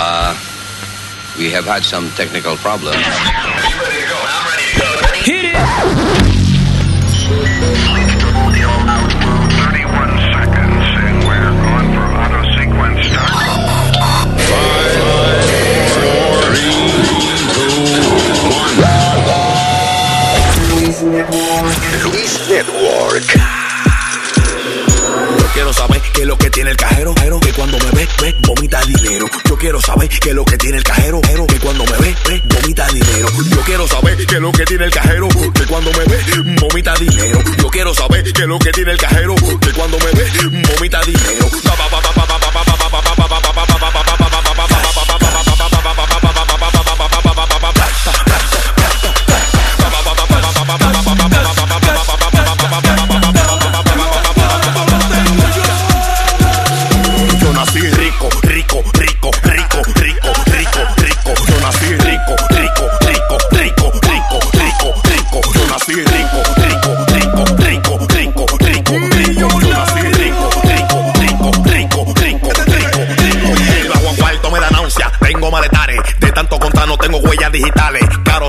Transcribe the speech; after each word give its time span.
Uh, 0.00 0.32
we 1.36 1.50
have 1.50 1.64
had 1.64 1.82
some 1.82 2.08
technical 2.10 2.54
problems. 2.58 3.02
Hit 5.26 5.46
it! 5.46 5.56
Luis 22.04 22.48
Network. 22.48 23.24
Yo 25.38 25.46
quiero 25.54 25.72
saber 25.72 26.00
qué 26.12 26.20
es 26.20 26.26
lo 26.28 26.38
que 26.38 26.50
tiene 26.50 26.70
el 26.70 26.76
cajero, 26.76 27.14
pero 27.16 27.40
que 27.40 27.52
cuando 27.52 27.78
me 27.78 27.90
ve, 27.90 27.90
ve, 27.90 27.97
vomita 27.97 27.97
dinero. 28.88 29.26
Yo 29.48 29.56
quiero 29.56 29.80
saber 29.80 30.08
qué 30.08 30.30
es 30.30 30.34
lo 30.34 30.44
que 30.44 30.56
tiene 30.56 30.78
el 30.78 30.84
cajero, 30.84 31.20
que 31.20 31.60
cuando 31.60 31.84
me 31.84 31.98
ve, 31.98 32.16
ve, 32.28 32.42
vomita 32.44 32.86
dinero. 32.88 33.28
Yo 33.50 33.60
quiero 33.62 33.86
saber 33.86 34.16
qué 34.26 34.34
es 34.34 34.40
lo 34.40 34.52
que 34.52 34.64
tiene 34.64 34.84
el 34.84 34.90
cajero, 34.90 35.28
que 35.28 35.66
cuando 35.66 35.90
me 35.92 36.04
ve, 36.04 36.56
vomita 36.60 36.94
dinero. 36.94 37.40
Yo 37.58 37.68
quiero 37.68 37.94
saber 37.94 38.24
qué 38.32 38.42
es 38.42 38.48
lo 38.48 38.58
que 38.58 38.70
tiene 38.72 38.92
el 38.92 38.98
cajero, 38.98 39.34
que 39.34 39.72
cuando 39.72 39.98
me 39.98 40.10
ve, 40.12 40.30
vomita 40.74 41.00
dinero. 41.02 41.48
Pa, 41.64 41.76
pa, 41.76 42.00
pa, 42.00 43.77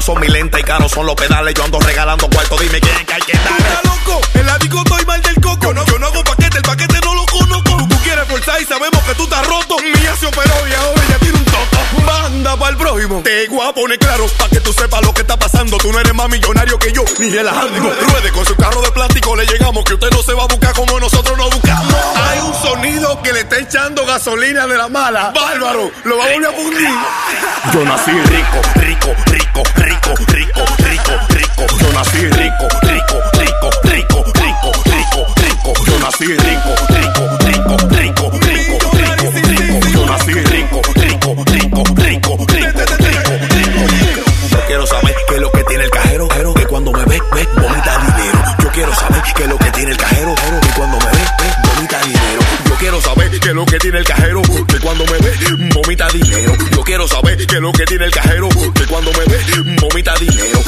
son 0.09 0.21
mi 0.21 0.27
lenta 0.27 0.59
y 0.59 0.63
caros 0.63 0.91
son 0.91 1.05
los 1.05 1.15
pedales. 1.15 1.53
Yo 1.53 1.63
ando 1.63 1.79
regalando 1.79 2.27
cuarto, 2.29 2.57
dime 2.57 2.79
quién 2.81 3.05
que 3.05 3.13
hay 3.13 3.21
que 3.21 3.33
darle. 3.33 3.69
loco, 3.83 4.21
en 4.33 4.45
la 4.45 4.57
disco 4.57 4.77
estoy 4.79 5.05
mal 5.05 5.21
del 5.21 5.35
coco. 5.35 5.67
Yo 5.67 5.73
no, 5.73 5.85
yo 5.85 5.99
no 5.99 6.07
hago 6.07 6.23
paquete, 6.23 6.57
el 6.57 6.63
paquete 6.63 6.99
no 7.05 7.13
lo 7.13 7.25
conozco. 7.25 7.77
Tú, 7.77 7.87
tú 7.87 7.95
quieres 8.01 8.27
forzar 8.27 8.59
y 8.59 8.65
sabemos 8.65 9.03
que 9.03 9.13
tú 9.13 9.23
estás 9.23 9.45
roto. 9.45 9.75
Se 10.19 10.25
operó 10.25 10.67
y 10.67 10.73
ahora 10.73 11.01
ya 11.09 11.19
tiene 11.19 11.37
un 11.37 11.45
toco. 11.45 12.05
Banda 12.05 12.57
para 12.57 12.71
el 12.71 12.77
prójimo. 12.77 13.21
Te 13.23 13.45
a 13.45 13.73
poner 13.73 13.99
claro 13.99 14.25
para 14.37 14.49
que 14.49 14.59
tú 14.59 14.73
sepas 14.73 15.01
lo 15.05 15.13
que 15.13 15.21
está 15.21 15.37
pasando. 15.37 15.77
Tú 15.77 15.91
no 15.91 15.99
eres 15.99 16.13
más 16.15 16.27
millonario 16.27 16.79
que 16.79 16.91
yo, 16.91 17.05
ni 17.19 17.29
relajando. 17.29 17.79
Ruede 17.79 18.31
con 18.31 18.45
su 18.45 18.55
carro 18.55 18.81
de 18.81 18.91
plástico, 18.91 19.35
le 19.35 19.45
llegamos. 19.45 19.83
Que 19.83 19.93
usted 19.93 20.09
no 20.09 20.23
se 20.23 20.33
va 20.33 20.43
a 20.43 20.47
buscar 20.47 20.73
como 20.73 20.99
nosotros 20.99 21.37
nos 21.37 21.51
buscamos. 21.51 21.68
Que 23.23 23.33
le 23.33 23.41
está 23.41 23.59
echando 23.59 24.05
gasolina 24.05 24.65
de 24.65 24.77
la 24.77 24.87
mala. 24.87 25.31
Bárbaro, 25.35 25.91
lo 26.03 26.17
va 26.17 26.25
a 26.25 26.33
volver 26.33 26.49
a 26.49 26.53
fundir. 26.53 26.89
Yo 27.73 27.83
nací 27.85 28.11
rico, 28.11 28.61
rico, 28.75 29.13
rico, 29.25 29.63
rico, 29.75 30.13
rico, 30.27 30.65
rico, 30.77 31.11
rico. 31.29 31.65
Yo 31.79 31.93
nací 31.93 32.17
rico, 32.17 32.67
rico, 32.81 33.21
rico, 33.33 33.69
rico, 33.83 34.23
rico, 34.33 34.71
rico, 34.85 35.25
rico. 35.35 35.73
Yo 35.85 35.99
nací 35.99 36.25
rico, 36.25 36.75
lo 53.59 53.65
que 53.65 53.77
tiene 53.77 53.97
el 53.97 54.05
cajero, 54.05 54.41
que 54.41 54.79
cuando 54.79 55.03
me 55.05 55.17
ve, 55.17 55.33
vomita 55.75 56.07
dinero. 56.13 56.53
Yo 56.71 56.81
quiero 56.81 57.05
saber 57.09 57.45
qué 57.45 57.55
es 57.55 57.61
lo 57.61 57.73
que 57.73 57.83
tiene 57.83 58.05
el 58.05 58.11
cajero, 58.11 58.47
que 58.47 58.85
cuando 58.85 59.11
me 59.11 59.25
ve, 59.25 59.75
vomita 59.81 60.15
dinero. 60.15 60.58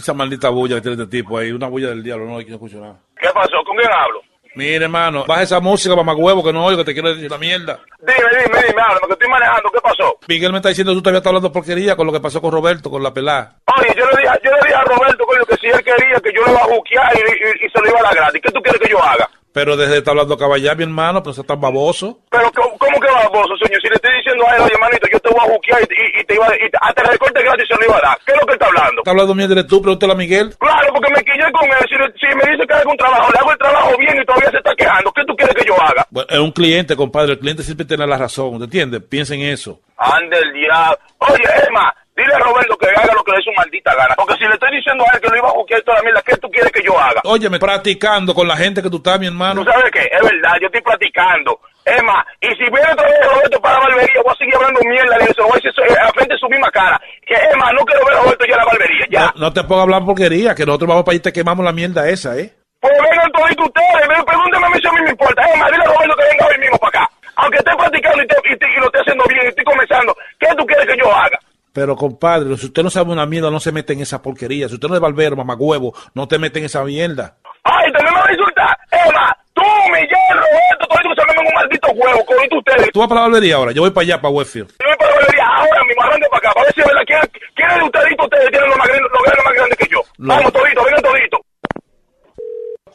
Esa 0.00 0.14
maldita 0.14 0.48
bulla 0.48 0.76
que 0.76 0.80
tiene 0.82 1.02
este 1.02 1.18
tipo 1.18 1.36
ahí, 1.38 1.52
una 1.52 1.68
bulla 1.68 1.88
del 1.90 2.02
diablo, 2.02 2.26
no 2.26 2.38
hay 2.38 2.44
que 2.46 2.52
escuchar 2.52 2.80
nada. 2.80 2.96
¿qué 3.20 3.28
pasó? 3.34 3.62
¿Con 3.66 3.76
quién 3.76 3.90
hablo? 3.92 4.20
Mire, 4.56 4.84
hermano, 4.84 5.24
baja 5.28 5.42
esa 5.42 5.60
música, 5.60 5.94
mamá 5.94 6.12
huevo, 6.14 6.42
que 6.42 6.52
no 6.52 6.64
oigo, 6.64 6.78
que 6.78 6.86
te 6.86 6.92
quiero 6.92 7.14
decir 7.14 7.30
la 7.30 7.38
mierda. 7.38 7.78
Dime, 8.00 8.14
dime, 8.32 8.58
dime, 8.66 8.82
háblame, 8.82 9.06
que 9.06 9.12
estoy 9.12 9.28
manejando, 9.28 9.70
¿qué 9.70 9.80
pasó? 9.80 10.18
Miguel 10.26 10.50
me 10.52 10.58
está 10.58 10.70
diciendo 10.70 10.90
que 10.92 10.96
tú 10.96 11.02
todavía 11.02 11.18
estás 11.18 11.30
hablando 11.30 11.52
porquería 11.52 11.94
con 11.94 12.06
lo 12.06 12.12
que 12.12 12.18
pasó 12.20 12.40
con 12.40 12.50
Roberto, 12.50 12.90
con 12.90 13.02
la 13.02 13.14
pelada. 13.14 13.58
Oye, 13.78 13.94
yo 13.96 14.04
le 14.06 14.22
dije, 14.22 14.34
yo 14.42 14.50
le 14.50 14.58
dije 14.62 14.74
a 14.74 14.82
Roberto, 14.84 15.24
coño, 15.24 15.44
que 15.46 15.56
si 15.56 15.66
él 15.68 15.84
quería 15.84 16.18
que 16.20 16.32
yo 16.34 16.42
lo 16.44 16.50
iba 16.50 16.62
a 16.64 16.66
buquear 16.66 17.12
y, 17.14 17.20
y- 17.20 17.66
y 17.66 17.70
se 17.70 17.80
lo 17.80 17.88
iba 17.90 18.00
a 18.00 18.02
dar 18.02 18.14
gratis, 18.16 18.40
¿qué 18.42 18.50
tú 18.50 18.60
quieres 18.60 18.80
que 18.80 18.90
yo 18.90 19.00
haga? 19.02 19.28
Pero 19.52 19.76
desde 19.76 19.98
está 19.98 20.12
hablando 20.12 20.38
caballar, 20.38 20.76
mi 20.76 20.84
hermano, 20.84 21.22
pero 21.22 21.32
se 21.34 21.42
tan 21.42 21.60
baboso. 21.60 22.20
Pero, 22.30 22.50
¿cómo, 22.52 22.78
cómo 22.78 23.00
que 23.00 23.08
va 23.10 23.28
vos, 23.28 23.46
señor? 23.64 23.80
Si 23.82 23.88
le 23.88 23.94
estoy 23.96 24.14
diciendo 24.16 24.46
a 24.48 24.54
él, 24.56 24.62
oye, 24.62 24.74
manito, 24.80 25.08
yo 25.12 25.18
te 25.18 25.28
voy 25.30 25.40
a 25.44 25.50
buquear 25.52 25.80
y, 25.82 26.20
y- 26.20 26.24
te 26.24 26.34
iba 26.34 26.46
a, 26.46 26.54
y 26.54 26.70
te- 26.70 26.78
hasta 26.80 27.02
el 27.02 27.08
recorte 27.08 27.42
gratis 27.42 27.66
se 27.68 27.74
lo 27.74 27.84
iba 27.84 27.96
a 27.98 28.00
dar. 28.00 28.18
¿Qué 28.24 28.32
es 28.32 28.38
lo 28.40 28.46
que 28.46 28.52
él 28.52 28.58
está 28.60 28.66
hablando? 28.66 29.00
Está 29.00 29.10
hablando 29.10 29.34
mierda 29.34 29.54
de 29.56 29.64
tú, 29.64 29.82
pregúntale 29.82 30.12
a 30.12 30.16
Miguel. 30.16 30.54
Claro, 30.58 30.92
porque 30.94 31.10
me 31.12 31.22
quillé 31.24 31.50
con 31.52 31.66
él. 31.66 31.84
Si, 31.90 31.96
si 32.26 32.34
me 32.36 32.52
dice 32.52 32.66
que 32.66 32.74
haga 32.74 32.90
un 32.90 32.96
trabajo, 32.96 33.32
le 33.32 33.38
hago 33.40 33.50
el 33.52 33.58
trabajo 33.58 33.96
bien 33.98 34.14
y 34.22 34.24
todavía 34.24 34.50
se 34.52 34.56
está 34.58 34.74
quejando. 34.76 35.12
¿Qué 35.12 35.22
tú 35.26 35.34
quieres 35.34 35.54
que 35.56 35.64
yo 35.66 35.74
haga? 35.82 36.06
Bueno, 36.10 36.28
es 36.30 36.38
un 36.38 36.52
cliente, 36.52 36.94
compadre, 36.94 37.32
el 37.32 37.38
cliente 37.40 37.62
siempre 37.64 37.84
tiene 37.86 38.06
la 38.06 38.16
razón, 38.18 38.58
¿te 38.58 38.64
entiendes? 38.64 39.02
Piensa 39.02 39.34
en 39.34 39.40
eso. 39.42 39.80
Ande 39.96 40.38
el 40.38 40.52
diablo. 40.52 40.96
Oye, 41.18 41.44
Emma, 41.68 41.92
dile 42.20 42.34
a 42.34 42.38
Roberto 42.38 42.76
que 42.76 42.86
haga 42.88 43.14
lo 43.14 43.24
que 43.24 43.32
le 43.32 43.38
dé 43.38 43.42
su 43.44 43.52
maldita 43.56 43.94
gana. 43.94 44.14
Porque 44.16 44.34
si 44.36 44.44
le 44.44 44.54
estoy 44.54 44.70
diciendo 44.76 45.04
a 45.04 45.14
él 45.16 45.20
que 45.20 45.28
lo 45.28 45.36
iba 45.36 45.48
a 45.48 45.52
buquear 45.54 45.82
toda 45.82 45.96
la 45.98 46.02
mierda, 46.04 46.22
¿qué 46.22 46.36
tú 46.36 46.48
quieres 46.50 46.70
que 46.72 46.82
yo 46.82 46.98
haga? 46.98 47.20
Óyeme, 47.24 47.58
practicando 47.58 48.34
con 48.34 48.46
la 48.46 48.56
gente 48.56 48.82
que 48.82 48.90
tú 48.90 48.98
estás, 48.98 49.18
mi 49.18 49.26
hermano. 49.26 49.64
¿Tú 49.64 49.70
sabes 49.70 49.90
qué? 49.90 50.04
Es 50.10 50.22
verdad, 50.22 50.54
yo 50.60 50.66
estoy 50.66 50.82
platicando. 50.82 51.58
Emma, 51.84 52.24
y 52.40 52.48
si 52.48 52.64
viene 52.70 52.92
otra 52.92 53.06
vez 53.08 53.18
Roberto 53.24 53.60
para 53.60 53.74
la 53.80 53.88
barbería, 53.88 54.20
voy 54.22 54.32
a 54.32 54.36
seguir 54.36 54.54
hablando 54.54 54.80
mierda 54.84 55.16
de 55.18 55.24
eso. 55.24 55.42
Voy 55.42 55.52
a 55.52 55.54
decir 55.56 55.70
eso, 55.72 55.82
eh, 55.82 55.96
a 55.98 56.12
frente 56.12 56.34
de 56.34 56.38
su 56.40 56.48
misma 56.48 56.70
cara. 56.70 57.00
Que 57.26 57.34
Emma, 57.34 57.72
no 57.72 57.84
quiero 57.84 58.04
ver 58.04 58.14
a 58.16 58.20
Roberto 58.20 58.44
ya 58.46 58.52
en 58.54 58.58
la 58.60 58.64
barbería, 58.66 59.06
ya. 59.10 59.20
No, 59.34 59.48
no 59.48 59.52
te 59.52 59.62
pongas 59.64 59.80
a 59.80 59.82
hablar 59.84 60.04
porquería, 60.04 60.54
que 60.54 60.66
nosotros 60.66 60.88
vamos 60.88 61.04
para 61.04 61.12
allí 61.12 61.20
y 61.20 61.22
te 61.22 61.32
quemamos 61.32 61.64
la 61.64 61.72
mierda 61.72 62.08
esa, 62.08 62.36
¿eh? 62.38 62.52
Pues 62.80 62.92
vengan 63.00 63.30
todos 63.32 63.50
ustedes, 63.50 64.08
ven, 64.08 64.24
pregúntame 64.24 64.66
a 64.66 64.70
mí 64.70 64.78
si 64.80 64.88
a 64.88 64.92
mí 64.92 65.00
me 65.04 65.10
importa. 65.10 65.42
Emma, 65.52 65.66
dile 65.70 65.84
a 65.84 65.86
Roberto 65.88 66.14
que 66.16 66.24
venga 66.30 66.46
hoy 66.46 66.58
mismo 66.58 66.78
para 66.78 67.02
acá. 67.04 67.10
Aunque 67.36 67.58
esté 67.58 67.70
practicando 67.76 68.22
y, 68.22 68.26
te- 68.26 68.52
y 68.52 68.56
te- 68.58 68.70
y 68.70 68.76
lo 68.80 68.86
esté 68.86 68.98
haciendo 69.00 69.24
bien 69.24 69.40
y 69.44 69.48
estoy 69.48 69.64
comenzando, 69.64 70.14
¿qué 70.38 70.46
tú 70.56 70.66
quieres 70.66 70.86
que 70.86 70.96
yo 71.02 71.08
haga? 71.14 71.38
Pero, 71.72 71.94
compadre, 71.96 72.56
si 72.56 72.66
usted 72.66 72.82
no 72.82 72.90
sabe 72.90 73.12
una 73.12 73.26
mierda, 73.26 73.50
no 73.50 73.60
se 73.60 73.72
mete 73.72 73.92
en 73.92 74.00
esa 74.00 74.20
porquería. 74.20 74.68
Si 74.68 74.74
usted 74.74 74.88
no 74.88 74.94
es 74.94 75.00
barbero, 75.00 75.36
mamagüevo, 75.36 75.94
no 76.14 76.26
te 76.26 76.38
mete 76.38 76.58
en 76.58 76.64
esa 76.64 76.82
mierda. 76.84 77.36
Ay, 77.62 77.92
también 77.92 78.14
me 78.14 78.20
va 78.20 78.26
a 78.26 78.32
insultar. 78.32 78.78
Emma, 78.90 79.36
tú, 79.52 79.62
Miguel, 79.92 80.34
Roberto, 80.34 80.86
todos 80.88 81.00
estos 81.00 81.14
que 81.14 81.32
se 81.32 81.38
ven 81.38 81.46
un 81.46 81.54
maldito 81.54 81.88
juego, 81.88 82.24
con 82.24 82.58
ustedes. 82.58 82.90
Tú 82.92 82.98
vas 83.00 83.08
para 83.08 83.20
la 83.20 83.26
barbería 83.28 83.56
ahora, 83.56 83.72
yo 83.72 83.82
voy 83.82 83.90
para 83.90 84.02
allá, 84.02 84.20
para 84.20 84.34
Westfield. 84.34 84.70
Yo 84.80 84.86
voy 84.86 84.96
para 84.96 85.10
la 85.10 85.16
barbería 85.16 85.46
ahora 85.46 85.84
mismo, 85.84 86.02
arranque 86.02 86.28
para 86.30 86.38
acá, 86.38 86.52
para 86.54 86.64
ver 86.64 86.74
si 86.74 86.80
es 86.80 86.86
verdad 86.86 87.02
quién, 87.06 87.20
quién 87.54 87.78
de 87.78 87.84
ustedes 87.84 88.16
ustedes 88.18 88.50
tienen 88.50 88.68
los 88.68 88.78
más 88.78 88.88
grandes, 88.88 89.10
los 89.12 89.22
grandes 89.22 89.44
más 89.44 89.54
grandes 89.54 89.78
que 89.78 89.88
yo. 89.90 90.00
No. 90.18 90.34
Vamos, 90.34 90.52
todito, 90.52 90.84
vengan 90.84 91.02
todito. 91.02 91.38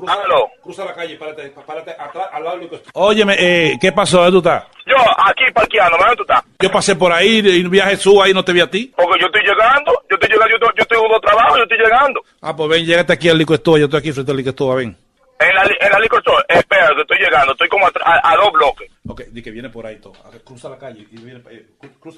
Aló. 0.07 0.49
Cruza 0.61 0.85
la 0.85 0.93
calle, 0.93 1.15
párate, 1.15 1.49
párate 1.65 1.91
atrás, 1.91 2.27
al 2.31 2.43
lado 2.43 2.57
Óyeme, 2.93 3.35
eh, 3.37 3.77
¿qué 3.79 3.91
pasó? 3.91 4.17
¿Dónde 4.17 4.31
tú 4.31 4.37
estás? 4.37 4.63
Yo, 4.85 4.95
aquí 5.25 5.43
parqueando, 5.53 5.97
¿dónde 5.97 6.15
tú 6.15 6.23
estás? 6.23 6.43
Yo 6.59 6.71
pasé 6.71 6.95
por 6.95 7.11
ahí 7.11 7.39
y 7.43 7.63
un 7.63 7.71
viaje 7.71 7.91
Jesús 7.91 8.15
ahí 8.21 8.33
no 8.33 8.43
te 8.43 8.53
vi 8.53 8.61
a 8.61 8.69
ti. 8.69 8.93
Porque 8.95 9.19
yo 9.19 9.27
estoy 9.27 9.41
llegando, 9.41 9.91
yo 10.09 10.15
estoy 10.15 10.29
llegando, 10.29 10.49
yo 10.49 10.55
estoy, 10.55 10.69
yo 10.77 10.81
estoy 10.83 10.97
en 10.97 11.11
un 11.13 11.21
trabajo, 11.21 11.57
yo 11.57 11.63
estoy 11.63 11.77
llegando. 11.77 12.21
Ah, 12.41 12.55
pues 12.55 12.69
ven, 12.69 12.85
llégate 12.85 13.13
aquí 13.13 13.29
al 13.29 13.37
Lico 13.37 13.53
yo 13.55 13.85
estoy 13.85 13.99
aquí 13.99 14.11
frente 14.11 14.31
al 14.31 14.37
Lico 14.37 14.49
ven. 14.75 14.97
En 15.37 15.53
la, 15.53 15.63
en 15.63 15.91
la 15.91 15.99
liquor 15.99 16.19
store, 16.19 16.45
espera, 16.47 16.87
que 16.95 17.01
estoy 17.01 17.17
llegando, 17.19 17.51
estoy 17.51 17.67
como 17.67 17.85
a, 17.85 17.91
a- 18.05 18.31
a 18.31 18.35
dos 18.37 18.53
bloques. 18.53 18.89
Ok, 19.05 19.21
di 19.31 19.41
que 19.43 19.51
viene 19.51 19.69
por 19.69 19.85
ahí 19.85 19.97
todo. 19.97 20.13
A 20.23 20.29
Cruza 20.45 20.69
la 20.69 20.77
calle 20.77 21.05
y 21.11 21.17
viene, 21.17 21.41
eh, 21.51 21.65
cru- 22.01 22.15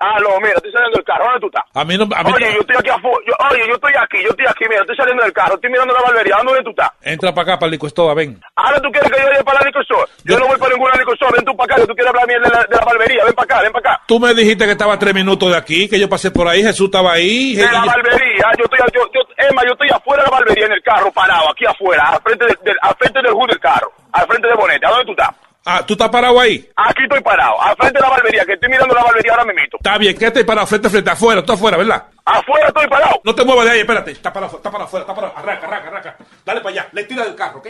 cruza. 0.00 0.16
Aló, 0.16 0.40
mira, 0.40 0.54
estoy 0.56 0.72
saliendo 0.72 0.96
del 0.96 1.04
carro. 1.04 1.24
¿Dónde 1.24 1.40
tú 1.40 1.46
estás? 1.46 1.64
A 1.74 1.84
mí 1.84 1.98
no. 1.98 2.04
A 2.16 2.22
mí, 2.24 2.32
Oye, 2.34 2.54
yo 2.54 2.60
estoy 2.60 2.76
aquí 2.80 2.88
afuera. 2.90 3.18
Yo, 3.28 3.34
oye, 3.50 3.62
yo 3.68 3.74
estoy 3.74 3.92
aquí, 4.00 4.18
yo 4.24 4.30
estoy 4.30 4.46
aquí, 4.48 4.64
mira, 4.68 4.80
estoy 4.80 4.96
saliendo 4.96 5.22
del 5.22 5.32
carro, 5.32 5.54
estoy 5.54 5.70
mirando 5.70 5.94
la 5.94 6.00
barbería. 6.02 6.36
¿Dónde 6.42 6.62
tú 6.64 6.70
estás? 6.70 6.90
Entra 7.02 7.34
para 7.34 7.42
acá, 7.52 7.58
para 7.60 7.66
el 7.68 7.72
licuestoa, 7.72 8.14
ven. 8.14 8.40
Ahora 8.56 8.80
tú 8.80 8.88
quieres 8.90 9.10
que 9.12 9.20
yo 9.20 9.26
vaya 9.28 9.44
para 9.44 9.60
la 9.60 9.66
liquor 9.66 9.82
store. 9.82 10.06
Yo, 10.24 10.34
Yo- 10.34 10.38
no 10.40 10.46
voy 10.48 10.58
para 10.58 10.72
ninguna 10.74 10.94
liquor 10.96 11.14
store. 11.14 11.32
Ven 11.36 11.44
tú 11.44 11.56
para 11.56 11.66
acá, 11.74 11.82
que 11.82 11.86
tú 11.88 11.94
quieres 11.94 12.10
hablar 12.10 12.26
bien 12.26 12.42
de 12.42 12.48
la, 12.48 12.60
de 12.64 12.76
la 12.76 12.84
barbería. 12.84 13.24
Ven 13.24 13.34
para 13.34 13.44
acá, 13.44 13.62
ven 13.62 13.72
para 13.72 13.90
acá. 13.94 14.02
Tú 14.06 14.18
me 14.20 14.34
dijiste 14.34 14.64
que 14.64 14.72
estaba 14.72 14.94
a 14.94 14.98
tres 14.98 15.14
minutos 15.14 15.50
de 15.50 15.56
aquí, 15.56 15.88
que 15.88 15.98
yo 16.00 16.08
pasé 16.08 16.30
por 16.30 16.48
ahí, 16.48 16.62
Jesús 16.62 16.86
estaba 16.86 17.12
ahí. 17.12 17.54
De 17.56 17.64
la 17.64 17.84
barbería, 17.84 18.46
yo 18.58 18.64
estoy, 18.64 18.78
yo, 18.94 19.02
yo, 19.14 19.20
Emma, 19.36 19.62
yo 19.64 19.72
estoy 19.72 19.88
afuera 19.90 20.24
de 20.24 20.30
la 20.30 20.36
barbería 20.36 20.66
en 20.66 20.72
el 20.72 20.82
carro, 20.82 21.10
parado, 21.12 21.50
aquí 21.50 21.64
afuera, 21.66 22.04
al 22.10 22.20
frente 22.22 22.46
del, 22.46 22.58
del- 22.64 22.78
al 22.82 22.94
frente 22.96 23.20
del 23.22 23.32
hood 23.32 23.48
del 23.48 23.60
carro, 23.60 23.92
al 24.12 24.26
frente 24.26 24.48
del 24.48 24.56
bonete. 24.56 24.86
¿A 24.86 24.90
dónde 24.90 25.04
tú 25.06 25.12
estás? 25.12 25.30
Ah, 25.64 25.84
¿tú 25.86 25.92
estás 25.92 26.08
parado 26.08 26.40
ahí? 26.40 26.66
Aquí 26.74 27.02
estoy 27.02 27.20
parado, 27.20 27.60
al 27.60 27.76
frente 27.76 27.98
de 27.98 28.00
la 28.00 28.08
barbería, 28.08 28.44
que 28.46 28.54
estoy 28.54 28.70
mirando 28.70 28.94
la 28.94 29.04
barbería 29.04 29.32
ahora 29.32 29.44
mismo. 29.44 29.60
Está 29.72 29.98
bien, 29.98 30.16
quédate 30.16 30.44
parado 30.44 30.66
frente 30.66 30.88
a 30.88 30.90
frente, 30.90 31.10
afuera, 31.10 31.44
tú 31.44 31.52
afuera, 31.52 31.76
¿verdad? 31.76 32.04
Afuera 32.24 32.68
estoy 32.68 32.88
parado. 32.88 33.20
No 33.24 33.34
te 33.34 33.44
muevas 33.44 33.66
de 33.66 33.72
ahí, 33.72 33.80
espérate. 33.80 34.12
Está 34.12 34.32
parado, 34.32 34.56
está 34.56 34.70
parado 34.70 34.86
afuera, 34.86 35.02
está 35.02 35.14
parado. 35.14 35.34
Arranca, 35.36 35.66
arranca, 35.66 35.88
arranca. 35.88 36.16
Dale 36.46 36.60
para 36.60 36.70
allá, 36.70 36.88
le 36.92 37.04
tira 37.04 37.24
del 37.24 37.34
carro, 37.34 37.58
¿ok? 37.58 37.68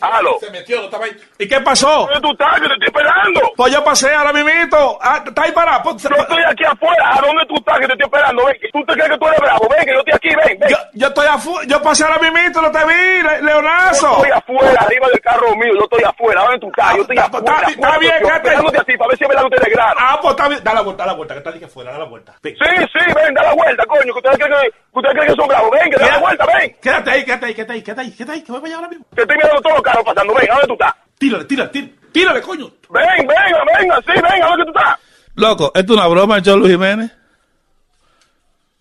Aló. 0.00 0.38
Se 0.40 0.50
metió, 0.50 0.78
no 0.78 0.84
estaba 0.84 1.04
ahí. 1.04 1.12
¿Y 1.38 1.46
qué 1.48 1.60
pasó? 1.60 2.06
¿Dónde 2.06 2.20
tú 2.20 2.30
estás? 2.32 2.54
Que 2.60 2.68
te 2.68 2.72
estoy 2.74 2.86
esperando. 2.88 3.40
Pues 3.56 3.72
yo 3.72 3.84
pasé 3.84 4.14
ahora 4.14 4.32
mismito. 4.32 4.98
Ah, 5.00 5.22
está 5.24 5.42
ahí 5.42 5.52
parado. 5.52 5.82
Pues, 5.82 6.02
Yo 6.02 6.08
estoy 6.16 6.42
aquí 6.48 6.64
afuera. 6.64 7.16
¿A 7.16 7.20
dónde 7.20 7.44
tú 7.46 7.54
estás? 7.56 7.78
Que 7.80 7.86
te 7.86 7.92
estoy 7.92 8.04
esperando. 8.06 8.44
Ven, 8.46 8.56
¿tú 8.72 8.84
te 8.84 8.92
crees 8.94 9.10
que 9.10 9.18
tú 9.18 9.26
eres 9.28 9.40
bravo? 9.40 9.68
Ven, 9.68 9.84
que 9.84 9.92
yo 9.92 9.98
estoy 10.00 10.14
aquí, 10.14 10.28
ven, 10.36 10.58
ven. 10.58 10.68
yo, 10.70 10.76
yo 10.94 11.06
estoy 11.08 11.26
afuera, 11.26 11.66
yo 11.68 11.82
pasé 11.82 12.04
ahora 12.04 12.18
mismito, 12.18 12.62
no 12.62 12.70
te 12.70 12.84
vi, 12.84 13.22
Le- 13.22 13.38
Yo 13.40 13.44
Leonazo. 13.44 14.16
estoy 14.16 14.30
afuera, 14.30 14.80
arriba 14.80 15.08
del 15.08 15.20
carro 15.20 15.54
mío, 15.56 15.72
yo 15.74 15.84
estoy 15.84 16.04
afuera, 16.04 16.42
¿dónde 16.42 16.58
tú 16.60 16.68
estás? 16.68 16.96
Yo 16.96 17.02
estoy 17.02 17.18
Ah, 17.18 17.24
afuera, 17.24 17.54
está- 17.56 17.70
está 17.70 17.98
bien, 17.98 18.12
quédate. 18.20 18.48
así 18.54 18.96
para 18.96 19.08
ver 19.08 19.18
si 19.18 19.24
verdad 19.26 19.40
que 19.42 19.46
usted 19.56 19.68
es 19.68 19.74
grano. 19.74 19.94
Ah, 19.98 20.18
pues 20.20 20.30
está 20.32 20.48
bien. 20.48 20.64
Da 20.64 20.74
la 20.74 20.80
vuelta, 20.82 21.02
da 21.04 21.06
la 21.12 21.16
vuelta, 21.16 21.34
que 21.34 21.38
está 21.38 21.50
aquí 21.50 21.64
afuera, 21.64 21.92
da 21.92 21.98
la 21.98 22.04
vuelta. 22.04 22.34
Ven. 22.42 22.56
Sí, 22.56 22.86
sí, 22.92 23.12
ven, 23.14 23.34
da 23.34 23.42
la 23.42 23.52
vuelta, 23.54 23.84
coño, 23.86 24.02
que 24.04 24.10
ustedes 24.18 24.36
creen 24.38 24.52
que, 24.62 24.70
ustedes 25.00 25.14
creen 25.16 25.28
que 25.28 25.36
son 25.36 25.48
bravos. 25.48 25.70
Ven, 25.70 25.90
que 25.90 25.96
da 25.96 26.08
la 26.08 26.18
vuelta, 26.18 26.46
ven. 26.46 26.76
Quédate 26.80 27.10
ahí, 27.10 27.24
quédate 27.24 27.46
ahí, 27.46 27.54
quédate 27.54 27.72
ahí, 27.72 27.82
quédate 27.82 28.00
ahí, 28.00 28.10
quédate 28.12 28.32
ahí, 28.32 28.42
que 28.42 28.52
voy 28.52 28.60
para 28.60 28.68
allá 28.68 28.76
ahora 28.76 28.88
mismo. 28.88 29.06
Que 29.14 29.22
estoy 29.22 29.36
mirando 29.36 29.60
todos 29.60 29.76
los 29.76 29.82
carros 29.82 30.04
pasando, 30.04 30.34
ven, 30.34 30.50
¿a 30.50 30.54
dónde 30.54 30.66
tú 30.66 30.72
estás? 30.74 30.94
Tírale, 31.18 31.44
tírale, 31.44 31.70
tírale, 31.70 31.94
tírale, 32.12 32.42
coño. 32.42 32.70
Ven, 32.90 33.26
venga, 33.26 33.64
venga, 33.78 33.96
sí, 34.06 34.12
venga, 34.14 34.46
¿a 34.46 34.48
dónde 34.50 34.64
tú 34.64 34.72
estás? 34.76 34.98
Loco, 35.36 35.72
¿esto 35.74 35.92
es 35.92 35.98
una 35.98 36.08
broma, 36.08 36.38
el 36.38 36.58
Luis 36.58 36.72
Jiménez? 36.72 37.10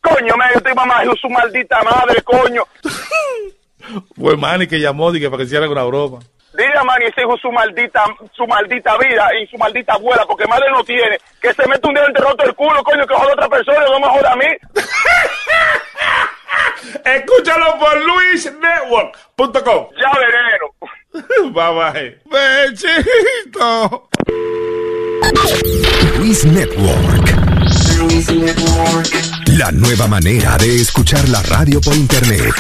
Coño, 0.01 0.35
me 0.35 0.45
estoy 0.53 0.73
mamá, 0.73 1.01
su 1.19 1.29
maldita 1.29 1.81
madre, 1.81 2.21
coño. 2.23 2.63
Fue 4.15 4.37
Manny 4.37 4.67
que 4.67 4.79
llamó 4.79 5.11
dije, 5.11 5.29
para 5.29 5.37
que 5.39 5.43
hiciera 5.43 5.69
una 5.69 5.83
broma. 5.83 6.19
Dile 6.53 6.77
a 6.77 6.83
Manny 6.83 7.05
ese 7.05 7.21
hijo 7.21 7.35
su 7.37 7.51
maldita, 7.51 8.03
su 8.33 8.45
maldita 8.45 8.95
vida 8.97 9.27
y 9.41 9.47
su 9.47 9.57
maldita 9.57 9.93
abuela, 9.93 10.23
porque 10.27 10.45
madre 10.47 10.69
no 10.71 10.83
tiene. 10.83 11.17
Que 11.41 11.51
se 11.53 11.67
mete 11.67 11.87
un 11.87 11.93
dedo 11.95 12.05
entre 12.07 12.23
roto 12.23 12.43
el 12.43 12.53
culo, 12.53 12.83
coño, 12.83 13.07
que 13.07 13.15
joda 13.15 13.31
a 13.31 13.33
otra 13.33 13.49
persona, 13.49 13.79
no 13.85 13.99
me 13.99 14.07
joda 14.07 14.33
a 14.33 14.35
mí. 14.35 14.45
Escúchalo 17.05 17.77
por 17.79 17.99
luisnetwork.com. 18.05 19.87
Ya 19.99 20.11
vereno. 20.19 20.67
Bye 21.51 21.73
bye. 21.73 22.21
Bechito. 22.25 24.09
Luis 26.17 26.45
Network. 26.45 27.33
La 29.57 29.71
nueva 29.71 30.07
manera 30.07 30.57
de 30.57 30.81
escuchar 30.81 31.27
la 31.29 31.41
radio 31.43 31.79
por 31.81 31.95
internet. 31.95 32.53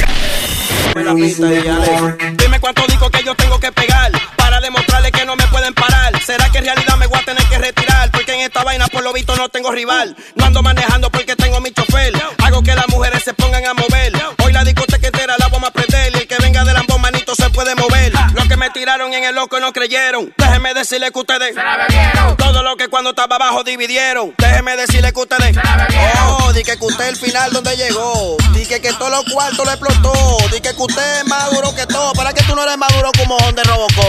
Dime 0.93 2.59
cuánto 2.59 2.85
digo 2.87 3.09
que 3.09 3.23
yo 3.23 3.33
tengo 3.33 3.59
que 3.59 3.71
pegar 3.71 4.11
para 4.37 4.61
demostrarle 4.61 5.11
que 5.11 5.25
no 5.25 5.35
me 5.35 5.47
pueden 5.47 5.73
parar. 5.73 6.13
¿Será 6.21 6.49
que 6.51 6.59
en 6.59 6.65
realidad 6.65 6.97
me 6.97 7.07
voy 7.07 7.17
a 7.17 7.25
tener 7.25 7.43
que 7.45 7.57
retirar? 7.57 8.11
Porque 8.11 8.33
en 8.33 8.41
esta 8.41 8.63
vaina 8.63 8.87
por 8.87 9.03
lo 9.03 9.11
visto 9.11 9.35
no 9.35 9.49
tengo 9.49 9.71
rival. 9.71 10.15
No 10.35 10.45
ando 10.45 10.61
manejando 10.61 11.09
porque 11.09 11.35
tengo 11.35 11.59
mi 11.61 11.71
chofer. 11.71 12.13
Hago 12.43 12.61
que 12.61 12.75
las 12.75 12.87
mujeres 12.89 13.23
se 13.23 13.33
pongan 13.33 13.65
a 13.65 13.73
mover. 13.73 14.13
Hoy 14.43 14.53
la 14.53 14.63
discoteca 14.63 15.07
entera 15.07 15.35
la 15.39 15.47
vamos 15.47 15.69
a 15.69 15.73
prender. 15.73 16.13
Y 16.13 16.17
el 16.17 16.27
que 16.27 16.37
venga 16.37 16.63
del 16.63 16.75
lambón 16.75 16.92
manito 17.33 17.43
se 17.43 17.49
puede 17.49 17.75
mover. 17.75 18.11
Los 18.33 18.47
que 18.47 18.57
me 18.57 18.69
tiraron 18.69 19.13
en 19.13 19.23
el 19.23 19.35
loco 19.35 19.59
no 19.59 19.71
creyeron. 19.73 20.33
Déjenme 20.37 20.73
decirle 20.73 21.11
que 21.11 21.19
ustedes 21.19 21.55
todo 22.37 22.63
lo 22.63 22.75
que 22.77 22.87
cuando 22.87 23.11
estaba 23.11 23.35
abajo 23.35 23.63
dividieron. 23.63 24.33
Déjenme 24.37 24.75
decirle 24.75 25.11
que 25.13 25.19
ustedes 25.19 25.57
Oh, 26.25 26.51
di 26.53 26.63
que 26.63 26.77
que 26.77 26.85
usted 26.85 27.07
el 27.09 27.15
final 27.15 27.51
donde 27.51 27.75
llegó. 27.75 28.37
Di 28.53 28.65
que, 28.65 28.81
que 28.81 28.93
todo 28.93 29.09
lo 29.09 29.23
cuarto 29.31 29.63
lo 29.65 29.71
explotó. 29.71 30.37
Di 30.51 30.61
que, 30.61 30.75
que 30.75 30.81
usted 30.81 31.19
es 31.19 31.27
más 31.27 31.49
duro 31.51 31.73
que 31.75 31.85
todo. 31.85 32.13
¿Para 32.13 32.33
que 32.33 32.43
tú 32.43 32.55
no 32.55 32.63
eres 32.63 32.77
más 32.77 32.93
duro 32.93 33.11
como 33.17 33.37
donde 33.39 33.63
Robocó? 33.63 34.01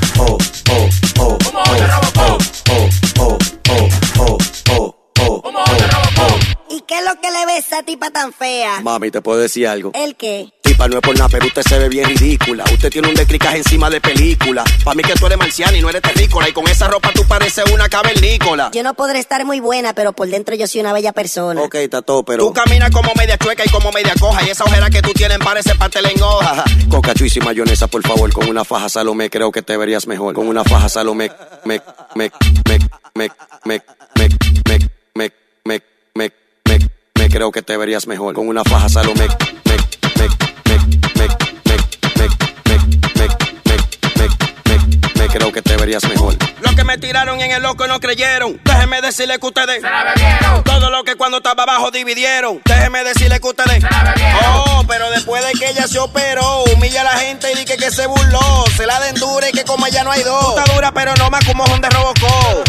lo 7.10 7.20
que 7.20 7.30
le 7.30 7.46
ves 7.46 7.54
a 7.54 7.58
esa 7.58 7.82
tipa 7.82 8.10
tan 8.10 8.32
fea? 8.32 8.80
Mami, 8.82 9.10
¿te 9.10 9.20
puedo 9.20 9.38
decir 9.40 9.66
algo? 9.66 9.90
¿El 9.94 10.14
qué? 10.14 10.52
Tipa, 10.62 10.86
no 10.86 10.96
es 10.96 11.02
por 11.02 11.16
nada, 11.16 11.28
pero 11.28 11.46
usted 11.46 11.62
se 11.62 11.78
ve 11.78 11.88
bien 11.88 12.04
ridícula. 12.04 12.64
Usted 12.72 12.90
tiene 12.90 13.08
un 13.08 13.14
decricaje 13.14 13.58
encima 13.58 13.90
de 13.90 14.00
película. 14.00 14.62
Pa' 14.84 14.94
mí 14.94 15.02
que 15.02 15.14
tú 15.14 15.26
eres 15.26 15.38
marciana 15.38 15.76
y 15.76 15.80
no 15.80 15.88
eres 15.90 16.02
terrícola. 16.02 16.48
Y 16.48 16.52
con 16.52 16.68
esa 16.68 16.86
ropa 16.86 17.10
tú 17.12 17.26
pareces 17.26 17.64
una 17.72 17.88
cavernícola. 17.88 18.70
Yo 18.72 18.82
no 18.84 18.94
podré 18.94 19.18
estar 19.18 19.44
muy 19.44 19.58
buena, 19.58 19.92
pero 19.92 20.12
por 20.12 20.28
dentro 20.28 20.54
yo 20.54 20.68
soy 20.68 20.82
una 20.82 20.92
bella 20.92 21.12
persona. 21.12 21.60
Ok, 21.62 21.74
está 21.76 22.02
todo, 22.02 22.22
pero. 22.22 22.46
Tú 22.46 22.52
caminas 22.52 22.90
como 22.90 23.12
media 23.16 23.36
chueca 23.38 23.64
y 23.66 23.70
como 23.70 23.90
media 23.90 24.14
coja. 24.20 24.46
Y 24.46 24.50
esa 24.50 24.64
ojera 24.64 24.88
que 24.90 25.02
tú 25.02 25.12
tienes 25.12 25.38
parece 25.38 25.74
pastel 25.74 26.06
en 26.06 26.22
hoja. 26.22 26.64
Coca, 26.88 27.14
chuis 27.14 27.36
y 27.36 27.40
mayonesa, 27.40 27.88
por 27.88 28.06
favor. 28.06 28.32
Con 28.32 28.48
una 28.48 28.64
faja 28.64 28.88
salomé, 28.88 29.30
creo 29.30 29.50
que 29.50 29.62
te 29.62 29.76
verías 29.76 30.06
mejor. 30.06 30.34
Con 30.34 30.46
una 30.46 30.62
faja 30.62 30.88
salomé, 30.88 31.32
me, 31.64 31.82
me, 32.14 32.30
me, 32.64 32.78
me, 33.14 33.30
me, 34.14 34.28
me, 34.28 34.28
me, 34.28 34.28
me, 34.64 34.78
me, 35.14 35.32
me, 35.64 35.82
me, 36.14 36.30
me, 36.30 36.32
creo 37.30 37.50
que 37.52 37.62
te 37.62 37.76
verías 37.76 38.06
mejor 38.06 38.34
con 38.34 38.48
una 38.48 38.64
faja 38.64 38.88
Salomé. 38.88 39.28
Me 45.14 45.26
creo 45.28 45.52
que 45.52 45.62
te 45.62 45.76
verías 45.76 46.02
mejor. 46.08 46.36
Los 46.60 46.74
que 46.74 46.84
me 46.84 46.98
tiraron 46.98 47.40
en 47.40 47.52
el 47.52 47.62
loco 47.62 47.86
no 47.86 48.00
creyeron. 48.00 48.60
Déjeme 48.64 49.00
decirle 49.00 49.38
que 49.38 49.46
ustedes 49.46 49.80
se 49.80 49.88
la 49.88 50.04
bebieron. 50.04 50.64
Todo 50.64 50.90
lo 50.90 51.04
que 51.04 51.14
cuando 51.14 51.38
estaba 51.38 51.62
abajo 51.62 51.90
dividieron. 51.90 52.60
Déjeme 52.64 53.04
decirle 53.04 53.38
que 53.40 53.46
ustedes 53.46 53.82
se 53.82 53.90
la 53.90 54.12
bebieron. 54.12 54.40
Oh, 54.66 54.84
pero 54.88 55.08
después 55.10 55.44
de 55.46 55.52
que 55.52 55.70
ella 55.70 55.86
se 55.86 55.98
operó, 55.98 56.64
humilla 56.74 57.02
a 57.02 57.04
la 57.04 57.18
gente 57.18 57.52
y 57.52 57.58
dije 57.58 57.76
que 57.76 57.90
se 57.90 58.06
burló. 58.06 58.64
Se 58.76 58.86
la 58.86 58.98
de 59.00 59.10
endure 59.10 59.50
y 59.50 59.52
que 59.52 59.64
como 59.64 59.86
ella 59.86 60.02
no 60.02 60.10
hay 60.10 60.22
dos. 60.22 60.58
Está 60.58 60.74
dura, 60.74 60.92
pero 60.92 61.14
no 61.14 61.30
más 61.30 61.44
como 61.44 61.64
un 61.64 61.80
de 61.80 61.88
Robocop. 61.90 62.68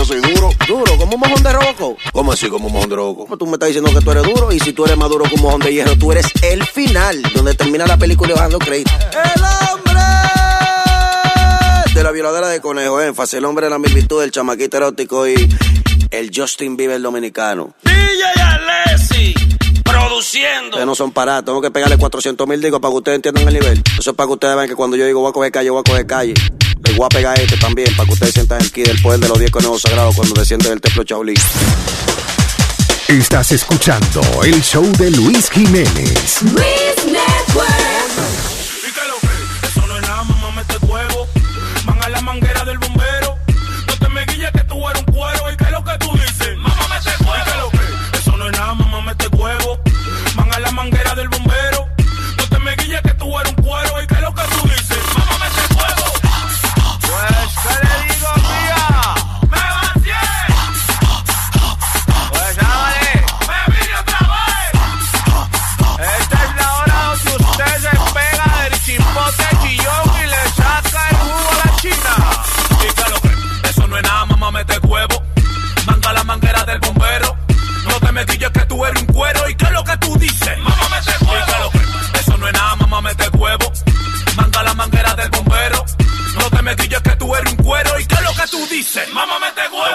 Yo 0.00 0.06
soy 0.06 0.20
duro. 0.20 0.50
Duro, 0.66 0.96
como 0.96 1.14
un 1.14 1.20
mojón 1.20 1.42
de 1.42 1.52
Robocop. 1.52 1.98
¿Cómo 2.12 2.32
así 2.32 2.48
como 2.48 2.68
un 2.68 2.72
mojón 2.72 2.88
de 2.88 2.96
roco? 2.96 3.26
Pues 3.26 3.38
tú 3.38 3.46
me 3.46 3.52
estás 3.52 3.68
diciendo 3.68 3.90
que 3.92 4.00
tú 4.00 4.10
eres 4.10 4.22
duro 4.22 4.52
y 4.52 4.58
si 4.58 4.72
tú 4.72 4.84
eres 4.86 4.96
más 4.96 5.10
duro 5.10 5.24
que 5.24 5.34
un 5.34 5.42
mojón 5.42 5.60
de 5.60 5.72
hierro, 5.74 5.96
tú 5.96 6.12
eres 6.12 6.26
el 6.42 6.64
final, 6.64 7.22
donde 7.34 7.54
termina 7.54 7.86
la 7.86 7.98
película 7.98 8.32
y 8.32 8.34
bajando 8.34 8.58
crédito. 8.58 8.90
¡El 9.12 9.42
hombre! 9.42 10.00
De 11.94 12.02
la 12.02 12.10
violadora 12.12 12.48
de 12.48 12.60
conejo, 12.60 13.00
énfasis, 13.00 13.34
el 13.34 13.44
hombre 13.44 13.66
de 13.66 13.70
la 13.70 13.78
mil 13.78 13.92
virtudes, 13.92 14.24
el 14.24 14.30
chamaquito 14.30 14.78
erótico 14.78 15.28
y 15.28 15.34
el 16.10 16.30
Justin 16.34 16.76
Bieber 16.76 17.00
dominicano. 17.00 17.74
DJ 17.82 18.42
Alessi, 18.42 19.34
produciendo. 19.84 20.68
Ustedes 20.68 20.86
no 20.86 20.94
son 20.94 21.12
parados, 21.12 21.44
tengo 21.44 21.60
que 21.60 21.70
pegarle 21.70 21.98
400 21.98 22.46
mil 22.48 22.62
digo 22.62 22.80
para 22.80 22.92
que 22.92 22.98
ustedes 22.98 23.16
entiendan 23.16 23.48
el 23.48 23.54
nivel. 23.54 23.82
Eso 23.98 24.10
es 24.10 24.16
para 24.16 24.28
que 24.28 24.32
ustedes 24.32 24.56
vean 24.56 24.68
que 24.68 24.76
cuando 24.76 24.96
yo 24.96 25.04
digo 25.04 25.20
voy 25.20 25.28
a 25.28 25.32
coger 25.32 25.52
calle, 25.52 25.68
voy 25.68 25.80
a 25.80 25.82
coger 25.82 26.06
calle. 26.06 26.34
Voy 26.96 27.06
a 27.06 27.08
pegar 27.08 27.40
este 27.40 27.56
también, 27.56 27.94
para 27.96 28.06
que 28.06 28.12
ustedes 28.12 28.34
sientan 28.34 28.60
el 28.60 28.70
ki 28.70 28.82
del 28.82 29.00
poder 29.00 29.20
de 29.20 29.28
los 29.28 29.38
10 29.38 29.50
conejos 29.50 29.82
sagrados 29.82 30.16
cuando 30.16 30.34
descienden 30.34 30.70
del 30.70 30.80
templo 30.80 31.02
Shaolin. 31.04 31.36
Estás 33.08 33.52
escuchando 33.52 34.20
el 34.44 34.60
show 34.62 34.84
de 34.98 35.10
Luis 35.10 35.50
Jiménez. 35.50 36.42
Luis 36.42 37.04
Network. 37.06 38.49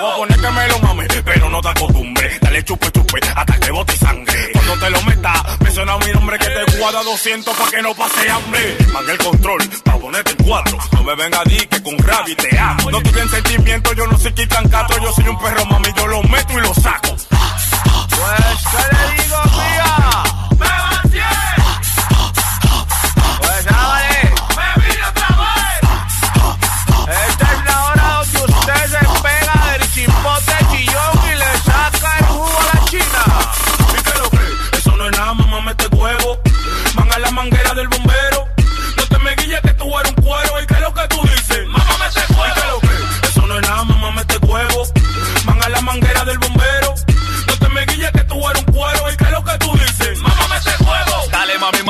A 0.05 0.15
poner 0.15 0.39
que 0.39 0.51
me 0.51 0.67
lo 0.67 0.79
mame, 0.79 1.07
pero 1.23 1.49
no 1.49 1.61
te 1.61 1.69
acostumbre. 1.69 2.39
Dale 2.41 2.63
chupe 2.63 2.91
chupe 2.91 3.19
hasta 3.35 3.59
que 3.59 3.71
bote 3.71 3.97
sangre. 3.97 4.51
Cuando 4.53 4.77
te 4.77 4.89
lo 4.89 5.01
meta, 5.03 5.57
menciona 5.59 5.97
mi 5.97 6.11
nombre 6.11 6.37
que 6.37 6.45
te 6.45 6.77
guarda 6.77 7.03
200 7.03 7.55
pa' 7.55 7.69
que 7.69 7.81
no 7.81 7.93
pase 7.95 8.29
hambre. 8.29 8.77
Manga 8.93 9.11
el 9.11 9.17
control 9.17 9.69
pa' 9.83 9.97
ponerte 9.97 10.31
en 10.31 10.47
cuatro. 10.47 10.77
No 10.91 11.03
me 11.03 11.15
venga 11.15 11.39
a 11.39 11.43
decir 11.43 11.67
que 11.67 11.83
con 11.83 11.97
Ravi 11.97 12.35
te 12.35 12.57
amo. 12.57 12.91
No 12.91 13.01
tienen 13.01 13.29
sentimiento, 13.29 13.93
yo 13.93 14.07
no 14.07 14.17
soy 14.17 14.33
quitan 14.33 14.69
cato. 14.69 14.97
Yo 15.01 15.11
soy 15.13 15.27
un 15.27 15.39
perro 15.39 15.65
mami, 15.65 15.89
yo 15.95 16.07
lo 16.07 16.23
meto 16.23 16.53
y 16.53 16.61
lo 16.61 16.73
saco. 16.73 17.09
Pues, 17.09 18.57
¿qué 18.71 18.95
le 18.95 19.23
digo, 19.23 19.37
mía? 19.55 20.23
¡Me 20.57 20.67
vacié! 20.67 21.44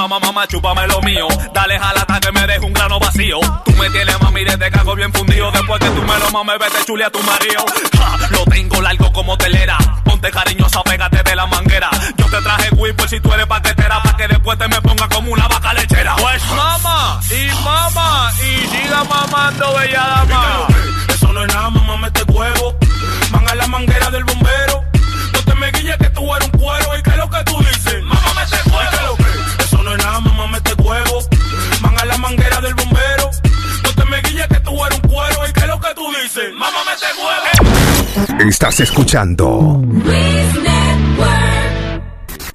Mamá, 0.08 0.20
mamá, 0.20 0.48
chúpame 0.48 0.88
lo 0.88 1.02
mío. 1.02 1.28
Dale 1.54 1.80
jalata 1.80 2.20
que 2.20 2.32
me 2.32 2.46
deje 2.46 2.66
un 2.66 2.74
grano 2.74 3.00
vacío. 3.00 3.40
Tú 3.66 3.72
me 3.74 3.90
tienes 3.90 4.22
mami 4.22 4.44
desde 4.44 4.70
cago 4.70 4.96
bien 4.96 5.12
fundido. 5.12 5.52
Después 5.52 5.80
que 5.80 5.90
tú 5.90 6.02
me 6.02 6.20
lo 6.20 6.30
mames, 6.32 6.60
vete 6.60 6.86
chule 6.86 7.06
a 7.06 7.10
tu 7.10 7.22
marido. 7.24 7.66
Ja, 7.98 8.18
lo 8.30 8.46
tengo 8.46 8.82
largo 8.82 9.12
como 9.12 9.38
telera. 9.38 9.78
Ponte 10.04 10.30
cariñosa, 10.30 10.84
pégate 10.84 11.24
de 11.24 11.36
la 11.36 11.46
manguera. 11.48 11.90
Yo 12.18 12.26
te 12.26 12.42
traje 12.42 12.70
por 12.76 13.10
si 13.10 13.20
tú 13.20 13.34
eres 13.34 13.48
paquetera. 13.48 14.02
Pa' 14.04 14.18
que 14.18 14.28
después 14.28 14.58
te 14.58 14.68
me 14.68 14.82
ponga 14.82 15.10
como 15.10 15.32
una 15.32 15.48
vaca 15.48 15.74
lechera. 15.74 16.16
Pues 16.18 16.44
mama 16.56 17.20
y 17.32 17.64
mama 17.64 18.34
y 18.40 18.68
siga 18.68 19.04
mamando 19.04 19.74
bella 19.74 20.24
¿Y 20.24 20.28
qué 20.28 20.34
dama. 20.34 20.68
Eso 21.10 21.34
no 21.34 21.42
es 21.42 21.54
nada, 21.54 21.70
mamá, 21.70 21.98
mete 21.98 22.24
huevo. 22.24 22.55
Manga 22.55 22.55
mete 36.96 37.08
huevo. 37.22 37.46
Estás 38.50 38.80
escuchando 38.80 39.80
Luis 39.82 40.56
Network. 40.62 42.02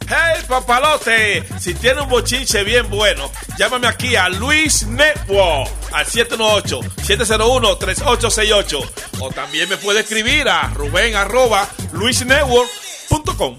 Hey, 0.09 0.43
papalote, 0.49 1.45
si 1.59 1.75
tiene 1.75 2.01
un 2.03 2.09
bochinche 2.09 2.65
bien 2.65 2.89
bueno, 2.91 3.31
llámame 3.57 3.87
aquí 3.87 4.17
a 4.17 4.29
Luis 4.29 4.85
Network 4.87 5.71
al 5.93 6.05
718-701-3868. 6.07 8.91
O 9.21 9.31
también 9.31 9.69
me 9.69 9.77
puede 9.77 10.01
escribir 10.01 10.49
a 10.49 10.67
ruben 10.75 11.15
arroba 11.15 11.69
luisnetwork.com. 11.93 13.57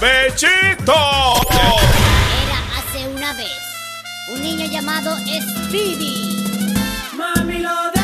¡Bechito! 0.00 0.92
Era 0.92 2.58
hace 2.76 3.06
una 3.08 3.32
vez 3.34 3.52
un 4.32 4.42
niño 4.42 4.66
llamado 4.66 5.16
Speedy. 5.18 6.34
Mami 7.16 7.60
lo 7.60 7.70
dejo 7.94 8.03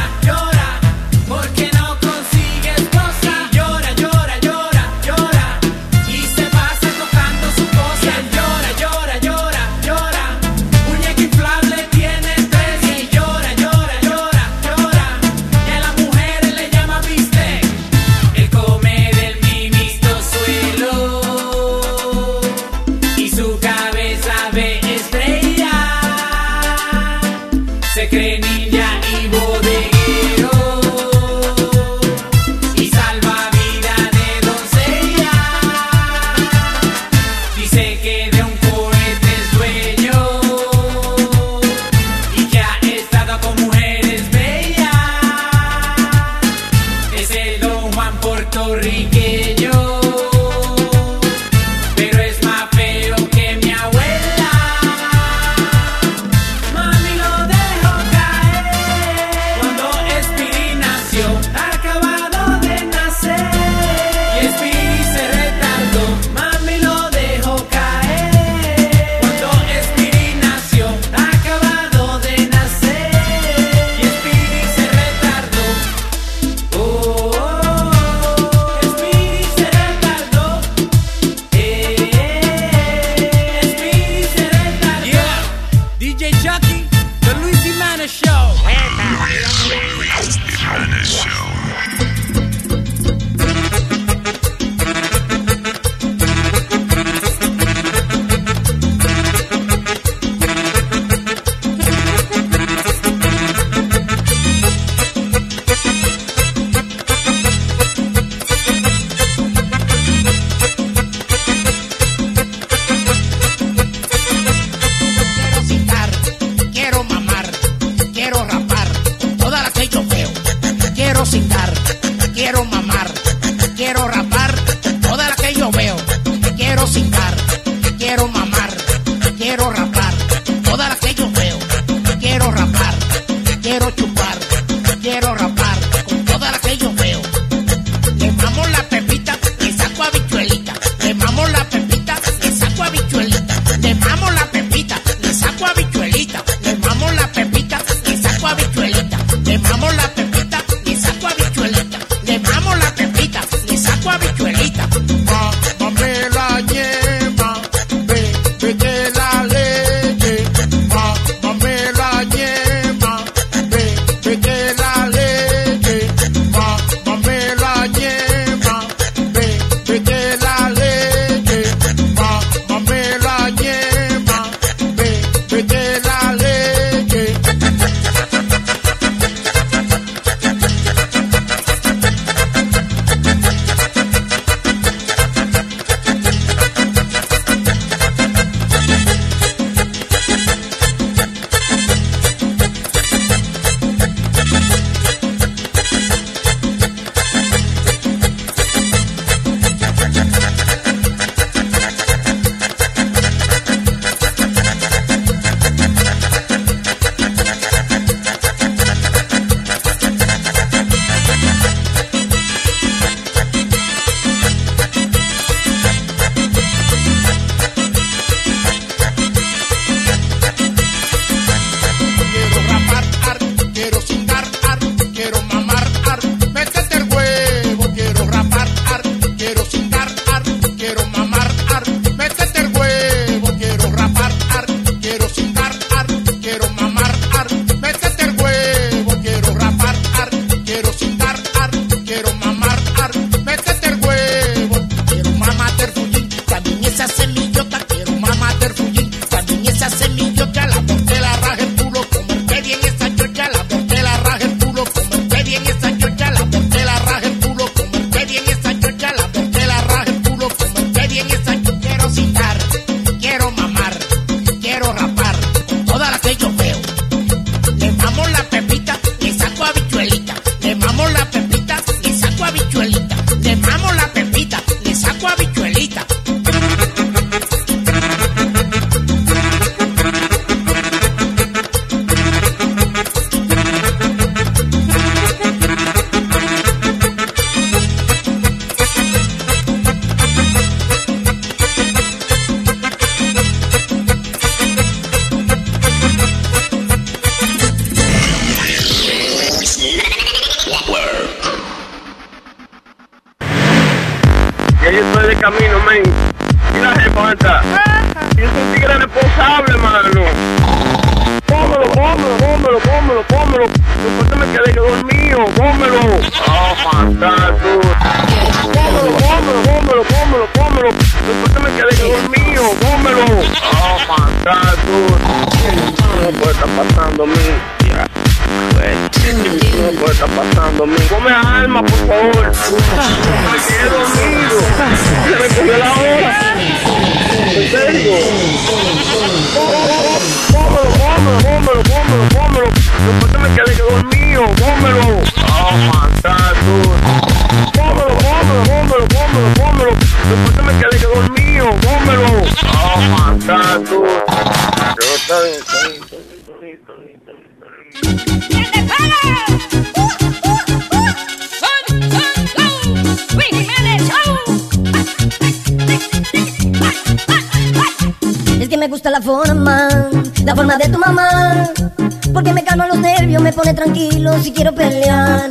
tranquilo 373.73 374.41
si 374.41 374.51
quiero 374.51 374.73
pelear. 374.73 375.49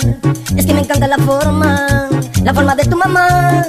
Es 0.56 0.66
que 0.66 0.74
me 0.74 0.80
encanta 0.80 1.06
la 1.06 1.18
forma, 1.18 1.86
la 2.42 2.54
forma 2.54 2.74
de 2.74 2.84
tu 2.84 2.96
mamá. 2.96 3.64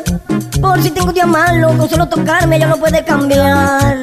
Por 0.61 0.81
si 0.81 0.91
tengo 0.91 1.07
un 1.07 1.13
día 1.13 1.25
malo, 1.25 1.75
con 1.77 1.89
solo 1.89 2.07
tocarme 2.07 2.59
ya 2.59 2.67
no 2.67 2.77
puede 2.77 3.03
cambiar. 3.03 3.99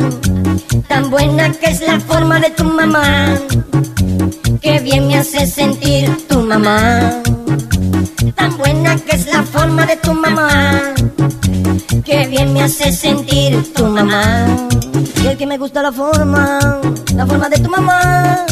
Tan 0.89 1.11
buena 1.11 1.53
que 1.53 1.67
es 1.71 1.81
la 1.81 2.01
forma 2.01 2.41
de 2.41 2.51
tu 2.51 2.65
mamá. 2.65 3.35
Que 4.61 4.81
bien 4.81 5.07
me 5.07 5.19
hace 5.19 5.47
sentir 5.47 6.27
tu 6.29 6.41
mamá. 6.41 7.23
Tan 8.35 8.57
buena 8.57 8.97
que 8.97 9.17
es 9.17 9.27
la 9.27 9.43
forma 9.43 9.87
de 9.87 9.97
tu 9.97 10.15
mamá. 10.15 10.49
Que 12.05 12.27
bien 12.27 12.53
me 12.53 12.63
hace 12.63 12.93
sentir 12.93 13.73
tu 13.75 13.87
mamá. 13.87 14.47
Y 15.23 15.27
el 15.27 15.37
que 15.37 15.47
me 15.47 15.59
gusta 15.59 15.83
la 15.83 15.93
forma, 15.93 16.81
la 17.15 17.27
forma 17.27 17.49
de 17.49 17.59
tu 17.59 17.71
mamá. 17.71 18.47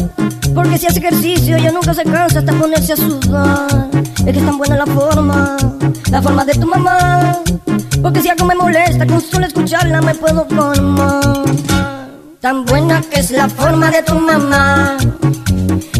Porque 0.56 0.78
si 0.78 0.86
hace 0.86 1.00
ejercicio 1.00 1.54
ella 1.54 1.70
nunca 1.70 1.92
se 1.92 2.02
cansa 2.02 2.38
hasta 2.38 2.52
ponerse 2.54 2.94
a 2.94 2.96
sudar. 2.96 3.88
Es 3.92 4.24
que 4.24 4.30
es 4.30 4.46
tan 4.46 4.56
buena 4.56 4.76
la 4.78 4.86
forma, 4.86 5.54
la 6.10 6.22
forma 6.22 6.46
de 6.46 6.54
tu 6.54 6.66
mamá. 6.66 7.42
Porque 8.02 8.22
si 8.22 8.30
algo 8.30 8.46
me 8.46 8.54
molesta, 8.54 9.06
con 9.06 9.20
solo 9.20 9.46
escucharla 9.46 10.00
me 10.00 10.14
puedo 10.14 10.46
formar. 10.46 11.44
Tan 12.40 12.64
buena 12.64 13.02
que 13.02 13.20
es 13.20 13.30
la 13.32 13.50
forma 13.50 13.90
de 13.90 14.02
tu 14.02 14.18
mamá. 14.18 14.96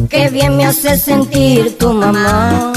Que 0.09 0.31
bien 0.31 0.57
me 0.57 0.65
hace 0.65 0.97
sentir 0.97 1.77
tu 1.77 1.93
mamá. 1.93 2.73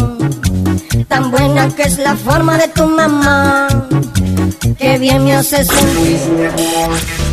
Tan 1.08 1.32
buena 1.32 1.70
que 1.70 1.84
es 1.84 1.98
la 1.98 2.14
forma 2.14 2.58
de 2.58 2.68
tu 2.68 2.88
mamá. 2.88 3.70
Que 4.78 4.98
bien 4.98 5.24
me 5.24 5.34
hace 5.34 5.64
sentir. 5.64 7.29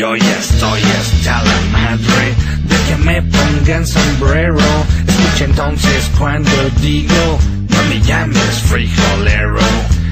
Yo 0.00 0.16
ya 0.16 0.38
estoy 0.38 0.80
hasta 0.80 1.42
la 1.44 1.60
madre 1.72 2.34
de 2.64 2.76
que 2.88 2.96
me 3.04 3.20
pongan 3.20 3.86
sombrero. 3.86 4.64
Escucha 5.06 5.44
entonces 5.44 6.10
cuando 6.18 6.50
digo, 6.80 7.38
no 7.68 7.82
me 7.84 8.00
llames 8.00 8.62
frijolero. 8.64 9.60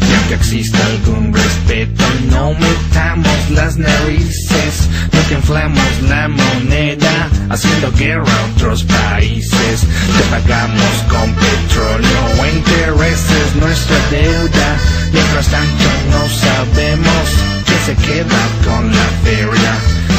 Y 0.07 0.15
aunque 0.15 0.35
exista 0.35 0.79
algún 0.85 1.33
respeto, 1.33 2.05
no 2.31 2.53
metamos 2.53 3.51
las 3.51 3.79
narices. 3.79 4.91
No 5.11 5.27
que 5.27 5.35
inflamos 5.37 6.03
la 6.07 6.29
moneda, 6.29 7.31
haciendo 7.49 7.91
guerra 7.93 8.31
a 8.31 8.45
otros 8.57 8.85
países. 8.85 9.87
Te 10.19 10.23
pagamos 10.31 10.95
con 11.09 11.33
petróleo 11.33 12.47
intereses 12.55 13.57
nuestra 13.57 13.97
deuda. 14.11 14.77
Mientras 15.15 15.47
tanto 15.47 15.85
no 16.11 16.29
sabemos 16.29 17.58
se 17.89 17.95
queda 17.95 18.43
con 18.67 18.85
la 18.93 19.09
feria. 19.25 19.73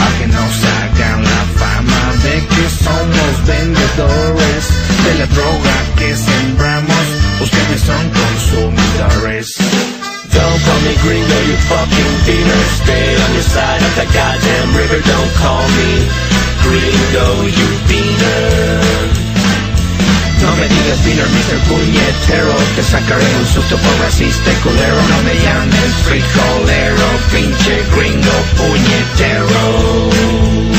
A 0.06 0.08
que 0.18 0.28
nos 0.28 0.54
hagan 0.74 1.22
la 1.24 1.44
fama 1.62 2.02
de 2.26 2.36
que 2.52 2.66
somos 2.86 3.32
vendedores 3.46 4.64
de 5.06 5.12
la 5.20 5.28
droga 5.36 5.76
que 6.00 6.16
sembramos. 6.16 7.06
Ustedes 7.42 7.82
son 7.82 8.04
consumidores. 8.22 9.58
Don't 10.34 10.60
call 10.66 10.80
me 10.88 10.96
gringo, 11.04 11.38
you 11.50 11.58
fucking 11.70 12.14
beaner. 12.26 12.64
Stay 12.82 13.08
on 13.24 13.34
your 13.38 13.48
side 13.56 13.82
of 13.88 13.94
that 13.98 14.10
goddamn 14.18 14.70
river. 14.76 15.00
Don't 15.14 15.34
call 15.42 15.66
me 15.78 15.92
gringo, 16.66 17.28
you 17.58 17.68
beaner. 17.88 19.29
No 20.42 20.56
me 20.56 20.68
digas 20.68 21.04
beaner, 21.04 21.30
Mr. 21.30 21.60
Puñetero. 21.68 22.56
Te 22.76 22.84
sacaré 22.84 23.26
un 23.40 23.46
susto 23.46 23.78
por 23.78 24.00
racista 24.00 24.52
culero. 24.64 24.96
No 25.10 25.22
me 25.24 25.36
llames 25.36 25.94
frijolero, 26.08 27.08
pinche 27.32 27.84
gringo 27.96 28.36
puñetero. 28.58 30.79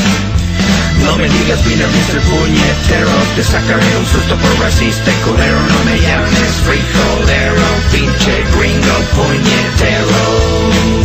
No 1.03 1.17
me 1.17 1.27
digas 1.27 1.63
beaner, 1.65 1.87
Mr. 1.87 2.21
Puñetero. 2.21 3.09
Te 3.35 3.43
sacaré 3.43 3.97
un 3.97 4.05
susto 4.05 4.35
por 4.35 4.59
racista 4.59 5.11
culero. 5.25 5.59
No 5.59 5.83
me 5.85 5.99
llames 5.99 6.53
frijolero, 6.65 7.67
pinche 7.91 8.43
gringo 8.55 8.97
puñetero. 9.15 11.00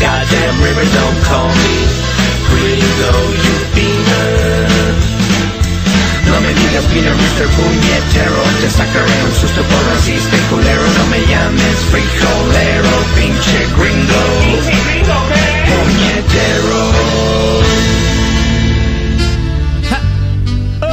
goddamn 0.00 0.56
river, 0.62 0.84
don't 0.84 1.18
call 1.24 1.48
me 1.48 1.76
gringo, 2.48 3.12
you 3.44 3.56
beaner. 3.74 4.94
No 6.26 6.40
me 6.40 6.52
digas 6.54 6.84
Peter, 6.92 7.14
Mr. 7.14 7.46
Puñetero. 7.56 8.42
Te 8.60 8.68
sacaré 8.70 9.16
un 9.24 9.34
susto 9.40 9.62
por 9.62 9.82
racista 9.92 10.36
y 10.36 10.40
culero 10.50 10.82
No 10.98 11.06
me 11.06 11.20
llames 11.26 11.76
frijolero, 11.90 12.92
pinche 13.14 13.58
gringo. 13.76 14.22
Puñetero. 15.68 16.82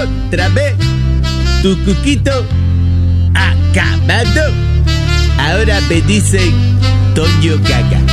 Otra 0.03 0.49
vez, 0.49 0.75
tu 1.61 1.77
cuquito 1.85 2.45
acabado. 3.33 4.53
Ahora 5.39 5.81
me 5.89 6.01
dicen 6.01 6.53
Toño 7.15 7.57
Gaga 7.67 8.10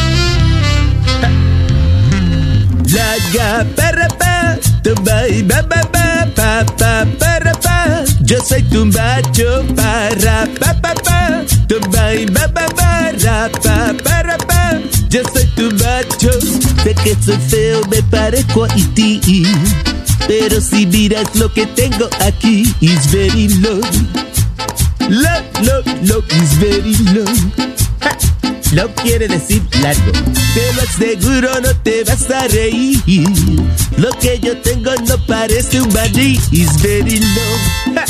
ga 3.33 3.65
para 3.77 4.09
pa, 4.21 4.57
tumba 4.83 5.29
y 5.29 5.43
ba 5.43 5.63
ba 5.63 5.83
ba 5.93 6.27
pa 6.35 6.65
pa 6.79 7.05
para 7.19 7.53
pa. 7.53 8.05
Yo 8.25 8.39
soy 8.41 8.63
tu 8.63 8.85
macho 8.87 9.65
para 9.77 10.47
pa 10.61 10.75
pa 10.83 10.95
pa, 10.95 11.45
tumba 11.69 12.15
y 12.15 12.27
ba 12.27 12.47
ba 12.49 12.67
ba 12.77 13.13
ra, 13.23 13.49
pa 13.63 13.93
para 14.05 14.37
pa. 14.39 14.81
Yo 15.11 15.23
soy 15.33 15.47
tu 15.57 15.71
macho, 15.77 16.33
sé 16.83 16.95
que 16.95 17.17
soy 17.25 17.39
feo, 17.49 17.81
me 17.91 18.03
parezco 18.03 18.65
a 18.65 18.69
ti. 18.95 19.21
Pero 20.27 20.61
si 20.61 20.87
miras 20.87 21.35
lo 21.35 21.53
que 21.53 21.67
tengo 21.67 22.09
aquí, 22.21 22.75
is 22.81 23.07
very 23.11 23.49
low. 23.61 23.81
Low, 25.09 25.41
low, 25.63 25.83
low, 26.03 26.23
is 26.31 26.53
very 26.59 26.95
low. 27.15 27.68
Low 28.73 28.89
quiere 29.03 29.29
decir 29.29 29.63
largo. 29.81 30.13
Te 30.13 30.73
lo 30.75 30.83
aseguro, 30.83 31.61
no 31.61 31.75
te 31.83 32.05
vas 32.05 32.31
a 32.31 32.47
reír. 32.49 33.01
Lo 33.97 34.11
que 34.21 34.39
yo 34.41 34.57
tengo 34.59 34.91
no 35.07 35.19
parece 35.27 35.81
un 35.81 35.93
barril. 35.93 36.41
Is 36.53 36.81
very 36.83 37.19
low. 37.19 37.95
Ja. 37.95 38.05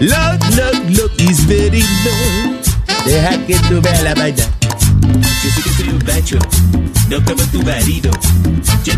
Low, 0.00 0.38
low, 0.56 0.72
low, 0.90 1.10
is 1.18 1.46
very 1.46 1.82
low. 1.82 2.60
Deja 3.04 3.46
que 3.46 3.54
tú 3.68 3.80
veas 3.82 4.02
la 4.02 4.14
vaina. 4.14 4.44
Yo 5.42 5.50
sé 5.50 5.62
que 5.62 5.70
soy 5.70 5.88
un 5.88 6.04
macho, 6.06 6.38
no 7.10 7.24
como 7.24 7.42
tu 7.44 7.62
marido. 7.62 8.10
Yo 8.84 8.94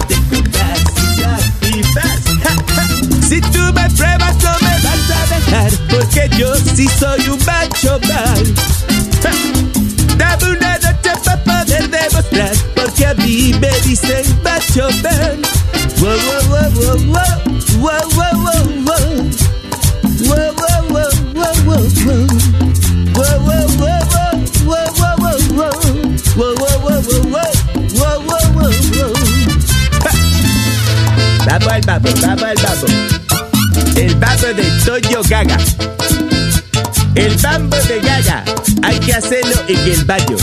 Hacerlo 39.16 39.57
en 39.66 39.79
el 39.79 40.05
baño. 40.05 40.37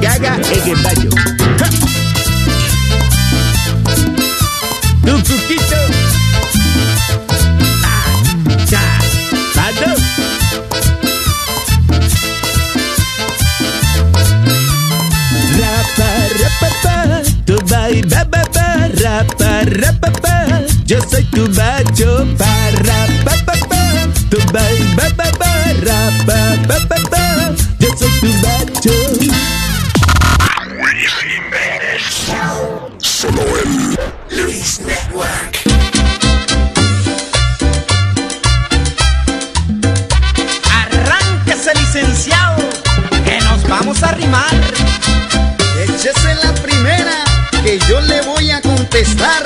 Gaga 0.00 0.40
en 0.50 0.68
el 0.70 0.82
baño. 0.82 1.10
Ja. 1.56 1.68
Tu 5.06 5.12
cuquito. 5.22 5.76
Ah. 7.84 8.04
Mando. 9.54 9.94
Rapa, 15.60 16.08
rapa, 16.40 16.68
pa, 16.82 17.22
tu 17.46 17.54
rapa, 19.00 19.50
rapa, 19.64 20.10
pa. 20.20 20.60
Yo 20.84 20.98
soy 21.08 21.22
tu 21.26 21.48
macho, 21.50 22.26
pa, 22.36 22.52
rapa, 22.82 23.32
pa, 23.46 23.54
pa. 23.68 23.74
Tu 24.28 24.38
bai, 24.52 25.03
rapa, 25.84 26.56
pa, 26.66 26.76
pa, 26.88 26.96
pa. 27.10 27.52
Yo 27.78 27.88
soy 27.96 28.10
tu 28.20 28.26
macho. 28.42 28.94
Solo 32.98 33.42
en 33.62 33.96
Luis 34.30 34.80
Network. 34.80 35.60
Arránquese, 40.72 41.74
licenciado, 41.74 42.56
que 43.24 43.40
nos 43.40 43.68
vamos 43.68 44.02
a 44.02 44.12
rimar. 44.12 44.54
Échese 45.82 46.34
la 46.42 46.52
primera, 46.54 47.24
que 47.62 47.78
yo 47.88 48.00
le 48.00 48.20
voy 48.22 48.50
a 48.50 48.60
contestar. 48.60 49.43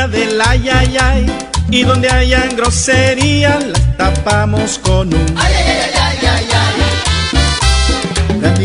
La 0.00 0.06
cumbia 0.06 0.08
del 0.08 0.40
ay 0.40 0.68
ay 0.68 0.96
ay. 1.00 1.26
Y 1.70 1.82
donde 1.84 2.08
hayan 2.10 2.56
groserías 2.56 3.64
las 3.64 3.96
tapamos 3.96 4.78
con 4.78 5.12
un 5.12 5.26
ay 5.36 5.54
ay 5.54 5.68
ay 5.94 6.18
ay 6.26 6.48
ay. 6.52 8.40
Las 8.40 8.58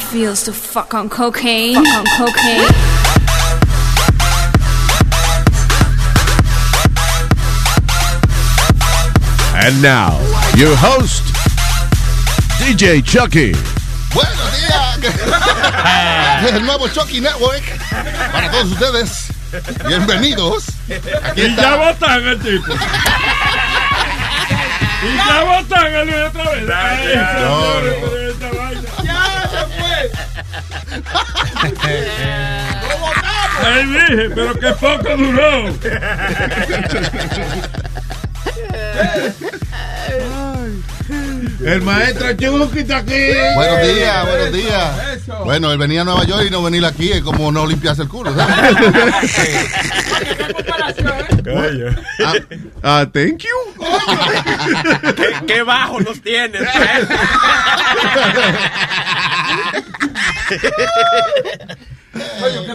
it 0.00 0.04
feels 0.04 0.42
to 0.44 0.52
fuck 0.52 0.94
on 0.94 1.08
cocaine. 1.08 1.74
Fuck 1.74 2.20
on 2.20 2.26
cocaine. 2.32 3.80
And 9.52 9.82
now, 9.82 10.16
your 10.56 10.74
host, 10.76 11.22
DJ 12.58 13.04
Chucky. 13.04 13.52
Buenos 14.14 14.50
días. 14.56 14.96
El 16.54 16.62
nuevo 16.64 16.88
Chucky 16.88 17.20
Network. 17.20 17.62
Para 18.32 18.50
todos 18.50 18.72
ustedes. 18.72 19.28
Bienvenidos. 19.86 20.64
Aquí 21.24 21.42
Y 21.42 21.46
está. 21.46 21.62
ya 21.62 21.76
votan 21.76 22.24
el 22.26 22.38
tipo. 22.40 22.72
Y 25.02 25.16
ya 25.16 25.44
votan 25.44 25.86
el 25.94 26.06
Luis 26.08 26.20
otra 26.28 26.44
vez. 26.50 26.70
Ay, 26.70 27.16
No, 27.16 27.80
señores, 27.80 28.02
no. 28.02 28.29
Ay, 33.62 33.86
dije, 33.86 34.30
pero 34.34 34.54
qué 34.58 34.72
poco 34.72 35.16
duró. 35.16 35.68
El 41.64 41.82
maestro 41.82 42.32
Chucky 42.32 42.78
está 42.78 42.98
aquí. 42.98 43.28
Buenos 43.54 43.82
días, 43.82 44.26
buenos 44.26 44.52
días. 44.52 45.26
Bueno, 45.44 45.72
él 45.72 45.78
venía 45.78 46.02
a 46.02 46.04
Nueva 46.04 46.24
York 46.24 46.44
y 46.46 46.50
no 46.50 46.62
venir 46.62 46.84
aquí 46.84 47.10
es 47.12 47.20
como 47.20 47.50
no 47.52 47.66
limpiarse 47.66 48.02
el 48.02 48.08
culo. 48.08 48.34
¿sabes? 48.34 48.76
Ah, 52.24 52.34
ah, 52.82 53.06
thank 53.12 53.42
you. 53.42 53.50
¿Qué, 55.16 55.32
qué 55.46 55.62
bajo 55.62 56.00
los 56.00 56.20
tienes? 56.22 56.62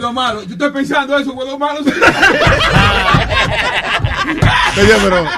Quedó 0.06 0.12
malo. 0.12 0.44
Yo 0.44 0.52
estoy 0.52 0.70
pensando 0.70 1.18
eso, 1.18 1.36
quedó 1.36 1.58
malo. 1.58 1.80
Oye, 4.78 4.94
pero. 5.02 5.28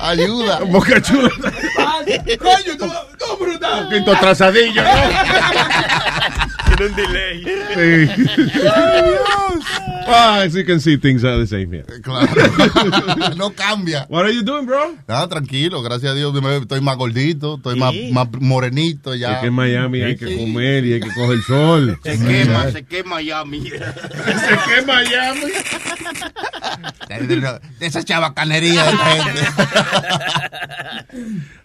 Ayuda. 0.00 0.60
Boca 0.60 1.02
chula. 1.02 1.28
Coño, 2.38 2.74
no, 2.78 2.86
no, 2.86 3.36
brutal. 3.38 3.90
Quinto 3.90 4.16
trazadillo, 4.16 4.82
¿no? 4.82 4.88
Tiene 6.68 6.86
un 6.86 6.96
delay. 6.96 7.44
Sí. 7.74 8.08
Ah, 10.06 10.40
as 10.42 10.54
you 10.54 10.64
can 10.64 10.80
see, 10.80 10.96
things 10.96 11.22
are 11.22 11.36
the 11.38 11.46
same 11.46 11.70
here. 11.70 11.84
Claro. 12.18 13.34
no 13.36 13.50
cambia. 13.50 14.06
What 14.08 14.24
are 14.24 14.34
you 14.34 14.42
doing, 14.42 14.66
bro? 14.66 14.94
Nada, 15.06 15.28
tranquilo, 15.28 15.82
gracias 15.82 16.12
a 16.12 16.14
Dios 16.14 16.34
estoy 16.60 16.80
más 16.80 16.96
gordito, 16.96 17.56
estoy 17.56 17.78
más, 17.78 17.92
más 18.12 18.28
morenito 18.40 19.14
ya. 19.14 19.34
Es 19.34 19.38
que 19.40 19.46
en 19.46 19.54
Miami 19.54 20.02
hay 20.02 20.16
que 20.16 20.36
comer 20.36 20.84
y 20.84 20.94
hay 20.94 21.00
que 21.00 21.12
coger 21.12 21.40
sol. 21.42 21.98
Se 22.04 22.18
quema, 22.18 22.70
se 22.70 22.84
quema 22.84 23.16
Miami. 23.16 23.60
Se 23.70 23.78
quema 23.78 24.94
Miami. 24.94 25.40
De 27.78 27.86
esa 27.86 28.02
chabacanería 28.04 28.84
de 28.84 28.96
gente. 28.96 29.40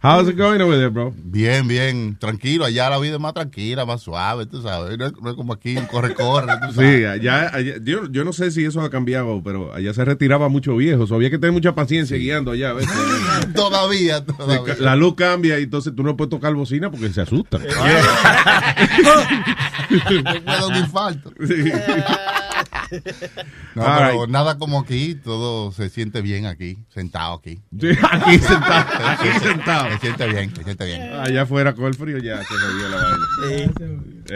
How's 0.02 0.28
it 0.30 0.38
going 0.38 0.62
over 0.62 0.78
there, 0.78 0.90
bro? 0.90 1.14
Bien, 1.18 1.68
bien, 1.68 2.18
tranquilo. 2.20 2.66
Allá 2.66 2.90
la 2.90 3.00
vida 3.00 3.16
es 3.16 3.20
más 3.20 3.34
tranquila, 3.34 3.86
más 3.86 4.02
suave, 4.02 4.46
tú 4.46 4.62
sabes. 4.62 4.98
No 4.98 5.06
es, 5.08 5.14
no 5.22 5.30
es 5.30 5.36
como 5.36 5.54
aquí, 5.54 5.76
tú 6.68 6.74
sabes. 6.74 7.00
Sí, 7.00 7.06
allá, 7.06 7.50
allá- 7.54 7.78
yo, 7.84 8.10
yo 8.12 8.24
no 8.24 8.34
sé 8.34 8.52
si 8.52 8.66
eso 8.66 8.82
ha 8.82 8.90
cambiado, 8.90 9.42
pero 9.44 9.74
allá 9.74 9.94
se 9.94 10.06
retiraba 10.36 10.50
mucho 10.50 10.76
viejo. 10.76 11.08
So, 11.08 11.16
había 11.16 11.30
que 11.30 11.38
tener 11.38 11.54
mucha 11.54 11.74
paciencia 11.74 12.18
guiando 12.18 12.52
allá. 12.52 12.74
Todavía, 13.56 14.26
todavía. 14.26 14.76
La 14.80 14.96
luz 14.96 15.16
cambia 15.16 15.60
y 15.60 15.64
entonces 15.64 15.94
tú 15.96 16.04
no 16.04 16.16
puedes 16.18 16.30
tocar 16.30 16.54
bocina 16.54 16.92
porque 16.92 17.10
se. 17.10 17.24
Me 17.32 17.32
un 20.68 20.76
infarto. 20.76 21.32
No, 23.76 23.84
All 23.84 23.98
pero 23.98 24.12
right. 24.24 24.30
nada 24.30 24.58
como 24.58 24.80
aquí, 24.80 25.16
todo 25.16 25.72
se 25.72 25.90
siente 25.90 26.22
bien 26.22 26.46
aquí, 26.46 26.78
sentado 26.94 27.36
aquí. 27.36 27.62
Sí, 27.80 27.90
aquí 28.12 28.38
sentado, 28.40 29.08
aquí 29.08 29.30
sentado. 29.42 29.90
Se 29.92 30.00
siente 30.00 30.28
bien, 30.28 30.54
se 30.56 30.64
siente 30.64 30.86
bien. 30.86 31.02
Allá 31.14 31.44
afuera 31.44 31.74
con 31.74 31.86
el 31.86 31.94
frío 31.96 32.18
ya 32.18 32.44
se 32.44 32.54
jodió 32.54 32.90
la 32.90 32.98
vaina. 32.98 33.26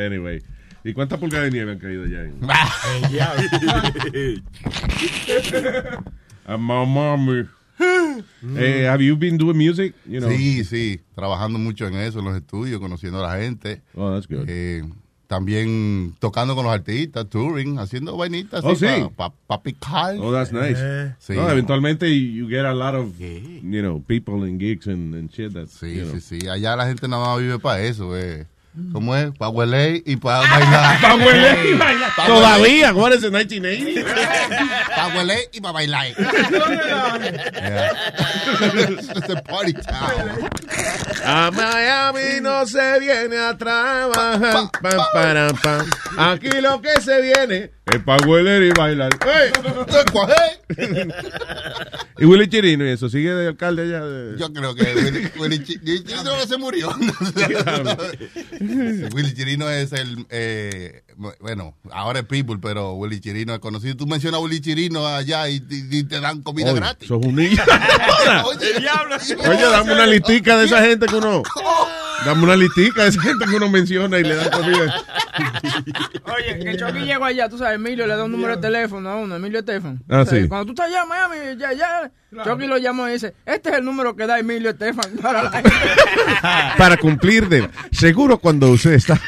Anyway. 0.06 0.42
¿Y 0.84 0.94
cuántas 0.94 1.20
pulgadas 1.20 1.46
de 1.46 1.52
nieve 1.52 1.72
han 1.74 1.80
caído 1.80 2.04
allá? 2.06 2.24
A 6.46 6.58
my 6.58 6.86
mommy. 6.86 7.46
Eh, 8.58 8.86
have 8.88 9.02
you 9.04 9.15
been 9.15 9.38
doing 9.38 9.58
music? 9.58 9.94
You 10.06 10.20
know? 10.20 10.30
Sí, 10.30 10.63
sí, 10.65 11.00
trabajando 11.15 11.60
mucho 11.60 11.88
en 11.88 11.96
eso, 11.96 12.20
en 12.20 12.26
los 12.26 12.36
estudios, 12.36 12.80
conociendo 12.80 13.24
a 13.24 13.30
la 13.36 13.42
gente. 13.42 13.82
Oh, 13.96 14.12
that's 14.12 14.28
good. 14.28 14.46
Eh, 14.50 14.84
también 15.28 16.15
tocando 16.20 16.56
con 16.56 16.65
los 16.65 16.74
artistas, 16.74 17.30
touring, 17.30 17.78
haciendo 17.78 18.18
vainitas 18.18 18.63
Oh, 18.65 18.76
sí. 18.76 18.88
para 19.15 19.32
pa, 19.48 19.62
picar. 19.62 20.15
Oh, 20.20 20.32
that's 20.34 20.52
nice. 20.52 20.78
Sí. 21.20 21.34
No, 21.36 21.50
eventualmente 21.50 22.10
you 22.10 22.48
get 22.50 22.65
a 22.65 22.74
lot 22.74 22.96
of, 22.96 23.18
you 23.20 23.82
know, 23.82 24.02
people 24.08 24.44
and 24.44 24.60
gigs 24.60 24.88
and, 24.88 25.13
and 25.13 25.30
shit. 25.32 25.54
That, 25.54 25.68
Sí, 25.68 25.96
you 25.98 26.06
know. 26.06 26.15
sí, 26.15 26.39
sí. 26.42 26.48
Allá 26.50 26.76
la 26.76 26.88
gente 26.88 27.08
nada 27.08 27.26
más 27.28 27.39
vive 27.39 27.60
para 27.60 27.82
eso, 27.84 28.18
eh. 28.18 28.48
¿Cómo 28.93 29.15
es? 29.15 29.32
Para 29.38 29.49
huele 29.49 30.01
y 30.05 30.15
para 30.15 30.47
bailar. 30.47 31.01
Pa' 31.01 31.15
hueler 31.15 31.65
y 31.65 31.73
bailar. 31.73 32.12
Todavía, 32.25 32.93
what 32.93 33.12
is 33.13 33.23
it, 33.23 33.32
1980? 33.32 34.95
Para 34.95 35.17
huele 35.17 35.49
y 35.51 35.60
para 35.60 35.73
bailar. 35.73 36.08
It's 38.60 39.29
a 39.29 39.41
party 39.41 39.73
town. 39.73 40.49
A 41.25 41.51
Miami 41.51 42.39
no 42.41 42.65
se 42.65 42.99
viene 42.99 43.38
a 43.38 43.58
trabajar. 43.58 44.69
Pam, 44.82 45.05
param, 45.13 45.55
pam. 45.58 45.89
Aquí 46.17 46.62
lo 46.62 46.82
que 46.82 47.01
se 47.01 47.21
viene 47.21 47.71
es 47.93 47.99
para 48.04 48.25
hueler 48.28 48.63
y 48.63 48.71
bailar. 48.71 49.10
¡Ey! 49.25 49.52
y 52.19 52.25
Willy 52.25 52.47
Chirino 52.47 52.86
y 52.86 52.89
eso, 52.89 53.10
sigue 53.10 53.32
de 53.34 53.47
alcalde 53.47 53.84
allá. 53.84 54.06
De... 54.06 54.38
Yo 54.38 54.52
creo 54.54 54.75
que 54.75 54.84
Willy, 54.95 55.30
Willy 55.38 55.63
Chi- 55.63 55.80
Willy 55.84 56.04
Chirino 56.04 56.23
no 56.36 56.45
se 56.45 56.58
murió. 56.58 56.89
Willy 59.13 59.34
Chirino 59.34 59.69
es 59.69 59.91
el, 59.93 60.25
eh, 60.30 61.04
bueno, 61.39 61.75
ahora 61.91 62.19
es 62.19 62.25
People, 62.25 62.58
pero 62.62 62.93
Willy 62.93 63.19
Chirino 63.19 63.54
es 63.54 63.60
conocido. 63.60 63.95
Tú 63.95 64.08
mencionas 64.08 64.39
a 64.39 64.43
Willy 64.43 64.62
Chirino 64.62 65.06
allá 65.08 65.49
y, 65.49 65.56
y- 65.69 65.97
y 65.99 66.04
te 66.04 66.19
dan 66.19 66.41
comida 66.41 66.71
Oye, 66.71 66.80
gratis. 66.80 67.08
sos 67.08 67.23
un 67.25 67.36
niño. 67.36 67.62
Oye, 68.45 68.67
Oye, 69.49 69.63
dame 69.71 69.93
una 69.93 70.06
listica 70.08 70.58
de 70.58 70.65
esa 70.65 70.82
gente 70.82 71.06
que 71.08 71.15
uno. 71.15 71.43
Dame 72.25 72.43
una 72.43 72.55
listica 72.55 73.03
de 73.03 73.10
esa 73.10 73.21
gente 73.21 73.45
que 73.45 73.55
uno 73.55 73.69
menciona 73.69 74.19
y 74.19 74.23
le 74.23 74.36
da 74.36 74.51
comida. 74.51 75.03
Oye, 76.25 76.60
que 76.60 76.77
Chucky 76.77 76.99
llegó 77.05 77.25
allá, 77.25 77.49
tú 77.49 77.58
sabes, 77.58 77.75
Emilio 77.75 78.05
le 78.08 78.15
da 78.15 78.23
un 78.23 78.32
número 78.32 78.55
de 78.55 78.62
teléfono 78.62 79.10
a 79.10 79.15
uno, 79.15 79.36
Emilio 79.36 79.60
Estefan. 79.60 80.01
Ah, 80.10 80.21
O 80.21 80.25
sea, 80.25 80.41
sí. 80.41 80.47
Cuando 80.47 80.65
tú 80.67 80.71
estás 80.73 80.88
allá 80.88 81.03
en 81.03 81.10
Miami, 81.10 81.60
ya, 81.60 81.73
ya, 81.73 82.12
Chucky 82.43 82.67
lo 82.67 82.77
llamó 82.77 83.08
y 83.08 83.13
dice, 83.13 83.34
este 83.45 83.69
es 83.69 83.75
el 83.77 83.86
número 83.86 84.15
que 84.15 84.27
da 84.27 84.38
Emilio 84.39 84.69
Estefan 84.71 85.17
para 85.21 85.43
la 85.43 86.73
Para 86.77 86.97
cumplir 86.97 87.47
de. 87.49 87.69
Seguro 87.91 88.38
cuando 88.38 88.69
usted 88.69 88.93
está. 88.93 89.19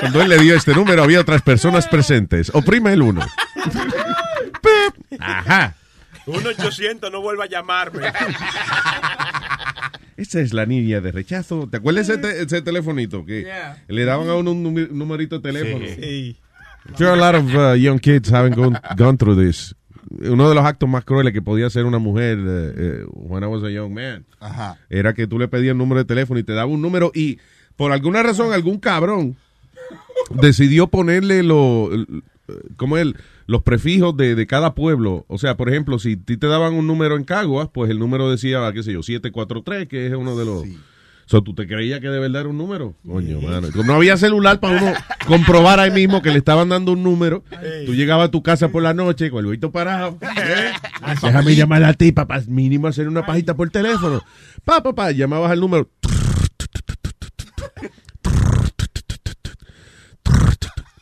Cuando 0.00 0.22
él 0.22 0.28
le 0.28 0.38
dio 0.38 0.54
este 0.54 0.74
número 0.74 1.02
había 1.02 1.20
otras 1.20 1.42
personas 1.42 1.88
presentes. 1.88 2.50
Oprime 2.54 2.92
el 2.92 3.02
uno. 3.02 3.26
Pip. 4.62 5.20
Ajá. 5.20 5.74
1-800, 6.26 7.10
no 7.10 7.20
vuelva 7.20 7.44
a 7.44 7.48
llamarme. 7.48 8.10
Esa 10.16 10.40
es 10.40 10.52
la 10.52 10.66
niña 10.66 11.00
de 11.00 11.10
rechazo. 11.12 11.68
¿Te 11.70 11.78
acuerdas 11.78 12.08
ese, 12.08 12.18
te- 12.18 12.42
ese 12.42 12.62
telefonito? 12.62 13.24
Que 13.24 13.42
Yeah. 13.42 13.82
le 13.88 14.04
daban 14.04 14.28
a 14.28 14.34
uno 14.36 14.52
un 14.52 14.62
numerito 14.96 15.38
de 15.40 15.52
teléfono. 15.52 15.84
Sí. 15.86 16.36
Sure, 16.96 17.10
a 17.10 17.16
lot 17.16 17.34
of 17.34 17.54
uh, 17.54 17.74
young 17.76 17.98
kids 17.98 18.30
haven't 18.32 18.54
gone, 18.56 18.78
gone 18.96 19.16
through 19.16 19.38
this. 19.38 19.74
Uno 20.20 20.48
de 20.48 20.54
los 20.54 20.64
actos 20.64 20.88
más 20.88 21.04
crueles 21.04 21.32
que 21.32 21.40
podía 21.42 21.66
hacer 21.66 21.84
una 21.86 21.98
mujer 21.98 22.38
eh, 22.38 22.72
eh, 22.76 23.04
when 23.14 23.42
I 23.42 23.46
was 23.46 23.64
a 23.64 23.70
young 23.70 23.92
man 23.94 24.24
Ajá. 24.38 24.76
era 24.90 25.14
que 25.14 25.26
tú 25.26 25.38
le 25.38 25.48
pedías 25.48 25.72
el 25.72 25.78
número 25.78 25.98
de 26.00 26.04
teléfono 26.04 26.38
y 26.38 26.44
te 26.44 26.52
daba 26.52 26.66
un 26.70 26.82
número 26.82 27.10
y 27.14 27.38
por 27.74 27.90
alguna 27.90 28.22
razón 28.22 28.52
algún 28.52 28.78
cabrón 28.78 29.34
decidió 30.30 30.86
ponerle 30.88 31.42
lo, 31.42 31.90
como 32.76 32.98
el, 32.98 33.16
los 33.46 33.62
prefijos 33.62 34.16
de, 34.16 34.34
de 34.34 34.46
cada 34.46 34.74
pueblo. 34.74 35.24
O 35.28 35.38
sea, 35.38 35.56
por 35.56 35.68
ejemplo, 35.68 35.98
si 35.98 36.16
ti 36.16 36.36
te 36.36 36.46
daban 36.46 36.74
un 36.74 36.86
número 36.86 37.16
en 37.16 37.24
Caguas, 37.24 37.68
pues 37.72 37.90
el 37.90 37.98
número 37.98 38.30
decía, 38.30 38.70
qué 38.72 38.82
sé 38.82 38.92
yo, 38.92 39.02
743, 39.02 39.88
que 39.88 40.06
es 40.06 40.14
uno 40.14 40.36
de 40.36 40.44
los... 40.44 40.64
So, 41.26 41.42
¿Tú 41.42 41.54
te 41.54 41.66
creías 41.66 42.00
que 42.00 42.08
de 42.08 42.18
verdad 42.18 42.42
era 42.42 42.50
un 42.50 42.58
número? 42.58 42.94
Coño, 43.06 43.40
mano. 43.40 43.68
No 43.86 43.94
había 43.94 44.18
celular 44.18 44.60
para 44.60 44.76
uno 44.76 44.92
comprobar 45.26 45.80
ahí 45.80 45.90
mismo 45.90 46.20
que 46.20 46.30
le 46.30 46.36
estaban 46.36 46.68
dando 46.68 46.92
un 46.92 47.02
número. 47.02 47.42
Tú 47.86 47.94
llegabas 47.94 48.28
a 48.28 48.30
tu 48.30 48.42
casa 48.42 48.68
por 48.68 48.82
la 48.82 48.92
noche 48.92 49.30
con 49.30 49.38
el 49.38 49.46
huevito 49.46 49.72
parado. 49.72 50.18
¿eh? 50.22 50.72
Déjame 51.22 51.54
llamar 51.54 51.82
a 51.84 51.94
ti, 51.94 52.12
papá. 52.12 52.42
Mínimo 52.46 52.88
hacer 52.88 53.08
una 53.08 53.24
pajita 53.24 53.54
por 53.54 53.70
teléfono. 53.70 54.22
Pa, 54.66 54.82
papá, 54.82 55.12
llamabas 55.12 55.50
al 55.50 55.60
número. 55.60 55.88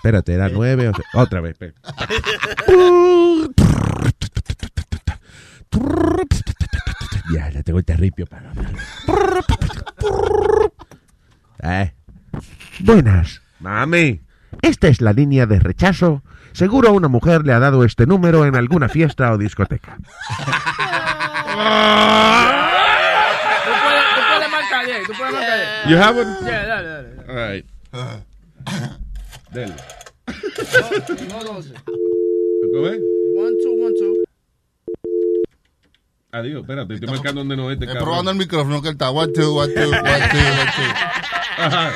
Espérate, 0.02 0.34
era 0.34 0.48
nueve. 0.48 0.88
o 0.88 0.92
sea- 0.94 1.04
Otra 1.14 1.40
vez. 1.40 1.56
Ya, 7.32 7.48
ya 7.50 7.62
tengo 7.62 7.78
el 7.78 7.84
terripio 7.84 8.26
para. 8.26 8.52
Eh. 11.62 11.92
Buenas. 12.80 13.40
Mami. 13.60 14.20
Esta 14.60 14.88
es 14.88 15.00
la 15.00 15.12
línea 15.12 15.46
de 15.46 15.60
rechazo. 15.60 16.22
Seguro 16.52 16.92
una 16.92 17.08
mujer 17.08 17.46
le 17.46 17.52
ha 17.54 17.58
dado 17.58 17.84
este 17.84 18.06
número 18.06 18.44
en 18.44 18.56
alguna 18.56 18.88
fiesta 18.88 19.32
o 19.32 19.38
discoteca. 19.38 19.96
Tú 19.96 20.02
puedes, 23.82 24.04
tú 24.14 24.20
puedes 24.28 24.50
marcar 24.50 24.84
de 24.86 24.92
ahí, 24.92 25.02
tú 25.06 25.12
puedes 25.16 25.32
marcar 25.32 25.56
de 25.56 25.62
ahí. 25.64 25.90
You 25.90 25.96
have 25.98 26.20
one? 26.20 26.36
Yeah, 26.44 26.66
dale, 26.66 26.88
dale. 26.88 27.08
All 27.28 27.36
right. 27.52 27.66
Dele. 29.52 29.74
No, 31.28 31.38
no 31.38 31.44
12. 31.54 31.74
¿Cómo 32.72 32.86
es? 32.88 33.00
One, 33.36 33.56
two, 33.62 33.74
one, 33.84 33.94
two. 33.98 34.14
Adiós, 36.32 36.60
espérate, 36.62 36.94
estoy 36.94 37.08
marcando 37.10 37.40
donde 37.42 37.56
no 37.56 37.70
es 37.70 37.74
este 37.74 37.86
cabrón. 37.86 38.04
probando 38.04 38.30
el 38.30 38.36
micrófono 38.38 38.80
que 38.80 38.88
él 38.88 38.94
está. 38.94 39.10
One, 39.10 39.30
two, 39.32 39.54
one, 39.54 39.74
two, 39.74 39.90
one, 39.90 40.00
two, 40.00 40.00
one, 40.00 40.72
two. 40.76 40.90
Ajá. 41.58 41.92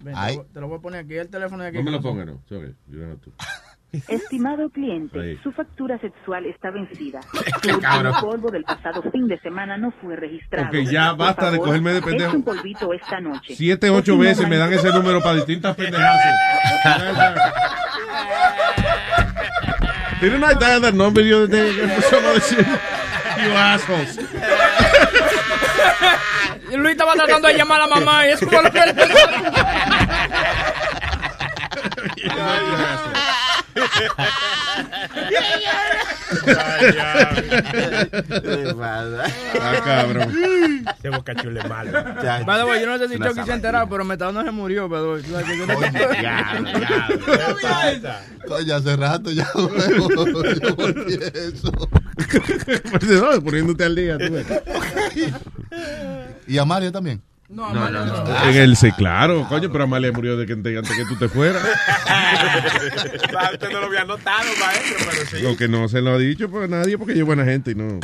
Ven, 0.00 0.14
te, 0.14 0.20
Ay. 0.20 0.36
lo, 0.36 0.44
te 0.46 0.60
lo 0.60 0.68
voy 0.68 0.78
a 0.78 0.80
poner 0.80 1.04
aquí, 1.04 1.14
el 1.14 1.28
teléfono 1.28 1.62
de 1.62 1.68
aquí. 1.68 1.78
No 1.78 1.84
me 1.84 1.90
lo 1.92 2.00
pongas, 2.00 2.26
no. 2.26 2.42
Sorry. 2.48 2.74
You 2.88 2.98
don't 2.98 3.12
have 3.12 3.20
to. 3.20 3.30
Estimado 4.08 4.70
cliente, 4.70 5.38
su 5.42 5.52
factura 5.52 5.98
sexual 5.98 6.46
está 6.46 6.70
vencida. 6.70 7.20
Último 7.64 8.20
polvo 8.20 8.50
del 8.50 8.64
pasado 8.64 9.02
fin 9.12 9.28
de 9.28 9.38
semana 9.40 9.76
no 9.76 9.92
fue 10.00 10.16
registrado. 10.16 10.68
Ok, 10.68 10.74
ya 10.90 11.10
Por 11.10 11.18
basta 11.18 11.50
de 11.50 11.58
favor, 11.58 11.66
cogerme 11.68 11.92
de 11.92 12.02
pendejo. 12.02 12.36
un 12.36 12.42
polvito 12.42 12.92
esta 12.94 13.20
noche. 13.20 13.54
Siete, 13.54 13.90
ocho 13.90 14.12
O 14.12 14.16
si 14.16 14.18
no, 14.18 14.18
veces 14.18 14.48
me 14.48 14.56
dan 14.56 14.72
ese 14.72 14.88
número 14.88 15.20
para 15.20 15.34
distintas 15.36 15.76
pendejadas. 15.76 16.20
Didn't 20.22 20.44
I 20.44 20.54
dial 20.54 20.80
that 20.80 20.94
number 20.94 21.22
the 21.22 21.34
other 21.34 21.48
day? 21.48 21.72
Some 22.08 22.24
other 22.24 22.40
shit. 22.40 22.66
You 23.44 23.52
assholes. 23.56 24.18
Luis 26.70 26.92
estaba 26.92 27.12
tratando 27.14 27.48
de 27.48 27.54
llamar 27.54 27.80
a 27.82 27.86
la 27.86 27.96
mamá 27.96 28.26
y 28.26 28.30
eso 28.30 28.48
fue 28.48 28.62
lo 28.62 28.70
que 28.70 28.80
le 38.42 38.74
Ah, 39.60 39.80
cabrón. 39.84 40.84
Ese 40.98 41.10
bocachule 41.10 41.60
the 42.58 42.64
way, 42.64 42.80
yo 42.80 42.86
no 42.86 42.98
sé 42.98 43.08
si 43.08 43.18
Chucky 43.18 43.44
se 43.44 43.52
enterado, 43.52 43.88
pero 43.88 44.04
Metado 44.04 44.32
no 44.32 44.42
se 44.42 44.50
murió, 44.50 44.88
pero... 44.88 45.18
Coño, 48.46 48.74
hace 48.74 48.96
rato 48.96 49.30
ya. 49.30 49.48
Yo 49.54 50.74
volví 50.76 51.18
eso. 51.34 51.72
Poniéndote 53.42 53.84
al 53.84 53.94
día. 53.94 54.18
tú 54.18 54.32
ves. 54.32 54.46
¿Y 56.46 56.58
Amalia 56.58 56.90
también? 56.90 57.22
No, 57.52 57.72
No, 57.72 58.48
En 58.48 58.56
el 58.56 58.76
sí, 58.76 58.90
claro, 58.92 59.46
coño, 59.48 59.70
pero 59.70 59.84
Amalia 59.84 60.10
murió 60.12 60.36
de 60.36 60.46
que, 60.46 60.54
de- 60.54 60.78
antes 60.78 60.96
que 60.96 61.04
tú 61.04 61.16
te 61.16 61.28
fueras. 61.28 61.62
Usted 63.52 63.70
no 63.70 63.80
lo 63.80 63.86
había 63.86 64.04
notado, 64.04 64.44
maestro, 64.60 64.96
pero 65.10 65.26
sí. 65.30 65.42
Lo 65.42 65.56
que 65.56 65.68
no 65.68 65.88
se 65.88 66.00
lo 66.00 66.12
ha 66.14 66.18
dicho 66.18 66.48
pues 66.50 66.68
nadie 66.68 66.96
porque 66.98 67.16
yo 67.16 67.26
buena 67.26 67.44
gente 67.44 67.72
y 67.72 67.74
no. 67.74 68.00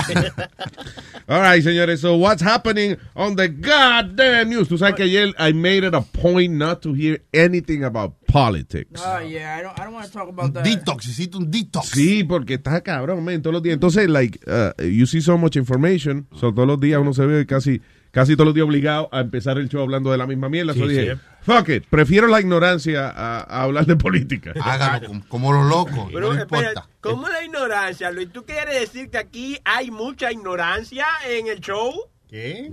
All 1.26 1.42
right, 1.42 1.62
señores, 1.62 2.00
so 2.00 2.14
what's 2.16 2.42
happening 2.42 2.96
on 3.14 3.36
the 3.36 3.48
goddamn 3.48 4.50
news? 4.50 4.68
Tú 4.68 4.78
sabes 4.78 4.94
que 4.94 5.02
ayer 5.04 5.34
I 5.38 5.52
made 5.52 5.86
it 5.86 5.94
a 5.94 6.00
point 6.00 6.54
not 6.54 6.80
to 6.82 6.94
hear 6.94 7.22
anything 7.32 7.84
about 7.84 8.14
politics. 8.26 9.00
Oh, 9.04 9.20
yeah, 9.20 9.56
I 9.58 9.62
don't, 9.62 9.78
I 9.78 9.84
don't 9.84 9.94
want 9.94 10.06
to 10.06 10.12
talk 10.12 10.28
about 10.28 10.52
that. 10.54 10.64
Detox, 10.64 11.06
hiciste 11.06 11.36
un 11.36 11.50
detox. 11.50 11.88
Sí, 11.90 12.24
porque 12.24 12.54
está 12.54 12.80
cabrón, 12.82 13.24
man, 13.24 13.40
todos 13.42 13.54
los 13.54 13.62
días. 13.62 13.74
Entonces, 13.74 14.08
like, 14.08 14.38
uh, 14.46 14.72
you 14.82 15.06
see 15.06 15.20
so 15.20 15.36
much 15.38 15.56
information, 15.56 16.26
so 16.38 16.52
todos 16.52 16.66
los 16.68 16.80
días 16.80 17.00
uno 17.00 17.12
se 17.12 17.26
ve 17.26 17.46
casi, 17.46 17.80
casi 18.10 18.34
todos 18.34 18.46
los 18.46 18.54
días 18.54 18.66
obligado 18.66 19.08
a 19.12 19.20
empezar 19.20 19.58
el 19.58 19.68
show 19.68 19.82
hablando 19.82 20.10
de 20.12 20.18
la 20.18 20.26
misma 20.26 20.48
mierda. 20.48 20.72
Sí, 20.74 20.80
so 20.80 20.86
dije, 20.88 21.14
sí. 21.14 21.20
fuck 21.42 21.68
it, 21.68 21.84
prefiero 21.88 22.26
la 22.26 22.40
ignorancia 22.40 23.08
a, 23.08 23.38
a 23.40 23.62
hablar 23.62 23.86
de 23.86 23.96
política. 23.96 24.52
Hágalo 24.62 25.06
como, 25.08 25.28
como 25.28 25.52
los 25.52 25.66
locos. 25.66 26.10
Pero, 26.12 26.32
no 26.34 26.38
espera, 26.40 26.68
importa. 26.70 26.88
¿cómo 27.00 27.28
la 27.28 27.44
ignorancia, 27.44 28.10
Luis? 28.10 28.30
¿Tú 28.32 28.44
quieres 28.44 28.80
decir 28.80 29.10
que 29.10 29.18
aquí 29.18 29.58
hay 29.64 29.90
mucha 29.90 30.32
ignorancia 30.32 31.06
en 31.28 31.46
el 31.48 31.60
show? 31.60 31.92
¿Qué? 32.28 32.70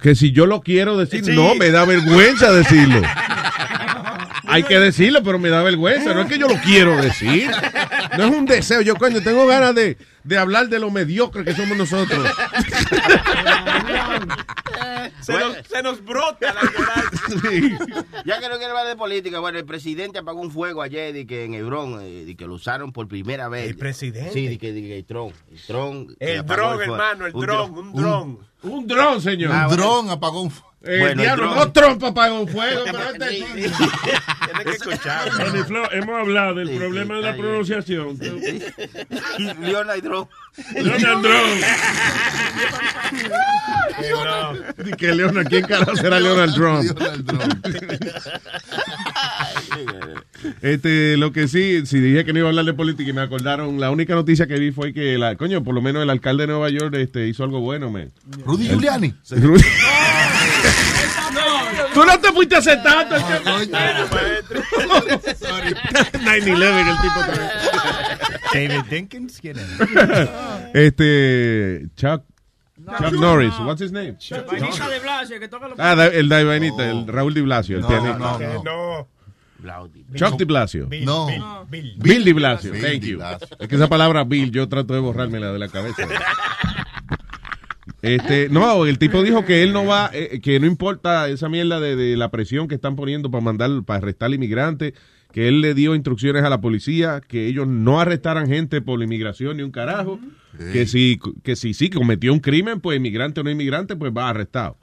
Que 0.00 0.14
si 0.14 0.32
yo 0.32 0.46
lo 0.46 0.62
quiero 0.62 0.96
decir, 0.96 1.24
Sí. 1.24 1.34
no, 1.34 1.54
me 1.56 1.70
da 1.70 1.84
vergüenza 1.84 2.50
decirlo. 2.52 3.02
Hay 4.50 4.62
que 4.62 4.78
decirlo, 4.78 5.22
pero 5.22 5.38
me 5.38 5.50
da 5.50 5.62
vergüenza. 5.62 6.14
No 6.14 6.22
es 6.22 6.26
que 6.26 6.38
yo 6.38 6.48
lo 6.48 6.54
quiero 6.62 6.96
decir. 6.96 7.50
No 8.16 8.24
es 8.24 8.34
un 8.34 8.46
deseo. 8.46 8.80
Yo, 8.80 8.96
coño, 8.96 9.20
tengo 9.20 9.46
ganas 9.46 9.74
de, 9.74 9.98
de 10.24 10.38
hablar 10.38 10.70
de 10.70 10.78
lo 10.78 10.90
mediocre 10.90 11.44
que 11.44 11.54
somos 11.54 11.76
nosotros. 11.76 12.26
Se, 15.20 15.32
nos, 15.38 15.56
se 15.66 15.82
nos 15.82 16.04
brota 16.04 16.54
la 16.54 16.60
ignorancia. 16.62 18.04
Ya 18.24 18.38
que 18.40 18.48
no 18.48 18.56
quiero 18.58 18.70
hablar 18.76 18.86
de 18.86 18.96
política, 18.96 19.38
bueno, 19.40 19.58
el 19.58 19.64
presidente 19.64 20.18
apagó 20.18 20.40
un 20.40 20.50
fuego 20.50 20.82
ayer 20.82 21.14
y 21.16 21.26
que 21.26 21.44
en 21.44 21.54
Hebrón, 21.54 21.98
eh, 22.02 22.24
y 22.28 22.34
que 22.34 22.46
lo 22.46 22.54
usaron 22.54 22.92
por 22.92 23.06
primera 23.08 23.48
vez. 23.48 23.68
¿El 23.68 23.76
presidente? 23.76 24.32
Sí, 24.32 24.46
de 24.48 24.58
que, 24.58 24.72
de 24.72 24.80
que 24.82 24.96
el 24.98 25.06
dron. 25.06 25.32
El 25.50 25.58
dron. 25.66 26.06
que 26.16 26.34
El 26.36 26.46
dron, 26.46 26.76
fuego. 26.76 26.92
hermano, 26.94 27.26
el 27.26 27.34
Un 27.34 27.40
dron, 27.40 27.78
un 27.78 27.92
dron. 27.94 28.38
Un 28.62 28.86
dron, 28.86 29.20
señor. 29.20 29.50
Un 29.52 29.76
dron 29.76 30.10
apagó 30.10 30.42
un. 30.42 30.52
El 30.80 31.00
Bueno, 31.00 31.22
diablo, 31.22 31.54
no 31.56 31.72
trompa 31.72 32.32
un 32.32 32.46
fuego. 32.46 32.82
pero 32.84 32.98
este- 33.10 33.28
Tienes 33.58 34.64
que 34.64 34.70
escuchar. 34.70 35.28
Flo, 35.66 35.90
hemos 35.92 36.20
hablado 36.20 36.54
del 36.54 36.70
problema 36.70 37.16
de 37.16 37.22
la 37.22 37.36
pronunciación. 37.36 38.16
Leonard 39.60 40.02
Dron. 40.02 40.28
Leonard 40.74 41.22
Dron. 41.22 41.58
Que 44.96 45.12
Leonard, 45.14 45.48
¿quién 45.48 45.64
carajo 45.66 45.96
será 45.96 46.20
Leonard 46.20 46.52
Trump? 46.52 46.84
Este, 50.62 51.16
lo 51.16 51.32
que 51.32 51.48
sí, 51.48 51.84
si 51.84 51.98
dije 51.98 52.24
que 52.24 52.32
no 52.32 52.38
iba 52.38 52.48
a 52.48 52.50
hablar 52.50 52.64
de 52.64 52.72
política 52.74 53.10
y 53.10 53.12
me 53.12 53.20
acordaron, 53.22 53.80
la 53.80 53.90
única 53.90 54.14
noticia 54.14 54.46
que 54.46 54.58
vi 54.58 54.70
fue 54.70 54.92
que, 54.92 55.18
la, 55.18 55.34
coño, 55.36 55.64
por 55.64 55.74
lo 55.74 55.82
menos 55.82 56.02
el 56.02 56.10
alcalde 56.10 56.44
de 56.44 56.52
Nueva 56.52 56.70
York 56.70 56.94
este, 56.94 57.26
hizo 57.26 57.42
algo 57.44 57.60
bueno, 57.60 57.90
man. 57.90 58.12
Rudy 58.44 58.66
El- 58.66 58.72
Giuliani. 58.74 59.14
Rudy- 59.30 59.64
Tú 61.94 62.04
no 62.04 62.18
te 62.20 62.32
fuiste 62.32 62.56
hace 62.56 62.76
tanto. 62.78 63.16
que- 63.16 63.22
9-11, 65.88 66.90
el 66.90 67.00
tipo 67.00 67.20
también. 67.20 67.50
David 68.52 68.84
Dinkins, 68.90 69.40
¿quién 69.40 69.58
es? 69.58 69.66
Este, 70.74 71.86
Chuck, 71.96 72.22
Chuck 72.98 73.12
Norris, 73.12 73.54
what's 73.60 73.80
his 73.80 73.90
name? 73.92 74.16
Vainita 74.46 74.88
de 74.88 74.98
Blasio, 75.00 75.40
que 75.40 75.48
toca 75.48 75.68
los... 75.68 75.78
Ah, 75.80 75.94
da- 75.94 76.06
el 76.08 76.28
de 76.28 76.44
Vainita, 76.44 76.88
el 76.90 77.06
Raúl 77.06 77.32
Di 77.34 77.40
Blasio. 77.40 77.76
el 77.76 77.82
No, 77.82 77.88
pianista. 77.88 78.18
no, 78.18 78.38
no. 78.38 79.08
No. 79.60 79.88
Chuck 80.14 80.36
Di 80.38 80.44
Blasio. 80.44 80.86
Bill, 80.86 81.04
No. 81.04 81.26
Bill, 81.26 81.42
Bill. 81.68 81.94
Bill 81.98 82.24
Di 82.24 82.32
Blasio, 82.32 82.72
Bill 82.72 82.82
thank 82.82 83.00
Di 83.02 83.10
you. 83.12 83.18
Blasio. 83.18 83.48
Es 83.58 83.68
que 83.68 83.74
esa 83.74 83.88
palabra 83.88 84.24
Bill 84.24 84.50
yo 84.52 84.68
trato 84.68 84.94
de 84.94 85.00
borrármela 85.00 85.50
de 85.52 85.58
la 85.58 85.68
cabeza. 85.68 86.02
Este, 88.02 88.48
no, 88.48 88.86
el 88.86 88.98
tipo 88.98 89.22
dijo 89.24 89.44
que 89.44 89.62
él 89.62 89.72
no 89.72 89.84
va, 89.84 90.10
eh, 90.12 90.40
que 90.40 90.60
no 90.60 90.66
importa 90.66 91.28
esa 91.28 91.48
mierda 91.48 91.80
de, 91.80 91.96
de 91.96 92.16
la 92.16 92.30
presión 92.30 92.68
que 92.68 92.76
están 92.76 92.94
poniendo 92.94 93.30
para 93.30 93.42
mandar, 93.42 93.70
para 93.84 93.98
arrestar 93.98 94.32
inmigrantes, 94.32 94.92
que 95.32 95.48
él 95.48 95.60
le 95.60 95.74
dio 95.74 95.94
instrucciones 95.94 96.44
a 96.44 96.48
la 96.50 96.60
policía 96.60 97.20
que 97.26 97.46
ellos 97.48 97.66
no 97.66 98.00
arrestaran 98.00 98.46
gente 98.46 98.80
por 98.80 98.98
la 98.98 99.04
inmigración 99.04 99.56
ni 99.56 99.62
un 99.64 99.70
carajo, 99.72 100.20
que 100.72 100.86
si 100.86 101.18
que 101.42 101.54
si 101.56 101.74
sí 101.74 101.90
cometió 101.90 102.32
un 102.32 102.40
crimen, 102.40 102.80
pues 102.80 102.96
inmigrante 102.96 103.40
o 103.40 103.44
no 103.44 103.50
inmigrante, 103.50 103.96
pues 103.96 104.12
va 104.16 104.28
arrestado. 104.30 104.76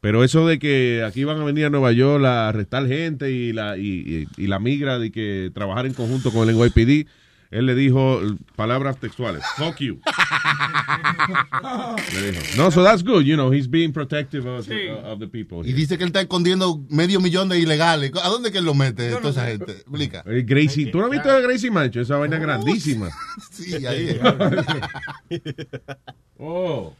Pero 0.00 0.24
eso 0.24 0.46
de 0.48 0.58
que 0.58 1.02
aquí 1.06 1.24
van 1.24 1.38
a 1.40 1.44
venir 1.44 1.66
a 1.66 1.70
Nueva 1.70 1.92
York 1.92 2.24
a 2.24 2.48
arrestar 2.48 2.86
gente 2.86 3.30
y 3.30 3.52
la 3.52 3.76
y, 3.76 4.26
y- 4.38 4.42
y 4.42 4.46
la 4.46 4.58
migra 4.58 4.98
de 4.98 5.10
que 5.12 5.50
trabajar 5.52 5.84
en 5.86 5.92
conjunto 5.92 6.30
con 6.32 6.48
el 6.48 6.56
NYPD, 6.56 7.06
él 7.50 7.66
le 7.66 7.74
dijo 7.74 8.20
palabras 8.54 8.98
textuales, 8.98 9.42
fuck 9.56 9.78
you. 9.78 9.98
Le 12.14 12.32
dijo. 12.32 12.42
No, 12.56 12.70
so 12.70 12.84
that's 12.84 13.02
good, 13.02 13.24
you 13.24 13.34
know, 13.34 13.52
he's 13.52 13.68
being 13.68 13.92
protective 13.92 14.46
of, 14.46 14.66
the, 14.66 14.90
of 14.90 15.18
the 15.18 15.26
people. 15.26 15.68
Y 15.68 15.72
dice 15.72 15.98
que 15.98 16.04
él 16.04 16.10
está 16.10 16.20
escondiendo 16.20 16.80
medio 16.88 17.20
millón 17.20 17.48
de 17.48 17.58
ilegales. 17.58 18.12
¿A 18.22 18.28
dónde 18.28 18.52
que 18.52 18.58
él 18.58 18.64
lo 18.64 18.74
mete, 18.74 19.10
toda 19.10 19.30
esa 19.30 19.46
gente? 19.46 19.72
Explica. 19.72 20.22
Eh, 20.26 20.44
Gracie, 20.46 20.86
¿tú 20.86 20.98
no 20.98 21.06
has 21.06 21.10
visto 21.10 21.30
a 21.30 21.40
Gracie 21.40 21.70
Mancho? 21.70 22.00
Esa 22.00 22.16
vaina 22.16 22.38
grandísima. 22.38 23.08
Sí, 23.50 23.86
ahí 23.86 24.18
oh. 26.38 26.94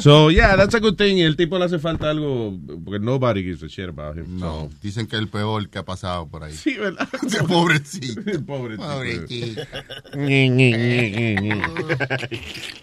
So, 0.00 0.30
yeah, 0.30 0.56
that's 0.56 0.74
a 0.74 0.80
good 0.80 0.96
thing. 0.96 1.18
El 1.18 1.36
tipo 1.36 1.58
le 1.58 1.64
hace 1.64 1.78
falta 1.78 2.08
algo, 2.08 2.56
porque 2.84 2.98
nobody 3.00 3.42
gives 3.42 3.62
a 3.62 3.68
shit 3.68 3.88
about 3.88 4.16
him. 4.16 4.38
No, 4.38 4.70
dicen 4.80 5.06
que 5.06 5.16
es 5.16 5.22
el 5.22 5.28
peor 5.28 5.68
que 5.68 5.78
ha 5.78 5.84
pasado 5.84 6.28
por 6.28 6.44
ahí. 6.44 6.52
Sí, 6.52 6.74
¿verdad? 6.78 7.08
Pobrecito. 7.48 8.22
Pobrecito. 8.46 8.86
Pobrecito. 8.86 9.62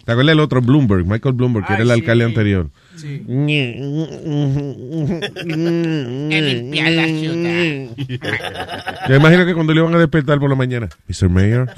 ¿Te 0.06 0.12
acuerdas 0.12 0.28
del 0.28 0.40
otro 0.40 0.62
Bloomberg, 0.62 1.06
Michael 1.06 1.36
Bloomberg, 1.36 1.66
que 1.66 1.74
Ay, 1.74 1.76
era 1.78 1.84
el 1.84 1.92
alcalde 1.92 2.26
anterior? 2.26 2.70
Sí. 2.96 3.24
limpiar 6.42 6.92
la 6.92 7.06
ciudad. 7.08 7.96
Yo 9.08 9.16
imagino 9.16 9.46
que 9.46 9.54
cuando 9.54 9.74
le 9.74 9.80
iban 9.82 9.96
a 9.96 10.00
despertar 10.00 10.40
por 10.40 10.50
la 10.50 10.56
mañana, 10.56 10.90
Mr. 11.08 11.30
Mayor, 11.30 11.72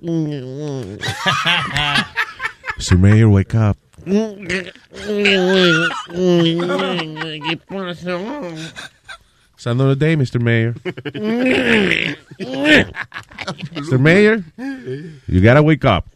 Mr. 2.80 2.98
Mayor, 2.98 3.26
wake 3.28 3.54
up. 3.54 3.76
¿Qué 4.04 4.72
pasó? 7.68 8.18
It's 9.54 9.66
another 9.66 9.94
day, 9.94 10.16
Mr. 10.16 10.40
Mayor. 10.40 10.72
Mr. 13.74 14.00
Mayor, 14.00 14.42
you 15.28 15.40
gotta 15.42 15.62
wake 15.62 15.84
up. 15.84 16.06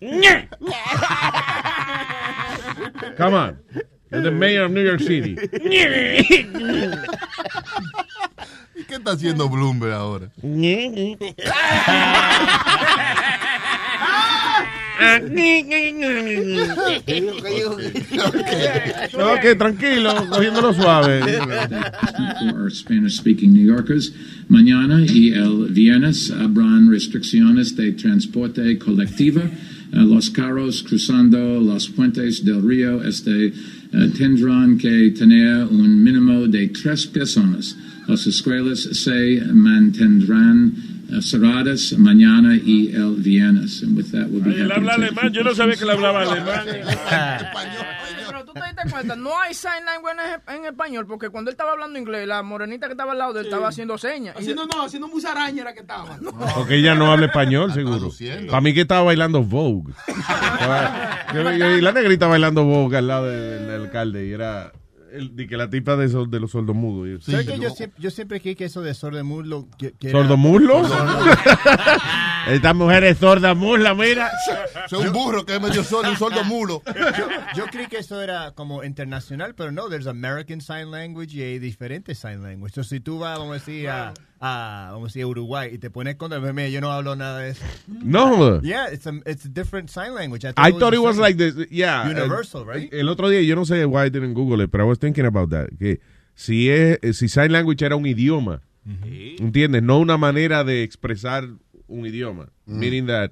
Come 3.17 3.35
on. 3.35 3.59
You're 4.11 4.23
the 4.23 4.31
mayor 4.31 4.65
of 4.65 4.71
New 4.73 4.83
York 4.83 5.01
City. 5.01 5.37
¿Y 8.77 8.83
qué 8.85 8.97
está 8.97 9.13
haciendo 9.13 9.49
Bloomberg 9.49 9.93
ahora? 9.93 10.31
No, 19.19 19.41
que 19.41 19.55
tranquilo, 19.55 20.15
cogiéndolo 20.31 20.73
suave. 20.73 21.21
For 22.51 22.71
Spanish-speaking 22.71 23.53
New 23.53 23.67
Yorkers, 23.67 24.13
mañana 24.49 25.05
y 25.05 25.33
el 25.33 25.69
viernes 25.71 26.31
habrán 26.31 26.91
restricciones 26.91 27.75
de 27.77 27.93
transporte 27.93 28.79
colectivo. 28.79 29.41
Eh, 29.41 29.51
los 29.93 30.31
carros 30.31 30.83
cruzando 30.83 31.61
los 31.61 31.89
puentes 31.89 32.45
del 32.45 32.63
río 32.63 33.03
este, 33.03 33.47
eh, 33.47 33.53
tendrán 34.17 34.77
que 34.79 35.11
tener 35.11 35.67
un 35.67 36.03
mínimo 36.03 36.47
de 36.47 36.69
tres 36.69 37.07
personas. 37.07 37.77
Las 38.07 38.27
escuelas 38.27 38.81
se 38.81 39.41
mantendrán 39.53 40.94
cerradas 41.21 41.95
mañana 41.99 42.57
y 42.57 42.95
el 42.95 43.15
viernes. 43.17 43.83
And 43.83 43.97
with 43.97 44.11
that, 44.13 44.29
we'll 44.29 44.43
be 44.43 44.51
Ay, 44.55 44.61
él 44.63 44.73
habla 44.73 44.95
alemán. 44.95 45.33
Yo 45.33 45.43
no 45.43 45.55
sabía 45.55 45.77
que 45.77 45.85
él 45.85 45.91
hablaba 45.91 46.23
alemán. 46.23 46.67
Pero 48.27 48.45
tú 48.45 48.53
te 48.53 48.61
diste 48.65 48.91
cuenta, 48.91 49.17
no 49.17 49.39
hay 49.41 49.55
sign 49.55 49.85
language 49.85 50.17
en, 50.49 50.55
en 50.57 50.65
español, 50.67 51.07
porque 51.07 51.29
cuando 51.29 51.51
él 51.51 51.55
estaba 51.55 51.73
hablando 51.73 51.99
inglés, 51.99 52.27
la 52.27 52.43
morenita 52.43 52.87
que 52.87 52.93
estaba 52.93 53.13
al 53.13 53.19
lado 53.19 53.33
de 53.35 53.41
él 53.41 53.47
estaba 53.47 53.69
haciendo 53.69 53.99
señas. 53.99 54.37
Haciendo, 54.37 54.67
no, 54.67 54.83
haciendo 54.83 55.09
musaraña 55.09 55.63
era 55.63 55.75
que 55.75 55.81
estaba. 55.81 56.19
Porque 56.55 56.77
ella 56.77 56.95
no 56.95 57.13
habla 57.13 57.27
español, 57.27 57.73
seguro. 57.73 58.11
Para 58.49 58.61
mí 58.61 58.75
que 58.75 58.83
estaba 58.83 59.03
bailando 59.03 59.43
Vogue. 59.43 59.93
Y 61.35 61.81
la 61.81 61.93
negrita 61.93 62.27
bailando 62.27 62.65
Vogue 62.65 62.97
al 62.97 63.09
lado 63.09 63.27
del, 63.27 63.67
del 63.67 63.83
alcalde 63.83 64.27
y 64.27 64.33
era 64.33 64.73
el, 65.15 65.37
de 65.37 65.47
que 65.47 65.57
la 65.57 65.71
tipa 65.71 65.97
de, 65.97 66.07
esos- 66.07 66.31
de 66.31 66.41
los 66.41 66.51
sordomudos. 66.51 67.25
¿Sabes 67.25 67.47
que 67.47 67.59
yo, 67.59 67.71
siempre, 67.71 68.03
yo 68.03 68.11
siempre 68.11 68.41
creí 68.41 68.55
que 68.55 68.65
eso 68.67 68.83
de 68.83 68.95
sordomudo... 68.95 69.69
Que, 69.79 69.93
que 69.93 70.11
era- 70.11 70.19
¿Sordomuslo? 70.21 70.83
Esta 72.49 72.75
mujer 72.75 73.05
es 73.05 73.19
sorda 73.19 73.55
musla, 73.55 73.95
mira. 73.95 74.31
Soy 74.89 75.07
un 75.07 75.13
burro 75.15 75.47
que 75.47 75.55
es 75.57 75.61
medio 75.63 75.83
sordo, 75.83 76.11
un 76.11 76.17
sordo 76.19 76.45
mulo. 76.45 76.83
Yo, 77.17 77.27
yo 77.57 77.67
creí 77.67 77.87
que 77.87 77.99
eso 77.99 78.21
era 78.21 78.53
como 78.53 78.85
internacional, 78.85 79.55
pero 79.55 79.73
no, 79.73 79.89
there's 79.89 80.07
American 80.07 80.61
Sign 80.61 80.91
Language 80.91 81.35
y 81.37 81.43
hay 81.43 81.59
diferentes 81.59 82.19
Sign 82.19 82.43
Language. 82.43 82.73
Entonces, 82.73 82.91
si 82.91 83.01
tú 83.01 83.19
vas, 83.19 83.39
vamos 83.39 83.53
a 83.53 83.55
decir, 83.55 83.89
a, 83.89 84.13
a, 84.45 84.91
vamos 84.93 85.05
a 85.05 85.09
decir, 85.09 85.23
a 85.23 85.27
Uruguay 85.27 85.71
y 85.73 85.79
te 85.79 85.91
pones 85.91 86.17
contra 86.17 86.39
mira, 86.41 86.69
yo 86.69 86.81
no 86.83 86.93
hablo 86.93 87.17
nada 87.17 87.39
de 87.39 87.51
eso. 87.51 87.65
No. 87.89 88.61
Yeah, 88.61 88.93
it's 88.93 89.07
a, 89.07 89.13
it's 89.25 89.47
a 89.47 89.49
different 89.49 89.89
sign 89.89 90.15
language. 90.15 90.45
I 90.45 90.73
thought 90.73 90.93
it 90.93 91.01
was 91.01 91.17
like 91.17 91.39
this. 91.39 91.55
Yeah. 91.71 92.07
Universal, 92.09 92.63
el, 92.63 92.67
right? 92.67 92.93
El 92.93 93.09
otro 93.09 93.31
día, 93.31 93.43
yo 93.43 93.57
no 93.57 93.65
sé 93.65 93.87
why 93.87 94.05
I 94.05 94.11
didn't 94.11 94.35
Google 94.35 94.63
it, 94.63 94.71
but 94.71 94.81
I 94.81 94.85
was 94.85 94.99
thinking 94.99 95.25
about 95.25 95.49
that. 95.51 95.71
Que 95.79 96.01
si, 96.35 96.69
es, 96.69 96.99
si 97.17 97.29
sign 97.29 97.53
language 97.53 97.83
era 97.83 97.97
un 97.97 98.05
idioma, 98.05 98.61
¿entiendes? 98.85 99.83
No 99.83 99.99
una 99.99 100.19
manera 100.19 100.63
de 100.63 100.83
expresar 100.83 101.49
un 101.89 102.07
idioma. 102.07 102.51
Mm. 102.67 102.79
Meaning 102.79 103.07
that 103.07 103.31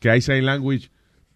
que 0.00 0.08
hay 0.08 0.22
sign 0.22 0.46
language 0.46 0.90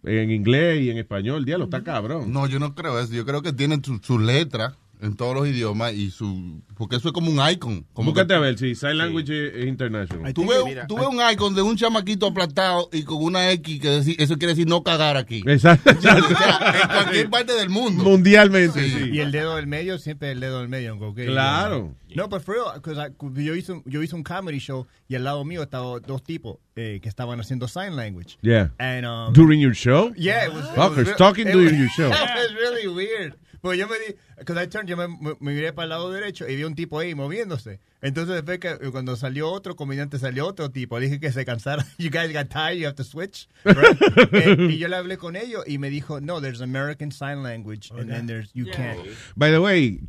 en 0.04 0.30
inglés 0.30 0.80
y 0.80 0.90
en 0.90 0.96
español. 0.96 1.44
Diablo, 1.44 1.66
está 1.66 1.84
cabrón. 1.84 2.32
No, 2.32 2.46
yo 2.46 2.58
no 2.58 2.74
creo 2.74 2.98
eso. 2.98 3.12
Yo 3.12 3.26
creo 3.26 3.42
que 3.42 3.52
tienen 3.52 3.84
su, 3.84 3.98
su 3.98 4.18
letra 4.18 4.74
en 5.00 5.14
todos 5.16 5.34
los 5.34 5.46
idiomas 5.48 5.92
y 5.94 6.10
su. 6.10 6.62
Porque 6.76 6.96
eso 6.96 7.08
es 7.08 7.12
como 7.12 7.30
un 7.30 7.40
icon. 7.50 7.84
Como 7.92 8.10
Búscate 8.12 8.28
que- 8.28 8.34
a 8.34 8.38
ver 8.40 8.58
si 8.58 8.74
sign 8.74 8.98
language 8.98 9.48
es, 9.48 9.54
es 9.54 9.66
international. 9.66 10.32
Tú 10.34 10.46
ves 10.46 11.06
un 11.08 11.20
icon 11.32 11.54
de 11.54 11.62
un 11.62 11.76
chamaquito 11.76 12.26
aplastado 12.26 12.88
y 12.92 13.02
con 13.02 13.22
una 13.22 13.50
X 13.52 13.80
que 13.80 13.88
decir, 13.90 14.16
eso 14.18 14.36
quiere 14.38 14.52
decir 14.54 14.66
no 14.68 14.82
cagar 14.82 15.16
aquí. 15.16 15.42
Exacto. 15.46 15.90
O 15.98 16.00
sea, 16.00 16.80
en 16.82 16.88
cualquier 16.88 17.30
parte 17.30 17.52
del 17.54 17.68
mundo. 17.70 18.04
Mundialmente, 18.04 18.88
sí. 18.88 19.10
Y 19.12 19.20
el 19.20 19.32
dedo 19.32 19.56
del 19.56 19.66
medio, 19.66 19.98
siempre 19.98 20.30
el 20.32 20.40
dedo 20.40 20.60
del 20.60 20.68
medio. 20.68 20.96
¿ok? 20.96 21.16
Claro. 21.26 21.94
No, 22.14 22.28
pero 22.28 22.40
for 22.42 22.54
real, 22.54 22.80
'cause 22.82 22.98
I- 23.00 23.44
yo, 23.44 23.54
hice, 23.54 23.72
un- 23.72 23.82
yo 23.84 24.02
hice 24.02 24.14
un 24.16 24.22
comedy 24.22 24.58
show 24.58 24.86
y 25.08 25.14
al 25.14 25.24
lado 25.24 25.44
mío 25.44 25.62
estaban 25.62 26.00
dos 26.06 26.22
tipos 26.22 26.56
eh, 26.76 27.00
que 27.02 27.08
estaban 27.08 27.38
haciendo 27.40 27.68
sign 27.68 27.96
language. 27.96 28.38
Yeah. 28.40 28.72
And, 28.78 29.04
um, 29.06 29.32
During 29.32 29.60
your 29.60 29.74
show? 29.74 30.12
Yeah, 30.14 30.46
it 30.46 30.52
was. 30.54 30.64
it 30.64 30.74
Fuckers 30.74 31.16
talking 31.16 31.46
it 31.48 31.52
during 31.52 31.72
was- 31.72 31.78
your 31.78 31.90
show. 31.90 32.08
It 32.12 32.12
was 32.12 32.54
really 32.54 32.86
weird. 32.88 33.34
Pues 33.60 33.78
yo 33.78 33.88
me 33.88 33.96
di, 33.98 34.14
because 34.38 34.56
I 34.62 34.66
turned, 34.68 34.88
yo 34.88 34.96
me, 34.96 35.08
me- 35.08 35.36
me 35.40 35.52
miré 35.52 35.72
para 35.72 35.84
el 35.84 35.88
lado 35.90 36.10
derecho 36.12 36.48
y 36.48 36.54
vi 36.56 36.64
un 36.64 36.74
tipo 36.74 36.98
ahí 36.98 37.14
moviéndose. 37.14 37.80
Entonces 38.00 38.34
después 38.36 38.58
que 38.60 38.68
eh, 38.70 38.90
cuando 38.92 39.16
salió 39.16 39.50
otro 39.50 39.74
comediante 39.74 40.18
salió 40.18 40.46
otro 40.46 40.70
tipo, 40.70 41.00
dije 41.00 41.18
que 41.18 41.32
se 41.32 41.44
cansara. 41.44 41.84
You 41.98 42.10
guys 42.10 42.32
got 42.32 42.48
tired, 42.50 42.78
you 42.78 42.86
have 42.86 42.94
to 42.96 43.04
switch. 43.04 43.48
right? 43.64 43.98
Eh, 44.32 44.56
y 44.70 44.78
yo 44.78 44.86
le 44.88 44.96
hablé 44.96 45.16
con 45.18 45.34
ellos 45.36 45.64
y 45.66 45.78
me 45.78 45.90
dijo, 45.90 46.20
no, 46.20 46.40
there's 46.40 46.60
American 46.60 47.10
Sign 47.10 47.42
Language 47.42 47.90
and 47.90 48.08
then 48.10 48.26
there's 48.26 48.50
you 48.54 48.66
can't. 48.70 49.00
By 49.36 49.50
the 49.50 49.60
way, 49.60 50.00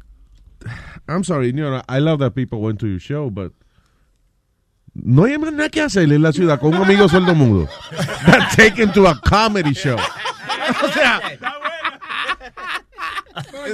I'm 1.07 1.23
sorry, 1.23 1.47
you 1.47 1.53
know, 1.53 1.81
I 1.89 1.99
love 1.99 2.19
that 2.19 2.35
people 2.35 2.61
went 2.61 2.79
to 2.81 2.87
your 2.87 2.99
show, 2.99 3.29
but 3.31 3.53
no 4.93 5.23
hay 5.25 5.37
más 5.37 5.53
nada 5.53 5.69
que 5.69 5.81
hacer 5.81 6.03
en 6.11 6.21
la 6.21 6.31
ciudad 6.33 6.59
con 6.59 6.73
un 6.75 6.81
amigo 6.83 7.07
sordo 7.07 7.33
mudo. 7.33 7.67
That 8.25 8.51
taken 8.55 8.91
to 8.93 9.07
a 9.07 9.19
comedy 9.25 9.73
show. 9.73 9.97
O 10.83 10.87
sea, 10.91 11.19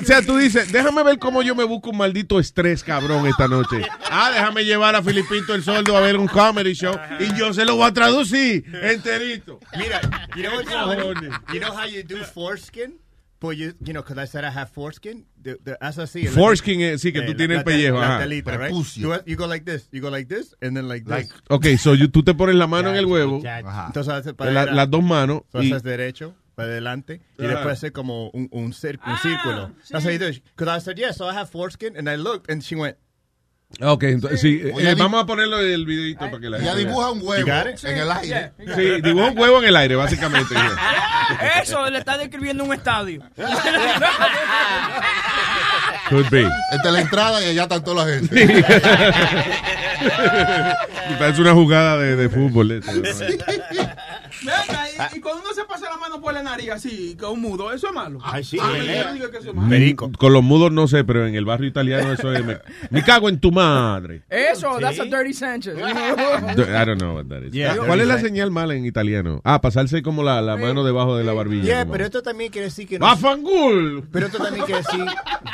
o 0.02 0.06
sea, 0.06 0.22
tú 0.22 0.38
dices, 0.38 0.72
déjame 0.72 1.04
ver 1.04 1.20
cómo 1.20 1.42
yo 1.42 1.56
me 1.56 1.64
busco 1.64 1.90
un 1.92 1.98
maldito 1.98 2.40
estrés, 2.40 2.84
cabrón, 2.84 3.28
esta 3.28 3.48
noche. 3.48 3.82
Ah, 4.10 4.32
déjame 4.34 4.64
llevar 4.66 4.96
a 4.96 5.04
Filipito 5.04 5.54
el 5.54 5.64
sordo 5.64 5.96
a 5.98 6.02
ver 6.02 6.18
un 6.18 6.28
comedy 6.28 6.74
show 6.74 6.96
y 7.20 7.34
yo 7.38 7.54
se 7.54 7.66
lo 7.66 7.76
voy 7.76 7.88
a 7.90 7.94
traducir 7.94 8.66
enterito. 8.82 9.60
Mira, 9.78 10.02
you 10.36 10.44
know 10.44 10.52
funny? 10.64 11.30
You 11.54 11.60
know 11.60 11.72
how 11.76 11.86
you 11.88 12.04
do 12.04 12.24
foreskin? 12.26 13.00
Pues 13.38 13.58
you, 13.58 13.74
you 13.82 13.92
know, 13.94 14.02
because 14.02 14.18
I 14.18 14.26
said 14.28 14.46
I 14.46 14.50
have 14.50 14.72
foreskin. 14.72 15.26
The, 15.44 15.58
the, 15.64 15.78
haz 15.82 16.00
así. 16.00 16.26
Foreskin 16.26 16.82
es- 16.82 17.02
sí, 17.02 17.12
que 17.12 17.22
tú 17.22 17.32
la- 17.34 17.38
tienes 17.38 17.58
el 17.60 17.64
pellejo, 17.66 18.00
La 18.00 18.08
ajá. 18.16 18.20
telita, 18.20 18.58
right? 18.58 18.72
Tú- 18.72 18.86
You 19.26 19.36
go 19.36 19.46
like 19.46 19.66
this. 19.70 19.90
You 19.92 20.02
go 20.02 20.10
like 20.10 20.34
this, 20.34 20.56
and 20.62 20.76
then 20.76 20.88
like 20.88 21.06
this. 21.06 21.30
Ok, 21.50 21.66
so 21.78 21.94
you- 21.96 22.08
tú 22.08 22.24
te 22.24 22.34
pones 22.34 22.56
la 22.56 22.66
mano 22.66 22.90
en 22.90 22.96
el 22.96 23.06
huevo, 23.06 23.42
Entonces 23.44 24.08
haces 24.14 24.34
para 24.34 24.52
la- 24.52 24.62
adelante. 24.62 24.78
las 24.78 24.90
dos 24.90 25.04
manos, 25.04 25.42
Entonces 25.48 25.70
y- 25.70 25.74
haces 25.74 25.84
derecho, 25.84 26.34
para 26.56 26.70
adelante, 26.70 27.22
y 27.38 27.46
después 27.46 27.74
hace 27.78 27.92
como 27.92 28.30
un, 28.30 28.48
un, 28.52 28.72
cir- 28.74 29.00
un 29.06 29.18
círculo. 29.18 29.72
That's 29.90 30.06
how 30.06 30.12
you 30.12 30.18
do 30.20 30.28
it. 30.30 30.42
Because 30.56 30.78
I 30.78 30.82
said, 30.82 30.98
yes, 30.98 31.18
so 31.18 31.30
I 31.30 31.34
have 31.36 31.50
foreskin, 31.50 31.98
and 31.98 32.10
I 32.10 32.16
looked, 32.18 32.50
and 32.50 32.62
she 32.64 32.76
went, 32.76 32.96
Ok, 33.82 34.04
entonces 34.04 34.40
sí, 34.40 34.62
eh, 34.64 34.72
Oye, 34.76 34.94
di- 34.96 35.02
vamos 35.02 35.24
a 35.24 35.26
ponerlo 35.26 35.60
en 35.60 35.74
el 35.74 35.86
videito 35.86 36.20
para 36.20 36.40
que 36.40 36.50
la 36.50 36.60
Ya 36.60 36.66
gente 36.76 36.86
dibuja 36.86 37.08
vea. 37.08 37.14
un 37.14 37.22
huevo 37.28 37.52
en 37.84 37.98
el 37.98 38.12
aire. 38.12 38.52
Sí, 38.76 39.02
dibuja 39.02 39.30
un 39.32 39.38
huevo 39.40 39.58
en 39.60 39.66
el 39.66 39.76
aire, 39.76 39.96
básicamente. 39.96 40.54
Eso 41.62 41.90
le 41.90 41.98
está 41.98 42.16
describiendo 42.18 42.64
un 42.64 42.74
estadio. 42.74 43.22
Could 46.10 46.30
be. 46.30 46.44
Esta 46.72 46.88
es 46.90 46.94
la 46.94 47.02
entrada 47.02 47.44
y 47.44 47.48
allá 47.50 47.64
están 47.64 47.84
toda 47.84 48.06
la 48.06 48.14
gente. 48.14 48.46
Parece 51.20 51.42
una 51.42 51.54
jugada 51.54 51.98
de, 51.98 52.16
de 52.16 52.30
fútbol. 52.30 52.72
eso, 52.72 52.92
¿no? 52.94 53.02
Venga, 54.42 54.86
y, 55.14 55.18
y 55.18 55.22
cuando 55.22 55.42
uno 55.44 55.54
se 55.54 55.64
pasa 55.66 55.90
la 55.90 55.98
mano 55.98 56.22
por 56.22 56.34
la 56.34 56.44
nariz 56.44 56.70
así, 56.72 57.16
con 57.20 57.32
un 57.32 57.42
mudo, 57.42 57.72
¿eso 57.74 57.88
es 57.88 57.94
malo? 57.94 58.20
Ay, 58.24 58.44
sí, 58.44 58.58
Ah, 58.62 58.70
pelea. 58.72 59.08
yo 59.08 59.14
digo 59.14 59.30
que 59.32 59.38
eso 59.38 59.50
es 59.50 59.56
malo. 59.56 60.12
Con 60.18 60.34
los 60.34 60.44
mudos 60.44 60.72
no 60.72 60.88
sé, 60.88 61.04
pero 61.04 61.26
en 61.28 61.36
el 61.36 61.46
barrio 61.46 61.68
italiano 61.68 62.12
eso 62.14 62.34
es. 62.34 62.44
Me, 62.46 62.58
me 62.90 63.04
cago 63.04 63.30
en 63.30 63.40
tu 63.40 63.52
madre. 63.52 64.24
Eso, 64.30 64.78
that's 64.80 65.00
a 65.00 65.06
dirty 65.06 65.34
Sanchez. 65.34 65.76
I 65.80 66.86
don't 66.86 66.98
know 67.00 67.16
what 67.16 67.26
that 67.28 67.44
is. 67.44 67.54
Yeah, 67.54 67.76
¿Cuál 67.78 68.02
es 68.02 68.08
la 68.08 68.20
señal 68.20 68.52
mala 68.52 68.76
en 68.76 68.86
italiano? 68.86 69.42
Ah, 69.44 69.62
pasarse 69.62 70.02
como 70.02 70.24
la, 70.24 70.42
la 70.42 70.58
mano 70.58 70.84
debajo 70.84 71.18
de 71.18 71.24
la 71.24 71.34
barbilla. 71.34 71.64
Yeah, 71.64 71.80
como- 71.82 71.94
pero 71.94 72.06
esto 72.06 72.22
también 72.22 72.52
quiere 72.52 72.66
decir 72.66 72.88
que 72.88 73.00
no. 73.00 73.06
¡Bafangul! 73.06 74.08
Pero 74.12 74.28
esto 74.28 74.38
también 74.44 74.66
quiere 74.66 74.82
decir. 74.82 75.06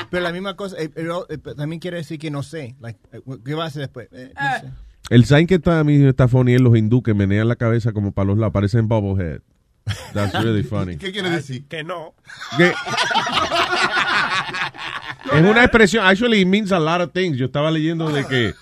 Pero 0.10 0.24
la 0.24 0.32
misma 0.32 0.56
cosa. 0.56 0.76
eh, 0.80 0.90
pero, 0.90 1.26
eh, 1.30 1.38
también 1.38 1.80
quiere 1.80 1.98
decir 1.98 2.20
que 2.20 2.32
no 2.32 2.44
sé. 2.44 2.76
Like, 2.80 3.00
eh, 3.14 3.22
¿Qué 3.46 3.54
va 3.54 3.66
a 3.66 3.68
hacer 3.68 3.82
después? 3.82 4.08
Eh, 4.12 4.34
no 4.36 4.60
sé. 4.60 4.74
El 5.10 5.26
sign 5.26 5.48
que 5.48 5.56
está 5.56 5.80
a 5.80 5.84
mí 5.84 5.96
está 6.06 6.28
funny 6.28 6.54
es 6.54 6.62
los 6.62 6.78
hindú 6.78 7.02
que 7.04 7.14
menean 7.14 7.48
la 7.48 7.56
cabeza 7.56 7.92
como 7.92 8.12
para 8.14 8.28
los 8.28 8.38
lados. 8.38 8.54
Parecen 8.54 8.88
bobblehead. 8.88 9.42
That's 10.14 10.34
really 10.42 10.64
funny. 10.64 10.98
¿Qué 10.98 11.12
quiere 11.12 11.30
decir? 11.30 11.66
Que 11.68 11.84
no. 11.84 12.14
Que- 12.58 12.74
es 15.34 15.42
una 15.44 15.64
expresión, 15.64 16.06
actually 16.06 16.42
it 16.42 16.48
means 16.48 16.72
a 16.72 16.80
lot 16.80 17.02
of 17.02 17.12
things. 17.14 17.38
Yo 17.38 17.46
estaba 17.46 17.72
leyendo 17.72 18.10
de 18.10 18.26
que, 18.26 18.54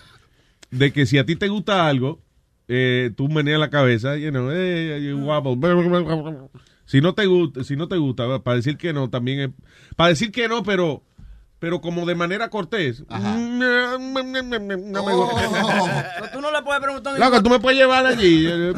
de 0.71 0.91
que 0.93 1.05
si 1.05 1.17
a 1.17 1.25
ti 1.25 1.35
te 1.35 1.47
gusta 1.47 1.87
algo, 1.87 2.21
eh, 2.67 3.11
tú 3.15 3.27
meneas 3.27 3.59
la 3.59 3.69
cabeza, 3.69 4.15
you 4.17 4.29
know, 4.29 4.49
eh, 4.51 4.99
you 5.03 5.17
wobble. 5.19 5.57
Si 6.85 7.01
no 7.01 7.13
te 7.13 7.25
gusta, 7.25 7.63
si 7.63 7.75
no 7.75 7.87
te 7.87 7.97
gusta, 7.97 8.39
para 8.39 8.55
decir 8.57 8.77
que 8.77 8.93
no, 8.93 9.09
también 9.09 9.39
es, 9.39 9.49
para 9.95 10.09
decir 10.09 10.31
que 10.31 10.47
no, 10.47 10.63
pero, 10.63 11.03
pero 11.59 11.81
como 11.81 12.05
de 12.05 12.15
manera 12.15 12.49
cortés. 12.49 13.03
No 13.09 13.19
me 13.19 15.13
gusta. 15.13 15.41
No, 15.61 16.29
Tú 16.31 16.41
no 16.41 16.51
le 16.51 16.61
puedes 16.61 16.81
preguntar. 16.81 17.15
a 17.15 17.19
Loco, 17.19 17.43
tú 17.43 17.49
me 17.49 17.59
puedes 17.59 17.77
llevar 17.77 18.05
allí. 18.05 18.47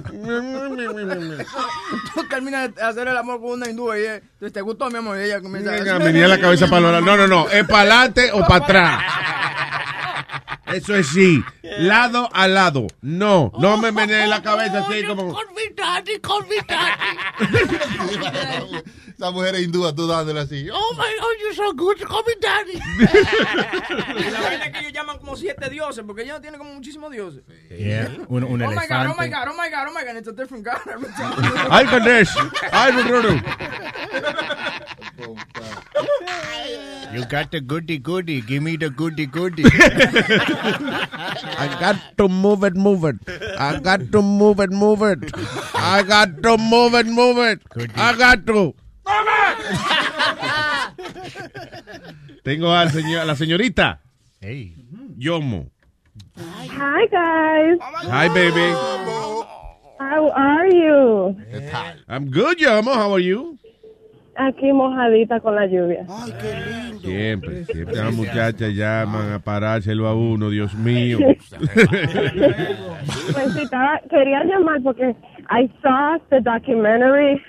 Tú 2.13 2.23
terminas 2.27 2.73
de 2.73 2.81
hacer 2.81 3.07
el 3.07 3.15
amor 3.15 3.39
con 3.39 3.51
una 3.51 3.69
hindú 3.69 3.93
y 3.93 3.99
ella, 3.99 4.21
te 4.51 4.61
gustó 4.61 4.89
mi 4.89 4.97
amor 4.97 5.17
y 5.19 5.23
ella 5.23 5.41
comienza 5.41 5.71
Venga, 5.71 5.99
venía 5.99 6.27
la 6.27 6.39
cabeza 6.39 6.67
para. 6.67 6.99
No, 7.01 7.17
no, 7.17 7.27
no. 7.27 7.47
¿Es 7.49 7.65
para 7.67 7.81
adelante 7.81 8.31
o 8.33 8.39
para 8.41 8.65
atrás? 8.65 9.03
Eso 10.73 10.95
es 10.95 11.07
sí. 11.07 11.43
Lado 11.79 12.29
a 12.33 12.47
lado. 12.47 12.87
No, 13.01 13.51
no 13.59 13.77
me 13.77 13.91
menee 13.91 14.25
la 14.27 14.41
cabeza 14.41 14.79
así 14.87 15.03
como. 15.03 15.37
Esa 19.21 19.29
mujer 19.29 19.53
es 19.53 19.61
hindúa, 19.61 19.93
tú 19.93 20.07
dándole 20.07 20.39
así. 20.39 20.67
Oh 20.73 20.93
my 20.97 21.13
God, 21.19 21.37
you're 21.39 21.53
so 21.53 21.71
good, 21.73 21.99
call 22.07 22.23
me 22.25 22.33
daddy. 22.41 22.73
la 24.31 24.41
vaina 24.41 24.65
es 24.65 24.71
que 24.71 24.79
ellos 24.79 24.93
llaman 24.93 25.19
como 25.19 25.35
siete 25.35 25.69
dioses, 25.69 26.03
porque 26.07 26.23
ella 26.23 26.41
tiene 26.41 26.57
como 26.57 26.73
muchísimos 26.73 27.11
dioses. 27.11 27.43
Yeah, 27.69 28.09
un, 28.29 28.43
un 28.43 28.63
oh 28.63 28.67
my 28.67 28.87
God, 28.87 29.05
oh 29.05 29.15
my 29.15 29.27
elefante. 29.27 29.29
God, 29.29 29.47
oh 29.49 29.53
my 29.55 29.69
God, 29.69 29.87
oh 29.89 29.93
my 29.93 30.03
God, 30.03 30.17
it's 30.17 30.27
a 30.27 30.31
different 30.31 30.63
God 30.65 30.81
every 30.91 31.07
time. 31.13 31.35
Ay, 31.69 31.85
Ganesh. 31.85 32.35
Ay, 32.71 32.91
Bruno. 32.93 33.39
You 37.13 37.23
got 37.25 37.51
the 37.51 37.61
goody 37.61 37.99
goody. 37.99 38.41
Give 38.41 38.63
me 38.63 38.75
the 38.75 38.89
goody 38.89 39.27
goody. 39.27 39.65
I 41.59 41.77
got 41.79 42.17
to 42.17 42.27
move 42.27 42.63
it, 42.63 42.75
move 42.75 43.05
it. 43.05 43.17
I 43.59 43.77
got 43.79 44.11
to 44.13 44.21
move 44.23 44.59
it, 44.59 44.71
move 44.71 45.03
it. 45.03 45.31
I 45.75 46.01
got 46.01 46.41
to 46.41 46.57
move 46.57 46.95
it, 46.95 47.05
move 47.05 47.37
it. 47.37 47.61
I 47.95 48.17
got 48.17 48.47
to. 48.47 48.73
Tengo 52.43 52.73
al 52.73 52.89
señor, 52.89 53.21
a 53.21 53.25
la 53.25 53.35
señorita. 53.35 53.99
Hey. 54.39 54.75
Yomo. 55.17 55.67
Hi 56.37 57.07
guys. 57.11 57.79
Hi, 58.09 58.27
baby. 58.29 58.73
How 59.99 60.31
are 60.35 60.67
you? 60.69 61.35
I'm 62.07 62.29
good, 62.31 62.57
Yomo. 62.57 62.93
How 62.93 63.13
are 63.13 63.19
you? 63.23 63.57
Aquí 64.37 64.71
mojadita 64.73 65.39
con 65.41 65.55
la 65.55 65.67
lluvia. 65.67 66.05
Siempre, 67.01 67.65
siempre 67.65 67.95
las 67.97 68.13
muchachas 68.13 68.73
llaman 68.73 69.33
a 69.33 69.39
parárselo 69.39 70.07
a 70.07 70.15
uno, 70.15 70.49
Dios 70.49 70.73
mío. 70.73 71.19
Pues 73.33 73.53
sí, 73.53 73.61
estaba- 73.63 74.01
quería 74.09 74.43
llamar 74.43 74.81
porque 74.83 75.15
I 75.49 75.69
saw 75.81 76.17
the 76.29 76.41
documentary 76.41 77.41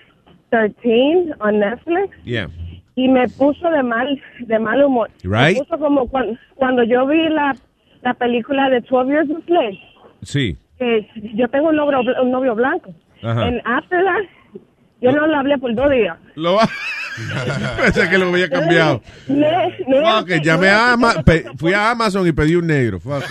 13 0.52 1.34
on 1.40 1.58
Netflix 1.58 2.14
Yeah. 2.24 2.48
y 2.94 3.08
me 3.08 3.26
puso 3.28 3.70
de 3.70 3.82
mal 3.82 4.20
de 4.40 4.58
mal 4.58 4.84
humor. 4.84 5.10
Right. 5.24 5.56
Me 5.58 5.64
puso 5.64 5.78
como 5.78 6.06
cuando, 6.08 6.38
cuando 6.56 6.82
yo 6.84 7.06
vi 7.06 7.26
la, 7.30 7.56
la 8.02 8.12
película 8.14 8.68
de 8.68 8.80
12 8.82 9.10
Years 9.10 9.30
a 9.30 9.40
Slave, 9.46 9.78
Sí. 10.22 10.56
que 10.78 11.08
yo 11.34 11.48
tengo 11.48 11.70
un 11.70 11.76
novio, 11.76 12.00
un 12.22 12.30
novio 12.30 12.54
blanco. 12.54 12.94
Ajá. 13.22 13.44
And 13.46 13.60
after 13.64 13.98
that, 14.04 14.60
yo 15.00 15.10
no 15.12 15.26
le 15.26 15.36
hablé 15.36 15.56
por 15.58 15.74
dos 15.74 15.90
días. 15.90 16.16
Lo 16.34 16.54
va. 16.56 16.68
Pensé 17.82 18.08
que 18.10 18.18
lo 18.18 18.28
había 18.28 18.48
cambiado. 18.50 19.00
Ne- 19.28 19.74
ne- 19.86 20.02
Fuck 20.18 20.30
it, 20.30 20.42
llamé 20.44 20.68
a 20.68 20.92
Ama- 20.92 21.14
fui 21.56 21.72
a 21.72 21.90
Amazon 21.90 22.26
y 22.26 22.32
pedí 22.32 22.56
un 22.56 22.66
negro. 22.66 23.00
Fuck 23.00 23.22
it. 23.22 23.30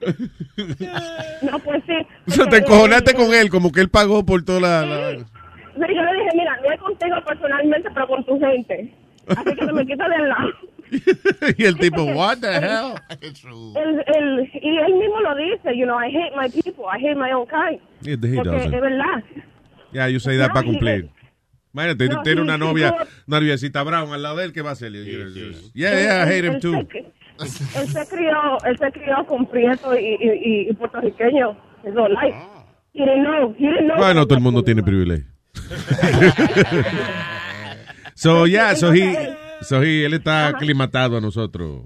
No, 1.42 1.58
pues 1.60 1.82
sí. 1.86 1.94
O 2.26 2.30
sea, 2.30 2.46
te 2.46 2.58
encojonaste 2.58 3.14
con 3.14 3.32
él, 3.34 3.48
como 3.50 3.72
que 3.72 3.80
él 3.80 3.88
pagó 3.88 4.24
por 4.24 4.42
toda 4.44 4.60
la... 4.60 4.86
la- 4.86 5.18
Sí, 5.18 5.94
Yo 5.94 6.02
le 6.02 6.12
dije, 6.12 6.30
mira, 6.34 6.56
no 6.62 6.72
es 6.72 6.80
contigo 6.80 7.16
personalmente, 7.26 7.88
pero 7.94 8.06
con 8.08 8.24
tu 8.26 8.38
gente. 8.40 8.92
Así 9.28 9.54
que 9.56 9.64
se 9.66 9.72
me 9.72 9.86
quita 9.86 10.08
del 10.08 10.28
lado. 10.28 10.50
y 11.56 11.64
el 11.64 11.78
tipo, 11.78 12.02
what 12.04 12.38
the 12.38 12.48
hell? 12.56 12.94
El, 13.20 14.04
el, 14.06 14.50
y 14.60 14.76
él 14.78 14.94
mismo 14.94 15.20
lo 15.20 15.36
dice, 15.36 15.76
you 15.76 15.84
know, 15.84 15.98
I 16.02 16.08
hate 16.08 16.34
my 16.36 16.48
people, 16.50 16.84
I 16.92 16.98
hate 17.00 17.14
my 17.16 17.30
own 17.32 17.46
kind. 17.46 17.80
Yeah, 18.02 18.14
he 18.16 18.36
Porque 18.36 18.50
doesn't. 18.50 18.74
es 18.74 18.80
verdad. 18.80 19.24
Yeah, 19.92 20.08
you 20.08 20.18
say 20.20 20.36
that 20.38 20.48
No, 20.48 20.54
para 20.54 20.66
cumplir. 20.66 21.08
Imagínate, 21.72 22.08
No, 22.08 22.22
tiene 22.22 22.40
una 22.40 22.58
novia, 22.58 22.96
una 23.28 23.38
noviecita 23.40 23.82
brown 23.84 24.12
al 24.12 24.22
lado 24.22 24.36
de 24.38 24.44
él, 24.46 24.52
¿qué 24.52 24.62
va 24.62 24.70
a 24.70 24.72
hacer? 24.72 24.90
Yeah, 24.92 25.94
yeah, 25.94 26.24
I 26.26 26.28
hate 26.28 26.44
him 26.44 26.60
too. 26.60 26.86
Él 27.40 27.88
se 27.88 28.06
crió, 28.08 28.58
él 28.64 28.78
se 28.78 28.92
crió 28.92 29.24
con 29.26 29.46
prieto 29.46 29.98
y, 29.98 30.16
y, 30.20 30.68
y, 30.70 30.72
puertorriqueño. 30.74 31.56
His 31.84 31.94
whole 31.96 32.10
life. 32.14 32.36
He 32.92 33.04
didn't 33.04 33.24
know, 33.24 33.54
he 33.58 33.66
didn't 33.68 33.86
know. 33.86 33.96
Bueno, 33.96 34.26
todo 34.26 34.36
el 34.36 34.42
mundo 34.44 34.62
tiene 34.62 34.82
privilegio. 34.82 35.26
so, 38.14 38.46
yeah, 38.46 38.74
so 38.74 38.92
he, 38.92 39.14
so 39.62 39.82
he, 39.82 40.04
él 40.04 40.14
está 40.14 40.48
aclimatado 40.48 41.16
a 41.16 41.20
nosotros. 41.20 41.84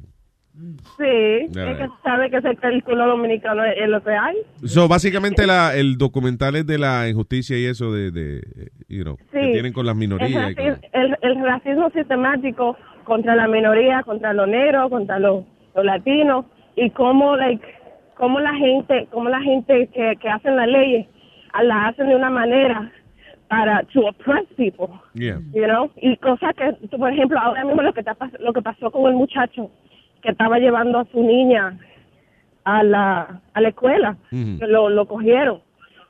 Sí, 0.97 1.05
Yeah. 1.53 1.73
es 1.73 1.79
que 1.79 1.89
sabe 2.03 2.31
que 2.31 2.37
ese 2.39 2.57
cálculo 2.57 3.07
dominicano 3.09 3.65
es, 3.65 3.75
es 3.83 3.89
lo 3.89 4.03
que 4.03 4.11
hay. 4.13 4.37
So, 4.65 4.89
básicamente 4.89 5.47
la, 5.47 5.75
el 5.77 5.99
documental 5.99 6.55
es 6.57 6.67
de 6.67 6.79
la 6.79 7.09
injusticia 7.09 7.59
y 7.59 7.67
eso 7.67 7.93
de, 7.93 8.11
de 8.13 8.39
eh, 8.39 8.69
you 8.89 9.03
know, 9.03 9.17
Sí. 9.33 9.41
que 9.41 9.53
tienen 9.53 9.73
con 9.73 9.85
las 9.85 9.95
El, 9.95 9.99
minorías. 9.99 10.31
y 10.31 10.35
raci- 10.55 10.55
con- 10.55 10.81
el- 10.93 11.17
el 11.23 11.45
racismo 11.45 11.91
sistemático 11.91 12.77
contra 13.05 13.35
la 13.37 13.47
minoría, 13.49 14.03
contra 14.03 14.33
los 14.33 14.49
negros, 14.49 14.91
contra 14.91 15.19
los, 15.19 15.45
los 15.75 15.85
latinos 15.85 16.47
y 16.77 16.91
cómo, 16.91 17.37
like, 17.37 17.65
cómo 18.17 18.41
la 18.41 18.55
gente, 18.55 19.07
cómo 19.11 19.29
la 19.29 19.41
gente 19.41 19.89
que, 19.89 20.17
que 20.21 20.29
hacen 20.29 20.57
las 20.57 20.69
leyes 20.69 21.07
ah, 21.53 21.63
la 21.63 21.89
hacen 21.89 22.09
de 22.09 22.17
una 22.17 22.31
manera 22.31 22.91
para 23.49 23.83
to 23.93 24.07
oppress 24.07 24.47
people, 24.57 24.89
Yeah. 25.15 25.39
you 25.53 25.67
know, 25.67 25.91
y 25.97 26.17
cosas 26.17 26.55
que, 26.57 26.73
por 26.97 27.13
ejemplo, 27.13 27.39
ahora 27.39 27.65
mismo 27.65 27.83
lo 27.83 27.93
que 27.93 28.01
está, 28.01 28.17
lo 28.41 28.53
que 28.53 28.63
pasó 28.63 28.91
con 28.91 29.07
el 29.07 29.15
muchacho 29.15 29.71
que 30.23 30.31
estaba 30.31 30.59
llevando 30.59 30.99
a 31.01 31.05
su 31.13 31.23
niña 31.23 31.79
a 32.65 32.83
la 32.83 33.41
a 33.53 33.61
la 33.61 33.69
escuela, 33.69 34.17
que 34.31 34.67
lo, 34.67 34.89
lo 34.89 35.07
cogieron, 35.07 35.61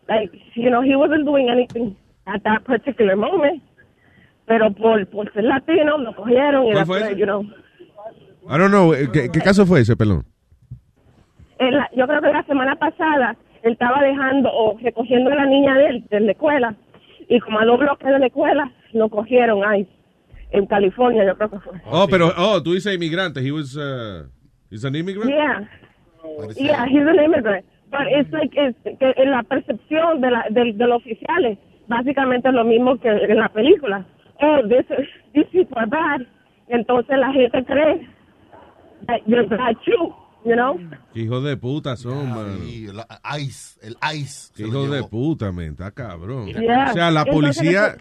like, 0.09 0.33
you 0.55 0.71
know, 0.71 0.81
he 0.83 0.95
wasn't 0.95 1.25
doing 1.25 1.51
anything 1.51 1.97
at 2.27 2.41
that 2.45 2.63
particular 2.65 3.17
moment 3.17 3.61
pero 4.47 4.73
por, 4.73 5.07
por 5.09 5.33
ser 5.33 5.45
latino 5.45 5.99
lo 5.99 6.15
cogieron 6.15 6.67
y 6.67 6.73
¿Cuál 6.73 6.87
fue 6.87 6.99
después, 6.99 7.13
ese? 7.13 7.21
you 7.21 7.25
know, 7.27 7.43
I 8.47 8.59
don't 8.59 8.69
know, 8.69 8.93
eh, 8.93 9.09
¿qué, 9.13 9.31
qué 9.31 9.41
caso 9.41 9.65
fue 9.67 9.81
ese, 9.81 9.97
pelón? 9.97 10.25
yo 11.97 12.07
creo 12.07 12.21
que 12.21 12.33
la 12.33 12.43
semana 12.45 12.77
pasada 12.77 13.37
él 13.63 13.73
estaba 13.73 14.03
dejando 14.03 14.51
o 14.53 14.77
recogiendo 14.79 15.31
a 15.31 15.35
la 15.37 15.47
niña 15.47 15.75
de 15.79 15.87
él 15.87 16.05
de 16.11 16.21
la 16.21 16.33
escuela 16.33 16.75
y 17.29 17.41
como 17.41 17.59
a 17.59 17.65
dos 17.65 17.79
bloques 17.79 18.07
de 18.07 18.19
la 18.19 18.27
escuela 18.27 18.71
lo 18.93 19.09
cogieron 19.09 19.65
ahí 19.65 19.89
en 20.51 20.67
California 20.67 21.25
yo 21.25 21.35
creo 21.37 21.51
que 21.51 21.59
fue 21.61 21.73
Oh, 21.91 22.07
pero, 22.11 22.33
oh, 22.37 22.63
tú 22.63 22.75
dices 22.75 22.95
inmigrante. 22.95 23.41
He 23.41 23.51
was, 23.51 23.77
uh, 23.77 24.27
he's 24.71 24.85
an 24.85 24.95
immigrant? 24.95 25.31
yeah 25.31 25.61
yeah 26.57 26.85
he's 26.87 27.07
an 27.07 27.19
immigrant 27.25 27.65
but 27.91 28.03
it's 28.11 28.31
like 28.33 28.53
it's, 28.55 28.77
que 28.99 29.15
en 29.17 29.31
la 29.31 29.43
percepción 29.45 30.21
de, 30.21 30.31
la, 30.31 30.45
de, 30.51 30.73
de 30.75 30.87
los 30.87 30.99
oficiales 30.99 31.59
básicamente 31.89 32.49
es 32.49 32.55
lo 32.55 32.65
mismo 32.65 32.99
que 32.99 33.09
en 33.09 33.37
la 33.39 33.49
película 33.49 34.05
oh 34.43 34.63
this 34.69 34.87
is, 34.99 35.07
these 35.35 35.47
people 35.53 35.79
are 35.79 35.87
bad 35.87 36.27
entonces 36.69 37.17
la 37.19 37.33
gente 37.33 37.65
cree 37.65 38.09
that 39.07 39.21
you're 39.27 39.47
bad 39.49 39.77
too 39.85 40.15
you 40.45 40.55
know 40.55 40.79
Qué 41.13 41.21
Hijo 41.21 41.41
de 41.41 41.57
puta 41.57 41.97
son, 41.97 42.31
man. 42.31 42.59
Sí, 42.61 42.87
el 42.87 43.01
ice, 43.41 43.79
el 43.83 43.97
ice. 44.15 44.53
se 44.55 44.63
lo 44.63 44.69
Hijo 44.85 44.93
de 44.93 45.05
puta, 45.05 45.53
men, 45.53 45.73
está 45.73 45.91
cabrón. 45.93 46.49
Yeah. 46.49 46.91
O 46.91 46.93
sea, 46.93 47.11
la 47.11 47.25
policía, 47.25 47.97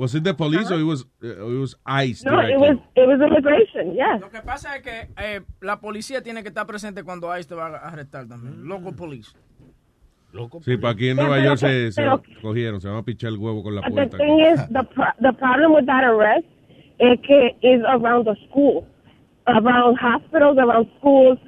Was 0.00 0.14
it 0.14 0.24
the 0.24 0.32
police 0.32 0.70
or 0.70 0.80
it 0.80 0.84
was, 0.84 1.04
uh, 1.22 1.26
it 1.26 1.60
was 1.60 1.76
ICE? 1.84 2.24
No, 2.24 2.40
it 2.40 2.46
directly? 2.46 2.56
was 2.56 2.78
it 2.96 3.06
was 3.06 3.20
immigration. 3.20 3.94
Yes. 3.94 4.20
Lo 4.20 4.30
que 4.30 4.40
pasa 4.40 4.76
es 4.76 4.82
que 4.82 5.08
eh, 5.18 5.42
la 5.60 5.78
policía 5.78 6.22
tiene 6.22 6.42
que 6.42 6.48
estar 6.48 6.66
presente 6.66 7.04
cuando 7.04 7.36
ICE 7.36 7.48
te 7.48 7.54
va 7.54 7.66
a 7.66 7.88
arrestar 7.88 8.26
también. 8.26 8.66
Local 8.66 8.94
police. 8.94 9.32
Sí, 10.62 10.76
para 10.76 10.92
aquí 10.94 11.08
en 11.08 11.16
Pero- 11.16 11.28
Nueva 11.28 11.44
York 11.44 11.58
pero- 11.60 11.72
se, 11.72 11.92
se 11.92 12.02
pero- 12.02 12.22
cogieron, 12.40 12.80
se 12.80 12.88
van 12.88 12.98
a 12.98 13.02
pichar 13.02 13.30
el 13.30 13.38
huevo 13.38 13.62
con 13.62 13.74
la 13.74 13.80
But 13.82 13.88
the 13.88 14.06
puerta. 14.06 14.16
thing 14.18 14.38
is, 14.38 14.68
the 14.68 14.84
pro- 14.94 15.14
the 15.20 15.32
problem 15.38 15.72
with 15.74 15.86
that 15.86 16.04
arrest 16.04 16.46
is 16.98 17.18
que 17.26 17.56
is 17.62 17.82
around 17.88 18.24
the 18.26 18.34
school, 18.48 18.84
around 19.46 19.96
hospitals, 20.00 20.56
around 20.58 20.88
schools 20.98 21.38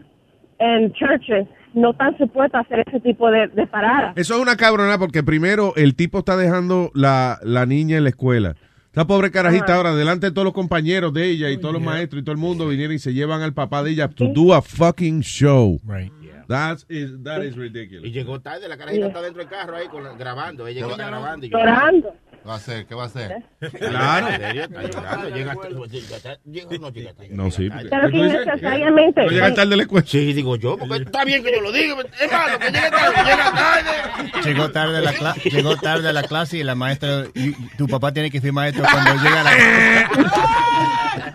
and 0.59 0.93
churches. 0.95 1.47
No 1.75 1.93
están 1.93 2.17
supuestos 2.19 2.59
a 2.59 2.61
hacer 2.61 2.85
ese 2.87 3.01
tipo 3.01 3.31
de, 3.31 3.49
de 3.49 3.67
paradas. 3.67 4.15
Eso 4.17 4.35
es 4.35 4.43
una 4.43 4.57
cabrona 4.57 4.99
porque 4.99 5.23
primero 5.23 5.73
el 5.77 5.95
tipo 5.95 6.19
está 6.19 6.37
dejando 6.37 6.91
la, 6.95 7.39
la 7.43 7.65
niña 7.65 7.97
en 7.97 8.03
la 8.05 8.11
escuela. 8.11 8.57
Esta 8.89 9.07
pobre 9.07 9.31
carajita 9.31 9.65
Ajá. 9.65 9.77
ahora, 9.77 9.95
delante 9.95 10.27
de 10.27 10.33
todos 10.33 10.45
los 10.45 10.53
compañeros 10.53 11.15
de 11.15 11.31
ella 11.31 11.49
y 11.51 11.57
todos 11.59 11.73
los 11.73 11.83
maestros 11.83 12.21
y 12.21 12.25
todo 12.25 12.35
el 12.35 12.39
mundo 12.41 12.69
vinieron 12.69 12.95
y 12.95 12.99
se 12.99 13.15
llevan 13.15 13.41
al 13.41 13.55
papá 13.55 13.83
de 13.83 13.93
ella 13.93 14.09
to 14.09 14.27
do 14.35 14.53
a 14.53 14.61
fucking 14.61 15.21
show. 15.23 15.81
Right. 15.87 16.13
That 16.53 16.79
is, 16.89 17.11
that 17.25 17.43
is 17.43 17.57
ridiculous. 17.57 18.07
Y 18.07 18.13
llegó 18.13 18.41
tarde, 18.41 18.69
la 18.69 18.77
carajita 18.77 19.07
está 19.07 19.23
dentro 19.23 19.41
del 19.43 19.49
carro 19.51 19.77
ahí 19.77 19.89
con 19.89 20.05
la- 20.05 20.13
grabando. 20.13 20.67
Ella 20.67 20.87
está 20.87 21.07
grabando. 21.07 21.47
y 21.47 21.51
Llorando. 21.51 22.15
¿Qué 22.43 22.49
va 22.49 22.55
a 22.55 22.57
hacer? 22.57 22.87
¿Qué 22.87 22.95
va 22.97 23.03
a 23.05 23.07
hacer? 23.07 23.37
Claro. 23.79 24.27
En 24.33 24.41
serio, 24.41 24.63
está 24.65 24.83
llorando. 24.83 25.29
Llega, 25.29 25.55
llega, 25.55 25.55
llega, 25.55 26.75
no 26.75 26.91
llega 26.91 27.13
tarde. 27.13 27.29
No, 27.31 27.51
sí. 27.53 27.71
Pero 27.89 28.11
que 28.11 28.17
innecesariamente. 28.17 29.25
No 29.25 29.31
llega 29.31 29.55
tarde 29.55 29.77
la 29.77 29.83
escuela. 29.85 30.07
Sí, 30.07 30.33
digo 30.33 30.57
yo, 30.57 30.77
porque 30.77 30.97
está 31.05 31.25
bien 31.25 31.43
que 31.45 31.53
yo 31.53 31.61
lo 31.61 31.71
diga. 31.73 31.95
Es 32.21 32.33
malo 32.33 32.59
que 32.59 32.67
llegue 32.71 32.91
tarde, 32.91 33.17
llega 33.25 33.53
tarde. 33.53 34.43
Llegó 34.45 34.71
tarde, 34.73 34.99
a 34.99 35.01
la 35.03 35.13
cla- 35.15 35.43
llegó 35.43 35.77
tarde 35.77 36.09
a 36.09 36.13
la 36.13 36.23
clase 36.25 36.59
y 36.59 36.65
la 36.65 36.75
maestra, 36.75 37.27
y 37.35 37.53
tu 37.77 37.87
papá 37.87 38.13
tiene 38.13 38.31
que 38.31 38.41
firmar 38.41 38.69
esto 38.69 38.83
cuando 38.83 39.15
llega 39.23 39.41
a 39.41 39.45
la 39.45 39.53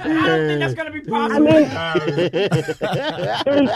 I 0.07 1.39
mean, 1.39 1.69
el, 2.05 3.69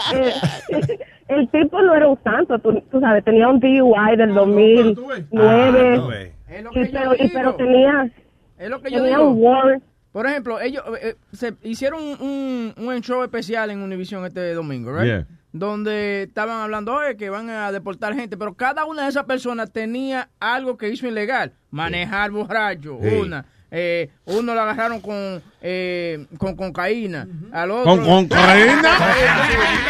el- 0.70 0.98
el 1.34 1.48
tipo 1.50 1.80
no 1.82 1.94
era 1.94 2.06
un 2.08 2.18
santo, 2.22 2.58
tú, 2.58 2.80
tú 2.90 3.00
sabes, 3.00 3.24
tenía 3.24 3.48
un 3.48 3.60
DUI 3.60 4.16
del 4.16 4.34
2009. 4.34 6.32
Es 6.48 6.62
lo 6.64 6.70
y, 6.70 6.74
que 6.74 6.84
yo 6.86 6.92
pero, 6.92 7.14
y- 7.18 7.28
pero 7.28 7.54
tenía, 7.54 8.10
Es 8.58 8.68
lo 8.70 8.80
que 8.80 8.90
yo 8.90 8.98
tenía 9.02 9.18
digo. 9.18 9.30
un 9.30 9.42
warrant. 9.42 9.82
Por 10.12 10.26
ejemplo, 10.26 10.60
ellos 10.60 10.82
eh, 11.00 11.14
se 11.32 11.54
hicieron 11.62 12.02
un, 12.02 12.72
un, 12.76 12.86
un 12.86 13.00
show 13.00 13.22
especial 13.22 13.70
en 13.70 13.80
Univision 13.80 14.26
este 14.26 14.52
domingo, 14.52 14.92
¿right? 14.94 15.04
Yeah. 15.06 15.26
Donde 15.52 16.24
estaban 16.24 16.60
hablando 16.60 16.94
oye, 16.94 17.16
que 17.16 17.30
van 17.30 17.48
a 17.48 17.72
deportar 17.72 18.14
gente, 18.14 18.36
pero 18.36 18.52
cada 18.54 18.84
una 18.84 19.04
de 19.04 19.08
esas 19.08 19.24
personas 19.24 19.70
tenía 19.72 20.28
algo 20.38 20.76
que 20.76 20.88
hizo 20.90 21.06
ilegal. 21.06 21.52
Manejar 21.70 22.30
borracho, 22.30 22.98
Sí. 23.02 23.08
una. 23.22 23.46
Eh, 23.74 24.10
uno 24.26 24.54
lo 24.54 24.60
agarraron 24.60 25.00
con, 25.00 25.42
eh, 25.62 26.26
con 26.36 26.54
cocaína. 26.54 27.26
Al 27.52 27.70
otro, 27.70 27.84
¿Con 27.84 28.28
cocaína? 28.28 28.92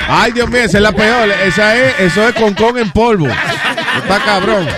Ay, 0.09 0.31
Dios 0.31 0.49
mío, 0.49 0.61
esa 0.61 0.79
es 0.79 0.83
la 0.83 0.93
peor. 0.93 1.29
Esa 1.45 1.75
es, 1.75 1.99
eso 1.99 2.29
es 2.29 2.35
con 2.37 2.55
con 2.55 2.79
en 2.79 2.93
polvo. 2.93 3.27
Está 3.27 4.21
cabrón. 4.25 4.69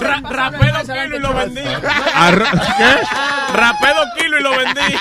Ra- 0.00 0.20
rapé 0.30 0.66
dos 0.72 0.82
kilos 0.82 1.18
y 1.18 1.18
lo 1.20 1.34
vendí. 1.34 1.62
¿Qué? 1.62 2.92
Rapé 3.52 3.88
dos 3.94 4.08
kilos 4.16 4.40
y 4.40 4.42
lo 4.42 4.50
vendí. 4.56 4.98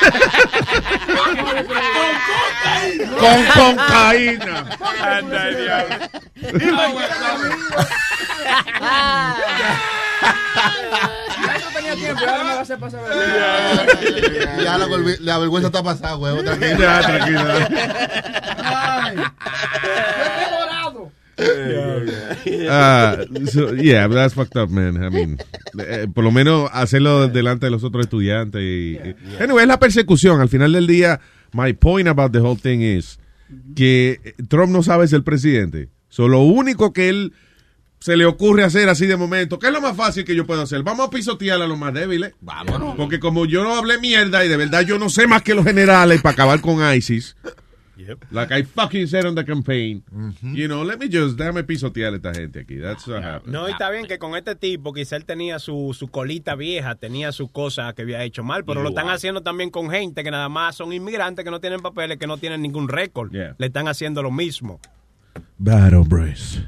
Con 3.20 3.46
cocaína. 3.46 4.66
Anda, 5.04 5.48
el 5.48 5.56
diablo. 5.64 5.96
Ya 11.46 11.56
eso 11.56 11.68
tenía 11.74 11.96
tiempo, 11.96 12.22
y 12.24 12.28
ahora 12.28 12.44
me 12.44 12.50
va 12.54 12.60
a 12.60 12.62
hacer 12.62 12.80
pasar 12.80 13.02
vergüenza. 13.02 14.64
Ya 14.64 14.78
la, 14.78 14.88
la 15.20 15.38
vergüenza 15.38 15.68
está 15.68 15.84
pasada, 15.84 16.18
huevo. 16.18 16.44
Tranquilo. 16.44 16.80
Ya, 16.80 17.02
tranquilo. 17.02 17.44
Ah, 22.70 23.18
so, 23.52 23.74
yeah, 23.76 24.08
that's 24.08 24.34
fucked 24.34 24.56
up, 24.58 24.70
man. 24.70 25.04
I 25.04 25.10
mean, 25.10 25.38
eh, 25.80 26.08
por 26.14 26.24
lo 26.24 26.32
menos 26.32 26.70
hacerlo 26.74 27.28
delante 27.28 27.66
de 27.68 27.72
los 27.72 27.84
otros 27.84 28.06
estudiantes. 28.06 28.62
Y, 28.62 28.98
y- 28.98 29.16
Anyway, 29.42 29.64
es 29.64 29.68
la 29.68 29.80
persecución. 29.80 30.42
Al 30.42 30.50
final 30.50 30.72
del 30.74 30.88
día, 30.88 31.20
my 31.54 31.74
point 31.74 32.08
about 32.08 32.32
the 32.32 32.40
whole 32.40 32.60
thing 32.60 32.80
is 32.82 33.20
que 33.76 34.36
Trump 34.50 34.72
no 34.72 34.82
sabe 34.84 35.08
ser 35.08 35.24
presidente. 35.24 35.90
So, 36.10 36.28
lo 36.28 36.42
único 36.42 36.94
que 36.94 37.10
él 37.10 37.34
se 38.00 38.18
le 38.18 38.26
ocurre 38.26 38.64
hacer 38.64 38.88
así 38.90 39.06
de 39.08 39.18
momento, 39.18 39.58
¿qué 39.60 39.68
es 39.68 39.74
lo 39.74 39.82
más 39.82 39.96
fácil 39.98 40.26
que 40.26 40.36
yo 40.36 40.46
puedo 40.46 40.62
hacer? 40.62 40.84
Vamos 40.84 41.08
a 41.08 41.10
pisotear 41.10 41.62
a 41.62 41.68
los 41.68 41.78
más 41.78 41.94
débiles. 41.94 42.34
Vámonos. 42.42 42.96
Porque 42.96 43.20
como 43.20 43.46
yo 43.46 43.64
no 43.64 43.76
hablé 43.76 44.00
mierda 44.00 44.46
y 44.46 44.48
de 44.48 44.58
verdad 44.58 44.82
yo 44.82 45.00
no 45.00 45.10
sé 45.10 45.28
más 45.28 45.42
que 45.42 45.56
los 45.56 45.66
generales 45.66 46.22
para 46.22 46.34
acabar 46.34 46.62
con 46.62 46.78
ISIS. 46.96 47.36
Like 48.32 48.52
I 48.52 48.64
fucking 48.64 49.08
said 49.08 49.26
on 49.26 49.36
the 49.36 49.44
campaign. 49.46 50.04
You 50.42 50.68
know, 50.68 50.84
let 50.84 51.00
me 51.00 51.08
just, 51.08 51.38
déjame 51.38 51.64
pisotear 51.64 52.14
a 52.14 52.16
esta 52.18 52.34
gente 52.34 52.60
aquí. 52.60 52.80
That's 52.80 53.08
what 53.08 53.24
happened. 53.24 53.54
No, 53.54 53.68
y 53.68 53.72
está 53.72 53.90
bien 53.90 54.06
que 54.06 54.18
con 54.18 54.36
este 54.36 54.56
tipo, 54.56 54.94
quizá 54.94 55.16
él 55.16 55.26
tenía 55.26 55.60
su, 55.60 55.96
su 55.98 56.10
colita 56.10 56.56
vieja, 56.56 56.96
tenía 56.96 57.32
sus 57.32 57.50
cosas 57.52 57.94
que 57.94 58.02
había 58.02 58.24
hecho 58.24 58.44
mal, 58.44 58.66
pero 58.66 58.84
lo 58.84 58.90
están 58.90 59.10
haciendo 59.10 59.42
también 59.42 59.70
con 59.70 59.90
gente 59.90 60.24
que 60.24 60.32
nada 60.32 60.50
más 60.50 60.76
son 60.76 60.92
inmigrantes, 60.92 61.46
que 61.46 61.52
no 61.52 61.60
tienen 61.60 61.82
papeles, 61.82 62.18
que 62.18 62.28
no 62.28 62.38
tienen 62.38 62.62
ningún 62.62 62.90
récord. 62.90 63.32
Yeah. 63.32 63.56
Le 63.58 63.68
están 63.68 63.88
haciendo 63.88 64.22
lo 64.22 64.32
mismo. 64.32 64.80
Bad 65.58 65.94
hombres. 65.94 66.62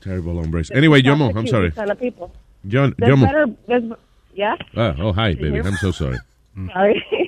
Terrible 0.00 0.38
hombres. 0.38 0.70
Anyway, 0.70 1.02
Yomo, 1.02 1.32
I'm 1.34 1.46
sorry. 1.46 1.72
John, 2.68 2.94
Yomo. 2.98 3.26
better, 3.26 3.98
yeah? 4.34 4.56
Ah, 4.76 4.94
oh, 4.98 5.12
hi, 5.12 5.34
baby. 5.34 5.58
I'm 5.58 5.76
so 5.76 5.90
sorry. 5.90 6.18
Sorry. 6.72 7.04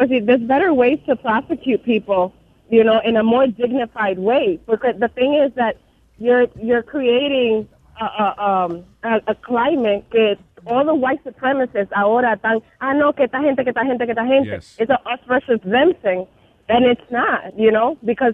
but 0.00 0.08
see, 0.08 0.18
there's 0.18 0.40
better 0.40 0.72
ways 0.72 0.98
to 1.06 1.14
prosecute 1.14 1.84
people, 1.84 2.32
you 2.70 2.82
know, 2.82 3.02
in 3.04 3.18
a 3.18 3.22
more 3.22 3.46
dignified 3.46 4.18
way. 4.18 4.58
Because 4.66 4.98
the 4.98 5.08
thing 5.08 5.34
is 5.34 5.52
that 5.56 5.76
you're 6.16 6.46
you're 6.58 6.82
creating 6.82 7.68
a, 8.00 8.04
a, 8.06 8.42
um, 8.42 8.84
a, 9.02 9.20
a 9.26 9.34
climate 9.34 10.06
que 10.10 10.38
all 10.64 10.86
the 10.86 10.94
white 10.94 11.22
supremacists 11.22 11.92
ahora 11.92 12.34
están, 12.36 12.62
ah, 12.80 12.94
no, 12.94 13.12
que 13.12 13.26
esta 13.26 13.42
gente, 13.42 13.62
que 13.62 13.68
esta 13.68 13.84
gente, 13.84 14.06
que 14.06 14.12
esta 14.12 14.24
gente. 14.24 14.48
Yes. 14.48 14.76
It's 14.78 14.90
a 14.90 14.98
us 15.06 15.20
versus 15.28 15.60
them 15.64 15.92
thing. 16.02 16.26
And 16.70 16.86
it's 16.86 17.10
not, 17.10 17.58
you 17.58 17.70
know, 17.70 17.98
because 18.02 18.32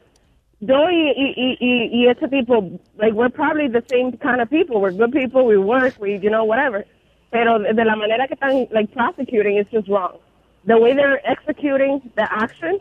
yo 0.61 0.87
y, 0.87 1.15
y, 1.17 1.35
y, 1.37 1.57
y, 1.61 1.91
y 1.93 2.07
ese 2.07 2.79
like, 2.97 3.13
we're 3.13 3.29
probably 3.29 3.67
the 3.67 3.83
same 3.91 4.13
kind 4.19 4.41
of 4.41 4.49
people. 4.51 4.81
We're 4.81 4.93
good 4.93 5.11
people, 5.11 5.47
we 5.47 5.57
work, 5.59 5.95
we, 5.99 6.17
you 6.19 6.31
know, 6.31 6.45
whatever. 6.45 6.85
Pero 7.33 7.59
de 7.59 7.85
la 7.85 7.97
manera 7.97 8.29
que 8.29 8.37
están, 8.37 8.73
like, 8.73 8.93
prosecuting 8.93 9.57
is 9.57 9.67
just 9.73 9.89
wrong. 9.89 10.19
The 10.67 10.77
way 10.79 10.95
they're 10.95 11.21
executing 11.25 12.01
the 12.17 12.27
action 12.31 12.79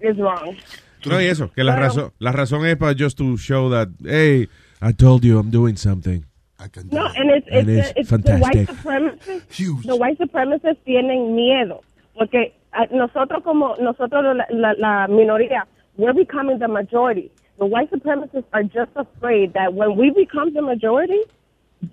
is 0.00 0.16
wrong. 0.18 0.56
No, 1.06 1.20
y 1.20 1.26
eso, 1.26 1.50
que 1.54 1.62
la 1.62 1.74
Pero- 1.74 1.86
razón, 1.86 2.12
la 2.18 2.32
razón 2.32 2.66
es 2.66 2.76
para 2.76 2.92
just 2.94 3.16
to 3.18 3.36
show 3.36 3.70
that, 3.70 3.88
hey, 4.04 4.48
I 4.82 4.92
told 4.92 5.24
you 5.24 5.38
I'm 5.38 5.50
doing 5.50 5.76
something. 5.76 6.24
I 6.58 6.66
can. 6.68 6.88
No, 6.90 7.06
and 7.06 7.30
it's, 7.30 7.46
And 7.52 7.68
it's, 7.70 7.90
it's 7.96 8.10
it's 8.12 8.22
the 8.24 8.36
white 8.38 8.66
fantastic. 8.66 8.76
supremacists. 8.82 9.82
The 9.84 9.94
white 9.96 10.18
supremacists 10.18 10.78
tienen 10.84 11.34
miedo. 11.36 11.82
Porque 12.16 12.52
ah, 12.72 12.86
nosotros 12.90 13.44
como, 13.44 13.76
nosotros 13.80 14.24
la, 14.36 14.44
la, 14.50 14.72
la 14.76 15.06
minoría, 15.06 15.66
we're 15.96 16.12
becoming 16.12 16.58
the 16.58 16.66
majority. 16.66 17.30
The 17.58 17.66
white 17.66 17.90
supremacists 17.92 18.46
are 18.52 18.64
just 18.64 18.90
afraid 18.96 19.52
that 19.54 19.74
when 19.74 19.96
we 19.96 20.10
become 20.10 20.52
the 20.52 20.62
majority, 20.62 21.20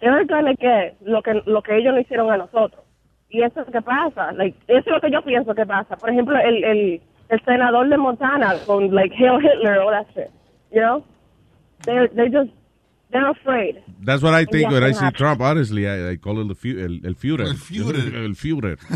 they're 0.02 0.26
gonna 0.26 0.56
get 0.56 0.98
lo 1.06 1.22
que, 1.22 1.34
lo 1.46 1.62
que 1.62 1.76
ellos 1.76 1.94
no 1.94 2.02
hicieron 2.02 2.34
a 2.34 2.38
nosotros. 2.38 2.84
Y 3.30 3.42
eso 3.42 3.62
es 3.62 3.68
lo 3.68 3.74
que 3.74 3.82
pasa. 3.82 4.32
Like, 4.34 4.58
eso 4.68 4.80
es 4.80 4.88
lo 4.88 5.02
que 5.02 5.12
yo 5.12 5.22
pienso 5.24 5.54
que 5.56 5.66
pasa. 5.66 5.98
Por 5.98 6.10
ejemplo, 6.10 6.38
el, 6.40 6.64
el, 6.64 7.02
el 7.30 7.42
senador 7.46 7.90
de 7.90 7.98
Montana 7.98 8.56
con, 8.66 8.94
like, 8.94 9.14
Hail 9.16 9.40
Hitler, 9.42 9.80
all 9.80 9.92
that 9.92 10.06
shit. 10.16 10.30
You 10.72 10.82
know? 10.82 11.04
They're, 11.86 12.08
they're 12.10 12.30
just, 12.30 12.52
they're 13.12 13.30
afraid. 13.30 13.78
That's 14.04 14.22
what 14.24 14.34
I 14.34 14.46
think 14.46 14.72
when 14.72 14.84
I 14.84 14.92
see 14.94 15.04
happen. 15.06 15.18
Trump. 15.18 15.42
Honestly, 15.42 15.88
I, 15.88 16.12
I 16.12 16.16
call 16.18 16.40
it 16.40 16.48
the 16.48 16.56
fu 16.56 16.70
el, 16.70 17.02
el 17.06 17.16
Führer. 17.16 17.48
El 17.48 17.58
Führer. 17.58 18.16
El 18.26 18.36
Führer. 18.36 18.78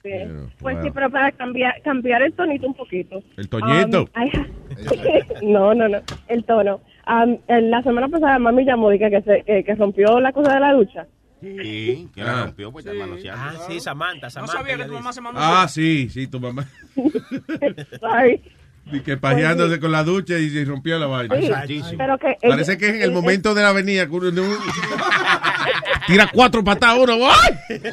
Sí. 0.00 0.10
Yeah, 0.10 0.28
Pues 0.60 0.76
wow. 0.76 0.84
sí, 0.84 0.90
pero 0.94 1.10
para 1.10 1.32
cambiar, 1.32 1.82
cambiar 1.82 2.22
el 2.22 2.32
tonito 2.32 2.68
un 2.68 2.74
poquito. 2.74 3.20
El 3.36 3.48
toñito. 3.48 4.04
Um, 4.14 4.22
I- 4.22 5.42
no, 5.52 5.74
no, 5.74 5.88
no, 5.88 5.98
el 6.28 6.44
tono. 6.44 6.80
Um, 7.08 7.36
en 7.48 7.70
la 7.72 7.82
semana 7.82 8.06
pasada 8.08 8.38
mami 8.38 8.64
llamó 8.64 8.92
y 8.92 8.98
que, 9.00 9.10
que, 9.10 9.22
se, 9.22 9.42
que, 9.42 9.64
que 9.64 9.74
rompió 9.74 10.20
la 10.20 10.32
cosa 10.32 10.54
de 10.54 10.60
la 10.60 10.72
ducha. 10.72 11.06
Sí, 11.40 12.08
que 12.14 12.22
la 12.22 12.44
rompió, 12.44 12.72
pues 12.72 12.84
está 12.86 12.98
manoseando. 12.98 13.42
Ah, 13.44 13.54
sí, 13.68 13.80
Samantha, 13.80 14.28
Samantha. 14.30 14.58
sabía 14.58 14.76
que 14.76 14.82
ella 14.82 14.86
tu 14.88 14.94
mamá 14.94 15.12
se 15.12 15.20
mandó 15.20 15.40
Ah, 15.42 15.66
sí, 15.68 16.08
sí, 16.08 16.26
tu 16.26 16.40
mamá. 16.40 16.66
Sorry. 18.00 18.42
Y 18.90 19.00
que 19.00 19.18
pajeándose 19.18 19.78
con 19.80 19.92
la 19.92 20.02
ducha 20.02 20.38
y 20.38 20.48
se 20.48 20.64
rompió 20.64 20.98
la 20.98 21.06
vaina. 21.06 21.36
Sí, 21.66 21.82
pero 21.98 22.16
que 22.18 22.36
Parece 22.48 22.78
que 22.78 22.88
en 22.88 23.02
el 23.02 23.12
momento 23.12 23.52
de 23.54 23.62
la 23.62 23.68
avenida. 23.68 24.06
que 24.06 24.12
uno- 24.12 24.28
uno- 24.30 24.42
Tira 26.06 26.28
cuatro 26.32 26.64
patadas 26.64 26.98
uno. 26.98 27.12
¡ay! 27.28 27.80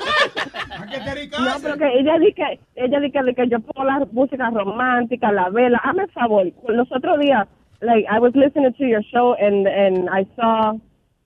No, 1.38 1.52
pero 1.62 1.78
que 1.78 2.00
ella 2.00 2.18
dice 2.20 2.34
que, 2.36 2.60
ella 2.76 3.00
dice 3.02 3.12
que, 3.26 3.34
que 3.36 3.50
yo 3.50 3.60
pongo 3.60 3.86
la 3.86 4.00
música 4.12 4.50
romántica, 4.50 5.32
la 5.32 5.50
vela. 5.50 5.80
Hazme 5.84 6.04
el 6.04 6.12
favor. 6.12 6.46
Los 6.70 6.88
otros 6.92 7.20
días, 7.20 7.48
like, 7.82 8.08
I 8.10 8.20
was 8.20 8.34
listening 8.36 8.72
to 8.74 8.86
your 8.86 9.04
show 9.12 9.36
and, 9.40 9.68
and 9.68 10.08
I 10.10 10.26
saw 10.36 10.74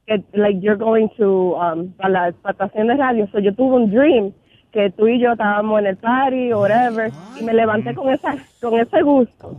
que 0.09 0.23
like 0.33 0.59
you're 0.61 0.75
going 0.77 1.07
to 1.17 1.55
um, 1.55 1.93
a 1.99 2.09
la 2.09 2.29
estación 2.29 2.87
de 2.87 2.95
radio. 2.95 3.27
So 3.31 3.39
yo 3.39 3.53
tuve 3.53 3.75
un 3.75 3.91
dream 3.91 4.33
que 4.71 4.89
tú 4.91 5.07
y 5.07 5.19
yo 5.19 5.33
estábamos 5.33 5.79
en 5.79 5.87
el 5.87 5.97
party 5.97 6.51
o 6.51 6.61
whatever 6.61 7.11
y 7.39 7.43
me 7.43 7.53
levanté 7.53 7.93
con 7.93 8.11
esa 8.11 8.35
con 8.59 8.79
ese 8.79 9.01
gusto. 9.03 9.57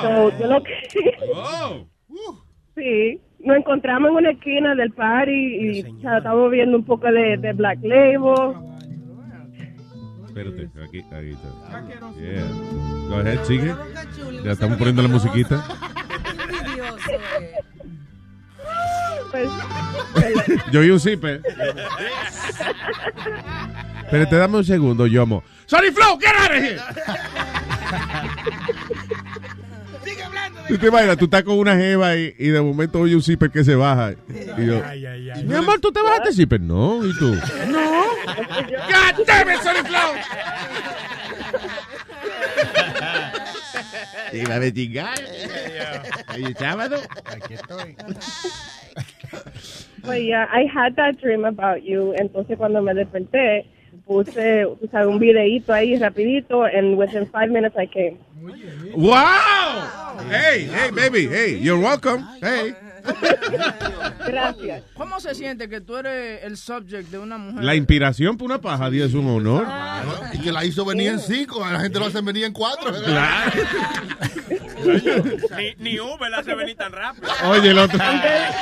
So, 0.00 0.38
yo 0.38 0.46
lo 0.46 0.62
que 0.62 0.72
sí, 2.76 3.20
nos 3.40 3.58
encontramos 3.58 4.10
en 4.10 4.16
una 4.16 4.30
esquina 4.30 4.74
del 4.74 4.92
party 4.92 5.32
y 5.32 5.82
o 5.82 6.00
sea, 6.00 6.18
estábamos 6.18 6.50
viendo 6.50 6.78
un 6.78 6.84
poco 6.84 7.06
de, 7.06 7.36
de 7.36 7.52
Black 7.52 7.78
Label. 7.82 8.54
Espérate, 10.26 10.70
aquí, 10.82 11.04
aquí 11.12 11.30
está. 11.30 11.50
Yeah. 12.16 12.48
Go 13.08 13.16
ahead, 13.16 13.44
sigue. 13.44 13.74
Ya 14.44 14.52
estamos 14.52 14.78
poniendo 14.78 15.02
la 15.02 15.08
musiquita. 15.08 15.62
Pues, 19.30 19.48
Yo 20.72 20.80
vi 20.80 20.90
un 20.90 21.00
zipper. 21.00 21.40
Espérate, 24.04 24.36
dame 24.36 24.56
un 24.58 24.64
segundo, 24.64 25.06
yo 25.06 25.22
amo. 25.22 25.42
Sorry 25.66 25.92
Flow, 25.92 26.18
get 26.18 26.34
out 26.34 26.50
of 26.50 26.56
here. 26.56 26.80
¿Tú 30.68 30.78
te 30.78 30.86
imaginas? 30.86 31.16
Tú 31.16 31.24
estás 31.24 31.42
con 31.42 31.58
una 31.58 31.76
jeva 31.76 32.16
y, 32.16 32.34
y 32.38 32.48
de 32.48 32.60
momento 32.60 33.00
oye 33.00 33.14
un 33.14 33.22
zipper 33.22 33.50
que 33.50 33.64
se 33.64 33.74
baja. 33.74 34.12
Y 34.58 34.66
yo, 34.66 34.82
mi 35.44 35.54
amor, 35.54 35.80
¿tú 35.80 35.90
te 35.92 36.00
bajaste 36.02 36.32
zipper? 36.32 36.60
No, 36.60 37.04
¿y 37.04 37.12
tú? 37.18 37.34
no. 37.68 38.04
God 38.26 39.26
damn 39.26 39.48
it, 39.50 39.60
Sorry 39.62 39.82
Flow. 39.84 40.14
Te 44.30 44.38
iba 44.38 44.56
a 44.56 44.72
chingar. 44.72 45.18
Oye, 46.34 46.54
sábado. 46.54 46.96
Aquí 47.24 47.54
estoy. 47.54 47.96
Pues 50.02 50.22
yeah, 50.22 50.48
I 50.50 50.64
had 50.66 50.96
that 50.96 51.20
dream 51.20 51.44
about 51.44 51.82
you. 51.82 52.14
Entonces 52.16 52.56
cuando 52.56 52.80
me 52.80 52.94
desperté, 52.94 53.66
puse 54.06 54.64
o 54.64 54.78
sea, 54.90 55.06
un 55.06 55.18
videíto 55.18 55.72
ahí 55.72 55.96
rapidito 55.96 56.64
and 56.64 56.96
within 56.96 57.26
five 57.30 57.50
minutes 57.50 57.76
I 57.76 57.86
came. 57.86 58.18
Wow! 58.96 60.18
Hey, 60.30 60.68
hey, 60.72 60.90
baby, 60.90 61.28
hey, 61.28 61.58
you're 61.60 61.78
welcome. 61.78 62.26
Hey. 62.40 62.74
Gracias. 64.26 64.84
¿Cómo 64.94 65.20
se 65.20 65.34
siente 65.34 65.68
que 65.68 65.80
tú 65.80 65.96
eres 65.96 66.44
el 66.44 66.56
subject 66.56 67.10
de 67.10 67.18
una 67.18 67.38
mujer? 67.38 67.64
La 67.64 67.74
inspiración 67.74 68.36
por 68.36 68.46
una 68.46 68.60
paja, 68.60 68.90
Dios, 68.90 69.10
es 69.10 69.14
un 69.14 69.28
honor. 69.28 69.66
Y 70.32 70.38
que 70.40 70.52
la 70.52 70.64
hizo 70.64 70.84
venir 70.84 71.10
en 71.10 71.20
cinco, 71.20 71.64
a 71.64 71.72
la 71.72 71.80
gente 71.80 71.98
lo 71.98 72.06
hace 72.06 72.20
venir 72.20 72.44
en 72.44 72.52
cuatro. 72.52 72.92
Claro. 73.04 73.52
ni, 75.56 75.74
ni 75.78 76.00
Uber 76.00 76.30
la 76.30 76.38
hace 76.38 76.54
venir 76.54 76.76
tan 76.76 76.92
rápido. 76.92 77.28
Oye, 77.44 77.70
el 77.70 77.78
otro. 77.78 77.98
I'm 77.98 78.20
very, 78.20 78.54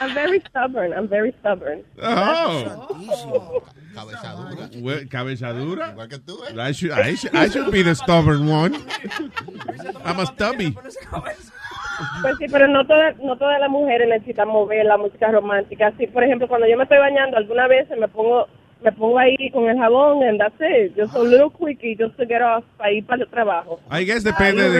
I'm 0.00 0.14
very 0.14 0.42
stubborn. 0.48 0.92
I'm 0.92 1.08
very 1.08 1.34
stubborn. 1.40 1.84
Oh. 2.02 3.62
Cabezadura. 3.94 4.70
Well, 4.82 5.08
cabezadura. 5.08 5.92
Igual 5.92 6.08
que 6.08 6.18
tú, 6.18 6.38
¿eh? 6.44 6.54
I 6.58 6.72
should, 6.72 6.92
I, 6.92 7.14
should, 7.14 7.34
I 7.34 7.48
should 7.48 7.72
be 7.72 7.82
the 7.82 7.94
stubborn 7.94 8.46
one. 8.46 8.74
I'm 10.04 10.20
a 10.20 10.26
stubby. 10.26 10.76
Pues 12.22 12.36
sí, 12.38 12.46
pero 12.50 12.68
no 12.68 12.86
todas 12.86 13.16
no 13.18 13.36
todas 13.36 13.60
las 13.60 13.70
mujeres 13.70 14.08
necesitan 14.08 14.48
mover 14.48 14.84
la 14.86 14.96
música 14.96 15.30
romántica. 15.30 15.92
Sí, 15.98 16.06
por 16.06 16.24
ejemplo, 16.24 16.48
cuando 16.48 16.66
yo 16.66 16.76
me 16.76 16.84
estoy 16.84 16.98
bañando, 16.98 17.36
alguna 17.36 17.66
vez 17.68 17.88
me 17.98 18.08
pongo 18.08 18.46
me 18.82 18.92
pongo 18.92 19.18
ahí 19.18 19.50
con 19.50 19.68
el 19.68 19.78
jabón 19.78 20.22
and 20.22 20.38
that's 20.38 20.60
it. 20.60 20.92
Just 20.96 21.14
a 21.16 21.22
little 21.22 21.50
quickie 21.50 21.96
just 21.98 22.16
to 22.16 22.26
get 22.26 22.42
off 22.42 22.64
para 22.76 22.92
ir 22.92 23.04
para 23.06 23.22
el 23.22 23.28
trabajo. 23.28 23.80
I 23.90 24.04
guess 24.04 24.22
depende 24.22 24.62
Ahí 24.62 24.70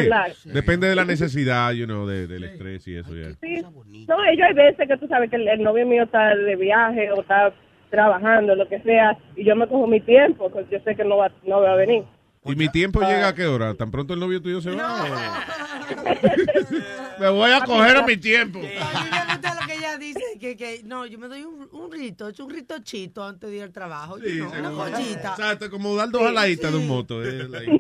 de, 0.45 0.53
depende 0.53 0.89
de 0.89 0.95
la 0.95 1.05
necesidad, 1.05 1.73
you 1.73 1.87
know, 1.87 2.07
de, 2.07 2.27
del 2.27 2.45
estrés 2.45 2.87
y 2.87 2.97
eso, 2.97 3.15
ya. 3.15 3.31
Sí. 3.41 3.63
No, 4.07 4.25
ellos 4.25 4.47
hay 4.47 4.55
veces 4.55 4.87
que 4.87 4.97
tú 4.99 5.07
sabes 5.09 5.31
que 5.31 5.37
el, 5.37 5.49
el 5.49 5.63
novio 5.63 5.87
mío 5.87 6.05
está 6.05 6.35
de 6.35 6.57
viaje 6.57 7.11
o 7.11 7.21
está 7.21 7.53
trabajando, 7.91 8.55
lo 8.55 8.69
que 8.69 8.81
sea, 8.81 9.17
y 9.37 9.45
yo 9.45 9.57
me 9.57 9.67
cojo 9.67 9.87
mi 9.87 10.01
tiempo, 10.01 10.51
porque 10.51 10.77
yo 10.77 10.81
sé 10.85 10.95
que 10.95 11.05
no 11.05 11.17
va, 11.17 11.31
no 11.45 11.61
va 11.61 11.73
a 11.73 11.77
venir. 11.77 12.05
¿Y 12.49 12.57
mi 12.57 12.69
tiempo 12.69 13.01
llega 13.01 13.29
a 13.29 13.35
qué 13.35 13.47
hora? 13.47 13.75
¿Tan 13.75 13.91
pronto 13.91 14.15
el 14.15 14.21
novio 14.21 14.41
tuyo 14.41 14.61
se 14.61 14.71
va? 14.71 15.05
Me 17.19 17.29
voy 17.29 17.51
a 17.51 17.61
coger 17.65 17.97
a 17.97 18.03
mi 18.03 18.17
tiempo. 18.17 18.59
No, 18.61 18.67
yo 18.67 18.71
no 18.71 19.35
sé 19.41 19.61
lo 19.61 19.67
que 19.67 19.75
ella 19.75 19.97
dice, 19.97 20.21
que, 20.39 20.57
que 20.57 20.81
no, 20.85 21.07
yo 21.07 21.19
me 21.19 21.29
doy 21.29 21.45
un, 21.45 21.69
un 21.73 21.91
rito, 21.91 22.29
es 22.29 22.39
un 22.41 22.51
rito 22.51 22.79
chito 22.81 23.25
antes 23.25 23.49
de 23.49 23.57
ir 23.57 23.63
al 23.63 23.73
trabajo, 23.73 24.19
Sí, 24.19 24.39
know, 24.39 24.51
una 24.51 24.71
joyita. 24.71 25.31
Exacto, 25.31 25.71
como 25.71 25.97
dar 25.97 26.11
dos 26.11 26.23
jaladitas 26.23 26.71
de 26.73 26.79
un 26.79 26.87
moto. 26.87 27.25
eh, 27.25 27.49
like, 27.49 27.71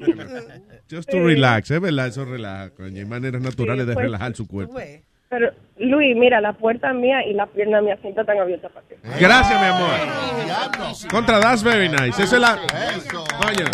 just 0.91 1.11
to 1.11 1.19
relax, 1.19 1.71
es 1.71 1.81
verdad, 1.81 2.07
eso 2.07 2.25
relaja. 2.25 2.71
Coño, 2.71 2.97
hay 2.99 3.05
maneras 3.05 3.43
naturales 3.43 3.87
de 3.87 3.93
pues, 3.93 4.05
relajar 4.07 4.35
su 4.35 4.47
cuerpo. 4.47 4.79
Pero, 5.29 5.51
Luis, 5.79 6.17
mira, 6.17 6.41
la 6.41 6.53
puerta 6.55 6.93
mía 6.95 7.27
y 7.27 7.35
la 7.35 7.47
pierna 7.47 7.83
mía 7.83 7.99
siempre 8.01 8.23
están 8.23 8.39
abiertas 8.39 8.71
para 8.73 8.87
ti. 8.87 8.95
Gracias, 9.21 9.61
mi 9.61 9.67
amor. 9.67 11.11
Contra, 11.11 11.41
that's 11.41 11.63
very 11.63 11.89
nice. 11.89 12.23
Esa 12.23 12.37
es 12.37 12.41
la. 12.41 12.57
Coño, 12.57 13.67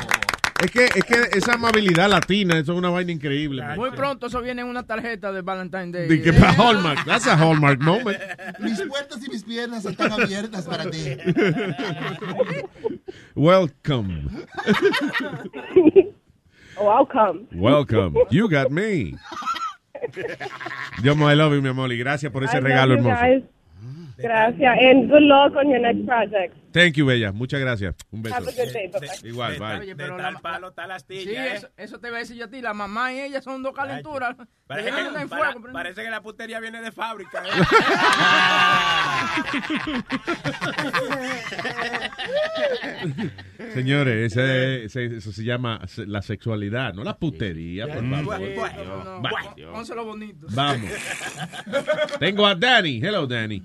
es 0.62 0.70
que, 0.70 0.84
es 0.84 1.04
que 1.04 1.38
esa 1.38 1.54
amabilidad 1.54 2.08
latina, 2.08 2.58
eso 2.58 2.72
es 2.72 2.78
una 2.78 2.90
vaina 2.90 3.12
increíble. 3.12 3.62
man. 3.62 3.76
Muy 3.76 3.90
pronto 3.90 4.26
eso 4.26 4.40
viene 4.40 4.62
en 4.62 4.68
una 4.68 4.84
tarjeta 4.84 5.32
de 5.32 5.42
Valentine's 5.42 5.92
Day. 5.92 6.08
De 6.08 6.22
que 6.22 6.32
para 6.32 6.52
Hallmark, 6.52 7.04
that's 7.04 7.26
a 7.26 7.34
Hallmark 7.36 7.80
moment. 7.80 8.18
Mis 8.60 8.80
puertas 8.82 9.24
y 9.26 9.28
mis 9.28 9.44
piernas 9.44 9.84
están 9.84 10.12
abiertas 10.12 10.66
para 10.66 10.88
ti. 10.90 11.16
Welcome. 13.34 14.28
Oh, 16.76 16.88
I'll 16.88 17.06
come. 17.06 17.46
Welcome. 17.52 18.14
You 18.30 18.48
got 18.48 18.70
me. 18.70 19.14
Yo, 21.02 21.12
I 21.14 21.34
love 21.34 21.52
you, 21.54 21.62
mi 21.62 21.68
amor, 21.68 21.92
y 21.92 21.98
gracias 21.98 22.32
por 22.32 22.44
ese 22.44 22.56
I 22.58 22.60
regalo 22.60 22.94
hermoso. 22.94 23.14
guys. 23.20 23.42
Gracias. 24.18 24.78
And 24.80 25.10
good 25.10 25.22
luck 25.22 25.54
on 25.56 25.68
your 25.70 25.80
next 25.80 26.04
project. 26.06 26.54
Thank 26.72 26.96
you, 26.96 27.04
Bella. 27.04 27.32
Muchas 27.32 27.60
gracias. 27.60 27.94
Un 28.10 28.22
beso. 28.22 28.34
Have 28.34 28.48
a 28.48 28.52
good 28.52 28.72
day. 28.72 28.88
Bye-bye. 28.88 29.28
Igual, 29.28 29.58
bye. 29.58 29.78
Oye, 29.80 29.94
pero 29.94 30.16
de 30.16 30.22
la- 30.22 30.30
tal 30.30 30.40
palo, 30.40 30.72
tal 30.72 30.90
astilla. 30.90 31.22
Sí, 31.30 31.36
¿eh? 31.36 31.54
eso, 31.56 31.68
eso 31.76 32.00
te 32.00 32.08
iba 32.08 32.16
a 32.16 32.20
decir 32.20 32.36
yo 32.36 32.46
a 32.46 32.48
ti. 32.48 32.62
La 32.62 32.72
mamá 32.72 33.12
y 33.12 33.20
ella 33.20 33.42
son 33.42 33.62
dos 33.62 33.74
calenturas. 33.74 34.36
Parece 34.66 34.88
que, 34.90 35.26
para- 35.28 35.52
fuego, 35.52 35.68
parece 35.72 36.02
que 36.02 36.10
la 36.10 36.22
putería 36.22 36.60
viene 36.60 36.80
de 36.80 36.90
fábrica. 36.92 37.42
¿eh? 37.44 37.50
Señores, 43.74 44.32
ese- 44.32 44.84
ese- 44.84 45.16
eso 45.16 45.32
se 45.32 45.44
llama 45.44 45.80
la 46.06 46.22
sexualidad, 46.22 46.94
no 46.94 47.04
la 47.04 47.16
putería, 47.16 47.86
por 47.86 48.08
favor. 48.08 48.24
Bueno, 48.24 48.46
Dios. 48.76 49.04
no, 49.04 49.22
Va. 49.22 49.30
pónselo 49.72 50.04
bonito. 50.04 50.46
Vamos. 50.50 50.90
Tengo 52.18 52.46
a 52.46 52.54
Danny. 52.54 53.00
Hello, 53.02 53.26
Danny. 53.26 53.62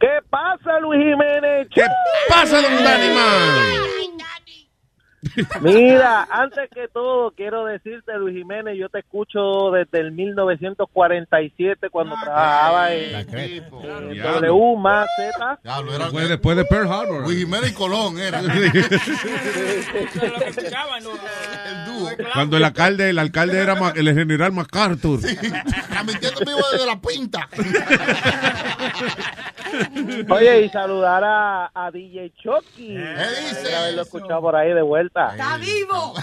¿Qué 0.00 0.18
pasa, 0.30 0.80
Luis 0.80 0.98
Jiménez? 0.98 1.68
¿Qué 1.74 1.84
pasa, 2.26 2.62
don 2.62 2.82
Danny 2.82 3.14
Man? 3.14 3.90
Mira, 5.60 6.26
antes 6.30 6.70
que 6.70 6.88
todo, 6.88 7.32
quiero 7.32 7.64
decirte, 7.66 8.16
Luis 8.16 8.34
Jiménez, 8.36 8.76
yo 8.78 8.88
te 8.88 9.00
escucho 9.00 9.70
desde 9.70 10.00
el 10.00 10.12
1947 10.12 11.90
cuando 11.90 12.14
trabajaba 12.22 12.92
en, 12.94 13.14
en 13.82 14.18
W 14.22 14.76
más 14.78 15.06
Z. 15.16 15.58
Fue 16.10 16.26
después 16.28 16.56
de 16.56 16.64
Pearl 16.64 16.90
Harbor. 16.90 17.22
Luis 17.24 17.38
Jiménez 17.38 17.70
y 17.70 17.74
Colón 17.74 18.18
era. 18.18 18.40
Cuando 22.34 22.56
el 22.56 22.64
alcalde, 22.64 23.10
el 23.10 23.18
alcalde 23.18 23.58
era 23.60 23.74
Ma- 23.74 23.92
el 23.94 24.14
general 24.14 24.52
MacArthur. 24.52 25.20
Transmitiendo 25.20 26.40
vivo 26.46 26.60
desde 26.72 26.86
la 26.86 27.00
pinta. 27.00 27.48
Oye, 30.30 30.62
y 30.62 30.68
saludar 30.70 31.22
a, 31.24 31.70
a 31.74 31.90
DJ 31.90 32.32
Chucky. 32.42 32.96
¿Qué 32.96 33.74
haberlo 33.74 34.02
escuchado 34.02 34.40
por 34.40 34.56
ahí 34.56 34.72
de 34.72 34.82
vuelta. 34.82 35.09
¡Está 35.14 35.56
vivo! 35.56 36.14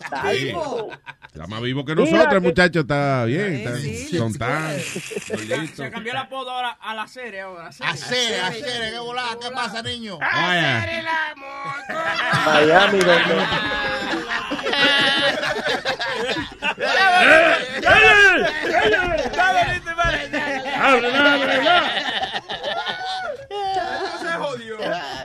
Está 0.00 0.22
vivo. 0.32 0.88
Está 1.32 1.46
más 1.46 1.62
vivo 1.62 1.82
que 1.82 1.94
Mira 1.94 2.10
nosotros, 2.10 2.34
que- 2.42 2.48
muchacho. 2.48 2.80
Está 2.80 3.24
bien. 3.24 3.54
Está, 3.54 3.76
sí, 3.78 4.18
son 4.18 4.32
sí. 4.34 4.38
tan. 4.38 4.78
Se 4.78 5.90
cambió 5.90 6.12
el 6.12 6.18
apodo 6.18 6.50
ahora 6.50 6.76
a 6.78 6.94
la 6.94 7.08
serie 7.08 7.40
ahora. 7.40 7.68
Acere, 7.68 8.38
acere, 8.40 8.90
qué 8.90 8.98
volada, 8.98 9.38
¿qué 9.40 9.50
pasa, 9.50 9.82
niño? 9.82 10.18
Vaya. 10.18 10.84
Miami, 12.44 12.98
donde... 12.98 13.34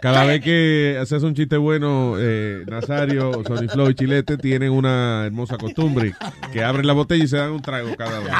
Cada 0.01 0.25
vez 0.25 0.41
que 0.41 0.97
haces 1.01 1.23
un 1.23 1.33
chiste 1.33 1.57
bueno, 1.57 2.15
eh, 2.19 2.63
Nazario, 2.67 3.31
Sony 3.45 3.67
Flow 3.67 3.89
y 3.89 3.95
Chilete 3.95 4.37
tienen 4.37 4.71
una 4.71 5.25
hermosa 5.25 5.57
costumbre 5.57 5.96
que 6.51 6.63
abre 6.63 6.83
la 6.83 6.93
botella 6.93 7.23
y 7.23 7.27
se 7.27 7.37
dan 7.37 7.51
un 7.51 7.61
trago 7.61 7.95
cada 7.95 8.19
vez. 8.19 8.33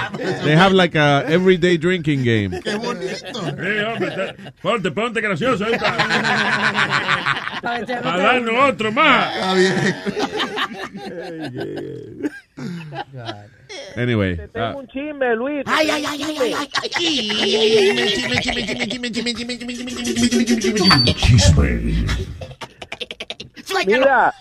They 0.44 0.56
have 0.56 0.74
like 0.74 0.98
a 0.98 1.24
everyday 1.28 1.78
drinking 1.78 2.24
game. 2.24 2.60
¡Qué 2.62 2.76
bonito! 2.76 3.40
Hombre, 3.40 4.36
ponte, 4.62 4.92
ponte 4.92 5.22
gracioso. 5.22 5.66
Para 7.62 8.18
darnos 8.18 8.70
otro 8.70 8.92
más. 8.92 9.34
Está 9.36 9.54
bien. 9.54 9.76
Anyway. 13.96 14.38
Te 14.38 14.62
un 14.62 14.88
chisme, 14.88 15.36
Luis. 15.36 15.64
Ay, 15.66 15.90
ay, 15.90 16.06
ay, 16.08 16.24
ay, 16.24 16.38
ay, 16.42 16.54
ay. 16.54 16.70
Chisme. 21.16 22.06
Mira 23.86 24.34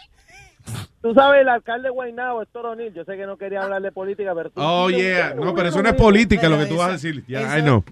tú 1.09 1.14
sabes, 1.14 1.40
el 1.42 1.48
alcalde 1.48 1.88
de 1.88 1.90
Guaynabo, 1.90 2.42
Héctor 2.42 2.66
O'Neill, 2.66 2.92
yo 2.92 3.04
sé 3.04 3.16
que 3.16 3.26
no 3.26 3.36
quería 3.36 3.62
hablar 3.62 3.82
de 3.82 3.92
política, 3.92 4.34
pero 4.34 4.50
tú... 4.50 4.61
Oh, 4.61 4.90
yeah. 4.90 5.34
No, 5.34 5.54
pero 5.54 5.68
eso 5.68 5.82
no 5.82 5.88
es 5.88 5.94
política 5.94 6.48
lo 6.48 6.59
que 6.59 6.66
tú 6.66 6.76
vas 6.76 6.88
a 6.88 6.92
decir. 6.92 7.24
Yeah, 7.26 7.59
I 7.59 7.62
know. 7.62 7.84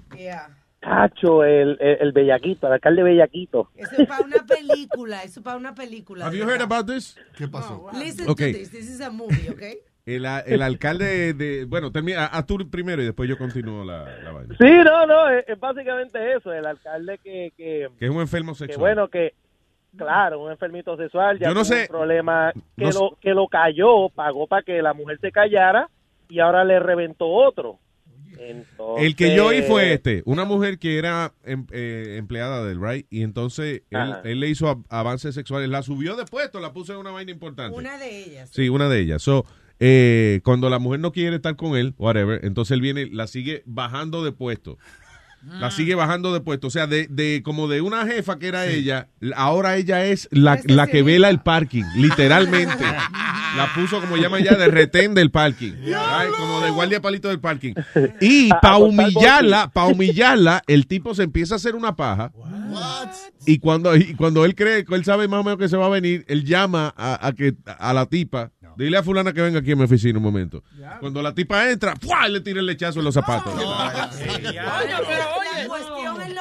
Cacho, 0.81 1.45
el, 1.45 1.79
el, 1.81 1.97
el 2.01 2.13
bellaquito, 2.13 2.67
el 2.67 2.75
alcalde 2.75 3.03
bellaquito. 3.03 3.71
Eso 3.75 3.91
es 3.97 4.07
para 4.07 4.25
una 4.25 4.45
película, 4.45 5.23
eso 5.23 5.41
es 5.41 5.45
para 5.45 5.57
una 5.57 5.75
película. 5.75 6.27
Have 6.27 6.37
you 6.37 6.45
heard 6.45 6.61
about 6.61 6.87
this? 6.87 7.17
¿Qué 7.39 7.49
pasó? 7.49 7.89
Listen 7.99 8.29
Okay. 8.29 8.53
to 8.53 8.59
this, 8.59 8.71
this 8.71 8.91
is 8.91 9.01
a 9.01 9.09
movie, 9.11 9.49
okay? 9.51 9.79
El, 10.05 10.27
el 10.27 10.61
alcalde 10.61 11.33
de... 11.33 11.65
Bueno, 11.65 11.91
termina, 11.91 12.27
haz 12.27 12.45
tú 12.45 12.59
primero 12.71 13.01
y 13.01 13.07
después 13.07 13.27
yo 13.27 13.39
continúo 13.39 13.83
la, 13.83 14.05
la 14.23 14.33
vaina. 14.33 14.55
Sí, 14.61 14.67
no, 14.85 15.07
no, 15.07 15.31
es, 15.31 15.49
es 15.49 15.59
básicamente 15.59 16.37
eso, 16.37 16.53
el 16.53 16.67
alcalde 16.67 17.19
que, 17.25 17.55
que, 17.57 17.89
Que 17.99 18.05
es 18.05 18.11
un 18.11 18.21
enfermo 18.21 18.53
que 18.53 18.59
sexual. 18.59 18.81
bueno, 18.81 19.09
que, 19.09 19.33
claro, 19.97 20.43
un 20.43 20.51
enfermito 20.51 20.97
sexual, 20.97 21.39
ya 21.39 21.49
Yo 21.49 21.55
no 21.55 21.63
tuvo 21.63 21.75
sé- 21.75 21.81
un 21.83 21.87
problema 21.89 22.53
que, 22.77 22.85
no 22.85 22.93
sé- 22.93 22.99
lo, 22.99 23.19
que 23.21 23.31
lo 23.35 23.49
cayó, 23.49 24.09
pagó 24.11 24.47
para 24.47 24.63
que 24.63 24.81
la 24.83 24.95
mujer 24.95 25.19
se 25.21 25.31
callara 25.33 25.89
y 26.29 26.41
ahora 26.41 26.65
le 26.65 26.79
reventó 26.81 27.27
otro. 27.29 27.79
Entonces, 28.37 29.07
El 29.07 29.15
que 29.15 29.37
yo 29.37 29.47
oí 29.47 29.63
fue 29.63 29.93
este, 29.93 30.23
una 30.27 30.45
mujer 30.45 30.79
que 30.79 30.99
era 30.99 31.33
em- 31.45 31.67
eh, 31.71 32.17
empleada 32.19 32.65
del 32.65 32.81
right 32.83 33.07
y 33.09 33.23
entonces 33.23 33.83
él, 33.91 33.97
Ajá. 34.01 34.21
él 34.25 34.41
le 34.41 34.49
hizo 34.49 34.83
avances 34.89 35.35
sexuales, 35.37 35.69
la 35.69 35.83
subió 35.83 36.17
de 36.17 36.25
puesto, 36.25 36.59
la 36.59 36.73
puso 36.73 36.93
en 36.95 36.99
una 36.99 37.13
vaina 37.13 37.31
importante. 37.31 37.77
Una 37.79 37.97
de 37.97 38.25
ellas. 38.25 38.51
Sí, 38.53 38.69
una 38.69 38.89
de 38.89 38.99
ellas. 39.01 39.23
So, 39.23 39.45
eh, 39.79 40.41
cuando 40.45 40.69
la 40.69 40.81
mujer 40.81 40.99
no 41.01 41.13
quiere 41.13 41.37
estar 41.37 41.55
con 41.55 41.77
él, 41.77 41.95
whatever, 41.97 42.45
entonces 42.45 42.73
él 42.73 42.81
viene, 42.81 43.07
la 43.07 43.29
sigue 43.29 43.63
bajando 43.67 44.25
de 44.25 44.33
puesto. 44.33 44.79
La 45.47 45.71
sigue 45.71 45.95
bajando 45.95 46.33
de 46.33 46.41
puesto. 46.41 46.69
O 46.69 46.71
sea, 46.71 46.87
de, 46.87 47.07
de 47.09 47.43
como 47.45 47.69
de 47.69 47.81
una 47.81 48.07
jefa 48.07 48.39
que 48.39 48.49
era 48.49 48.67
ella, 48.67 49.09
ahora 49.37 49.77
ella 49.77 50.05
es 50.05 50.29
la, 50.31 50.61
la 50.65 50.87
que 50.87 51.03
vela 51.03 51.29
el 51.29 51.41
parking, 51.41 51.85
literalmente. 51.97 52.85
la 53.57 53.73
puso, 53.75 54.01
como 54.01 54.17
llaman 54.17 54.43
ya, 54.43 54.55
de 54.55 54.69
retén 54.69 55.15
del 55.15 55.31
parking. 55.31 55.73
Ay, 55.97 56.29
como 56.37 56.61
de 56.61 56.71
guardia 56.71 57.01
palito 57.01 57.29
del 57.29 57.41
parking. 57.41 57.75
Y 58.21 58.49
para 58.49 58.77
humillarla, 58.77 59.71
para 59.71 59.89
humillarla, 59.89 60.63
el 60.67 60.87
tipo 60.87 61.15
se 61.15 61.23
empieza 61.23 61.55
a 61.55 61.57
hacer 61.57 61.75
una 61.75 61.95
paja. 61.95 62.33
Y 63.47 63.59
cuando, 63.59 63.95
y 63.97 64.15
cuando 64.15 64.45
él 64.45 64.55
cree 64.55 64.85
que 64.85 64.95
él 64.95 65.05
sabe 65.05 65.29
más 65.29 65.41
o 65.41 65.45
menos 65.45 65.59
que 65.59 65.69
se 65.69 65.77
va 65.77 65.87
a 65.87 65.91
venir, 65.91 66.25
él 66.29 66.45
llama 66.45 66.93
a, 66.97 67.27
a 67.27 67.33
que, 67.33 67.55
a 67.67 67.93
la 67.93 68.07
tipa. 68.07 68.51
Dile 68.77 68.97
a 68.97 69.03
fulana 69.03 69.33
que 69.33 69.41
venga 69.41 69.61
aquí 69.61 69.73
a 69.73 69.77
mi 69.77 69.85
oficina 69.85 70.19
un 70.19 70.25
momento. 70.25 70.63
Cuando 71.01 71.23
la 71.23 71.33
tipa 71.33 71.71
entra, 71.71 71.95
¡fua! 71.97 72.29
le 72.29 72.41
tira 72.41 72.61
el 72.61 72.67
lechazo 72.67 72.99
en 72.99 73.05
los 73.05 73.15
zapatos. 73.15 73.55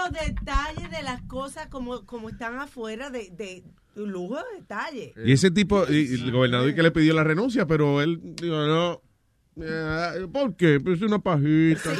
Los 0.04 0.14
detalles 0.14 0.90
de 0.92 1.04
las 1.04 1.22
cosas 1.24 1.68
como, 1.68 2.06
como 2.06 2.30
están 2.30 2.60
afuera 2.60 3.10
de, 3.10 3.30
de 3.32 3.64
lujo 3.96 4.36
de 4.36 4.60
detalle. 4.60 5.14
Y 5.24 5.32
ese 5.32 5.52
tipo, 5.52 5.86
y, 5.90 6.14
el 6.14 6.32
gobernador 6.32 6.74
que 6.74 6.84
le 6.84 6.92
pidió 6.92 7.14
la 7.14 7.24
renuncia, 7.24 7.66
pero 7.66 8.02
él 8.02 8.20
dijo, 8.22 8.56
no. 8.66 9.02
Eh, 9.62 10.28
¿Por 10.32 10.56
qué? 10.56 10.80
Pues 10.80 10.98
es 10.98 11.04
una 11.04 11.20
pajita. 11.20 11.92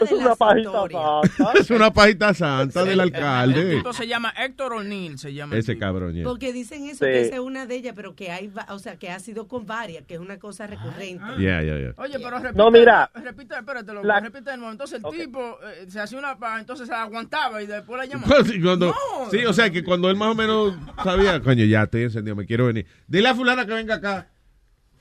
Es 0.00 0.10
una 0.12 0.34
pajita 0.34 0.72
santa. 0.72 1.52
es 1.60 1.70
una 1.70 1.92
pajita 1.92 2.34
santa 2.34 2.80
del 2.84 2.94
El 2.94 3.00
alcalde. 3.00 3.76
tipo 3.76 3.92
se 3.92 4.06
llama 4.06 4.32
Héctor 4.36 4.72
O'Neill, 4.74 5.18
se 5.18 5.32
llama. 5.32 5.56
Ese 5.56 5.78
cabrón, 5.78 6.14
yeah. 6.14 6.24
Porque 6.24 6.52
dicen 6.52 6.84
eso, 6.86 7.04
Sí. 7.04 7.10
que 7.10 7.20
esa 7.22 7.34
es 7.34 7.40
una 7.40 7.66
de 7.66 7.74
ellas, 7.76 7.92
pero 7.94 8.14
que 8.14 8.30
hay, 8.30 8.50
o 8.68 8.78
sea, 8.78 8.96
que 8.96 9.10
ha 9.10 9.18
sido 9.20 9.46
con 9.46 9.66
varias, 9.66 10.04
que 10.06 10.14
es 10.14 10.20
una 10.20 10.38
cosa 10.38 10.66
recurrente. 10.66 11.24
Yeah, 11.38 11.62
yeah, 11.62 11.78
yeah. 11.78 11.94
Oye, 11.96 12.14
pero 12.18 12.38
repite, 12.38 12.54
No, 12.58 12.70
mira. 12.70 13.10
repite, 13.14 13.54
espérate, 13.54 13.92
loco, 13.92 14.06
La- 14.06 14.20
repite 14.20 14.50
de 14.50 14.56
nuevo. 14.56 14.72
Entonces 14.72 15.00
el 15.04 15.18
tipo 15.18 15.58
eh, 15.64 15.86
se 15.88 16.00
hacía 16.00 16.18
una 16.18 16.38
paja, 16.38 16.60
entonces 16.60 16.86
se 16.86 16.92
la 16.92 17.02
aguantaba 17.02 17.62
y 17.62 17.66
después 17.66 17.98
la 17.98 18.06
llamaba. 18.06 18.44
Sí, 18.44 18.60
cuando- 18.60 18.86
No. 18.88 19.30
sí, 19.30 19.44
o 19.44 19.52
sea 19.52 19.70
que 19.70 19.84
cuando 19.84 20.10
él 20.10 20.16
más 20.16 20.28
o 20.30 20.34
menos 20.34 20.74
sabía, 21.04 21.40
coño, 21.40 21.64
ya 21.64 21.82
estoy 21.84 22.02
encendido, 22.04 22.34
me 22.36 22.46
quiero 22.46 22.66
venir. 22.66 22.86
Dile 23.06 23.28
a 23.28 23.34
fulana 23.34 23.64
que 23.66 23.74
venga 23.74 23.94
acá. 23.96 24.28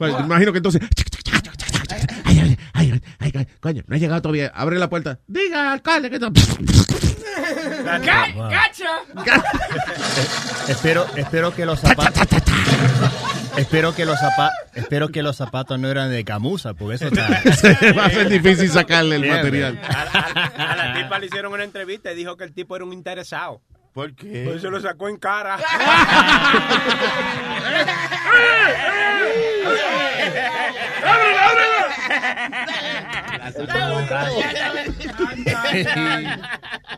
Pues, 0.09 0.25
imagino 0.25 0.51
que 0.51 0.57
entonces, 0.57 0.81
ay, 2.25 2.39
ay, 2.39 2.57
ay, 2.73 3.01
ay, 3.19 3.31
ay, 3.35 3.47
coño, 3.59 3.83
no 3.85 3.95
ha 3.95 3.99
llegado 3.99 4.19
todavía. 4.23 4.51
Abre 4.55 4.79
la 4.79 4.89
puerta. 4.89 5.19
Diga, 5.27 5.73
alcalde, 5.73 6.09
que 6.09 6.17
no. 6.17 6.31
¡Ca- 6.33 6.41
¡Cacha! 8.49 8.89
Espero, 10.67 11.05
espero 11.15 11.53
que 11.53 11.65
los 11.65 11.79
zapatos. 11.79 12.27
espero 13.57 13.93
que 13.93 14.05
los 14.05 14.17
zapatos, 14.19 14.55
espero 14.73 15.09
que 15.09 15.21
los 15.21 15.35
zapatos 15.37 15.79
no 15.79 15.87
eran 15.89 16.09
de 16.09 16.23
camusa, 16.25 16.73
porque 16.73 16.95
eso 16.95 17.05
está. 17.07 17.27
Va 17.97 18.05
a 18.05 18.09
ser 18.09 18.29
difícil 18.29 18.69
sacarle 18.71 19.17
el 19.17 19.27
material. 19.29 19.79
A 19.83 20.75
la 20.75 20.93
tipa 20.95 21.19
le 21.19 21.27
hicieron 21.27 21.53
una 21.53 21.63
entrevista 21.63 22.11
y 22.11 22.15
dijo 22.15 22.35
que 22.37 22.43
el 22.45 22.53
tipo 22.53 22.75
era 22.75 22.85
un 22.85 22.93
interesado. 22.93 23.61
¿Por 23.93 24.15
qué? 24.15 24.45
Por 24.45 24.55
eso 24.55 24.69
lo 24.69 24.79
sacó 24.79 25.09
en 25.09 25.17
cara. 25.17 25.57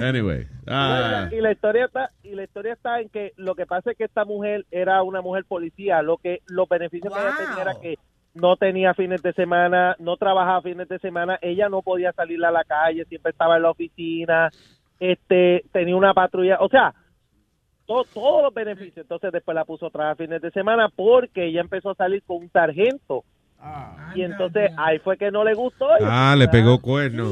Anyway. 0.00 0.46
ah, 0.66 1.28
y 1.30 1.40
la 1.40 1.52
historia 1.52 1.86
está 1.86 2.10
y 2.22 2.34
la 2.34 2.44
historia 2.44 2.72
está 2.72 3.00
en 3.00 3.08
que 3.08 3.32
lo 3.36 3.54
que 3.54 3.66
pasa 3.66 3.90
es 3.90 3.96
que 3.96 4.04
esta 4.04 4.24
mujer 4.24 4.66
era 4.70 5.02
una 5.02 5.20
mujer 5.20 5.44
policía 5.44 6.02
lo 6.02 6.16
que 6.16 6.40
los 6.46 6.68
beneficios 6.68 7.12
que 7.12 7.20
ella 7.20 7.36
tenía 7.36 7.62
era 7.62 7.80
que 7.80 7.98
no 8.34 8.56
tenía 8.56 8.94
fines 8.94 9.22
de 9.22 9.32
semana 9.32 9.96
no 9.98 10.16
trabajaba 10.16 10.62
fines 10.62 10.88
de 10.88 10.98
semana 10.98 11.38
ella 11.42 11.68
no 11.68 11.82
podía 11.82 12.12
salir 12.12 12.44
a 12.44 12.50
la 12.50 12.64
calle 12.64 13.04
siempre 13.04 13.32
estaba 13.32 13.56
en 13.56 13.62
la 13.62 13.70
oficina 13.70 14.50
este 15.10 15.64
tenía 15.72 15.96
una 15.96 16.14
patrulla 16.14 16.58
o 16.60 16.68
sea 16.68 16.94
to- 17.86 18.04
todos 18.14 18.42
los 18.44 18.54
beneficios 18.54 18.98
entonces 18.98 19.32
después 19.32 19.54
la 19.54 19.64
puso 19.64 19.86
a 19.86 19.90
trabajar 19.90 20.16
fines 20.16 20.40
de 20.40 20.50
semana 20.50 20.88
porque 20.94 21.46
ella 21.46 21.60
empezó 21.60 21.90
a 21.90 21.94
salir 21.94 22.22
con 22.22 22.38
un 22.38 22.50
sargento 22.50 23.24
y 24.16 24.22
entonces 24.22 24.72
ahí 24.76 24.98
fue 24.98 25.16
que 25.16 25.30
no 25.30 25.44
le 25.44 25.54
gustó 25.54 25.86
ah, 26.00 26.34
le 26.36 26.48
pegó 26.48 26.80
cuerno. 26.80 27.30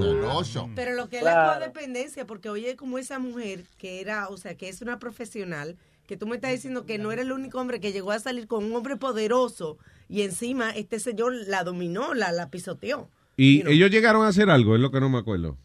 Pero 0.76 0.92
lo 0.94 1.08
que 1.08 1.16
es 1.16 1.22
Claro. 1.22 1.48
la 1.48 1.54
codependencia, 1.66 2.24
porque 2.24 2.48
oye, 2.48 2.76
como 2.76 2.98
esa 2.98 3.18
mujer 3.18 3.64
que 3.78 4.00
era, 4.00 4.28
o 4.28 4.36
sea, 4.36 4.54
que 4.54 4.68
es 4.68 4.80
una 4.80 5.00
profesional, 5.00 5.76
que 6.06 6.16
tú 6.16 6.28
me 6.28 6.36
estás 6.36 6.52
diciendo 6.52 6.86
que 6.86 6.98
no 6.98 7.10
era 7.10 7.22
el 7.22 7.32
único 7.32 7.60
hombre 7.60 7.80
que 7.80 7.90
llegó 7.90 8.12
a 8.12 8.18
salir 8.20 8.46
con 8.46 8.62
un 8.64 8.72
hombre 8.76 8.96
poderoso 8.96 9.78
y 10.08 10.22
encima 10.22 10.70
este 10.70 11.00
señor 11.00 11.32
la 11.48 11.64
dominó, 11.64 12.14
la, 12.14 12.30
la 12.30 12.48
pisoteó. 12.48 13.08
Y 13.36 13.68
ellos 13.68 13.90
llegaron 13.90 14.24
a 14.24 14.28
hacer 14.28 14.50
algo, 14.50 14.76
es 14.76 14.80
lo 14.80 14.92
que 14.92 15.00
no 15.00 15.08
me 15.08 15.18
acuerdo. 15.18 15.56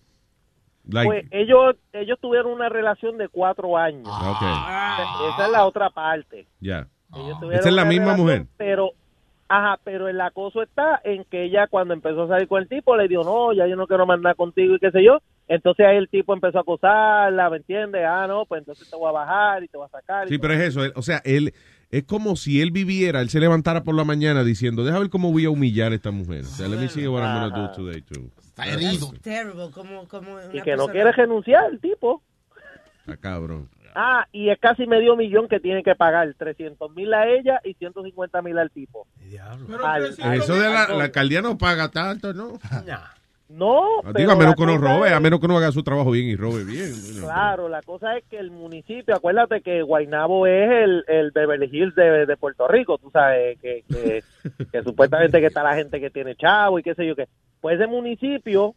Like, 0.90 1.08
Pues 1.08 1.26
ellos 1.32 1.76
ellos 1.94 2.18
tuvieron 2.22 2.52
una 2.52 2.70
relación 2.70 3.18
de 3.18 3.28
cuatro 3.28 3.78
años. 3.78 4.08
ok, 4.08 4.42
Esa 5.34 5.46
es 5.46 5.52
la 5.52 5.66
otra 5.66 5.90
parte. 5.90 6.48
ya. 6.60 6.88
Tuvieron 7.12 7.54
Esta 7.54 7.70
es 7.70 7.76
la 7.76 7.86
misma 7.86 8.06
relación, 8.14 8.26
mujer. 8.26 8.46
Pero, 8.58 8.90
ajá, 9.48 9.80
pero 9.84 10.08
el 10.10 10.20
acoso 10.20 10.62
está 10.62 11.00
en 11.04 11.24
que 11.26 11.46
ella 11.46 11.68
cuando 11.68 11.94
empezó 11.94 12.24
a 12.24 12.28
salir 12.28 12.48
con 12.48 12.62
el 12.62 12.68
tipo 12.68 12.96
le 12.98 13.08
dijo, 13.08 13.24
no, 13.24 13.54
ya 13.54 13.68
yo 13.68 13.76
no 13.76 13.88
quiero 13.88 14.06
mandar 14.06 14.36
contigo 14.36 14.76
y 14.76 14.80
qué 14.80 14.92
sé 14.92 15.04
yo. 15.04 15.20
Entonces 15.48 15.86
ahí 15.86 15.98
el 15.98 16.10
tipo 16.10 16.34
empezó 16.34 16.58
a 16.58 16.62
acosarla, 16.62 17.50
¿me 17.50 17.58
entiendes? 17.58 18.04
Ah, 18.08 18.26
no, 18.28 18.46
pues 18.46 18.60
entonces 18.60 18.90
te 18.90 18.96
voy 18.98 19.08
a 19.10 19.12
bajar 19.12 19.64
y 19.64 19.68
te 19.68 19.78
voy 19.78 19.86
a 19.86 19.90
sacar. 19.90 20.28
Sí, 20.28 20.38
pero 20.40 20.54
es 20.56 20.60
eso. 20.62 20.84
él- 20.84 20.94
o 20.96 21.02
sea, 21.04 21.22
él 21.24 21.54
es 21.92 22.04
como 22.04 22.36
si 22.36 22.62
él 22.62 22.72
viviera, 22.72 23.22
él 23.22 23.30
se 23.30 23.40
levantara 23.40 23.84
por 23.84 23.96
la 23.96 24.04
mañana 24.04 24.44
diciendo, 24.44 24.84
deja 24.84 25.00
ver 25.00 25.10
cómo 25.10 25.32
voy 25.32 25.46
a 25.46 25.50
humillar 25.52 25.92
a 25.92 25.96
esta 25.96 26.12
mujer. 26.12 26.42
O 26.42 26.48
sea, 26.48 26.68
let 26.68 26.78
me 26.78 26.90
see 26.90 27.08
what 27.08 27.22
I'm 27.22 27.50
gonna 27.50 27.68
do 27.68 27.72
today 27.74 28.02
too. 28.02 28.30
That's 28.56 29.22
terrible, 29.22 29.72
como, 29.72 30.08
como 30.08 30.34
una 30.34 30.46
y 30.54 30.62
que 30.62 30.76
no 30.76 30.88
quiere 30.88 31.12
renunciar 31.12 31.72
el 31.72 31.80
tipo. 31.80 32.22
Está 33.02 33.18
cabrón. 33.18 33.70
Ah, 33.98 34.26
y 34.34 34.50
es 34.50 34.60
casi 34.60 34.86
medio 34.88 35.16
millón 35.16 35.48
que 35.48 35.60
tiene 35.62 35.82
que 35.82 35.96
pagar, 35.96 36.34
300 36.38 36.92
mil 36.96 37.14
a 37.14 37.28
ella 37.30 37.62
y 37.64 37.74
150 37.76 38.42
mil 38.42 38.58
al 38.58 38.70
tipo. 38.72 39.08
Al- 39.84 40.06
Eso 40.34 40.56
de 40.56 40.70
la, 40.70 40.84
al- 40.84 40.98
la 40.98 41.04
alcaldía 41.06 41.42
no 41.42 41.58
paga 41.58 41.90
tanto, 41.90 42.34
¿no? 42.34 42.60
No, 43.48 44.02
Digo, 44.02 44.14
pero 44.14 44.32
a 44.32 44.36
menos 44.36 44.56
que 44.56 44.64
uno 44.64 44.80
cosa 44.80 44.96
robe, 44.96 45.08
es- 45.10 45.14
a 45.14 45.20
menos 45.20 45.40
que 45.40 45.46
uno 45.46 45.58
haga 45.58 45.72
su 45.72 45.84
trabajo 45.84 46.10
bien 46.10 46.26
y 46.26 46.36
robe 46.36 46.64
bien. 46.64 46.92
Claro, 47.22 47.70
la 47.70 47.84
cosa 47.84 48.18
es 48.18 48.24
que 48.26 48.40
el 48.40 48.50
municipio, 48.50 49.16
acuérdate 49.16 49.62
que 49.62 49.84
Guaynabo 49.84 50.48
es 50.48 50.72
el, 50.72 51.06
el 51.08 51.30
Beverly 51.32 51.70
Hills 51.72 51.94
de, 51.94 52.26
de 52.26 52.38
Puerto 52.38 52.68
Rico, 52.68 52.98
tú 52.98 53.12
sabes, 53.12 53.60
que, 53.62 53.84
que, 53.88 54.24
que 54.72 54.84
supuestamente 54.84 55.40
que 55.40 55.46
está 55.46 55.62
la 55.62 55.76
gente 55.76 56.02
que 56.02 56.10
tiene 56.10 56.36
chavo 56.36 56.80
y 56.80 56.84
qué 56.84 56.96
sé 56.96 57.06
yo 57.06 57.16
qué. 57.16 57.28
Pues 57.66 57.80
ese 57.80 57.88
municipio 57.88 58.76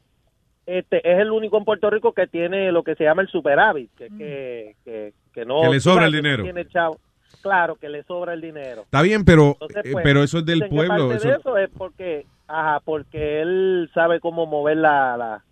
este 0.64 0.97
es 1.07 1.18
el 1.18 1.30
único 1.30 1.59
en 1.59 1.66
Puerto 1.66 1.91
Rico 1.91 2.14
que 2.14 2.26
tiene 2.26 2.72
lo 2.72 2.82
que 2.82 2.95
se 2.95 3.05
llama 3.05 3.20
el 3.20 3.28
superávit, 3.28 3.91
que, 3.95 4.09
que, 4.16 4.76
que, 4.82 5.12
que 5.34 5.45
no... 5.45 5.61
Que 5.61 5.68
le 5.68 5.78
sobra 5.80 6.07
el 6.07 6.12
dinero. 6.12 6.43
tiene 6.43 6.66
chavo. 6.68 6.99
Claro, 7.43 7.76
que 7.76 7.91
le 7.91 8.03
sobra 8.05 8.32
el 8.32 8.41
dinero. 8.41 8.84
Está 8.84 9.03
bien, 9.03 9.26
pero, 9.26 9.49
Entonces, 9.61 9.84
eh, 9.84 9.93
pues, 9.93 10.03
pero 10.03 10.22
eso 10.22 10.39
es 10.39 10.47
del 10.47 10.66
pueblo. 10.70 11.09
parte 11.11 11.28
de 11.28 11.34
Eso, 11.34 11.39
eso 11.41 11.59
es 11.59 11.68
porque, 11.76 12.24
ajá, 12.47 12.80
porque 12.80 13.43
él 13.43 13.91
sabe 13.93 14.20
cómo 14.20 14.47
mover 14.47 14.78
la, 14.78 15.18
la- 15.18 15.45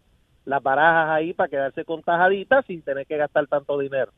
las 0.46 0.62
barajas 0.62 1.10
ahí 1.10 1.34
para 1.34 1.50
quedarse 1.50 1.84
con 1.84 2.02
tajaditas 2.02 2.64
sin 2.64 2.80
tener 2.80 3.06
que 3.06 3.18
gastar 3.18 3.46
tanto 3.48 3.78
dinero. 3.78 4.12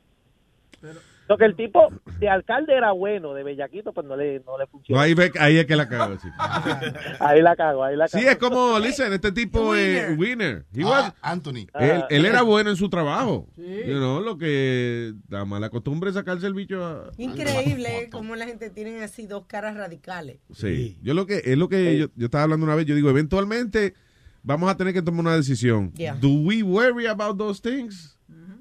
Lo 1.29 1.37
que 1.37 1.45
el 1.45 1.55
tipo 1.57 1.89
de 2.19 2.29
alcalde 2.29 2.75
era 2.75 2.93
bueno, 2.93 3.35
de 3.35 3.43
bellaquito, 3.43 3.93
pues 3.93 4.07
no 4.07 4.17
le, 4.17 4.41
no 4.41 4.57
le 4.57 4.65
No, 4.65 4.71
funcionó. 4.71 5.01
ahí, 5.01 5.13
ve- 5.15 5.31
ahí 5.39 5.59
es 5.59 5.67
que 5.67 5.77
la 5.77 5.89
cago. 5.89 6.17
Sí, 6.19 6.29
Ahí 7.21 7.43
la 7.43 7.55
cago, 7.55 7.85
ahí 7.85 7.97
la 7.97 8.09
cago. 8.09 8.23
Sí, 8.23 8.27
es 8.29 8.37
como, 8.39 8.79
listen, 8.79 9.13
este 9.13 9.31
tipo 9.33 9.75
es 9.75 10.17
winner. 10.19 10.65
He 10.75 10.85
was- 10.85 11.13
Ah, 11.23 11.33
Anthony. 11.33 11.67
él, 11.79 12.03
Ah. 12.03 12.07
él 12.11 12.25
era 12.27 12.43
bueno 12.43 12.71
en 12.71 12.77
su 12.77 12.89
trabajo. 12.89 13.47
You 13.57 13.95
know, 13.99 14.21
lo 14.21 14.39
que 14.39 15.13
la 15.29 15.45
mala 15.45 15.69
costumbre 15.71 16.11
es 16.11 16.15
sacarse 16.17 16.47
el 16.47 16.55
bicho 16.55 16.85
a... 16.85 17.11
Increíble 17.19 18.09
cómo 18.11 18.35
la 18.37 18.47
gente 18.47 18.71
tiene 18.71 19.03
así 19.05 19.27
dos 19.27 19.45
caras 19.47 19.77
radicales. 19.77 20.39
Sí. 20.53 20.99
Yo 21.03 21.15
lo 21.15 21.27
que, 21.27 21.43
es 21.45 21.59
lo 21.59 21.69
que 21.69 21.99
yo, 21.99 22.07
yo 22.17 22.25
estaba 22.27 22.45
hablando 22.45 22.65
una 22.65 22.75
vez, 22.75 22.87
yo 22.87 22.95
digo, 22.95 23.11
eventualmente 23.11 23.95
vamos 24.43 24.71
a 24.71 24.77
tener 24.77 24.95
que 24.95 25.03
tomar 25.03 25.21
una 25.21 25.37
decisión. 25.37 25.93
Yeah. 25.93 26.15
Do 26.15 26.29
we 26.43 26.63
worry 26.63 27.07
about 27.07 27.37
those 27.39 27.61
things? 27.61 28.18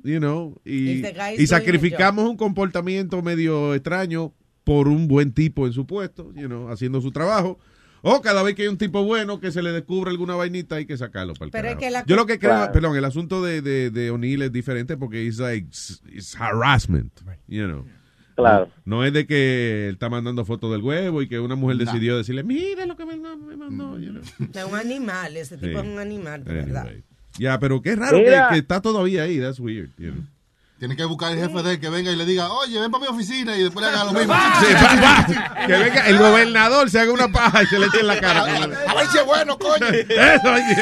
You 0.09 0.19
know, 0.19 0.55
y, 0.63 1.03
y 1.37 1.47
sacrificamos 1.47 2.29
un 2.29 2.37
comportamiento 2.37 3.21
medio 3.21 3.73
extraño 3.73 4.33
por 4.63 4.87
un 4.87 5.07
buen 5.09 5.33
tipo 5.33 5.67
en 5.67 5.73
su 5.73 5.85
puesto, 5.85 6.31
you 6.33 6.47
know, 6.47 6.69
haciendo 6.69 7.01
su 7.01 7.11
trabajo. 7.11 7.59
O 8.03 8.21
cada 8.21 8.41
vez 8.43 8.55
que 8.55 8.61
hay 8.61 8.67
un 8.69 8.77
tipo 8.77 9.03
bueno 9.03 9.39
que 9.41 9.51
se 9.51 9.61
le 9.61 9.71
descubre 9.71 10.09
alguna 10.11 10.35
vainita 10.35 10.75
hay 10.75 10.85
que 10.85 10.95
sacarlo 10.97 11.33
para 11.33 11.45
el 11.47 11.51
Pero 11.51 11.67
es 11.69 11.75
que 11.77 11.89
la- 11.89 12.05
Yo 12.05 12.15
lo 12.15 12.25
que 12.25 12.39
creo, 12.39 12.51
Claro. 12.51 12.71
perdón, 12.71 12.95
el 12.95 13.03
asunto 13.03 13.43
de, 13.43 13.61
de, 13.61 13.89
de 13.89 14.11
O'Neill 14.11 14.43
es 14.43 14.51
diferente 14.53 14.95
porque 14.95 15.23
it's 15.25 15.39
like, 15.39 15.67
it's 16.13 16.35
harassment, 16.39 17.11
you 17.47 17.65
know. 17.65 17.85
Claro. 18.35 18.69
No 18.85 19.03
es 19.03 19.11
de 19.13 19.25
que 19.25 19.87
él 19.87 19.93
está 19.95 20.09
mandando 20.09 20.45
fotos 20.45 20.71
del 20.71 20.83
huevo 20.83 21.23
y 21.23 21.27
que 21.27 21.39
una 21.39 21.55
mujer 21.55 21.77
decidió 21.77 22.15
decirle, 22.17 22.43
mira 22.43 22.85
lo 22.85 22.95
que 22.95 23.03
me, 23.05 23.17
me 23.17 23.57
mandó. 23.57 23.97
you 23.99 24.11
know. 24.11 24.21
Es 24.53 24.63
un 24.63 24.75
animal, 24.75 25.35
ese 25.35 25.57
tipo 25.57 25.81
Sí. 25.81 25.87
es 25.87 25.93
un 25.93 25.99
animal, 25.99 26.43
de 26.43 26.51
Anyway. 26.51 26.65
verdad. 26.71 26.87
Ya, 27.38 27.59
pero 27.59 27.81
qué 27.81 27.95
raro 27.95 28.17
que, 28.17 28.57
está 28.57 28.81
todavía 28.81 29.23
ahí. 29.23 29.39
That's 29.39 29.59
weird. 29.59 29.89
you 29.97 30.11
know. 30.11 30.23
Tiene 30.79 30.95
que 30.95 31.05
buscar 31.05 31.31
el 31.31 31.39
jefe 31.39 31.63
de 31.63 31.71
él 31.73 31.79
que 31.79 31.89
venga 31.89 32.11
y 32.11 32.15
le 32.15 32.23
diga, 32.23 32.51
oye, 32.51 32.79
ven 32.79 32.91
para 32.91 33.05
mi 33.05 33.09
oficina 33.09 33.57
y 33.57 33.63
después 33.63 33.83
le 33.83 33.91
haga 33.91 34.05
lo 34.05 34.11
mismo. 34.13 34.35
Sí, 34.59 34.73
va, 34.75 34.95
va. 35.01 35.65
Que 35.65 35.73
venga 35.73 36.07
el 36.07 36.19
gobernador, 36.19 36.88
se 36.91 36.99
haga 36.99 37.11
una 37.13 37.27
paja 37.29 37.63
y 37.63 37.65
se 37.65 37.79
le 37.79 37.88
eche 37.88 38.01
en 38.01 38.07
la 38.07 38.19
cara. 38.19 38.43
A 38.43 38.93
ver 38.93 39.07
si 39.07 39.17
es 39.17 39.25
bueno, 39.25 39.57
coño. 39.57 39.88
Eso, 39.88 40.53
oye. 40.53 40.75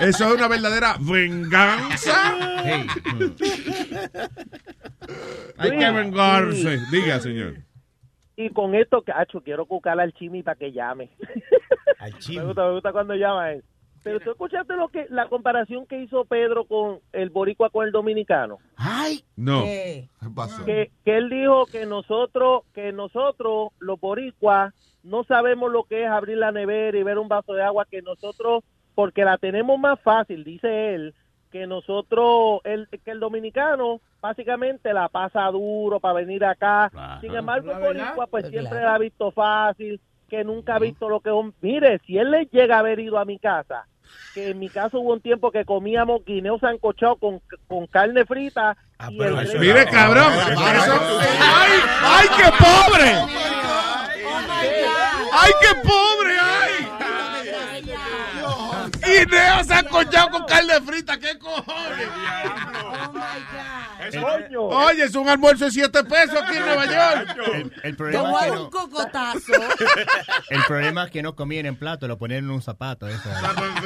Eso 0.00 0.28
es 0.28 0.34
una 0.34 0.48
verdadera 0.48 0.96
venganza. 0.98 2.34
Hay 5.58 5.70
que 5.70 5.90
vengarse. 5.90 6.80
Diga, 6.90 7.20
señor. 7.20 7.54
Y 8.34 8.50
con 8.50 8.74
esto, 8.74 9.02
cacho, 9.02 9.40
quiero 9.42 9.66
cucar 9.66 10.00
al 10.00 10.12
Chimi 10.12 10.42
para 10.42 10.58
que 10.58 10.72
llame. 10.72 11.10
Me 12.28 12.44
gusta, 12.44 12.64
me 12.64 12.72
gusta 12.74 12.92
cuando 12.92 13.14
llama 13.14 13.50
él. 13.50 13.64
Pero 14.02 14.20
tú 14.20 14.30
escuchaste 14.30 14.76
lo 14.76 14.88
que 14.88 15.06
la 15.10 15.28
comparación 15.28 15.86
que 15.86 16.00
hizo 16.00 16.24
Pedro 16.24 16.64
con 16.64 17.00
el 17.12 17.30
boricua 17.30 17.70
con 17.70 17.86
el 17.86 17.92
dominicano. 17.92 18.58
Ay, 18.76 19.24
No. 19.36 19.62
¿Qué 19.62 20.08
pasó? 20.34 20.64
Que, 20.64 20.90
que 21.04 21.16
él 21.16 21.30
dijo 21.30 21.66
que 21.66 21.86
nosotros, 21.86 22.62
que 22.74 22.92
nosotros, 22.92 23.70
los 23.78 24.00
boricuas, 24.00 24.74
no 25.02 25.24
sabemos 25.24 25.70
lo 25.72 25.84
que 25.84 26.04
es 26.04 26.10
abrir 26.10 26.38
la 26.38 26.52
nevera 26.52 26.98
y 26.98 27.02
ver 27.02 27.18
un 27.18 27.28
vaso 27.28 27.54
de 27.54 27.62
agua, 27.62 27.86
que 27.90 28.02
nosotros, 28.02 28.64
porque 28.94 29.24
la 29.24 29.38
tenemos 29.38 29.78
más 29.78 30.00
fácil, 30.00 30.44
dice 30.44 30.94
él, 30.94 31.14
que 31.50 31.66
nosotros, 31.66 32.60
el, 32.64 32.88
que 32.88 33.10
el 33.10 33.20
dominicano 33.20 34.00
básicamente 34.20 34.92
la 34.92 35.08
pasa 35.08 35.46
duro 35.46 36.00
para 36.00 36.14
venir 36.14 36.44
acá. 36.44 36.90
Sin 37.20 37.34
embargo, 37.34 37.72
el 37.72 37.78
boricua 37.78 38.26
pues 38.26 38.48
siempre 38.48 38.80
la 38.80 38.94
ha 38.94 38.98
visto 38.98 39.30
fácil, 39.30 40.00
que 40.28 40.44
nunca 40.44 40.76
ha 40.76 40.78
visto 40.78 41.08
lo 41.08 41.20
que 41.20 41.30
es 41.30 41.34
un... 41.34 41.54
Mire, 41.60 42.00
si 42.06 42.18
él 42.18 42.30
le 42.30 42.46
llega 42.46 42.76
a 42.76 42.80
haber 42.80 43.00
ido 43.00 43.18
a 43.18 43.24
mi 43.24 43.38
casa, 43.38 43.86
que 44.34 44.50
en 44.50 44.58
mi 44.58 44.68
caso 44.68 45.00
hubo 45.00 45.12
un 45.12 45.20
tiempo 45.20 45.50
que 45.50 45.64
comíamos 45.64 46.24
guineo 46.24 46.58
sancochado 46.58 47.16
con, 47.16 47.40
con 47.66 47.86
carne 47.86 48.24
frita 48.24 48.76
y 49.10 49.20
el 49.22 49.36
rey- 49.36 49.58
Mire, 49.58 49.86
cabrón. 49.86 50.32
Eso- 50.32 51.18
¡Ay, 51.40 51.72
ay, 52.02 52.28
qué 52.36 52.50
pobre! 52.58 53.10
¡Ay, 55.32 55.52
qué 55.60 55.74
pobre! 55.88 56.36
¡Ay! 56.40 57.07
Guineo 57.82 59.64
sancochado 59.64 60.30
con 60.30 60.44
carne 60.46 60.80
frita, 60.84 61.18
¿qué 61.18 61.38
cojones? 61.38 62.08
Coño. 64.20 64.62
Oye, 64.62 65.04
es 65.04 65.14
un 65.14 65.28
almuerzo 65.28 65.66
de 65.66 65.70
7 65.70 66.04
pesos 66.04 66.36
aquí 66.42 66.56
en 66.56 66.64
Nueva 66.64 66.86
York. 66.86 67.36
El, 67.54 67.72
el 67.82 67.96
problema 67.96 68.30
es 68.30 68.38
que 68.44 68.48
dar 68.50 68.58
un 68.58 68.64
no, 68.64 68.70
cocotazo. 68.70 69.52
el 70.50 70.62
problema 70.66 71.04
es 71.04 71.10
que 71.10 71.22
no 71.22 71.34
comían 71.34 71.66
en 71.66 71.76
plato, 71.76 72.08
lo 72.08 72.16
ponían 72.18 72.44
en 72.44 72.50
un 72.50 72.62
zapato. 72.62 73.06
Eso. 73.08 73.28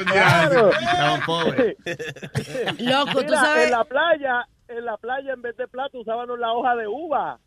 Claro. 0.05 0.71
Estaban 0.71 1.21
pobres. 1.25 1.75
Loco, 2.79 3.11
tú 3.19 3.25
Mira, 3.25 3.41
sabes- 3.41 3.65
En 3.65 3.71
la 3.71 3.83
playa, 3.83 4.47
en 4.77 4.85
la 4.85 4.97
playa 4.97 5.33
en 5.33 5.41
vez 5.41 5.55
de 5.57 5.67
plato 5.67 5.99
usaban 5.99 6.27
la 6.39 6.53
hoja 6.53 6.75
de 6.75 6.87
uva. 6.87 7.39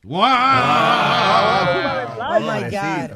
Oh 2.28 2.40
my 2.40 2.62
God. 2.70 3.10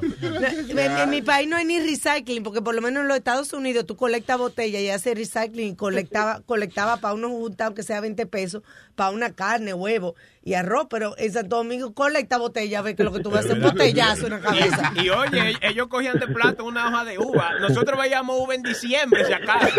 En, 0.79 0.99
en 0.99 1.11
mi 1.11 1.23
país 1.23 1.49
no 1.49 1.57
hay 1.57 1.65
ni 1.65 1.81
recycling, 1.81 2.43
porque 2.43 2.63
por 2.63 2.75
lo 2.75 2.83
menos 2.83 3.03
en 3.03 3.09
los 3.09 3.17
Estados 3.17 3.53
Unidos 3.53 3.87
tú 3.87 3.97
colectas 3.97 4.39
botellas 4.39 4.83
y 4.83 4.91
haces 4.91 5.15
recycling 5.15 5.69
y 5.73 5.77
colectaba, 5.77 6.41
colectaba 6.47 6.99
para 6.99 7.15
unos 7.15 7.31
juntados 7.31 7.75
que 7.75 7.83
sea 7.83 8.01
20 8.01 8.27
pesos, 8.27 8.63
para 8.95 9.11
una 9.11 9.33
carne, 9.35 9.75
huevo 9.75 10.15
y 10.43 10.55
arroz, 10.55 10.87
pero 10.89 11.15
en 11.19 11.33
Santo 11.33 11.57
Domingo 11.57 11.93
colecta 11.93 12.39
botella, 12.39 12.81
ve 12.81 12.97
que 12.97 13.05
lo 13.05 13.13
que 13.13 13.21
tú 13.21 13.31
vas 13.31 13.45
a 13.45 13.49
hacer 13.51 13.59
es 13.59 13.65
un 13.65 13.71
botellazo 13.73 14.27
en 14.27 14.33
la 14.33 14.41
cabeza. 14.41 14.93
Y, 14.97 15.01
y 15.07 15.11
oye, 15.11 15.55
ellos 15.61 15.89
cogían 15.89 16.19
de 16.19 16.27
plato 16.29 16.65
una 16.65 16.89
hoja 16.89 17.05
de 17.05 17.19
uva. 17.19 17.53
Nosotros 17.61 18.01
veíamos 18.01 18.41
uva 18.41 18.55
en 18.55 18.63
diciembre, 18.63 19.25
si 19.27 19.33
acaso. 19.33 19.69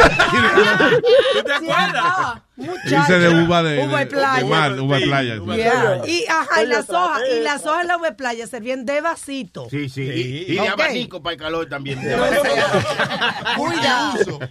¿Tú 1.33 1.43
te 1.43 1.53
acuerdas? 1.53 2.41
Dice 2.85 3.17
de 3.19 3.43
uva 3.43 3.63
de, 3.63 3.87
Uva 3.87 3.99
de 3.99 4.05
playa. 4.05 4.43
de 4.43 4.49
mar, 4.49 4.79
uva 4.79 4.97
de 4.99 5.05
playa. 5.05 5.35
sí. 5.37 5.55
Yeah. 5.55 6.01
Y, 6.05 6.25
ajá, 6.27 6.61
y 6.63 6.67
las 6.67 6.89
hojas, 6.91 7.21
y 7.35 7.39
las 7.39 7.65
hojas 7.65 7.81
de 7.81 7.87
la 7.87 7.97
uva 7.97 8.09
de 8.09 8.15
playa 8.15 8.45
servían 8.45 8.85
de 8.85 9.01
vasito. 9.01 9.67
Sí, 9.71 9.89
sí. 9.89 10.03
Y, 10.03 10.51
y 10.51 10.55
de 10.57 10.67
abanico 10.67 11.23
para 11.23 11.33
el 11.33 11.39
calor 11.39 11.65
también. 11.67 11.99
Cuidado. 13.57 14.39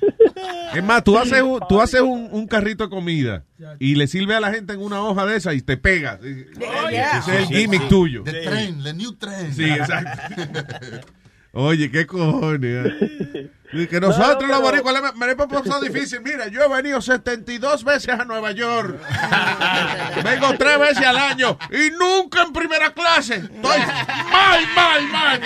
Es 0.75 0.83
más, 0.83 1.05
tú 1.05 1.19
haces, 1.19 1.43
tú 1.69 1.81
haces 1.81 2.01
un, 2.01 2.29
un 2.33 2.47
carrito 2.47 2.85
de 2.85 2.91
comida 2.91 3.45
y 3.79 3.95
le 3.95 4.07
sirve 4.07 4.35
a 4.35 4.41
la 4.41 4.53
gente 4.53 4.73
en 4.73 4.81
una 4.81 5.01
hoja 5.03 5.27
de 5.27 5.37
esa 5.37 5.55
y 5.55 5.61
te 5.63 5.77
pega. 5.77 6.19
Yeah. 6.21 7.19
Ese 7.19 7.33
es 7.35 7.39
el 7.41 7.47
Sí, 7.49 7.55
gimmick 7.55 7.83
sí. 7.83 7.89
tuyo. 7.89 8.23
The 8.25 8.43
train, 8.43 8.83
the 8.83 8.93
new 8.95 9.13
train. 9.15 9.55
Sí, 9.55 9.65
exacto. 9.65 11.09
Oye, 11.53 11.91
qué 11.91 12.07
cojones. 12.07 12.93
Y 13.73 13.87
Que 13.87 14.01
nosotros 14.01 14.49
los 14.49 14.61
boricuas 14.61 14.95
le- 14.95 15.13
me 15.27 15.31
hemos 15.33 15.47
pasado 15.47 15.81
difícil. 15.81 16.21
Mira, 16.23 16.49
yo 16.49 16.63
he 16.65 16.69
venido 16.69 17.01
72 17.01 17.85
veces 17.85 18.09
a 18.19 18.25
Nueva 18.25 18.51
York. 18.53 18.99
Vengo 20.25 20.55
tres 20.59 20.79
veces 20.79 21.07
al 21.07 21.17
año 21.17 21.57
y 21.71 21.91
nunca 21.93 22.43
en 22.43 22.53
primera 22.53 22.93
clase. 22.93 23.37
Estoy 23.37 23.61
mal, 23.61 24.61
mal, 24.75 25.09
mal. 25.13 25.41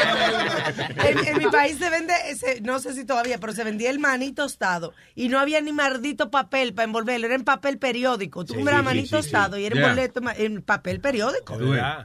En, 1.06 1.26
en 1.26 1.38
mi 1.38 1.46
país 1.46 1.76
se 1.78 1.90
vende, 1.90 2.14
ese- 2.28 2.60
no 2.62 2.78
sé 2.78 2.94
si 2.94 3.04
todavía, 3.04 3.38
pero 3.38 3.52
se 3.52 3.62
vendía 3.64 3.90
el 3.90 3.98
maní 3.98 4.32
tostado 4.32 4.94
y 5.14 5.28
no 5.28 5.38
había 5.38 5.60
ni 5.60 5.72
maldito 5.72 6.30
papel 6.30 6.72
para 6.72 6.84
envolverlo, 6.86 7.26
era 7.26 7.34
en 7.34 7.44
papel 7.44 7.78
periódico. 7.78 8.44
Tú 8.44 8.54
Sí, 8.54 8.58
comprabas 8.58 8.80
sí, 8.82 8.84
maní 8.86 9.00
sí, 9.00 9.06
sí, 9.06 9.12
tostado 9.12 9.58
y 9.58 9.66
era 9.66 9.74
Yeah. 9.74 10.10
ma- 10.22 10.32
en 10.32 10.62
papel 10.62 11.00
periódico. 11.00 11.58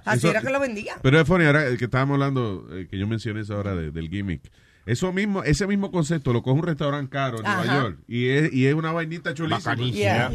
Así 0.05 0.17
Eso- 0.17 0.29
era 0.31 0.41
que 0.41 0.49
lo 0.49 0.59
vendían. 0.59 0.97
Pero 1.01 1.19
es 1.21 1.27
funny, 1.27 1.45
ahora 1.45 1.63
que 1.77 1.85
estábamos 1.85 2.15
hablando, 2.15 2.67
eh, 2.71 2.87
que 2.89 2.97
yo 2.97 3.07
mencioné 3.07 3.41
eso 3.41 3.55
ahora 3.55 3.73
de- 3.75 3.91
del 3.91 4.09
gimmick. 4.09 4.41
Eso 4.85 5.13
mismo, 5.13 5.43
ese 5.43 5.67
mismo 5.67 5.91
concepto 5.91 6.33
lo 6.33 6.41
coge 6.41 6.59
un 6.59 6.65
restaurante 6.65 7.11
caro 7.11 7.39
en 7.39 7.45
Ajá. 7.45 7.63
Nueva 7.63 7.81
York 7.81 7.97
y 8.07 8.29
es, 8.29 8.53
y 8.53 8.65
es 8.65 8.73
una 8.73 8.91
vainita 8.91 9.33
chulísima. 9.33 9.75
Yeah. 9.75 10.31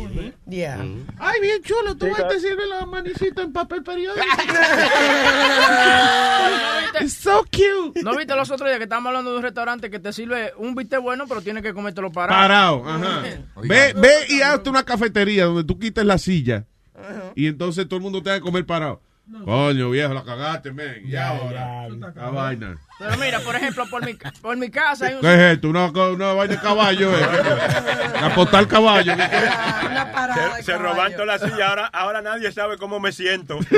Yeah. 0.49 0.81
Ay, 1.19 1.41
bien 1.41 1.61
chulo, 1.63 1.97
tú 1.97 2.09
vas 2.09 2.29
te 2.29 2.39
sirve 2.39 2.67
la 2.67 2.87
manicita 2.87 3.43
en 3.43 3.53
papel 3.53 3.83
periódico. 3.83 4.25
It's 7.01 7.15
so 7.23 7.45
cute. 7.51 8.03
¿No 8.03 8.17
viste 8.17 8.37
los 8.37 8.51
otros 8.51 8.69
días 8.69 8.79
que 8.79 8.85
estábamos 8.85 9.09
hablando 9.09 9.33
de 9.33 9.39
un 9.39 9.43
restaurante 9.43 9.91
que 9.91 9.99
te 9.99 10.13
sirve 10.13 10.53
un 10.59 10.75
bistec 10.75 11.01
bueno, 11.01 11.25
pero 11.27 11.41
tienes 11.43 11.63
que 11.63 11.75
comértelo 11.75 12.13
parado? 12.13 12.41
Parado, 12.41 12.89
ajá. 12.89 13.23
Ve, 13.63 13.93
ve 13.95 14.13
y 14.29 14.41
hazte 14.41 14.71
una 14.71 14.85
cafetería 14.85 15.47
donde 15.47 15.65
tú 15.65 15.79
quites 15.79 16.05
la 16.05 16.19
silla 16.19 16.67
y 17.35 17.47
entonces 17.47 17.89
todo 17.89 17.97
el 17.97 18.03
mundo 18.03 18.23
te 18.23 18.31
va 18.31 18.37
a 18.37 18.41
comer 18.41 18.65
parado. 18.67 19.01
Coño, 19.45 19.91
viejo, 19.91 20.13
la 20.13 20.23
cagaste, 20.23 20.71
men. 20.71 21.03
Y 21.07 21.17
ahora, 21.17 21.89
la 21.89 22.31
vaina. 22.31 22.77
Pero 22.99 23.17
mira, 23.19 23.41
por 23.41 23.57
ejemplo, 23.57 23.87
por 23.91 24.05
mi, 24.07 24.15
por 24.41 24.57
mi 24.57 24.71
casa 24.71 25.07
hay 25.07 25.15
un... 25.15 25.21
¿Qué 25.21 25.35
es 25.35 25.41
esto? 25.55 25.69
Una, 25.69 25.87
una 25.87 26.33
vaina 26.33 26.55
de 26.55 26.61
caballo, 26.61 27.13
eh. 27.19 27.23
Apostar 28.23 28.69
caballo. 28.69 29.15
Se, 30.57 30.63
se 30.63 30.79
roban 30.79 31.13
toda 31.13 31.27
la 31.27 31.39
silla. 31.39 31.69
Ahora, 31.69 31.87
ahora 31.93 32.23
nadie 32.23 32.53
sabe 32.53 32.79
cómo 32.79 33.01
me 33.01 33.11
siento. 33.13 33.59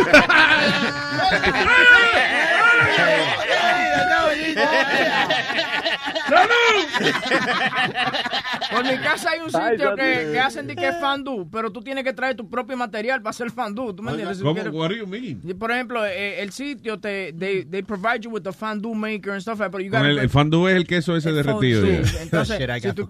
Por 8.70 8.84
mi 8.84 8.98
casa 8.98 9.30
hay 9.30 9.40
un 9.40 9.50
sitio 9.50 9.94
que, 9.94 10.30
que 10.32 10.40
hacen 10.40 10.66
de 10.66 10.74
que 10.76 10.88
es 10.88 10.96
fandú, 11.00 11.48
pero 11.50 11.70
tú 11.70 11.80
tienes 11.82 12.04
que 12.04 12.12
traer 12.12 12.34
tu 12.36 12.48
propio 12.48 12.76
material 12.76 13.20
para 13.22 13.30
hacer 13.30 13.50
fandú. 13.50 13.94
¿Tú 13.94 14.02
me 14.02 14.10
entiendes? 14.10 14.38
¿Cómo? 14.38 14.54
quieres- 14.54 14.72
What 14.72 14.88
do 14.90 14.94
you 14.96 15.06
mean? 15.06 15.40
Y, 15.44 15.54
Por 15.54 15.70
ejemplo, 15.70 16.04
eh, 16.04 16.42
el 16.42 16.52
sitio 16.52 16.98
te 16.98 17.32
they, 17.38 17.64
they 17.64 17.82
provide 17.82 18.20
you 18.20 18.30
with 18.30 18.42
the 18.42 18.52
fondue 18.52 18.94
maker 19.06 19.32
and 19.32 19.40
stuff 19.42 19.58
like 19.58 19.70
that, 19.70 19.72
but 19.72 19.82
you 19.82 19.90
Con 19.90 20.00
gotta 20.00 20.10
el, 20.10 20.18
el 20.18 20.28
fondue 20.28 20.70
es 20.72 20.76
el 20.76 20.86
queso 20.86 21.16
ese 21.16 21.32
derretido. 21.32 21.82
Sí, 21.84 22.12
ya. 22.14 22.22
entonces, 22.22 22.58
Shit 22.60 22.68
I 22.70 22.80
si 22.88 22.92
tú, 22.92 23.06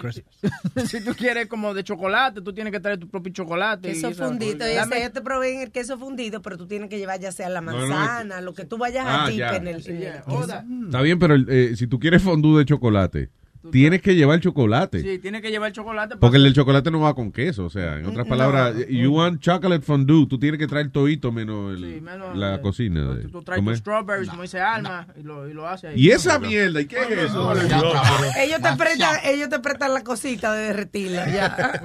si 0.87 1.01
quieres 1.15 1.47
como 1.47 1.75
de 1.75 1.83
chocolate, 1.85 2.41
tú 2.43 2.53
tienes 2.53 2.73
que 2.73 2.81
traer 2.81 2.99
tu 2.99 3.09
propio 3.09 3.33
chocolate. 3.33 3.89
y 3.89 3.93
Queso 3.95 4.09
esa- 4.09 4.27
fundido. 4.27 4.67
Y 4.67 4.73
ese 4.73 4.99
ellos 4.99 5.13
te 5.13 5.21
proveen 5.21 5.61
el 5.61 5.71
queso 5.73 5.99
fundido, 5.99 6.43
pero 6.43 6.57
tú 6.57 6.67
tienes 6.67 6.89
que 6.89 6.99
llevar 6.99 7.19
ya 7.21 7.33
sea 7.33 7.49
la 7.49 7.61
No, 7.61 7.73
no, 7.73 7.87
manzana, 7.87 8.41
lo 8.41 8.55
que 8.55 8.65
tú 8.65 8.79
vayas 8.79 9.05
Ah, 9.07 9.25
a 9.27 9.31
en 9.57 9.67
el, 9.69 9.77
el 9.77 9.83
queso. 9.83 10.65
Está 10.87 11.01
bien, 11.03 11.19
pero 11.19 11.35
eh, 11.49 11.73
si 11.77 11.87
tú 11.87 11.99
quieres 11.99 12.23
fondue 12.23 12.59
de 12.61 12.65
chocolate, 12.67 13.31
tienes 13.71 14.03
que 14.03 14.15
llevar 14.15 14.41
chocolate. 14.41 15.01
Sí, 15.03 15.19
tienes 15.19 15.43
que 15.43 15.51
llevar 15.51 15.73
chocolate. 15.73 16.17
Porque 16.17 16.37
el 16.37 16.43
del 16.45 16.53
chocolate 16.55 16.91
no 16.91 17.01
va 17.01 17.15
con 17.15 17.33
queso, 17.33 17.65
o 17.67 17.71
sea, 17.71 17.99
en 17.99 18.07
otras 18.07 18.27
No. 18.27 18.31
palabras, 18.31 18.75
you 18.89 19.13
want 19.15 19.41
chocolate 19.41 19.85
fondue, 19.85 20.27
tú 20.27 20.39
tienes 20.39 20.59
que 20.59 20.67
traer 20.67 20.91
todito 20.91 21.33
menos, 21.33 21.75
el- 21.79 21.95
Sí, 21.95 22.01
menos, 22.01 22.37
la 22.37 22.57
eh, 22.57 22.61
cocina. 22.61 23.15
de- 23.15 23.29
Tú 23.29 23.43
traes 23.43 23.59
¿cómo 23.59 23.71
tus 23.71 23.75
es? 23.75 23.81
strawberries, 23.81 24.29
como 24.29 24.43
dice 24.43 24.61
Alma, 24.61 25.07
y 25.19 25.23
lo, 25.23 25.49
y 25.49 25.53
lo 25.55 25.67
hace 25.69 25.89
ahí. 25.89 26.01
Y 26.01 26.11
esa 26.11 26.39
mierda, 26.39 26.81
¿y 26.81 26.87
qué 26.87 26.97
es 27.01 27.11
eso? 27.31 27.53
Ellos 28.39 28.61
te 28.63 28.77
prestan, 28.77 29.17
ellos 29.25 29.49
te 29.49 29.59
prestan 29.61 29.95
la 29.95 30.03
cosita 30.05 30.53
de 30.55 30.67
derretirla, 30.69 31.27
ya. 31.33 31.81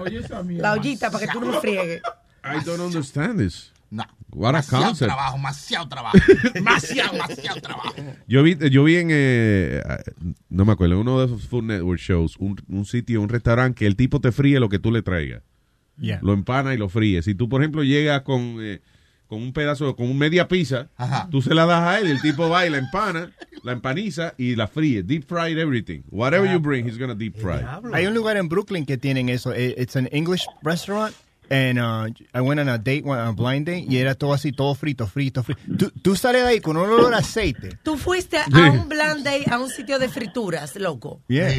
La 0.57 0.73
ollita 0.73 1.11
para 1.11 1.25
que 1.25 1.31
tú 1.31 1.41
no 1.41 1.59
friegues. 1.61 2.01
I 2.43 2.63
don't 2.65 2.79
understand 2.81 3.39
this. 3.39 3.71
No. 3.91 4.03
What 4.31 4.55
a 4.55 4.61
Demasiado 4.61 4.85
concept. 4.85 5.09
trabajo, 5.11 5.35
demasiado 5.37 5.87
trabajo. 5.89 6.17
demasiado, 6.53 7.11
demasiado 7.11 7.61
trabajo. 7.61 7.93
Yo 8.27 8.41
vi, 8.41 8.57
yo 8.71 8.83
vi 8.85 8.95
en, 8.95 9.09
eh, 9.11 9.81
no 10.49 10.63
me 10.65 10.71
acuerdo, 10.71 10.95
en 10.95 11.01
uno 11.01 11.19
de 11.19 11.25
esos 11.25 11.45
Food 11.47 11.65
Network 11.65 11.99
shows, 11.99 12.37
un, 12.37 12.55
un 12.69 12.85
sitio, 12.85 13.21
un 13.21 13.27
restaurante 13.29 13.79
que 13.79 13.85
el 13.87 13.95
tipo 13.97 14.21
te 14.21 14.31
fríe 14.31 14.59
lo 14.61 14.69
que 14.69 14.79
tú 14.79 14.91
le 14.91 15.01
traigas. 15.01 15.43
Yeah. 15.99 16.19
Lo 16.23 16.31
empana 16.33 16.73
y 16.73 16.77
lo 16.77 16.87
fríe. 16.89 17.21
Si 17.21 17.35
tú, 17.35 17.49
por 17.49 17.61
ejemplo, 17.61 17.83
llegas 17.83 18.21
con, 18.21 18.55
eh, 18.61 18.79
con 19.27 19.41
un 19.41 19.51
pedazo, 19.51 19.93
con 19.97 20.09
un 20.09 20.17
media 20.17 20.47
pizza, 20.47 20.87
tú 21.29 21.41
se 21.41 21.53
la 21.53 21.65
das 21.65 21.81
a 21.83 21.99
él 21.99 22.07
y 22.07 22.11
el 22.11 22.21
tipo 22.21 22.47
va 22.49 22.65
y 22.65 22.69
la 22.69 22.77
empana, 22.77 23.31
la 23.63 23.73
empaniza 23.73 24.33
y 24.37 24.55
la 24.55 24.67
fríe. 24.67 25.03
Deep 25.03 25.25
fried 25.27 25.57
everything. 25.57 26.01
Whatever 26.09 26.49
you 26.49 26.59
bring, 26.59 26.87
he's 26.87 26.97
gonna 26.97 27.13
deep 27.13 27.35
fry. 27.37 27.59
Hay 27.93 28.05
un 28.07 28.13
lugar 28.13 28.37
en 28.37 28.47
Brooklyn 28.47 28.85
que 28.85 28.97
tienen 28.97 29.27
eso. 29.27 29.53
Eh, 29.53 29.75
It's 29.77 29.97
an 29.97 30.07
English 30.13 30.45
restaurant. 30.63 31.13
And 31.51 31.79
uh, 31.79 32.07
I 32.33 32.39
went 32.39 32.61
on 32.61 32.69
a 32.69 32.77
date, 32.77 33.03
one- 33.03 33.19
a 33.19 33.33
blind 33.33 33.65
date, 33.65 33.85
y 33.89 33.97
era 33.97 34.15
todo 34.15 34.33
así, 34.33 34.53
todo 34.53 34.73
frito, 34.73 35.05
frito, 35.05 35.43
frito. 35.43 35.59
Tú, 35.77 35.91
tú 36.01 36.15
sales 36.15 36.43
de 36.43 36.47
ahí 36.47 36.61
con 36.61 36.77
un 36.77 36.89
olor 36.89 37.13
a 37.13 37.17
aceite. 37.17 37.77
Tú 37.83 37.97
fuiste 37.97 38.37
a 38.37 38.45
un 38.47 38.87
blind 38.87 39.25
date, 39.25 39.43
a 39.51 39.59
un 39.59 39.69
sitio 39.69 39.99
de 39.99 40.07
frituras, 40.07 40.77
loco. 40.77 41.19
Yeah. 41.27 41.51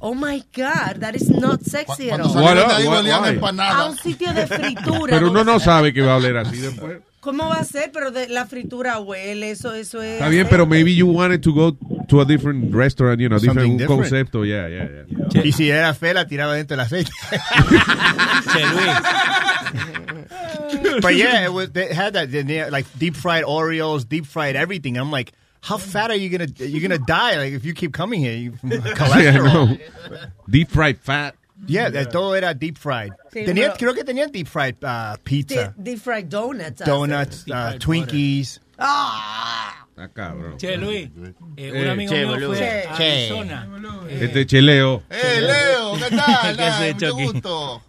Oh 0.00 0.14
my 0.14 0.44
God, 0.52 0.98
that 0.98 1.14
is 1.14 1.30
not 1.30 1.62
sexy 1.62 2.10
at 2.10 2.20
all. 2.20 2.36
A 2.36 3.86
un 3.88 3.96
sitio 3.96 4.32
de 4.34 4.48
fritura. 4.48 5.10
Pero 5.10 5.30
uno 5.30 5.44
no 5.44 5.60
sabe 5.60 5.92
que 5.92 6.02
va 6.02 6.14
a 6.14 6.16
oler 6.16 6.36
así 6.38 6.56
después. 6.56 6.98
¿Cómo 7.20 7.48
va 7.48 7.56
a 7.56 7.64
ser? 7.64 7.90
Pero 7.92 8.10
de 8.10 8.28
la 8.28 8.46
fritura 8.46 8.98
huele, 9.00 9.52
eso, 9.52 9.74
eso 9.74 10.02
es. 10.02 10.14
Está 10.14 10.28
bien, 10.28 10.46
pero 10.50 10.66
maybe 10.66 10.94
you 10.94 11.06
wanted 11.08 11.40
to 11.40 11.52
go 11.52 11.76
to 12.08 12.20
a 12.20 12.24
different 12.24 12.72
restaurant, 12.74 13.20
you 13.20 13.28
know, 13.28 13.38
different, 13.38 13.70
un 13.70 13.76
different. 13.78 14.02
concepto, 14.02 14.44
yeah, 14.46 14.66
yeah, 14.68 14.88
yeah. 15.34 15.42
Y 15.42 15.50
si 15.50 15.70
era 15.70 15.92
fea, 15.94 16.14
la 16.14 16.24
tiraba 16.24 16.54
dentro 16.56 16.76
del 16.76 16.80
aceite. 16.86 17.10
but 21.02 21.14
yeah, 21.14 21.44
it 21.44 21.52
was, 21.52 21.70
they 21.72 21.92
had 21.92 22.14
that, 22.14 22.30
they 22.30 22.42
had, 22.56 22.72
like 22.72 22.86
deep 22.98 23.16
fried 23.16 23.44
Oreos, 23.44 24.08
deep 24.08 24.26
fried 24.26 24.56
everything. 24.56 24.96
I'm 24.96 25.10
like, 25.10 25.32
how 25.60 25.76
fat 25.78 26.10
are 26.10 26.16
you 26.16 26.28
gonna 26.30 26.46
you're 26.58 26.80
gonna 26.86 27.04
die 27.04 27.36
like 27.36 27.52
if 27.52 27.64
you 27.64 27.74
keep 27.74 27.92
coming 27.92 28.20
here? 28.20 28.32
You, 28.34 28.52
from 28.52 28.70
Yeah, 28.70 28.78
cholesterol. 28.80 29.78
no. 30.10 30.16
Deep 30.48 30.70
fried 30.70 30.98
fat. 31.00 31.34
Yeah, 31.66 31.88
de 31.90 32.04
todo 32.04 32.32
era 32.34 32.54
deep 32.54 32.78
fried. 32.78 33.12
Sí, 33.32 33.44
Tenía, 33.46 33.74
pero- 33.74 33.92
creo 33.92 33.94
que 33.94 34.04
tenían 34.04 34.30
deep 34.30 34.46
fried 34.46 34.76
uh, 34.84 35.16
pizza, 35.24 35.72
Deep, 35.76 35.84
deep 35.84 35.98
fried 36.00 36.28
donuts. 36.28 36.82
donuts, 36.82 37.44
uh, 37.50 37.76
Twinkies. 37.80 38.58
Ah, 38.78 39.85
Ah, 39.98 40.08
cabrón. 40.12 40.58
Che, 40.58 40.76
Luis, 40.76 41.08
eh, 41.56 41.70
un 41.70 41.76
Eh, 41.76 41.88
amigo 41.88 42.12
che, 42.12 42.18
mío 42.18 42.28
boludo. 42.28 42.48
fue 42.54 42.58
Che. 42.58 42.82
a 42.86 42.96
Che. 42.96 43.12
Arizona. 43.12 43.68
Este 44.10 44.44
cheleo. 44.46 45.02
Eh, 45.08 45.40
Leo, 45.40 45.94
¿qué 45.94 46.14
tal? 46.16 46.56
¿Qué 46.56 46.62
hace, 46.62 46.84
Ay, 46.84 46.92
mucho 46.94 47.06
Chucky? 47.10 47.24
gusto. 47.24 47.82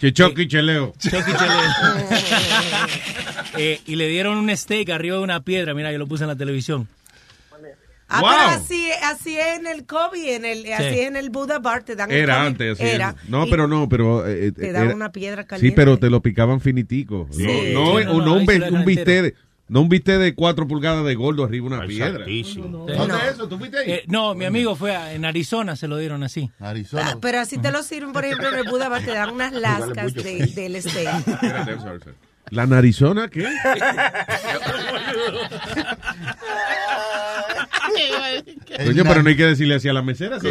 Cheleo. 0.00 0.92
Chucky 0.98 1.32
Cheleo. 1.32 1.70
Eh, 3.56 3.80
y 3.84 3.96
le 3.96 4.06
dieron 4.08 4.38
un 4.38 4.56
steak 4.56 4.90
arriba 4.90 5.16
de 5.16 5.22
una 5.22 5.40
piedra. 5.42 5.74
Mira, 5.74 5.90
yo 5.90 5.98
lo 5.98 6.06
puse 6.06 6.22
en 6.24 6.28
la 6.28 6.36
televisión. 6.36 6.86
Ah, 8.08 8.20
Wow. 8.20 8.30
pero 8.30 8.42
así, 8.50 8.88
así 9.02 9.36
es 9.38 9.58
en 9.58 9.66
el 9.66 9.86
Kobe, 9.86 10.34
en 10.36 10.44
el, 10.44 10.72
así 10.72 10.84
es 11.00 11.06
en 11.08 11.16
el 11.16 11.30
Bar, 11.30 11.82
te 11.84 11.94
dan 11.96 12.10
el 12.10 12.16
Era 12.16 12.44
antes, 12.44 12.72
así. 12.80 12.88
Era. 12.88 13.14
No, 13.28 13.46
Y 13.46 13.50
pero 13.50 13.66
no, 13.68 13.88
pero. 13.88 14.26
eh, 14.26 14.50
Te 14.52 14.68
eh, 14.68 14.72
daban 14.72 14.88
era- 14.88 14.96
una 14.96 15.12
piedra 15.12 15.42
Sí, 15.42 15.48
caliente. 15.48 15.76
pero 15.76 15.98
te 15.98 16.10
lo 16.10 16.20
picaban 16.22 16.60
finitico. 16.60 17.28
Sí. 17.30 17.42
No, 17.44 17.52
no, 17.52 17.98
Sí, 17.98 18.04
no, 18.04 18.12
no, 18.14 18.24
no, 18.24 18.32
un, 18.34 18.38
ahí 18.40 18.46
be- 18.46 18.52
se 18.54 18.58
lo 18.70 18.78
un 18.78 18.84
bistec 18.84 19.34
no 19.70 19.80
un 19.82 19.88
bistec 19.88 20.18
de 20.18 20.34
cuatro 20.34 20.66
pulgadas 20.66 21.04
de 21.04 21.14
gordo 21.14 21.44
arriba 21.44 21.66
una 21.68 21.86
piedra. 21.86 22.24
¿Dónde 22.26 22.96
No. 22.96 23.16
es 23.16 23.24
eso? 23.34 23.48
¿Tú 23.48 23.56
fuiste 23.56 23.78
ahí? 23.78 23.90
Eh, 23.92 24.02
no, 24.08 24.34
mi 24.34 24.44
amigo 24.44 24.74
fue 24.74 24.94
a- 24.96 25.12
en 25.14 25.24
Arizona, 25.24 25.76
se 25.76 25.86
lo 25.88 25.96
dieron 25.96 26.22
así. 26.24 26.50
Arizona. 26.58 27.12
Ah, 27.14 27.18
Pero 27.20 27.38
así 27.40 27.56
te 27.58 27.70
lo 27.70 27.82
sirven, 27.84 28.12
por 28.12 28.24
ejemplo, 28.24 28.48
en 28.48 28.56
el 28.56 28.64
Bar, 28.88 29.02
te 29.04 29.12
dan 29.12 29.30
unas 29.30 29.52
lascas 29.52 30.12
de, 30.12 30.46
del 30.54 30.82
steak. 30.82 31.24
¿La 32.50 32.66
narizona 32.66 33.28
qué? 33.28 33.46
Coño, 38.84 39.04
pero 39.04 39.22
no 39.22 39.28
hay 39.28 39.36
que 39.36 39.46
decirle 39.46 39.74
así 39.76 39.88
a 39.88 39.92
la 39.92 40.02
mesera. 40.02 40.38
¿sí? 40.40 40.48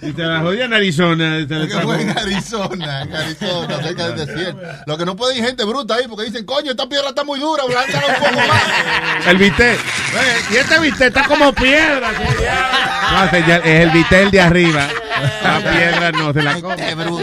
Si 0.00 0.12
te 0.12 0.22
la 0.22 0.40
jodía 0.40 0.64
en 0.66 0.74
Arizona. 0.74 1.44
te 1.46 1.54
la 1.54 1.80
fue 1.80 2.00
en 2.02 2.10
Arizona, 2.18 3.02
en 3.02 3.14
Arizona, 3.14 3.82
cerca 3.82 4.08
del 4.10 4.26
desierto. 4.26 4.60
Lo 4.86 4.96
que 4.98 5.04
no 5.04 5.16
puede 5.16 5.36
ir 5.38 5.44
gente 5.44 5.64
bruta 5.64 5.94
ahí 5.96 6.06
porque 6.08 6.26
dicen, 6.26 6.44
coño, 6.44 6.70
esta 6.70 6.88
piedra 6.88 7.08
está 7.10 7.24
muy 7.24 7.40
dura, 7.40 7.64
blanca 7.64 8.02
un 8.06 8.14
poco 8.14 8.46
más. 8.48 9.26
El 9.26 9.36
bistec. 9.38 9.78
Y 10.52 10.56
este 10.56 10.78
bistec 10.80 11.08
está 11.08 11.24
como 11.26 11.52
piedra. 11.52 12.10
No, 13.12 13.24
ese 13.24 13.44
ya- 13.46 13.56
es 13.58 13.80
el 13.82 13.90
bistec 13.90 14.30
de 14.30 14.40
arriba. 14.40 14.88
La 15.42 15.58
piedra 15.60 16.12
no 16.12 16.32
se 16.32 16.42
la 16.42 16.60
come. 16.60 16.94
Lo 16.94 17.16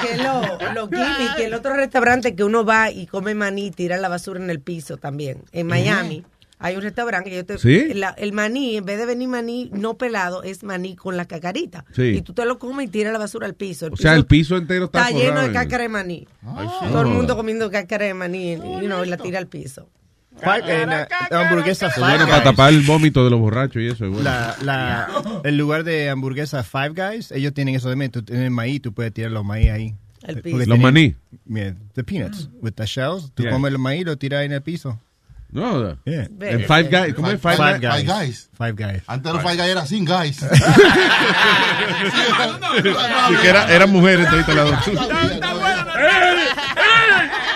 que 0.00 0.12
es 0.12 0.18
lo, 0.22 0.58
lo 0.74 0.88
gimmick, 0.88 1.38
el 1.38 1.54
otro 1.54 1.74
restaurante 1.74 2.34
que 2.34 2.44
uno 2.44 2.64
va 2.64 2.90
y 2.90 3.06
come 3.06 3.34
maní 3.34 3.66
y 3.66 3.70
tira 3.70 3.96
la 3.96 4.08
basura 4.08 4.40
en 4.40 4.50
el 4.50 4.60
piso 4.60 4.96
también. 4.96 5.42
En 5.52 5.66
Miami 5.66 6.24
hay 6.60 6.76
un 6.76 6.82
restaurante 6.82 7.30
que 7.30 7.36
yo 7.36 7.44
te... 7.46 7.58
¿Sí? 7.58 7.94
la- 7.94 8.10
el 8.10 8.32
maní, 8.32 8.76
en 8.76 8.84
vez 8.84 8.98
de 8.98 9.06
venir 9.06 9.28
maní 9.28 9.70
no 9.72 9.94
pelado, 9.94 10.42
es 10.42 10.62
maní 10.62 10.94
con 10.94 11.16
la 11.16 11.24
cacarita. 11.24 11.84
Sí. 11.96 12.02
Y 12.18 12.22
tú 12.22 12.32
te 12.34 12.44
lo 12.44 12.58
comes 12.58 12.86
y 12.86 12.90
tiras 12.90 13.12
la 13.12 13.18
basura 13.18 13.46
al 13.46 13.54
piso. 13.54 13.86
El 13.86 13.94
O 13.94 13.96
sea, 13.96 14.14
el 14.14 14.26
piso 14.26 14.56
entero 14.56 14.84
está, 14.84 15.08
está 15.08 15.18
lleno 15.18 15.40
de 15.42 15.52
cácara 15.52 15.82
de 15.84 15.88
maní. 15.88 16.28
Todo 16.42 17.00
el 17.02 17.08
No. 17.08 17.14
mundo 17.14 17.36
comiendo 17.36 17.70
cácara 17.70 18.04
de 18.06 18.14
maní 18.14 18.52
y, 18.52 18.56
you 18.56 18.80
know, 18.86 19.02
y 19.04 19.08
la 19.08 19.16
tira 19.16 19.38
al 19.38 19.46
piso. 19.48 19.88
Uh, 20.42 21.34
hamburguesa 21.34 21.88
Es 21.88 21.94
Five 21.94 22.06
bueno 22.06 22.24
para 22.24 22.36
Guys. 22.36 22.44
tapar 22.44 22.72
el 22.72 22.82
vómito 22.82 23.24
de 23.24 23.30
los 23.30 23.40
borrachos 23.40 23.82
y 23.82 23.86
eso. 23.88 24.04
es 24.06 24.10
bueno. 24.10 24.22
La, 24.22 24.56
la, 24.62 25.40
el 25.44 25.56
lugar 25.56 25.84
de 25.84 26.08
hamburguesa 26.08 26.62
Five 26.62 26.90
Guys, 26.90 27.30
ellos 27.32 27.52
tienen 27.52 27.74
eso 27.74 27.90
de 27.90 27.96
maíz. 27.96 28.10
Tú 28.10 28.22
tienes 28.22 28.50
maíz, 28.50 28.80
tú 28.80 28.92
puedes 28.92 29.12
tirar 29.12 29.32
los 29.32 29.44
maíz 29.44 29.70
ahí. 29.70 29.94
El 30.22 30.40
piso. 30.42 30.58
Los 30.66 30.78
maní. 30.78 31.14
Mira, 31.46 31.74
the 31.94 32.04
peanuts 32.04 32.48
with 32.60 32.72
the 32.72 32.86
shells. 32.86 33.32
Tú 33.34 33.42
Yeah. 33.42 33.52
comes 33.52 33.72
el 33.72 33.78
maíz 33.78 34.02
y 34.02 34.04
lo 34.04 34.16
tiras 34.18 34.40
ahí 34.40 34.46
en 34.46 34.52
el 34.52 34.62
piso. 34.62 34.98
No, 35.52 35.96
Yeah. 36.04 36.28
en 36.40 36.60
Five 36.66 36.84
Guys. 36.84 37.14
¿Cómo 37.14 37.30
es 37.30 37.40
Five, 37.40 37.56
Five 37.56 37.78
Guys? 37.80 38.04
Five 38.04 38.04
Guys. 38.04 38.50
Five 38.56 38.72
Guys. 38.72 39.02
Antes 39.06 39.32
los 39.32 39.42
Five 39.42 39.56
Guys 39.56 39.68
era 39.68 39.86
sin 39.86 40.04
guys. 40.04 40.36
Sí, 42.10 43.34
que 43.42 43.48
era, 43.48 43.72
eran 43.72 43.90
mujeres 43.90 44.28
todita 44.28 44.54
las 44.54 44.70
dos. 44.70 44.88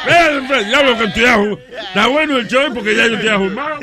Eh, 0.07 0.65
Diablo 0.66 0.97
que. 0.99 1.59
Está 1.79 2.07
bueno 2.09 2.37
el 2.37 2.49
show 2.49 2.73
porque 2.75 2.95
ya 2.97 3.07
yo 3.07 3.15
estoy 3.15 3.29
ahumado. 3.31 3.79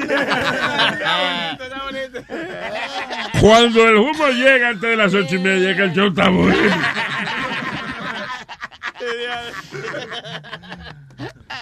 Cuando 3.40 3.88
el 3.88 3.96
humo 3.96 4.28
llega 4.30 4.70
antes 4.70 4.90
de 4.90 4.96
las 4.96 5.14
ocho 5.14 5.36
y 5.36 5.40
media, 5.40 5.76
que 5.76 5.84
el 5.84 5.94
show 5.94 6.08
está 6.08 6.30
bueno. 6.30 6.56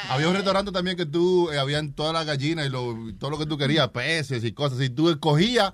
Había 0.09 0.27
un 0.27 0.33
restaurante 0.35 0.71
también 0.71 0.97
que 0.97 1.05
tú, 1.05 1.49
eh, 1.51 1.57
habían 1.59 1.93
todas 1.93 2.13
las 2.13 2.25
gallinas 2.25 2.65
y 2.67 2.69
lo- 2.69 2.95
todo 3.19 3.29
lo 3.31 3.37
que 3.37 3.45
tú 3.45 3.57
querías, 3.57 3.87
peces 3.89 4.43
y 4.43 4.51
cosas. 4.51 4.79
Y 4.81 4.89
tú 4.89 5.09
escogías 5.09 5.71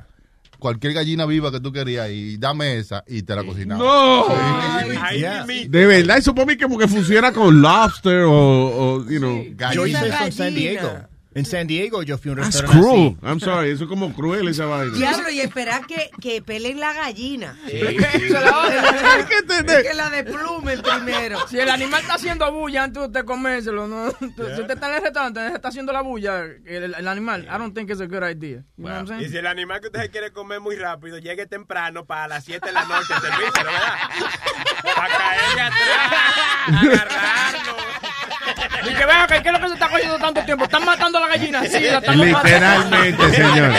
cualquier 0.59 0.93
gallina 0.93 1.25
viva 1.25 1.51
que 1.51 1.59
tú 1.59 1.71
querías 1.71 2.09
y 2.09 2.37
dame 2.37 2.77
esa 2.77 3.03
y 3.07 3.21
te 3.23 3.35
la 3.35 3.43
cocinaba. 3.43 3.83
No. 3.83 4.25
Sí. 4.29 5.17
Yeah. 5.19 5.45
De 5.67 5.85
verdad, 5.85 6.17
eso 6.17 6.33
para 6.33 6.45
mí 6.47 6.57
como 6.57 6.77
que 6.77 6.87
funciona 6.87 7.31
con 7.33 7.61
lobster 7.61 8.21
o, 8.23 8.31
o, 8.33 9.09
you 9.09 9.19
know. 9.19 9.43
Yo 9.73 9.85
hice 9.85 9.97
eso 10.07 10.25
en 10.25 10.31
San. 10.31 10.53
Diego. 10.55 10.87
En 11.35 11.45
San 11.45 11.67
Diego 11.67 12.01
yo 12.01 12.17
fui 12.17 12.29
a 12.31 12.33
un 12.33 12.39
That's 12.39 12.61
restaurante 12.61 12.87
cruel. 12.87 13.17
así. 13.21 13.25
I'm 13.27 13.39
sorry, 13.41 13.69
eso 13.71 13.83
es 13.83 13.89
como 13.89 14.13
cruel 14.13 14.47
esa 14.47 14.65
vaina. 14.67 14.95
Diablo, 14.97 15.29
y 15.29 15.41
esperar 15.41 15.85
que, 15.85 16.09
que 16.21 16.41
peleen 16.41 16.79
la 16.79 16.93
gallina. 16.93 17.57
Va 17.61 17.67
a- 18.63 19.27
que 19.83 19.93
la 19.93 20.09
desplumen 20.15 20.81
primero. 20.81 21.45
Si 21.49 21.59
el 21.59 21.69
animal 21.69 22.01
está 22.01 22.13
haciendo 22.15 22.49
bulla 22.53 22.83
antes 22.85 23.01
de 23.01 23.07
usted 23.07 23.25
comérselo, 23.25 23.85
¿no? 23.85 24.11
Si 24.11 24.25
usted 24.27 24.71
está 24.71 24.87
en 24.87 24.95
el 24.95 25.01
restaurante, 25.01 25.47
está 25.53 25.67
haciendo 25.67 25.91
la 25.91 26.01
bulla, 26.01 26.39
el, 26.65 26.95
el 26.97 27.07
animal, 27.07 27.43
I 27.43 27.57
don't 27.57 27.75
think 27.75 27.89
it's 27.89 27.99
a 27.99 28.05
good 28.05 28.23
idea. 28.23 28.63
You 28.77 28.85
know 28.85 28.91
what 28.91 28.97
I'm 28.99 29.07
saying? 29.07 29.23
Y 29.25 29.29
si 29.29 29.35
el 29.37 29.47
animal 29.47 29.81
que 29.81 29.87
usted 29.87 30.09
quiere 30.11 30.31
comer 30.31 30.61
muy 30.61 30.77
rápido, 30.77 31.17
llegue 31.17 31.45
temprano 31.47 32.05
para 32.05 32.29
las 32.29 32.45
7 32.45 32.65
de 32.65 32.71
la 32.71 32.85
noche, 32.85 33.13
servíselo, 33.13 33.71
¿verdad? 33.71 33.97
Para 34.95 35.17
caerle 35.17 35.61
atrás, 35.61 36.23
agarrarlo. 36.67 37.75
Y 38.83 38.93
que 38.93 39.05
ven 39.05 39.15
acá, 39.17 39.41
¿qué 39.41 39.49
es 39.49 39.53
lo 39.53 39.59
que 39.61 39.67
se 39.67 39.73
está 39.73 39.89
cogiendo 39.89 40.17
tanto 40.17 40.43
tiempo? 40.43 40.63
¿Están 40.65 40.85
matando 40.85 41.17
a 41.17 41.21
la 41.21 41.27
gallina? 41.29 41.63
Sí, 41.65 41.79
la 41.79 41.97
estamos 41.97 42.25
Literalmente, 42.25 43.23
matando. 43.23 43.33
señor. 43.33 43.71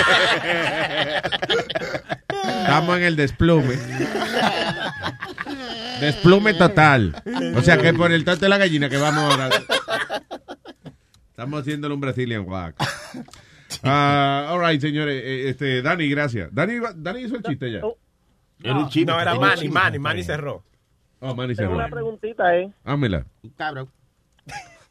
Estamos 2.43 2.97
en 2.99 3.03
el 3.05 3.17
desplume. 3.17 3.77
Desplume 6.01 6.55
total. 6.55 7.15
O 7.57 7.63
sea 7.63 7.79
que 7.79 7.93
por 7.95 8.13
el 8.13 8.25
tanto 8.25 8.45
de 8.45 8.49
la 8.49 8.59
gallina 8.59 8.89
que 8.89 8.97
vamos 8.97 9.23
ahora. 9.33 9.51
Estamos 11.31 11.61
haciéndole 11.61 11.95
un 11.95 12.01
Brazilian 12.01 12.45
wax. 12.49 12.75
All 13.83 14.61
right, 14.67 14.81
señores. 14.81 15.23
Eh, 15.25 15.49
Este, 15.51 15.83
Dani, 15.83 16.09
gracias. 16.09 16.49
Dani, 16.53 16.75
Dani 16.97 17.21
hizo 17.21 17.37
el 17.37 17.43
chiste 17.43 17.71
ya. 17.73 17.81
Era 18.63 18.79
un 18.79 18.89
chiste. 18.89 19.11
No, 19.13 19.21
era 19.21 19.35
Manny, 19.35 19.69
Manny, 19.69 19.99
Manny 19.99 20.23
cerró. 20.25 20.65
Oh, 21.21 21.35
Manny 21.35 21.55
Tengo 21.55 21.71
cerró. 21.73 21.79
una 21.85 21.89
preguntita, 21.89 22.57
¿eh? 22.57 22.71
Hámela. 22.85 23.25
Cabrón. 23.57 23.89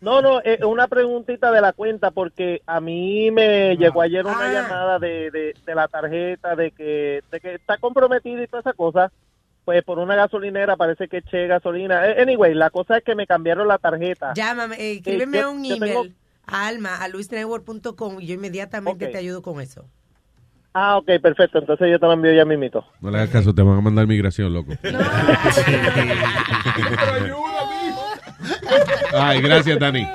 No, 0.05 0.21
no, 0.21 0.39
eh, 0.43 0.59
una 0.63 0.87
preguntita 0.87 1.51
de 1.51 1.61
la 1.61 1.73
cuenta 1.73 2.11
porque 2.11 2.61
a 2.67 2.79
mí 2.79 3.31
me 3.31 3.75
llegó 3.75 4.03
ayer 4.03 4.23
una 4.23 4.53
llamada 4.53 4.99
de, 4.99 5.31
de, 5.31 5.55
de 5.65 5.75
la 5.75 5.87
tarjeta 5.87 6.55
de 6.55 6.69
que, 6.71 7.23
de 7.31 7.39
que 7.39 7.55
está 7.55 7.77
comprometida 7.79 8.43
y 8.43 8.47
toda 8.47 8.59
esa 8.61 8.73
cosa. 8.73 9.11
Pues 9.65 9.83
por 9.83 9.97
una 9.97 10.15
gasolinera 10.15 10.75
parece 10.77 11.07
que 11.07 11.17
eché 11.17 11.47
gasolina. 11.47 12.05
Eh, 12.07 12.21
Anyway, 12.21 12.53
la 12.53 12.69
cosa 12.69 12.97
es 12.97 13.03
que 13.03 13.15
me 13.15 13.25
cambiaron 13.25 13.67
la 13.67 13.79
tarjeta. 13.79 14.31
Llámame, 14.35 14.75
eh, 14.79 14.91
escríbeme 14.97 15.39
Eh, 15.39 15.41
yo- 15.41 15.51
un 15.51 15.63
yo 15.63 15.75
email 15.75 15.93
tengo- 15.93 16.05
a 16.45 16.67
alma 16.67 16.97
a 17.03 17.07
luisnetwork.com 17.07 18.21
y 18.21 18.27
yo 18.27 18.35
inmediatamente 18.35 19.07
te 19.07 19.17
ayudo 19.17 19.41
con 19.41 19.59
eso. 19.59 19.89
Ah, 20.77 20.97
ok, 20.97 21.09
perfecto. 21.19 21.57
Entonces 21.57 21.89
yo 21.89 21.97
te 21.99 22.05
lo 22.05 22.13
envío 22.13 22.33
ya 22.33 22.45
mismito. 22.45 22.85
No 23.01 23.09
le 23.09 23.17
hagas 23.17 23.29
caso, 23.31 23.55
te 23.55 23.63
van 23.63 23.77
a 23.79 23.81
mandar 23.81 24.05
migración, 24.05 24.53
loco. 24.53 24.73
Ay, 29.13 29.41
gracias, 29.41 29.79
Dani. 29.79 30.07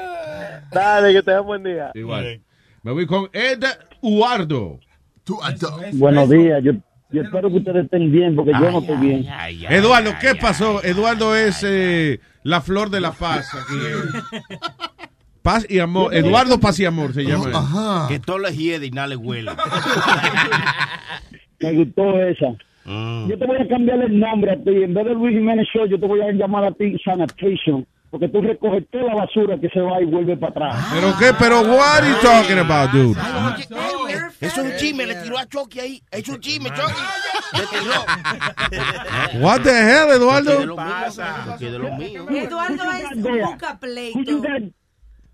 Dale, 0.72 1.12
que 1.12 1.22
tengas 1.22 1.44
buen 1.44 1.62
día. 1.62 1.90
Igual. 1.94 2.40
Me 2.82 2.92
voy 2.92 3.06
con 3.06 3.28
Ed 3.32 3.64
Uardo. 4.00 4.78
Buenos 5.92 6.28
días, 6.30 6.62
yo, 6.64 6.72
yo 7.10 7.22
espero 7.22 7.50
que 7.50 7.56
ustedes 7.58 7.84
estén 7.84 8.10
bien 8.10 8.34
porque 8.34 8.52
yo 8.52 8.70
no 8.70 8.80
estoy 8.80 8.96
bien. 8.96 9.26
Eduardo, 9.68 10.12
¿qué 10.20 10.34
pasó? 10.34 10.82
Eduardo 10.82 11.36
es 11.36 11.62
eh, 11.64 12.20
la 12.42 12.60
flor 12.60 12.90
de 12.90 13.00
la 13.00 13.12
paz. 13.12 13.54
Aquí. 13.54 13.76
Paz 15.42 15.66
y 15.70 15.78
amor. 15.78 16.14
Eduardo 16.14 16.60
Paz 16.60 16.78
y 16.80 16.84
amor 16.84 17.14
se 17.14 17.24
llama. 17.24 18.06
él. 18.08 18.14
Que 18.14 18.20
todo 18.20 18.38
le 18.38 18.54
hiede 18.54 18.86
y 18.86 18.90
nada 18.90 19.08
le 19.08 19.16
huele. 19.16 19.50
Me 21.60 21.72
gustó 21.72 22.22
esa. 22.22 22.54
Yo 22.84 23.38
te 23.38 23.46
voy 23.46 23.56
a 23.58 23.68
cambiar 23.68 24.00
el 24.02 24.18
nombre 24.18 24.52
a 24.52 24.56
ti. 24.56 24.70
En 24.70 24.92
vez 24.94 25.04
de 25.06 25.14
Luis 25.14 25.34
Jiménez 25.36 25.66
Show, 25.72 25.86
yo 25.86 25.98
te 25.98 26.06
voy 26.06 26.20
a 26.20 26.32
llamar 26.32 26.64
a 26.64 26.72
ti 26.72 26.96
Sanitation. 27.04 27.86
Porque 28.10 28.28
tú 28.28 28.40
recoges 28.40 28.84
toda 28.90 29.04
la 29.04 29.14
basura 29.14 29.56
que 29.60 29.68
se 29.68 29.80
va 29.80 30.02
y 30.02 30.04
vuelve 30.04 30.36
para 30.36 30.50
atrás. 30.50 30.86
¿Pero 30.92 31.16
qué? 31.16 31.32
¿Pero 31.38 31.60
what 31.60 31.98
are 31.98 32.08
you 32.08 32.16
talking 32.20 32.58
about, 32.58 32.90
dude? 32.90 33.16
Eso 34.40 34.62
es 34.62 34.72
un 34.72 34.76
chisme, 34.78 35.06
le 35.06 35.14
tiró 35.16 35.38
a 35.38 35.46
Chucky 35.46 35.80
ahí. 35.80 36.02
Es 36.10 36.28
un 36.28 36.40
chisme, 36.40 36.70
Chucky. 36.70 37.02
Le 37.56 37.66
tiró. 37.78 39.44
What 39.44 39.60
the 39.60 39.70
hell, 39.70 40.10
Eduardo? 40.10 40.66
lo 40.66 41.96
mío. 41.96 42.26
Eduardo 42.30 42.82
es 42.92 43.12
un 43.12 43.22
busca 43.22 43.78
got, 43.78 44.62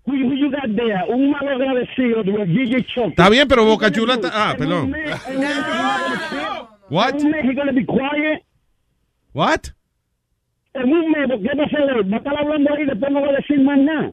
who, 0.05 0.15
you 0.15 0.51
got 0.51 0.75
there? 0.75 1.03
Un 1.09 1.31
mal 1.31 1.47
agradecido 1.47 2.21
de 2.23 2.45
Gigi 2.45 2.83
Chucky. 2.83 3.09
Está 3.09 3.29
bien, 3.29 3.47
pero 3.47 3.65
Boca 3.65 3.91
Chula 3.91 4.15
está... 4.15 4.29
Ah, 4.33 4.55
perdón. 4.55 4.93
What? 6.89 7.15
What? 9.33 9.76
En 10.77 10.93
un 10.93 11.11
mes, 11.11 11.27
¿qué 11.41 11.57
va 11.57 11.63
a 11.63 11.65
hacer? 11.65 12.11
Va 12.11 12.15
a 12.15 12.19
estar 12.19 12.37
hablando 12.37 12.73
ahí 12.73 12.83
y 12.83 12.85
después 12.85 13.11
no 13.11 13.21
va 13.21 13.29
a 13.29 13.33
decir 13.33 13.59
más 13.61 13.77
nada. 13.79 14.11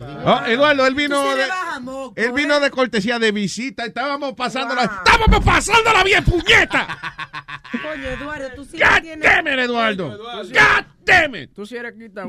Ah, 0.00 0.44
Eduardo, 0.48 0.86
él 0.86 0.94
vino 0.94 1.22
sí 1.22 1.28
de, 1.36 2.24
él 2.24 2.32
vino 2.32 2.58
de 2.60 2.70
cortesía 2.70 3.18
de 3.18 3.32
visita. 3.32 3.84
Estábamos 3.84 4.32
pasándola. 4.34 4.84
¡Estábamos 4.84 5.44
pasándola 5.44 6.04
bien, 6.04 6.24
puñeta! 6.24 6.86
Coño, 7.70 8.08
Eduardo, 8.08 8.48
tú 8.54 8.64
sí 8.64 8.78
God 8.78 9.02
tienes... 9.02 9.24
damn 9.24 9.46
it, 9.46 9.58
Eduardo. 9.58 10.16
God 10.18 10.84
damn 11.04 11.34
it. 11.34 11.50
Tú 11.54 11.66
sí 11.66 11.76
eres 11.76 11.94
quita 11.94 12.26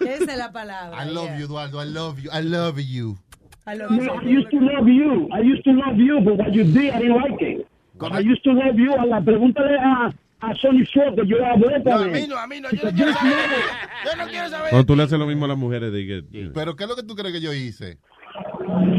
Esa 0.00 0.32
es 0.32 0.38
la 0.38 0.52
palabra. 0.52 1.04
I 1.04 1.10
love 1.10 1.38
you, 1.38 1.44
Eduardo. 1.44 1.82
I 1.82 1.86
love 1.86 2.18
you. 2.18 2.30
I 2.32 2.42
love 2.42 2.80
you. 2.80 3.18
I 3.66 3.74
love 3.74 3.90
No, 3.90 4.14
I 4.14 4.24
used 4.24 4.50
to 4.50 4.60
love 4.60 4.88
you. 4.88 5.28
I 5.32 5.40
used 5.40 5.64
to 5.64 5.72
love 5.72 5.98
you, 5.98 6.20
but 6.22 6.38
what 6.38 6.52
you 6.54 6.64
did, 6.64 6.94
I 6.94 6.98
didn't 6.98 7.20
like 7.20 7.42
it. 7.42 7.66
I 8.00 8.20
used 8.20 8.42
to 8.44 8.52
love 8.52 8.78
you. 8.78 8.94
A 8.94 9.04
la 9.04 9.20
pregúntale 9.20 9.76
a, 9.78 10.12
a 10.40 10.54
Sony 10.54 10.84
Ford 10.92 11.14
que 11.14 11.26
yo 11.26 11.44
hablé 11.44 11.82
con 11.82 11.84
No, 11.84 11.98
a 11.98 12.06
mí 12.06 12.26
no, 12.26 12.38
a 12.38 12.46
mí 12.46 12.60
no. 12.60 12.70
Yo 12.70 12.84
no 12.84 12.92
quiero 12.92 13.12
saber. 13.12 13.34
Yo 14.04 14.16
no 14.16 14.26
quiero 14.28 14.48
saber. 14.48 14.70
Cuando 14.70 14.86
tú 14.86 14.96
le 14.96 15.02
haces 15.02 15.18
lo 15.18 15.26
mismo 15.26 15.44
a 15.44 15.48
las 15.48 15.58
mujeres, 15.58 15.92
de 15.92 16.06
que... 16.06 16.50
Pero 16.54 16.76
¿qué 16.76 16.84
es 16.84 16.90
lo 16.90 16.96
que 16.96 17.02
tú 17.02 17.14
crees 17.14 17.34
que 17.34 17.40
yo 17.40 17.52
hice? 17.52 17.98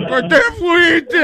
¡Que 0.07 0.27
te 0.27 0.41
fuiste! 0.57 1.22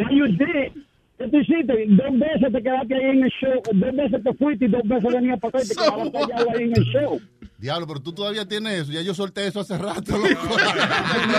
What 0.00 0.10
you 0.10 0.26
did. 0.28 0.87
¿Qué 1.18 1.28
tú 1.28 1.36
hiciste? 1.38 1.84
Dos 1.88 2.18
veces 2.18 2.52
te 2.52 2.62
quedaste 2.62 2.94
ahí 2.94 3.10
en 3.10 3.24
el 3.24 3.30
show. 3.30 3.60
Dos 3.72 3.96
veces 3.96 4.22
te 4.22 4.34
fuiste 4.34 4.64
y 4.66 4.68
dos 4.68 4.82
veces 4.84 5.12
venías 5.12 5.40
para 5.40 5.58
acá 5.58 5.64
y 5.64 5.68
te 5.68 5.74
quedabas 5.74 6.10
callado 6.10 6.50
ahí 6.56 6.64
en 6.64 6.76
el 6.76 6.84
show. 6.84 7.20
Diablo, 7.58 7.88
pero 7.88 8.00
tú 8.00 8.12
todavía 8.12 8.46
tienes 8.46 8.82
eso. 8.82 8.92
Ya 8.92 9.02
yo 9.02 9.14
solté 9.14 9.44
eso 9.48 9.58
hace 9.58 9.76
rato, 9.76 10.12
loco. 10.16 10.56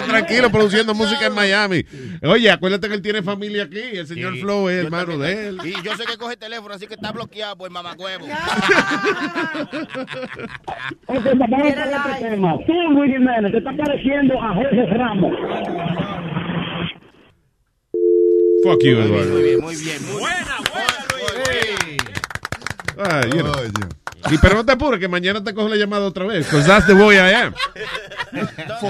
Tranquilo 0.10 0.52
produciendo 0.52 0.94
música 0.94 1.28
en 1.28 1.34
Miami. 1.34 1.86
Oye, 2.24 2.52
acuérdate 2.52 2.90
que 2.90 2.94
él 2.96 3.02
tiene 3.02 3.24
familia 3.24 3.64
aquí. 3.64 3.80
El 3.80 4.06
señor 4.06 4.34
Sí. 4.34 4.42
Flow 4.42 4.68
es 4.68 4.84
hermano 4.84 5.14
también. 5.14 5.36
de 5.38 5.48
él. 5.48 5.58
Y 5.64 5.72
yo 5.82 5.96
sé 5.96 6.04
que 6.06 6.18
coge 6.18 6.36
teléfono, 6.36 6.74
así 6.74 6.86
que 6.88 6.96
está 6.96 7.14
bloqueado 7.14 7.56
por. 7.56 7.70
Ok, 11.08 11.26
vamos 11.36 11.52
a 11.64 11.84
hablar 11.84 12.10
este 12.16 12.30
tema. 12.30 12.58
Tú, 12.68 12.74
Luis 12.92 13.12
Jiménez, 13.14 13.52
te 13.52 13.58
está 13.60 13.72
pareciendo 13.76 14.42
a 14.42 14.54
Jorge 14.56 14.86
Ramos. 14.88 15.34
Fuck 18.64 18.84
you, 18.84 19.00
Eduardo. 19.00 19.32
Muy 19.34 19.44
bien, 19.44 19.62
muy 19.62 19.76
bien. 19.76 20.12
Muy 20.12 20.24
Ah, 23.02 23.22
you 23.26 23.42
know. 23.42 23.54
Y 24.30 24.38
pero 24.40 24.56
no 24.56 24.66
te 24.66 24.74
apures, 24.74 25.00
que 25.00 25.08
mañana 25.08 25.44
te 25.44 25.54
cojo 25.54 25.70
la 25.70 25.78
llamada 25.78 26.06
otra 26.06 26.26
vez. 26.26 26.46
Because 26.46 26.68
that's 26.68 26.86
the 26.86 26.94
boy 26.94 27.16
I 27.16 27.34
am. 27.34 27.54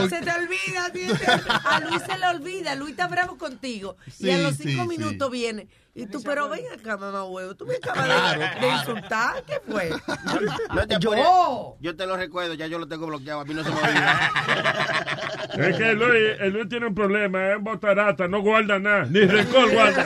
Se 0.09 0.21
te 0.21 0.31
olvida, 0.31 0.87
¿entiendes? 0.87 1.21
a 1.27 1.79
Luis 1.81 2.01
se 2.01 2.17
le 2.17 2.27
olvida, 2.27 2.75
Luis 2.75 2.91
está 2.91 3.07
bravo 3.07 3.37
contigo. 3.37 3.95
y 4.19 4.31
a 4.31 4.39
los 4.39 4.55
cinco 4.57 4.83
sí. 4.83 4.87
minutos 4.87 5.31
viene. 5.31 5.67
Y 6.01 6.07
tú, 6.07 6.21
pero 6.23 6.47
ven 6.49 6.61
acá, 6.73 6.97
mamá 6.97 7.23
huevo, 7.25 7.55
tú 7.55 7.65
me 7.65 7.75
acabas 7.75 8.03
de- 8.03 8.13
Claro, 8.13 8.39
de, 8.39 8.49
claro. 8.59 8.77
insultar, 8.77 9.43
¿qué 9.45 9.59
fue? 9.69 9.89
No 10.75 10.87
te 10.87 10.97
Yo. 10.99 11.75
Yo 11.79 11.95
te 11.95 12.05
lo 12.05 12.15
recuerdo, 12.17 12.53
ya 12.53 12.67
yo 12.67 12.79
lo 12.79 12.87
tengo 12.87 13.07
bloqueado. 13.07 13.41
A 13.41 13.45
mí 13.45 13.53
no 13.53 13.63
se 13.63 13.69
me 13.69 13.75
olvida. 13.79 14.31
Es 15.59 15.75
que 15.77 15.93
Luis, 15.93 16.39
el 16.39 16.53
Luis 16.53 16.69
tiene 16.69 16.85
un 16.87 16.95
problema, 16.95 17.53
es 17.53 17.61
botarata, 17.61 18.27
no 18.27 18.41
guarda 18.41 18.77
nada, 18.79 19.05
ni 19.09 19.21
rencor 19.21 19.69
guarda. 19.73 20.05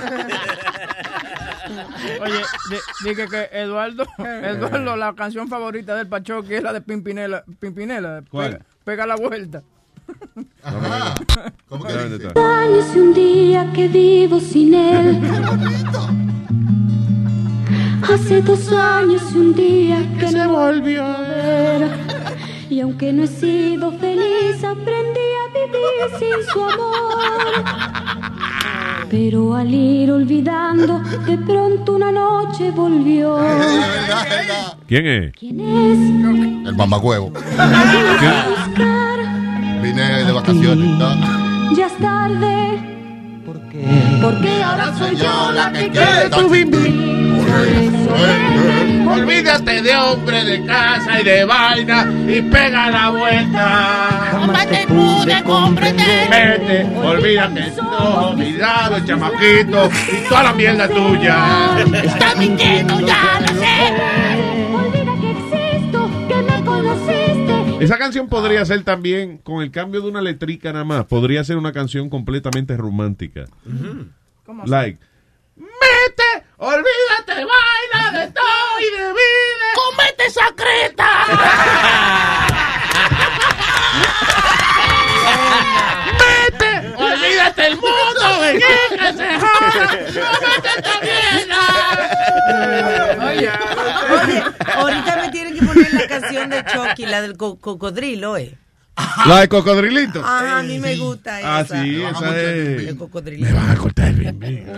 Oye, 2.21 2.41
di- 2.69 3.09
dije 3.09 3.27
que 3.27 3.49
Eduardo, 3.51 4.05
Eduardo, 4.17 4.95
la 4.95 5.13
canción 5.15 5.47
favorita 5.49 5.95
del 5.95 6.07
Pachoque 6.07 6.57
es 6.57 6.63
la 6.63 6.73
de 6.73 6.81
Pimpinela. 6.81 7.43
Pimpinela 7.59 8.23
¿Cuál? 8.29 8.51
Pega, 8.51 8.65
pega 8.83 9.05
la 9.07 9.15
vuelta. 9.15 9.63
¿Cómo 11.69 11.83
que 11.85 11.93
dice? 11.93 12.27
años 12.39 12.85
y 12.95 12.99
un 12.99 13.13
día 13.13 13.71
que 13.73 13.87
vivo 13.87 14.39
sin 14.39 14.73
él. 14.73 15.19
Hace 18.13 18.41
dos 18.41 18.71
años 18.71 19.21
y 19.33 19.37
un 19.37 19.55
día 19.55 19.97
que 20.19 20.31
no 20.31 20.49
volvió 20.49 21.03
a 21.03 21.21
ver. 21.21 21.89
Y 22.69 22.79
aunque 22.81 23.11
no 23.13 23.23
he 23.23 23.27
sido 23.27 23.91
feliz, 23.93 24.63
aprendí 24.63 25.19
a 25.41 25.47
vivir 25.53 26.09
sin 26.19 26.43
su 26.51 26.63
amor. 26.63 27.63
Pero 29.09 29.55
al 29.55 29.73
ir 29.73 30.11
olvidando, 30.11 30.99
de 31.25 31.37
pronto 31.37 31.93
una 31.93 32.11
noche 32.11 32.71
volvió. 32.71 33.37
¿Quién 34.87 35.05
es? 35.07 35.33
¿Quién 35.33 35.59
es? 35.59 36.67
El 36.67 36.75
mamagüevo. 36.75 37.29
Buscar, 37.29 39.19
Vine 39.83 40.23
de 40.23 40.31
vacaciones. 40.31 40.89
¿no? 40.97 41.75
ya 41.75 41.87
es 41.87 41.97
tarde. 41.97 42.79
Porque 44.21 44.63
ahora 44.63 44.93
soy 44.97 45.17
yo 45.17 45.51
la 45.51 45.73
que 45.73 45.89
quiere 45.89 46.29
tu 46.29 46.49
bim 46.49 46.71
Olvídate 49.11 49.81
de 49.81 49.95
hombre, 49.97 50.43
de 50.45 50.65
casa 50.65 51.19
y 51.19 51.23
de 51.25 51.43
vaina 51.43 52.09
y 52.29 52.41
pega 52.43 52.89
la 52.89 53.09
vuelta. 53.09 54.29
Jamás 54.31 54.67
te 54.67 54.87
pude 54.87 55.43
comprender. 55.43 56.29
Vete, 56.29 56.97
olvídate, 57.05 57.73
no, 57.75 58.29
olvidado 58.29 58.95
el 58.95 59.05
chamaquito 59.05 59.89
y 60.13 60.29
toda 60.29 60.43
la 60.43 60.53
mierda 60.53 60.87
tuya. 60.87 61.75
Estás 62.03 62.37
mintiendo, 62.37 63.01
ya 63.01 63.41
lo 63.41 63.47
sé. 63.59 64.32
Esa 67.83 67.97
canción 67.97 68.29
podría 68.29 68.61
ah. 68.61 68.65
ser 68.65 68.83
también, 68.83 69.39
con 69.39 69.61
el 69.61 69.69
cambio 69.71 70.01
de 70.01 70.07
una 70.07 70.21
letrica 70.21 70.71
nada 70.71 70.85
más, 70.85 71.05
podría 71.05 71.43
ser 71.43 71.57
una 71.57 71.73
canción 71.73 72.09
completamente 72.09 72.77
romántica. 72.77 73.45
¿Cómo 74.45 74.65
like, 74.65 74.99
mete, 75.55 76.45
olvídate, 76.57 77.45
vaina 77.45 78.19
de 78.19 78.31
todo 78.31 78.79
y 78.79 78.85
de 78.97 79.07
vida. 79.09 79.67
¡Comete 79.75 80.25
esa 80.25 80.53
¡Mete! 86.13 86.93
¡Olvídate 86.95 87.67
el 87.67 87.75
mundo! 87.75 88.23
¡Que 88.51 89.13
se 89.13 89.27
también! 90.81 91.49
Oye, 93.21 93.51
ahorita 94.75 95.17
me 95.17 95.29
tienen 95.29 95.52
la 95.91 96.07
canción 96.07 96.49
de 96.49 96.63
Chucky, 96.65 97.05
la 97.05 97.21
del 97.21 97.35
co- 97.37 97.57
cocodrilo, 97.59 98.37
¿eh? 98.37 98.57
La 99.25 99.39
de 99.39 99.49
cocodrilito. 99.49 100.21
Ah, 100.23 100.59
a 100.59 100.63
mí 100.63 100.77
me 100.77 100.95
gusta 100.97 101.39
esa. 101.39 101.57
Ah, 101.57 101.65
sí, 101.65 102.03
esa 102.03 102.39
es. 102.39 102.87
El. 102.87 103.39
Me 103.39 103.51
van 103.51 103.71
a 103.71 103.75
cortar 103.75 104.13
bien, 104.13 104.37
bien. 104.39 104.71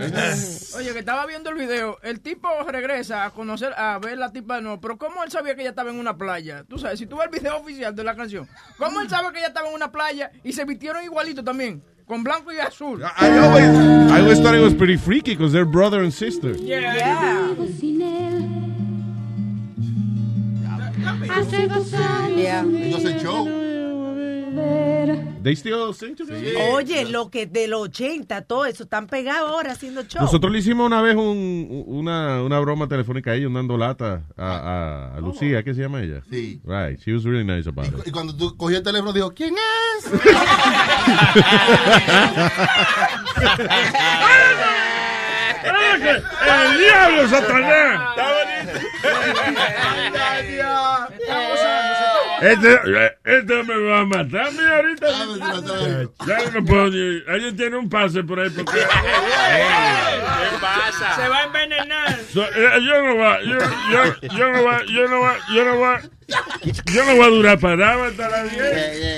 Oye, 0.74 0.92
que 0.94 0.98
estaba 1.00 1.26
viendo 1.26 1.50
el 1.50 1.56
video. 1.56 1.98
El 2.02 2.20
tipo 2.20 2.48
regresa 2.66 3.26
a 3.26 3.30
conocer, 3.30 3.74
a 3.76 3.98
ver 3.98 4.16
la 4.16 4.32
tipa 4.32 4.56
de 4.56 4.62
nuevo. 4.62 4.80
Pero 4.80 4.96
¿cómo 4.96 5.22
él 5.22 5.30
sabía 5.30 5.54
que 5.54 5.60
ella 5.60 5.70
estaba 5.70 5.90
en 5.90 5.98
una 5.98 6.16
playa? 6.16 6.64
Tú 6.66 6.78
sabes, 6.78 6.98
si 6.98 7.04
tú 7.06 7.18
ves 7.18 7.26
el 7.30 7.38
video 7.40 7.58
oficial 7.58 7.94
de 7.94 8.04
la 8.04 8.16
canción, 8.16 8.48
¿cómo 8.78 9.02
él 9.02 9.10
sabe 9.10 9.32
que 9.32 9.38
ella 9.38 9.48
estaba 9.48 9.68
en 9.68 9.74
una 9.74 9.92
playa 9.92 10.30
y 10.42 10.54
se 10.54 10.64
vistieron 10.64 11.04
igualito 11.04 11.44
también? 11.44 11.82
Con 12.06 12.22
blanco 12.24 12.50
y 12.52 12.58
azul. 12.58 13.02
I 13.02 13.26
always, 13.38 13.68
I 13.68 14.20
always 14.20 14.40
thought 14.40 14.54
it 14.54 14.62
was 14.62 14.72
pretty 14.74 14.96
freaky 14.96 15.34
because 15.36 15.52
they're 15.52 15.66
brother 15.70 16.00
and 16.02 16.12
sister. 16.12 16.52
Yeah. 16.56 17.52
Hace 21.30 21.66
dos 21.68 21.92
años. 21.94 22.36
Yeah. 22.36 22.62
Ellos 22.62 23.04
hacen 23.04 23.18
show. 23.20 23.46
They 25.42 25.54
still 25.54 25.92
sing 25.94 26.16
together? 26.16 26.56
Oye, 26.72 27.04
lo 27.04 27.30
que 27.30 27.46
del 27.46 27.74
80, 27.74 28.42
todo 28.42 28.64
eso, 28.64 28.82
están 28.84 29.06
pegados 29.06 29.50
ahora 29.50 29.72
haciendo 29.72 30.02
show. 30.04 30.22
Nosotros 30.22 30.50
le 30.50 30.58
hicimos 30.58 30.86
una 30.86 31.00
vez 31.02 31.14
un- 31.14 31.84
una, 31.86 32.42
una 32.42 32.58
broma 32.58 32.88
telefónica 32.88 33.30
a 33.30 33.34
ellos 33.34 33.52
dando 33.52 33.76
lata 33.76 34.22
a, 34.36 34.46
a, 35.12 35.14
a 35.16 35.20
Lucía, 35.20 35.62
¿qué 35.62 35.72
se 35.74 35.82
llama 35.82 36.00
ella? 36.02 36.22
Sí. 36.30 36.60
Right, 36.64 36.98
she 37.00 37.12
was 37.12 37.22
really 37.24 37.44
nice 37.44 37.68
about 37.68 37.86
it. 37.88 38.06
Y 38.06 38.10
cuando 38.10 38.34
tú 38.34 38.56
cogí 38.56 38.74
el 38.74 38.82
teléfono, 38.82 39.12
dijo, 39.12 39.30
¿quién 39.34 39.54
es? 39.54 40.10
¡El 45.66 46.78
diablo, 46.78 47.28
Satanás! 47.28 48.00
Este, 52.40 53.16
este 53.24 53.62
me 53.64 53.76
va 53.78 54.00
a 54.00 54.04
matar, 54.04 54.52
mira, 54.52 54.76
ahorita. 54.76 55.06
Ya 56.26 56.50
no 56.50 56.64
puedo 56.64 56.88
ni. 56.88 57.22
Alguien 57.28 57.56
tiene 57.56 57.76
un 57.76 57.88
pase 57.88 58.22
por 58.22 58.40
ahí. 58.40 58.50
Porque... 58.50 58.72
¿Qué 58.78 60.58
pasa? 60.60 61.16
Se 61.16 61.28
va 61.28 61.38
a 61.38 61.44
envenenar. 61.44 62.18
So, 62.32 62.42
eh, 62.44 62.80
yo 62.82 63.02
no 63.02 63.16
va, 63.16 63.40
yo, 63.42 63.58
yo, 63.90 64.28
yo 64.36 64.50
no 64.52 64.64
va, 64.64 64.84
yo 64.84 65.08
no 65.08 65.20
va, 65.20 65.36
yo 65.54 65.64
no 65.64 65.80
va, 65.80 66.00
yo 66.92 67.04
no 67.04 67.16
voy 67.16 67.24
a 67.24 67.28
durar 67.28 67.58
parado 67.58 68.04
hasta 68.04 68.28
las 68.28 68.50
10. 68.50 68.62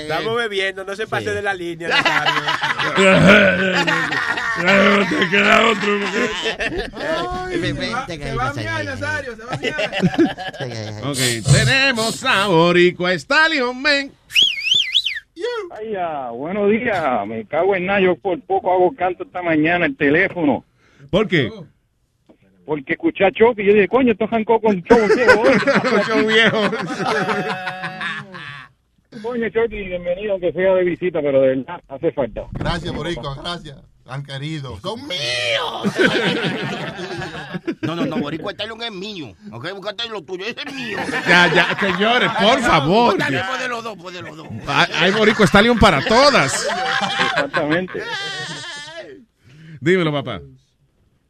Estamos 0.01 0.35
bebiendo, 0.37 0.83
no 0.83 0.95
se 0.95 1.07
pase 1.07 1.33
de 1.33 1.41
la 1.41 1.53
línea. 1.53 1.89
Claro, 4.59 5.05
te 5.07 5.29
queda 5.29 5.67
otro. 5.67 5.99
Se 8.07 8.35
va 8.35 8.49
a 8.49 8.53
miar, 8.53 8.85
Nazario, 8.85 9.35
se 9.35 9.43
va 9.43 9.53
a 9.53 9.57
miar. 9.57 9.91
Ok, 11.09 11.17
tenemos 11.51 12.23
a 12.25 12.47
Boricua 12.47 13.13
Stallion 13.17 13.81
Man. 13.81 14.11
Ay, 15.71 15.95
ah, 15.97 16.31
buenos 16.31 16.69
días. 16.69 17.25
Me 17.27 17.45
cago 17.45 17.75
en 17.75 17.85
nada. 17.85 18.01
Yo 18.01 18.15
por 18.15 18.39
poco 18.41 18.71
hago 18.71 18.93
canto 18.95 19.23
esta 19.23 19.41
mañana 19.41 19.85
el 19.85 19.95
teléfono. 19.95 20.65
¿Por 21.09 21.27
qué? 21.27 21.49
Porque 22.69 22.93
escuché 22.93 23.25
a 23.25 23.31
Choque 23.31 23.63
y 23.63 23.65
yo 23.65 23.73
dije, 23.73 23.87
coño, 23.87 24.11
esto 24.11 24.27
jancó 24.27 24.61
con 24.61 24.79
show 24.83 24.99
viejo. 25.15 25.43
Show 26.07 26.27
viejo. 26.27 26.61
Coño, 29.23 29.47
bienvenido, 29.67 30.39
que 30.39 30.53
sea 30.53 30.75
de 30.75 30.83
visita, 30.83 31.19
pero 31.19 31.41
de 31.41 31.55
verdad 31.55 31.81
hace 31.87 32.11
falta. 32.11 32.43
Gracias, 32.51 32.93
Boricua, 32.93 33.33
gracias. 33.41 33.75
Han 34.05 34.23
querido. 34.23 34.79
Son 34.81 34.99
míos. 35.07 35.97
No, 37.81 37.95
no, 37.95 38.05
no, 38.05 38.17
Boricua 38.17 38.51
Stallion 38.51 38.83
es 38.83 38.91
mío. 38.91 39.33
Ok, 39.51 39.73
buscate 39.73 40.07
lo 40.07 40.21
tuyo, 40.21 40.45
ese 40.45 40.61
es 40.63 40.75
mío. 40.75 40.99
Ya, 41.27 41.51
ya, 41.51 41.75
señores, 41.79 42.29
por 42.39 42.59
favor. 42.59 43.17
Dale, 43.17 43.41
pues 43.47 43.61
de 43.61 43.67
los 43.67 43.83
dos, 43.83 43.97
pues 43.99 44.13
de 44.13 44.21
los 44.21 44.37
dos. 44.37 44.47
Hay 44.67 44.85
hay 44.93 45.11
Boricua 45.11 45.47
Stallion 45.47 45.79
para 45.79 46.05
todas. 46.05 46.67
Exactamente. 47.33 48.03
Dímelo, 49.81 50.11
papá. 50.11 50.39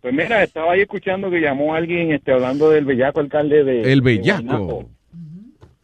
Pues 0.01 0.13
mira, 0.13 0.43
estaba 0.43 0.73
ahí 0.73 0.81
escuchando 0.81 1.29
que 1.29 1.41
llamó 1.41 1.75
alguien 1.75 2.11
este, 2.11 2.31
hablando 2.31 2.69
del 2.69 2.85
bellaco 2.85 3.19
alcalde 3.19 3.63
de... 3.63 3.81
El 3.91 3.99
de 3.99 4.05
bellaco. 4.05 4.41
Guaynabo. 4.43 4.89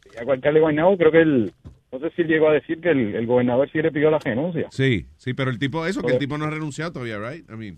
Bellaco 0.05 0.31
alcalde 0.31 0.59
de 0.59 0.61
Guaynabo, 0.61 0.97
creo 0.97 1.11
que 1.11 1.21
él... 1.21 1.51
No 1.91 1.99
sé 1.99 2.09
si 2.15 2.21
él 2.23 2.27
llegó 2.27 2.49
a 2.49 2.53
decir 2.53 2.81
que 2.81 2.89
el, 2.89 3.15
el 3.15 3.25
gobernador 3.25 3.69
sí 3.71 3.81
le 3.81 3.91
pidió 3.91 4.11
la 4.11 4.19
renuncia. 4.19 4.67
Sí, 4.71 5.05
sí, 5.17 5.33
pero 5.33 5.49
el 5.49 5.59
tipo, 5.59 5.85
eso, 5.85 6.01
que 6.01 6.13
el 6.13 6.19
tipo 6.19 6.37
no 6.37 6.45
ha 6.45 6.49
renunciado 6.49 6.91
todavía, 6.91 7.17
right? 7.19 7.49
I 7.49 7.55
mean, 7.55 7.77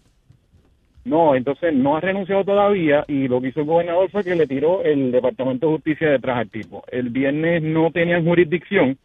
No, 1.06 1.36
entonces 1.36 1.74
no 1.74 1.96
ha 1.96 2.02
renunciado 2.02 2.44
todavía 2.44 3.06
y 3.08 3.28
lo 3.28 3.40
que 3.40 3.50
hizo 3.50 3.62
el 3.62 3.66
gobernador 3.68 4.10
fue 4.10 4.24
que 4.24 4.36
le 4.36 4.48
tiró 4.48 4.84
el 4.84 5.12
Departamento 5.12 5.68
de 5.68 5.74
Justicia 5.74 6.10
detrás 6.10 6.38
al 6.40 6.50
tipo. 6.50 6.84
El 6.92 7.10
viernes 7.10 7.62
no 7.62 7.92
tenían 7.92 8.26
jurisdicción, 8.26 8.98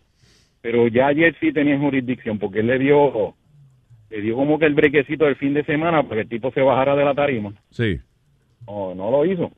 pero 0.63 0.89
ya 0.89 1.09
ayer 1.09 1.37
sí 1.41 1.53
tenían 1.53 1.81
jurisdicción 1.81 2.39
porque 2.39 2.61
él 2.61 2.69
le 2.69 2.79
dio 2.79 3.35
le 4.13 4.21
dio 4.21 4.37
como 4.37 4.59
que 4.59 4.67
el 4.67 4.75
brequecito 4.75 5.25
del 5.25 5.37
fin 5.37 5.55
de 5.55 5.65
semana 5.65 6.03
para 6.03 6.17
que 6.17 6.21
el 6.21 6.29
tipo 6.29 6.53
se 6.53 6.61
bajara 6.61 6.95
de 6.95 7.05
la 7.05 7.15
tarima. 7.15 7.53
sí. 7.71 7.99
No, 8.65 8.95
no 8.95 9.11
lo 9.11 9.25
hizo. 9.25 9.51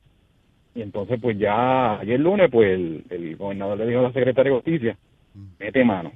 Y 0.73 0.81
entonces 0.81 1.19
pues 1.21 1.37
ya 1.37 1.99
ayer 1.99 2.19
lunes 2.19 2.49
pues 2.49 2.71
el, 2.71 3.03
el 3.11 3.35
gobernador 3.35 3.77
le 3.77 3.87
dijo 3.87 3.99
a 3.99 4.03
la 4.03 4.13
secretaria 4.13 4.51
de 4.51 4.57
Justicia, 4.57 4.97
mete 5.59 5.83
mano. 5.83 6.11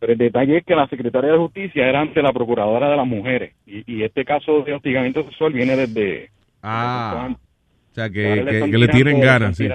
Pero 0.00 0.14
el 0.14 0.18
detalle 0.18 0.56
es 0.56 0.64
que 0.64 0.74
la 0.74 0.88
secretaria 0.88 1.30
de 1.30 1.38
Justicia 1.38 1.86
era 1.86 2.00
ante 2.00 2.22
la 2.22 2.32
procuradora 2.32 2.90
de 2.90 2.96
las 2.96 3.06
mujeres 3.06 3.54
y, 3.66 3.84
y 3.86 4.02
este 4.02 4.24
caso 4.24 4.62
de 4.62 4.72
hostigamiento 4.72 5.22
sexual 5.24 5.52
viene 5.52 5.76
desde... 5.76 6.30
Ah, 6.60 7.28
o 7.30 7.94
sea, 7.94 8.10
que, 8.10 8.42
le 8.42 8.70
que, 8.70 8.78
le 8.78 8.88
tiren 8.88 9.20
ganas, 9.20 9.56
Sí, 9.56 9.68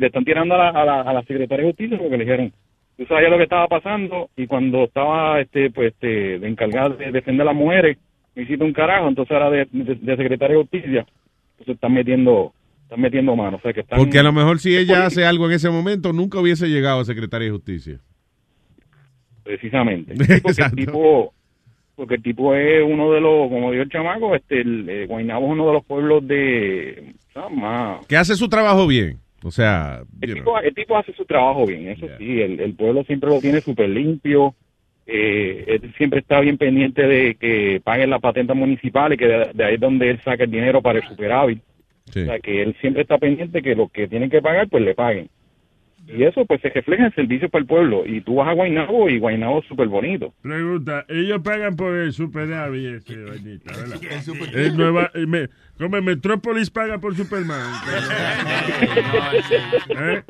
le 0.00 0.06
están 0.06 0.24
tirando 0.24 0.54
a 0.54 0.58
la, 0.58 0.68
a 0.70 0.84
la, 0.84 1.00
a 1.02 1.12
la 1.12 1.22
secretaria 1.22 1.64
de 1.66 1.72
justicia 1.72 1.98
porque 1.98 2.16
le 2.16 2.24
dijeron, 2.24 2.52
tú 3.00 3.06
sabías 3.06 3.30
lo 3.30 3.38
que 3.38 3.44
estaba 3.44 3.66
pasando 3.66 4.28
y 4.36 4.46
cuando 4.46 4.84
estaba 4.84 5.40
este 5.40 5.70
pues 5.70 5.94
este 5.94 6.38
de 6.38 6.46
encargada 6.46 6.90
de 6.90 7.10
defender 7.10 7.48
a 7.48 7.52
las 7.52 7.56
mujeres, 7.56 7.96
me 8.34 8.42
hiciste 8.42 8.62
un 8.62 8.74
carajo, 8.74 9.08
entonces 9.08 9.32
ahora 9.32 9.48
de, 9.48 9.66
de, 9.72 9.94
de 9.94 10.16
secretaria 10.18 10.54
de 10.54 10.62
justicia, 10.62 11.06
entonces 11.52 11.76
están 11.76 11.94
metiendo 11.94 12.52
están 12.82 13.00
metiendo 13.00 13.34
mano, 13.34 13.56
o 13.56 13.60
sea 13.62 13.72
que 13.72 13.80
están 13.80 13.98
Porque 13.98 14.18
a 14.18 14.22
lo 14.22 14.34
mejor 14.34 14.58
si 14.58 14.76
ella 14.76 15.06
hace 15.06 15.24
algo 15.24 15.46
en 15.46 15.52
ese 15.52 15.70
momento, 15.70 16.12
nunca 16.12 16.40
hubiese 16.40 16.68
llegado 16.68 17.00
a 17.00 17.04
Secretaria 17.06 17.46
de 17.46 17.52
Justicia. 17.52 18.00
precisamente. 19.44 20.14
Sí, 20.26 20.40
porque 20.42 20.62
el 20.62 20.72
tipo 20.72 21.32
porque 21.96 22.14
el 22.16 22.22
tipo 22.22 22.54
es 22.54 22.82
uno 22.86 23.12
de 23.12 23.20
los, 23.22 23.48
como 23.48 23.70
dijo 23.70 23.82
el 23.82 23.88
chamaco, 23.88 24.34
este 24.34 24.60
el, 24.60 24.88
eh, 24.90 25.06
Guaynabo 25.06 25.46
es 25.46 25.52
uno 25.52 25.66
de 25.68 25.72
los 25.72 25.84
pueblos 25.86 26.26
de 26.28 27.14
más 27.50 28.04
Que 28.06 28.18
hace 28.18 28.34
su 28.34 28.48
trabajo 28.50 28.86
bien. 28.86 29.20
O 29.42 29.50
sea, 29.50 30.02
El 30.20 30.34
tipo, 30.34 30.58
el 30.58 30.74
tipo 30.74 30.96
hace 30.96 31.12
su 31.14 31.24
trabajo 31.24 31.66
bien, 31.66 31.88
eso 31.88 32.06
sí, 32.18 32.42
el, 32.42 32.60
el 32.60 32.74
pueblo 32.74 33.04
siempre 33.04 33.30
lo 33.30 33.40
tiene 33.40 33.60
súper 33.60 33.88
limpio, 33.88 34.54
eh, 35.06 35.64
él 35.66 35.92
siempre 35.96 36.20
está 36.20 36.40
bien 36.40 36.58
pendiente 36.58 37.02
de 37.06 37.34
que 37.34 37.80
paguen 37.82 38.10
las 38.10 38.20
patentes 38.20 38.54
municipales, 38.54 39.18
que 39.18 39.26
de, 39.26 39.50
de 39.54 39.64
ahí 39.64 39.74
es 39.74 39.80
donde 39.80 40.10
él 40.10 40.20
saca 40.22 40.44
el 40.44 40.50
dinero 40.50 40.82
para 40.82 40.98
el 40.98 41.08
superávit. 41.08 41.60
Sí. 42.12 42.20
O 42.20 42.24
sea, 42.26 42.38
que 42.38 42.62
él 42.62 42.76
siempre 42.80 43.02
está 43.02 43.18
pendiente 43.18 43.62
que 43.62 43.74
los 43.74 43.90
que 43.90 44.08
tienen 44.08 44.30
que 44.30 44.42
pagar, 44.42 44.68
pues 44.68 44.84
le 44.84 44.94
paguen. 44.94 45.28
Y 46.16 46.24
eso 46.24 46.44
pues 46.44 46.60
se 46.60 46.68
refleja 46.70 47.06
en 47.06 47.14
servicios 47.14 47.50
para 47.50 47.60
el 47.62 47.66
pueblo. 47.66 48.04
Y 48.06 48.20
tú 48.22 48.36
vas 48.36 48.48
a 48.48 48.52
Guaynabo 48.52 49.08
y 49.08 49.18
Guaynabo 49.18 49.60
es 49.60 49.66
súper 49.66 49.88
bonito. 49.88 50.32
Pregunta, 50.42 51.04
ellos 51.08 51.40
pagan 51.42 51.76
por 51.76 51.94
el 51.94 52.12
superávit 52.12 52.96
ese, 53.06 53.16
vainita, 53.24 53.72
¿verdad? 53.76 54.00
El 54.54 54.76
Nueva, 54.76 55.10
eh, 55.14 55.26
me- 55.26 55.48
como 55.78 56.00
Metrópolis 56.02 56.68
paga 56.70 56.98
por 56.98 57.16
Superman. 57.16 57.60
¿Eh? 59.90 60.22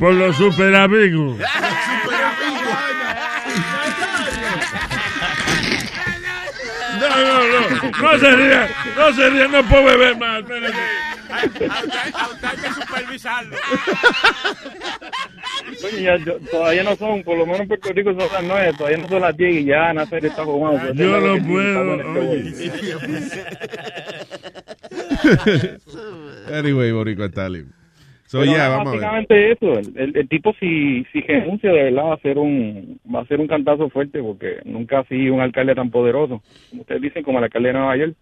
Por 0.00 0.14
los 0.14 0.36
superamigos. 0.36 1.38
No, 7.00 7.08
no, 7.08 7.38
no, 7.48 8.12
no 8.12 8.18
se 8.18 8.30
rían, 8.36 8.68
no 8.96 9.12
se 9.12 9.30
rían, 9.30 9.50
no 9.52 9.62
puedo 9.64 9.84
beber 9.84 10.16
más, 10.18 10.40
espérate. 10.40 10.76
A 11.32 12.28
usted 12.28 12.48
hay 12.48 12.56
que 12.56 12.72
supervisarlo. 12.80 13.56
Oye, 15.84 16.02
ya- 16.02 16.16
yo- 16.18 16.38
todavía 16.50 16.82
no 16.82 16.96
son, 16.96 17.22
por 17.22 17.38
lo 17.38 17.46
menos 17.46 17.60
en 17.62 17.68
Puerto 17.68 17.92
Rico 17.92 18.10
son 18.10 18.18
las 18.32 18.42
nueve, 18.44 18.72
todavía 18.76 18.98
no 18.98 19.08
son 19.08 19.22
las 19.22 19.36
10 19.36 19.54
y 19.54 19.64
ya 19.64 19.92
Nacer 19.92 20.24
está 20.26 20.44
jugando. 20.44 20.92
Yo 20.94 21.20
no 21.20 21.46
puedo, 21.46 22.30
oye. 22.30 22.52
Anyway, 26.52 26.92
Boricua 26.92 27.26
Stallion. 27.28 27.72
So, 28.26 28.40
Pero 28.40 28.52
yeah, 28.52 28.68
vamos 28.68 28.88
a 28.88 28.90
ver. 28.92 29.00
básicamente 29.00 29.52
eso, 29.52 29.78
el, 29.78 29.92
el- 29.96 30.16
el 30.16 30.28
tipo 30.28 30.54
si, 30.58 31.04
si 31.12 31.20
renuncia 31.20 31.70
de 31.70 31.82
verdad 31.84 32.04
va 32.04 32.14
a 32.14 32.18
ser 32.20 32.38
un 32.38 32.98
va 33.14 33.20
a 33.20 33.26
ser 33.26 33.40
un 33.40 33.46
cantazo 33.46 33.90
fuerte 33.90 34.22
porque 34.22 34.60
nunca 34.64 35.00
ha 35.00 35.04
sido 35.04 35.34
un 35.34 35.40
alcalde 35.42 35.74
tan 35.74 35.90
poderoso. 35.90 36.42
Como 36.70 36.80
ustedes 36.82 37.02
dicen, 37.02 37.22
como 37.24 37.38
el 37.38 37.44
alcalde 37.44 37.68
de 37.68 37.72
Nueva 37.74 37.96
York, 37.96 38.14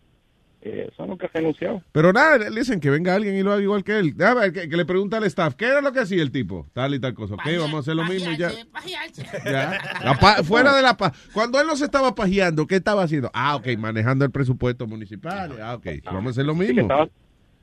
eh, 0.63 0.89
eso 0.93 1.07
nunca 1.07 1.27
ha 1.27 1.31
renunciado. 1.33 1.83
Pero 1.93 2.13
nada, 2.13 2.37
le 2.39 2.51
dicen 2.61 2.81
que 2.81 2.91
venga 2.91 3.15
alguien 3.15 3.35
y 3.37 3.43
lo 3.43 3.53
haga 3.53 3.63
igual 3.63 3.83
que 3.85 3.99
él. 3.99 4.15
Que, 4.53 4.69
que 4.69 4.77
le 4.77 4.85
pregunte 4.85 5.17
al 5.17 5.25
staff, 5.25 5.55
¿qué 5.55 5.67
era 5.67 5.81
lo 5.81 5.93
que 5.93 6.01
hacía 6.01 6.23
el 6.23 6.31
tipo? 6.31 6.69
Tal 6.73 6.95
y 6.95 7.01
tal 7.01 7.15
cosa. 7.15 7.35
Ok, 7.35 7.43
vamos 7.59 7.75
a 7.75 7.79
hacer 7.81 7.97
lo 7.97 8.05
mismo 8.05 8.31
y 8.31 8.37
ya. 8.37 8.51
Ya. 9.45 9.79
La 10.05 10.15
pa- 10.19 10.43
fuera 10.43 10.75
de 10.77 10.83
la 10.83 10.97
paz. 10.97 11.13
Cuando 11.33 11.61
él 11.61 11.67
no 11.67 11.77
se 11.77 11.85
estaba 11.85 12.15
pajeando, 12.15 12.67
¿qué 12.67 12.77
estaba 12.77 13.03
haciendo? 13.03 13.31
Ah, 13.35 13.57
ok, 13.57 13.69
manejando 13.79 14.25
el 14.25 14.31
presupuesto 14.31 14.87
municipal. 14.87 15.59
Ah, 15.63 15.75
ok, 15.75 15.87
vamos 16.05 16.27
a 16.27 16.31
hacer 16.31 16.45
lo 16.47 16.55
mismo. 16.55 16.81
estaba- 16.83 17.09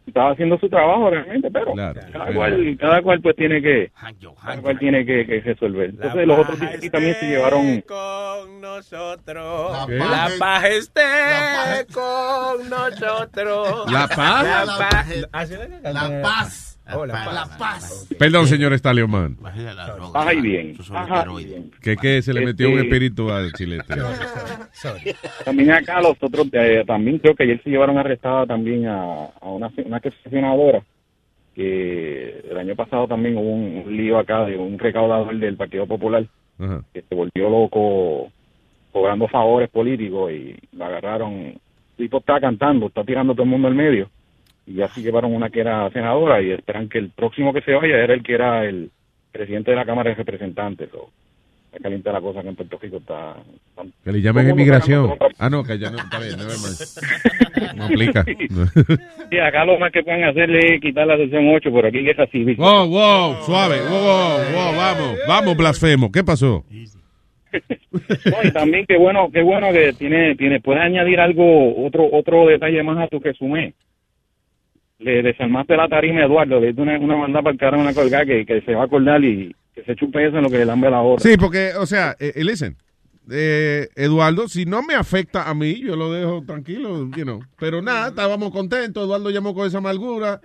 estaba 0.08 0.32
haciendo 0.32 0.58
su 0.58 0.70
trabajo 0.70 1.10
realmente, 1.10 1.50
pero 1.52 1.74
cada, 1.76 2.34
cual, 2.34 2.78
cada 2.80 3.02
cual 3.02 3.22
pues 3.22 3.36
tiene 3.36 3.62
que 3.62 3.92
cada 4.44 4.62
cual 4.62 4.80
tiene 4.80 5.06
que, 5.06 5.26
que 5.26 5.42
resolver. 5.42 5.90
Entonces 5.90 6.28
los 6.28 6.40
otros 6.40 6.62
aquí 6.62 6.90
también 6.90 7.16
se 7.16 7.28
llevaron 7.28 7.82
con 7.82 8.62
nosotros. 8.62 9.88
¿Qué? 9.88 9.96
La 9.96 10.30
paz 10.40 10.64
esté 10.66 11.02
con 11.94 12.70
nosotros. 12.70 13.92
¿La 13.92 14.08
paz? 14.08 14.44
La 14.44 14.66
La 14.66 14.90
paz. 14.90 15.52
La 15.84 15.94
La 15.94 16.22
paz. 16.22 16.67
Oh, 16.96 17.06
la 17.06 17.14
paz. 17.14 17.34
La 17.34 17.58
paz. 17.58 18.08
Perdón, 18.18 18.48
señor 18.48 18.74
Stallion 18.74 19.10
Man. 19.10 19.38
Ajá 20.14 20.34
y 20.34 20.42
bien. 20.42 20.78
Ajá 20.94 21.26
bien. 21.38 21.72
Que, 21.82 21.96
que 21.98 22.22
se 22.22 22.34
le 22.34 22.46
metió 22.46 22.68
un 22.70 22.76
Este- 22.80 22.88
espíritu 22.88 23.30
al 23.32 23.52
chilete. 23.58 23.96
También 25.44 25.72
acá 25.72 26.02
los 26.02 26.16
otros, 26.22 26.48
eh, 26.54 26.84
también 26.86 27.20
creo 27.20 27.36
que 27.36 27.44
ayer 27.44 27.62
se 27.64 27.70
llevaron 27.70 27.98
arrestada 27.98 28.46
también 28.46 28.88
a, 28.88 29.26
a 29.42 29.48
una, 29.50 29.72
una 29.86 30.00
que 30.00 30.10
es 30.10 30.16
senadora, 30.30 30.82
que 31.56 32.40
el 32.52 32.58
año 32.58 32.76
pasado 32.76 33.08
también 33.08 33.38
hubo 33.38 33.50
un, 33.52 33.84
un 33.86 33.98
lío 33.98 34.18
acá 34.20 34.46
de 34.46 34.56
un 34.58 34.78
recaudador 34.78 35.36
del 35.38 35.56
Partido 35.58 35.88
Popular 35.88 36.26
Ajá. 36.60 36.82
que 36.94 37.02
se 37.02 37.16
volvió 37.16 37.50
loco 37.50 38.32
cobrando 38.92 39.28
favores 39.28 39.70
políticos 39.70 40.32
y 40.32 40.56
lo 40.76 40.86
agarraron. 40.86 41.34
El 41.34 41.60
tipo 42.06 42.20
está 42.20 42.40
cantando, 42.40 42.88
está 42.88 43.04
tirando 43.04 43.34
todo 43.34 43.44
el 43.44 43.50
mundo 43.50 43.68
al 43.68 43.76
medio. 43.76 44.10
Y 44.68 44.82
así 44.82 45.02
llevaron 45.02 45.34
una 45.34 45.50
que 45.50 45.62
era 45.62 45.90
senadora 45.92 46.42
y 46.42 46.52
esperan 46.52 46.90
que 46.90 46.98
el 46.98 47.10
próximo 47.10 47.54
que 47.54 47.62
se 47.62 47.72
vaya 47.74 47.98
era 48.04 48.14
el 48.14 48.22
que 48.22 48.34
era 48.34 48.66
el 48.66 48.92
presidente 49.32 49.72
de 49.72 49.78
la 49.78 49.86
Cámara 49.86 50.10
de 50.10 50.16
Representantes. 50.18 50.90
O, 50.94 51.10
está 51.72 51.80
caliente 51.84 52.12
la 52.12 52.20
cosa 52.20 52.42
que 52.42 52.50
en 52.50 52.56
Puerto 52.56 52.78
Rico 52.82 52.98
está... 52.98 53.36
está- 53.70 53.84
Que 54.04 54.12
le 54.12 54.22
llamen 54.22 54.50
inmigración. 54.50 55.14
Ah, 55.40 55.50
no, 55.50 55.64
que 55.64 55.80
ya 55.80 55.90
no. 55.90 55.98
Está 55.98 56.20
bien, 56.20 56.36
mind. 56.38 57.78
No 57.78 57.86
aplica. 57.86 58.26
Sí, 59.30 59.38
acá 59.40 59.66
lo 59.66 59.78
más 59.78 59.92
que 59.92 60.04
pueden 60.04 60.24
hacerle 60.24 60.76
es 60.76 60.82
quitar 60.82 61.06
la 61.06 61.18
sección 61.18 61.50
8, 61.54 61.70
por 61.70 61.86
aquí 61.86 62.00
guerra 62.00 62.26
civil. 62.28 62.56
Wow, 62.56 62.88
wow, 62.88 63.36
suave. 63.46 63.78
Wow, 63.90 64.00
wow, 64.00 64.38
wow, 64.54 64.76
vamos. 64.78 65.18
Vamos, 65.28 65.58
blasfemo. 65.58 66.12
¿Qué 66.12 66.24
pasó? 66.24 66.64
No, 67.52 68.38
y 68.44 68.52
también 68.52 68.86
qué 68.88 68.98
bueno, 68.98 69.30
qué 69.34 69.42
bueno 69.42 69.72
que 69.72 69.94
tiene, 69.94 70.36
tiene, 70.36 70.60
puedes 70.60 70.84
añadir 70.84 71.20
algo, 71.20 71.86
otro, 71.86 72.08
otro 72.12 72.46
detalle 72.46 72.84
más 72.84 72.98
a 73.00 73.08
tu 73.08 73.20
resumen. 73.20 73.74
Le 75.00 75.22
desarmaste 75.22 75.78
la 75.78 75.88
tarima 75.88 76.22
a 76.22 76.26
Eduardo, 76.26 76.60
le 76.60 76.68
diste 76.68 76.82
una, 76.82 76.98
una 76.98 77.18
mandada 77.18 77.44
para 77.44 77.54
el 77.54 77.60
cara 77.60 77.78
una 77.78 77.94
colgada 77.94 78.26
que, 78.26 78.46
que 78.46 78.62
se 78.62 78.74
va 78.74 78.82
a 78.82 78.86
acordar 78.86 79.24
y 79.24 79.56
que 79.76 79.84
se 79.84 79.96
chupe 79.96 80.26
eso 80.26 80.38
en 80.38 80.44
lo 80.44 80.50
que 80.50 80.58
le 80.58 80.66
lambe 80.66 80.90
la 80.90 81.02
hora. 81.02 81.22
Sí, 81.22 81.38
porque, 81.38 81.72
o 81.78 81.86
sea, 81.86 82.16
eh, 82.20 82.34
eh, 82.36 82.44
listen. 82.44 82.76
Eh, 83.30 83.90
Eduardo, 83.96 84.48
si 84.48 84.66
no 84.66 84.82
me 84.84 84.96
afecta 84.96 85.50
a 85.50 85.54
mí, 85.54 85.82
yo 85.82 85.96
lo 85.96 86.12
dejo 86.12 86.44
tranquilo, 86.46 87.10
you 87.16 87.24
know. 87.24 87.42
Pero 87.60 87.82
nada, 87.82 88.10
estábamos 88.10 88.52
contentos. 88.52 89.04
Eduardo 89.04 89.30
llamó 89.30 89.54
con 89.54 89.68
esa 89.68 89.80
amargura 89.80 90.40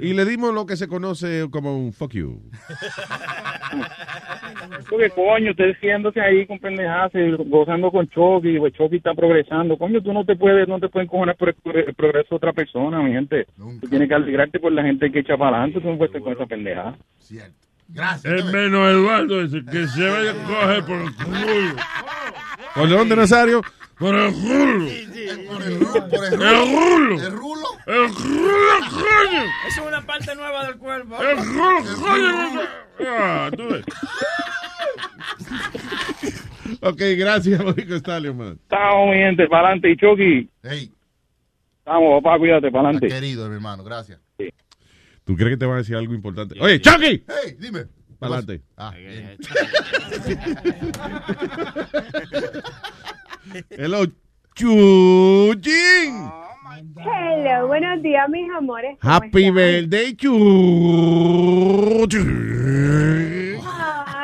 y 0.00 0.14
le 0.14 0.24
dimos 0.24 0.52
lo 0.52 0.66
que 0.66 0.76
se 0.76 0.88
conoce 0.88 1.48
como 1.50 1.78
un 1.78 1.92
fuck 1.92 2.12
you. 2.12 2.42
Porque 4.90 5.10
coño, 5.10 5.50
usted 5.50 5.76
siéndose 5.80 6.20
ahí 6.20 6.46
con 6.46 6.58
pendejadas, 6.58 7.12
y 7.14 7.30
gozando 7.48 7.90
con 7.90 8.08
Chucky, 8.08 8.58
pues 8.58 8.72
Chucky 8.74 8.96
está 8.96 9.14
progresando. 9.14 9.76
Coño, 9.76 10.02
tú 10.02 10.12
no 10.12 10.24
te 10.24 10.36
puedes, 10.36 10.68
no 10.68 10.78
te 10.78 10.88
puedes 10.88 11.06
encojonar 11.06 11.36
por 11.36 11.48
el, 11.48 11.94
progreso 11.94 12.28
de 12.30 12.36
otra 12.36 12.52
persona, 12.52 13.02
mi 13.02 13.12
gente. 13.12 13.46
Tú 13.56 13.88
tienes 13.88 14.08
que 14.08 14.14
alegrarte 14.14 14.58
por 14.58 14.72
la 14.72 14.82
gente 14.82 15.10
que 15.10 15.20
echa 15.20 15.36
para 15.36 15.58
adelante, 15.58 15.80
tú 15.80 15.88
no 15.88 15.98
puedes 15.98 16.14
estar 16.14 16.22
con 16.22 16.32
esa 16.32 16.46
pendejada. 16.46 16.96
Es 18.24 18.44
menos 18.46 18.90
Eduardo 18.90 19.40
ese 19.42 19.64
que 19.64 19.86
se 19.88 20.08
vaya 20.08 20.30
a 20.42 20.44
coger 20.46 20.84
por 20.84 20.96
el 21.00 21.14
culo. 21.14 21.76
¿Por 22.74 22.88
dónde, 22.88 23.16
Nazario? 23.16 23.62
Por 23.98 24.14
el 24.14 24.32
culo. 24.32 24.88
Por 25.48 25.62
el 25.62 25.80
rulo. 25.80 27.14
El 27.22 27.32
rulo. 27.32 27.66
El 27.86 28.08
rulo, 28.14 28.78
coño. 28.90 29.42
Eso 29.68 29.82
es 29.82 29.86
una 29.86 30.00
parte 30.04 30.34
nueva 30.34 30.66
del 30.66 30.76
cuerpo. 30.76 31.16
El 31.22 31.36
rulo, 31.36 31.96
coño. 32.00 32.60
Ah, 33.08 33.50
tú 33.56 33.68
ves. 33.68 33.84
Ok, 36.80 37.00
gracias, 37.16 37.62
Mónico 37.62 37.94
Stallion, 37.96 38.36
man. 38.36 38.58
Estamos, 38.62 39.10
mi 39.10 39.16
gente, 39.16 39.46
para 39.48 39.68
adelante. 39.68 39.90
Y 39.90 39.96
Chucky, 39.96 40.48
Hey, 40.62 40.90
vamos, 41.84 42.22
papá, 42.22 42.38
cuídate, 42.38 42.70
para 42.70 42.88
adelante. 42.88 43.08
querido, 43.08 43.48
mi 43.48 43.54
hermano, 43.54 43.84
gracias. 43.84 44.18
¿Tú 45.24 45.34
crees 45.36 45.50
que 45.52 45.56
te 45.56 45.66
va 45.66 45.74
a 45.74 45.78
decir 45.78 45.96
algo 45.96 46.14
importante? 46.14 46.54
Oye, 46.60 46.80
Chucky. 46.80 47.24
Hey, 47.26 47.56
dime. 47.58 47.86
Para 48.18 48.36
adelante. 48.36 48.62
Ah. 48.76 48.92
Hello, 53.70 54.04
Chuchín. 54.54 56.30
Hello, 56.96 57.66
buenos 57.68 58.02
días, 58.02 58.28
mis 58.28 58.50
amores. 58.56 58.98
¿Cómo 59.00 59.14
Happy 59.14 59.44
están? 59.46 59.54
birthday, 59.54 60.16
Chuchín. 60.16 60.34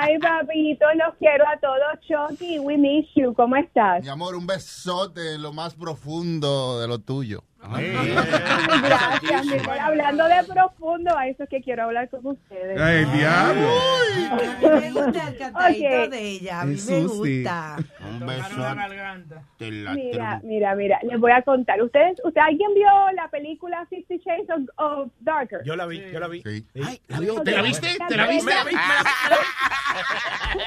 Ay, 0.03 0.19
papito, 0.19 0.87
los 0.97 1.15
quiero 1.19 1.45
a 1.47 1.59
todos. 1.61 2.01
Chucky, 2.07 2.59
we 2.59 2.77
miss 2.79 3.07
you. 3.15 3.35
¿Cómo 3.35 3.55
estás? 3.57 4.03
Mi 4.03 4.09
amor, 4.09 4.35
un 4.35 4.47
besote 4.47 5.35
en 5.35 5.43
lo 5.43 5.53
más 5.53 5.75
profundo 5.75 6.81
de 6.81 6.89
lo 6.89 6.99
tuyo. 7.01 7.45
Gracias, 7.63 9.47
mi 9.47 9.59
amor. 9.59 9.79
Hablando 9.79 10.25
de 10.25 10.45
profundo, 10.45 11.17
a 11.17 11.29
eso 11.29 11.45
es 11.45 11.49
que 11.49 11.61
quiero 11.61 11.85
hablar 11.85 12.09
con 12.09 12.27
ustedes. 12.27 12.81
Ay, 12.81 13.03
el 13.03 13.13
diablo. 13.13 13.69
Me 14.81 14.91
gusta 14.91 15.29
el 15.29 15.37
cantadito 15.37 16.03
Ok. 16.05 16.11
de 16.11 16.21
ella. 16.21 16.61
A 16.61 16.65
mí 16.65 16.77
me 16.89 17.03
gusta. 17.03 17.77
Un 18.09 18.27
beso. 18.27 18.57
de 19.59 19.71
la 19.71 19.93
Mira, 19.93 20.41
mira, 20.43 20.75
mira, 20.75 20.99
les 21.03 21.21
voy 21.21 21.33
a 21.33 21.43
contar. 21.43 21.81
¿Ustedes, 21.83 22.19
usted, 22.25 22.41
¿Alguien 22.41 22.73
vio 22.75 22.89
la 23.15 23.29
película 23.29 23.87
Fifty 23.91 24.19
Shades 24.19 24.49
of, 24.51 24.63
of 24.77 25.11
Darker? 25.21 25.61
Yo 25.65 25.77
la 25.77 25.87
vi, 25.87 26.03
yo 26.11 26.19
la 26.19 26.29
vi. 26.29 26.43
Ay, 26.47 27.01
¿la 27.09 27.21
vio? 27.21 27.43
¿Te 27.43 27.53
la 27.53 27.63
viste? 27.63 27.89
¿Te 28.09 28.17
la 28.17 28.27
viste? 28.27 28.51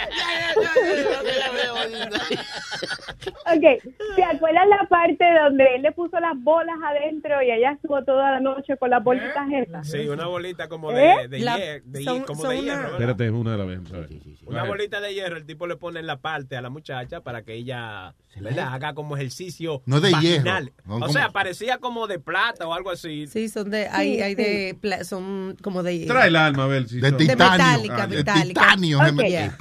Ok, 3.46 3.94
¿se 4.16 4.24
acuerdan 4.24 4.70
la 4.70 4.86
parte 4.90 5.26
donde 5.44 5.76
él 5.76 5.82
le 5.82 5.92
puso 5.92 6.20
las 6.20 6.34
bolas 6.38 6.76
adentro 6.84 7.42
y 7.42 7.52
ella 7.52 7.72
estuvo 7.72 8.04
toda 8.04 8.32
la 8.32 8.40
noche 8.40 8.78
con 8.78 8.90
las 8.90 9.04
bolitas 9.04 9.48
esas? 9.52 9.88
Sí, 9.90 10.08
una 10.08 10.28
bolita 10.28 10.68
como 10.68 10.92
¿Eh? 10.92 11.24
de, 11.24 11.28
de, 11.28 11.40
La- 11.40 11.58
hier- 11.58 11.84
de 11.84 12.04
son- 12.04 12.24
como 12.24 12.42
son 12.42 12.52
de 12.52 12.56
una- 12.58 12.64
hierro. 12.66 12.82
¿verdad? 12.84 13.00
Espérate, 13.00 13.30
una 13.32 13.52
de 13.54 13.58
la 13.58 13.66
vez. 13.66 13.80
¿sabes? 13.90 14.10
Una 14.46 14.64
bolita 14.66 15.02
de 15.02 15.14
hierro, 15.14 15.38
el 15.38 15.46
tipo 15.46 15.68
le 15.68 15.76
pone 15.78 16.00
en 16.00 16.08
la 16.08 16.18
parte 16.18 16.58
a 16.58 16.62
la 16.62 16.70
muchacha 16.70 17.22
para 17.22 17.44
que 17.44 17.54
ella 17.54 18.14
¿verdad? 18.40 18.74
haga 18.74 18.94
como 18.94 19.16
ejercicio 19.16 19.82
No 19.86 20.00
de 20.02 20.12
vaginal. 20.12 20.64
hierro, 20.66 20.78
no 20.86 20.96
o 20.96 21.00
como- 21.00 21.14
sea, 21.14 21.30
parecía 21.30 21.78
como 21.78 22.08
de 22.08 22.20
plata 22.20 22.68
o 22.68 22.74
algo 22.74 22.90
así. 22.92 23.28
Sí, 23.28 23.48
son 23.50 23.70
de, 23.70 23.88
hay, 23.88 24.22
hay 24.22 24.36
de, 24.36 24.76
pla- 24.80 25.04
son 25.04 25.56
como 25.62 25.84
de... 25.84 26.06
Trae 26.08 26.28
el 26.28 26.36
alma, 26.36 26.66
a 26.66 26.68
ver 26.68 26.88
si 26.88 27.00
De 27.00 27.10
son- 27.10 27.18
titanio. 27.18 27.46
metálica, 27.58 28.04
Ah, 28.04 28.08
de 28.08 28.18
metálica. 28.18 28.62
titanio. 28.62 28.98
Ok. 29.00 29.06
se 29.06 29.12
me- 29.14 29.30
Yeah. 29.30 29.58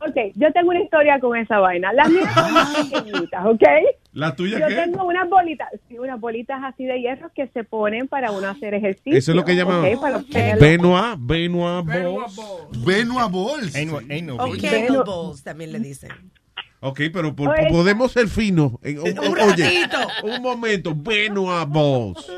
Ok, 0.00 0.16
yo 0.34 0.52
tengo 0.52 0.70
una 0.70 0.80
historia 0.80 1.20
con 1.20 1.36
esa 1.36 1.58
vaina. 1.58 1.92
Las 1.92 2.08
mías 2.10 2.32
son 2.34 2.52
más 2.54 2.76
pequeñitas, 2.76 3.46
¿ok? 3.46 3.62
¿La 4.12 4.36
tuya 4.36 4.58
Yo 4.60 4.68
qué? 4.68 4.74
tengo 4.74 5.04
unas 5.06 5.26
bolitas, 5.28 5.68
sí, 5.88 5.98
unas 5.98 6.20
bolitas 6.20 6.60
así 6.62 6.84
de 6.84 7.00
hierro 7.00 7.30
que 7.34 7.46
se 7.48 7.64
ponen 7.64 8.08
para 8.08 8.30
uno 8.30 8.46
hacer 8.48 8.74
ejercicio. 8.74 9.16
Eso 9.16 9.32
es 9.32 9.36
lo 9.36 9.44
que 9.44 9.56
llaman 9.56 9.84
¿ok? 9.94 10.00
Para 10.00 10.22
tener- 10.22 10.58
Benoit, 10.58 11.16
Benoit 11.18 11.86
Balls. 11.86 12.84
Benoit 12.84 13.30
Balls. 13.32 13.72
Kegel 14.60 14.98
balls 15.06 15.42
también 15.42 15.72
le 15.72 15.78
dicen. 15.80 16.10
Ok, 16.80 17.00
pero 17.12 17.34
por- 17.34 17.48
Oye. 17.50 17.68
podemos 17.70 18.12
ser 18.12 18.28
finos. 18.28 18.72
O- 18.74 18.78
Un 18.82 19.18
o- 19.18 19.32
oye, 19.46 19.64
ratito. 19.64 19.98
un 20.24 20.42
momento. 20.42 20.92
Benoit 20.94 21.68
Balls. 21.68 22.28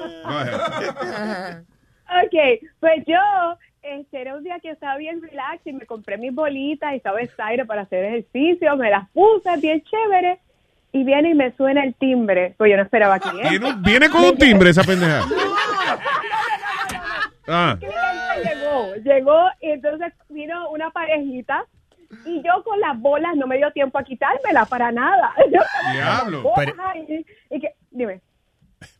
Ok, 2.25 2.61
pues 2.81 3.05
yo, 3.07 3.19
este, 3.83 4.21
era 4.21 4.37
un 4.37 4.45
día 4.45 4.61
que 4.61 4.71
estaba 4.71 4.97
bien 4.99 5.21
relax 5.23 5.67
y 5.67 5.73
me 5.73 5.87
compré 5.87 6.19
mis 6.19 6.33
bolitas 6.35 6.93
y 6.93 6.97
estaba 6.97 7.21
excited 7.21 7.67
para 7.67 7.83
hacer 7.83 8.05
ejercicio, 8.05 8.77
me 8.77 8.91
las 8.91 9.09
puse 9.11 9.57
bien 9.61 9.83
chévere 9.83 10.39
y 10.95 11.03
viene 11.03 11.31
y 11.31 11.35
me 11.35 11.51
suena 11.57 11.83
el 11.83 11.93
timbre, 11.97 12.55
pues 12.57 12.71
yo 12.71 12.77
no 12.77 12.85
esperaba 12.85 13.19
cliente. 13.19 13.51
Viene, 13.51 13.75
viene 13.79 14.09
con 14.09 14.25
un 14.25 14.39
timbre 14.39 14.71
esa 14.71 14.83
pendeja. 14.85 15.23
Ah, 17.47 17.77
llegó, 18.43 18.95
llegó 19.05 19.39
y 19.61 19.73
entonces 19.73 20.15
vino 20.31 20.71
una 20.71 20.89
parejita 20.93 21.67
y 22.25 22.43
yo 22.43 22.63
con 22.65 22.81
las 22.81 22.99
bolas 22.99 23.37
no 23.37 23.47
me 23.47 23.59
dio 23.59 23.71
tiempo 23.73 23.99
a 23.99 24.03
quitármela 24.03 24.65
para 24.65 24.91
nada. 24.91 25.35
Yo 25.53 25.61
Diablo. 25.93 26.53
ahí, 26.57 27.27
y 27.51 27.61
que- 27.61 27.75
dime. 27.91 28.23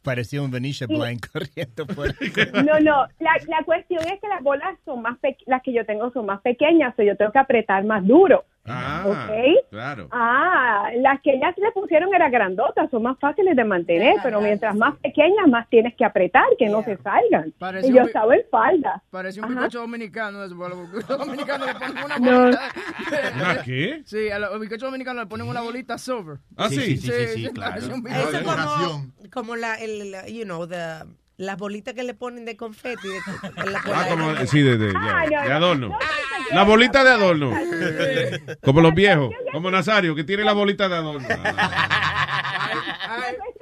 Parecía 0.05 0.43
un 0.43 0.51
Venetia 0.51 0.87
Blind 0.87 1.21
corriendo 1.33 1.87
por 1.87 2.09
No, 2.65 2.79
no, 2.81 3.07
la, 3.19 3.33
la 3.49 3.65
cuestión 3.65 4.01
es 4.05 4.21
que 4.21 4.29
las 4.29 4.43
bolas 4.43 4.77
son 4.85 5.03
más 5.03 5.19
pe- 5.19 5.37
las 5.47 5.63
que 5.63 5.73
yo 5.73 5.85
tengo 5.87 6.13
son 6.13 6.27
más 6.27 6.41
pequeñas, 6.43 6.95
o 6.99 7.03
yo 7.03 7.17
tengo 7.17 7.33
que 7.33 7.39
apretar 7.39 7.85
más 7.85 8.07
duro. 8.07 8.45
ah, 8.67 9.05
¿Ok? 9.07 9.69
claro. 9.71 10.09
Ah, 10.13 10.91
las 10.97 11.21
que 11.23 11.33
ellas 11.35 11.55
le 11.57 11.71
pusieron 11.73 12.15
eran 12.15 12.31
grandotas, 12.31 12.91
son 12.91 13.03
más 13.03 13.19
fáciles 13.19 13.57
de 13.57 13.65
mantener, 13.65 14.17
pero 14.23 14.41
mientras 14.41 14.75
más 14.77 14.95
pequeñas, 14.99 15.47
más 15.49 15.69
tienes 15.71 15.95
que 15.97 16.05
apretar, 16.05 16.45
que 16.59 16.67
no 16.69 16.83
se 16.83 16.97
salgan. 16.99 17.53
Parece 17.59 17.89
y 17.89 17.93
yo 17.95 18.03
estaba 18.03 18.35
en 18.35 18.43
falda. 18.51 19.03
Parece 19.11 19.41
un 19.41 19.49
bizcocho 19.49 19.81
dominicano 19.81 20.45
eso, 20.45 20.57
porque 20.57 20.77
los 21.09 21.19
dominicanos 21.19 21.67
le 21.67 21.75
ponen 21.75 22.05
una 22.05 22.19
No. 22.25 22.41
bolita. 22.45 22.61
¿Una 23.37 23.63
qué? 23.65 24.03
Sí, 24.05 24.31
a 24.31 24.39
los 24.39 24.61
bizcochos 24.61 24.87
dominicanos 24.89 25.25
le 25.25 25.29
ponen 25.29 25.49
una 25.49 25.61
bolita 25.63 25.97
silver. 25.99 26.39
Ah, 26.57 26.69
sí. 26.69 27.01
parece 27.55 27.93
un 27.93 28.03
bizcocho. 28.03 28.29
Eso 28.39 28.45
como, 28.45 29.13
como 29.33 29.57
la, 29.57 29.75
el, 29.77 29.94
you 30.29 30.45
know, 30.45 30.67
the, 30.67 31.05
las 31.37 31.57
bolitas 31.59 31.95
que 31.95 32.03
le 32.05 32.15
ponen 32.15 32.45
de 32.45 32.57
confeti. 32.57 33.09
De, 33.09 33.71
la- 33.71 33.81
por 33.83 33.95
Ah, 33.95 34.03
la- 34.03 34.09
como, 34.09 34.47
sí, 34.47 34.61
de, 34.63 34.77
de, 34.79 34.93
Ah, 34.97 35.25
ya, 35.31 35.39
no, 35.39 35.43
de 35.45 35.49
no. 35.51 35.57
adorno. 35.57 35.99
La 36.53 36.63
bolita 36.63 37.03
de 37.05 37.11
adorno. 37.11 37.53
Como 38.63 38.81
los 38.81 38.95
viejos. 38.95 39.31
Como 39.53 39.71
Nazario, 39.71 40.15
que 40.15 40.25
tiene 40.25 40.45
la 40.45 40.53
bolita 40.53 40.89
de 40.89 40.97
adorno. 40.97 41.27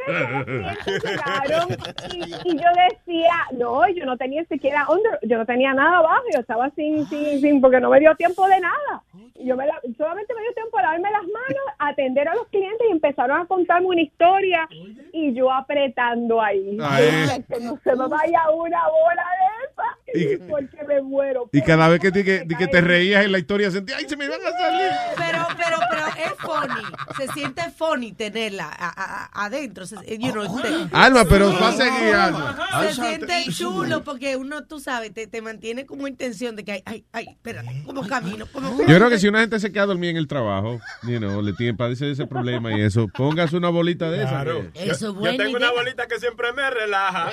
Llegaron 0.07 1.69
y, 2.15 2.49
y 2.49 2.57
yo 2.57 2.69
decía, 2.91 3.33
no, 3.53 3.89
yo 3.89 4.05
no 4.05 4.17
tenía 4.17 4.45
siquiera 4.45 4.87
under, 4.89 5.19
yo 5.23 5.39
no 5.39 5.47
tenía 5.47 5.73
nada 5.75 5.99
abajo, 5.99 6.23
yo 6.35 6.41
estaba 6.41 6.71
sin, 6.71 7.07
sin, 7.07 7.41
sin, 7.41 7.61
porque 7.61 7.81
no 7.81 7.91
me 7.91 8.01
dio 8.01 8.15
tiempo 8.17 8.47
de 8.49 8.61
nada. 8.61 9.03
Yo 9.45 9.57
me 9.57 9.67
la- 9.67 9.81
solamente 9.97 10.35
me 10.35 10.43
dio 10.43 10.53
tiempo 10.55 10.77
de 10.77 10.83
lavarme 10.85 11.11
las 11.11 11.23
manos, 11.23 11.65
atender 11.79 12.29
a 12.29 12.35
los 12.35 12.47
clientes 12.49 12.87
y 12.89 12.93
empezaron 12.93 13.41
a 13.41 13.47
contarme 13.47 13.87
una 13.89 14.01
historia 14.03 14.69
y 15.13 15.33
yo 15.35 15.51
apretando 15.53 16.41
ahí. 16.41 16.79
Ay. 16.83 17.45
Que 17.49 17.61
no 17.61 17.77
se 17.83 17.97
me 17.97 18.07
vaya 18.09 18.51
una 18.51 18.83
bola 18.89 19.25
de 19.41 19.73
Y- 20.15 20.25
esa, 20.25 20.45
porque 20.49 20.79
me 20.87 21.03
muero. 21.03 21.49
Y 21.53 21.63
cada 21.63 21.89
vez 21.89 22.01
que, 22.01 22.11
te- 22.13 22.25
que, 22.25 22.47
que 22.59 22.67
te 22.67 22.81
reías 22.81 23.25
en 23.25 23.33
la 23.33 23.39
historia, 23.39 23.71
sentía, 23.71 23.97
¡ay, 23.97 24.07
se 24.09 24.17
me 24.17 24.29
van 24.29 24.41
a 24.41 24.51
salir! 24.59 24.91
Pero, 25.17 25.47
pero, 25.57 25.77
pero 25.91 26.07
es 26.09 26.33
funny. 26.41 26.85
Se 27.27 27.33
siente 27.33 27.63
funny 27.77 28.13
tenerla 28.13 28.65
a- 28.69 28.89
a- 28.89 29.25
a- 29.25 29.45
adentro. 29.47 29.87
Se, 29.87 29.97
you 30.19 30.33
know, 30.33 30.61
te- 30.61 30.69
Alma, 30.93 31.25
pero 31.29 31.53
va 31.59 31.69
a 31.69 31.73
seguir, 31.73 32.15
Alma. 32.15 32.57
Se 32.83 32.95
siente 32.95 33.45
chulo 33.53 34.03
porque 34.05 34.37
uno, 34.37 34.65
tú 34.65 34.81
sabes, 34.81 35.13
te, 35.15 35.27
te 35.27 35.43
mantiene 35.43 35.87
como 35.87 36.07
intención 36.09 36.57
de 36.57 36.65
que, 36.65 36.73
ay, 36.73 36.83
ay, 36.87 37.05
ay, 37.13 37.27
espérate, 37.31 37.83
¿cómo 37.87 38.07
camino? 38.07 38.47
¿Cómo 38.53 38.79
Yo 38.79 38.85
creo 38.97 39.09
que 39.11 39.19
si 39.19 39.29
una 39.29 39.41
gente 39.41 39.59
se 39.61 39.73
queda 39.73 39.87
dormida 39.87 40.11
en 40.11 40.17
el 40.17 40.27
trabajo, 40.29 40.79
you 41.03 41.19
know, 41.19 41.43
le 41.43 41.53
tiene, 41.55 41.75
padece 41.75 42.05
de 42.07 42.13
ese 42.13 42.27
problema 42.27 42.77
y 42.77 42.81
eso, 42.83 43.09
póngase 43.09 43.57
una 43.57 43.69
bolita 43.71 44.11
de 44.11 44.19
esa. 44.19 44.31
Claro. 44.31 44.67
que- 44.73 44.83
Eso 44.85 44.93
es 44.93 45.01
Yo 45.01 45.15
buena 45.15 45.37
tengo 45.45 45.57
una 45.57 45.71
bolita 45.73 46.07
que 46.07 46.19
siempre 46.19 46.53
me 46.53 46.69
relaja. 46.71 47.31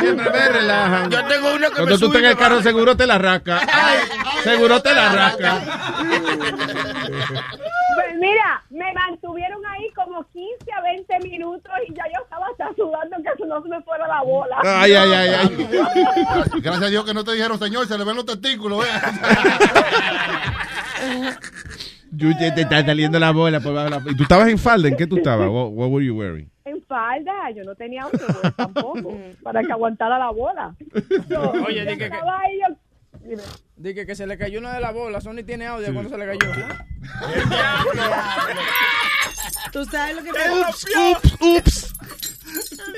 Siempre 0.00 0.30
me 0.30 0.48
relajan. 0.48 1.10
Yo 1.10 1.26
tengo 1.26 1.54
uno 1.54 1.70
que 1.70 1.82
Cuando 1.88 2.08
me 2.08 2.12
tú 2.12 2.18
en 2.18 2.24
el 2.24 2.36
carro, 2.36 2.62
seguro 2.62 2.96
te 2.96 3.06
la 3.06 3.18
rasca. 3.18 3.60
seguro 4.44 4.82
te 4.82 4.94
la 4.94 5.08
rasca. 5.12 5.60
Pues 7.94 8.16
mira, 8.20 8.62
me 8.70 8.92
mantuvieron 8.92 9.64
ahí 9.66 9.90
como 9.94 10.22
15 10.32 10.72
a 10.76 10.82
20 10.82 11.18
minutos 11.28 11.72
y 11.88 11.94
ya 11.94 12.02
yo 12.14 12.22
estaba 12.24 12.46
hasta 12.50 12.74
sudando 12.76 13.16
que 13.22 13.28
eso 13.34 13.46
no 13.46 13.62
se 13.62 13.68
me 13.68 13.80
fuera 13.82 14.06
la 14.08 14.22
bola. 14.22 14.56
Ay, 14.64 14.92
ay, 14.94 15.12
ay, 15.12 15.28
ay. 15.28 15.68
Gracias 16.60 16.82
a 16.82 16.88
Dios 16.88 17.04
que 17.04 17.14
no 17.14 17.24
te 17.24 17.32
dijeron, 17.32 17.58
señor, 17.58 17.86
se 17.86 17.96
le 17.96 18.04
ven 18.04 18.16
los 18.16 18.26
testículos. 18.26 18.84
¿eh? 18.84 18.90
Yuye, 22.12 22.52
te 22.52 22.62
está 22.62 22.84
saliendo 22.84 23.18
la 23.18 23.30
bola. 23.32 23.60
por 23.60 23.72
la- 23.74 24.00
¿Y 24.06 24.14
tú 24.16 24.22
estabas 24.22 24.48
en 24.48 24.58
falda? 24.58 24.88
¿En 24.88 24.96
qué 24.96 25.06
tú 25.06 25.16
estabas? 25.18 25.48
What, 25.48 25.68
what 25.72 25.88
were 25.90 26.04
you 26.04 26.16
wearing? 26.16 26.50
Falda, 26.88 27.50
yo 27.54 27.64
no 27.64 27.74
tenía 27.74 28.06
underwear 28.06 28.52
tampoco, 28.56 29.18
para 29.42 29.62
que 29.62 29.72
aguantara 29.72 30.18
la 30.18 30.30
bola. 30.30 30.74
Yo- 31.28 31.50
Oye, 31.66 31.84
yo 31.84 31.90
di 31.90 31.98
que- 31.98 32.04
estaba 32.04 32.40
ahí, 32.40 32.58
yo- 32.60 32.76
dime. 33.28 33.42
Dije 33.76 34.06
que 34.06 34.14
se 34.14 34.26
le 34.26 34.38
cayó 34.38 34.58
una 34.60 34.72
de 34.74 34.80
las 34.80 34.94
bolas. 34.94 35.24
Sony 35.24 35.42
tiene 35.44 35.66
audio 35.66 35.92
cuando 35.92 36.10
se 36.10 36.18
le 36.18 36.26
cayó. 36.26 36.52
¿Tú 39.72 39.84
sabes 39.84 40.16
lo 40.16 40.22
que 40.22 40.30
Ups, 40.30 40.86
ups, 40.96 41.36
ups. 41.40 41.94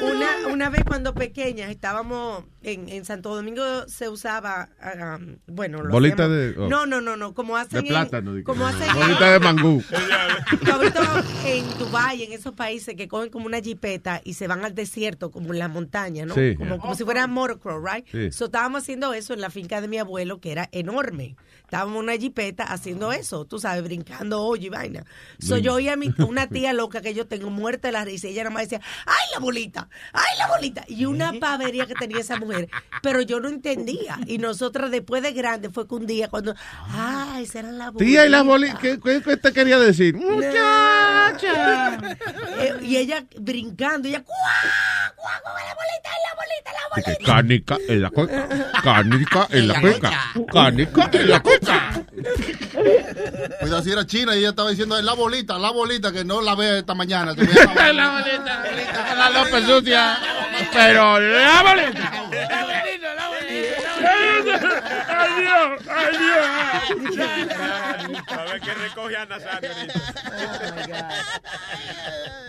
Una, 0.00 0.52
una 0.52 0.70
vez 0.70 0.82
cuando 0.84 1.14
pequeñas 1.14 1.70
estábamos 1.70 2.44
en, 2.62 2.88
en 2.88 3.04
Santo 3.04 3.34
Domingo 3.34 3.62
se 3.88 4.08
usaba, 4.08 4.68
ah, 4.80 5.18
um, 5.18 5.36
bueno, 5.46 5.82
lo 5.82 5.90
Bolita 5.90 6.24
hacíamos- 6.26 6.54
de- 6.54 6.54
oh. 6.58 6.68
No, 6.68 6.86
no, 6.86 7.00
no, 7.00 7.16
no, 7.16 7.34
como 7.34 7.56
hacen 7.56 7.72
De 7.72 7.78
en- 7.80 7.86
plátano. 7.88 8.34
que- 8.34 8.44
como 8.44 8.66
hacen 8.66 8.88
en- 8.88 8.96
Bolita 8.96 9.30
de 9.32 9.40
mangú. 9.40 9.82
en 11.46 11.78
Dubái, 11.78 12.22
en 12.24 12.32
esos 12.32 12.52
países 12.54 12.94
que 12.94 13.08
cogen 13.08 13.30
como 13.30 13.46
una 13.46 13.60
jipeta 13.60 14.20
y 14.24 14.34
se 14.34 14.46
van 14.46 14.64
al 14.64 14.74
desierto, 14.74 15.30
como 15.30 15.52
en 15.52 15.58
la 15.58 15.68
montaña, 15.68 16.26
¿no? 16.26 16.34
Sí. 16.34 16.54
Como, 16.56 16.78
como 16.78 16.94
si 16.94 17.04
fuera 17.04 17.26
motocross, 17.26 17.82
right? 17.82 18.06
Sí. 18.10 18.30
So, 18.32 18.46
estábamos 18.46 18.82
haciendo 18.82 19.12
eso 19.14 19.34
en 19.34 19.40
la 19.40 19.50
finca 19.50 19.80
de 19.80 19.88
mi 19.88 19.98
abuelo, 19.98 20.40
que 20.40 20.52
era 20.52 20.68
enorme. 20.72 21.36
Estábamos 21.60 21.96
en 21.96 22.04
una 22.04 22.16
jipeta 22.16 22.64
haciendo 22.64 23.12
eso, 23.12 23.44
tú 23.44 23.58
sabes, 23.58 23.82
brincando 23.84 24.40
hoyo 24.42 24.66
y 24.66 24.70
vaina. 24.70 25.04
So, 25.38 25.58
yo 25.58 25.74
oía 25.74 25.94
a 25.94 25.96
mi, 25.96 26.12
una 26.26 26.48
tía 26.48 26.72
loca 26.72 27.00
que 27.02 27.14
yo 27.14 27.26
tengo 27.26 27.50
muerta 27.50 27.88
de 27.88 27.92
la 27.92 28.04
risa 28.04 28.28
y 28.28 28.32
ella 28.32 28.44
nada 28.44 28.54
más 28.54 28.62
decía, 28.64 28.80
¡ay, 29.06 29.14
la 29.34 29.40
bolita! 29.48 29.88
¡ay, 30.12 30.38
la 30.38 30.46
bolita! 30.46 30.84
Y 30.88 31.06
una 31.06 31.32
pavería 31.40 31.86
que 31.86 31.94
tenía 31.94 32.20
esa 32.20 32.36
mujer, 32.36 32.68
pero 33.02 33.22
yo 33.22 33.40
no 33.40 33.48
entendía. 33.48 34.18
Y 34.26 34.36
nosotras 34.36 34.90
después 34.90 35.22
de 35.22 35.32
grande 35.32 35.70
fue 35.70 35.88
que 35.88 35.94
un 35.94 36.06
día 36.06 36.28
cuando, 36.28 36.54
¡ay, 36.90 37.44
esa 37.44 37.60
era 37.60 37.72
la 37.72 37.90
bolita! 37.90 38.04
Tía, 38.04 38.26
¿y 38.26 38.28
la 38.28 38.42
bolita? 38.42 38.78
¿Qué, 38.78 39.00
qué, 39.00 39.22
qué 39.22 39.36
te 39.38 39.52
quería 39.52 39.78
decir? 39.78 40.14
Muchacha. 40.16 41.98
Eh, 42.58 42.74
y 42.82 42.96
ella 42.96 43.24
brincando, 43.38 44.08
y 44.08 44.10
ella, 44.10 44.24
¡cuá! 44.24 44.34
¡cuá! 45.14 45.40
¡cuá! 45.42 45.52
¡La 45.52 45.74
bolita, 45.74 46.10
la 46.24 46.34
bolita, 46.34 46.72
la 46.72 46.88
bolita! 46.90 47.10
Dije, 47.10 47.24
Cárnica 47.24 47.76
en 47.88 48.02
la 48.02 48.10
cueca. 48.10 48.48
Cárnica 48.82 49.46
en 49.50 49.68
la 49.68 49.80
cueca. 49.80 50.10
Cárnica 50.52 51.10
en 51.12 51.30
la 51.30 51.40
cueca. 51.40 52.04
Cuidado, 53.60 53.82
si 53.82 53.92
era 53.92 54.06
china 54.06 54.34
y 54.34 54.40
ella 54.40 54.50
estaba 54.50 54.70
diciendo, 54.70 55.00
la 55.00 55.12
bolita, 55.14 55.58
la 55.58 55.70
bolita, 55.70 56.10
que 56.10 56.24
no 56.24 56.40
la 56.40 56.56
ve 56.56 56.78
esta 56.78 56.94
mañana. 56.94 57.34
La 57.36 58.10
bolita, 58.10 59.14
la 59.14 59.27
López 59.30 59.64
sucia. 59.64 60.18
Pero 60.72 61.20
la 61.20 61.62
bolita. 61.62 62.12
¡Ay, 65.08 65.42
Dios! 65.42 65.82
¡Ay, 65.88 66.16
Dios! 66.18 67.18
A 68.28 68.42
ver 68.44 68.60
qué 68.60 68.74
recoge 68.74 69.16
a 69.16 69.26
Nazario. 69.26 69.70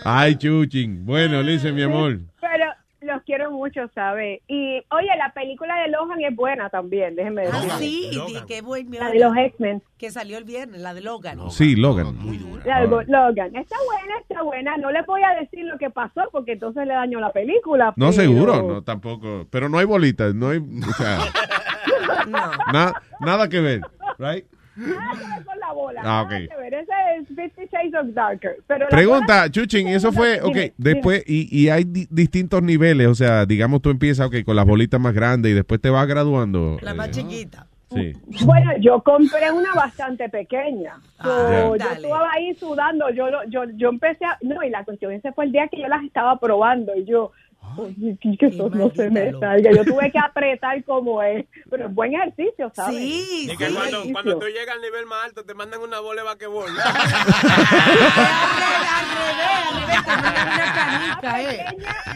Ay, 0.04 0.36
chuchín. 0.36 1.04
Bueno, 1.04 1.42
Lice, 1.42 1.72
mi 1.72 1.82
amor. 1.82 2.20
Pero 2.40 2.72
los 3.12 3.22
quiero 3.22 3.50
mucho, 3.50 3.88
¿sabes? 3.94 4.40
Y 4.48 4.78
oye, 4.90 5.08
la 5.18 5.32
película 5.34 5.76
de 5.82 5.88
Lohan 5.88 6.20
es 6.22 6.34
buena 6.34 6.68
también, 6.70 7.14
déjenme 7.16 7.42
decir. 7.42 7.70
Ah, 7.70 7.76
sí, 7.78 8.10
qué 8.48 8.62
buen 8.62 8.90
La 8.90 9.10
de 9.10 9.18
los 9.20 9.36
X-Men. 9.36 9.82
Que 9.98 10.10
salió 10.10 10.38
el 10.38 10.44
viernes, 10.44 10.80
la 10.80 10.94
de 10.94 11.00
Logan. 11.02 11.50
Sí, 11.50 11.76
Logan. 11.76 12.16
La 12.64 12.80
de 12.80 12.86
Logan. 12.88 13.54
Está 13.56 13.76
buena, 13.84 14.18
está 14.20 14.42
buena. 14.42 14.76
No 14.78 14.90
le 14.90 15.02
voy 15.02 15.20
a 15.22 15.38
decir 15.40 15.64
lo 15.66 15.76
que 15.78 15.90
pasó 15.90 16.22
porque 16.32 16.52
entonces 16.52 16.86
le 16.86 16.94
daño 16.94 17.20
la 17.20 17.32
película. 17.32 17.92
No, 17.96 18.10
pero- 18.10 18.12
seguro, 18.12 18.62
no, 18.62 18.82
tampoco. 18.82 19.46
Pero 19.50 19.68
no 19.68 19.78
hay 19.78 19.84
bolitas, 19.84 20.34
no 20.34 20.48
hay, 20.50 20.58
o 20.58 20.92
sea, 20.96 21.18
na- 22.72 22.94
nada 23.20 23.48
que 23.48 23.60
ver, 23.60 23.80
right? 24.18 24.44
Nada 24.76 25.12
que 25.18 25.26
ver 25.36 25.44
con 25.44 25.58
la 25.58 25.72
bola. 25.72 26.00
Ah, 26.00 26.04
nada 26.04 26.22
ok. 26.22 26.28
que 26.28 26.56
ver. 26.60 26.74
Ese 26.74 26.92
es 27.18 27.28
Fifty 27.28 27.62
Shades 27.70 27.94
of 27.94 28.14
Darker. 28.14 28.56
Pero 28.66 28.88
Pregunta, 28.88 29.40
bola- 29.42 29.50
Chuchín, 29.50 29.88
y 29.88 29.94
eso 29.94 30.12
fue, 30.12 30.40
ok, 30.40 30.54
Dime, 30.54 30.72
después, 30.78 31.24
y, 31.26 31.48
y 31.56 31.68
hay 31.68 31.84
di- 31.84 32.06
distintos 32.10 32.62
niveles, 32.62 33.08
o 33.08 33.14
sea, 33.14 33.46
digamos, 33.46 33.82
tú 33.82 33.90
empiezas, 33.90 34.26
ok, 34.28 34.36
con 34.44 34.56
las 34.56 34.64
bolitas 34.66 35.00
más 35.00 35.12
grandes 35.14 35.52
y 35.52 35.54
después 35.54 35.80
te 35.80 35.90
vas 35.90 36.06
graduando. 36.06 36.78
La 36.82 36.92
eh, 36.92 36.94
más 36.94 37.10
chiquita. 37.10 37.66
Sí. 37.92 38.12
Bueno, 38.44 38.70
yo 38.80 39.02
compré 39.02 39.50
una 39.50 39.74
bastante 39.74 40.28
pequeña. 40.28 40.94
So, 41.20 41.28
Ah, 41.28 41.50
yo 41.64 41.76
dale. 41.76 41.94
estaba 42.06 42.30
ahí 42.32 42.54
sudando. 42.54 43.10
Yo, 43.10 43.28
lo- 43.30 43.44
yo, 43.48 43.64
yo 43.74 43.88
empecé 43.88 44.24
a. 44.24 44.38
No, 44.42 44.62
y 44.62 44.70
la 44.70 44.84
cuestión, 44.84 45.10
ese 45.12 45.32
fue 45.32 45.46
el 45.46 45.50
día 45.52 45.66
que 45.68 45.80
yo 45.80 45.88
las 45.88 46.04
estaba 46.04 46.38
probando. 46.38 46.94
Y 46.94 47.04
yo. 47.04 47.32
"Oye, 47.80 48.16
que 48.20 48.36
que 48.36 48.46
eso 48.46 48.68
no 48.70 48.90
se 48.94 49.10
me 49.10 49.32
salga. 49.38 49.70
Yo 49.72 49.84
tuve 49.84 50.10
que 50.10 50.18
apretar 50.18 50.82
como 50.84 51.22
es. 51.22 51.46
Pero 51.68 51.86
es 51.86 51.94
buen 51.94 52.14
ejercicio, 52.14 52.70
¿sabes? 52.74 52.96
Sí, 52.96 53.48
Y 53.50 53.56
que 53.56 53.68
cuando, 53.72 54.02
cuando 54.12 54.38
tú 54.38 54.46
llegas 54.46 54.74
al 54.74 54.82
nivel 54.82 55.06
más 55.06 55.24
alto 55.26 55.44
te 55.44 55.54
mandan 55.54 55.80
una 55.80 56.00
bola 56.00 56.22
de 56.22 56.26
basquetbol. 56.26 56.70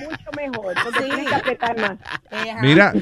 Mucho 0.01 0.31
mejor, 0.37 0.75
porque 0.83 1.01
tienes 1.01 1.29
que 1.29 1.35
apretar 1.35 1.79
más. 1.79 1.99
Mira, 2.61 2.93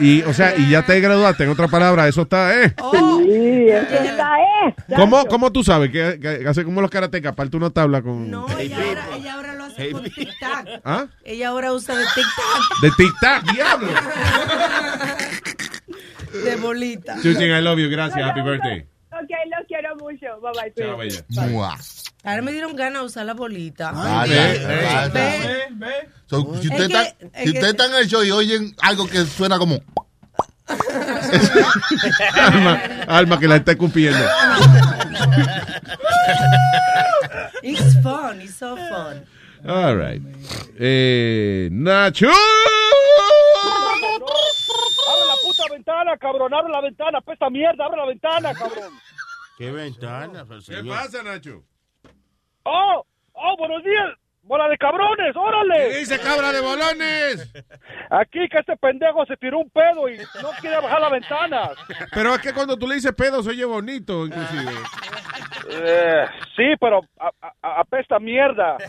y, 0.00 0.22
o 0.22 0.32
sea, 0.32 0.54
y 0.56 0.70
ya 0.70 0.84
te 0.84 1.00
graduaste, 1.00 1.44
en 1.44 1.50
otra 1.50 1.68
palabra, 1.68 2.08
eso 2.08 2.22
está, 2.22 2.54
¿eh? 2.62 2.74
Sí, 2.92 3.68
esa 3.68 4.30
es. 4.66 4.96
¿Cómo, 4.96 5.24
¿Cómo 5.26 5.52
tú 5.52 5.62
sabes 5.62 5.90
que, 5.90 6.18
que 6.20 6.48
hace 6.48 6.64
como 6.64 6.80
los 6.80 6.90
karatecas? 6.90 7.34
Parte 7.34 7.56
una 7.56 7.70
tabla 7.70 8.02
con... 8.02 8.30
No, 8.30 8.46
ella 8.58 8.76
ahora, 8.76 9.04
ella 9.16 9.34
ahora 9.34 9.54
lo 9.54 9.64
hace 9.64 9.90
con 9.92 10.04
tic-tac. 10.04 10.80
¿Ah? 10.84 11.06
Ella 11.24 11.48
ahora 11.48 11.72
usa 11.72 11.87
de 11.96 12.04
tic-tac. 12.04 12.62
De 12.82 12.90
tic-tac, 12.90 13.42
diablo. 13.52 13.88
De 16.44 16.56
bolita. 16.56 17.14
Chuchín, 17.22 17.50
I 17.50 17.60
love 17.60 17.78
you, 17.78 17.88
gracias, 17.88 18.22
happy 18.24 18.40
birthday. 18.42 18.86
Ok, 19.10 19.30
los 19.50 19.66
quiero 19.66 19.96
mucho. 19.96 20.40
Bye 20.40 20.52
bye. 20.52 20.72
Chao, 20.76 20.96
bella. 20.96 21.24
Ahora 22.24 22.42
me 22.42 22.52
dieron 22.52 22.76
ganas 22.76 23.02
de 23.02 23.06
usar 23.06 23.26
la 23.26 23.34
bolita. 23.34 23.92
Ay, 23.94 24.30
Ve, 24.30 25.68
ve. 25.72 26.08
So, 26.26 26.54
si 26.60 26.66
Es 26.68 26.72
usted, 26.72 26.76
que- 26.76 26.84
está, 26.84 27.02
es 27.02 27.42
si 27.44 27.48
usted 27.50 27.68
está 27.68 27.86
en 27.86 27.94
el 27.94 28.06
show 28.08 28.22
y 28.22 28.30
oyen 28.30 28.74
algo 28.82 29.08
que 29.08 29.24
suena 29.24 29.58
como... 29.58 29.80
Alma, 32.34 32.82
alma 33.08 33.38
que 33.40 33.48
la 33.48 33.56
está 33.56 33.72
escupiendo. 33.72 34.18
It's 37.62 37.96
fun, 38.02 38.40
it's 38.40 38.54
so 38.56 38.76
fun. 38.76 39.24
All 39.66 39.96
right. 39.96 40.22
Eh, 40.78 41.68
Nacho. 41.72 42.28
Abre 45.08 45.26
la 45.26 45.36
puta 45.42 45.64
ventana, 45.70 46.16
cabrón. 46.16 46.54
Abre 46.54 46.72
la 46.72 46.80
ventana, 46.80 47.20
pesta 47.20 47.50
mierda. 47.50 47.84
Abre 47.86 47.96
la 47.98 48.06
ventana, 48.06 48.54
cabrón. 48.54 48.92
¿Qué 49.56 49.72
ventana? 49.72 50.44
pues, 50.46 50.66
¿Qué 50.66 50.84
pasa, 50.84 51.22
Nacho? 51.22 51.64
Oh, 52.64 53.04
oh, 53.32 53.56
buenos 53.58 53.82
días. 53.82 54.10
¡Bola 54.48 54.66
de 54.68 54.78
cabrones! 54.78 55.36
¡Órale! 55.36 55.90
¿Qué 55.90 55.98
dice 55.98 56.18
cabra 56.18 56.50
de 56.52 56.60
bolones? 56.60 57.52
Aquí 58.10 58.48
que 58.50 58.58
este 58.58 58.76
pendejo 58.78 59.24
se 59.26 59.36
tiró 59.36 59.58
un 59.58 59.68
pedo 59.70 60.08
y 60.08 60.16
no 60.42 60.50
quiere 60.60 60.76
bajar 60.80 61.00
la 61.02 61.10
ventana. 61.10 61.70
Pero 62.14 62.34
es 62.34 62.40
que 62.40 62.52
cuando 62.54 62.76
tú 62.76 62.88
le 62.88 62.94
dices 62.96 63.12
pedo 63.12 63.42
se 63.42 63.50
oye 63.50 63.64
bonito, 63.66 64.26
inclusive. 64.26 64.72
Eh, 65.70 66.24
sí, 66.56 66.64
pero 66.80 67.00
a- 67.20 67.30
a- 67.62 67.80
apesta 67.80 68.18
mierda. 68.18 68.76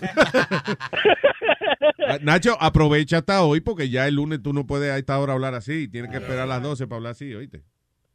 Ah, 2.08 2.18
Nacho, 2.22 2.56
aprovecha 2.60 3.18
hasta 3.18 3.44
hoy 3.44 3.60
porque 3.62 3.90
ya 3.90 4.08
el 4.08 4.16
lunes 4.16 4.42
tú 4.42 4.52
no 4.54 4.66
puedes 4.66 4.92
a 4.92 4.98
esta 4.98 5.20
hora 5.20 5.34
hablar 5.34 5.54
así. 5.54 5.88
Tienes 5.88 6.10
que 6.10 6.18
esperar 6.18 6.44
a 6.44 6.46
las 6.48 6.64
12 6.64 6.88
para 6.88 6.98
hablar 6.98 7.12
así, 7.12 7.34
¿oíste? 7.36 7.62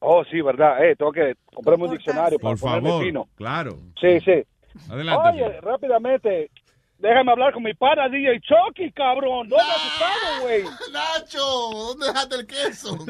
Oh, 0.00 0.24
sí, 0.24 0.40
verdad. 0.40 0.84
Eh, 0.84 0.96
tengo 0.96 1.12
que 1.12 1.34
comprarme 1.54 1.84
un 1.84 1.92
diccionario 1.92 2.38
para 2.38 2.56
Por 2.56 2.60
ponerme 2.60 2.88
favor. 2.88 3.04
fino. 3.04 3.28
Claro. 3.36 3.76
Sí, 4.00 4.18
sí. 4.20 4.42
Adelante. 4.90 5.28
Oye, 5.44 5.60
rápidamente, 5.60 6.50
déjame 7.08 7.32
hablar 7.32 7.52
con 7.52 7.62
mi 7.62 7.74
pana 7.74 8.08
DJ 8.08 8.40
Chucky, 8.40 8.90
cabrón. 8.92 9.48
¿Dónde 9.48 9.64
has 9.64 9.92
estado, 9.92 10.40
güey? 10.42 10.64
Nacho, 10.92 11.44
¿dónde 11.72 12.06
dejaste 12.06 12.34
el 12.36 12.46
queso? 12.46 12.98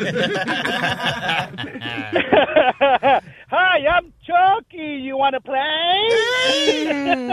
Hi, 3.51 3.79
I'm 3.87 4.13
Chucky. 4.23 5.05
You 5.07 5.17
wanna 5.17 5.41
play? 5.41 5.61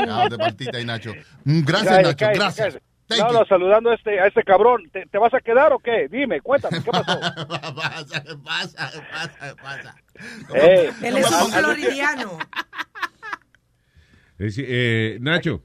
Ah, 0.08 0.28
te 0.30 0.38
partiste 0.38 0.78
ahí, 0.78 0.86
Nacho. 0.86 1.14
Mm, 1.46 1.62
Gracias, 1.64 1.90
Cállate, 1.90 2.04
Nacho, 2.08 2.18
cállate, 2.18 2.38
gracias. 2.40 2.68
cállate. 2.68 2.86
Thank 3.08 3.20
No, 3.24 3.28
you. 3.28 3.34
no, 3.40 3.46
saludando 3.46 3.90
a 3.90 3.96
este, 3.96 4.20
a 4.22 4.28
este 4.28 4.44
cabrón. 4.44 4.90
¿Te, 4.94 5.06
te 5.08 5.18
vas 5.18 5.34
a 5.34 5.40
quedar 5.42 5.74
o 5.74 5.80
qué? 5.80 6.08
Dime, 6.10 6.40
cuéntame, 6.42 6.82
¿qué 6.84 6.92
pasó? 6.92 7.20
pasa, 7.76 8.24
¿Qué 8.24 8.36
pasa? 8.44 8.92
¿Qué 8.92 9.02
pasa? 9.12 9.38
¿Qué 9.50 9.56
pasa? 9.62 9.96
Él 11.08 11.18
es 11.18 11.32
un 11.32 11.52
floridiano. 11.52 12.38
Eh, 14.40 14.50
eh, 14.58 15.18
Nacho. 15.22 15.62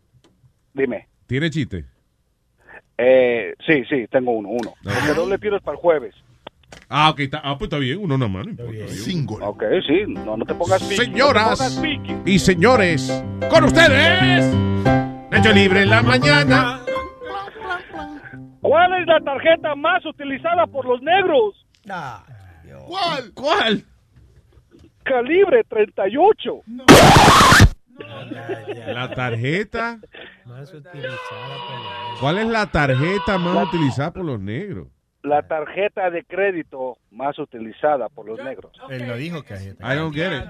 Dime. 0.77 1.09
¿Tiene 1.27 1.49
chiste? 1.51 1.85
Eh, 2.99 3.55
sí, 3.67 3.83
sí, 3.89 4.07
tengo 4.11 4.33
uno, 4.33 4.51
uno. 4.51 4.75
Porque 4.83 5.15
doble 5.15 5.39
tiro 5.39 5.57
es 5.57 5.63
para 5.63 5.77
el 5.77 5.81
jueves. 5.81 6.15
Ah, 6.89 7.11
ok. 7.11 7.21
Está, 7.21 7.41
ah, 7.43 7.57
pues 7.59 7.69
está 7.69 7.79
bien. 7.79 7.99
Uno 7.99 8.19
nomás. 8.19 8.47
No 8.47 8.53
importa. 8.53 8.89
Single. 8.89 9.39
Ok, 9.41 9.63
sí, 9.87 10.05
no, 10.07 10.37
no 10.37 10.45
te 10.45 10.55
pongas 10.55 10.83
piqui, 10.83 10.97
no 10.97 10.99
te 10.99 11.05
Señoras 11.05 11.59
pongas 11.59 11.79
piqui. 11.81 12.17
y 12.31 12.39
señores, 12.39 13.25
con 13.51 13.65
ustedes, 13.65 14.55
Nacho 15.31 15.53
Libre 15.53 15.83
en 15.83 15.91
la 15.91 16.03
mañana. 16.03 16.81
¿Cuál 18.61 19.01
es 19.01 19.07
la 19.07 19.21
tarjeta 19.21 19.75
más 19.77 20.05
utilizada 20.05 20.67
por 20.67 20.85
los 20.87 21.01
negros? 21.03 21.55
¿Cuál? 22.87 23.33
¿Cuál? 23.35 23.85
Calibre 25.05 25.63
38. 25.69 26.63
La 27.99 29.11
tarjeta. 29.15 30.01
¿Cuál 32.21 32.39
es 32.39 32.49
la 32.49 32.67
tarjeta 32.67 33.39
más 33.39 33.69
utilizada 33.69 34.13
por 34.13 34.25
los 34.25 34.41
negros? 34.41 34.89
La 35.27 35.43
tarjeta 35.43 36.09
de 36.11 36.25
crédito 36.25 36.99
más 37.11 37.37
utilizada 37.41 38.09
por 38.09 38.27
los 38.27 38.39
negros. 38.45 38.71
Él 38.89 39.09
no 39.09 39.17
dijo 39.17 39.43
que 39.43 39.55
I 39.55 39.97
don't 39.97 40.15
get 40.15 40.31
it. 40.33 40.45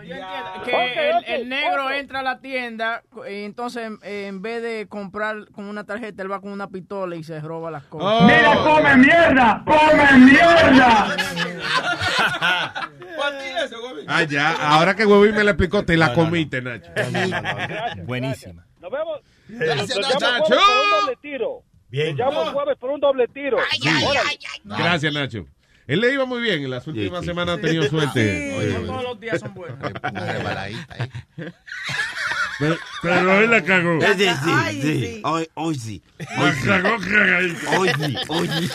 Que 0.65 1.35
el, 1.35 1.49
negro 1.49 1.91
entra 1.91 2.21
a 2.21 2.23
la 2.23 2.41
tienda 2.41 3.03
y 3.27 3.45
entonces 3.45 3.91
en 4.03 4.43
vez 4.43 4.63
de 4.63 4.87
comprar 4.87 5.51
con 5.53 5.65
una 5.65 5.85
tarjeta, 5.85 6.23
él 6.23 6.31
va 6.31 6.43
con 6.43 6.53
una 6.53 6.69
pistola 6.69 7.17
y 7.17 7.25
se 7.25 7.41
roba 7.41 7.71
las 7.71 7.85
cosas. 7.85 8.23
Oh. 8.23 8.27
Mira, 8.27 8.55
come 8.65 8.97
mierda! 8.97 9.65
¡Come 9.65 10.19
mierda! 10.27 11.17
Ah, 14.09 14.25
ya. 14.25 14.53
Ahora 14.53 14.95
que 14.95 15.07
Huevín 15.07 15.35
me 15.35 15.43
la 15.43 15.53
explicó, 15.53 15.85
te 15.85 15.97
la 15.97 16.13
comiste, 16.13 16.61
Nacho. 16.61 16.93
Buenísima. 18.05 18.67
Nos 18.81 18.91
vemos. 18.91 19.21
Gracias, 19.49 19.99
Nos 19.99 20.21
Nacho. 20.21 21.65
Bien. 21.97 22.15
Te 22.15 22.23
llamo 22.23 22.45
jueves 22.53 22.77
por 22.77 22.91
un 22.91 23.01
doble 23.01 23.27
tiro. 23.29 23.57
Órale. 23.57 24.39
Gracias, 24.65 25.15
Nacho. 25.15 25.47
Él 25.87 26.01
le 26.01 26.13
iba 26.13 26.27
muy 26.27 26.43
bien. 26.43 26.63
En 26.63 26.71
las 26.71 26.87
últimas 26.87 27.25
semanas 27.25 27.59
ha 27.59 27.61
tenido 27.61 27.85
suerte. 27.85 28.55
Oye, 28.59 28.79
No 28.81 28.87
todos 28.87 29.03
los 29.03 29.21
días 29.21 29.41
son 29.41 29.55
buenos. 29.55 29.79
Pero, 32.59 32.79
pero 33.03 33.37
hoy 33.37 33.47
la 33.49 33.63
cagó. 33.63 34.01
Sí, 34.01 34.07
sí, 34.17 34.31
sí, 34.71 34.81
sí. 34.81 35.21
Hoy, 35.25 35.47
hoy 35.53 35.75
sí. 35.75 36.03
La 36.19 36.55
cagó 36.65 36.97
cagadito. 36.99 37.71
Hoy 37.79 37.91
sí, 37.99 38.17
hoy 38.29 38.49
sí. 38.49 38.71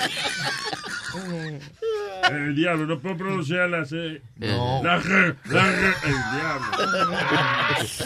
El 2.29 2.55
diablo, 2.55 2.85
no 2.85 2.99
puedo 2.99 3.17
pronunciar 3.17 3.71
la 3.71 3.83
C. 3.85 4.21
No. 4.35 4.83
La 4.83 5.01
G, 5.01 5.35
la 5.45 5.63
G, 5.63 5.95
el 6.05 6.13
diablo. 6.37 7.97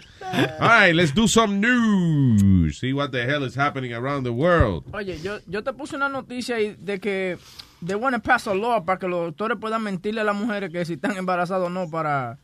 All 0.34 0.68
right, 0.68 0.94
let's 0.94 1.12
do 1.12 1.26
some 1.26 1.60
news. 1.60 2.78
See 2.78 2.92
what 2.92 3.12
the 3.12 3.24
hell 3.24 3.44
is 3.44 3.54
happening 3.54 3.92
around 3.92 4.24
the 4.24 4.32
world. 4.32 4.84
Oye, 4.92 5.18
yo, 5.22 5.38
yo 5.46 5.62
te 5.62 5.72
puse 5.72 5.96
una 5.96 6.08
noticia 6.08 6.56
ahí 6.56 6.76
de 6.78 6.98
que 6.98 7.38
they 7.82 7.94
want 7.94 8.14
to 8.14 8.20
pass 8.20 8.46
a 8.46 8.54
law 8.54 8.84
para 8.84 8.98
que 8.98 9.08
los 9.08 9.26
doctores 9.26 9.58
puedan 9.58 9.82
mentirle 9.82 10.20
a 10.20 10.24
las 10.24 10.36
mujeres 10.36 10.70
que 10.70 10.84
si 10.84 10.94
están 10.94 11.16
embarazadas 11.16 11.66
o 11.66 11.70
no 11.70 11.88
para 11.88 12.38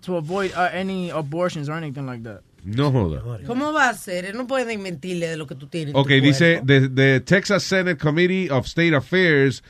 to 0.00 0.16
avoid 0.16 0.52
uh, 0.56 0.70
any 0.72 1.10
abortions 1.10 1.68
or 1.68 1.74
anything 1.74 2.06
like 2.06 2.22
that. 2.22 2.42
No 2.64 2.92
joda. 2.92 3.22
¿Cómo 3.46 3.72
va 3.72 3.88
a 3.88 3.94
ser? 3.94 4.34
No 4.34 4.46
puede 4.46 4.78
mentirle 4.78 5.28
de 5.28 5.36
lo 5.36 5.46
que 5.46 5.56
tú 5.56 5.66
tienes. 5.66 5.94
en 5.94 6.00
Ok, 6.00 6.08
dice, 6.22 6.62
the, 6.64 6.88
the 6.88 7.20
Texas 7.20 7.64
Senate 7.64 7.98
Committee 7.98 8.50
of 8.50 8.66
State 8.66 8.94
Affairs 8.94 9.62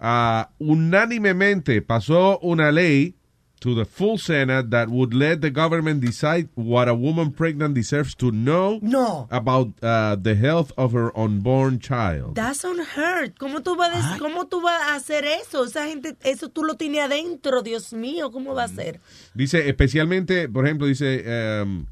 ah, 0.00 0.50
unánimemente 0.58 1.80
pasó 1.82 2.38
una 2.40 2.72
ley 2.72 3.14
to 3.60 3.74
the 3.74 3.84
full 3.84 4.16
Senate 4.16 4.70
that 4.70 4.88
would 4.88 5.12
let 5.12 5.42
the 5.42 5.50
government 5.50 6.00
decide 6.00 6.48
what 6.54 6.88
a 6.88 6.94
woman 6.94 7.30
pregnant 7.30 7.74
deserves 7.74 8.14
to 8.14 8.30
know 8.32 8.78
No. 8.80 9.28
about 9.30 9.68
uh, 9.82 10.16
the 10.16 10.34
health 10.34 10.72
of 10.78 10.92
her 10.92 11.10
unborn 11.14 11.78
child. 11.78 12.36
That's 12.36 12.64
unheard. 12.64 13.34
¿Cómo 13.38 13.60
tú 13.62 13.76
vas 13.76 13.94
a, 13.94 14.00
dec- 14.14 14.18
¿Cómo 14.18 14.48
tú 14.48 14.62
vas 14.62 14.80
a 14.88 14.94
hacer 14.94 15.24
eso? 15.24 15.64
Esa 15.64 15.86
gente, 15.86 16.16
eso 16.24 16.48
tú 16.48 16.64
lo 16.64 16.74
tienes 16.76 17.02
adentro, 17.02 17.60
Dios 17.62 17.92
mío, 17.92 18.30
¿cómo 18.32 18.54
va 18.54 18.64
a 18.64 18.68
ser? 18.68 18.98
Dice, 19.34 19.68
especialmente, 19.68 20.48
por 20.48 20.64
ejemplo, 20.64 20.86
dice, 20.86 21.22
um, 21.62 21.86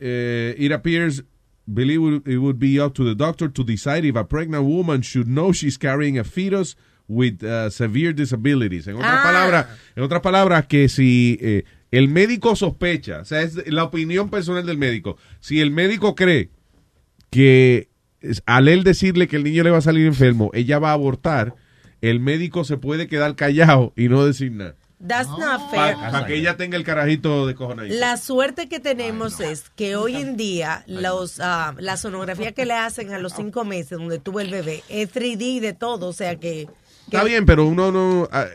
eh, 0.00 0.54
it 0.58 0.72
appears, 0.72 1.22
believe 1.66 2.22
it 2.26 2.38
would 2.38 2.58
be 2.58 2.78
up 2.80 2.94
to 2.94 3.04
the 3.04 3.14
doctor 3.14 3.48
to 3.48 3.64
decide 3.64 4.04
if 4.04 4.16
a 4.16 4.24
pregnant 4.24 4.64
woman 4.64 5.02
should 5.02 5.26
know 5.26 5.52
she's 5.52 5.76
carrying 5.76 6.18
a 6.18 6.24
fetus 6.24 6.76
with 7.08 7.42
uh, 7.42 7.70
severe 7.70 8.12
disabilities. 8.12 8.86
En 8.86 8.96
otras 8.96 9.20
Ah. 9.20 9.22
palabras, 9.22 9.66
en 9.94 10.02
otras 10.02 10.20
palabras, 10.22 10.66
que 10.66 10.88
si 10.88 11.38
eh, 11.40 11.64
el 11.90 12.08
médico 12.08 12.56
sospecha, 12.56 13.20
o 13.20 13.24
sea, 13.24 13.42
es 13.42 13.56
la 13.72 13.84
opinión 13.84 14.28
personal 14.30 14.66
del 14.66 14.78
médico, 14.78 15.16
si 15.40 15.60
el 15.60 15.70
médico 15.70 16.14
cree 16.14 16.50
que 17.30 17.88
al 18.44 18.68
él 18.68 18.82
decirle 18.82 19.28
que 19.28 19.36
el 19.36 19.44
niño 19.44 19.62
le 19.62 19.70
va 19.70 19.78
a 19.78 19.82
salir 19.82 20.06
enfermo, 20.06 20.50
ella 20.52 20.78
va 20.78 20.90
a 20.90 20.94
abortar, 20.94 21.54
el 22.00 22.20
médico 22.20 22.64
se 22.64 22.76
puede 22.76 23.06
quedar 23.06 23.36
callado 23.36 23.92
y 23.96 24.08
no 24.08 24.24
decir 24.24 24.52
nada. 24.52 24.74
That's 25.06 25.28
not 25.28 25.70
fair. 25.70 25.94
Para 25.94 26.24
que 26.26 26.34
ella 26.36 26.56
tenga 26.56 26.78
el 26.78 26.82
carajito 26.84 27.46
de 27.46 27.54
cojonadito. 27.54 27.94
La 27.96 28.16
suerte 28.16 28.66
que 28.66 28.80
tenemos 28.80 29.40
es 29.40 29.68
que 29.76 29.94
hoy 29.94 30.16
en 30.16 30.38
día 30.38 30.84
los 30.86 31.38
ah, 31.38 31.74
la 31.78 31.98
sonografía 31.98 32.52
que 32.52 32.64
le 32.64 32.72
hacen 32.72 33.12
a 33.12 33.18
los 33.18 33.34
cinco 33.34 33.64
meses 33.66 33.98
donde 33.98 34.18
tuvo 34.18 34.40
el 34.40 34.50
bebé 34.50 34.82
es 34.88 35.12
3D 35.12 35.60
de 35.60 35.72
todo, 35.74 36.08
o 36.08 36.12
sea 36.14 36.36
que... 36.36 36.66
Está 37.06 37.24
bien, 37.24 37.46
pero 37.46 37.66
uno 37.66 37.90
no... 37.92 38.28
ah, 38.32 38.46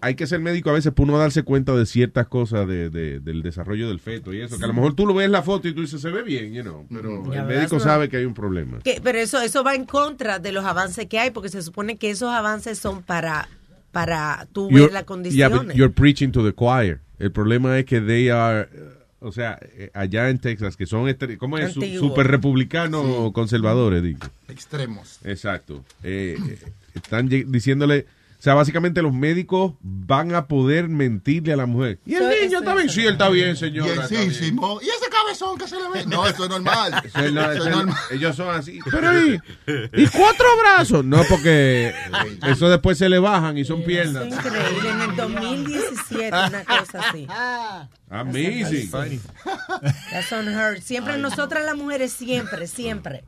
hay 0.00 0.14
que 0.14 0.26
ser 0.26 0.40
médico 0.40 0.70
a 0.70 0.72
veces 0.74 0.92
para 0.92 1.04
uno 1.08 1.18
darse 1.18 1.42
cuenta 1.42 1.74
de 1.74 1.84
ciertas 1.86 2.26
cosas 2.28 2.66
de, 2.66 2.88
de- 2.90 3.20
del 3.20 3.42
desarrollo 3.42 3.88
del 3.88 4.00
feto 4.00 4.32
y 4.32 4.40
eso. 4.40 4.58
Que 4.58 4.64
a 4.64 4.68
lo 4.68 4.74
mejor 4.74 4.94
tú 4.94 5.06
lo 5.06 5.12
ves 5.14 5.26
en 5.26 5.32
la 5.32 5.42
foto 5.42 5.68
y 5.68 5.74
tú 5.74 5.82
dices, 5.82 6.00
se 6.00 6.10
ve 6.10 6.22
bien, 6.22 6.52
you 6.54 6.62
know, 6.62 6.86
pero 6.90 7.32
Ya 7.32 7.40
el 7.42 7.46
médico 7.46 7.76
no. 7.76 7.80
sabe 7.80 8.08
que 8.08 8.16
hay 8.18 8.24
un 8.24 8.34
problema. 8.34 8.78
que- 8.80 9.00
pero 9.02 9.18
eso 9.18 9.40
eso 9.40 9.62
va 9.64 9.74
en 9.74 9.84
contra 9.84 10.38
de 10.38 10.52
los 10.52 10.64
avances 10.64 11.06
que 11.06 11.18
hay 11.18 11.30
porque 11.30 11.48
se 11.50 11.62
supone 11.62 11.96
que 11.98 12.10
esos 12.10 12.30
avances 12.30 12.78
son 12.78 13.02
para 13.02 13.48
para 13.92 14.46
tú 14.52 14.68
ver 14.68 14.74
You're- 14.76 14.92
las 14.92 15.02
yeah, 15.02 15.04
condiciones. 15.06 15.66
but 15.68 15.74
you're 15.74 15.92
preaching 15.94 16.30
to 16.30 16.44
the 16.44 16.54
choir. 16.54 17.00
El 17.18 17.32
problema 17.32 17.78
es 17.78 17.86
que 17.86 18.00
they 18.00 18.28
are... 18.28 18.68
O 19.20 19.32
sea, 19.32 19.58
eh, 19.62 19.90
allá 19.94 20.28
en 20.28 20.38
Texas, 20.38 20.76
que 20.76 20.84
son, 20.86 21.10
¿cómo 21.38 21.56
es? 21.56 21.72
Super 21.72 22.26
republicanos 22.26 23.32
conservadores, 23.32 24.02
digo. 24.02 24.20
Extremos. 24.48 25.18
Exacto. 25.24 25.82
Eh, 26.02 26.36
eh, 26.46 26.58
están 26.96 27.28
diciéndole, 27.28 28.06
o 28.38 28.42
sea, 28.42 28.54
básicamente 28.54 29.00
los 29.02 29.14
médicos 29.14 29.72
van 29.80 30.34
a 30.34 30.46
poder 30.46 30.88
mentirle 30.88 31.52
a 31.54 31.56
la 31.56 31.66
mujer. 31.66 31.98
Y 32.04 32.14
el 32.14 32.28
niño 32.28 32.58
está 32.58 32.74
bien, 32.74 32.90
sí, 32.90 33.00
él 33.06 33.12
está 33.12 33.28
bien, 33.30 33.56
señora. 33.56 33.88
Y 33.88 33.92
está 33.94 34.06
bien. 34.08 34.22
encísimo. 34.22 34.78
¿Y 34.82 34.84
ese 34.86 35.08
cabezón 35.10 35.58
que 35.58 35.66
se 35.66 35.76
le 35.76 35.88
ve? 35.88 36.06
No, 36.06 36.26
eso 36.26 36.44
es 36.44 36.50
normal. 36.50 36.92
Eso 37.04 37.18
es 37.20 37.32
no- 37.32 37.40
Eso 37.40 37.50
es 37.52 37.56
eso 37.58 37.68
es- 37.70 37.76
normal. 37.76 37.96
ellos 38.10 38.36
son 38.36 38.54
así. 38.54 38.78
Pero 38.90 39.26
y, 39.26 39.40
y 39.94 40.06
cuatro 40.08 40.46
brazos. 40.60 41.04
No, 41.04 41.22
porque 41.28 41.94
eso 42.46 42.68
después 42.68 42.98
se 42.98 43.08
le 43.08 43.18
bajan 43.18 43.56
y 43.58 43.64
son 43.64 43.82
piernas. 43.82 44.26
Increíble, 44.26 44.90
en 44.90 45.00
el 45.10 45.16
2017 45.16 46.28
una 46.28 46.64
cosa 46.64 47.00
así. 47.08 47.26
Amazing. 48.10 48.90
That's 50.10 50.30
unheard. 50.32 50.80
Siempre 50.82 51.16
nosotras 51.18 51.64
las 51.64 51.76
mujeres, 51.76 52.12
siempre, 52.12 52.66
siempre. 52.66 53.24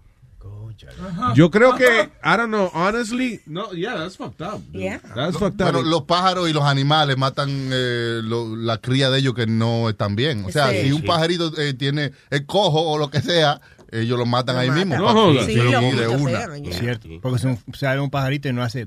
Yo 1.34 1.50
creo 1.50 1.74
que, 1.74 2.10
I 2.24 2.36
don't 2.36 2.48
know, 2.48 2.70
honestly, 2.74 3.40
no, 3.46 3.70
yeah, 3.72 3.96
that's 3.96 4.16
fucked 4.16 4.40
up. 4.42 4.60
Yeah. 4.72 5.00
That's 5.14 5.36
fucked 5.38 5.60
up. 5.60 5.72
Bueno, 5.72 5.82
los 5.82 6.02
pájaros 6.02 6.48
y 6.48 6.52
los 6.52 6.64
animales 6.64 7.16
matan 7.18 7.70
eh, 7.72 8.20
lo- 8.22 8.56
la 8.56 8.78
cría 8.78 9.10
de 9.10 9.18
ellos 9.18 9.34
que 9.34 9.46
no 9.46 9.88
están 9.88 10.16
bien. 10.16 10.44
O 10.44 10.50
sea, 10.50 10.70
Sí. 10.70 10.82
si 10.82 10.92
un 10.92 11.00
Sí. 11.02 11.06
pajarito 11.06 11.52
eh, 11.60 11.74
tiene 11.74 12.12
el 12.30 12.46
cojo 12.46 12.80
o 12.82 12.98
lo 12.98 13.10
que 13.10 13.20
sea, 13.20 13.60
ellos 13.90 14.18
lo 14.18 14.26
matan 14.26 14.56
ahí 14.58 14.70
mismo. 14.70 14.96
No 14.96 15.32
sí, 15.44 15.46
Sí, 15.46 15.54
lo 15.56 15.80
de 15.80 16.08
una. 16.08 16.40
sean, 16.46 16.64
Cierto. 16.72 17.08
Porque 17.22 17.38
si 17.38 17.46
un- 17.46 17.58
sale 17.74 18.00
un 18.00 18.10
pajarito 18.10 18.48
y 18.48 18.52
no 18.52 18.62
hace. 18.62 18.86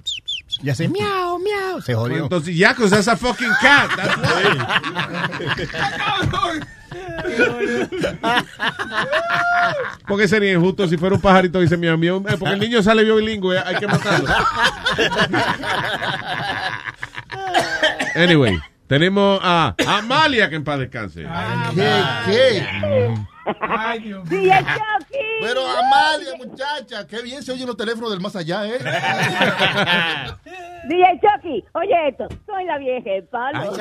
Ya 0.62 0.74
hace 0.74 0.88
miau, 0.88 1.40
miau. 1.40 1.82
Se 1.82 1.96
jodió. 1.96 2.24
Entonces, 2.24 2.56
ya, 2.56 2.76
cause 2.76 2.92
that's 2.92 3.08
a 3.08 3.18
fucking 3.18 3.50
cat. 3.62 3.90
That's 3.96 4.16
Porque 10.08 10.28
sería 10.28 10.54
injusto 10.54 10.88
si 10.88 10.98
fuera 10.98 11.16
un 11.16 11.22
pajarito 11.22 11.60
y 11.60 11.64
dice 11.64 11.78
mi 11.78 11.88
amigo, 11.88 12.24
eh, 12.28 12.36
porque 12.38 12.54
el 12.56 12.60
niño 12.60 12.84
sale 12.84 13.04
bilingüe, 13.04 13.60
hay 13.60 13.76
que 13.76 13.88
matarlo. 13.88 14.28
Anyway, 18.14 18.60
tenemos 18.88 19.40
a 19.42 19.74
Amalia 19.88 20.50
que 20.50 20.56
en 20.56 20.66
paz 20.66 20.80
descanse. 20.80 21.26
¿Qué? 21.74 22.04
¿Qué? 22.26 22.68
Ay, 23.60 24.00
Dios 24.00 24.30
mío. 24.30 24.54
Pero 25.42 25.62
Amalia, 25.68 26.36
muchacha, 26.38 27.08
qué 27.08 27.22
bien 27.22 27.42
se 27.44 27.52
oyen 27.52 27.68
los 27.68 27.78
teléfonos 27.78 28.12
del 28.12 28.20
más 28.20 28.36
allá, 28.36 28.66
¿eh? 28.68 28.78
DJ 30.88 31.20
Chucky, 31.22 31.64
oye 31.74 32.08
esto, 32.10 32.28
soy 32.46 32.66
la 32.66 32.78
vieja 32.78 33.10
palo. 33.32 33.72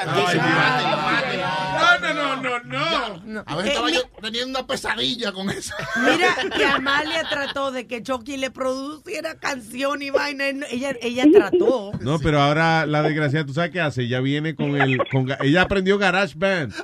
No, 2.00 2.14
no, 2.14 2.36
no, 2.36 2.60
no, 2.60 3.20
no. 3.24 3.44
A 3.46 3.56
ver, 3.56 3.66
Eh, 3.66 3.68
estaba 3.68 3.90
yo 3.90 4.00
teniendo 4.20 4.58
una 4.58 4.66
pesadilla 4.66 5.32
con 5.32 5.50
eso. 5.50 5.74
Mira 5.96 6.34
que 6.56 6.64
Amalia 6.64 7.24
trató 7.28 7.70
de 7.72 7.86
que 7.86 8.02
Chucky 8.02 8.36
le 8.36 8.50
produciera 8.50 9.38
canción 9.38 10.02
y 10.02 10.10
vaina. 10.10 10.44
Ella, 10.70 10.94
ella 11.00 11.24
trató. 11.32 11.92
No, 12.00 12.18
pero 12.18 12.40
ahora 12.40 12.86
la 12.86 13.02
desgracia, 13.02 13.44
¿tú 13.44 13.54
sabes 13.54 13.70
qué 13.70 13.80
hace? 13.80 14.02
Ella 14.02 14.20
viene 14.20 14.54
con 14.54 14.80
el... 14.80 14.98
Con, 15.10 15.28
ella 15.40 15.62
aprendió 15.62 15.98
Garage 15.98 16.34
Band. 16.36 16.74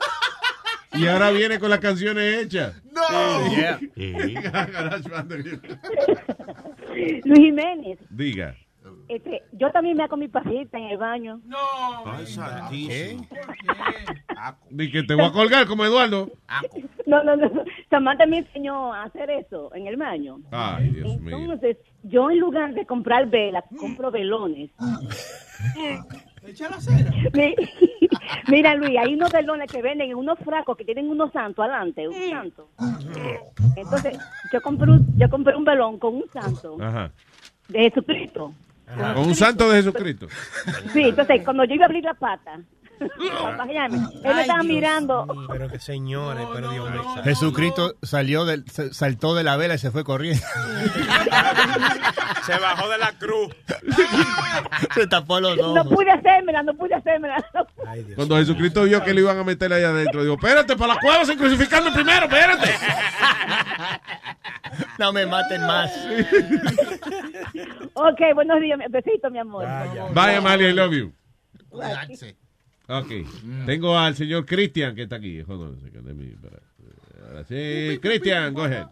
Y 0.99 1.07
ahora 1.07 1.31
viene 1.31 1.59
con 1.59 1.71
las 1.71 1.81
canciones 1.81 2.45
hechas. 2.45 2.83
¡No! 2.93 3.03
Yeah. 3.55 3.79
Luis 7.25 7.39
Jiménez, 7.39 7.99
Diga. 8.11 8.55
este, 9.09 9.43
yo 9.53 9.71
también 9.71 9.97
me 9.97 10.05
hago 10.05 10.17
mi 10.17 10.29
pajita 10.29 10.79
en 10.79 10.85
el 10.85 10.99
baño. 10.99 11.41
No. 11.45 11.59
Di 14.71 14.91
que 14.91 15.03
te 15.03 15.15
voy 15.15 15.25
a 15.25 15.33
colgar 15.33 15.67
como 15.67 15.85
Eduardo. 15.85 16.31
No, 17.07 17.23
no, 17.23 17.37
no. 17.37 17.51
Samantha 17.91 18.27
me 18.27 18.39
enseñó 18.39 18.93
a 18.93 19.05
hacer 19.05 19.31
eso 19.31 19.75
en 19.75 19.87
el 19.87 19.97
baño. 19.97 20.41
Ay, 20.51 20.89
Dios 20.91 21.21
mío. 21.21 21.37
Entonces, 21.39 21.77
yo 22.03 22.31
en 22.31 22.39
lugar 22.41 22.75
de 22.75 22.87
comprar 22.87 23.29
velas, 23.29 23.65
compro 23.79 24.11
velones. 24.11 24.71
Echa 26.47 26.69
la 26.69 26.81
cera. 26.81 27.11
Mi- 27.35 27.55
Mira, 28.49 28.75
Luis, 28.75 28.97
hay 28.99 29.15
unos 29.15 29.31
velones 29.33 29.71
que 29.71 29.83
venden 29.83 30.11
en 30.11 30.17
unos 30.17 30.39
frascos 30.39 30.77
que 30.77 30.85
tienen 30.85 31.09
unos 31.11 31.33
santos 31.33 31.65
adelante, 31.65 32.07
un 32.09 32.15
santo. 32.31 32.69
Entonces, 33.77 34.19
yo 34.53 34.61
compré 34.63 34.91
un, 34.91 35.07
yo 35.19 35.29
compré 35.29 35.57
un 35.57 35.65
velón 35.65 35.99
con 35.99 36.15
un 36.17 36.25
santo 36.33 36.77
Ajá. 36.81 37.11
de 37.69 37.81
Jesucristo. 37.91 38.53
Con 39.15 39.27
un 39.27 39.35
santo 39.35 39.69
de 39.71 39.77
Jesucristo. 39.79 40.29
Sí, 40.93 41.03
entonces, 41.09 41.43
cuando 41.45 41.65
yo 41.65 41.75
iba 41.75 41.85
a 41.85 41.87
abrir 41.87 42.05
la 42.05 42.15
pata, 42.15 42.61
él 43.01 44.35
me 44.35 44.41
estaba 44.41 44.63
mirando. 44.63 45.27
Pero 45.49 45.69
que 45.69 45.79
señores, 45.79 46.47
pero 46.53 46.71
Dios 46.71 46.91
mío. 46.91 47.03
Jesucristo 47.25 47.95
salió 48.03 48.45
del, 48.45 48.65
saltó 48.93 49.35
de 49.35 49.45
la 49.45 49.57
vela 49.57 49.75
y 49.75 49.79
se 49.79 49.91
fue 49.91 50.05
corriendo. 50.05 50.43
Se 52.47 52.57
bajó 52.61 52.89
de 52.89 52.99
la 52.99 53.11
cruz. 53.19 53.49
se 54.95 55.07
tapó 55.09 55.41
los 55.41 55.57
No 55.57 55.73
ojos. 55.73 55.93
pude 55.93 56.13
hacérmela, 56.13 56.63
no 56.63 56.75
pude 56.75 56.95
hacérmela. 56.95 57.45
Cuando 58.15 58.37
Jesucristo 58.37 58.85
vio 58.85 59.03
que 59.03 59.13
le 59.13 59.23
iban 59.23 59.37
a 59.37 59.43
meter 59.43 59.73
ahí 59.73 59.83
adentro, 59.83 60.23
dijo, 60.23 60.35
espérate, 60.35 60.77
para 60.77 60.95
la 60.95 61.01
cueva 61.01 61.25
sin 61.25 61.37
crucificarme 61.39 61.91
primero, 61.91 62.27
espérate. 62.27 62.73
No 64.99 65.13
me 65.13 65.27
maten 65.27 65.61
más. 65.63 65.91
Ok, 67.95 68.21
buenos 68.35 68.61
días, 68.61 68.79
besito, 68.91 69.31
mi 69.31 69.39
amor. 69.39 69.65
Bye, 70.13 70.37
Amalia, 70.37 70.69
I 70.71 70.73
love 70.73 70.93
you. 70.93 71.13
Cuidarse. 71.69 72.37
Ok. 72.89 73.09
Tengo 73.67 73.97
al 73.99 74.15
señor 74.15 74.47
Cristian 74.47 74.95
que 74.95 75.03
está 75.03 75.17
aquí. 75.17 75.41
Hold 75.47 75.63
on 75.63 75.75
a 75.77 75.81
second, 75.81 76.07
let 76.07 76.15
me- 76.15 76.33
espera. 76.33 76.59
Ahora 77.29 77.45
sí, 77.45 77.99
Cristian, 78.01 78.55
go 78.55 78.63
ahead. 78.65 78.87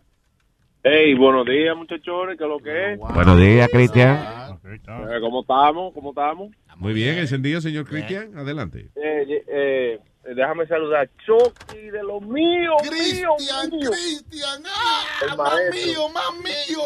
Hey, 0.82 1.14
buenos 1.14 1.46
días, 1.46 1.74
muchachones, 1.76 2.36
¿qué 2.36 2.44
es 2.44 2.50
lo 2.50 2.58
que 2.58 2.92
es? 2.92 2.98
Buenos 2.98 3.38
días, 3.38 3.68
Cristian. 3.72 4.18
Eh, 4.64 5.20
¿Cómo 5.20 5.40
estamos? 5.42 5.94
¿Cómo 5.94 6.10
estamos? 6.10 6.50
Muy 6.76 6.92
bien, 6.92 7.16
encendido, 7.18 7.60
señor 7.60 7.86
Cristian. 7.86 8.36
Adelante. 8.36 8.88
Eh, 8.96 9.44
eh, 9.48 10.00
déjame 10.34 10.66
saludar 10.66 11.08
Chucky 11.26 11.90
de 11.90 12.02
los 12.02 12.22
míos. 12.22 12.76
Cristian, 12.88 13.70
Cristian, 13.70 14.62
¡ah! 14.66 15.34
¡Más 15.36 15.54
mío, 15.72 16.08
más 16.08 16.32
mío! 16.42 16.82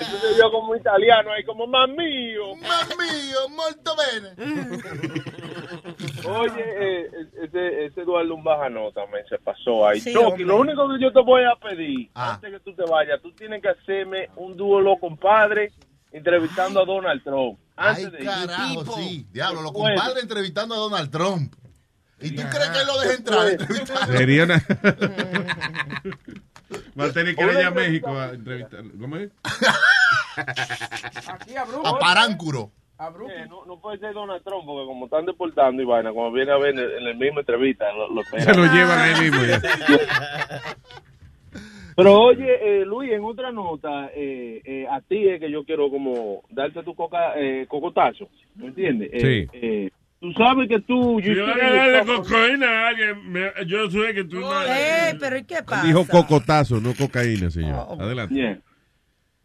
Entonces 0.00 0.36
yo 0.38 0.50
como 0.50 0.74
italiano 0.76 1.32
ahí 1.32 1.44
como 1.44 1.66
más 1.66 1.88
mío. 1.88 2.54
Más 2.56 2.88
mío, 2.96 3.48
molto 3.50 3.94
bene. 3.96 4.30
Oye, 6.28 6.64
eh, 6.66 7.10
ese, 7.44 7.84
ese 7.86 8.00
Eduardo 8.02 8.34
un 8.34 8.42
baja 8.44 8.68
nota 8.68 9.06
me 9.06 9.22
se 9.28 9.38
pasó 9.38 9.86
ahí. 9.86 10.00
Sí, 10.00 10.12
Chucky, 10.12 10.26
hombre. 10.26 10.44
lo 10.44 10.56
único 10.58 10.88
que 10.88 10.98
yo 11.00 11.12
te 11.12 11.20
voy 11.22 11.42
a 11.44 11.54
pedir, 11.56 12.10
Ah. 12.14 12.34
antes 12.34 12.50
que 12.52 12.60
tú 12.60 12.74
te 12.74 12.84
vayas, 12.90 13.20
tú 13.22 13.32
tienes 13.32 13.62
que 13.62 13.68
hacerme 13.68 14.28
un 14.36 14.56
dúo 14.56 14.80
lo 14.80 14.96
compadre 14.98 15.72
entrevistando 16.16 16.80
a 16.80 16.84
Donald 16.84 17.22
Trump. 17.22 17.58
Ay, 17.76 18.06
de 18.06 18.24
carajo, 18.24 18.84
sí. 18.96 19.26
Diablo, 19.30 19.62
los 19.62 19.72
Bueno. 19.72 19.96
compadres 19.96 20.22
entrevistando 20.22 20.74
a 20.74 20.78
Donald 20.78 21.10
Trump. 21.10 21.54
¿Y 22.20 22.30
tú 22.30 22.42
crees 22.50 22.70
que 22.70 22.80
él 22.80 22.86
lo 22.86 22.98
deja 23.00 23.14
entrar? 23.14 24.06
Sería 24.06 24.44
una... 24.44 24.54
Va 26.98 27.04
a 27.04 27.12
tener 27.12 27.36
que 27.36 27.44
ir 27.44 27.58
a 27.58 27.70
México 27.70 28.18
a 28.18 28.30
entrevistar. 28.30 28.82
¿Cómo 28.98 29.16
es? 29.16 29.30
Aquí 31.28 31.54
a 31.54 31.62
A 31.84 31.98
Paráncuro. 31.98 32.72
Eh, 32.98 33.46
no, 33.50 33.66
no 33.66 33.78
puede 33.78 33.98
ser 33.98 34.14
Donald 34.14 34.42
Trump 34.42 34.64
porque 34.64 34.86
como 34.86 35.04
están 35.04 35.26
deportando 35.26 35.82
y 35.82 35.84
vaina, 35.84 36.12
cuando 36.12 36.32
viene 36.32 36.50
a 36.52 36.56
ver 36.56 36.70
en, 36.78 37.04
la 37.04 37.12
misma 37.12 37.40
entrevista, 37.40 37.84
lo, 37.92 38.08
lo 38.08 38.22
Se 38.24 38.54
lo 38.54 38.64
llevan 38.72 38.98
ahí 38.98 39.20
mismo 39.20 39.44
ya. 39.44 39.60
Pero 41.96 42.12
oye, 42.20 42.80
eh, 42.80 42.84
Luis, 42.84 43.10
en 43.10 43.24
otra 43.24 43.50
nota, 43.50 44.10
eh, 44.14 44.60
eh, 44.64 44.86
a 44.90 45.00
ti 45.00 45.26
es 45.28 45.40
que 45.40 45.50
yo 45.50 45.64
quiero 45.64 45.88
como 45.90 46.42
darte 46.50 46.82
tu 46.82 46.94
coca, 46.94 47.32
eh, 47.36 47.64
cocotazo, 47.68 48.28
¿me 48.54 48.66
entiendes? 48.66 49.08
Eh, 49.14 49.20
Sí. 49.20 49.48
eh, 49.54 49.90
tú 50.20 50.30
sabes 50.34 50.68
que 50.68 50.80
tú... 50.80 51.18
Si 51.22 51.34
van 51.34 51.58
a 51.60 51.74
darle 51.74 52.04
cocaína 52.16 52.66
a 52.68 52.88
alguien, 52.88 53.32
me- 53.32 53.50
yo 53.66 53.90
sé 53.90 54.12
que 54.14 54.24
tú 54.24 54.40
no. 54.40 54.62
Eh, 54.66 55.16
pero 55.18 55.38
¿y 55.38 55.44
qué 55.44 55.62
pasa? 55.66 55.86
Dijo 55.86 56.06
cocotazo, 56.06 56.80
no 56.80 56.92
cocaína, 56.94 57.48
señor. 57.50 57.86
Adelante. 57.98 58.34
Yeah. 58.34 58.58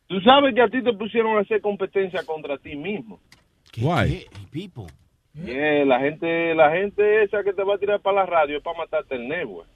Tú 0.08 0.20
sabes 0.20 0.54
que 0.54 0.62
a 0.62 0.68
ti 0.68 0.84
te 0.84 0.92
pusieron 0.92 1.38
a 1.38 1.42
hacer 1.42 1.62
competencia 1.62 2.22
contra 2.26 2.58
ti 2.58 2.76
mismo. 2.76 3.22
Why? 3.78 4.26
People. 4.52 4.88
Yeah, 5.34 5.86
la 5.86 6.02
gente 6.02 6.54
la 6.54 6.70
gente 6.72 7.24
esa 7.24 7.42
que 7.46 7.54
te 7.54 7.64
va 7.64 7.76
a 7.76 7.78
tirar 7.78 8.02
para 8.02 8.18
la 8.18 8.26
radio 8.26 8.58
es 8.58 8.64
para 8.64 8.78
matarte 8.80 9.16
el 9.16 9.30
network. 9.30 9.70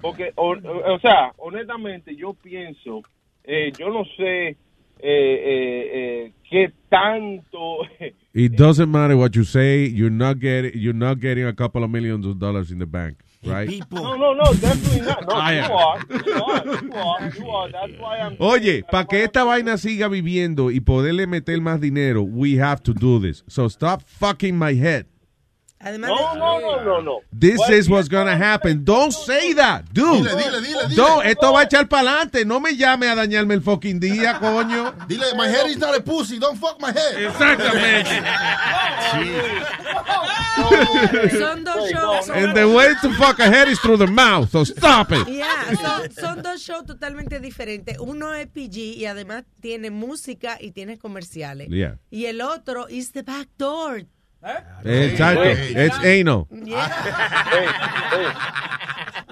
Porque, 0.00 0.32
o, 0.36 0.54
sea, 1.00 1.32
honestamente, 1.38 2.14
yo 2.14 2.34
pienso, 2.34 3.02
eh, 3.44 3.72
yo 3.78 3.90
no 3.90 4.04
sé 4.16 4.48
eh, 4.48 4.56
eh, 5.00 5.90
eh, 5.92 6.32
qué 6.48 6.72
tanto... 6.88 7.78
It 8.34 8.56
doesn't 8.56 8.90
matter 8.90 9.16
what 9.16 9.34
you 9.34 9.42
say. 9.42 9.86
You're 9.86 10.10
not 10.10 10.38
getting. 10.38 10.72
You're 10.74 10.92
not 10.92 11.18
getting 11.18 11.44
a 11.44 11.52
couple 11.52 11.82
of 11.82 11.90
millions 11.90 12.24
of 12.24 12.38
dollars 12.38 12.70
in 12.70 12.78
the 12.78 12.86
bank, 12.86 13.18
right? 13.44 13.68
No, 13.90 14.14
no, 14.16 14.32
no, 14.32 14.44
definitely 14.52 15.00
not. 15.00 15.26
No, 15.26 15.34
Ah, 15.34 15.50
you 15.50 15.60
are, 15.60 15.98
you 16.08 16.44
are, 16.44 16.64
you 16.84 16.92
are, 16.92 17.30
you 17.36 17.48
are. 17.50 17.72
That's 17.72 17.98
why 17.98 18.18
I'm... 18.18 18.36
Oye, 18.40 18.84
para 18.88 19.06
que 19.06 19.24
esta 19.24 19.42
vaina 19.42 19.76
siga 19.76 20.08
viviendo 20.08 20.70
y 20.70 20.78
poderle 20.78 21.26
meter 21.26 21.60
más 21.60 21.80
dinero, 21.80 22.22
we 22.22 22.58
have 22.60 22.80
to 22.82 22.94
do 22.94 23.18
this. 23.18 23.42
So 23.48 23.68
stop 23.68 24.02
fucking 24.06 24.56
my 24.56 24.74
head. 24.74 25.06
Además, 25.80 26.10
No, 26.10 26.34
no, 26.34 26.60
no, 26.60 26.84
no, 26.84 27.02
no. 27.02 27.20
This 27.30 27.60
is 27.70 27.88
what's 27.88 28.08
gonna 28.08 28.36
happen. 28.36 28.84
Don't 28.84 29.12
say 29.12 29.52
that, 29.54 29.84
dude. 29.92 30.26
Dile, 30.26 30.36
dile, 30.36 30.60
dile, 30.60 30.88
dile. 30.88 30.96
Don't, 30.96 31.24
esto 31.24 31.52
va 31.52 31.60
a 31.60 31.64
echar 31.64 31.88
para 31.88 32.02
adelante. 32.02 32.44
No 32.44 32.58
me 32.58 32.76
llame 32.76 33.08
a 33.08 33.14
dañarme 33.14 33.54
el 33.54 33.62
fucking 33.62 34.00
día, 34.00 34.34
coño. 34.40 34.92
Dile, 35.06 35.34
my 35.36 35.46
head 35.46 35.66
is 35.66 35.78
not 35.78 35.96
a 35.96 36.00
pussy, 36.00 36.40
don't 36.40 36.58
fuck 36.58 36.80
my 36.80 36.90
head. 36.90 37.28
Exactamente. 37.28 38.10
Son 41.38 41.64
dos 41.64 41.90
shows. 41.90 42.30
And 42.30 42.56
the 42.56 42.68
way 42.68 42.92
to 43.02 43.12
fuck 43.14 43.38
a 43.38 43.48
head 43.48 43.68
is 43.68 43.78
through 43.80 43.98
the 43.98 44.06
mouth. 44.08 44.50
So 44.50 44.64
stop 44.64 45.12
it. 45.12 45.28
Yeah, 45.28 45.74
son, 45.80 46.10
son 46.10 46.42
dos 46.42 46.60
shows 46.60 46.86
totalmente 46.86 47.38
diferentes. 47.40 47.96
Uno 48.00 48.34
es 48.34 48.46
PG 48.48 48.76
y 48.96 49.06
además 49.06 49.44
tiene 49.60 49.90
música 49.90 50.58
y 50.60 50.72
tiene 50.72 50.98
comerciales. 50.98 51.68
Yeah. 51.68 51.98
Y 52.10 52.26
el 52.26 52.40
otro 52.40 52.88
is 52.88 53.12
the 53.12 53.22
back 53.22 53.48
door. 53.56 54.02
Exacto. 54.84 55.44
It's 55.44 55.98
anal. 56.04 56.46
Hey, 56.50 57.66
hey. 58.10 58.26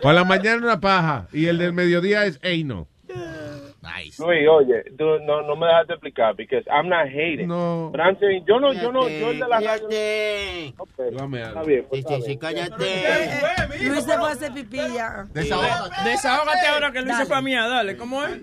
Por 0.03 0.15
la 0.15 0.25
mañana 0.25 0.59
una 0.59 0.81
paja 0.81 1.27
y 1.33 1.47
el 1.47 1.59
del 1.59 1.73
mediodía 1.73 2.25
es 2.27 2.41
no. 2.65 2.89
Luis, 4.19 4.49
oye, 4.49 4.85
tú 4.97 5.05
no, 5.27 5.43
no 5.43 5.57
me 5.57 5.67
dejas 5.67 5.87
de 5.89 5.95
explicar, 5.95 6.35
because 6.37 6.65
I'm 6.71 6.89
not 6.89 7.09
hating. 7.09 7.49
No. 7.49 7.91
But 7.91 8.01
I'm 8.01 8.19
saying, 8.19 8.45
yo 8.47 8.59
no, 8.59 8.73
yo 8.73 8.93
no, 8.93 9.09
yo 9.09 9.31
el 9.31 9.39
de 9.39 9.49
la 9.49 9.61
radio. 9.61 9.87
Ok, 10.79 11.17
Dame 11.17 11.43
Está 11.43 11.63
bien, 11.63 11.87
pues, 11.89 12.05
Sí, 12.07 12.15
está 12.15 12.21
sí, 12.21 12.27
bien. 12.27 12.39
cállate. 12.39 13.89
Luis 13.89 14.05
se 14.05 14.19
fue 14.19 14.29
a 14.29 14.33
hacer 14.33 14.53
pipí 14.53 14.77
ya. 14.77 15.27
Desahógate 15.33 16.67
ahora 16.67 16.93
que 16.93 17.03
Luis 17.03 17.17
se 17.17 17.27
fue 17.27 17.37
a 17.37 17.43
mía, 17.43 17.67
dale, 17.69 17.97
¿cómo 17.97 18.25
es? 18.25 18.41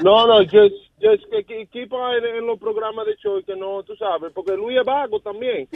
No, 0.00 0.26
no, 0.26 0.38
just, 0.44 0.74
just 1.00 1.24
que- 1.30 1.44
que- 1.44 1.66
keep 1.68 1.92
on 1.92 2.14
en, 2.14 2.24
en 2.36 2.46
los 2.46 2.58
programas 2.58 3.06
de 3.06 3.14
show 3.16 3.42
que 3.44 3.54
no, 3.56 3.82
tú 3.82 3.94
sabes, 3.96 4.32
porque 4.34 4.52
Luis 4.56 4.78
es 4.78 4.84
vago 4.84 5.20
también. 5.20 5.68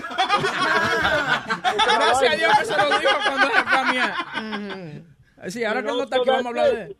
Gracias 1.86 2.32
a 2.32 2.36
Dios 2.36 2.52
que 2.58 2.64
se 2.64 2.76
lo 2.76 2.84
dijo 2.98 3.12
cuando 3.26 3.46
se 3.46 3.62
fue 3.62 3.78
a 3.78 3.84
mía. 3.92 5.04
Sí, 5.48 5.64
ahora 5.64 5.82
no 5.82 6.02
está 6.02 6.16
aquí 6.16 6.28
vamos 6.28 6.44
a 6.46 6.48
hablar 6.48 6.74
de 6.74 6.82
él. 6.82 6.96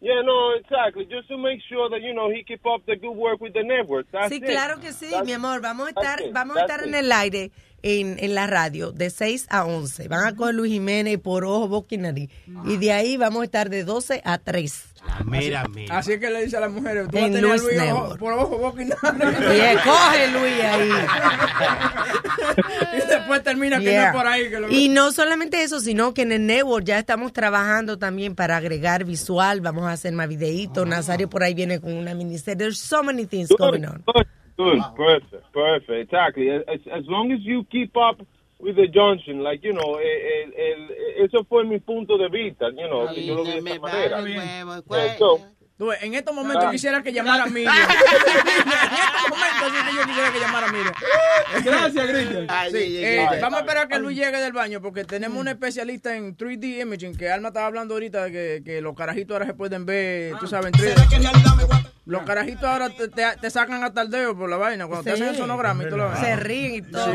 Yeah, 0.00 0.20
no, 0.24 0.52
exactly. 0.56 1.06
Just 1.08 1.28
to 1.28 1.38
make 1.38 1.60
sure 1.68 1.88
that, 1.88 2.00
you 2.04 2.12
know, 2.12 2.28
he 2.28 2.42
keep 2.42 2.66
up 2.66 2.82
the 2.86 2.96
good 2.96 3.16
work 3.16 3.40
with 3.40 3.52
the 3.52 3.62
network. 3.62 4.08
That's 4.10 4.30
Sí, 4.30 4.38
it. 4.38 4.46
claro 4.46 4.80
que 4.80 4.92
sí, 4.92 5.06
That's- 5.12 5.24
mi 5.24 5.32
amor. 5.32 5.60
Vamos 5.60 5.86
a 5.86 5.90
estar, 5.90 6.20
it, 6.20 6.32
vamos 6.32 6.56
a 6.56 6.62
estar 6.62 6.82
en 6.82 6.96
el 6.96 7.12
aire 7.12 7.52
en, 7.84 8.16
en 8.18 8.34
la 8.34 8.48
radio 8.48 8.90
de 8.90 9.10
6 9.10 9.46
a 9.48 9.64
11. 9.64 10.08
Van 10.08 10.26
a 10.26 10.34
coger 10.34 10.56
Luis 10.56 10.72
Jiménez 10.72 11.18
por 11.20 11.44
ojo, 11.44 11.68
boca 11.68 11.94
y 11.94 11.98
nariz. 11.98 12.30
Y 12.64 12.78
de 12.78 12.92
ahí 12.92 13.16
vamos 13.16 13.42
a 13.42 13.44
estar 13.44 13.70
de 13.70 13.84
12 13.84 14.22
a 14.24 14.38
3. 14.38 14.91
Así 15.90 16.12
es 16.12 16.20
que 16.20 16.30
le 16.30 16.44
dice 16.44 16.56
a 16.56 16.60
las 16.60 16.72
mujeres, 16.72 17.06
tú 17.10 17.18
En 17.18 17.24
vas 17.24 17.30
a 17.30 17.34
tener 17.34 17.50
Luis 17.50 17.62
Luis 17.62 17.76
ojo- 17.78 17.84
Network. 17.86 18.18
por 18.18 18.32
ojo, 18.32 18.58
boca 18.58 18.82
y 18.82 18.86
Y 18.86 18.88
nada. 18.88 19.82
coge 19.84 20.28
Luis 20.32 20.60
ahí. 20.62 20.90
y 22.92 22.96
después 23.08 23.42
termina 23.42 23.78
que 23.80 23.96
no 23.98 24.12
por 24.12 24.26
ahí. 24.26 24.50
Que 24.50 24.60
lo... 24.60 24.70
Y 24.70 24.88
no 24.88 25.12
solamente 25.12 25.62
eso, 25.62 25.80
sino 25.80 26.14
que 26.14 26.22
en 26.22 26.32
el 26.32 26.46
network 26.46 26.84
ya 26.84 26.98
estamos 26.98 27.32
trabajando 27.32 27.98
también 27.98 28.34
para 28.34 28.56
agregar 28.56 29.04
visual. 29.04 29.60
Vamos 29.60 29.84
a 29.84 29.92
hacer 29.92 30.12
más 30.12 30.28
videitos. 30.28 30.86
Nazario 30.86 31.28
por 31.28 31.42
ahí 31.42 31.54
viene 31.54 31.80
con 31.80 31.92
una 31.94 32.14
miniserie. 32.14 32.56
There's 32.56 32.78
so 32.78 33.02
many 33.02 33.26
things 33.26 33.48
going 33.50 33.84
on. 33.84 34.02
Good, 34.06 34.26
good, 34.56 34.78
perfect, 34.96 35.44
perfect, 35.52 35.90
exactly. 35.90 36.50
As, 36.50 36.62
as 36.92 37.04
long 37.06 37.32
as 37.32 37.40
you 37.42 37.64
keep 37.70 37.96
up 37.96 38.20
with 38.62 38.76
the 38.76 38.88
Johnson, 38.94 39.42
like, 39.42 39.60
you 39.66 39.72
know, 39.74 39.98
el, 39.98 40.06
el, 40.06 40.54
el- 40.54 41.24
eso 41.24 41.44
fue 41.48 41.64
mi 41.64 41.78
punto 41.80 42.16
de 42.16 42.28
vista, 42.28 42.66
you 42.70 42.86
know, 42.88 43.12
que 43.12 43.26
yo 43.26 43.34
lo 43.34 43.42
vi 43.44 43.50
de 43.50 43.58
esta 43.58 43.78
manera. 43.80 44.22
Yeah, 44.24 45.18
so, 45.18 45.40
Tú 45.78 45.86
ves, 45.88 46.00
en 46.02 46.14
estos 46.14 46.32
momentos 46.34 46.70
quisiera 46.70 47.02
que 47.02 47.12
llamara 47.12 47.42
a 47.44 47.46
Miriam. 47.46 47.74
en 47.74 47.88
estos 47.90 49.30
momentos 49.30 49.72
sí 49.72 49.78
que 49.88 49.96
yo 49.96 50.06
quisiera 50.06 50.32
que 50.32 50.38
llamara 50.38 50.66
a 50.68 50.72
Miriam. 50.72 50.94
Gracias, 51.64 52.06
Cristian. 52.10 52.42
Sí, 52.42 52.46
Ay, 52.50 52.96
eh, 52.98 53.18
ay, 53.20 53.26
ay. 53.36 53.40
vamos 53.40 53.56
a 53.58 53.60
esperar 53.62 53.88
que 53.88 53.98
Luis 53.98 54.16
llegue 54.16 54.38
del 54.38 54.52
baño 54.52 54.80
porque 54.80 55.04
tenemos 55.04 55.38
un 55.40 55.48
especialista 55.48 56.14
en 56.14 56.36
3D 56.36 56.82
imaging 56.82 57.16
que 57.16 57.30
Alma 57.30 57.48
estaba 57.48 57.66
hablando 57.66 57.94
ahorita 57.94 58.24
de 58.26 58.30
que, 58.32 58.62
que 58.64 58.80
los 58.80 58.94
carajitos 58.94 59.32
ahora 59.34 59.46
se 59.46 59.54
pueden 59.54 59.84
ver, 59.84 60.36
tú 60.38 60.46
sabes, 60.46 60.66
en 60.66 60.72
3D. 60.74 61.90
Los 62.04 62.22
carajitos 62.22 62.64
ahora 62.64 62.90
te, 62.90 63.08
te- 63.08 63.36
te 63.40 63.50
sacan 63.50 63.82
hasta 63.82 64.02
el 64.02 64.10
dedo 64.10 64.36
por 64.36 64.48
la 64.50 64.58
vaina 64.58 64.86
cuando 64.86 65.02
te 65.04 65.10
hacen 65.12 65.28
el 65.28 65.36
sonograma 65.36 65.82
y 65.84 65.88
tú 65.88 65.96
lo 65.96 66.10
ves. 66.10 66.18
Se 66.20 66.36
ríen 66.36 66.74
y 66.76 66.82
todo. 66.82 67.12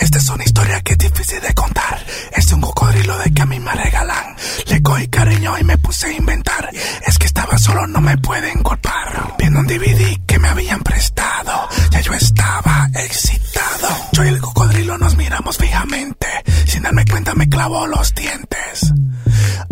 Esta 0.00 0.18
es 0.18 0.28
una 0.30 0.44
historia 0.44 0.80
que 0.80 0.92
es 0.92 0.98
difícil 0.98 1.40
de 1.40 1.54
contar. 1.54 2.04
Es 2.34 2.50
un 2.52 2.60
cocodrilo 2.60 3.16
de 3.18 3.32
que 3.32 3.42
a 3.42 3.46
mí 3.46 3.60
me 3.60 3.72
regalan. 3.72 4.34
Le 4.66 4.82
cogí 4.82 5.06
cariño 5.08 5.58
y 5.58 5.64
me 5.64 5.78
puse 5.78 6.06
a 6.06 6.12
inventar. 6.12 6.70
Es 7.06 7.18
que 7.18 7.26
estaba 7.26 7.58
solo, 7.58 7.86
no 7.86 8.00
me 8.00 8.16
pueden 8.18 8.62
culpar. 8.62 9.34
Viendo 9.38 9.60
un 9.60 9.66
DVD 9.66 10.18
que 10.26 10.38
me 10.38 10.48
habían 10.48 10.80
prestado. 10.80 11.68
Ya 11.90 12.00
yo 12.00 12.14
estaba 12.14 12.88
excitado. 12.94 13.88
Yo 14.12 14.24
y 14.24 14.28
el 14.28 14.40
cocodrilo 14.40 14.98
nos 14.98 15.16
miramos 15.16 15.58
fijamente. 15.58 16.26
Sin 16.66 16.82
darme 16.82 17.04
cuenta 17.04 17.34
me 17.34 17.48
clavó 17.48 17.86
los 17.86 18.14
dientes. 18.14 18.92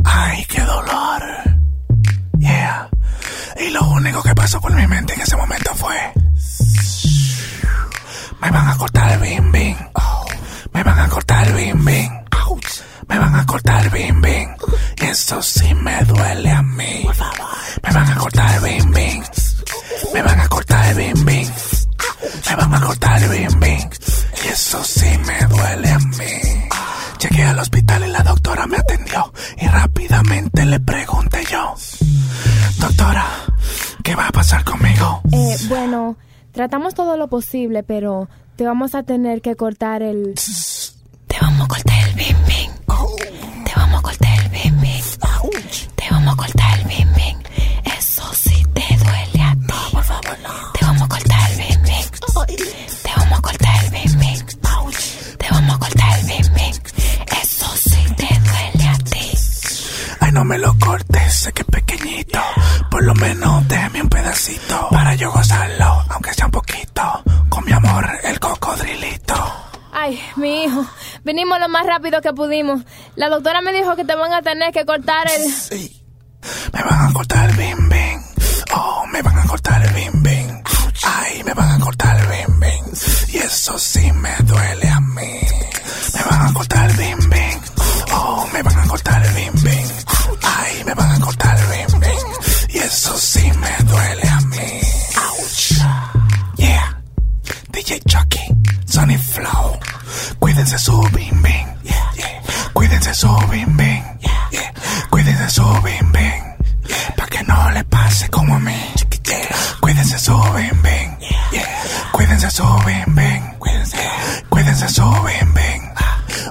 Ay, 0.04 0.44
qué 0.44 0.60
dolor. 0.60 1.22
Yeah. 2.38 2.90
Y 3.60 3.70
lo 3.70 3.88
único 3.88 4.22
que 4.22 4.34
pasó 4.34 4.60
por 4.60 4.74
mi 4.74 4.86
mente 4.86 5.14
en 5.14 5.22
ese 5.22 5.36
momento 5.36 5.74
fue... 5.74 6.12
Me 8.48 8.52
van 8.52 8.68
a 8.68 8.76
cortar 8.78 9.12
el 9.12 9.18
bim 9.20 9.52
bim. 9.52 9.76
Me 10.72 10.82
van 10.82 10.98
a 10.98 11.08
cortar 11.10 11.46
el 11.48 11.52
bim 11.52 11.84
bim. 11.84 12.10
Me 13.06 13.18
van 13.18 13.34
a 13.34 13.44
cortar 13.44 13.84
el 13.84 13.90
bim 13.90 14.22
bim. 14.22 14.48
Eso 14.96 15.42
sí 15.42 15.74
me 15.74 16.02
duele 16.04 16.50
a 16.50 16.62
mí. 16.62 17.06
Me 17.82 17.92
van 17.92 18.10
a 18.10 18.14
cortar 18.16 18.54
el 18.54 18.60
bim 18.62 18.90
bim. 18.90 19.22
Me 20.14 20.22
van 20.22 20.40
a 20.40 20.48
cortar 20.48 20.86
el 20.88 20.96
bim 20.96 21.24
bim. 21.26 21.48
Me 22.48 22.56
van 22.56 22.74
a 22.74 22.80
cortar 22.80 23.22
el 23.22 23.28
bim 23.28 23.60
bim. 23.60 23.90
Eso 24.50 24.82
sí 24.82 25.18
me 25.26 25.46
duele 25.46 25.90
a 25.90 25.98
mí. 25.98 26.68
Llegué 27.20 27.44
al 27.44 27.58
hospital 27.58 28.02
y 28.06 28.08
la 28.08 28.22
doctora 28.22 28.66
me 28.66 28.78
atendió. 28.78 29.30
Y 29.58 29.68
rápidamente 29.68 30.64
le 30.64 30.80
pregunté 30.80 31.44
yo. 31.50 31.74
Doctora, 32.78 33.26
¿qué 34.02 34.14
va 34.14 34.28
a 34.28 34.32
pasar 34.32 34.64
conmigo? 34.64 35.20
Eh, 35.32 35.56
bueno, 35.68 36.16
tratamos 36.58 36.92
todo 36.92 37.16
lo 37.16 37.28
posible, 37.28 37.84
pero 37.84 38.28
te 38.56 38.64
vamos 38.64 38.96
a 38.96 39.04
tener 39.04 39.42
que 39.42 39.54
cortar 39.54 40.02
el... 40.02 40.34
Te 41.28 41.36
vamos 41.40 41.60
a 41.60 41.68
cortar 41.68 42.08
el 42.08 42.14
bim 42.16 42.36
bim. 42.48 42.72
Te 43.64 43.72
vamos 43.76 43.98
a 44.00 44.02
cortar 44.02 44.38
el 44.42 44.48
bim 44.48 44.80
bim. 44.80 45.04
Te 45.94 46.04
vamos 46.10 46.34
a 46.34 46.36
cortar 46.36 46.78
el 46.80 46.84
bim 46.86 47.14
bim. 47.14 47.38
Eso 47.96 48.24
sí 48.34 48.60
te 48.74 48.82
duele 48.96 49.44
a 49.44 49.52
ti. 49.54 49.92
por 49.92 50.02
favor, 50.02 50.36
no. 50.42 50.72
Te 50.72 50.84
vamos 50.84 51.02
a 51.02 51.06
cortar 51.08 51.50
el 51.52 51.58
bim 51.58 51.82
bim. 51.84 52.06
Te 53.04 53.10
vamos 53.16 53.38
a 53.38 53.42
cortar 53.42 53.84
el 53.84 53.90
bim 53.92 54.18
bim. 54.18 54.46
Te 55.38 55.46
vamos 55.52 55.74
a 55.76 55.78
cortar 55.78 56.18
el 56.18 56.26
bim 56.26 56.54
bim. 56.54 56.74
Eso 57.40 57.66
sí 57.76 58.02
te 58.16 58.26
duele 58.26 58.88
a 58.88 58.98
ti. 58.98 59.30
Ay, 60.18 60.32
no 60.32 60.44
me 60.44 60.58
lo 60.58 60.76
cortes, 60.80 61.34
sé 61.34 61.52
que 61.52 61.62
es 61.62 61.68
pequeñito. 61.68 62.40
Por 62.90 63.04
lo 63.04 63.14
menos 63.14 63.68
déjame 63.68 64.02
un 64.02 64.08
pedacito. 64.08 64.88
Para 64.90 65.14
yo 65.14 65.30
gozarlo, 65.30 66.02
aunque 66.08 66.30
Ay, 70.08 70.18
mi 70.36 70.64
hijo, 70.64 70.86
vinimos 71.22 71.60
lo 71.60 71.68
más 71.68 71.84
rápido 71.84 72.22
que 72.22 72.32
pudimos. 72.32 72.80
La 73.14 73.28
doctora 73.28 73.60
me 73.60 73.74
dijo 73.74 73.94
que 73.94 74.06
te 74.06 74.14
van 74.14 74.32
a 74.32 74.40
tener 74.40 74.72
que 74.72 74.86
cortar 74.86 75.26
el... 75.30 75.42
Me 76.72 76.82
van 76.82 77.10
a 77.10 77.12
cortar 77.12 77.50
el 77.50 77.56
bim 77.56 77.88
bim. 77.90 78.22
Oh, 78.74 79.04
me 79.12 79.20
van 79.20 79.38
a 79.38 79.46
cortar 79.46 79.84
el 79.84 79.92
bim 79.92 80.22
bim. 80.22 80.62
Ay, 81.04 81.42
me 81.44 81.52
van 81.52 81.72
a 81.72 81.84
cortar 81.84 82.16
el 82.20 82.26
bim 82.26 82.58
bim. 82.58 82.84
Y 83.34 83.36
eso 83.36 83.78
sí 83.78 84.10
me 84.12 84.34
duele 84.44 84.88
a 84.88 84.98
mí. 84.98 85.40
Me 86.14 86.22
van 86.30 86.48
a 86.48 86.52
cortar 86.54 86.90
el 86.90 86.96
bim 86.96 87.18
bim. 87.28 87.60
Oh, 88.10 88.48
me 88.50 88.62
van 88.62 88.78
a 88.78 88.88
cortar 88.88 89.26
el 89.26 89.32
bim 89.34 89.62
bim. 89.62 89.88
Ay, 90.42 90.84
me 90.86 90.94
van 90.94 91.10
a 91.12 91.20
cortar 91.20 91.58
el 91.58 91.66
bim 91.66 92.00
bim. 92.00 92.28
Y 92.70 92.78
eso 92.78 93.14
sí 93.18 93.52
me 93.60 93.84
duele 93.84 94.26
a 94.26 94.40
mí. 94.40 94.80
Ouch. 95.28 95.72
Yeah. 96.56 97.02
DJ 97.72 98.00
Chucky, 98.06 98.40
Sonny 98.86 99.18
Flow. 99.18 99.78
Cuídense 100.58 100.78
su 100.80 101.00
bim 101.12 101.40
bim. 101.40 101.66
Yeah, 101.84 102.10
yeah. 102.16 102.42
Cuídense 102.72 103.14
su 103.14 103.28
bim 103.48 103.76
bim. 103.76 104.02
Yeah. 104.50 104.72
Cuídense 105.08 105.50
su 105.50 105.62
bim 105.84 106.10
bim. 106.10 106.42
Pa' 107.16 107.26
que 107.26 107.44
no 107.44 107.70
le 107.70 107.84
pase 107.84 108.28
como 108.28 108.56
a 108.56 108.58
mí. 108.58 108.74
Cuídense 109.78 110.18
su 110.18 110.34
bim 110.34 110.82
bim. 110.82 111.16
Cuídense 112.10 112.50
su 112.50 112.64
bim 112.84 113.14
bim. 113.14 113.42
Cuídense 114.50 114.88
su 114.88 115.02
bim 115.02 115.54
bim. 115.54 115.82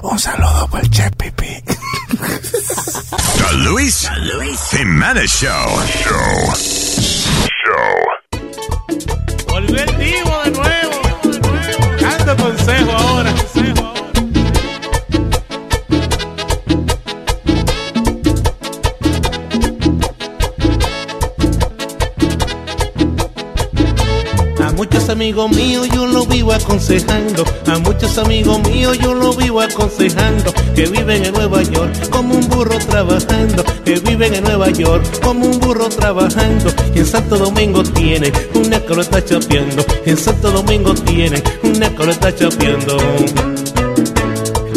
Un 0.04 0.18
saludo 0.18 0.66
por 0.68 0.80
el 0.80 0.88
Che 0.88 1.10
Pipi. 1.10 1.62
The 3.36 3.52
Luis, 3.56 4.08
Jimenez 4.70 5.30
Show. 5.30 5.82
Show. 6.02 6.54
Show. 7.60 7.98
Volvió 9.48 9.82
el 9.82 9.96
vivo 9.96 10.42
de 10.44 10.50
nuevo. 10.52 10.98
Dando 12.00 12.36
consejo 12.42 12.97
muchos 24.78 25.08
amigos 25.08 25.50
míos 25.50 25.88
yo 25.92 26.06
lo 26.06 26.24
vivo 26.24 26.52
aconsejando, 26.52 27.44
a 27.66 27.78
muchos 27.80 28.16
amigos 28.16 28.60
míos 28.62 28.96
yo 29.00 29.12
lo 29.12 29.32
vivo 29.32 29.60
aconsejando, 29.60 30.54
que 30.72 30.86
viven 30.86 31.24
en 31.24 31.32
Nueva 31.32 31.64
York 31.64 32.08
como 32.10 32.36
un 32.36 32.48
burro 32.48 32.78
trabajando, 32.78 33.64
que 33.84 33.98
viven 33.98 34.34
en 34.36 34.44
Nueva 34.44 34.70
York 34.70 35.04
como 35.20 35.46
un 35.46 35.58
burro 35.58 35.88
trabajando, 35.88 36.70
y 36.94 37.00
en 37.00 37.06
Santo 37.06 37.36
Domingo 37.36 37.82
tienen 37.82 38.32
una 38.54 38.76
está 38.76 39.24
chapeando, 39.24 39.84
en 40.06 40.16
Santo 40.16 40.52
Domingo 40.52 40.94
tienen 40.94 41.42
una 41.64 41.88
está 41.88 42.32
chapeando. 42.32 43.57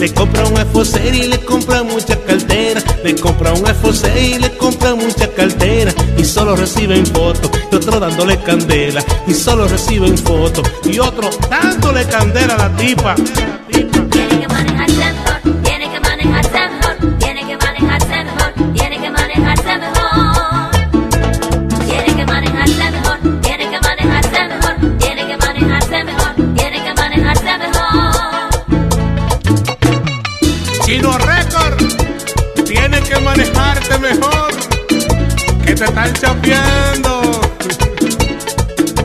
Le 0.01 0.11
compra 0.15 0.43
un 0.47 0.57
iPhone 0.57 0.83
6 0.83 1.13
y 1.13 1.27
le 1.27 1.39
compra 1.41 1.83
mucha 1.83 2.19
cartera. 2.25 2.81
Le 3.03 3.13
compra 3.13 3.53
un 3.53 3.67
iPhone 3.67 3.93
6 3.93 4.35
y 4.35 4.39
le 4.39 4.49
compra 4.57 4.95
mucha 4.95 5.27
cartera. 5.27 5.93
Y 6.17 6.25
solo 6.25 6.55
reciben 6.55 7.05
fotos. 7.05 7.51
Y 7.71 7.75
otro 7.75 7.99
dándole 7.99 8.39
candela. 8.39 9.05
Y 9.27 9.35
solo 9.35 9.67
reciben 9.67 10.17
fotos. 10.17 10.67
Y 10.85 10.97
otro 10.97 11.29
dándole 11.51 12.03
candela 12.05 12.55
a 12.55 12.57
la 12.57 12.75
tipa. 12.77 13.13
Te 35.75 35.85
están 35.85 36.13
choqueando. 36.13 37.21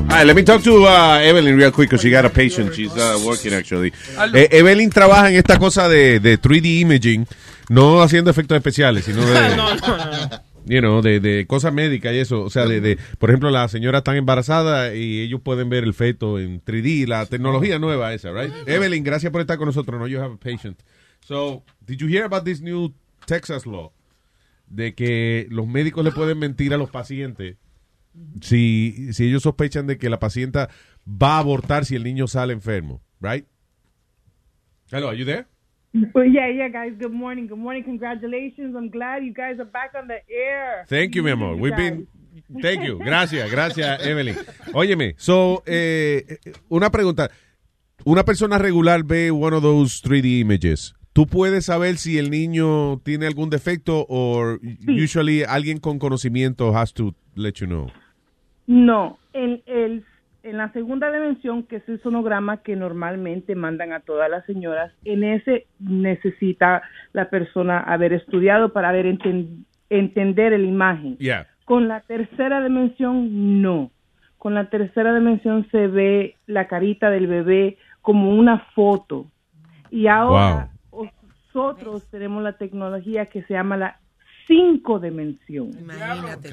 All 0.09 0.23
right, 0.23 0.27
let 0.27 0.35
me 0.35 0.43
talk 0.43 0.62
to 0.62 0.86
uh, 0.86 1.19
Evelyn 1.20 1.57
real 1.57 1.70
quick 1.70 1.90
because 1.90 2.03
she 2.03 2.11
got 2.11 2.24
a 2.24 2.31
patient. 2.31 2.74
She's 2.74 2.93
uh, 2.97 3.19
working 3.24 3.53
actually. 3.53 3.93
Eh, 4.35 4.48
Evelyn 4.51 4.90
trabaja 4.90 5.31
en 5.31 5.36
esta 5.36 5.59
cosa 5.59 5.89
de, 5.89 6.20
de 6.20 6.40
3D 6.40 6.81
imaging, 6.81 7.27
no 7.69 8.03
haciendo 8.03 8.31
efectos 8.31 8.57
especiales, 8.57 9.05
sino 9.05 9.24
de, 9.27 9.35
No, 9.57 9.74
no, 9.74 9.97
no. 9.97 10.43
you 10.65 10.81
know, 10.81 11.03
de, 11.03 11.20
de 11.20 11.47
cosas 11.47 11.73
médicas 11.73 12.15
y 12.15 12.19
eso. 12.19 12.43
O 12.43 12.51
sea, 12.51 12.66
de, 12.66 12.81
de, 12.81 12.98
por 13.19 13.31
ejemplo, 13.31 13.51
la 13.51 13.69
señora 13.69 13.98
está 13.98 14.16
embarazada 14.16 14.94
y 14.94 15.20
ellos 15.20 15.40
pueden 15.43 15.69
ver 15.69 15.85
el 15.85 15.93
feto 15.94 16.39
en 16.39 16.65
3D, 16.65 17.07
la 17.07 17.27
tecnología 17.27 17.78
nueva 17.78 18.15
esa, 18.15 18.32
right? 18.32 18.53
Evelyn, 18.66 19.05
gracias 19.05 19.31
por 19.31 19.40
estar 19.40 19.59
con 19.59 19.66
nosotros. 19.66 20.01
No, 20.01 20.07
you 20.07 20.19
have 20.20 20.35
a 20.35 20.36
patient. 20.39 20.78
So, 21.20 21.62
did 21.86 21.98
you 21.98 22.09
hear 22.09 22.24
about 22.24 22.44
this 22.44 22.61
new 22.61 22.93
Texas 23.27 23.66
law? 23.66 23.93
De 24.68 24.94
que 24.94 25.47
los 25.51 25.66
médicos 25.66 26.05
le 26.05 26.12
pueden 26.12 26.38
mentir 26.38 26.74
a 26.74 26.76
los 26.76 26.90
pacientes 26.90 27.56
si, 28.40 29.12
si 29.12 29.28
ellos 29.28 29.43
sospechan 29.43 29.86
de 29.86 29.98
que 29.98 30.10
la 30.10 30.18
paciente 30.18 30.66
va 31.06 31.36
a 31.36 31.38
abortar 31.38 31.84
si 31.84 31.94
el 31.94 32.02
niño 32.02 32.26
sale 32.26 32.52
enfermo, 32.52 33.01
right? 33.20 33.47
Hello, 34.90 35.09
are 35.09 35.16
you 35.16 35.24
there? 35.24 35.47
Well, 36.14 36.26
yeah, 36.26 36.48
yeah, 36.48 36.68
guys. 36.68 36.94
Good 36.98 37.12
morning. 37.12 37.48
Good 37.48 37.59
morning. 37.59 37.82
Congratulations. 37.82 38.76
I'm 38.76 38.90
glad 38.90 39.24
you 39.24 39.32
guys 39.32 39.59
are 39.59 39.70
back 39.70 39.93
on 39.94 40.09
the 40.09 40.20
air. 40.28 40.84
Thank 40.88 41.14
you, 41.14 41.22
mi 41.22 41.30
amor. 41.30 41.56
We've 41.56 41.76
been 41.76 42.06
Thank 42.60 42.84
you. 42.84 42.98
Gracias, 42.98 43.51
gracias, 43.51 44.06
Evelyn. 44.06 44.36
Óyeme, 44.72 45.14
so, 45.16 45.62
eh, 45.66 46.38
una 46.68 46.90
pregunta. 46.90 47.30
Una 48.05 48.24
persona 48.24 48.59
regular 48.59 49.05
ve 49.05 49.30
one 49.30 49.56
of 49.56 49.62
those 49.62 50.01
3D 50.02 50.40
images. 50.40 50.94
¿Tú 51.16 51.26
puedes 51.26 51.64
saber 51.64 51.97
si 51.97 52.18
el 52.18 52.30
niño 52.30 52.98
tiene 52.98 53.26
algún 53.26 53.48
defecto 53.48 54.05
o 54.06 54.59
usually 54.86 55.44
alguien 55.44 55.80
con 55.80 55.98
conocimiento 55.98 56.76
has 56.76 56.93
to 56.93 57.14
let 57.34 57.55
you 57.55 57.66
know? 57.66 57.86
No, 58.66 59.16
en, 59.32 59.62
el, 59.64 60.05
en 60.43 60.59
la 60.59 60.70
segunda 60.74 61.10
dimensión, 61.10 61.62
que 61.62 61.76
es 61.76 61.88
el 61.88 62.02
sonograma 62.02 62.59
que 62.59 62.76
normalmente 62.76 63.55
mandan 63.55 63.94
a 63.94 64.01
todas 64.01 64.28
las 64.28 64.44
señoras, 64.44 64.93
en 65.06 65.24
ese 65.24 65.64
necesita 65.78 66.82
la 67.14 67.30
persona 67.30 67.80
haber 67.80 68.12
estudiado 68.12 68.74
para 68.74 68.90
haber 68.90 69.06
enten- 69.06 69.64
entender 69.88 70.52
la 70.52 70.66
imagen. 70.66 71.16
Yeah. 71.16 71.47
Con 71.64 71.88
la 71.88 72.02
tercera 72.02 72.62
dimensión, 72.62 73.62
no. 73.62 73.90
Con 74.36 74.52
la 74.52 74.68
tercera 74.68 75.14
dimensión 75.14 75.66
se 75.70 75.86
ve 75.86 76.36
la 76.47 76.68
carita 76.68 77.09
del 77.09 77.26
bebé 77.26 77.78
como 78.02 78.36
una 78.36 78.59
foto. 78.74 79.24
Y 79.90 80.09
ahora 80.09 80.72
nosotros 81.57 82.05
tenemos 82.11 82.43
la 82.43 82.57
tecnología 82.59 83.27
que 83.27 83.43
se 83.45 83.55
llama 83.55 83.77
la 83.77 84.01
cinco 84.47 84.99
dimensión. 85.01 85.70
Imagínate. 85.78 86.51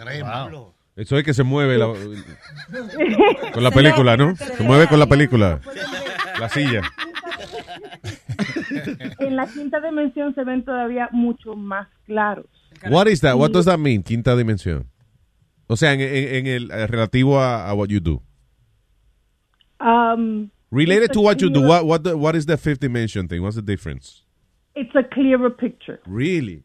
Eso 0.96 1.18
es 1.18 1.24
que 1.24 1.34
se 1.34 1.44
mueve 1.44 1.78
la- 1.78 1.88
con 3.54 3.64
la 3.64 3.72
película, 3.72 4.16
¿no? 4.16 4.36
Se 4.36 4.64
mueve 4.64 4.88
con 4.88 5.00
la 5.00 5.08
película. 5.08 5.60
La 6.40 6.50
silla. 6.50 6.82
en 9.20 9.36
la 9.36 9.48
quinta 9.48 9.80
dimensión 9.82 10.34
se 10.36 10.44
ven 10.44 10.64
todavía 10.64 11.10
mucho 11.12 11.56
más 11.56 11.88
claros. 12.06 12.46
What 12.90 13.08
is 13.08 13.22
that? 13.22 13.36
What 13.36 13.52
does 13.52 13.66
that 13.66 13.78
mean? 13.80 14.04
Quinta 14.04 14.36
dimensión. 14.36 14.88
O 15.68 15.76
sea, 15.78 15.94
en, 15.94 16.02
en- 16.02 16.36
en 16.36 16.48
el 16.48 16.72
eh, 16.72 16.88
relativo 16.88 17.40
a, 17.40 17.70
a 17.70 17.74
what 17.74 17.88
you 17.90 18.00
do. 18.00 18.22
Um, 19.80 20.50
Related 20.72 21.12
to 21.12 21.22
what 21.22 21.38
you 21.38 21.50
do, 21.50 21.62
what 21.62 21.86
what 21.86 22.02
the, 22.04 22.16
what 22.16 22.36
is 22.36 22.46
the 22.48 22.58
fifth 22.58 22.80
dimension 22.80 23.28
thing? 23.28 23.42
What's 23.44 23.56
the 23.56 23.62
difference? 23.62 24.23
It's 24.76 24.96
a 24.96 25.04
clearer 25.04 25.50
picture. 25.56 26.00
Really? 26.06 26.64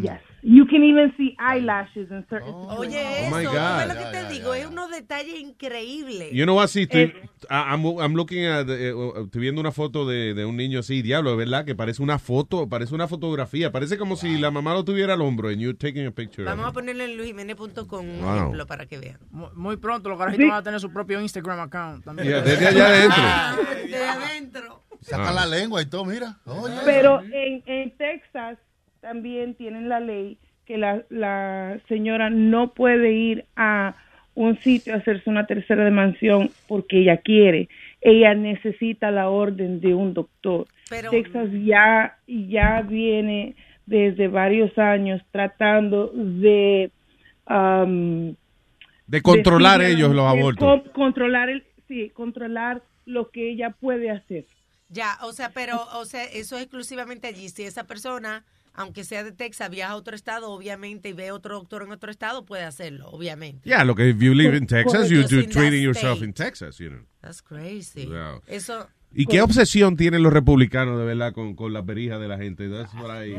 Yes. 0.00 0.20
You 0.42 0.64
can 0.64 0.84
even 0.84 1.12
see 1.16 1.34
eyelashes 1.40 2.08
in 2.12 2.24
certain 2.30 2.54
Oye, 2.54 3.26
Oh, 3.26 3.30
my 3.34 3.42
eso, 3.42 3.50
God. 3.52 3.54
¿no 3.54 3.78
ves 3.78 3.88
lo 3.88 3.94
que 3.94 4.18
te 4.28 4.32
digo? 4.32 4.54
Es 4.54 4.66
unos 4.66 4.90
detalles 4.92 5.40
increíbles. 5.40 6.30
You 6.32 6.44
know 6.44 6.54
what, 6.56 6.68
sí, 6.68 6.82
estoy, 6.82 7.00
Eh. 7.00 7.12
I- 7.50 7.74
I'm, 7.74 7.84
I'm 7.98 8.14
looking 8.14 8.44
at, 8.46 8.68
eh, 8.70 8.92
uh, 8.94 9.24
estoy 9.24 9.40
viendo 9.40 9.60
una 9.60 9.72
foto 9.72 10.06
de, 10.06 10.34
de 10.34 10.44
un 10.44 10.56
niño 10.56 10.78
así, 10.78 11.02
diablo, 11.02 11.36
¿verdad? 11.36 11.64
Que 11.64 11.74
parece 11.74 12.00
una 12.00 12.20
foto, 12.20 12.68
parece 12.68 12.94
una 12.94 13.08
fotografía, 13.08 13.72
parece 13.72 13.98
como 13.98 14.14
si 14.14 14.38
la 14.38 14.52
mamá 14.52 14.72
lo 14.72 14.84
tuviera 14.84 15.14
al 15.14 15.20
hombro 15.20 15.48
and 15.48 15.58
you're 15.58 15.76
taking 15.76 16.06
a 16.06 16.12
picture. 16.12 16.44
Vamos 16.44 16.66
a 16.66 16.72
ponerlo 16.72 17.02
en 17.02 17.16
luisjimenez.com 17.16 18.08
un 18.08 18.20
Wow. 18.20 18.36
ejemplo 18.36 18.66
para 18.68 18.86
que 18.86 18.98
vean. 18.98 19.18
Muy, 19.32 19.78
pronto 19.78 20.08
los 20.10 20.18
carajitos 20.18 20.46
van 20.48 20.58
a 20.58 20.62
tener 20.62 20.78
su 20.78 20.92
propio 20.92 21.20
Instagram 21.20 21.58
account 21.58 22.04
también. 22.04 22.28
Yeah, 22.28 22.40
desde 22.42 22.68
allá 22.68 22.86
adentro. 22.86 23.22
De 23.88 23.96
adentro. 24.04 24.82
Saca 25.00 25.30
Ah. 25.30 25.32
la 25.32 25.46
lengua 25.46 25.82
y 25.82 25.86
todo, 25.86 26.04
mira. 26.04 26.36
Oye. 26.46 26.74
Pero 26.84 27.22
en, 27.32 27.62
en 27.66 27.90
Texas 27.96 28.58
también 29.00 29.54
tienen 29.54 29.88
la 29.88 30.00
ley 30.00 30.36
que 30.66 30.76
la, 30.78 31.02
la 31.08 31.78
señora 31.88 32.30
no 32.30 32.72
puede 32.74 33.12
ir 33.12 33.44
a 33.56 33.94
un 34.34 34.58
sitio 34.60 34.94
a 34.94 34.98
hacerse 34.98 35.28
una 35.28 35.46
tercera 35.46 35.84
dimensión 35.84 36.50
porque 36.68 37.00
ella 37.00 37.16
quiere. 37.16 37.68
Ella 38.00 38.34
necesita 38.34 39.10
la 39.10 39.28
orden 39.28 39.80
de 39.80 39.94
un 39.94 40.14
doctor. 40.14 40.66
Texas 41.10 41.48
ya, 41.64 42.18
ya 42.26 42.82
viene 42.82 43.54
desde 43.86 44.28
varios 44.28 44.76
años 44.78 45.20
tratando 45.30 46.10
de... 46.14 46.90
um, 47.48 48.34
De 49.06 49.22
controlar 49.22 49.82
ellos 49.82 50.14
los 50.14 50.26
abortos. 50.26 50.82
Controlar, 50.92 51.48
el, 51.50 51.64
sí, 51.88 52.10
controlar 52.10 52.82
lo 53.06 53.30
que 53.30 53.50
ella 53.50 53.70
puede 53.70 54.10
hacer. 54.10 54.44
Ya, 54.90 55.18
o 55.22 55.32
sea, 55.32 55.50
pero, 55.50 55.86
o 55.94 56.04
sea, 56.04 56.24
eso 56.24 56.56
es 56.56 56.62
exclusivamente 56.62 57.28
allí. 57.28 57.48
Si 57.48 57.62
esa 57.62 57.84
persona, 57.84 58.44
aunque 58.74 59.04
sea 59.04 59.22
de 59.22 59.30
Texas, 59.30 59.70
viaja 59.70 59.92
a 59.92 59.96
otro 59.96 60.16
estado, 60.16 60.50
obviamente, 60.50 61.10
y 61.10 61.12
ve 61.12 61.30
otro 61.30 61.54
doctor 61.54 61.84
en 61.84 61.92
otro 61.92 62.10
estado, 62.10 62.44
puede 62.44 62.64
hacerlo, 62.64 63.08
obviamente. 63.08 63.68
Yeah, 63.68 63.84
look, 63.84 64.00
if 64.00 64.20
you 64.20 64.34
live 64.34 64.56
in 64.56 64.66
Texas, 64.66 65.08
you 65.08 65.22
do 65.22 65.46
treating 65.46 65.82
yourself 65.82 66.22
in 66.22 66.32
Texas, 66.32 66.78
you 66.78 66.90
know. 66.90 67.06
That's 67.22 67.40
crazy. 67.40 68.06
Wow. 68.06 68.42
Eso. 68.46 68.88
¿Y 69.12 69.26
qué 69.26 69.42
obsesión 69.42 69.96
tienen 69.96 70.22
los 70.22 70.32
republicanos 70.32 70.96
de 70.96 71.04
verdad 71.04 71.32
con, 71.32 71.56
con 71.56 71.72
las 71.72 71.84
berijas 71.84 72.20
de 72.20 72.28
la 72.28 72.38
gente? 72.38 72.68
That's 72.68 72.94
what 72.94 73.24
I, 73.24 73.34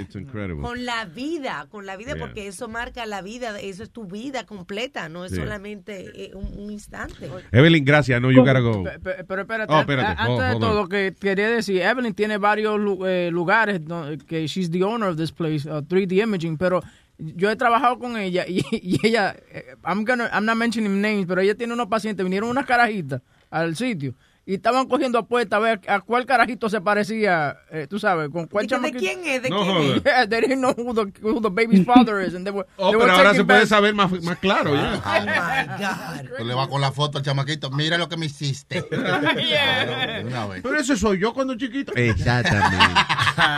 it's 0.00 0.14
incredible. 0.14 0.62
Con 0.62 0.84
la 0.84 1.06
vida, 1.06 1.66
con 1.70 1.86
la 1.86 1.96
vida, 1.96 2.12
Yeah. 2.14 2.24
porque 2.24 2.46
eso 2.46 2.68
marca 2.68 3.04
la 3.04 3.20
vida, 3.20 3.58
eso 3.58 3.82
es 3.82 3.90
tu 3.90 4.04
vida 4.06 4.46
completa, 4.46 5.08
no 5.08 5.24
es 5.24 5.32
Yeah. 5.32 5.42
solamente 5.42 6.06
eh, 6.14 6.30
un, 6.34 6.46
un 6.56 6.70
instante. 6.70 7.28
Evelyn, 7.50 7.84
gracias. 7.84 8.20
No, 8.22 8.30
you 8.30 8.40
gotta 8.44 8.60
go. 8.60 8.84
Pe- 8.84 8.98
pe- 9.00 9.24
Pero 9.24 9.40
espérate, 9.42 9.72
Oh, 9.74 9.80
espérate. 9.80 10.08
antes 10.22 10.26
Hold- 10.28 10.54
de 10.54 10.60
todo, 10.60 10.88
que 10.88 11.14
quería 11.18 11.50
decir, 11.50 11.82
Evelyn 11.82 12.14
tiene 12.14 12.38
varios 12.38 12.78
eh, 13.04 13.30
lugares 13.32 13.84
donde- 13.84 14.18
que 14.24 14.46
she's 14.46 14.70
the 14.70 14.84
owner 14.84 15.08
of 15.08 15.16
this 15.16 15.32
place, 15.32 15.68
uh, 15.68 15.82
3D 15.82 16.22
Imaging, 16.22 16.56
pero 16.56 16.80
yo 17.18 17.50
he 17.50 17.56
trabajado 17.56 17.98
con 17.98 18.16
ella 18.16 18.44
y, 18.46 18.64
y 18.70 19.04
ella, 19.04 19.34
eh, 19.50 19.74
I'm, 19.84 20.04
gonna, 20.04 20.30
I'm 20.32 20.44
not 20.44 20.56
mentioning 20.56 21.00
names, 21.00 21.26
pero 21.26 21.40
ella 21.40 21.56
tiene 21.56 21.72
unos 21.72 21.88
pacientes, 21.88 22.22
vinieron 22.24 22.48
unas 22.50 22.66
carajitas 22.66 23.20
al 23.50 23.74
sitio 23.74 24.14
y 24.48 24.54
estaban 24.54 24.88
cogiendo 24.88 25.18
apuestas 25.18 25.58
a 25.58 25.60
ver 25.60 25.80
a 25.86 26.00
cuál 26.00 26.24
carajito 26.24 26.70
se 26.70 26.80
parecía, 26.80 27.58
eh, 27.70 27.86
tú 27.86 27.98
sabes, 27.98 28.30
con 28.30 28.46
cuál 28.46 28.66
¿De, 28.66 28.92
quién 28.92 29.20
es? 29.26 29.42
¿De 29.42 29.50
No 29.50 29.62
quién 29.62 29.76
es? 29.96 30.02
Yeah, 30.02 30.26
they 30.26 30.40
didn't 30.40 30.60
know 30.60 30.72
who 30.74 30.94
the, 30.94 31.12
who 31.20 31.38
the 31.42 31.50
baby's 31.50 31.84
father 31.84 32.18
is. 32.26 32.34
And 32.34 32.46
they 32.46 32.50
were, 32.50 32.66
Oh, 32.78 32.88
they 32.88 32.96
were 32.96 33.04
pero 33.04 33.18
ahora 33.18 33.34
se 33.34 33.44
puede 33.44 33.66
saber 33.66 33.94
más, 33.94 34.10
más 34.22 34.38
claro, 34.38 34.74
ya. 34.74 35.02
Oh 35.04 35.20
my 35.20 36.30
God. 36.30 36.38
Tú 36.38 36.44
le 36.46 36.54
vas 36.54 36.68
con 36.68 36.80
la 36.80 36.90
foto 36.92 37.18
al 37.18 37.24
chamaquito. 37.24 37.70
Mira 37.70 37.98
lo 37.98 38.08
que 38.08 38.16
me 38.16 38.24
hiciste. 38.24 38.86
Yeah. 39.48 40.24
Pero 40.62 40.78
eso 40.78 40.96
soy 40.96 41.18
yo 41.18 41.34
cuando 41.34 41.54
chiquito. 41.54 41.92
Exactamente. 41.94 43.00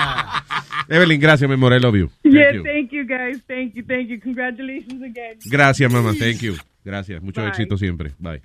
Evelyn, 0.89 1.21
gracias, 1.21 1.49
mi 1.49 1.55
amor. 1.55 1.73
I 1.73 1.79
love 1.79 1.95
you. 1.95 2.11
Thank 2.25 2.35
yeah, 2.35 2.53
you. 2.53 2.65
thank 2.65 2.91
you 2.91 3.05
guys. 3.07 3.41
Thank 3.47 3.75
you, 3.75 3.85
thank 3.87 4.09
you. 4.09 4.19
Congratulations 4.21 5.01
again. 5.03 5.39
Gracias, 5.45 5.93
mamá. 5.93 6.15
Thank 6.19 6.41
you. 6.41 6.57
Gracias. 6.85 7.23
Mucho 7.23 7.43
Bye. 7.43 7.51
éxito 7.51 7.79
siempre. 7.79 8.13
Bye. 8.19 8.43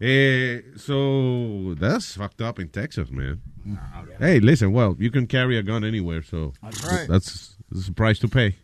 Eh, 0.00 0.60
so, 0.76 1.74
that's 1.78 2.14
fucked 2.16 2.40
up 2.42 2.58
in 2.58 2.68
Texas, 2.68 3.10
man. 3.10 3.40
Hey, 4.18 4.40
listen, 4.40 4.72
well, 4.72 4.94
you 4.98 5.10
can 5.10 5.26
carry 5.26 5.56
a 5.58 5.62
gun 5.62 5.84
anywhere, 5.84 6.22
so 6.22 6.52
That's 6.62 6.84
right. 6.84 7.08
that's, 7.08 7.56
that's 7.70 7.88
a 7.88 7.92
price 7.92 8.18
to 8.20 8.28
pay. 8.28 8.54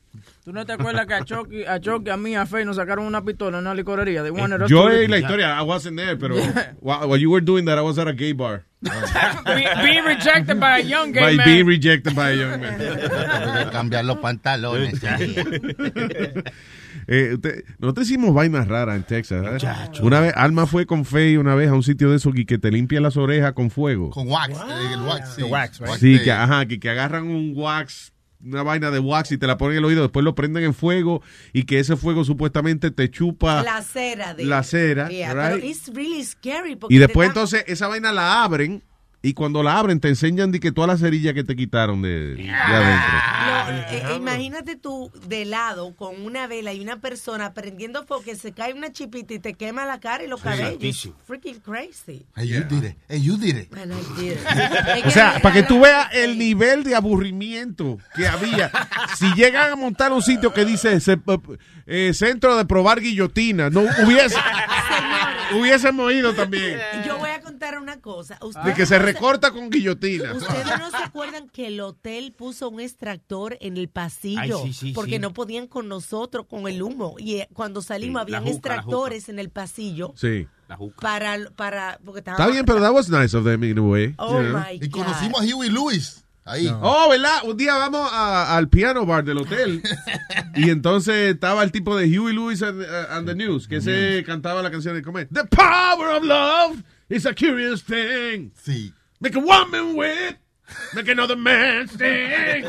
¿Tú 0.44 0.52
no 0.52 0.64
te 0.66 0.72
acuerdas 0.74 1.06
que 1.06 1.14
a 1.14 1.24
Chucky, 1.24 1.64
a 1.64 1.80
Chucky, 1.80 2.10
a 2.10 2.16
mí, 2.16 2.34
a 2.36 2.44
Faye 2.44 2.64
nos 2.66 2.76
sacaron 2.76 3.06
una 3.06 3.22
pistola 3.22 3.58
en 3.58 3.66
una 3.66 3.74
licorería? 3.74 4.22
They 4.22 4.30
wanted 4.30 4.60
us 4.62 4.70
Yo 4.70 4.82
to- 4.82 4.88
oí 4.94 5.08
la 5.08 5.16
historia, 5.18 5.56
I 5.58 5.62
wasn't 5.62 5.96
there, 5.96 6.16
pero 6.16 6.36
while, 6.80 7.08
while 7.08 7.16
you 7.16 7.30
were 7.30 7.40
doing 7.40 7.64
that, 7.64 7.78
I 7.78 7.82
was 7.82 7.98
at 7.98 8.08
a 8.08 8.12
gay 8.12 8.32
bar. 8.32 8.64
Be- 8.82 8.90
being 9.82 10.04
rejected 10.04 10.60
by 10.60 10.78
a 10.80 10.82
young 10.82 11.12
gay 11.12 11.20
by 11.20 11.34
man. 11.36 11.46
being 11.46 11.66
rejected 11.66 12.14
by 12.14 12.30
a 12.30 12.34
young 12.34 12.60
man. 12.60 12.78
Cambiar 13.72 14.04
los 14.04 14.18
pantalones. 14.18 15.00
Eh, 17.06 17.30
usted- 17.34 17.64
nosotros 17.78 18.06
hicimos 18.08 18.34
vainas 18.34 18.68
raras 18.68 18.96
en 18.96 19.02
Texas. 19.04 19.44
¿eh? 19.62 20.00
Una 20.02 20.20
vez, 20.20 20.32
Alma 20.36 20.66
fue 20.66 20.86
con 20.86 21.04
Faye 21.04 21.38
una 21.38 21.54
vez 21.54 21.68
a 21.70 21.74
un 21.74 21.82
sitio 21.82 22.10
de 22.10 22.16
esos 22.16 22.32
y 22.36 22.44
que 22.44 22.58
te 22.58 22.70
limpia 22.70 23.00
las 23.00 23.16
orejas 23.16 23.52
con 23.54 23.70
fuego. 23.70 24.10
Con 24.10 24.28
wax. 24.28 24.50
eh, 24.56 24.92
El 24.94 25.00
wax, 25.02 25.34
sí. 25.34 25.42
Sí, 25.98 26.18
de- 26.18 26.22
que, 26.24 26.32
ajá, 26.32 26.66
que, 26.66 26.78
que 26.80 26.90
agarran 26.90 27.24
un 27.28 27.52
wax, 27.56 28.12
una 28.44 28.62
vaina 28.64 28.90
de 28.90 28.98
wax 28.98 29.30
y 29.32 29.38
te 29.38 29.46
la 29.46 29.56
ponen 29.56 29.74
en 29.74 29.78
el 29.78 29.84
oído, 29.84 30.02
después 30.02 30.24
lo 30.24 30.34
prenden 30.34 30.64
en 30.64 30.74
fuego 30.74 31.22
y 31.52 31.62
que 31.62 31.78
ese 31.78 31.96
fuego 31.96 32.24
supuestamente 32.24 32.90
te 32.90 33.08
chupa 33.10 33.62
La 33.62 33.82
cera 33.82 34.34
de 34.34 34.44
la 34.44 34.62
cera, 34.64 35.08
Yeah, 35.08 35.32
right? 35.32 35.54
Pero 35.60 35.66
it's 35.66 35.88
really 35.94 36.24
scary 36.24 36.74
porque 36.76 36.94
y 36.94 36.98
después 36.98 37.28
da- 37.28 37.30
entonces 37.30 37.64
esa 37.68 37.86
vaina 37.86 38.10
la 38.12 38.42
abren 38.42 38.82
y 39.22 39.34
cuando 39.34 39.62
la 39.62 39.78
abren 39.78 40.00
te 40.00 40.08
enseñan 40.08 40.50
de 40.50 40.58
que 40.60 40.72
todas 40.72 40.88
las 40.88 41.00
cerillas 41.00 41.32
que 41.34 41.44
te 41.44 41.54
quitaron 41.54 42.02
de, 42.02 42.34
de 42.34 42.50
adentro. 42.50 43.12
No, 43.46 43.70
eh, 43.70 43.86
eh, 43.90 44.14
imagínate 44.16 44.74
tú 44.76 45.10
de 45.28 45.44
lado 45.44 45.94
con 45.94 46.20
una 46.24 46.46
vela 46.48 46.72
y 46.72 46.80
una 46.80 47.00
persona 47.00 47.52
prendiendo 47.54 48.04
fuego 48.04 48.22
que 48.24 48.34
se 48.34 48.52
cae 48.52 48.72
una 48.74 48.90
chipita 48.92 49.34
y 49.34 49.38
te 49.38 49.54
quema 49.54 49.86
la 49.86 50.00
cara 50.00 50.24
y 50.24 50.26
los 50.28 50.40
cabellos. 50.42 51.08
Freaking 51.26 51.60
crazy. 51.60 52.26
Hey, 52.34 52.48
you 52.48 52.62
did 52.64 52.84
it. 52.84 52.96
Hey, 53.08 53.20
you 53.22 53.36
did 53.36 53.56
it. 53.56 53.72
I 53.72 54.20
did 54.20 54.32
it. 54.32 54.38
O 55.06 55.10
sea, 55.10 55.38
para 55.40 55.54
que 55.54 55.62
tú 55.62 55.80
veas 55.80 56.08
el 56.12 56.36
nivel 56.38 56.82
de 56.84 56.94
aburrimiento 56.96 57.98
que 58.16 58.26
había. 58.26 58.70
Si 59.16 59.32
llegan 59.34 59.70
a 59.72 59.76
montar 59.76 60.12
un 60.12 60.22
sitio 60.22 60.52
que 60.52 60.64
dice 60.64 60.98
se- 61.00 61.18
eh, 61.86 62.12
centro 62.14 62.56
de 62.56 62.64
probar 62.64 63.00
guillotina, 63.00 63.70
no 63.70 63.80
hubiese, 63.82 64.36
hubiésemos 65.54 66.12
ido 66.12 66.32
también. 66.34 66.78
Yo 67.06 67.11
una 67.80 68.00
cosa. 68.00 68.38
De 68.40 68.46
Ustedes 68.46 68.74
que 68.76 68.86
se 68.86 68.98
no 68.98 69.04
recorta 69.04 69.50
con 69.50 69.70
guillotina. 69.70 70.32
Ustedes 70.34 70.66
no 70.78 70.90
se 70.90 70.96
acuerdan 70.96 71.48
que 71.48 71.68
el 71.68 71.80
hotel 71.80 72.32
puso 72.36 72.68
un 72.68 72.80
extractor 72.80 73.56
en 73.60 73.76
el 73.76 73.88
pasillo 73.88 74.60
Ay, 74.64 74.72
sí, 74.72 74.88
sí, 74.88 74.92
porque 74.92 75.12
sí. 75.12 75.18
no 75.18 75.32
podían 75.32 75.66
con 75.66 75.88
nosotros 75.88 76.46
con 76.48 76.66
el 76.68 76.82
humo 76.82 77.16
y 77.18 77.36
eh, 77.36 77.48
cuando 77.52 77.82
salimos 77.82 78.22
habían 78.22 78.42
juca, 78.44 78.54
extractores 78.54 79.28
en 79.28 79.38
el 79.38 79.50
pasillo 79.50 80.12
Sí. 80.16 80.46
para 81.00 81.36
para 81.56 81.98
porque 82.04 82.20
Está 82.20 82.32
estábamos- 82.32 82.52
bien, 82.54 82.64
pero 82.64 82.80
that 82.80 82.92
was 82.92 83.08
nice 83.08 83.36
of 83.36 83.44
them 83.44 83.62
in 83.64 83.78
a 83.78 83.82
way. 83.82 84.14
Oh 84.18 84.40
know. 84.40 84.58
my 84.58 84.78
Y 84.84 84.88
conocimos 84.90 85.40
a 85.42 85.44
Huey 85.56 85.70
Lewis. 85.70 86.18
Ahí. 86.44 86.66
Oh, 86.82 87.08
¿verdad? 87.08 87.44
Un 87.44 87.56
día 87.56 87.74
vamos 87.76 88.10
a- 88.12 88.56
al 88.56 88.68
piano 88.68 89.06
bar 89.06 89.22
del 89.24 89.38
hotel 89.38 89.80
y 90.56 90.70
entonces 90.70 91.34
estaba 91.34 91.62
el 91.62 91.70
tipo 91.70 91.96
de 91.96 92.06
Huey 92.18 92.34
Lewis 92.34 92.62
and, 92.64 92.80
uh, 92.80 92.84
and 93.12 93.28
the 93.28 93.34
News, 93.36 93.68
que 93.68 93.80
se 93.80 94.24
cantaba 94.26 94.60
la 94.60 94.70
canción 94.72 94.94
de 94.96 95.02
comer. 95.02 95.28
The 95.32 95.44
power 95.44 96.16
of 96.16 96.24
love 96.24 96.82
is 97.12 97.26
a 97.26 97.34
curious 97.34 97.82
thing. 97.82 98.52
Sí. 98.64 98.92
Make 99.20 99.36
a 99.36 99.40
woman 99.40 99.94
wet, 99.94 100.38
make 100.94 101.08
another 101.08 101.36
man 101.36 101.86
sing. 101.88 102.64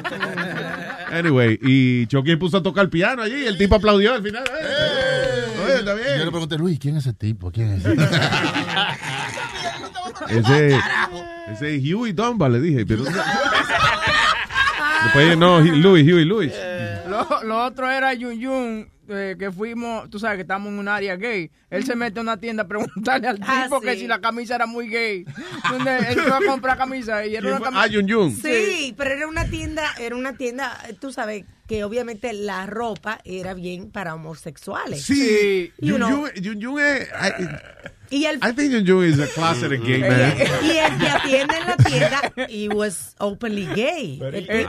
Anyway, 1.11 1.57
y 1.61 2.05
Chucky 2.07 2.35
puso 2.35 2.57
a 2.57 2.63
tocar 2.63 2.85
el 2.85 2.89
piano 2.89 3.23
allí 3.23 3.43
y 3.43 3.47
el 3.47 3.57
tipo 3.57 3.75
aplaudió 3.75 4.13
al 4.13 4.21
final. 4.21 4.43
¡Eh! 4.43 5.63
Oye, 5.65 5.75
está 5.79 5.93
bien. 5.93 6.19
Yo 6.19 6.25
le 6.25 6.31
pregunté, 6.31 6.57
Luis, 6.57 6.77
¿quién 6.77 6.97
es 6.97 7.05
ese 7.05 7.13
tipo? 7.13 7.51
¿Quién 7.51 7.73
es 7.73 7.85
ese? 7.85 8.03
Ese, 10.29 10.79
ese 11.51 11.93
Huey 11.93 12.13
Dunbar 12.13 12.51
le 12.51 12.59
dije, 12.59 12.85
pero... 12.85 13.03
Después, 15.03 15.37
no, 15.37 15.59
Louis, 15.59 16.05
Huey 16.05 16.25
Lewis. 16.25 16.53
Lo, 17.13 17.43
lo 17.43 17.63
otro 17.65 17.89
era 17.89 18.13
Yun 18.13 18.39
Yun, 18.39 18.89
eh, 19.09 19.35
que 19.37 19.51
fuimos, 19.51 20.09
tú 20.09 20.17
sabes 20.19 20.37
que 20.37 20.41
estamos 20.43 20.69
en 20.69 20.79
un 20.79 20.87
área 20.87 21.15
gay. 21.15 21.51
Él 21.69 21.85
se 21.85 21.95
mete 21.95 22.19
a 22.19 22.21
una 22.21 22.37
tienda 22.37 22.63
a 22.63 22.67
preguntarle 22.67 23.27
al 23.27 23.39
Ah, 23.41 23.63
tipo 23.63 23.81
que 23.81 23.95
si 23.97 24.07
la 24.07 24.19
camisa 24.21 24.55
era 24.55 24.65
muy 24.65 24.87
gay. 24.89 25.25
Donde 25.69 25.97
él 25.97 26.19
fue 26.21 26.31
a 26.31 26.39
comprar 26.47 26.77
camisa 26.77 27.25
y 27.25 27.35
era 27.35 27.41
¿Quién 27.41 27.53
una 27.55 27.63
camisa. 27.63 27.81
Ah, 27.83 27.87
Yun 27.87 28.07
Yun. 28.07 28.35
Sí, 28.35 28.93
pero 28.97 29.11
era 29.11 29.27
una 29.27 29.45
tienda, 29.45 29.83
era 29.99 30.15
una 30.15 30.33
tienda, 30.37 30.77
tú 30.99 31.11
sabes 31.11 31.45
que 31.67 31.83
obviamente 31.83 32.33
la 32.33 32.65
ropa 32.65 33.19
era 33.23 33.53
bien 33.53 33.91
para 33.91 34.15
homosexuales. 34.15 35.01
Sí, 35.03 35.71
Yun. 35.79 36.01
Yun, 36.01 36.29
Yun 36.35 36.59
Yun 36.59 36.79
es... 36.79 37.07
I, 37.09 37.43
Y 38.13 38.25
el, 38.25 38.37
I 38.37 38.53
think 38.53 38.87
is 38.87 39.19
a 39.19 39.27
closeted 39.33 39.81
gay 39.83 40.01
man. 40.01 40.35
y 40.63 40.77
el 40.77 40.97
que 40.99 41.07
atiende 41.07 41.55
en 41.57 41.67
la 41.67 41.77
tienda, 41.77 42.33
he 42.47 42.69
was 42.69 43.15
openly 43.17 43.65
gay. 43.75 44.19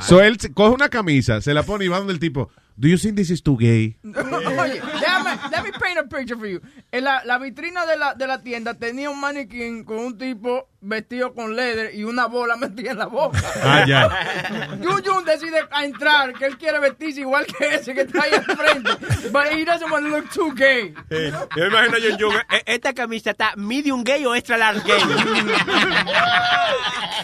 So 0.00 0.22
él 0.22 0.38
coge 0.54 0.74
una 0.74 0.88
camisa, 0.88 1.42
se 1.42 1.52
la 1.52 1.62
pone 1.62 1.84
y 1.84 1.88
va 1.88 1.98
donde 1.98 2.14
el 2.14 2.18
tipo, 2.18 2.50
do 2.78 2.88
you 2.88 2.96
think 2.98 3.16
this 3.16 3.30
is 3.30 3.40
too 3.42 3.56
gay? 3.56 3.96
Oye, 4.05 4.80
déjame, 5.01 5.38
déjame 5.51 5.72
paint 5.78 5.98
a 5.98 6.05
picture 6.05 6.36
for 6.36 6.46
you. 6.46 6.60
En 6.92 7.05
la, 7.05 7.22
la 7.24 7.38
vitrina 7.38 7.86
de 7.86 7.96
la, 7.96 8.14
de 8.14 8.26
la 8.26 8.38
tienda 8.42 8.74
tenía 8.74 9.10
un 9.10 9.20
maniquín 9.20 9.84
con 9.84 9.98
un 9.98 10.18
tipo 10.18 10.68
vestido 10.80 11.32
con 11.34 11.56
leather 11.56 11.94
y 11.94 12.05
una 12.05 12.26
bola 12.26 12.56
metida 12.60 12.90
en 12.92 12.98
la 12.98 13.06
boca. 13.06 13.38
Ah, 13.62 13.84
ya. 13.86 14.76
Yun 14.82 15.02
Yun 15.02 15.24
decide 15.24 15.60
a 15.70 15.84
entrar 15.84 16.32
que 16.34 16.46
él 16.46 16.59
quiere 16.59 16.78
vestirse 16.80 17.20
igual 17.20 17.46
que 17.46 17.74
ese 17.76 17.94
que 17.94 18.02
está 18.02 18.22
ahí 18.24 18.32
al 18.34 18.44
frente. 18.44 18.90
But 19.30 19.46
he 19.52 19.64
doesn't 19.64 19.90
want 19.90 20.05
to 20.06 20.10
look 20.10 20.30
too 20.30 20.52
gay. 20.55 20.92
Eh, 21.10 21.32
yo 21.56 21.62
me 21.64 21.68
imagino 21.68 21.96
a 21.96 22.01
John 22.01 22.18
John, 22.20 22.34
eh, 22.51 22.62
esta 22.66 22.92
camisa 22.92 23.30
está 23.30 23.55
medium 23.56 24.05
gay 24.05 24.24
o 24.26 24.34
extra 24.34 24.56
large 24.59 24.82
gay. 24.86 25.01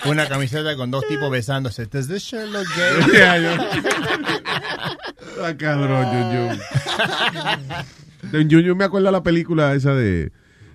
Una 0.06 0.27
camiseta 0.28 0.74
con 0.77 0.90
dos 0.90 1.06
tipos 1.06 1.31
besándose. 1.31 1.86
Does 1.86 2.09
this 2.09 2.22
shirt 2.22 2.48
look 2.48 2.66
gay? 2.74 3.12
Yeah, 3.12 3.36
yo- 3.39 3.56
Ah, 5.43 5.55
cabrón, 5.57 6.07
Yun. 6.32 6.59
De 8.32 8.47
Yun 8.47 8.62
Yun 8.62 8.77
me 8.78 8.85
acuerdo 8.85 9.11
la 9.11 9.23
película 9.23 9.74
esa 9.74 9.94
de 9.94 10.32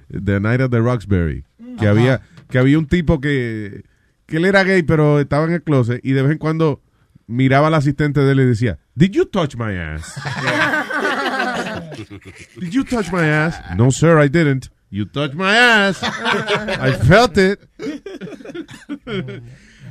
The 0.10 0.40
Night 0.40 0.62
at 0.62 0.70
the 0.70 0.80
Roxbury. 0.80 1.44
Que 1.78 1.86
Ajá. 1.86 1.90
había, 1.92 2.22
que 2.50 2.58
había 2.58 2.78
un 2.80 2.88
tipo 2.88 3.20
que, 3.20 3.84
que 4.26 4.38
él 4.38 4.46
era 4.46 4.64
gay, 4.64 4.84
pero 4.84 5.20
estaba 5.20 5.46
en 5.46 5.54
el 5.54 5.62
closet 5.64 6.00
y 6.04 6.14
de 6.14 6.22
vez 6.22 6.32
en 6.34 6.38
cuando 6.38 6.82
miraba 7.28 7.68
al 7.68 7.74
asistente 7.74 8.20
de 8.22 8.32
él 8.32 8.40
y 8.42 8.46
decía, 8.46 8.78
Did 8.96 9.12
you 9.12 9.26
touch 9.26 9.56
my 9.56 9.76
ass? 9.76 10.14
Did 12.60 12.72
you 12.72 12.84
touch 12.84 13.12
my 13.12 13.22
ass? 13.28 13.60
No, 13.76 13.92
sir, 13.92 14.20
I 14.24 14.30
didn't. 14.30 14.70
You 14.92 15.06
touched 15.06 15.36
my 15.36 15.54
ass. 15.54 16.02
I 16.04 16.94
felt 16.94 17.38
it. 17.38 17.60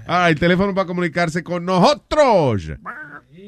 Ah, 0.07 0.29
el 0.29 0.39
teléfono 0.39 0.75
para 0.75 0.87
comunicarse 0.87 1.43
con 1.43 1.65
nosotros. 1.65 2.73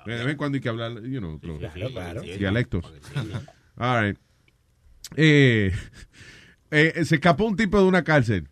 De 0.05 0.15
vez 0.15 0.27
en 0.27 0.37
cuando 0.37 0.55
hay 0.55 0.61
que 0.61 0.69
hablar, 0.69 0.93
you 1.03 1.19
know, 1.19 1.35
otros 1.35 1.59
dialectos. 2.39 2.85
All 3.75 4.07
right. 4.07 4.17
Eh, 5.17 5.71
eh, 6.71 7.05
se 7.05 7.15
escapó 7.15 7.45
un 7.45 7.55
tipo 7.55 7.77
de 7.79 7.85
una 7.85 8.03
cárcel. 8.03 8.47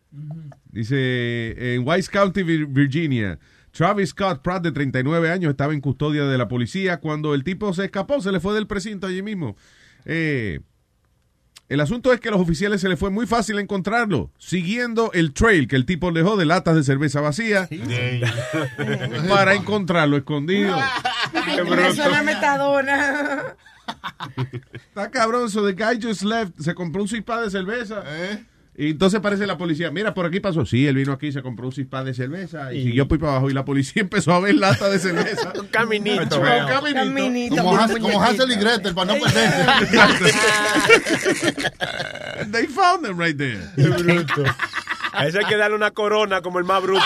Dice, 0.71 1.73
en 1.75 1.87
Wise 1.87 2.09
County, 2.11 2.41
Vir- 2.43 2.67
Virginia, 2.67 3.39
Travis 3.71 4.09
Scott 4.09 4.41
Pratt, 4.41 4.63
de 4.63 4.71
39 4.71 5.31
años, 5.31 5.51
estaba 5.51 5.73
en 5.73 5.81
custodia 5.81 6.25
de 6.25 6.37
la 6.37 6.47
policía. 6.47 6.99
Cuando 6.99 7.33
el 7.33 7.43
tipo 7.43 7.73
se 7.73 7.85
escapó, 7.85 8.21
se 8.21 8.31
le 8.31 8.39
fue 8.39 8.53
del 8.53 8.67
precinto 8.67 9.07
allí 9.07 9.21
mismo. 9.21 9.55
Eh, 10.05 10.59
el 11.69 11.81
asunto 11.81 12.11
es 12.11 12.19
que 12.19 12.29
a 12.29 12.31
los 12.31 12.41
oficiales 12.41 12.81
se 12.81 12.89
les 12.89 12.97
fue 12.97 13.11
muy 13.11 13.27
fácil 13.27 13.59
encontrarlo, 13.59 14.31
siguiendo 14.39 15.11
el 15.13 15.33
trail 15.33 15.67
que 15.67 15.75
el 15.75 15.85
tipo 15.85 16.11
dejó 16.11 16.35
de 16.35 16.45
latas 16.45 16.75
de 16.75 16.83
cerveza 16.83 17.21
vacía 17.21 17.69
para 19.29 19.53
encontrarlo 19.53 20.17
escondido. 20.17 20.75
Metadona. 22.25 23.55
Está 24.73 25.11
cabrón, 25.11 25.51
so 25.51 25.63
the 25.63 25.73
guy 25.73 25.99
just 26.01 26.23
left, 26.23 26.59
se 26.59 26.73
compró 26.73 27.03
un 27.03 27.07
cispa 27.07 27.39
de 27.39 27.51
cerveza. 27.51 28.03
Y 28.81 28.91
entonces 28.91 29.19
parece 29.19 29.45
la 29.45 29.57
policía, 29.57 29.91
mira, 29.91 30.13
por 30.13 30.25
aquí 30.25 30.39
pasó. 30.39 30.65
Sí, 30.65 30.87
él 30.87 30.95
vino 30.95 31.11
aquí, 31.11 31.33
se 31.33 31.41
compró 31.41 31.65
un 31.65 31.73
cispa 31.73 32.01
de 32.05 32.13
cerveza 32.13 32.71
y, 32.73 32.77
Y- 32.77 32.83
siguió 32.85 33.09
por 33.09 33.17
ahí 33.17 33.19
para 33.19 33.31
abajo. 33.33 33.49
Y 33.49 33.53
la 33.53 33.65
policía 33.65 34.01
empezó 34.03 34.31
a 34.33 34.39
ver 34.39 34.55
lata 34.55 34.87
de 34.89 34.99
cerveza. 34.99 35.51
Un 35.59 35.67
caminito. 35.67 36.39
Un 36.39 36.93
caminito. 36.93 37.57
Como, 37.57 37.77
Hansel, 37.77 37.99
como 37.99 38.23
Hansel 38.23 38.51
y 38.51 38.55
Gretel, 38.55 38.95
para 38.95 39.13
no 39.13 39.19
perderse. 39.19 40.39
They 42.53 42.67
found 42.67 43.03
them 43.05 43.19
right 43.19 43.37
there. 43.37 43.59
A 45.11 45.27
ese 45.27 45.39
hay 45.39 45.45
que 45.45 45.57
darle 45.57 45.75
una 45.75 45.91
corona 45.91 46.41
como 46.41 46.59
el 46.59 46.63
más 46.63 46.81
bruto. 46.81 47.03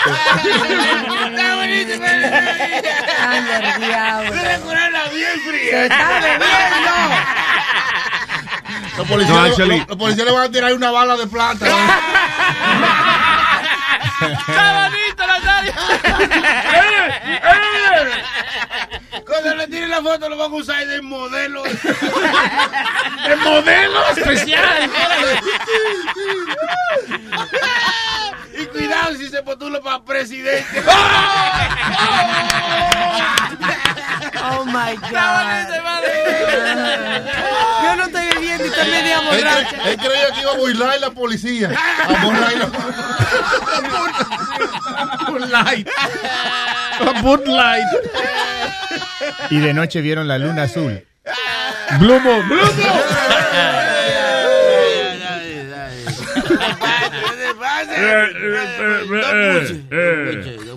Anda, 3.18 3.58
el 3.74 3.80
diablo. 3.80 4.30
bien 5.12 5.40
Se 5.70 5.82
está 5.86 6.20
bebiendo. 6.20 7.43
Los 8.96 9.08
policías, 9.08 9.36
No, 9.36 9.44
actually- 9.44 9.78
los- 9.80 9.88
los 9.88 9.96
policías 9.98 10.26
le 10.26 10.32
van 10.32 10.42
a 10.44 10.48
tirar 10.50 10.72
una 10.74 10.90
bala 10.90 11.16
de 11.16 11.26
plata. 11.26 11.66
¡Está 14.20 14.88
bonito, 14.88 15.26
Nazario! 15.26 15.72
Cuando 19.26 19.54
le 19.56 19.66
tiren 19.66 19.90
la 19.90 20.00
foto 20.02 20.28
lo 20.28 20.36
van 20.36 20.52
a 20.52 20.54
usar 20.54 20.86
de 20.86 21.02
modelo. 21.02 21.62
de 21.64 23.36
modelo 23.42 24.08
especial. 24.16 24.90
y 28.58 28.66
cuidado 28.66 29.14
si 29.16 29.28
se 29.28 29.42
postula 29.42 29.80
para 29.80 30.02
presidente. 30.04 30.82
Oh 34.46 34.62
my 34.66 34.94
God. 34.96 35.68
Yo 37.82 37.96
no 37.96 38.08
media 38.90 39.18
Él, 39.18 39.24
borracha. 39.24 39.68
cre- 39.70 39.86
él 39.88 39.96
creía 39.96 40.30
que 40.34 40.40
iba 40.40 40.52
a 40.52 40.56
burlar 40.56 41.00
la 41.00 41.10
policía. 41.10 41.70
A 42.08 42.24
burlar 42.24 42.52
Bud 45.28 45.46
Light. 45.50 45.88
Bud 47.22 47.46
Light. 47.46 47.86
Y 49.50 49.58
de 49.58 49.74
noche 49.74 50.00
vieron 50.00 50.28
la 50.28 50.38
luna 50.38 50.64
azul. 50.64 51.04
Blue 51.98 52.20
Moon. 52.20 52.48
Blue 52.48 52.60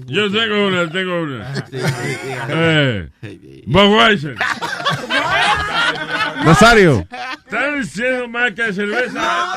Yo 0.08 0.32
tengo 0.32 0.68
una, 0.68 0.90
tengo 0.90 1.22
una. 1.22 1.54
Eh, 2.50 3.10
Bob 3.68 3.92
Weiser. 3.98 4.36
Nazario. 6.45 7.07
Están 7.45 7.81
diciendo 7.81 8.27
marca 8.27 8.65
de 8.65 8.73
cerveza. 8.73 9.55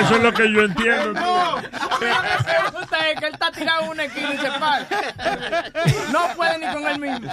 Eso 0.00 0.16
es 0.16 0.22
lo 0.22 0.32
que 0.32 0.52
yo 0.52 0.62
entiendo. 0.62 1.12
No, 1.12 1.56
me 1.56 2.70
gusta 2.78 3.10
es 3.10 3.20
que 3.20 3.26
él 3.26 3.32
está 3.32 3.50
tirado 3.52 3.90
una 3.90 4.04
esquina 4.04 4.34
y 4.34 4.38
se 4.38 4.50
para. 4.58 4.86
No 6.12 6.20
puede 6.36 6.58
ni 6.58 6.66
con 6.72 6.86
él 6.86 6.98
mismo. 7.00 7.32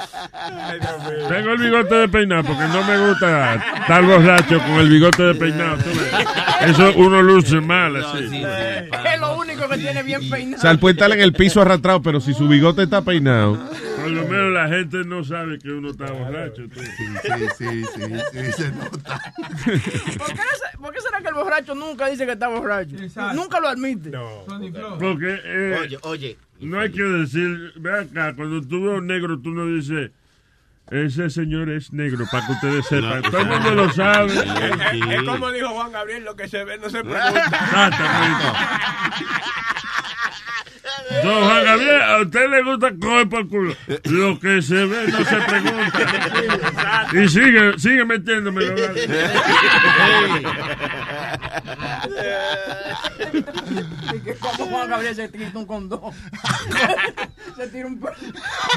Tengo 1.30 1.52
el 1.52 1.58
bigote 1.58 1.96
de 1.96 2.08
peinar 2.08 2.44
porque 2.44 2.64
no 2.68 2.84
me 2.84 3.08
gusta 3.08 3.56
estar 3.82 4.04
borracho 4.04 4.60
con 4.60 4.72
el 4.76 4.90
bigote 4.90 5.24
de 5.24 5.36
peinado. 5.36 5.78
tú 5.78 5.90
ves. 5.90 6.70
Eso 6.70 6.94
uno 6.96 7.22
luce 7.22 7.60
mal 7.60 7.96
así. 7.98 8.44
Es 8.44 9.20
lo 9.20 9.38
único 9.38 9.68
que 9.68 9.78
tiene 9.78 10.04
bien 10.04 10.22
O 10.26 10.30
peinado. 10.30 10.62
sea, 10.62 10.72
él 10.72 10.80
puede 10.80 10.94
estar 10.94 11.12
en 11.12 11.20
el 11.22 11.34
piso 11.34 11.62
arrastrado, 11.62 12.02
pero 12.02 12.22
si 12.22 12.34
su 12.34 12.48
bigote 12.48 12.84
está 12.84 13.02
peinado. 13.02 13.58
Por 14.04 14.12
lo 14.12 14.28
menos 14.28 14.54
la 14.54 14.68
gente 14.68 15.04
no 15.06 15.24
sabe 15.24 15.60
que 15.60 15.70
uno 15.72 15.92
está 15.92 16.12
borracho. 16.12 16.64
tú. 16.70 16.80
Sí, 16.80 16.86
sí, 17.58 17.84
sí, 17.84 18.02
sí, 18.32 18.52
se 18.52 18.72
nota. 18.72 19.34
¿Por 20.18 20.28
qué, 20.34 20.42
por 20.80 20.94
qué 20.94 21.02
será 21.02 21.22
que 21.22 21.28
el 21.30 21.34
borracho 21.36 21.74
nunca 21.76 22.08
dice 22.08 22.26
que 22.26 22.34
está 22.34 22.48
borracho? 22.48 22.96
Nunca 23.34 23.60
lo 23.60 23.70
admite. 23.70 24.12
Porque 25.00 25.40
eh, 25.44 25.78
Oye, 25.82 25.98
oye. 26.04 26.38
no 26.60 26.80
hay 26.80 26.92
que 26.92 27.04
decir, 27.04 27.74
ve 27.78 28.00
acá, 28.02 28.34
cuando 28.36 28.62
tú 28.62 28.86
ves 28.86 29.00
un 29.00 29.08
negro, 29.08 29.40
tú 29.40 29.52
no 29.52 29.66
dices, 29.68 30.12
ese 30.92 31.30
señor 31.30 31.70
es 31.70 31.94
negro, 31.94 32.26
para 32.32 32.46
que 32.46 32.52
ustedes 32.54 32.86
sepan. 32.88 33.22
Todo 33.24 33.40
el 33.40 33.48
mundo 33.48 33.74
lo 33.76 33.92
sabe. 33.94 34.34
Es 34.34 35.24
como 35.24 35.50
dijo 35.52 35.70
Juan 35.70 35.92
Gabriel, 35.92 36.26
lo 36.26 36.36
que 36.36 36.48
se 36.48 36.64
ve 36.66 36.78
no 36.78 36.90
se 36.90 37.02
pregunta. 37.04 37.46
Exactamente. 37.46 38.46
Don 41.24 41.44
Juan 41.44 41.64
Gabriel, 41.66 42.02
a 42.02 42.22
usted 42.22 42.50
le 42.50 42.64
gusta 42.64 42.94
coger 43.00 43.30
por 43.30 43.48
culo. 43.48 43.76
Lo 44.06 44.40
que 44.40 44.62
se 44.62 44.86
ve 44.86 45.08
no 45.12 45.18
se 45.26 45.36
pregunta. 45.36 47.08
Y 47.14 47.28
sigue, 47.30 47.78
sigue 47.78 48.06
metiéndome. 48.06 48.64
Y 54.16 54.20
que 54.20 54.34
como 54.36 54.66
Juan 54.66 54.90
Gabriel 54.90 55.16
se 55.16 55.28
tira 55.30 55.52
un 55.56 55.66
condón. 55.66 56.00
se 57.58 57.68
tira 57.68 57.88
un... 57.88 58.00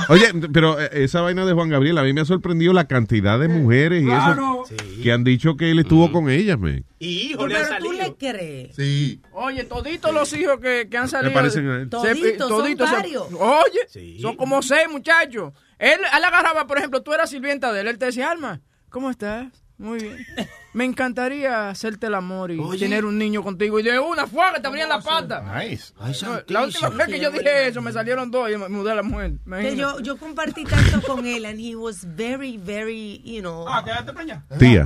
Oye, 0.08 0.32
pero 0.52 0.80
eh, 0.80 0.88
esa 0.92 1.20
vaina 1.20 1.44
de 1.44 1.52
Juan 1.52 1.68
Gabriel, 1.68 1.98
a 1.98 2.02
mí 2.02 2.12
me 2.12 2.20
ha 2.20 2.24
sorprendido 2.24 2.72
la 2.72 2.86
cantidad 2.86 3.38
de 3.38 3.48
mujeres 3.48 4.02
y 4.02 4.06
Claro. 4.06 4.64
eso 4.64 4.74
que 5.02 5.12
han 5.12 5.24
dicho 5.24 5.56
que 5.56 5.70
él 5.70 5.78
estuvo 5.80 6.10
con 6.12 6.30
ellas, 6.30 6.58
man. 6.58 6.84
Y 6.98 7.34
Pero 7.36 7.48
tú 7.80 7.92
le 7.92 8.14
crees. 8.14 8.74
Sí. 8.74 9.20
Oye, 9.32 9.64
toditos 9.64 10.14
los 10.14 10.32
hijos 10.32 10.58
que, 10.60 10.88
que 10.90 10.96
han 10.96 11.08
salido. 11.08 11.34
parecen 11.34 11.68
a 11.68 11.76
él. 11.76 11.90
Toditos, 12.32 12.89
son 12.89 12.98
varios. 12.98 13.27
Oye, 13.32 14.20
son 14.20 14.36
como 14.36 14.62
seis 14.62 14.89
muchachos. 14.90 15.53
Él, 15.78 16.01
él 16.01 16.24
agarraba, 16.24 16.66
por 16.66 16.78
ejemplo, 16.78 17.03
tú 17.03 17.12
eras 17.12 17.31
sirvienta 17.31 17.73
de 17.73 17.81
él. 17.81 17.89
Él 17.89 17.98
te 17.98 18.07
decía, 18.07 18.31
Alma, 18.31 18.61
¿cómo 18.89 19.11
estás? 19.11 19.47
Muy 19.78 19.98
bien. 20.01 20.27
Me 20.77 20.85
encantaría 20.85 21.70
hacerte 21.70 22.09
el 22.09 22.15
amor 22.15 22.51
y 22.51 22.78
tener 22.78 23.07
un 23.07 23.16
niño 23.16 23.43
contigo. 23.43 23.81
Y 23.81 23.82
de 23.82 23.98
una 23.98 24.27
fuga 24.27 24.53
que 24.53 24.61
te 24.61 24.66
abrían 24.66 24.90
la 24.90 25.01
pata. 25.01 25.43
Nice. 25.59 25.94
No, 26.23 26.43
la 26.48 26.65
última 26.65 26.90
vez 26.90 27.07
que 27.09 27.19
yo 27.19 27.31
dije 27.31 27.69
eso, 27.69 27.81
me 27.81 27.93
salieron 27.93 28.31
dos 28.31 28.51
y 28.51 28.59
me 28.59 28.69
mudé 28.69 28.93
a 28.93 28.97
la 28.97 29.03
mujer. 29.03 29.32
Que 29.59 29.74
yo, 29.74 29.98
yo 30.01 30.19
compartí 30.19 30.65
tanto 30.65 31.01
con 31.01 31.24
él 31.24 31.47
and 31.47 31.59
he 31.59 31.74
was 31.74 32.05
very, 32.05 32.59
very, 32.59 33.23
you 33.24 33.40
know. 33.40 33.65
Ah, 33.66 33.82
quédate 33.82 34.12
preñada. 34.12 34.44
Tía. 34.59 34.82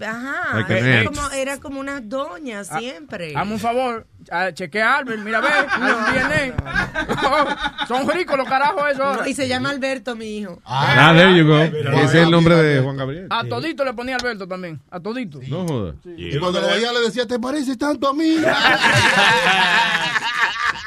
Ajá. 0.00 0.56
Like 0.56 0.78
era, 0.78 1.04
como, 1.04 1.30
era 1.30 1.60
como 1.60 1.80
una 1.80 2.00
doña 2.00 2.64
siempre. 2.64 3.36
Hazme 3.36 3.52
un 3.52 3.60
favor, 3.60 4.06
ah, 4.30 4.50
chequea 4.50 4.94
a 4.94 4.98
Albert, 4.98 5.20
mira, 5.22 5.42
ve, 5.42 5.48
un 5.76 6.56
DNA. 6.56 7.86
Son 7.86 8.08
ricos 8.08 8.38
los 8.38 8.48
carajos 8.48 8.82
esos. 8.92 9.18
No, 9.18 9.26
y 9.26 9.34
se 9.34 9.46
llama 9.46 9.68
Alberto, 9.68 10.16
mi 10.16 10.38
hijo. 10.38 10.62
Ah, 10.64 11.12
there 11.14 11.36
you 11.36 11.46
go. 11.46 11.58
Ese 11.58 12.04
es 12.04 12.14
el 12.14 12.30
nombre 12.30 12.54
de 12.56 12.80
Juan 12.80 12.96
Gabriel. 12.96 13.26
A 13.28 13.44
todito 13.44 13.84
le 13.84 13.92
ponía 13.92 14.16
Alberto 14.16 14.48
también, 14.48 14.80
a 14.90 15.01
todito. 15.02 15.40
No 15.48 15.66
jodas. 15.66 15.94
Y 16.16 16.38
cuando 16.38 16.60
lo 16.60 16.68
veía 16.68 16.92
le 16.92 17.00
decía, 17.00 17.26
¿te 17.26 17.38
pareces 17.38 17.76
tanto 17.78 18.08
a 18.08 18.14
mí? 18.14 18.36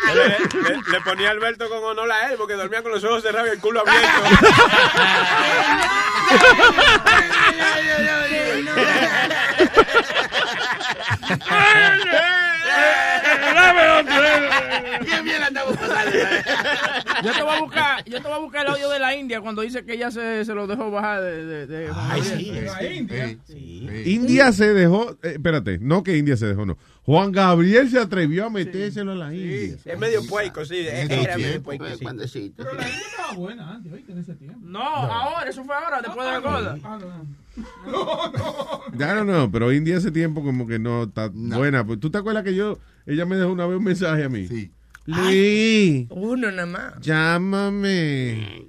Le, 0.06 0.14
le- 0.62 0.78
le 0.92 1.02
ponía 1.02 1.32
Alberto 1.32 1.68
con 1.68 1.84
honor 1.84 2.10
a 2.12 2.30
él 2.30 2.36
porque 2.38 2.54
dormía 2.54 2.84
con 2.84 2.92
los 2.92 3.04
ojos 3.04 3.24
cerrados 3.24 3.50
y 3.50 3.54
el 3.54 3.60
culo 3.60 3.82
abierto. 3.82 4.06
Bien, 15.06 15.24
bien, 15.24 15.40
la 15.40 15.48
estamos 15.48 15.78
pasando. 15.78 16.12
Yo 17.24 17.32
te 17.34 17.42
voy 17.44 17.56
a 17.56 17.60
buscar, 17.62 18.06
yo 18.06 18.18
te 18.22 18.28
voy 18.28 18.34
a 18.34 18.38
buscar 18.40 18.66
el 18.66 18.72
audio 18.74 18.90
de 18.90 19.00
la 19.00 19.16
India 19.16 19.40
cuando 19.42 19.62
dice 19.62 19.86
que 19.86 19.94
ella 19.94 20.12
se, 20.12 20.44
se 20.44 20.54
lo 20.54 20.68
dejó 20.68 20.92
bajar 20.92 21.22
de, 21.24 21.46
de, 21.46 21.68
de 21.68 21.88
Juan 21.90 22.12
Ay, 22.12 22.66
Gabriel. 22.66 23.40
sí. 23.48 23.88
India 24.06 24.52
se 24.52 24.74
dejó, 24.74 25.12
eh, 25.24 25.34
espérate, 25.36 25.80
no 25.80 26.04
que 26.04 26.18
India 26.18 26.36
se 26.36 26.48
dejó, 26.48 26.66
no. 26.66 26.78
Juan 27.04 27.32
Gabriel 27.32 27.90
se 27.90 28.00
atrevió 28.00 28.46
a 28.48 28.50
metérselo 28.50 29.14
a 29.14 29.16
la 29.16 29.34
India. 29.34 29.78
Es 29.86 29.98
medio 29.98 30.26
pueco, 30.26 30.66
sí. 30.66 30.86
Era 30.88 31.38
medio 31.38 31.64
pueco. 31.64 31.86
sí. 32.28 32.54
Pero 32.56 32.74
la 32.74 32.84
gente 32.84 33.06
estaba 33.12 33.34
buena 33.34 33.72
antes, 33.72 33.94
¿oíste? 33.94 34.12
En 34.12 34.20
ese 34.20 34.36
tiempo. 34.36 34.60
No, 34.64 34.84
ahora, 34.84 35.50
eso 35.50 35.64
fue 35.64 35.76
ahora, 35.76 36.02
después 36.02 36.26
de 36.26 36.32
la 36.34 36.42
coda. 36.42 36.78
Ah, 36.84 37.00
no, 37.00 37.08
no. 37.08 37.46
Ya 38.98 39.14
no, 39.16 39.24
no, 39.24 39.52
pero 39.52 39.72
India 39.72 39.98
hace 39.98 40.12
tiempo 40.12 40.44
como 40.44 40.68
que 40.68 40.80
no 40.80 41.04
está 41.04 41.30
buena. 41.34 41.86
Pues, 41.86 42.00
¿Tú 42.00 42.10
te 42.10 42.18
acuerdas 42.18 42.44
que 42.44 42.56
yo, 42.56 42.80
ella 43.06 43.26
me 43.26 43.36
dejó 43.38 43.52
una 43.52 43.66
vez 43.66 43.78
un 43.78 43.84
mensaje 43.84 44.24
a 44.24 44.30
mí? 44.30 44.48
Sí. 44.48 44.72
Luis, 45.06 46.08
Uno 46.10 46.52
nada 46.52 46.66
más. 46.66 46.94
llámame. 47.02 48.66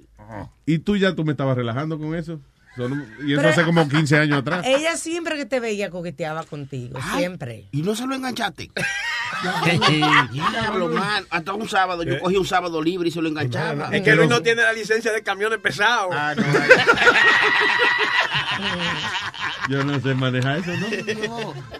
Y 0.65 0.79
tú 0.79 0.95
ya 0.97 1.15
tú 1.15 1.23
me 1.23 1.31
estabas 1.31 1.55
relajando 1.57 1.97
con 1.97 2.13
eso. 2.15 2.39
Son- 2.75 3.07
y 3.25 3.31
eso 3.33 3.37
Pero- 3.41 3.49
hace 3.49 3.63
como 3.63 3.87
15 3.89 4.17
años 4.19 4.39
atrás. 4.39 4.63
Ella 4.65 4.95
siempre 4.97 5.35
que 5.35 5.45
te 5.47 5.59
veía 5.59 5.89
coqueteaba 5.89 6.43
contigo, 6.43 6.99
siempre. 7.15 7.65
Y 7.71 7.81
no 7.81 7.95
se 7.95 8.05
lo 8.05 8.13
enganchaste. 8.15 8.69
Diablo, 10.31 10.89
man. 10.89 11.25
Hasta 11.31 11.53
un 11.53 11.67
sábado, 11.67 12.03
yo 12.03 12.19
cogí 12.19 12.37
un 12.37 12.45
sábado 12.45 12.81
libre 12.83 13.07
y 13.09 13.11
se 13.11 13.21
lo 13.21 13.29
enganchaba. 13.29 13.89
Es 13.91 14.01
que 14.03 14.15
Luis 14.15 14.29
no 14.29 14.41
tiene 14.41 14.61
la 14.61 14.73
licencia 14.73 15.11
de 15.11 15.23
camiones 15.23 15.59
pesados. 15.59 16.13
Yo 19.69 19.83
no 19.83 19.99
sé 19.99 20.13
manejar 20.15 20.59
eso, 20.59 20.71
¿no? 20.77 20.87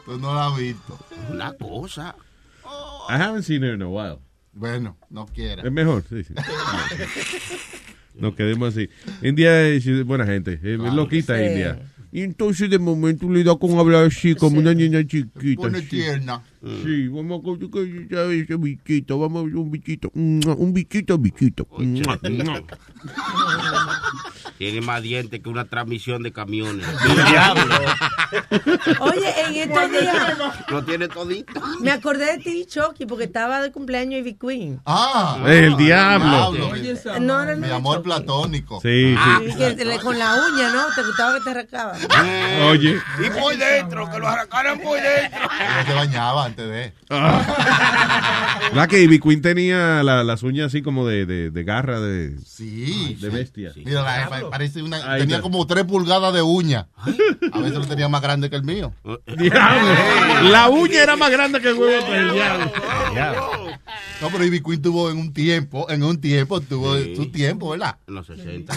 Pues 0.05 0.19
no 0.19 0.33
la 0.35 0.47
has 0.47 0.57
visto. 0.57 0.99
Una 1.31 1.53
cosa. 1.53 2.15
I 3.09 3.13
haven't 3.13 3.43
seen 3.43 3.63
her 3.63 3.73
in 3.73 3.81
a 3.81 3.87
while. 3.87 4.19
Bueno, 4.57 4.97
no 5.11 5.27
quiera. 5.27 5.61
Es 5.63 5.71
mejor, 5.71 6.03
sí, 6.09 6.23
sí. 6.23 6.33
Nos 8.19 8.33
quedemos 8.33 8.73
así. 8.73 8.89
India 9.21 9.67
es 9.67 10.03
buena 10.03 10.25
gente, 10.25 10.59
es 10.63 10.79
loquita 10.79 11.37
Sí. 11.37 11.45
India. 11.45 11.79
Y 12.11 12.21
entonces 12.21 12.69
de 12.69 12.79
momento 12.79 13.29
le 13.29 13.43
da 13.43 13.55
con 13.55 13.77
hablar 13.77 14.05
así 14.05 14.33
como 14.33 14.59
una 14.59 14.73
niña 14.73 15.05
chiquita. 15.05 15.61
Pone 15.61 15.77
así. 15.79 16.01
Tierna. 16.59 16.83
Sí, 16.83 17.07
vamos 17.07 17.39
a 17.39 17.43
coger 17.43 18.37
ese 18.41 18.55
bichito, 18.57 19.19
vamos 19.19 19.41
a 19.41 19.45
ver 19.45 19.55
un 19.55 19.71
bichito, 19.71 20.11
Mua, 20.13 20.55
un 20.55 20.73
bichito, 20.73 21.17
bichito. 21.17 21.67
Mua, 21.77 22.19
mua. 22.23 22.61
Tiene 24.57 24.81
más 24.81 25.03
dientes 25.03 25.39
que 25.39 25.49
una 25.49 25.65
transmisión 25.65 26.23
de 26.23 26.31
camiones. 26.31 26.87
Oye, 28.99 29.33
en 29.45 29.55
estos 29.55 29.91
días 29.91 30.37
Lo 30.69 30.83
tiene 30.83 31.07
todito. 31.07 31.61
me 31.81 31.91
acordé 31.91 32.37
de 32.37 32.43
ti, 32.43 32.65
Chucky, 32.65 33.05
porque 33.05 33.25
estaba 33.25 33.61
de 33.61 33.71
cumpleaños 33.71 34.19
Ivy 34.21 34.33
Queen. 34.33 34.81
Ah, 34.85 35.37
El 35.45 35.77
diablo. 35.77 36.51
No, 37.19 37.45
no, 37.45 37.55
no. 37.55 37.67
Mi 37.67 37.71
amor 37.71 38.01
platónico. 38.01 38.79
Sí, 38.81 39.15
Y 39.45 39.55
que 39.55 39.85
le- 39.85 39.99
con 39.99 40.17
la 40.17 40.33
uña, 40.33 40.71
¿no? 40.73 40.85
¿Te 40.95 41.03
gustaba 41.03 41.35
que 41.37 41.43
te 41.43 41.49
arrancaban? 41.51 41.99
Oye. 42.63 42.97
Y 43.25 43.29
por 43.39 43.55
dentro, 43.55 44.09
que 44.09 44.17
lo 44.19 44.27
arrancaran 44.27 44.79
por 44.79 44.99
dentro. 44.99 45.39
Ella 45.59 45.85
se 45.85 45.93
bañaba 45.93 46.46
antes 46.47 46.67
de. 46.67 46.93
La 48.73 48.87
que 48.89 49.01
Ivy 49.01 49.19
Queen 49.19 49.41
tenía 49.41 50.03
la- 50.03 50.23
las 50.23 50.43
uñas 50.43 50.67
así 50.67 50.81
como 50.81 51.07
de, 51.07 51.25
de, 51.25 51.51
de 51.51 51.63
garra 51.63 51.99
de, 51.99 52.37
Sí. 52.45 53.17
de 53.21 53.29
bestia. 53.29 53.71
Mira, 53.75 54.01
la 54.03 54.13
jefa 54.23 54.49
parece 54.49 54.81
una. 54.81 55.17
Tenía 55.17 55.41
como 55.41 55.65
tres 55.67 55.83
pulgadas 55.85 56.33
de 56.33 56.41
uña. 56.41 56.87
A 57.51 57.59
veces 57.59 57.77
lo 57.77 57.85
tenía 57.85 58.09
más 58.09 58.21
grande 58.21 58.49
que 58.49 58.55
el 58.55 58.63
mío. 58.63 58.93
Diablo. 59.37 60.49
La 60.49 60.69
uña 60.69 61.01
era 61.03 61.15
más 61.15 61.31
grande 61.31 61.61
que 61.61 61.69
el 61.69 61.75
huevo 61.75 62.11
del 62.11 62.31
diablo. 62.33 62.71
No, 64.21 64.29
pero 64.31 64.43
Ivy 64.43 64.61
Queen 64.61 64.81
tuvo 64.81 65.11
en 65.11 65.17
un 65.17 65.31
tiempo, 65.31 65.89
en 65.91 66.01
un 66.03 66.19
tiempo, 66.19 66.59
tuvo 66.59 66.97
su 67.15 67.31
tiempo, 67.31 67.69
¿verdad? 67.69 67.97
En 68.07 68.15
los 68.15 68.25
60. 68.25 68.73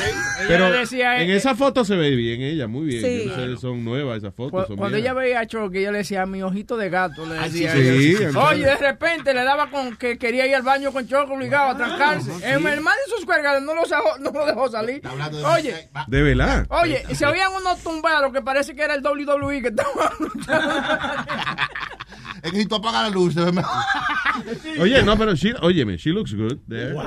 Pero 0.47 0.71
decía, 0.71 1.23
en 1.23 1.31
eh, 1.31 1.37
esa 1.37 1.55
foto 1.55 1.85
se 1.85 1.97
ve 1.97 2.15
bien 2.15 2.43
ella, 2.43 2.67
muy 2.69 2.87
bien. 2.87 3.03
Sí. 3.03 3.25
Yo 3.31 3.37
no 3.47 3.55
sé, 3.57 3.61
son 3.61 3.83
nuevas 3.85 4.19
esas 4.19 4.35
fotos. 4.35 4.67
Son 4.69 4.77
Cuando 4.77 4.99
ella 4.99 5.15
veía 5.15 5.41
a 5.41 5.47
Chucky, 5.47 5.79
ella 5.79 5.93
le 5.93 5.99
decía, 5.99 6.27
mi 6.27 6.43
ojito 6.43 6.77
de 6.77 6.91
gato, 6.91 7.25
le 7.27 7.39
Ay, 7.39 7.51
decía. 7.51 7.60
Sí, 7.69 7.83
sí, 7.83 8.17
sí, 8.17 8.31
sí. 8.31 8.37
Oye, 8.37 8.65
de 8.65 8.77
repente 8.77 9.35
le 9.35 9.45
daba 9.45 9.71
con 9.71 9.97
que 9.97 10.19
quería 10.19 10.47
ir 10.47 10.55
al 10.55 10.63
baño 10.63 10.93
con 10.93 11.07
Choco 11.07 11.35
obligado 11.35 11.71
a 11.71 11.77
trancarse. 11.77 12.31
El 12.37 12.65
hermano 12.67 12.97
de 13.07 13.13
sus 13.17 13.25
cuergas 13.25 13.63
no 13.63 13.75
lo, 13.75 13.83
dejó, 13.83 14.19
no 14.19 14.31
lo 14.31 14.47
dejó 14.47 14.69
salir. 14.71 15.03
Oye, 15.47 15.91
De 16.07 16.23
verdad. 16.23 16.67
oye, 16.71 17.05
se 17.15 17.27
oían 17.27 17.53
unos 17.53 17.79
tumbados 17.83 18.33
que 18.33 18.41
parece 18.43 18.75
que 18.75 18.83
era 18.83 18.95
el 18.95 19.03
WWE 19.05 19.63
que 19.63 19.69
estaba 19.69 20.13
Es 22.43 22.53
que 22.53 22.59
si 22.59 22.67
tú 22.67 22.75
apagas 22.77 23.03
la 23.05 23.11
luz, 23.11 23.35
se 23.35 23.45
ve 23.45 23.53
mejor. 23.53 23.77
Oye, 24.81 25.03
no, 25.03 25.19
pero 25.19 25.35
she, 25.37 25.53
óyeme, 25.61 25.99
she 25.99 26.11
looks 26.11 26.33
good 26.35 26.59
there. 26.69 26.95
What? 26.95 27.07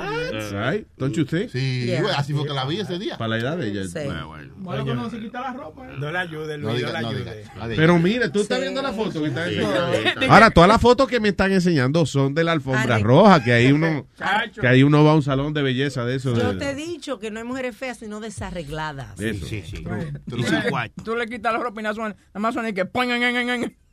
Right? 0.52 0.86
Don't 0.96 1.14
you 1.16 1.24
think? 1.24 1.50
Sí, 1.50 1.86
Yeah. 1.86 2.04
así 2.16 2.32
fue 2.32 2.46
que 2.46 2.52
la 2.52 2.64
vi 2.64 2.80
ese 2.80 2.98
día. 2.98 3.16
Para 3.18 3.28
la 3.28 3.38
edad 3.38 3.56
de 3.56 3.68
ella. 3.70 3.84
Sí. 3.84 3.98
Bueno, 4.04 4.28
bueno. 4.58 4.84
Que 4.84 4.94
no 4.94 5.10
se 5.10 5.18
quita 5.18 5.40
la 5.40 5.52
ropa. 5.52 5.86
No 5.98 6.10
la 6.12 6.20
ayude, 6.20 6.58
No 6.58 6.70
Luis, 6.70 6.82
diga- 6.82 6.86
no 6.88 6.92
la 6.92 7.00
no 7.02 7.08
ayude. 7.08 7.20
diga, 7.38 7.54
no 7.56 7.68
diga. 7.68 7.76
Pero 7.80 7.98
mira, 7.98 8.30
tú 8.32 8.40
estás 8.40 8.58
Sí. 8.58 8.62
viendo 8.62 8.82
la 8.82 8.92
foto 8.92 9.20
que 9.22 9.28
están 9.28 9.48
Sí. 9.48 9.56
enseñando. 9.56 9.92
Sí. 10.20 10.26
Ahora, 10.28 10.50
todas 10.50 10.68
las 10.68 10.80
fotos 10.80 11.08
que 11.08 11.20
me 11.20 11.28
están 11.30 11.52
enseñando 11.52 12.06
son 12.06 12.34
de 12.34 12.44
la 12.44 12.52
alfombra 12.52 12.98
roja, 12.98 13.42
que 13.42 13.52
ahí 13.52 13.72
uno, 13.72 14.06
que 14.60 14.66
ahí 14.68 14.82
uno 14.82 15.02
va 15.04 15.12
a 15.12 15.14
un 15.14 15.22
salón 15.22 15.52
de 15.54 15.62
belleza 15.62 16.04
de 16.04 16.16
eso. 16.16 16.34
Yo 16.36 16.52
de- 16.52 16.58
te 16.58 16.70
he 16.70 16.74
dicho 16.74 17.18
que 17.18 17.30
no 17.30 17.40
hay 17.40 17.44
mujeres 17.46 17.76
feas, 17.76 17.98
sino 17.98 18.20
desarregladas. 18.20 19.18
Eso. 19.20 19.46
Tú 20.28 20.36
le, 20.36 20.92
tú 21.04 21.16
le 21.16 21.26
quitas 21.26 21.52
la 21.52 21.58
ropa 21.58 21.80
y 21.80 21.84
nada 21.84 21.94
más 21.94 21.96
suena- 21.96 22.16
más 22.40 22.54
suena 22.54 22.68
y 22.68 22.74
que 22.74 22.84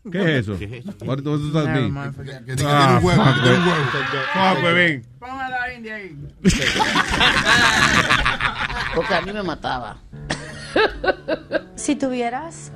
en, 0.06 0.16
en, 0.16 0.18
en. 0.18 0.22
¿Qué 0.24 0.38
es 0.38 0.48
eso? 0.48 0.58
What, 1.06 1.20
does 1.20 1.54
that 1.54 1.66
mean? 1.66 1.96
Ah, 1.98 2.12
que 2.16 2.24
tiene 2.56 2.64
un 2.64 3.02
güey. 3.02 3.18
huevo. 3.18 3.32
Fuck, 4.34 4.64
huevín. 4.64 5.06
Pon 5.20 5.30
a 5.30 5.50
la 5.50 5.74
india 5.74 5.96
ahí. 5.96 6.16
Porque 8.96 9.14
a 9.14 9.22
mí 9.22 9.32
me 9.32 9.44
mataba. 9.44 9.98
Si 11.76 11.96
tuvieras 11.96 12.72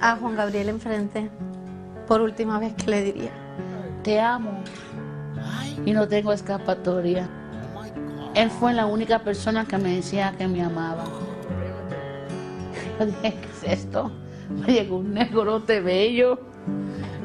a 0.00 0.16
Juan 0.16 0.36
Gabriel 0.36 0.68
enfrente, 0.70 1.30
por 2.08 2.20
última 2.20 2.58
vez, 2.58 2.74
¿qué 2.74 2.86
le 2.90 3.02
diría? 3.02 3.30
Te 4.02 4.20
amo. 4.20 4.62
Y 5.86 5.92
no 5.92 6.08
tengo 6.08 6.32
escapatoria. 6.32 7.28
Él 8.34 8.50
fue 8.50 8.72
la 8.72 8.86
única 8.86 9.20
persona 9.20 9.64
que 9.64 9.78
me 9.78 9.94
decía 9.96 10.34
que 10.36 10.48
me 10.48 10.62
amaba. 10.62 11.04
Yo 12.98 13.06
dije, 13.06 13.34
¿qué 13.40 13.48
es 13.68 13.78
esto? 13.80 14.10
Me 14.66 14.72
llegó 14.72 14.96
un 14.98 15.14
negrote 15.14 15.80
bello 15.80 16.40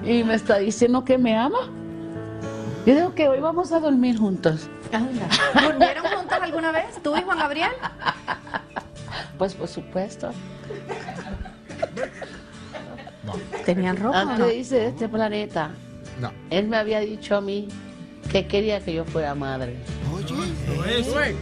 y 0.04 0.24
me 0.24 0.36
está 0.36 0.58
diciendo 0.60 1.04
que 1.04 1.18
me 1.18 1.36
ama. 1.36 1.58
Yo 2.86 2.94
digo 2.96 3.16
que 3.16 3.28
hoy 3.28 3.40
vamos 3.40 3.72
a 3.72 3.80
dormir 3.80 4.18
juntos. 4.18 4.70
¿Durmieron 4.92 6.06
juntos 6.06 6.38
alguna 6.40 6.72
vez, 6.72 7.02
tú 7.04 7.16
y 7.18 7.22
Juan 7.24 7.40
Gabriel? 7.40 7.72
Pues 9.40 9.56
por 9.56 9.68
supuesto. 9.68 10.30
¿Tenían 13.66 13.98
ropa 13.98 14.22
Antes 14.22 14.40
no? 14.40 14.46
de 14.46 14.56
irse 14.58 14.76
de 14.76 14.88
este 14.90 15.10
planeta, 15.10 15.72
No. 16.22 16.32
él 16.52 16.68
me 16.68 16.78
había 16.78 17.00
dicho 17.00 17.36
a 17.36 17.42
mí 17.42 17.68
que 18.32 18.46
quería 18.46 18.80
que 18.80 18.94
yo 18.94 19.04
fuera 19.06 19.34
madre. 19.34 19.76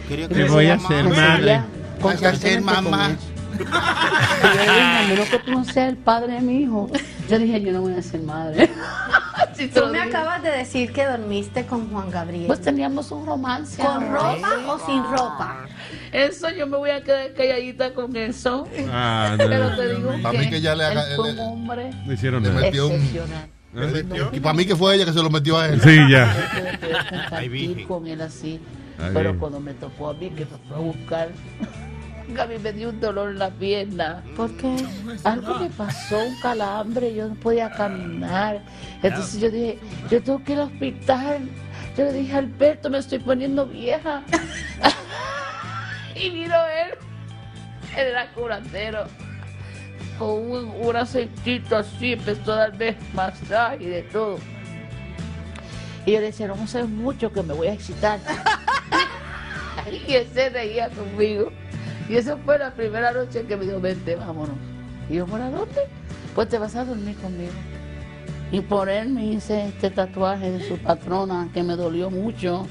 Quería 0.08 0.30
que 0.30 0.46
voy 0.46 0.68
a 0.68 0.80
ser 0.80 1.04
madre. 1.10 1.62
Vas 2.02 2.24
a 2.24 2.36
ser 2.36 2.62
mamá. 2.62 3.18
Yo 3.60 3.66
dije, 3.66 5.08
menos 5.10 5.30
que 5.30 5.40
tú 5.40 5.52
no 5.52 5.64
seas 5.66 5.90
el 5.90 5.98
padre 5.98 6.34
de 6.34 6.42
mi 6.42 6.62
hijo. 6.64 6.90
Yo 7.30 7.40
dije, 7.40 7.62
yo 7.62 7.72
no 7.72 7.82
voy 7.82 7.94
a 7.94 8.02
ser 8.02 8.22
madre. 8.22 8.70
Tú 9.74 9.86
me 9.92 10.02
acabas 10.02 10.42
de 10.42 10.50
decir 10.50 10.92
que 10.92 11.06
dormiste 11.06 11.66
con 11.66 11.90
Juan 11.90 12.10
Gabriel. 12.10 12.48
Pues 12.48 12.60
teníamos 12.62 13.12
un 13.12 13.26
romance. 13.26 13.82
¿Con 13.82 14.12
ropa 14.12 14.50
o 14.68 14.80
sin 14.86 15.04
ropa? 15.04 15.68
Eso 16.12 16.50
yo 16.50 16.66
me 16.68 16.76
voy 16.78 16.90
a 16.90 17.02
quedar 17.04 17.34
calladita 17.34 17.94
con 17.94 18.16
eso. 18.16 18.68
Ah, 18.92 19.36
no. 19.40 19.46
Pero 19.48 19.76
te 19.76 19.96
digo 19.96 20.12
Para 20.24 20.40
mí 20.40 20.50
que 20.50 20.60
ya 20.60 20.76
le 20.76 20.84
haga- 20.86 21.08
él 21.10 21.16
fue 21.16 21.34
le- 21.34 21.42
un 21.42 21.48
hombre 21.48 21.92
No 22.06 22.14
hicieron 22.14 22.44
Le 22.44 22.50
nada. 22.50 22.62
metió 22.62 22.88
un... 22.90 24.36
Y 24.36 24.40
para 24.40 24.54
mí 24.54 24.66
que 24.66 24.76
fue 24.76 24.96
ella 24.96 25.06
que 25.06 25.14
se 25.14 25.22
lo 25.22 25.30
metió 25.30 25.58
a 25.58 25.68
él. 25.70 25.80
Sí, 25.82 25.98
ya. 26.10 26.36
Yo 27.42 27.88
con 27.88 28.08
él 28.08 28.22
así. 28.22 28.60
Ay, 29.00 29.12
pero 29.14 29.38
cuando 29.40 29.60
me 29.60 29.74
tocó 29.74 30.10
a 30.10 30.14
mí, 30.14 30.30
que 30.32 30.46
me 30.46 30.52
fue 30.68 30.76
a 30.78 30.80
buscar, 30.80 31.30
a 32.40 32.46
mí 32.46 32.58
me 32.60 32.74
dio 32.74 32.90
un 32.90 33.00
dolor 33.00 33.30
en 33.30 33.40
la 33.40 33.50
pierna. 33.50 34.24
¿Por 34.36 34.52
qué? 34.58 34.76
Algo 35.24 35.60
me 35.60 35.70
pasó, 35.70 36.20
un 36.20 36.40
calambre, 36.42 37.14
yo 37.14 37.28
no 37.28 37.36
podía 37.36 37.70
caminar. 37.72 38.62
Entonces 39.02 39.40
yo 39.40 39.52
dije, 39.52 39.80
yo 40.10 40.22
tengo 40.24 40.44
que 40.44 40.54
ir 40.54 40.60
al 40.60 40.68
hospital. 40.68 41.50
Yo 41.98 42.06
le 42.06 42.14
dije, 42.14 42.36
Alberto, 42.36 42.90
me 42.90 42.98
estoy 42.98 43.20
poniendo 43.20 43.66
vieja. 43.66 44.24
y 46.16 46.30
vino 46.30 46.56
él, 46.56 46.98
él 47.98 48.08
era 48.08 48.32
curandero, 48.32 49.06
con 50.18 50.30
un, 50.30 50.74
un 50.82 50.96
aceitito 50.96 51.78
así, 51.78 52.14
empezó 52.14 52.54
a 52.54 52.68
darme 52.68 52.98
masaje 53.14 53.84
y 53.84 53.86
de 53.88 54.02
todo. 54.04 54.38
Y 56.06 56.14
yo 56.14 56.20
le 56.20 56.28
decía, 56.28 56.48
no 56.48 56.68
sé 56.68 56.84
mucho 56.84 57.32
que 57.32 57.44
me 57.44 57.54
voy 57.54 57.68
a 57.68 57.74
excitar. 57.74 58.20
y 60.08 60.14
él 60.14 60.28
se 60.34 60.50
reía 60.50 60.90
conmigo. 60.90 61.52
Y 62.10 62.16
esa 62.16 62.38
fue 62.38 62.58
la 62.60 62.72
primera 62.72 63.12
noche 63.14 63.44
que 63.48 63.56
me 63.56 63.66
dijo, 63.66 63.80
vente, 63.80 64.16
vámonos. 64.16 64.56
Y 65.10 65.16
yo, 65.16 65.26
¿para 65.26 65.50
dónde? 65.50 65.82
Pues 66.36 66.50
te 66.50 66.58
vas 66.58 66.76
a 66.76 66.86
dormir 66.86 67.16
conmigo. 67.18 67.52
Y 68.52 68.62
por 68.62 68.90
él 68.90 69.10
me 69.10 69.26
hice 69.26 69.68
este 69.68 69.90
tatuaje 69.90 70.52
de 70.52 70.68
su 70.68 70.78
patrona 70.78 71.50
que 71.54 71.64
me 71.64 71.76
dolió 71.76 72.10
mucho. 72.10 72.68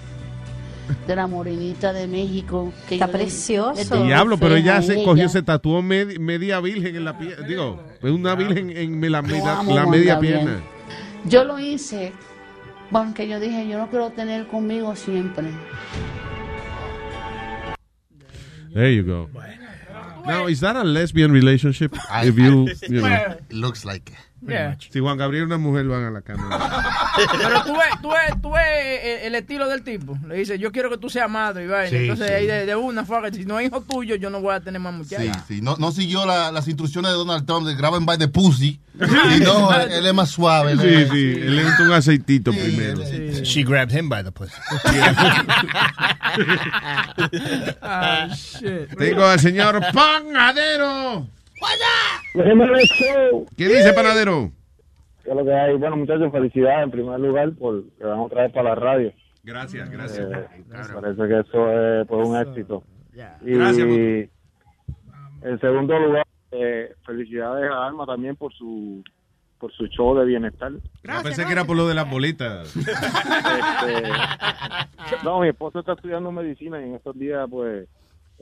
De 1.06 1.16
la 1.16 1.26
morenita 1.26 1.92
de 1.92 2.06
México. 2.06 2.72
Que 2.88 2.96
Está 2.96 3.06
le- 3.06 3.12
precioso. 3.12 3.94
le 3.96 4.04
Diablo, 4.04 4.36
pero 4.36 4.56
ella 4.56 4.82
se 4.82 4.94
ella. 4.94 5.04
cogió, 5.04 5.28
se 5.28 5.42
tatuó 5.42 5.80
med- 5.80 6.18
media 6.18 6.60
virgen 6.60 6.94
en 6.96 7.04
la 7.04 7.16
pierna. 7.16 7.46
Digo, 7.46 7.80
es 8.02 8.10
una 8.10 8.34
virgen 8.34 8.70
en 8.76 9.10
la, 9.12 9.22
media- 9.22 10.14
la 10.14 10.20
pierna. 10.20 10.60
Yo 11.24 11.44
lo 11.44 11.58
hice 11.58 12.12
porque 12.90 13.26
yo 13.28 13.40
dije, 13.40 13.66
yo 13.68 13.78
no 13.78 13.88
quiero 13.88 14.10
tener 14.10 14.46
conmigo 14.48 14.94
siempre. 14.96 15.46
There 18.72 18.90
you 18.90 19.02
go. 19.02 19.28
Now, 20.26 20.46
is 20.46 20.60
that 20.60 20.76
a 20.76 20.84
lesbian 20.84 21.32
relationship? 21.32 21.94
If 22.10 22.38
you, 22.38 22.70
you 22.88 23.02
know. 23.02 23.36
Looks 23.50 23.84
like 23.84 24.10
it. 24.10 24.16
Yeah. 24.46 24.76
Si 24.90 24.98
Juan 24.98 25.16
Gabriel 25.18 25.44
y 25.44 25.46
una 25.46 25.58
mujer 25.58 25.86
van 25.86 26.04
a 26.04 26.10
la 26.10 26.20
cama. 26.22 26.48
Pero 27.38 27.62
tú 27.62 27.72
ves, 27.74 28.02
tú 28.02 28.08
ves, 28.10 28.42
tú 28.42 28.50
ves 28.50 28.64
el, 29.04 29.26
el 29.26 29.34
estilo 29.36 29.68
del 29.68 29.84
tipo. 29.84 30.18
Le 30.26 30.34
dice, 30.36 30.58
yo 30.58 30.72
quiero 30.72 30.90
que 30.90 30.98
tú 30.98 31.08
seas 31.08 31.30
madre. 31.30 31.68
Sí, 31.88 31.96
Entonces 31.96 32.26
sí. 32.26 32.32
ahí 32.32 32.46
de, 32.46 32.66
de 32.66 32.74
una 32.74 33.04
fue 33.04 33.32
si 33.32 33.44
no 33.44 33.60
es 33.60 33.68
hijo 33.68 33.80
tuyo, 33.82 34.16
yo 34.16 34.30
no 34.30 34.40
voy 34.40 34.54
a 34.54 34.60
tener 34.60 34.80
más 34.80 34.92
Sí, 34.94 34.98
muchachos. 34.98 35.42
sí. 35.46 35.60
No, 35.62 35.76
no 35.76 35.92
siguió 35.92 36.26
la- 36.26 36.50
las 36.50 36.66
instrucciones 36.66 37.12
de 37.12 37.16
Donald 37.16 37.46
Trump 37.46 37.66
de 37.68 37.76
graben 37.76 38.04
by 38.04 38.18
the 38.18 38.26
pussy. 38.28 38.80
Y 39.00 39.40
no, 39.40 39.72
él, 39.74 39.90
él 39.92 40.06
es 40.06 40.14
más 40.14 40.30
suave. 40.30 40.72
Sí, 40.76 40.88
es- 40.88 41.10
sí, 41.10 41.32
él 41.40 41.56
le 41.56 41.62
un 41.84 41.92
aceitito 41.92 42.50
primero. 42.52 43.02
She 43.44 43.62
grabbed 43.62 43.96
him 43.96 44.08
by 44.08 44.24
the 44.24 44.32
pussy. 44.32 44.52
Ah, 47.80 48.28
shit. 48.34 48.88
Tengo 48.98 49.24
al 49.26 49.38
señor 49.40 49.80
Panadero. 49.92 51.26
¿Qué 53.56 53.68
dice 53.68 53.92
Panadero? 53.92 54.50
¿Qué 55.22 55.30
es 55.30 55.36
lo 55.36 55.44
que 55.44 55.54
hay? 55.54 55.76
Bueno, 55.76 55.96
muchachos, 55.96 56.32
felicidades 56.32 56.84
en 56.84 56.90
primer 56.90 57.20
lugar 57.20 57.52
por 57.52 57.84
que 57.98 58.04
van 58.04 58.20
otra 58.20 58.42
vez 58.42 58.52
para 58.52 58.70
la 58.70 58.74
radio. 58.74 59.12
Gracias, 59.44 59.90
gracias. 59.90 60.30
Eh, 60.30 60.64
me 60.68 61.00
parece 61.00 61.28
que 61.28 61.40
eso 61.40 62.00
es 62.00 62.06
pues, 62.08 62.28
un 62.28 62.36
éxito. 62.36 62.84
Y 63.42 63.54
Gracias, 63.54 63.86
en 65.42 65.60
segundo 65.60 65.98
lugar, 65.98 66.26
eh, 66.52 66.94
felicidades 67.04 67.70
a 67.70 67.86
Alma 67.86 68.06
también 68.06 68.36
por 68.36 68.52
su 68.52 69.02
por 69.58 69.72
su 69.72 69.86
show 69.86 70.16
de 70.18 70.24
bienestar. 70.24 70.72
Yo 70.72 71.22
pensé 71.22 71.46
que 71.46 71.52
era 71.52 71.64
por 71.64 71.76
lo 71.76 71.86
de 71.86 71.94
las 71.94 72.10
bolitas. 72.10 72.74
Este, 73.82 75.24
no, 75.24 75.40
mi 75.40 75.48
esposo 75.48 75.80
está 75.80 75.92
estudiando 75.92 76.32
medicina 76.32 76.80
y 76.80 76.84
en 76.84 76.94
estos 76.94 77.18
días 77.18 77.46
pues 77.50 77.86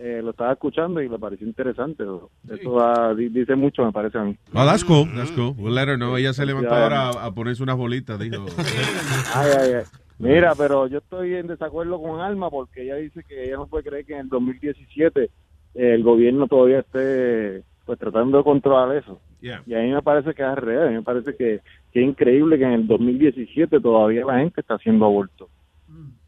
eh, 0.03 0.23
lo 0.23 0.31
estaba 0.31 0.53
escuchando 0.53 1.03
y 1.03 1.11
le 1.11 1.19
pareció 1.19 1.47
interesante. 1.47 2.05
Eso 2.49 3.15
dice 3.15 3.55
mucho, 3.55 3.85
me 3.85 3.93
parece 3.93 4.17
a 4.17 4.25
mí. 4.25 4.35
Oh, 4.55 4.65
that's 4.65 4.83
cool, 4.83 5.07
that's 5.15 5.31
cool. 5.33 5.55
We'll 5.59 5.75
let 5.75 5.89
her 5.89 5.97
know. 5.97 6.17
Ella 6.17 6.33
se 6.33 6.47
levantó 6.47 6.75
ahora 6.75 7.09
a, 7.09 7.27
a 7.27 7.35
ponerse 7.35 7.63
unas 7.63 7.77
bolitas, 7.77 8.19
dijo. 8.19 8.47
Ay, 9.35 9.51
ay, 9.61 9.73
ay. 9.75 9.83
Mira, 10.19 10.55
pero 10.55 10.87
yo 10.87 10.99
estoy 10.99 11.35
en 11.35 11.49
desacuerdo 11.49 12.01
con 12.01 12.21
Alma 12.21 12.51
porque 12.51 12.83
ella 12.83 12.97
dice 12.97 13.25
que 13.25 13.45
ella 13.45 13.57
no 13.57 13.67
puede 13.67 13.85
creer 13.85 14.05
que 14.07 14.15
en 14.15 14.21
el 14.21 14.29
2017 14.29 15.23
eh, 15.23 15.31
el 15.75 16.03
gobierno 16.03 16.47
todavía 16.47 16.81
esté 16.81 17.63
pues 17.85 17.99
tratando 17.99 18.39
de 18.39 18.45
controlar 18.45 18.97
eso. 18.97 19.21
Yeah. 19.41 19.63
Y 19.67 19.75
a 19.75 19.81
mí 19.81 19.93
me 19.93 20.03
parece 20.03 20.33
que 20.35 20.43
es 20.43 20.49
al 20.49 20.57
revés. 20.57 20.87
A 20.87 20.91
mí 20.91 20.97
me 20.97 21.03
parece 21.03 21.35
que, 21.37 21.61
que 21.93 22.03
es 22.03 22.09
increíble 22.09 22.59
que 22.59 22.65
en 22.65 22.73
el 22.73 22.87
2017 22.87 23.81
todavía 23.81 24.25
la 24.25 24.39
gente 24.39 24.61
está 24.61 24.75
haciendo 24.75 25.05
aborto. 25.05 25.49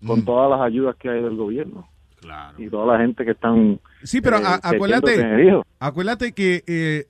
Con 0.07 0.25
todas 0.25 0.51
las 0.51 0.61
ayudas 0.61 0.97
que 0.97 1.09
hay 1.09 1.23
del 1.23 1.37
gobierno. 1.37 1.87
Claro. 2.23 2.63
Y 2.63 2.71
toda 2.71 2.97
la 2.97 3.03
gente 3.03 3.25
que 3.25 3.33
están... 3.33 3.81
Sí, 4.05 4.21
pero 4.21 4.39
eh, 4.39 5.63
acuérdate, 5.81 6.33
que 6.33 6.63
eh, 6.69 7.07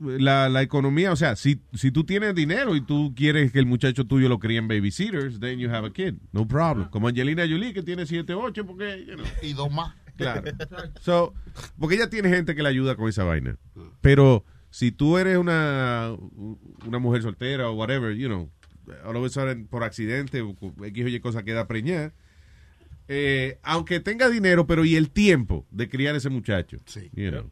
la, 0.00 0.48
la 0.48 0.62
economía, 0.62 1.12
o 1.12 1.16
sea, 1.16 1.36
si, 1.36 1.60
si 1.74 1.92
tú 1.92 2.04
tienes 2.04 2.34
dinero 2.34 2.74
y 2.74 2.80
tú 2.80 3.12
quieres 3.14 3.52
que 3.52 3.60
el 3.60 3.66
muchacho 3.66 4.04
tuyo 4.04 4.28
lo 4.28 4.40
críe 4.40 4.58
en 4.58 4.66
babysitters, 4.66 5.38
then 5.38 5.60
you 5.60 5.70
have 5.70 5.86
a 5.86 5.92
kid, 5.92 6.14
no 6.32 6.46
problem. 6.46 6.88
Como 6.90 7.06
Angelina 7.06 7.44
Jolie 7.48 7.72
que 7.72 7.82
tiene 7.82 8.04
7, 8.04 8.34
8, 8.34 8.66
porque, 8.66 9.06
you 9.06 9.14
know. 9.14 9.26
Y 9.42 9.52
dos 9.52 9.72
más. 9.72 9.94
Claro. 10.16 10.42
So, 11.00 11.34
porque 11.78 11.94
ella 11.94 12.10
tiene 12.10 12.28
gente 12.28 12.54
que 12.54 12.62
le 12.62 12.68
ayuda 12.68 12.96
con 12.96 13.08
esa 13.08 13.24
vaina. 13.24 13.56
Pero 14.00 14.44
si 14.70 14.90
tú 14.90 15.18
eres 15.18 15.38
una, 15.38 16.12
una 16.86 16.98
mujer 16.98 17.22
soltera 17.22 17.70
o 17.70 17.74
whatever, 17.74 18.14
you 18.16 18.28
know, 18.28 18.50
a 18.88 19.28
sudden, 19.28 19.66
por 19.68 19.84
accidente 19.84 20.42
o 20.42 20.56
X 20.84 21.04
o 21.04 21.08
Y 21.08 21.20
cosa 21.20 21.44
queda 21.44 21.68
preñada, 21.68 22.12
eh, 23.08 23.58
aunque 23.62 24.00
tenga 24.00 24.28
dinero, 24.28 24.66
pero 24.66 24.84
y 24.84 24.96
el 24.96 25.10
tiempo 25.10 25.64
de 25.70 25.88
criar 25.88 26.14
ese 26.14 26.30
muchacho. 26.30 26.78
you 27.14 27.30
know. 27.30 27.50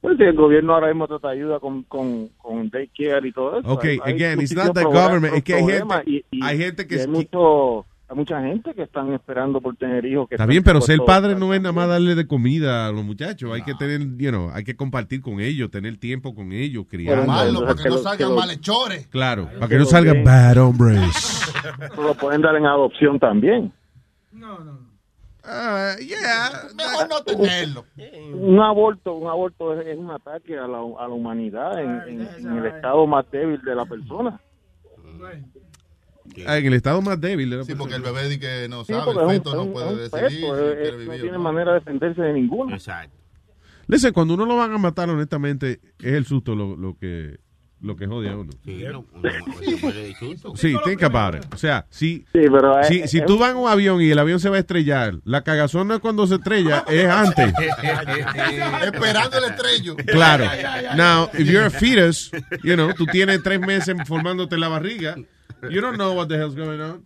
Pues 0.00 0.16
sí, 0.16 0.22
el 0.24 0.34
gobierno 0.34 0.72
ahora 0.72 0.88
mismo 0.88 1.06
de 1.06 1.28
ayuda 1.28 1.60
con, 1.60 1.82
con, 1.82 2.28
con 2.38 2.70
daycare 2.70 3.28
y 3.28 3.32
todo 3.32 3.60
eso. 3.60 3.68
Ok, 3.68 3.84
Hay- 3.84 3.98
hay 4.02 4.12
again, 4.14 4.40
it's 4.40 4.54
not 4.54 4.72
the 4.74 4.82
government, 4.84 5.34
es 5.34 5.44
que 5.44 5.54
hay 5.54 5.64
gente- 5.64 6.02
y- 6.06 6.24
y- 6.30 6.40
hay 6.42 6.56
gente 6.58 6.86
que 6.86 6.94
y 6.94 6.98
hay, 6.98 7.02
es- 7.04 7.08
mucho, 7.08 7.84
hay 8.08 8.16
mucha 8.16 8.40
gente 8.40 8.72
que 8.72 8.82
están 8.84 9.12
esperando 9.12 9.60
por 9.60 9.76
tener 9.76 10.06
hijos. 10.06 10.26
Que 10.26 10.36
Está 10.36 10.46
bien, 10.46 10.62
pero 10.62 10.80
ser 10.80 11.00
padre 11.04 11.34
no 11.34 11.52
es 11.52 11.60
nada 11.60 11.74
más 11.74 11.86
darle 11.86 12.14
de 12.14 12.26
comida 12.26 12.86
a 12.86 12.92
los 12.92 13.04
muchachos. 13.04 13.52
Hay 13.52 13.60
que 13.62 13.74
tener, 13.74 14.00
you 14.16 14.30
know, 14.30 14.50
hay 14.54 14.64
que 14.64 14.74
compartir 14.74 15.20
con 15.20 15.38
ellos, 15.38 15.70
tener 15.70 15.98
tiempo 15.98 16.34
con 16.34 16.52
ellos, 16.52 16.86
criarlos. 16.88 17.26
Malo, 17.26 17.60
para 17.66 17.74
que 17.74 17.88
no 17.90 17.98
salgan 17.98 18.34
malhechores. 18.34 19.06
Claro, 19.08 19.44
para 19.52 19.68
que 19.68 19.74
que 19.74 19.78
no 19.80 19.84
salgan 19.84 20.24
bad 20.24 20.56
hombres. 20.56 21.52
Lo 21.98 22.14
pueden 22.14 22.40
dar 22.40 22.56
en 22.56 22.64
adopción 22.64 23.18
también. 23.20 23.70
Ah, 25.42 25.96
Mejor 26.76 27.08
no 27.08 27.22
tenerlo. 27.24 27.84
Un 28.34 28.60
aborto, 28.60 29.14
un 29.14 29.28
aborto 29.28 29.80
es, 29.80 29.86
es 29.86 29.96
un 29.98 30.10
ataque 30.10 30.58
a 30.58 30.66
la, 30.66 30.78
a 30.78 31.08
la 31.08 31.14
humanidad 31.14 31.80
en, 31.80 32.20
en- 32.20 32.28
en 32.46 32.58
el 32.58 32.66
estado 32.66 33.06
más 33.06 33.24
débil 33.30 33.60
de 33.62 33.74
la 33.74 33.86
persona. 33.86 34.40
Ah, 36.46 36.58
en 36.58 36.66
el 36.66 36.74
estado 36.74 37.00
más 37.02 37.20
débil. 37.20 37.50
de 37.50 37.56
la 37.56 37.64
Sí, 37.64 37.74
porque 37.74 37.94
el 37.94 38.02
bebé 38.02 38.28
di 38.28 38.38
que 38.38 38.68
no 38.68 38.84
sabe, 38.84 39.10
el 39.12 39.16
un- 39.18 39.30
feto 39.30 39.50
es 39.50 39.56
no 39.56 39.62
un- 39.64 39.72
puede 39.72 39.96
decidir 40.08 40.40
feto, 40.40 40.98
si 41.00 41.06
no 41.06 41.12
tiene 41.14 41.32
no. 41.32 41.38
manera 41.40 41.72
de 41.72 41.78
defenderse 41.80 42.22
de 42.22 42.32
ninguno. 42.34 42.74
Exacto. 42.74 43.16
Listen, 43.88 44.12
cuando 44.12 44.34
uno 44.34 44.46
lo 44.46 44.56
van 44.56 44.72
a 44.72 44.78
matar, 44.78 45.08
honestamente, 45.10 45.80
es 45.98 46.12
el 46.12 46.24
susto 46.26 46.54
lo, 46.54 46.76
lo 46.76 46.96
que 46.96 47.38
lo 47.82 47.96
que 47.96 48.06
jode 48.06 48.28
a 48.28 48.36
uno. 48.36 48.52
Sí, 48.64 48.84
muere 49.80 50.02
de 50.02 50.14
susto. 50.14 50.56
Sí, 50.56 50.74
think 50.84 51.02
about 51.02 51.34
it. 51.34 51.54
O 51.54 51.56
sea, 51.56 51.86
si, 51.88 52.24
pero, 52.32 52.80
eh, 52.80 52.84
si, 52.84 53.08
si 53.08 53.24
tú 53.24 53.38
vas 53.38 53.52
en 53.52 53.56
un 53.56 53.68
avión 53.68 54.00
y 54.00 54.10
el 54.10 54.18
avión 54.18 54.40
se 54.40 54.48
va 54.50 54.56
a 54.56 54.60
estrellar, 54.60 55.14
la 55.24 55.42
cagazón 55.42 55.88
no 55.88 55.94
es 55.94 56.00
cuando 56.00 56.26
se 56.26 56.36
estrella, 56.36 56.84
es 56.88 57.08
antes. 57.08 57.52
Esperando 58.84 59.38
el 59.38 59.44
estrello. 59.44 59.96
Claro. 60.06 60.44
Now, 60.96 61.30
if 61.32 61.48
you're 61.48 61.66
a 61.66 61.70
fetus, 61.70 62.30
you 62.62 62.74
know, 62.74 62.92
tú 62.94 63.06
tienes 63.06 63.42
tres 63.42 63.60
meses 63.60 63.96
formándote 64.06 64.56
la 64.58 64.68
barriga, 64.68 65.16
you 65.68 65.80
don't 65.80 65.96
know 65.96 66.14
what 66.14 66.28
the 66.28 66.36
hell's 66.36 66.54
going 66.54 66.80
on. 66.80 67.02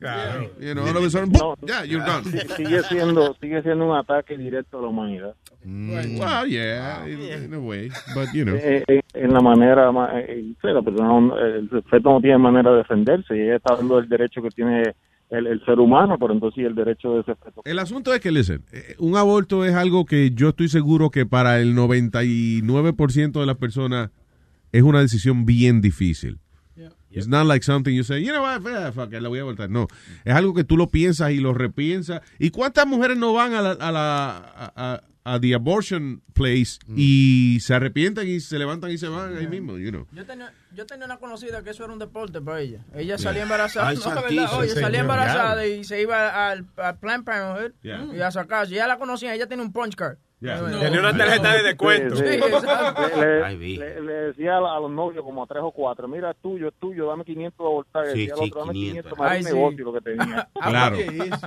You 0.61 0.75
know, 0.75 0.83
all 0.87 0.97
of 0.97 1.05
a 1.05 1.11
sudden, 1.11 1.31
boom, 1.31 1.57
yeah, 1.67 1.83
you're 1.83 2.05
gone. 2.05 2.25
Sigue 2.57 2.83
siendo, 2.85 3.35
sigue 3.41 3.63
siendo 3.63 3.87
un 3.87 3.97
ataque 3.97 4.37
directo 4.37 4.79
a 4.79 4.83
la 4.83 4.89
humanidad. 4.89 5.35
Well, 5.65 6.47
yeah, 6.47 7.07
in, 7.07 7.45
in 7.45 7.55
a 7.55 7.59
way, 7.61 7.91
but 8.15 8.33
you 8.35 8.45
know. 8.45 8.55
Eh, 8.55 8.85
eh, 8.87 9.01
en 9.15 9.33
la 9.33 9.41
manera 9.41 9.91
más, 9.93 10.11
eh, 10.15 10.55
la 10.63 10.83
persona 10.83 11.09
no- 11.09 11.39
el 11.39 11.69
feto 11.91 12.11
no 12.11 12.21
tiene 12.21 12.39
manera 12.39 12.71
de 12.73 12.79
defenderse 12.79 13.37
y 13.37 13.41
ella 13.41 13.57
está 13.57 13.73
hablando 13.73 13.97
del 13.97 14.09
derecho 14.09 14.43
que 14.43 14.51
tiene 14.51 14.83
el, 15.31 15.47
el 15.47 15.65
ser 15.65 15.81
humano, 15.81 16.19
pero 16.19 16.35
entonces 16.35 16.57
sí 16.57 16.63
el 16.67 16.75
derecho 16.75 17.15
de 17.15 17.21
ese 17.21 17.35
feto. 17.37 17.63
El 17.65 17.79
asunto 17.79 18.13
es 18.13 18.21
que, 18.21 18.31
listen, 18.31 18.63
un 18.99 19.17
aborto 19.17 19.65
es 19.65 19.75
algo 19.75 20.05
que 20.05 20.33
yo 20.35 20.51
estoy 20.51 20.69
seguro 20.69 21.11
que 21.11 21.25
para 21.27 21.61
el 21.61 21.75
99% 21.75 23.41
de 23.41 23.47
las 23.47 23.57
personas 23.57 24.11
es 24.73 24.83
una 24.83 25.01
decisión 25.01 25.47
bien 25.47 25.81
difícil. 25.81 26.39
It's 27.17 27.29
not 27.29 27.47
like 27.47 27.63
something 27.65 27.95
you 27.95 28.03
say, 28.03 28.25
you 28.25 28.33
know 28.33 28.43
what, 28.43 28.93
fuck 28.93 29.13
it, 29.13 29.21
la 29.21 29.29
voy 29.29 29.39
a 29.39 29.43
abortar. 29.43 29.71
No, 29.71 29.87
es 30.25 30.35
algo 30.35 30.53
que 30.53 30.65
tú 30.65 30.77
lo 30.77 30.89
piensas 30.91 31.31
y 31.31 31.39
lo 31.39 31.55
repiensas. 31.55 32.23
¿Y 32.41 32.51
cuántas 32.51 32.89
mujeres 32.89 33.17
no 33.17 33.33
van 33.33 33.55
a 33.55 33.63
la, 33.63 33.71
a 33.71 33.93
la 33.93 34.73
a, 34.75 35.01
a- 35.25 35.41
the 35.41 35.55
abortion 35.55 36.23
place 36.35 36.79
y 36.97 37.59
se 37.61 37.75
arrepientan 37.75 38.29
y 38.29 38.41
se 38.41 38.59
levantan 38.59 38.91
y 38.91 38.99
se 38.99 39.09
van 39.09 39.37
ahí 39.37 39.47
mismo, 39.47 39.79
you 39.79 39.91
know? 39.91 40.07
Yo 40.13 40.25
tenía, 40.27 40.53
yo 40.75 40.85
tenía 40.87 41.07
una 41.07 41.17
conocida 41.17 41.63
que 41.63 41.71
eso 41.71 41.85
era 41.85 41.93
un 41.93 41.99
deporte 41.99 42.41
para 42.41 42.61
ella. 42.61 42.85
Ella 42.95 43.17
salía 43.19 43.43
embarazada, 43.43 43.89
Ay, 43.89 43.97
no, 43.99 44.03
de 44.03 44.09
verdad, 44.09 44.23
santísimo, 44.29 44.59
oye, 44.61 44.71
salía 44.75 45.01
embarazada 45.01 45.67
y 45.67 45.85
se 45.85 46.01
iba 46.03 46.51
al, 46.51 46.67
al 46.77 46.99
Planned 46.99 47.25
Parenthood 47.25 47.73
Yeah. 47.83 48.07
y 48.15 48.21
a 48.21 48.31
sacarse. 48.31 48.75
Ya 48.75 48.87
la 48.87 48.99
conocía, 48.99 49.35
ella 49.35 49.47
tiene 49.47 49.63
un 49.63 49.73
punch 49.73 49.95
card. 49.95 50.19
Yeah. 50.45 50.61
No, 50.61 50.79
Tenía 50.79 51.01
una 51.01 51.17
tarjeta 51.17 51.55
de 51.55 51.63
descuento. 51.63 52.17
Sí, 52.17 52.23
sí. 52.27 52.35
exacto. 52.35 53.03
Le, 53.19 54.03
decía 54.27 54.59
a, 54.59 54.79
los 54.79 54.91
novios 54.91 55.25
como 55.25 55.43
a 55.43 55.47
tres 55.47 55.63
o 55.63 55.71
cuatro, 55.73 56.07
mira, 56.07 56.33
es 56.33 56.37
tuyo, 56.43 56.69
es 56.69 56.75
tuyo, 56.79 57.07
dame 57.07 57.25
500 57.25 57.59
a 57.59 57.63
abortar. 57.63 58.07
Sí, 58.13 58.19
decía 58.27 58.35
al 58.35 58.39
sí, 58.41 58.45
otro, 58.51 58.61
dame 58.61 58.73
500. 58.75 59.03
500 59.15 59.19
más 59.19 59.31
Ay, 59.31 59.39
un 59.41 59.45
sí. 59.47 59.55
negocio 59.55 59.85
lo 59.87 59.93
que 59.95 60.01
tenía. 60.03 60.49
Claro. 60.75 60.97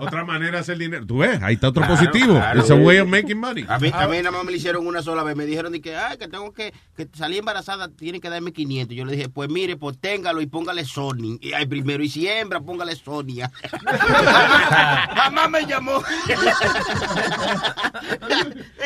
Otra 0.01 0.23
manera 0.23 0.51
de 0.53 0.57
hacer 0.59 0.77
dinero. 0.77 1.05
Tú 1.05 1.17
ves, 1.19 1.41
ahí 1.43 1.55
está 1.55 1.67
otro 1.69 1.83
Claro, 1.83 1.95
positivo. 1.95 2.33
claro. 2.35 2.59
It's 2.59 2.71
a 2.71 2.75
way 2.75 2.97
of 2.99 3.07
making 3.07 3.37
money. 3.39 3.65
A 3.67 3.77
mí, 3.77 3.91
a 3.93 4.07
mí 4.07 4.17
nada 4.17 4.31
más 4.31 4.43
me 4.45 4.51
lo 4.51 4.57
hicieron 4.57 4.87
una 4.87 5.01
sola 5.01 5.21
vez. 5.23 5.35
Me 5.35 5.45
dijeron 5.45 5.71
de 5.71 5.81
que, 5.81 5.95
ay, 5.95 6.17
que 6.17 6.27
tengo 6.27 6.51
que, 6.53 6.73
que 6.95 7.07
salí 7.13 7.37
embarazada, 7.37 7.89
tienen 7.89 8.21
que 8.21 8.29
darme 8.29 8.51
500. 8.53 8.95
Yo 8.95 9.05
le 9.05 9.11
dije, 9.13 9.29
pues 9.29 9.49
mire, 9.49 9.75
pues 9.75 9.99
téngalo 9.99 10.41
y 10.41 10.47
póngale 10.47 10.85
Sony. 10.85 11.37
Y 11.41 11.53
ay, 11.53 11.65
primero, 11.67 12.03
y 12.03 12.09
si 12.09 12.27
hembra, 12.27 12.59
póngale 12.61 12.95
Sonia. 12.95 13.51
Mamá 15.15 15.47
me 15.49 15.65
llamó. 15.65 16.01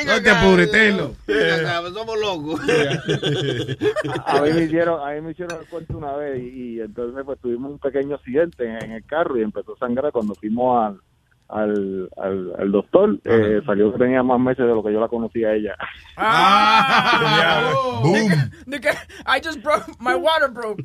Venga 0.02 0.15
No 0.15 0.23
te 0.23 0.30
apures, 0.32 0.72
Telo. 0.72 1.15
Venga 1.28 1.78
acá, 1.78 1.90
somos 1.94 2.19
locos. 2.19 2.61
a, 4.26 4.38
a 4.38 4.41
mí 4.41 4.53
me 4.53 4.64
hicieron, 4.64 5.07
a 5.07 5.14
mí 5.14 5.22
me 5.22 5.32
hicieron 5.32 5.60
el 5.60 5.68
cuento 5.68 5.98
una 5.98 6.14
vez 6.15 6.41
y, 6.41 6.76
y 6.76 6.80
entonces 6.82 7.23
pues 7.26 7.40
tuvimos 7.40 7.72
un 7.72 7.80
pequeño 7.80 8.15
accidente 8.15 8.65
en, 8.65 8.84
en 8.84 8.91
el 8.94 9.06
carro 9.06 9.38
y 9.38 9.44
empezó 9.44 9.76
a 9.76 9.80
sangrar 9.80 10.11
cuando 10.11 10.34
fuimos 10.36 10.84
al, 10.84 11.02
al, 11.52 12.10
al, 12.18 12.53
al 12.60 12.72
doctor. 12.72 13.18
eh, 13.26 13.61
salió 13.65 13.91
que 13.91 13.99
tenía 13.99 14.23
más 14.23 14.40
meses 14.40 14.65
de 14.65 14.73
lo 14.73 14.84
que 14.84 14.91
yo 14.94 14.99
la 14.99 15.07
conocía 15.07 15.49
a 15.49 15.53
ella. 15.53 15.76
Boom. 18.02 18.52
De 18.65 18.80
que 18.80 18.90
I 19.26 19.40
just 19.44 19.61
broke, 19.61 19.86
my 19.99 20.14
water 20.15 20.49
broke. 20.49 20.82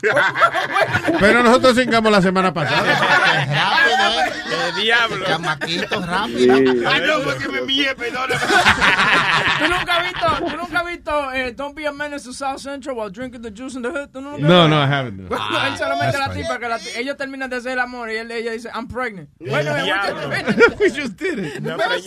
Pero 1.20 1.42
nosotros 1.42 1.76
cingamos 1.76 2.10
la 2.12 2.20
semana 2.22 2.52
pasada. 2.52 2.82
Rápido, 3.46 4.20
¿eh? 4.20 4.32
¡Qué 4.74 4.82
diablo! 4.82 5.24
Chamaquito, 5.26 6.00
rápido. 6.04 6.56
Sí. 6.56 6.84
Ay, 6.86 7.00
no, 7.06 7.20
fue 7.20 7.38
que 7.38 7.48
me 7.48 7.58
envié, 7.58 7.94
perdóname. 7.94 8.34
¿Tú 9.58 9.64
nunca 9.70 9.96
has 9.96 10.02
visto, 10.04 10.26
tú 10.50 10.56
nunca 10.56 10.78
has 10.80 10.86
visto 10.86 11.32
eh, 11.32 11.52
Don't 11.52 11.74
be 11.74 11.86
a 11.86 11.92
menace 11.92 12.24
to 12.26 12.32
South 12.32 12.58
Central 12.58 12.96
while 12.96 13.10
drinking 13.10 13.42
the 13.42 13.50
juice 13.50 13.74
in 13.76 13.82
the 13.82 13.88
hood? 13.90 14.08
¿Tú 14.12 14.20
nunca 14.20 14.38
No, 14.46 14.68
no, 14.68 14.76
I 14.82 14.86
haven't. 14.86 15.16
no. 15.18 15.36
Él 15.36 15.76
solamente 15.78 16.18
la 16.18 16.30
tipa 16.32 16.58
que 16.58 16.68
la 16.68 16.78
ellos 16.96 17.16
terminan 17.16 17.48
de 17.50 17.56
hacer 17.56 17.72
el 17.72 17.80
amor 17.80 18.10
y 18.10 18.16
él, 18.16 18.30
ella 18.30 18.52
dice, 18.52 18.68
I'm 18.74 18.88
pregnant. 18.88 19.28
Bueno, 19.38 19.74
Diablo. 19.74 20.30
We 20.78 20.90
just 20.90 21.16
did 21.16 21.38
it. 21.38 21.58
Una 21.60 21.76
pre- 21.76 22.02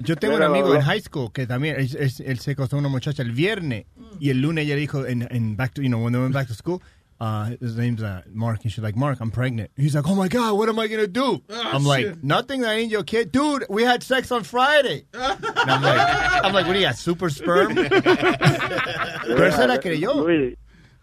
Yo 0.00 0.16
tengo 0.16 0.34
un 0.34 0.40
Mira, 0.40 0.46
amigo 0.50 0.74
en 0.74 0.80
high 0.82 1.00
school 1.00 1.30
que 1.32 1.46
también 1.46 1.76
él, 1.78 1.88
él- 1.98 2.24
él 2.26 2.38
se 2.38 2.52
acostó 2.52 2.76
con 2.76 2.80
una 2.80 2.88
muchacha 2.88 3.22
el 3.22 3.32
viernes 3.32 3.84
y 4.18 4.30
el 4.30 4.40
lunes 4.40 4.64
ella 4.64 4.74
dijo 4.74 5.04
en, 5.06 5.26
en 5.30 5.54
back 5.56 5.74
to 5.74 5.82
you 5.82 5.88
know 5.88 6.02
when 6.02 6.12
they 6.14 6.20
went 6.20 6.32
back 6.32 6.48
to 6.48 6.54
school 6.54 6.80
uh, 7.20 7.50
his 7.60 7.76
name's 7.76 8.02
uh, 8.02 8.22
Mark 8.32 8.60
and 8.64 8.72
she's 8.72 8.82
like 8.82 8.96
Mark 8.96 9.20
I'm 9.20 9.30
pregnant. 9.30 9.70
He's 9.76 9.94
like 9.94 10.06
oh 10.08 10.14
my 10.14 10.28
god 10.28 10.54
what 10.56 10.68
am 10.70 10.78
I 10.78 10.88
gonna 10.88 11.06
do 11.06 11.42
I'm 11.50 11.84
like 11.84 12.22
nothing 12.22 12.62
that 12.62 12.74
ain't 12.74 12.90
your 12.90 13.04
kid. 13.04 13.30
Dude 13.32 13.66
we 13.68 13.82
had 13.84 14.02
sex 14.02 14.32
on 14.32 14.44
Friday. 14.44 15.04
And 15.12 15.70
I'm 15.70 15.82
like 15.82 16.44
I'm 16.44 16.52
like 16.54 16.66
what 16.66 16.72
do 16.72 16.78
you 16.80 16.86
got 16.86 16.96
super 16.96 17.28
sperm 17.28 17.74
pero 17.74 19.52
se 19.52 19.66
la 19.66 19.78
creyó. 19.78 20.14
Luis, 20.26 20.56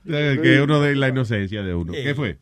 Eh, 0.06 0.38
Que 0.41 0.61
uno 0.61 0.81
de 0.81 0.95
la 0.95 1.07
inocencia 1.07 1.61
de 1.64 1.73
uno. 1.73 1.94
¿Qué 1.94 2.14
fue? 2.14 2.38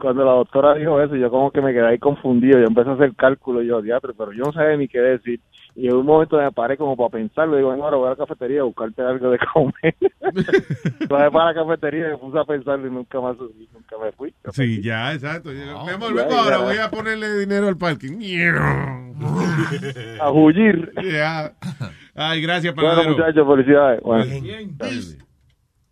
Cuando 0.00 0.24
la 0.24 0.32
doctora 0.32 0.74
dijo 0.74 1.00
eso, 1.00 1.16
yo 1.16 1.30
como 1.30 1.50
que 1.50 1.60
me 1.60 1.72
quedé 1.72 1.86
ahí 1.86 1.98
confundido. 1.98 2.58
Yo 2.58 2.66
empecé 2.66 2.90
a 2.90 2.94
hacer 2.94 3.14
cálculos, 3.16 3.64
yo, 3.66 3.82
diatre, 3.82 4.12
pero 4.16 4.32
yo 4.32 4.44
no 4.44 4.52
sabía 4.52 4.76
ni 4.76 4.86
qué 4.86 5.00
decir. 5.00 5.40
Y 5.74 5.88
en 5.88 5.96
un 5.96 6.06
momento 6.06 6.38
me 6.38 6.50
paré 6.52 6.76
como 6.76 6.96
para 6.96 7.10
pensarlo. 7.10 7.56
Digo, 7.56 7.68
bueno, 7.68 7.84
ahora 7.84 7.96
voy 7.96 8.06
a 8.06 8.10
la 8.10 8.16
cafetería 8.16 8.60
a 8.60 8.64
buscarte 8.64 9.02
algo 9.02 9.30
de 9.30 9.38
comer. 9.52 9.74
Entonces 10.20 11.08
para 11.08 11.44
la 11.46 11.54
cafetería 11.54 12.08
y 12.08 12.10
me 12.12 12.18
puse 12.18 12.38
a 12.38 12.44
pensarlo 12.44 12.86
y 12.86 12.90
nunca 12.90 13.20
más 13.20 13.36
subí, 13.36 13.68
nunca 13.72 13.96
me 14.02 14.12
fui. 14.12 14.32
Sí, 14.52 14.82
ya, 14.82 15.12
exacto. 15.12 15.50
Mi 15.50 15.62
amor, 15.62 16.14
ya, 16.14 16.22
ahora, 16.24 16.58
ya. 16.58 16.64
voy 16.64 16.76
a 16.78 16.90
ponerle 16.90 17.38
dinero 17.38 17.68
al 17.68 17.76
parking. 17.76 18.18
A 20.20 20.30
hullir. 20.30 20.92
Ya. 21.02 21.52
Ay, 22.14 22.40
gracias, 22.40 22.74
Bueno, 22.74 22.90
panadero. 22.90 23.16
muchachos, 23.16 23.46
felicidades. 23.48 24.00
Bueno. 24.02 24.24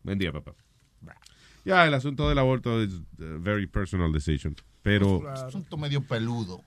Buen 0.02 0.18
día, 0.18 0.32
papá. 0.32 0.52
Ya, 1.66 1.86
el 1.86 1.92
asunto 1.94 2.28
del 2.28 2.38
aborto 2.38 2.80
es 2.82 2.90
a 3.20 3.38
very 3.40 3.66
personal 3.66 4.12
decision. 4.12 4.54
Pero, 4.82 5.28
Asunto 5.28 5.76
medio 5.76 6.00
peludo. 6.00 6.62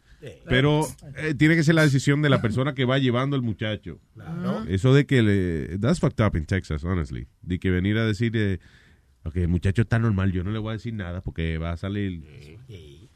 pero 0.46 0.86
eh, 1.16 1.34
tiene 1.36 1.56
que 1.56 1.64
ser 1.64 1.76
la 1.76 1.84
decisión 1.84 2.22
de 2.22 2.30
la 2.30 2.42
persona 2.42 2.74
que 2.76 2.84
va 2.84 2.98
llevando 3.00 3.38
al 3.38 3.42
muchacho. 3.42 4.00
Eso 4.68 4.94
de 4.94 5.06
que 5.06 5.22
le... 5.24 5.78
That's 5.80 6.02
fucked 6.02 6.24
up 6.26 6.36
in 6.36 6.46
Texas, 6.46 6.84
honestly. 6.84 7.28
De 7.42 7.60
que 7.60 7.72
venir 7.72 7.98
a 7.98 8.06
decir... 8.06 8.34
Eh, 8.36 8.60
ok, 9.24 9.38
el 9.38 9.48
muchacho 9.48 9.84
está 9.84 10.00
normal, 10.00 10.34
yo 10.34 10.44
no 10.44 10.52
le 10.52 10.60
voy 10.60 10.72
a 10.72 10.74
decir 10.74 10.94
nada 10.94 11.22
porque 11.22 11.58
va 11.58 11.72
a 11.72 11.78
salir... 11.78 12.22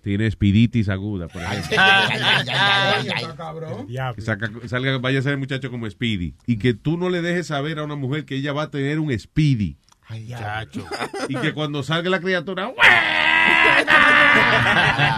Tiene 0.01 0.27
espiditis 0.27 0.89
aguda, 0.89 1.27
por 1.29 1.41
ejemplo. 1.41 1.77
Que 4.15 4.21
saca- 4.21 4.51
salga, 4.67 4.97
vaya 4.99 5.19
a 5.19 5.21
ser 5.21 5.33
el 5.33 5.37
muchacho 5.37 5.69
como 5.71 5.89
Speedy. 5.89 6.35
Y 6.45 6.57
que 6.57 6.73
tú 6.73 6.97
no 6.97 7.09
le 7.09 7.21
dejes 7.21 7.47
saber 7.47 7.79
a 7.79 7.83
una 7.85 7.95
mujer 7.95 8.25
que 8.25 8.35
ella 8.35 8.51
va 8.53 8.63
a 8.63 8.69
tener 8.69 8.99
un 8.99 9.17
Speedy. 9.17 9.77
Chacho. 10.27 10.85
Y 11.29 11.35
que 11.35 11.53
cuando 11.53 11.83
salga 11.83 12.09
la 12.09 12.19
criatura... 12.19 12.71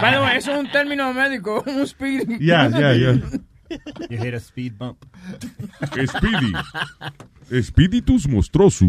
Bueno, 0.00 0.28
eso 0.34 0.52
es 0.52 0.58
un 0.58 0.70
término 0.70 1.12
médico, 1.12 1.62
un 1.66 1.82
speed. 1.82 2.38
Ya, 2.40 2.68
ya, 2.68 2.92
ya. 2.92 3.12
you 4.08 4.16
hit 4.16 4.34
a 4.34 4.40
speed 4.40 4.78
bump 4.78 5.04
Speedy. 6.06 6.52
Espíritus 7.50 8.26
monstruosos. 8.28 8.88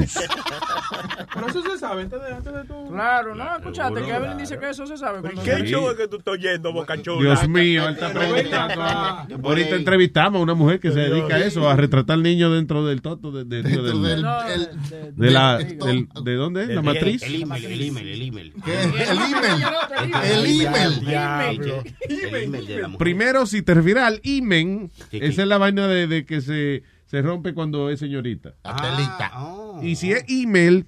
Pero 1.34 1.48
eso 1.48 1.62
se 1.62 1.78
sabe 1.78 2.04
antes 2.04 2.20
de, 2.22 2.34
antes 2.34 2.54
de 2.54 2.64
tú. 2.64 2.88
Claro, 2.90 3.36
no, 3.36 3.44
escuchaste 3.58 3.94
Seguro, 4.00 4.06
que 4.06 4.12
Evelyn 4.16 4.38
dice 4.38 4.58
que 4.58 4.70
eso 4.70 4.88
se 4.88 4.98
sabe. 4.98 5.20
cuando- 5.22 5.44
¿Qué 5.44 5.64
show 5.66 5.90
es 5.92 5.98
que 5.98 6.08
tú 6.08 6.18
estás 6.18 6.34
oyendo, 6.34 6.74
Boca 6.74 7.00
Chula? 7.02 7.22
Dios 7.22 7.48
mío, 7.50 7.88
él 7.88 7.94
está 7.94 8.12
preguntando. 8.12 9.48
Ahorita 9.50 9.76
entrevistamos 9.76 10.40
a 10.40 10.44
una 10.44 10.54
mujer 10.56 10.80
que 10.80 10.92
se 10.92 11.00
dedica 11.00 11.36
a 11.36 11.40
eso, 11.46 11.70
a 11.70 11.76
retratar 11.76 12.18
niños 12.20 12.52
dentro 12.54 12.86
del 12.86 13.02
toto, 13.02 13.32
de, 13.32 13.44
de- 13.46 13.62
Dentro 13.62 13.84
del- 13.84 14.02
del- 14.02 14.22
No, 14.24 14.38
de- 14.44 15.32
la, 15.32 15.58
del- 15.58 16.08
¿de 16.24 16.34
dónde 16.36 16.68
La 16.74 16.82
matriz. 16.82 17.22
El 17.24 17.44
email, 17.44 17.66
el 17.66 17.82
email, 17.82 18.08
el 18.08 18.22
email. 18.22 18.54
El 18.66 20.46
email. 20.46 21.02
El 21.04 21.66
email. 22.32 22.98
Primero, 22.98 23.46
si 23.46 23.62
te 23.62 23.74
refieres 23.74 24.04
al 24.04 24.20
imen, 24.24 24.92
esa 25.12 25.42
es 25.42 25.48
la 25.48 25.58
vaina 25.58 25.88
de, 25.88 26.08
de 26.08 26.26
que 26.26 26.42
se, 26.42 26.84
se 27.08 27.22
rompe 27.22 27.54
cuando 27.54 27.90
es 27.90 28.00
señorita. 28.00 28.54
Atelita. 28.64 29.32
Oh. 29.36 29.80
Y 29.82 29.96
si 29.96 30.12
es 30.12 30.24
email, 30.28 30.88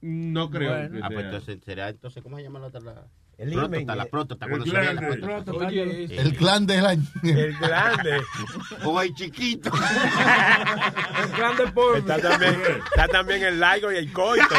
no 0.00 0.50
creo. 0.50 0.70
Bueno. 0.72 0.90
que 0.90 0.98
Ah, 1.02 1.08
pues 1.08 1.18
sea. 1.20 1.26
entonces, 1.26 1.58
será 1.64 1.88
entonces, 1.88 2.22
¿cómo 2.22 2.36
se 2.36 2.42
llama 2.42 2.58
la 2.58 2.66
otra? 2.66 2.80
La... 2.80 3.06
El 3.38 3.52
email. 3.54 3.86
la 3.86 4.02
El 4.02 4.08
cuando 4.10 4.66
se 4.66 4.76
ve 4.76 4.94
la. 4.94 5.44
Oye, 5.66 6.04
El 6.20 6.36
clan 6.36 6.66
del 6.66 6.84
año. 6.84 7.02
El 7.22 7.56
grande. 7.58 8.20
O 8.84 9.00
el 9.00 9.14
chiquito. 9.14 9.70
El 9.72 11.30
grande 11.36 11.66
por. 11.72 11.96
Está 11.98 12.18
también, 12.18 12.56
está 12.84 13.08
también 13.08 13.42
el 13.44 13.58
laigo 13.60 13.90
y 13.92 13.96
el 13.96 14.12
coito. 14.12 14.54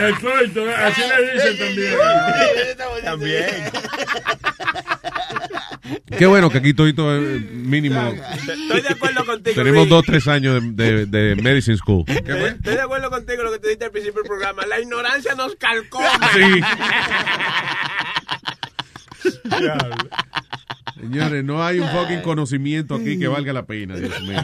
El 0.00 0.14
coito, 0.18 0.64
así 0.76 1.02
le 1.02 1.32
dicen 1.32 1.58
también. 1.58 1.94
También. 3.04 3.70
Qué 6.18 6.26
bueno 6.26 6.50
que 6.50 6.58
aquí 6.58 6.74
todito 6.74 7.14
es 7.14 7.42
mínimo. 7.52 8.00
Estoy 8.00 8.80
de 8.82 8.88
acuerdo 8.88 9.24
contigo. 9.24 9.54
Tenemos 9.54 9.88
dos, 9.88 10.04
tres 10.04 10.26
años 10.28 10.62
de, 10.76 11.06
de, 11.06 11.34
de 11.34 11.42
medicine 11.42 11.76
school. 11.76 12.04
Estoy 12.06 12.44
estoy 12.44 12.74
de 12.74 12.80
acuerdo 12.80 13.10
contigo 13.10 13.42
lo 13.42 13.52
que 13.52 13.58
te 13.58 13.68
dijiste 13.68 13.84
al 13.86 13.90
principio 13.90 14.22
del 14.22 14.28
programa. 14.28 14.66
La 14.66 14.80
ignorancia 14.80 15.34
nos 15.34 15.54
calcoma. 15.56 16.08
Sí. 16.34 16.60
Señores, 21.00 21.44
no 21.44 21.64
hay 21.64 21.78
un 21.78 21.88
fucking 21.88 22.22
conocimiento 22.22 22.94
aquí 22.94 23.18
que 23.18 23.28
valga 23.28 23.52
la 23.52 23.66
pena, 23.66 23.96
Dios 23.96 24.20
mío. 24.22 24.42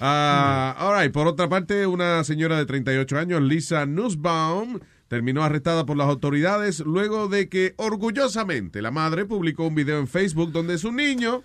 All 0.00 1.00
right. 1.00 1.12
Por 1.12 1.26
otra 1.28 1.48
parte, 1.48 1.86
una 1.86 2.24
señora 2.24 2.58
de 2.58 2.66
38 2.66 3.18
años, 3.18 3.42
Lisa 3.42 3.86
Nussbaum, 3.86 4.80
terminó 5.08 5.42
arrestada 5.42 5.86
por 5.86 5.96
las 5.96 6.08
autoridades 6.08 6.80
luego 6.80 7.28
de 7.28 7.48
que 7.48 7.74
orgullosamente 7.76 8.82
la 8.82 8.90
madre 8.90 9.24
publicó 9.24 9.66
un 9.66 9.74
video 9.74 9.98
en 9.98 10.08
Facebook 10.08 10.52
donde 10.52 10.78
su 10.78 10.92
niño, 10.92 11.42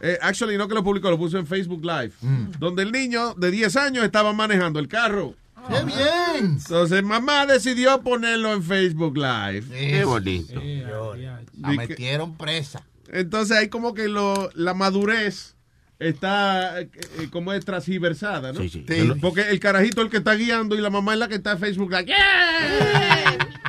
eh, 0.00 0.18
actually 0.20 0.56
no 0.56 0.68
que 0.68 0.74
lo 0.74 0.84
publicó, 0.84 1.10
lo 1.10 1.18
puso 1.18 1.38
en 1.38 1.46
Facebook 1.46 1.84
Live, 1.84 2.12
donde 2.58 2.82
el 2.82 2.92
niño 2.92 3.34
de 3.34 3.50
10 3.50 3.76
años 3.76 4.04
estaba 4.04 4.32
manejando 4.32 4.78
el 4.78 4.88
carro. 4.88 5.34
¡Qué 5.68 5.84
bien! 5.84 6.56
Entonces 6.58 7.02
mamá 7.02 7.46
decidió 7.46 8.00
ponerlo 8.02 8.52
en 8.52 8.62
Facebook 8.62 9.16
Live. 9.16 9.64
Qué 9.70 10.04
bonito. 10.04 10.62
La 11.58 11.72
metieron 11.72 12.36
presa. 12.36 12.84
Entonces 13.10 13.56
hay 13.56 13.68
como 13.68 13.94
que 13.94 14.08
lo, 14.08 14.50
la 14.54 14.74
madurez 14.74 15.56
está 15.98 16.80
eh, 16.80 16.90
eh, 17.18 17.28
como 17.30 17.52
es 17.52 17.64
transgiversada, 17.64 18.52
¿no? 18.52 18.60
Sí, 18.60 18.68
sí. 18.68 18.84
Sí. 18.88 19.12
Porque 19.20 19.42
el 19.42 19.60
carajito 19.60 20.00
es 20.00 20.06
el 20.06 20.10
que 20.10 20.18
está 20.18 20.34
guiando 20.34 20.74
y 20.74 20.80
la 20.80 20.90
mamá 20.90 21.14
es 21.14 21.18
la 21.18 21.28
que 21.28 21.36
está 21.36 21.52
en 21.52 21.58
Facebook 21.58 21.90
Live. 21.90 22.12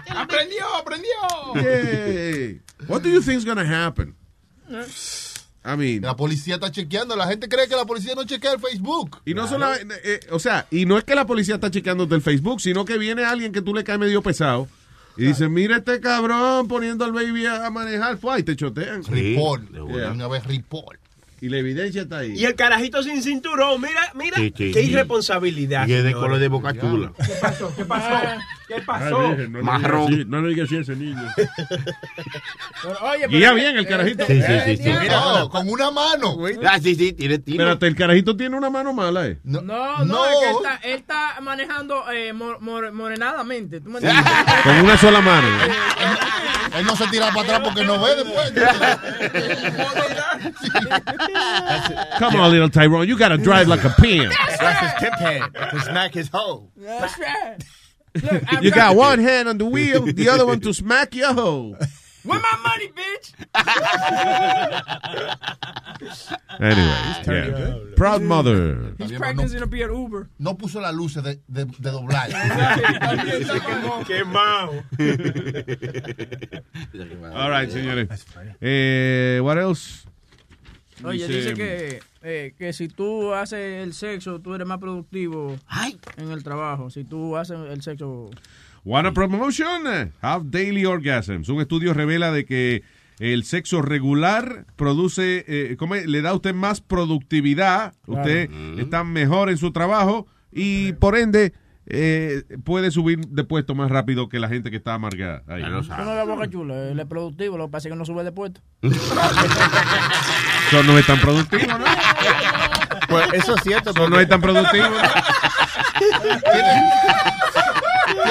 ¡Aprendió, 0.10 0.65
aprendió! 0.76 1.11
Yay. 1.56 2.61
What 2.88 3.01
do 3.01 3.10
you 3.10 3.22
think 3.22 3.39
is 3.39 3.45
gonna 3.45 3.64
happen? 3.88 4.15
I 5.65 5.76
mean, 5.76 6.01
La 6.01 6.15
policía 6.15 6.56
está 6.56 6.72
chequeando. 6.72 7.15
La 7.15 7.27
gente 7.27 7.47
cree 7.47 7.68
que 7.68 7.76
la 7.76 7.85
policía 7.85 8.15
no 8.15 8.23
chequea 8.23 8.53
el 8.53 8.60
Facebook. 8.60 9.22
y 9.26 9.34
no 9.34 9.47
solamente, 9.47 9.95
eh, 10.03 10.19
o 10.31 10.39
sea, 10.39 10.68
y 10.72 10.85
no 10.85 10.97
es 10.97 11.03
que 11.03 11.15
la 11.15 11.26
policía 11.26 11.56
está 11.56 11.69
chequeándote 11.69 12.15
el 12.15 12.22
Facebook, 12.22 12.61
sino 12.61 12.85
que 12.85 12.97
viene 12.97 13.23
alguien 13.23 13.51
que 13.51 13.61
tú 13.61 13.73
le 13.73 13.84
caes 13.84 13.99
medio 13.99 14.22
pesado 14.22 14.68
y 15.18 15.26
dice, 15.26 15.49
mira 15.49 15.77
este 15.77 15.99
cabrón 15.99 16.68
poniendo 16.69 17.03
al 17.03 17.11
baby 17.11 17.45
a 17.45 17.69
manejar, 17.69 18.18
fue, 18.18 18.39
y 18.39 18.43
te 18.43 18.56
chotean. 18.56 19.03
Report. 19.03 19.69
Yeah. 19.69 20.11
Una 20.11 20.27
vez 20.30 20.45
report. 20.45 20.99
Y 21.41 21.49
la 21.49 21.57
evidencia 21.57 22.02
está 22.03 22.20
ahí. 22.20 22.34
Y 22.38 22.45
el 22.45 22.56
carajito 22.56 23.02
sin 23.03 23.22
cinturón, 23.24 23.82
mira, 23.82 24.11
mira, 24.16 24.38
Sí, 24.38 24.53
sí, 24.56 24.72
qué 24.72 24.82
sí. 24.84 24.91
irresponsabilidad. 24.91 25.88
Y 25.88 25.94
es 25.94 26.03
de 26.03 26.14
color 26.14 26.38
de 26.40 26.48
boca 26.48 26.74
chula. 26.80 27.11
¿Qué 27.18 27.34
pasó? 27.41 27.74
¿Qué 27.76 27.86
pasó? 27.86 28.10
¿Qué 28.68 28.76
Ay, 28.76 28.82
pasó? 28.86 29.36
No, 29.49 29.64
Marrón. 29.64 30.30
no 30.30 30.41
le 30.41 30.49
digas 30.49 30.68
así 30.68 30.78
a 30.78 30.82
ese 30.82 30.95
niño. 30.95 31.24
Pero, 32.82 32.98
oye, 33.02 33.28
Guía 33.28 33.49
pero- 33.49 33.56
bien 33.56 33.78
el 33.78 33.88
carajito. 33.88 34.26
Sí, 34.26 34.41
sí, 34.41 34.53
sí. 34.66 34.78
sí. 34.78 34.90
Mira, 35.02 35.20
no, 35.20 35.49
con 35.49 35.68
una 35.70 35.91
mano. 35.91 36.38
Ah, 36.66 36.80
sí, 36.82 36.95
sí, 36.95 37.14
tiene 37.14 37.40
tiro. 37.40 37.64
Espérate, 37.64 37.88
el 37.88 37.95
carajito 37.95 38.36
tiene 38.38 38.56
una 38.56 38.70
mano 38.70 38.94
mala, 38.94 39.28
¿eh? 39.28 39.40
No, 39.44 39.61
No, 39.61 40.06
no, 40.06 40.26
es 40.28 40.32
que 40.40 40.49
él 40.49 40.56
está, 40.56 40.76
él 40.84 40.94
está 40.99 41.41
manejando 41.41 42.10
eh, 42.11 42.32
mor- 42.34 42.60
mor- 42.61 42.91
morenadamente. 42.94 43.82
¿tú 43.82 43.90
me 43.90 43.99
entiendes? 43.99 44.24
Con 44.64 44.76
una 44.78 44.98
sola 44.98 45.20
mano. 45.22 45.48
Él 46.78 46.86
no 46.86 46.95
se 46.95 47.07
tira 47.07 47.30
para 47.34 47.41
atrás 47.41 47.61
porque 47.64 47.84
no 47.84 47.99
ve 47.99 48.16
después. 48.16 48.53
Come 51.34 52.35
on, 52.35 52.51
little 52.51 52.69
Tyrone, 52.69 53.07
you 53.07 53.18
gotta 53.18 53.38
drive 53.38 53.68
like 53.68 53.84
a 53.84 53.89
pimp. 53.89 54.34
That's 54.60 54.80
his 54.80 54.91
pimp 54.99 55.15
hand 55.15 55.53
to 55.53 55.80
smack 55.81 56.14
his 56.14 56.30
hoe. 56.30 56.69
That's 56.77 57.18
right. 57.19 57.57
Look, 58.22 58.53
I've 58.53 58.64
You 58.64 58.72
got 58.72 58.95
one 58.95 59.19
hand 59.19 59.47
on 59.49 59.57
the 59.57 59.65
wheel, 59.65 60.06
the 60.06 60.30
other 60.30 60.45
one 60.45 60.60
to 60.61 60.73
smack 60.73 61.14
your 61.15 61.34
hoe. 61.34 61.76
Where 62.23 62.39
my 62.39 62.57
money, 62.64 62.89
bitch? 62.89 63.34
Anyway, 66.60 66.97
yeah. 67.27 67.95
Proud 67.95 68.22
mother. 68.22 68.93
He's 68.97 69.10
Bien, 69.10 69.19
practicing 69.19 69.60
no. 69.60 69.65
to 69.65 69.68
be 69.68 69.81
an 69.81 69.91
Uber. 69.95 70.30
No 70.39 70.56
puso 70.56 70.81
las 70.81 70.93
luces 70.93 71.23
de, 71.23 71.39
de, 71.47 71.65
de 71.65 71.91
doblar. 71.91 72.30
Quemado. 74.06 74.84
All 77.34 77.49
right, 77.49 77.69
señores. 77.72 78.10
Eh, 78.61 79.39
what 79.41 79.57
else? 79.57 80.06
Oye, 81.03 81.27
dice 81.27 81.53
que, 81.53 81.99
eh, 82.23 82.53
que 82.57 82.73
si 82.73 82.88
tú 82.88 83.34
haces 83.34 83.84
el 83.84 83.93
sexo, 83.93 84.39
tú 84.41 84.53
eres 84.53 84.67
más 84.67 84.80
productivo 84.80 85.55
en 86.17 86.31
el 86.31 86.43
trabajo. 86.43 86.89
Si 86.89 87.03
tú 87.03 87.38
haces 87.38 87.57
el 87.69 87.81
sexo... 87.81 88.30
Wanna 88.85 89.13
promotion? 89.13 90.11
Have 90.21 90.45
daily 90.49 90.85
orgasms. 90.85 91.49
Un 91.49 91.61
estudio 91.61 91.93
revela 91.93 92.31
de 92.31 92.45
que 92.45 92.84
el 93.19 93.43
sexo 93.43 93.81
regular 93.81 94.65
produce, 94.77 95.43
eh, 95.47 95.76
¿cómo 95.77 95.95
le 95.95 96.21
da 96.21 96.30
a 96.30 96.34
usted 96.35 96.53
más 96.53 96.80
productividad, 96.81 97.93
Claro. 98.05 98.21
usted 98.21 98.49
está 98.80 99.03
mejor 99.03 99.49
en 99.49 99.57
su 99.57 99.71
trabajo 99.71 100.27
y 100.51 100.93
por 100.93 101.17
ende 101.17 101.53
eh, 101.90 102.44
puede 102.64 102.91
subir 102.91 103.20
de 103.20 103.44
puesto 103.44 103.74
más 103.76 103.90
rápido 103.90 104.30
que 104.30 104.40
la 104.40 104.48
gente 104.48 104.70
que 104.70 104.78
está 104.78 104.94
amargada. 104.94 105.44
Ahí. 105.48 105.64
No 105.64 105.80
es 105.80 105.88
la 105.88 106.24
boca 106.24 106.48
chula, 106.49 106.90
él 106.90 106.99
es 106.99 107.06
productivo, 107.07 107.57
lo 107.57 107.66
que 107.66 107.72
pasa 107.72 107.88
es 107.88 107.94
que 107.94 107.98
no 107.98 108.06
sube 108.06 108.24
de 108.24 108.32
puesto. 108.32 108.61
Eso 110.70 110.84
no 110.84 110.98
es 110.99 111.06
tan 111.07 111.20
productivo, 111.20 111.78
¿no? 111.78 111.86
Pues 113.07 113.34
eso 113.34 113.56
es 113.56 113.64
cierto. 113.64 113.90
Eso 113.90 114.07
no 114.07 114.20
es 114.20 114.30
tan 114.30 114.40
productivo. 114.40 114.86
¿no? 114.88 114.98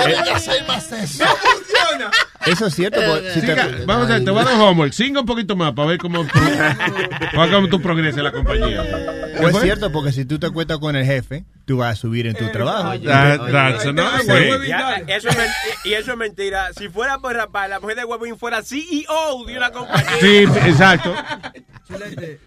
Tienen 0.05 0.24
que 0.24 0.30
hacer 0.30 0.66
más 0.66 0.93
eso. 0.93 1.24
Eso 2.47 2.66
es 2.66 2.74
cierto. 2.74 3.00
porque 3.07 3.31
si 3.32 3.41
te- 3.41 3.84
vamos 3.84 4.08
a 4.08 4.15
ver, 4.15 4.24
te 4.24 4.31
voy 4.31 4.41
a 4.42 4.44
dar 4.44 4.55
homework. 4.60 4.92
Siga 4.92 5.20
un 5.20 5.26
poquito 5.26 5.57
más 5.57 5.73
para 5.73 5.89
ver 5.89 5.99
cómo, 5.99 6.24
para 6.26 7.42
ver 7.42 7.50
cómo 7.52 7.68
tú 7.68 7.82
progresas 7.82 8.18
en 8.18 8.24
la 8.24 8.32
compañía. 8.32 8.84
¿Qué 9.36 9.44
o 9.44 9.49
es 9.49 9.60
cierto, 9.60 9.91
porque 9.91 10.12
si 10.12 10.24
tú 10.24 10.39
te 10.39 10.49
cuentas 10.50 10.78
con 10.78 10.94
el 10.94 11.05
jefe, 11.05 11.44
tú 11.68 11.76
vas 11.76 11.92
a 11.92 11.97
subir 12.00 12.26
en 12.26 12.34
tu 12.34 12.50
trabajo. 12.50 12.94
Eso 12.94 13.05
es 15.28 15.36
y 15.84 15.92
eso 15.92 16.12
es 16.12 16.16
mentira. 16.16 16.70
Si 16.76 16.88
fuera 16.88 17.18
por 17.18 17.36
rapar, 17.36 17.68
la 17.68 17.78
mujer 17.78 17.97
de 17.98 18.05
Huevín 18.06 18.38
fuera 18.38 18.62
CEO 18.62 19.44
de 19.47 19.56
una 19.56 19.70
compañía. 19.70 20.10
Sí, 20.18 20.44
exacto. 20.66 21.14
Chilete, 21.86 22.40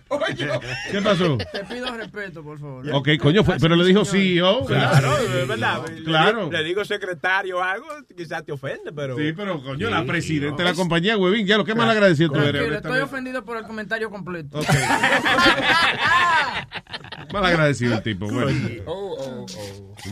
¿Qué 0.92 1.02
pasó? 1.02 1.36
te 1.38 1.64
pido 1.66 1.96
respeto, 1.98 2.44
por 2.44 2.60
favor. 2.60 2.86
Ok, 2.94 3.10
coño, 3.20 3.44
fue- 3.44 3.58
pero 3.60 3.76
le 3.76 3.84
dijo 3.86 4.06
CEO. 4.06 4.66
Claro, 4.66 5.18
es 5.18 5.48
verdad. 5.48 5.82
Le- 5.88 6.04
Claro. 6.04 6.52
Le, 6.52 6.64
digo 6.64 6.86
secretario 6.86 7.58
o 7.58 7.64
algo, 7.64 7.88
quizás 8.16 8.46
te 8.46 8.52
ofende, 8.52 8.92
pero. 8.92 9.18
Sí, 9.18 9.34
pero 9.36 9.60
coño, 9.64 9.90
la 9.90 10.06
presidenta 10.06 10.62
de 10.64 10.70
la 10.70 10.76
compañía, 10.76 11.18
huevín, 11.18 11.48
ya 11.48 11.58
lo 11.58 11.66
que 11.66 11.74
más 11.74 11.88
le 11.88 11.94
agradecido 11.94 12.32
tú 12.34 12.40
eres. 12.40 12.72
Estoy 12.72 13.00
ofendido 13.00 13.44
por 13.44 13.58
el 13.58 13.64
comentario 13.64 14.10
completo. 14.12 14.60
Ok. 14.60 14.68
Mal 17.34 17.46
agradecido 17.46 17.96
el 17.96 18.04
tipo, 18.04 18.28
bueno. 18.28 18.52
Oh, 18.86 19.11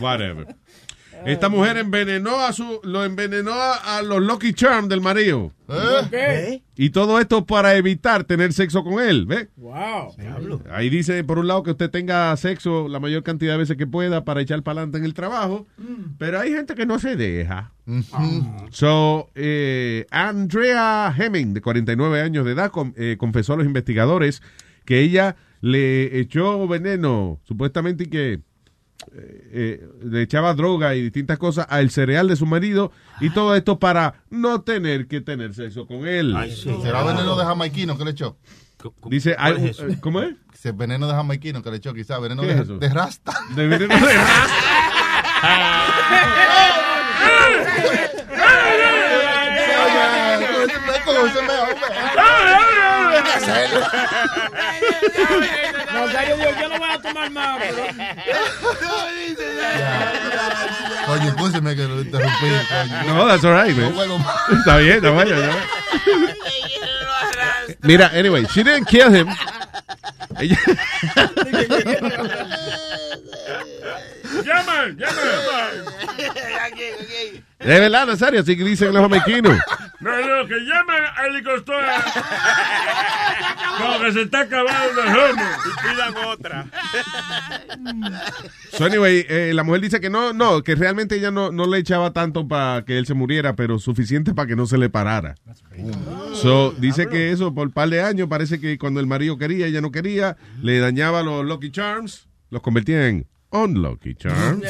Whatever. 0.00 0.46
Esta 1.26 1.50
mujer 1.50 1.76
envenenó 1.76 2.40
a 2.40 2.50
su, 2.54 2.80
lo 2.82 3.04
envenenó 3.04 3.52
a, 3.52 3.98
a 3.98 4.02
los 4.02 4.22
Lucky 4.22 4.54
Charm 4.54 4.88
del 4.88 5.02
marido. 5.02 5.52
¿Qué? 6.10 6.62
Y 6.76 6.90
todo 6.90 7.20
esto 7.20 7.44
para 7.44 7.74
evitar 7.76 8.24
tener 8.24 8.54
sexo 8.54 8.82
con 8.82 9.02
él, 9.06 9.26
¿ve? 9.26 9.50
Wow. 9.56 10.14
Ahí 10.72 10.88
dice, 10.88 11.22
por 11.22 11.38
un 11.38 11.46
lado, 11.46 11.62
que 11.62 11.72
usted 11.72 11.90
tenga 11.90 12.34
sexo 12.38 12.88
la 12.88 13.00
mayor 13.00 13.22
cantidad 13.22 13.52
de 13.52 13.58
veces 13.58 13.76
que 13.76 13.86
pueda 13.86 14.24
para 14.24 14.40
echar 14.40 14.62
para 14.62 14.80
adelante 14.80 14.96
en 14.96 15.04
el 15.04 15.12
trabajo, 15.12 15.66
pero 16.16 16.40
hay 16.40 16.52
gente 16.54 16.74
que 16.74 16.86
no 16.86 16.98
se 16.98 17.16
deja. 17.16 17.70
So, 18.70 19.28
eh, 19.34 20.06
Andrea 20.10 21.14
Hemming, 21.16 21.52
de 21.52 21.60
49 21.60 22.22
años 22.22 22.46
de 22.46 22.52
edad, 22.52 22.70
con- 22.70 22.94
eh, 22.96 23.16
confesó 23.18 23.52
a 23.52 23.56
los 23.58 23.66
investigadores 23.66 24.40
que 24.86 25.00
ella 25.00 25.36
le 25.60 26.18
echó 26.18 26.66
veneno, 26.66 27.38
supuestamente, 27.44 28.04
y 28.04 28.06
que 28.06 28.40
eh, 29.14 29.86
le 30.02 30.22
echaba 30.22 30.54
droga 30.54 30.94
y 30.94 31.02
distintas 31.02 31.38
cosas 31.38 31.66
al 31.68 31.90
cereal 31.90 32.28
de 32.28 32.36
su 32.36 32.46
marido 32.46 32.92
y 33.20 33.30
todo 33.30 33.54
esto 33.56 33.78
para 33.78 34.22
no 34.30 34.62
tener 34.62 35.06
que 35.06 35.20
tener 35.20 35.54
sexo 35.54 35.86
con 35.86 36.06
él. 36.06 36.34
¿Será 36.82 37.02
veneno 37.04 37.36
de 37.36 37.44
jamaiquino 37.44 37.96
que 37.98 38.04
le 38.04 38.10
echó? 38.12 38.36
Dice, 39.06 39.34
¿Cuál 39.36 39.56
hay- 39.56 39.64
es 39.64 39.70
eso? 39.78 39.86
eh, 39.88 39.98
¿cómo 40.00 40.22
es? 40.22 40.34
Ese 40.54 40.72
veneno 40.72 41.06
de 41.06 41.12
jamaiquino 41.14 41.62
que 41.62 41.70
le 41.70 41.76
echó, 41.78 41.92
quizás. 41.94 42.20
Veneno 42.20 42.42
¿Qué 42.42 42.48
de, 42.48 42.54
es 42.54 42.60
eso? 42.60 42.78
de 42.78 42.88
rasta. 42.88 43.32
De 43.54 43.66
veneno 43.66 43.94
de 43.94 44.14
Nazario 55.92 56.36
dijo, 56.36 56.50
yo 56.60 56.68
no 56.68 56.78
voy 56.78 56.90
a 56.90 56.98
tomar 57.00 57.30
más. 57.30 57.58
pero- 57.60 57.86
Coño, 61.06 61.28
escúcheme 61.28 61.76
que 61.76 61.82
lo 61.84 62.00
interrumpí. 62.00 62.36
coño. 62.68 63.14
No, 63.14 63.26
that's 63.26 63.44
all 63.44 63.54
right, 63.54 63.76
man. 63.76 63.92
Está 64.58 64.76
bien, 64.78 64.96
está 64.96 65.10
bueno. 65.10 65.36
Mira, 67.82 68.10
anyway, 68.14 68.46
she 68.46 68.62
didn't 68.62 68.86
kill 68.88 69.14
him. 69.14 69.28
Ella- 70.38 70.58
¡Llama! 74.44 74.88
¡Llama! 74.96 75.70
de 77.58 77.80
verdad, 77.80 78.06
Nazario, 78.06 78.40
así 78.40 78.56
que 78.56 78.64
dicen 78.64 78.92
los 78.92 79.02
jamaiquinos. 79.02 79.58
No, 80.00 80.10
no, 80.10 80.48
que 80.48 80.54
llamen 80.60 81.02
al 81.16 81.32
licostor. 81.34 81.84
Como 83.78 84.00
que 84.00 84.12
se 84.12 84.22
está 84.22 84.40
acabando 84.40 85.02
el 85.02 85.08
homo. 85.08 85.42
Y 85.66 85.88
pidan 85.88 86.14
otra. 86.26 86.66
So 88.72 88.86
anyway, 88.86 89.26
eh, 89.28 89.52
la 89.54 89.62
mujer 89.62 89.82
dice 89.82 90.00
que 90.00 90.08
no, 90.08 90.32
no, 90.32 90.62
que 90.62 90.74
realmente 90.74 91.16
ella 91.16 91.30
no, 91.30 91.52
no 91.52 91.66
le 91.66 91.78
echaba 91.78 92.12
tanto 92.12 92.48
para 92.48 92.84
que 92.84 92.96
él 92.98 93.06
se 93.06 93.12
muriera, 93.14 93.56
pero 93.56 93.78
suficiente 93.78 94.32
para 94.32 94.48
que 94.48 94.56
no 94.56 94.66
se 94.66 94.78
le 94.78 94.88
parara. 94.88 95.34
So, 96.34 96.72
dice 96.72 97.08
que 97.08 97.30
eso 97.30 97.54
por 97.54 97.66
un 97.66 97.72
par 97.72 97.90
de 97.90 98.02
años, 98.02 98.28
parece 98.28 98.58
que 98.58 98.78
cuando 98.78 99.00
el 99.00 99.06
marido 99.06 99.36
quería, 99.36 99.66
ella 99.66 99.80
no 99.80 99.90
quería, 99.90 100.36
le 100.62 100.78
dañaba 100.78 101.22
los 101.22 101.44
Lucky 101.44 101.70
Charms, 101.70 102.28
los 102.48 102.62
convertía 102.62 103.08
en 103.08 103.26
Unlucky 103.50 104.14
Charms. 104.14 104.62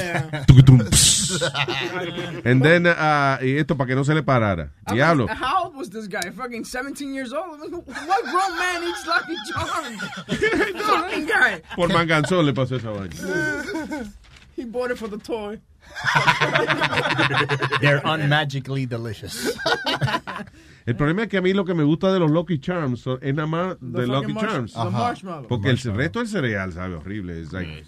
And 2.45 2.63
then, 2.63 2.87
uh, 2.87 3.39
y 3.43 3.59
esto 3.59 3.77
para 3.77 3.89
que 3.89 3.95
no 3.95 4.05
se 4.05 4.15
le 4.15 4.23
parara. 4.23 4.71
Diablo. 4.93 5.27
was- 5.27 5.37
How 5.39 5.65
old 5.65 5.77
was 5.77 5.91
this 5.91 6.07
guy? 6.09 6.31
Fucking 6.31 6.65
17 6.65 7.15
years 7.15 7.33
old? 7.33 7.61
What 7.61 7.71
grown 7.71 8.57
man 8.59 8.83
eats 8.83 9.07
Lucky 9.07 9.37
Charms? 9.53 10.03
Fucking 10.87 11.27
guy. 11.27 11.63
Por 11.77 11.89
manganzón 11.89 12.45
le 12.47 12.53
pasó 12.53 12.77
esa 12.77 12.91
vaina. 12.91 13.15
He 14.57 14.65
bought 14.65 14.91
it 14.91 14.99
for 14.99 15.09
the 15.09 15.19
toy. 15.19 15.59
They're 17.81 18.03
unmagically 18.05 18.87
delicious. 18.87 19.57
El 20.87 20.97
problema 20.97 21.23
es 21.23 21.29
que 21.29 21.39
a 21.39 21.43
mí 21.43 21.53
lo 21.53 21.65
que 21.65 21.75
me 21.75 21.83
gusta 21.85 22.13
de 22.13 22.19
los 22.19 22.31
Lucky 22.31 22.59
Charms 22.59 23.05
es 23.23 23.35
nada 23.35 23.47
más 23.47 23.77
de 23.81 24.07
Lucky 24.07 24.35
Charms. 24.35 24.75
Porque 25.49 25.71
el 25.71 25.79
resto 25.79 26.19
del 26.21 26.29
cereal 26.29 26.73
sabe 26.73 26.95
horrible. 26.97 27.41
Es 27.41 27.53
like, 27.53 27.85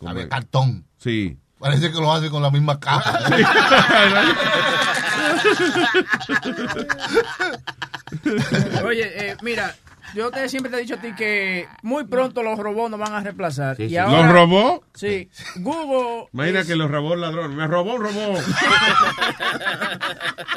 Sabe 0.00 0.28
cartón. 0.28 0.84
Sí. 0.98 1.38
Parece 1.58 1.90
que 1.90 1.98
lo 2.00 2.12
hace 2.12 2.30
con 2.30 2.42
la 2.42 2.50
misma 2.50 2.78
caja. 2.78 3.18
Oye, 8.84 9.30
eh, 9.30 9.36
mira, 9.42 9.74
yo 10.14 10.30
te, 10.30 10.48
siempre 10.48 10.70
te 10.70 10.78
he 10.78 10.82
dicho 10.82 10.94
a 10.94 11.00
ti 11.00 11.14
que 11.16 11.66
muy 11.82 12.04
pronto 12.04 12.42
los 12.42 12.58
robots 12.58 12.90
nos 12.90 13.00
van 13.00 13.12
a 13.12 13.20
reemplazar. 13.20 13.76
Sí, 13.76 13.84
y 13.84 13.88
sí. 13.90 13.96
ahora- 13.96 14.22
¿Los 14.22 14.32
robots? 14.32 14.86
Sí. 14.94 15.28
Google. 15.56 16.28
Imagina 16.32 16.60
es- 16.60 16.66
que 16.66 16.76
los 16.76 16.90
robó 16.90 17.14
el 17.14 17.20
ladrón. 17.20 17.54
Me 17.56 17.66
robó 17.66 17.94
un 17.94 18.02
robot. 18.02 18.40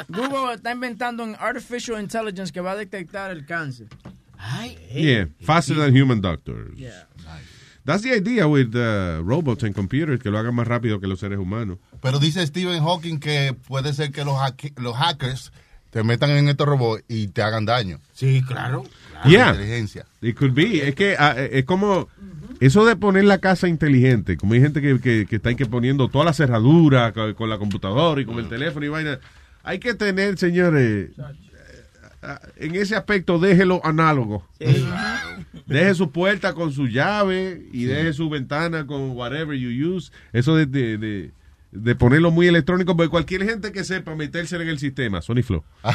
Google 0.08 0.54
está 0.54 0.72
inventando 0.72 1.24
un 1.24 1.36
artificial 1.38 2.00
intelligence 2.00 2.52
que 2.52 2.60
va 2.60 2.72
a 2.72 2.76
detectar 2.76 3.30
el 3.30 3.44
cáncer. 3.46 3.88
Yeah, 4.92 5.28
faster 5.44 5.76
than 5.76 5.96
human 5.96 6.20
doctors. 6.20 6.76
Yeah. 6.76 7.06
That's 7.84 8.02
the 8.02 8.12
idea 8.14 8.46
with 8.46 8.74
uh, 8.76 9.22
robots 9.24 9.64
and 9.64 9.74
computers, 9.74 10.20
que 10.20 10.30
lo 10.30 10.38
hagan 10.38 10.54
más 10.54 10.68
rápido 10.68 11.00
que 11.00 11.06
los 11.08 11.18
seres 11.20 11.38
humanos. 11.38 11.78
Pero 12.00 12.18
dice 12.18 12.46
Stephen 12.46 12.82
Hawking 12.82 13.18
que 13.18 13.54
puede 13.66 13.92
ser 13.92 14.12
que 14.12 14.24
los, 14.24 14.34
hacke- 14.34 14.72
los 14.80 14.94
hackers 14.96 15.52
te 15.90 16.02
metan 16.04 16.30
en 16.30 16.48
estos 16.48 16.66
robots 16.66 17.02
y 17.08 17.28
te 17.28 17.42
hagan 17.42 17.64
daño. 17.66 17.98
Sí, 18.14 18.42
claro. 18.46 18.84
Yeah. 19.24 19.50
Inteligencia. 19.50 20.06
It 20.20 20.36
could 20.36 20.52
be. 20.54 20.88
Es 20.88 20.94
que 20.94 21.16
ah, 21.18 21.34
es 21.38 21.64
como 21.64 22.08
eso 22.60 22.84
de 22.86 22.96
poner 22.96 23.24
la 23.24 23.38
casa 23.38 23.68
inteligente. 23.68 24.36
Como 24.36 24.54
hay 24.54 24.60
gente 24.60 24.80
que, 24.80 25.00
que, 25.00 25.26
que 25.26 25.36
está 25.36 25.54
que 25.54 25.66
poniendo 25.66 26.08
toda 26.08 26.24
la 26.24 26.32
cerradura 26.32 27.12
con, 27.12 27.34
con 27.34 27.50
la 27.50 27.58
computadora 27.58 28.20
y 28.20 28.24
con 28.24 28.38
el 28.38 28.48
teléfono 28.48 28.86
y 28.86 28.88
vaina. 28.88 29.18
Hay 29.64 29.78
que 29.78 29.94
tener, 29.94 30.38
señores, 30.38 31.10
en 32.56 32.74
ese 32.76 32.94
aspecto, 32.96 33.38
déjelo 33.38 33.80
análogo. 33.84 34.46
Deje 35.66 35.94
su 35.94 36.10
puerta 36.10 36.54
con 36.54 36.72
su 36.72 36.86
llave 36.88 37.62
y 37.72 37.84
deje 37.84 38.12
su 38.12 38.28
ventana 38.28 38.86
con 38.86 39.10
whatever 39.12 39.56
you 39.56 39.94
use. 39.96 40.12
Eso 40.32 40.54
de, 40.56 40.66
de, 40.66 40.98
de, 40.98 41.30
de 41.72 41.94
ponerlo 41.94 42.30
muy 42.30 42.46
electrónico, 42.46 42.96
porque 42.96 43.08
cualquier 43.10 43.44
gente 43.44 43.72
que 43.72 43.84
sepa 43.84 44.14
meterse 44.14 44.56
en 44.56 44.68
el 44.68 44.78
sistema, 44.78 45.22
Sony 45.22 45.42
Flow, 45.42 45.64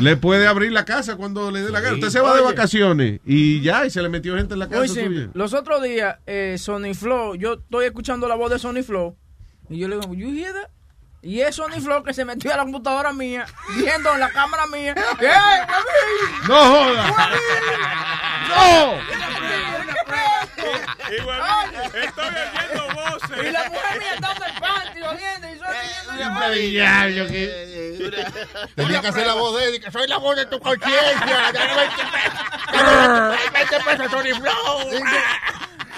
le 0.00 0.16
puede 0.16 0.46
abrir 0.46 0.72
la 0.72 0.84
casa 0.84 1.16
cuando 1.16 1.50
le 1.50 1.62
dé 1.62 1.70
la 1.70 1.80
gana. 1.80 1.94
Usted 1.94 2.08
se 2.10 2.20
va 2.20 2.34
de 2.34 2.40
Oye. 2.40 2.50
vacaciones 2.50 3.20
y 3.24 3.60
ya, 3.60 3.86
y 3.86 3.90
se 3.90 4.02
le 4.02 4.08
metió 4.08 4.36
gente 4.36 4.54
en 4.54 4.60
la 4.60 4.68
casa 4.68 4.80
Muy 4.80 4.88
simple. 4.88 5.20
suya. 5.22 5.30
Los 5.34 5.54
otros 5.54 5.82
días, 5.82 6.18
eh, 6.26 6.56
Sony 6.58 6.94
Flow, 6.94 7.34
yo 7.34 7.54
estoy 7.54 7.86
escuchando 7.86 8.28
la 8.28 8.34
voz 8.36 8.50
de 8.50 8.58
Sony 8.58 8.82
Flow 8.84 9.16
y 9.68 9.78
yo 9.78 9.88
le 9.88 9.98
digo, 9.98 10.14
you 10.14 10.30
hear 10.32 10.52
that? 10.52 10.70
Y 11.24 11.40
es 11.40 11.54
Sony 11.54 11.80
Flow 11.80 12.02
que 12.02 12.12
se 12.12 12.24
metió 12.24 12.52
a 12.52 12.56
la 12.56 12.64
computadora 12.64 13.12
mía, 13.12 13.46
viendo 13.76 14.12
en 14.12 14.18
la 14.20 14.28
cámara 14.30 14.66
mía. 14.66 14.92
¡Ey! 15.20 15.28
¡No 16.48 16.56
joda! 16.56 17.06
¡No! 18.48 18.94
Estoy 22.02 22.26
oyendo 22.26 22.94
voces. 22.94 23.38
Y 23.38 23.52
la 23.52 23.64
mujer 23.68 23.98
mía 24.00 24.14
está 24.14 24.32
en 24.32 24.42
el 24.42 24.60
patio, 24.60 25.10
oliendo 25.10 25.48
y 26.56 26.70
Diablo, 26.70 27.26
Tenía 28.74 29.00
que 29.00 29.06
hacer 29.06 29.26
la 29.26 29.34
voz 29.34 29.58
de 29.58 29.68
él, 29.68 29.74
y 29.76 29.80
que 29.80 29.90
soy 29.92 30.08
la 30.08 30.18
voz 30.18 30.36
de 30.36 30.46
tu 30.46 30.58
conciencia. 30.58 31.52
Dame 31.52 31.74
20 31.76 32.02
pesos. 32.12 32.42
20 33.52 33.80
pesos, 33.80 34.10
Tony 34.10 34.32
Flow. 34.32 34.90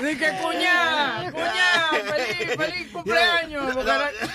Dije, 0.00 0.36
cuñá, 0.42 1.30
cuñá, 1.30 1.90
feliz, 2.02 2.56
feliz 2.56 2.90
cumpleaños. 2.92 3.74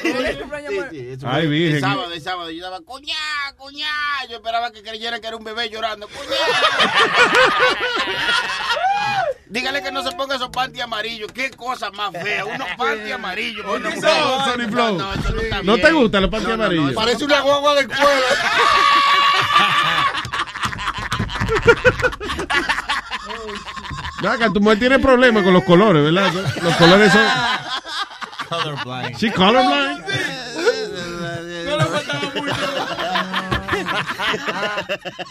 feliz 0.02 0.38
cumpleaños. 0.38 0.94
Eso 0.94 1.28
Ay, 1.30 1.48
virgen. 1.48 1.76
El 1.76 1.82
sábado, 1.82 2.14
el 2.14 2.22
sábado, 2.22 2.50
yo 2.50 2.64
daba, 2.64 2.80
cuñá, 2.82 3.14
cuñá. 3.58 3.92
Yo 4.30 4.38
esperaba 4.38 4.72
que 4.72 4.82
creyera 4.82 5.20
que 5.20 5.28
era 5.28 5.36
un 5.36 5.44
bebé 5.44 5.70
llorando. 5.70 6.08
Cuñá. 6.08 6.30
Dígale 9.48 9.84
que 9.84 9.92
no 9.92 10.02
se 10.04 10.12
ponga 10.16 10.36
esos 10.36 10.50
panty 10.50 10.80
amarillos. 10.80 11.30
Qué 11.34 11.52
cosa 11.52 11.92
más 11.92 12.14
fea. 12.14 12.46
Unos 12.46 12.68
panty 12.78 13.12
amarillos. 13.12 13.66
No, 13.66 13.80
mujer. 13.90 14.00
Sony 14.02 14.70
Flow. 14.72 14.98
No, 14.98 15.16
no 15.16 15.42
está 15.42 15.62
¿No 15.64 15.74
bien. 15.74 15.86
te 15.88 15.92
gustan 15.92 16.22
los 16.22 16.32
panty 16.32 16.46
No, 16.48 16.52
no, 16.52 16.58
no, 16.58 16.64
amarillos? 16.66 16.94
Parece 16.94 17.26
una 17.26 17.42
guagua 17.42 17.76
del 17.76 17.88
cuero. 17.88 18.06
Ven 24.22 24.32
acá, 24.32 24.50
tu 24.52 24.60
mujer 24.60 24.80
tiene 24.80 25.00
problemas 25.00 25.44
con 25.44 25.54
los 25.54 25.64
colores, 25.64 26.04
¿verdad? 26.04 26.32
Los 26.62 26.76
colores 26.76 27.12
son. 27.12 27.22
Colorblind. 28.50 29.18
¿Sí, 29.18 29.32
colorblind? 29.32 30.06
No 31.66 31.78
le 31.78 31.86
faltaba 31.86 32.32
mucho. 32.36 32.56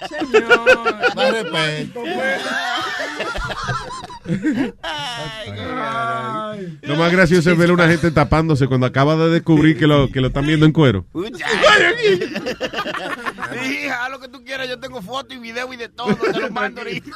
Señor. 0.09 1.15
Más 1.15 1.31
respeto. 1.33 2.01
Lo 6.83 6.97
más 6.97 7.13
gracioso 7.13 7.51
es 7.51 7.59
ver 7.59 7.71
a 7.71 7.73
una 7.73 7.89
gente 7.89 8.11
tapándose 8.11 8.67
cuando 8.67 8.87
acaba 8.87 9.17
de 9.17 9.31
descubrir 9.31 9.79
que 9.79 9.87
lo, 9.87 10.11
que 10.11 10.21
lo 10.21 10.27
están 10.29 10.47
viendo 10.47 10.67
en 10.67 10.73
cuero. 10.73 11.07
Sí, 13.63 13.89
haz 13.89 14.11
lo 14.11 14.21
que 14.21 14.29
tú 14.29 14.45
quieras. 14.45 14.69
Yo 14.69 14.79
tengo 14.79 15.01
fotos 15.01 15.37
y 15.37 15.41
video 15.41 15.73
y 15.73 15.77
de 15.77 15.89
todo. 15.89 16.15
Te 16.15 16.39
lo 16.39 16.51
mando 16.51 16.83
ahorita. 16.83 17.11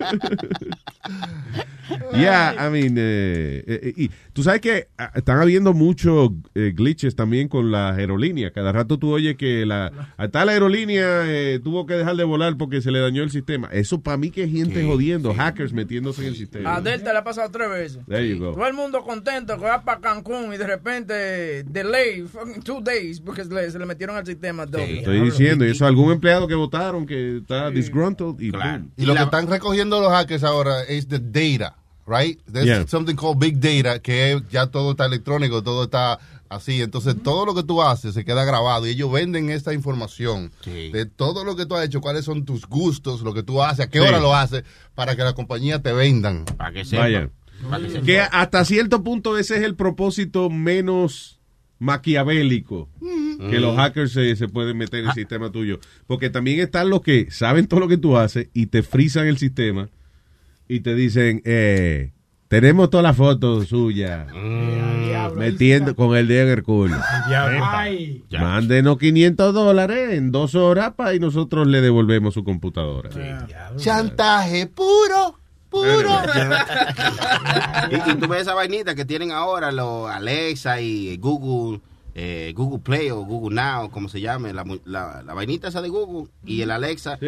Yeah, 2.14 2.54
I 2.58 2.70
mean, 2.70 2.96
eh, 2.98 3.64
eh, 3.66 3.92
y 3.96 4.10
tú 4.32 4.42
sabes 4.42 4.60
que 4.60 4.88
ah, 4.98 5.10
están 5.14 5.40
habiendo 5.40 5.72
muchos 5.72 6.30
eh, 6.54 6.72
glitches 6.74 7.16
también 7.16 7.48
con 7.48 7.70
las 7.70 7.96
aerolíneas. 7.96 8.52
Cada 8.52 8.72
rato 8.72 8.98
tú 8.98 9.12
oyes 9.12 9.36
que 9.36 9.64
la 9.64 10.12
a 10.16 10.28
tal 10.28 10.48
aerolínea 10.48 11.22
eh, 11.26 11.60
tuvo 11.62 11.86
que 11.86 11.94
dejar 11.94 12.16
de 12.16 12.24
volar 12.24 12.56
porque 12.56 12.80
se 12.82 12.90
le 12.90 13.00
dañó 13.00 13.22
el 13.22 13.30
sistema. 13.30 13.68
Eso 13.72 14.00
para 14.00 14.16
mí 14.16 14.30
que 14.30 14.44
es 14.44 14.52
gente 14.52 14.84
jodiendo, 14.84 15.34
hackers 15.34 15.72
metiéndose 15.72 16.22
en 16.22 16.28
el 16.28 16.36
sistema. 16.36 16.76
A 16.76 16.80
Delta 16.80 17.12
le 17.12 17.18
ha 17.18 17.24
pasado 17.24 17.50
tres 17.50 17.68
veces. 17.70 18.06
There 18.06 18.28
you 18.28 18.38
go. 18.38 18.52
Todo 18.52 18.66
el 18.66 18.74
mundo 18.74 19.02
contento 19.02 19.56
que 19.56 19.64
va 19.64 19.82
para 19.82 20.00
Cancún 20.00 20.52
y 20.52 20.56
de 20.56 20.66
repente 20.66 21.64
delay, 21.64 22.22
fucking 22.22 22.62
two 22.62 22.80
days, 22.80 23.20
porque 23.20 23.44
se 23.44 23.54
le, 23.54 23.70
se 23.70 23.78
le 23.78 23.86
metieron 23.86 24.16
al 24.16 24.26
sistema. 24.26 24.66
doble. 24.66 24.98
Estoy 24.98 25.20
diciendo, 25.20 25.66
y 25.66 25.70
eso 25.70 25.86
algún 25.86 26.12
empleado 26.12 26.46
que 26.46 26.54
votaron 26.54 27.06
que 27.06 27.38
está 27.38 27.70
disgruntled 27.70 28.40
y 28.40 28.50
boom. 28.50 28.90
Y 28.96 29.06
lo 29.06 29.14
que 29.14 29.22
están 29.22 29.46
recogiendo 29.46 30.00
los 30.00 30.10
hackers 30.10 30.44
ahora 30.44 30.82
es 30.82 30.97
the 31.06 31.18
data. 31.20 31.74
right? 32.10 32.38
There's 32.50 32.64
Yeah. 32.66 32.86
something 32.88 33.16
called 33.16 33.38
big 33.38 33.60
data, 33.60 33.98
que 34.00 34.40
ya 34.50 34.68
todo 34.68 34.92
está 34.92 35.04
electrónico, 35.04 35.62
todo 35.62 35.84
está 35.84 36.18
así. 36.48 36.80
Entonces, 36.80 37.16
todo 37.22 37.44
lo 37.44 37.54
que 37.54 37.62
tú 37.62 37.82
haces 37.82 38.14
se 38.14 38.24
queda 38.24 38.46
grabado 38.46 38.86
y 38.86 38.90
ellos 38.92 39.12
venden 39.12 39.50
esta 39.50 39.74
información 39.74 40.50
de 40.64 41.04
todo 41.04 41.44
lo 41.44 41.54
que 41.54 41.66
tú 41.66 41.74
has 41.76 41.84
hecho, 41.84 42.00
cuáles 42.00 42.24
son 42.24 42.46
tus 42.46 42.64
gustos, 42.66 43.20
lo 43.20 43.34
que 43.34 43.42
tú 43.42 43.62
haces, 43.62 43.80
a 43.84 43.90
qué 43.90 43.98
Sí. 44.00 44.06
hora 44.08 44.20
lo 44.20 44.34
haces, 44.34 44.64
para 44.94 45.16
que 45.16 45.22
la 45.22 45.34
compañía 45.34 45.82
te 45.82 45.92
vendan. 45.92 46.46
Para 46.56 46.72
que 46.72 46.96
Vaya. 46.96 47.28
Que 48.06 48.20
hasta 48.20 48.64
cierto 48.64 49.04
punto 49.04 49.36
ese 49.36 49.58
es 49.58 49.62
el 49.64 49.74
propósito 49.74 50.48
menos 50.48 51.38
maquiavélico 51.78 52.88
que 53.50 53.60
los 53.60 53.76
hackers 53.76 54.12
se, 54.12 54.34
se 54.34 54.48
pueden 54.48 54.78
meter 54.78 55.00
en 55.00 55.08
el 55.08 55.14
sistema 55.14 55.52
tuyo. 55.52 55.78
Porque 56.06 56.30
también 56.30 56.60
están 56.60 56.88
los 56.90 57.02
que 57.02 57.30
saben 57.30 57.66
todo 57.68 57.80
lo 57.80 57.88
que 57.88 57.98
tú 57.98 58.16
haces 58.16 58.48
y 58.54 58.66
te 58.66 58.82
frisan 58.82 59.26
el 59.26 59.36
sistema 59.38 59.88
y 60.68 60.80
te 60.80 60.94
dicen, 60.94 61.42
eh, 61.44 62.12
tenemos 62.48 62.90
todas 62.90 63.04
las 63.04 63.16
fotos 63.16 63.68
suyas 63.68 64.26
metiendo 65.36 65.94
con 65.96 66.16
el 66.16 66.28
dedo 66.28 66.48
en 66.52 66.58
el 66.58 66.62
culo. 66.62 66.96
Ay. 67.62 68.24
Mándenos 68.40 68.98
500 68.98 69.54
dólares 69.54 70.14
en 70.14 70.30
dos 70.32 70.54
horas 70.54 70.92
para 70.94 71.14
y 71.14 71.20
nosotros 71.20 71.66
le 71.66 71.80
devolvemos 71.80 72.34
su 72.34 72.44
computadora. 72.44 73.10
Chantaje 73.76 74.66
puro, 74.66 75.38
puro. 75.68 75.90
y, 77.90 78.10
y 78.10 78.14
tú 78.16 78.28
ves 78.28 78.42
esa 78.42 78.54
vainita 78.54 78.94
que 78.94 79.04
tienen 79.04 79.32
ahora 79.32 79.72
los 79.72 80.10
Alexa 80.10 80.80
y 80.80 81.16
Google, 81.18 81.80
eh, 82.14 82.52
Google 82.56 82.80
Play 82.80 83.10
o 83.10 83.20
Google 83.24 83.54
Now, 83.54 83.90
como 83.90 84.08
se 84.08 84.20
llame, 84.20 84.52
la, 84.52 84.64
mu- 84.64 84.80
la, 84.84 85.22
la 85.24 85.34
vainita 85.34 85.68
esa 85.68 85.82
de 85.82 85.88
Google 85.88 86.30
y 86.44 86.62
el 86.62 86.70
Alexa, 86.70 87.18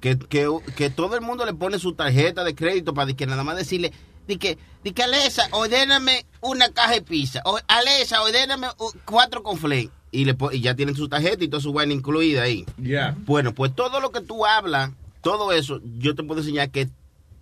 que, 0.00 0.18
que, 0.18 0.48
que 0.76 0.90
todo 0.90 1.14
el 1.16 1.20
mundo 1.22 1.44
le 1.46 1.54
pone 1.54 1.78
su 1.78 1.94
tarjeta 1.94 2.44
de 2.44 2.54
crédito 2.54 2.94
para 2.94 3.12
que 3.14 3.26
nada 3.26 3.44
más 3.44 3.56
decirle, 3.56 3.92
de 4.26 4.36
que, 4.38 4.58
de 4.84 4.92
que 4.92 5.02
Alexa, 5.02 5.48
ordéname 5.52 6.26
una 6.40 6.68
caja 6.70 6.92
de 6.92 7.02
pizza, 7.02 7.40
o 7.44 7.58
Alexa, 7.66 8.22
ordéname 8.22 8.68
uh, 8.78 8.90
cuatro 9.04 9.42
con 9.42 9.58
y, 10.10 10.24
le 10.24 10.34
pon- 10.34 10.54
y 10.54 10.60
ya 10.60 10.74
tienen 10.74 10.94
su 10.94 11.08
tarjeta 11.08 11.42
y 11.44 11.48
toda 11.48 11.62
su 11.62 11.72
vaina 11.72 11.92
incluida 11.94 12.42
ahí. 12.42 12.64
Ya. 12.78 13.16
Bueno, 13.26 13.54
pues 13.54 13.74
todo 13.74 14.00
lo 14.00 14.10
que 14.12 14.20
tú 14.20 14.46
hablas, 14.46 14.90
todo 15.22 15.52
eso, 15.52 15.80
yo 15.98 16.14
te 16.14 16.22
puedo 16.22 16.40
enseñar 16.40 16.70
que 16.70 16.88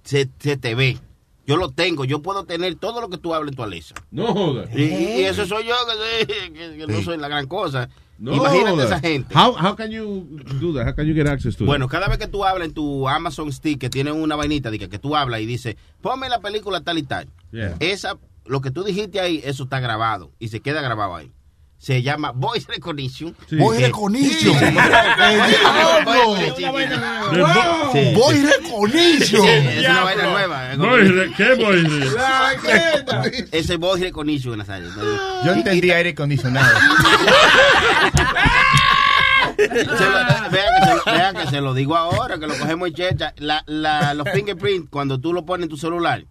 se, 0.05 0.29
se 0.39 0.57
te 0.57 0.75
ve. 0.75 0.99
Yo 1.47 1.57
lo 1.57 1.71
tengo, 1.71 2.05
yo 2.05 2.23
puedo 2.23 2.45
tener 2.45 2.75
todo 2.75 3.01
lo 3.01 3.09
que 3.09 3.19
tú 3.19 3.33
hablas 3.35 3.53
en 3.53 3.57
tu 3.57 3.63
Alexa. 3.63 3.95
No 4.11 4.33
jodas. 4.35 4.69
Y, 4.75 4.83
y- 4.83 5.25
eso 5.25 5.47
soy 5.47 5.65
yo, 5.67 5.75
que, 5.87 6.27
soy- 6.27 6.53
que- 6.53 6.77
que 6.79 6.87
no 6.89 7.03
soy 7.03 7.19
la 7.19 7.29
gran 7.29 7.47
cosa. 7.47 7.89
No 8.19 8.35
Imagínate 8.35 8.85
esa 8.85 8.99
gente. 8.99 9.35
How, 9.35 9.53
how 9.53 9.77
can 9.77 9.91
you 9.91 10.27
do 10.61 10.73
that? 10.73 10.87
How 10.87 10.95
can 10.95 11.07
you 11.07 11.15
get 11.15 11.27
access 11.27 11.57
to 11.57 11.65
Bueno, 11.65 11.87
cada 11.89 12.09
vez 12.09 12.19
que 12.19 12.27
tú 12.27 12.45
hablas 12.45 12.69
en 12.69 12.75
tu 12.75 13.09
Amazon 13.09 13.53
Stick, 13.53 13.79
que 13.79 13.91
tiene 13.91 14.13
una 14.13 14.37
vainita, 14.37 14.71
de 14.71 14.79
que, 14.79 14.89
que 14.89 14.99
tú 14.99 15.15
hablas 15.17 15.41
y 15.41 15.47
dices, 15.47 15.77
ponme 16.01 16.29
la 16.29 16.41
película 16.41 16.81
tal 16.81 16.99
y 16.99 17.03
tal. 17.03 17.29
Yeah. 17.53 17.77
Esa, 17.81 18.17
lo 18.47 18.61
que 18.61 18.71
tú 18.71 18.85
dijiste 18.85 19.21
ahí, 19.21 19.43
eso 19.45 19.65
está 19.65 19.81
grabado 19.81 20.33
y 20.39 20.49
se 20.49 20.61
queda 20.61 20.81
grabado 20.81 21.15
ahí. 21.15 21.31
Se 21.79 22.03
ama 22.11 22.33
Voice 22.35 22.67
Recognition. 22.69 23.37
Sí. 23.49 23.57
Voice 23.57 23.83
Eh, 23.83 23.87
Recognition. 23.87 24.59
sí. 24.59 24.67
Sí. 27.93 28.15
Voice 28.15 28.47
Recognition. 28.61 29.47
Es 29.47 29.89
una 29.89 30.05
vaina 30.05 30.23
nueva. 30.25 30.75
Voice 30.77 31.13
re- 31.13 31.33
¿Qué 31.37 31.55
voice? 31.55 33.49
Ese 33.53 33.77
Voice 33.77 34.05
Recognition, 34.05 34.59
Nazario. 34.59 34.89
Yo 35.45 35.53
entendí 35.53 35.91
aire 35.91 36.11
acondicionado. 36.11 36.67
Vean, 39.57 39.71
que 39.71 40.87
se 40.87 40.95
lo, 40.95 41.05
vean 41.07 41.37
que 41.37 41.47
se 41.47 41.61
lo 41.61 41.75
digo 41.75 41.97
ahora, 41.97 42.39
que 42.39 42.47
lo 42.47 42.57
cogemos 42.59 42.89
en 42.89 42.95
checha. 42.95 43.35
La, 43.39 43.63
la, 43.67 44.15
los 44.15 44.29
fingerprints, 44.31 44.89
cuando 44.91 45.19
tú 45.21 45.33
lo 45.33 45.45
pones 45.47 45.65
en 45.65 45.71
tu 45.71 45.77
celular, 45.77 46.25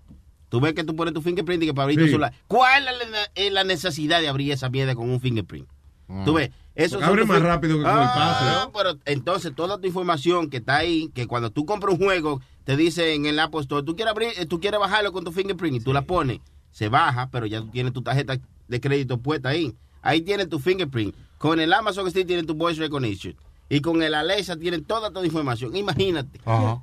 tú 0.50 0.60
ves 0.60 0.74
que 0.74 0.84
tú 0.84 0.96
pones 0.96 1.14
tu 1.14 1.22
fingerprint 1.22 1.64
y 1.64 1.66
que 1.68 1.74
para 1.74 1.84
abrir 1.84 2.00
tu 2.00 2.06
celular. 2.08 2.34
¿Cuál 2.48 2.88
es 2.88 3.10
la, 3.10 3.18
es 3.36 3.52
la 3.54 3.64
necesidad 3.64 4.22
de 4.22 4.28
abrir 4.28 4.52
esa 4.52 4.70
mierda 4.70 4.96
con 4.96 5.10
un 5.10 5.20
fingerprint? 5.20 5.68
Tú 6.24 6.34
ves, 6.34 6.52
eso 6.76 7.04
abre 7.04 7.26
más 7.26 7.42
rápido 7.42 7.78
que 7.78 7.84
con 7.84 7.92
el 7.92 7.98
Ah, 7.98 8.38
pase. 8.40 8.52
no, 8.66 8.72
pero 8.72 9.00
entonces 9.06 9.54
toda 9.56 9.80
tu 9.80 9.88
información 9.88 10.50
que 10.52 10.58
está 10.58 10.76
ahí, 10.78 11.10
que 11.16 11.26
cuando 11.26 11.50
tú 11.50 11.66
compras 11.66 11.96
un 11.96 12.00
juego, 12.06 12.42
te 12.64 12.78
dice 12.78 13.16
en 13.16 13.26
el 13.26 13.40
Apple 13.40 13.62
Store, 13.62 13.84
tú 13.84 13.96
quieres 13.96 14.12
abrir, 14.12 14.30
eh, 14.38 14.46
tú 14.46 14.60
quieres 14.60 14.80
bajarlo 14.80 15.12
con 15.12 15.24
tu 15.24 15.32
fingerprint 15.32 15.78
y 15.78 15.80
tú 15.80 15.94
la 15.94 16.04
pones, 16.04 16.42
se 16.72 16.90
baja, 16.90 17.30
pero 17.32 17.48
ya 17.48 17.62
tú 17.62 17.68
tienes 17.70 17.92
tu 17.92 18.04
tarjeta 18.04 18.38
de 18.68 18.80
crédito 18.82 19.18
puesta 19.18 19.50
ahí. 19.50 19.74
Ahí 20.04 20.22
tienes 20.22 20.48
tu 20.48 20.60
fingerprint. 20.60 21.16
Con 21.40 21.60
el 21.60 21.74
Amazon 21.74 22.10
Stick 22.12 22.28
tienes 22.28 22.46
tu 22.46 22.54
voice 22.54 22.80
recognition. 22.80 23.36
Y 23.68 23.82
con 23.82 24.04
el 24.04 24.14
Alexa 24.14 24.58
tienen 24.58 24.84
toda 24.84 25.12
tu 25.12 25.24
información. 25.24 25.76
Imagínate. 25.76 26.40
Ajá. 26.46 26.82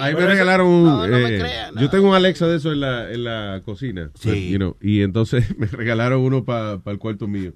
Ahí 0.00 0.14
me 0.14 0.26
regalaron 0.26 0.66
un. 0.66 0.84
No, 0.84 1.06
no 1.06 1.18
me 1.18 1.36
eh, 1.36 1.38
creas, 1.38 1.72
no. 1.74 1.80
Yo 1.80 1.90
tengo 1.90 2.08
un 2.08 2.14
Alexa 2.14 2.46
de 2.46 2.56
eso 2.56 2.72
en 2.72 2.80
la, 2.80 3.10
en 3.12 3.24
la 3.24 3.60
cocina. 3.64 4.10
Sí. 4.14 4.50
you 4.50 4.56
know, 4.56 4.76
y 4.80 5.02
entonces 5.02 5.54
me 5.58 5.66
regalaron 5.66 6.22
uno 6.22 6.44
para 6.44 6.80
el 6.86 6.98
cuarto 6.98 7.28
mío. 7.28 7.52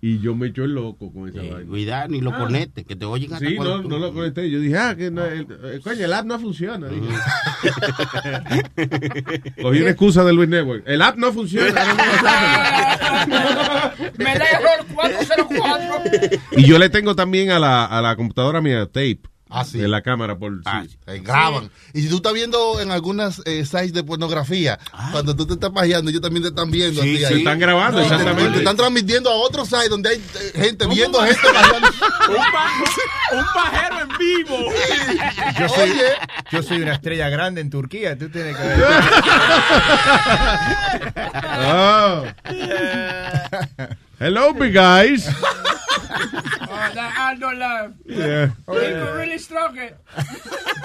Y 0.00 0.20
yo 0.20 0.36
me 0.36 0.46
echo 0.48 0.62
el 0.62 0.74
loco 0.74 1.12
con 1.12 1.28
esa 1.28 1.38
vaina. 1.40 1.66
Cuidado, 1.68 2.06
ni 2.08 2.20
lo 2.20 2.30
Ah. 2.32 2.38
conectes, 2.38 2.86
que 2.86 2.94
te 2.94 3.04
oyen 3.04 3.32
hasta 3.32 3.48
Sí, 3.48 3.56
no, 3.58 3.82
tú- 3.82 3.88
no 3.88 3.98
lo 3.98 4.14
conecté. 4.14 4.48
Yo 4.48 4.60
dije, 4.60 4.78
ah, 4.78 4.94
que 4.96 5.10
no, 5.10 5.24
el, 5.24 5.40
eh, 5.64 5.80
coño, 5.82 6.04
el 6.04 6.12
app 6.12 6.24
no 6.24 6.38
funciona. 6.38 6.86
Dije. 6.88 7.08
Cogí 9.62 9.80
una 9.80 9.90
excusa 9.90 10.24
de 10.24 10.32
Luis 10.32 10.48
Network. 10.48 10.84
El 10.86 11.02
app 11.02 11.16
no 11.16 11.32
funciona. 11.32 11.84
no 13.26 13.26
me 13.26 14.24
lo 14.24 14.28
Me 14.32 14.38
da 14.38 14.44
error 14.50 14.86
404. 14.94 16.40
Y 16.56 16.64
yo 16.64 16.78
le 16.78 16.88
tengo 16.90 17.16
también 17.16 17.50
a 17.50 17.58
la, 17.58 17.84
a 17.84 18.00
la 18.00 18.14
computadora 18.16 18.60
mía 18.60 18.86
tape. 18.86 19.20
Ah, 19.50 19.64
sí. 19.64 19.78
De 19.78 19.88
la 19.88 20.02
cámara 20.02 20.36
por 20.38 20.52
sí. 20.62 20.96
Eh, 21.06 21.20
graban. 21.24 21.70
Y 21.94 22.02
si 22.02 22.08
tú 22.08 22.16
estás 22.16 22.32
viendo 22.34 22.80
en 22.80 22.90
algunas 22.90 23.40
eh, 23.46 23.64
sites 23.64 23.92
de 23.94 24.04
pornografía, 24.04 24.78
cuando 25.12 25.34
tú 25.34 25.46
te 25.46 25.54
estás 25.54 25.70
pajeando, 25.70 26.10
ellos 26.10 26.20
también 26.22 26.42
te 26.42 26.48
están 26.50 26.70
viendo. 26.70 27.00
Ah. 27.00 27.04
Sí, 27.04 27.10
a 27.10 27.12
ti 27.14 27.18
sí. 27.18 27.24
ahí. 27.24 27.32
Te 27.32 27.38
están 27.38 27.58
grabando, 27.58 27.98
Y 27.98 28.02
te- 28.06 28.08
exactamente. 28.14 28.52
Te, 28.52 28.58
están 28.58 28.76
transmitiendo 28.76 29.30
a 29.30 29.34
otro 29.36 29.64
site 29.64 29.88
donde 29.88 30.10
hay 30.10 30.16
eh, 30.16 30.52
gente 30.54 30.86
viendo 30.86 31.20
gente 31.22 31.40
pajeando. 31.52 31.88
Un, 32.28 32.36
pa- 32.36 33.38
un 33.38 33.44
pajero 33.54 34.00
en 34.02 34.08
vivo. 34.18 34.56
Yo 35.58 35.68
soy, 35.68 35.92
yo 36.50 36.62
soy 36.62 36.82
una 36.82 36.92
estrella 36.94 37.28
grande 37.30 37.60
en 37.62 37.70
Turquía, 37.70 38.16
tú 38.18 38.28
tienes 38.28 38.56
que 38.56 38.62
ver. 38.62 38.78
Oh. 41.60 42.24
Hello, 44.18 44.52
big 44.52 44.74
guys. 44.74 45.28
Oh, 46.70 46.90
that 46.94 47.14
Aldo 47.18 47.50
love. 47.58 47.94
Yeah. 48.06 48.50
People 48.66 49.12
really 49.16 49.38
struck 49.38 49.74
it. 49.76 49.96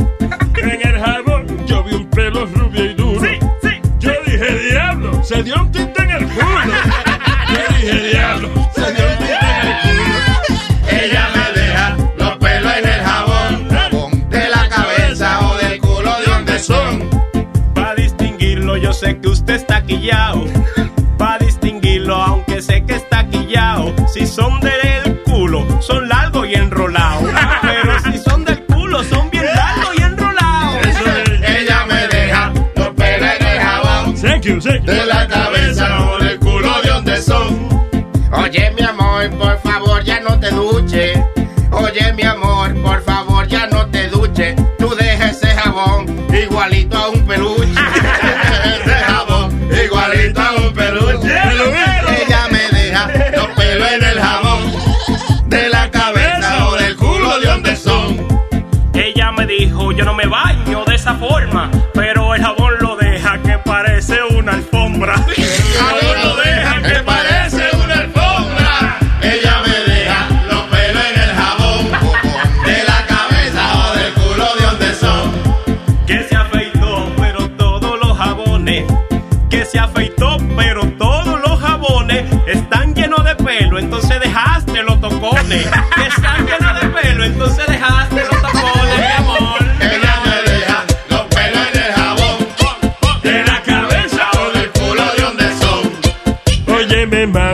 En 0.56 0.88
el 0.88 1.00
jabón 1.00 1.66
yo 1.66 1.84
vi 1.84 1.94
un 1.94 2.06
pelo 2.06 2.46
rubio 2.46 2.84
y 2.84 2.94
duro. 2.94 3.20
Sí, 3.20 3.38
sí, 3.62 3.68
yo 3.98 4.12
dije, 4.24 4.58
diablo, 4.70 5.22
se 5.22 5.42
dio 5.42 5.54
un 5.60 5.70
tinte 5.70 6.02
en 6.02 6.10
el 6.10 6.24
culo. 6.24 6.74
yo 7.52 7.76
dije, 7.76 8.08
diablo, 8.10 8.48
se 8.74 8.92
dio 8.94 9.04
un 9.04 9.18
tinte 9.18 9.46
en 9.52 9.66
el 9.68 9.76
culo. 9.82 11.02
Ella 11.02 11.28
me 11.34 11.60
deja 11.60 11.96
los 12.16 12.36
pelos 12.38 12.72
en 12.78 12.88
el 12.88 13.00
jabón, 13.00 13.68
jabón 13.70 14.30
de 14.30 14.48
la 14.48 14.68
cabeza 14.68 15.40
o 15.46 15.56
del 15.58 15.80
culo 15.80 16.10
de 16.20 16.32
donde 16.32 16.58
son. 16.58 17.10
Para 17.74 17.94
distinguirlo, 17.94 18.76
yo 18.78 18.92
sé 18.92 19.18
que 19.20 19.28
usted 19.28 19.54
está 19.56 19.82
quillao. 19.82 20.46
Para 21.18 21.38
distinguirlo, 21.44 22.14
aunque 22.16 22.62
sé 22.62 22.82
que 22.86 22.94
está 22.94 23.28
quillao. 23.28 23.94
Si 24.08 24.26
son 24.26 24.58
del 24.60 25.22
culo, 25.24 25.66
son 25.82 26.08
largos 26.08 26.48
y 26.48 26.54
enrolados. 26.54 26.99
de 34.62 35.06
la 35.06 35.26
cabeza 35.26 36.06
o 36.10 36.18
del 36.22 36.38
culo 36.38 36.68
de 36.82 36.90
donde 36.90 37.16
son. 37.22 37.68
Oye, 38.32 38.70
mi 38.78 38.82
amor, 38.82 39.30
por 39.30 39.58
favor, 39.60 40.04
ya 40.04 40.20
no 40.20 40.38
te 40.38 40.50
duche. 40.50 41.14
Oye, 41.72 42.12
mi 42.12 42.22
amor, 42.24 42.74
por 42.82 43.02
favor, 43.02 43.46
ya 43.48 43.66
no 43.68 43.86
te 43.86 44.08
duche. 44.08 44.54
Tú 44.78 44.94
dejes 44.94 45.42
ese 45.42 45.48
jabón 45.54 46.04
igualito 46.30 46.79
alfombra. 65.00 65.14
A 65.80 66.24
no 66.24 66.36
dejan 66.36 66.82
que 66.82 67.02
parece 67.02 67.76
una 67.76 67.94
alfombra. 67.94 68.98
Ella 69.22 69.62
me 69.66 69.92
deja 69.92 70.28
los 70.48 70.62
pelos 70.64 71.02
en 71.12 71.20
el 71.20 71.30
jabón. 71.34 71.90
De 72.64 72.84
la 72.84 73.06
cabeza 73.06 73.78
o 73.78 73.96
del 73.96 74.12
culo 74.14 74.54
de 74.56 74.66
donde 74.66 74.94
son. 74.94 75.32
Que 76.06 76.22
se 76.24 76.36
afeitó, 76.36 77.12
pero 77.16 77.48
todos 77.50 77.98
los 77.98 78.16
jabones. 78.16 78.84
Que 79.48 79.64
se 79.64 79.78
afeitó, 79.78 80.36
pero 80.56 80.86
todos 80.98 81.40
los 81.40 81.60
jabones 81.60 82.24
están 82.46 82.94
llenos 82.94 83.24
de 83.24 83.36
pelo. 83.36 83.78
Entonces 83.78 84.20
dejaste 84.20 84.82
los 84.82 85.00
tocones. 85.00 85.66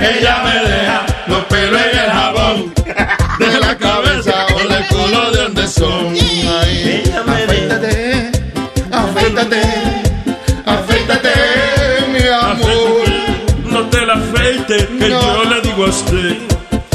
Ella 0.00 0.42
me 0.44 0.68
deja 0.68 1.06
los 1.26 1.44
pelos 1.44 1.80
en 1.80 1.98
el 1.98 2.10
jabón. 2.10 2.74
De 3.38 3.60
la 3.60 3.76
cabeza 3.76 4.46
o 4.54 4.58
del 4.68 4.86
culo 4.86 5.30
de 5.30 5.42
donde 5.42 5.66
son. 5.68 6.14
Ay, 6.14 7.02
afeítate, 7.14 8.30
afeítate, 8.92 9.62
afeítate, 10.66 11.30
mi 12.12 12.26
amor. 12.28 13.08
No 13.64 13.80
te 13.88 14.06
la 14.06 14.14
afeite, 14.14 14.88
que 14.98 15.08
yo 15.10 15.44
le 15.44 15.60
digo 15.62 15.84
a 15.84 15.88
usted. 15.88 16.36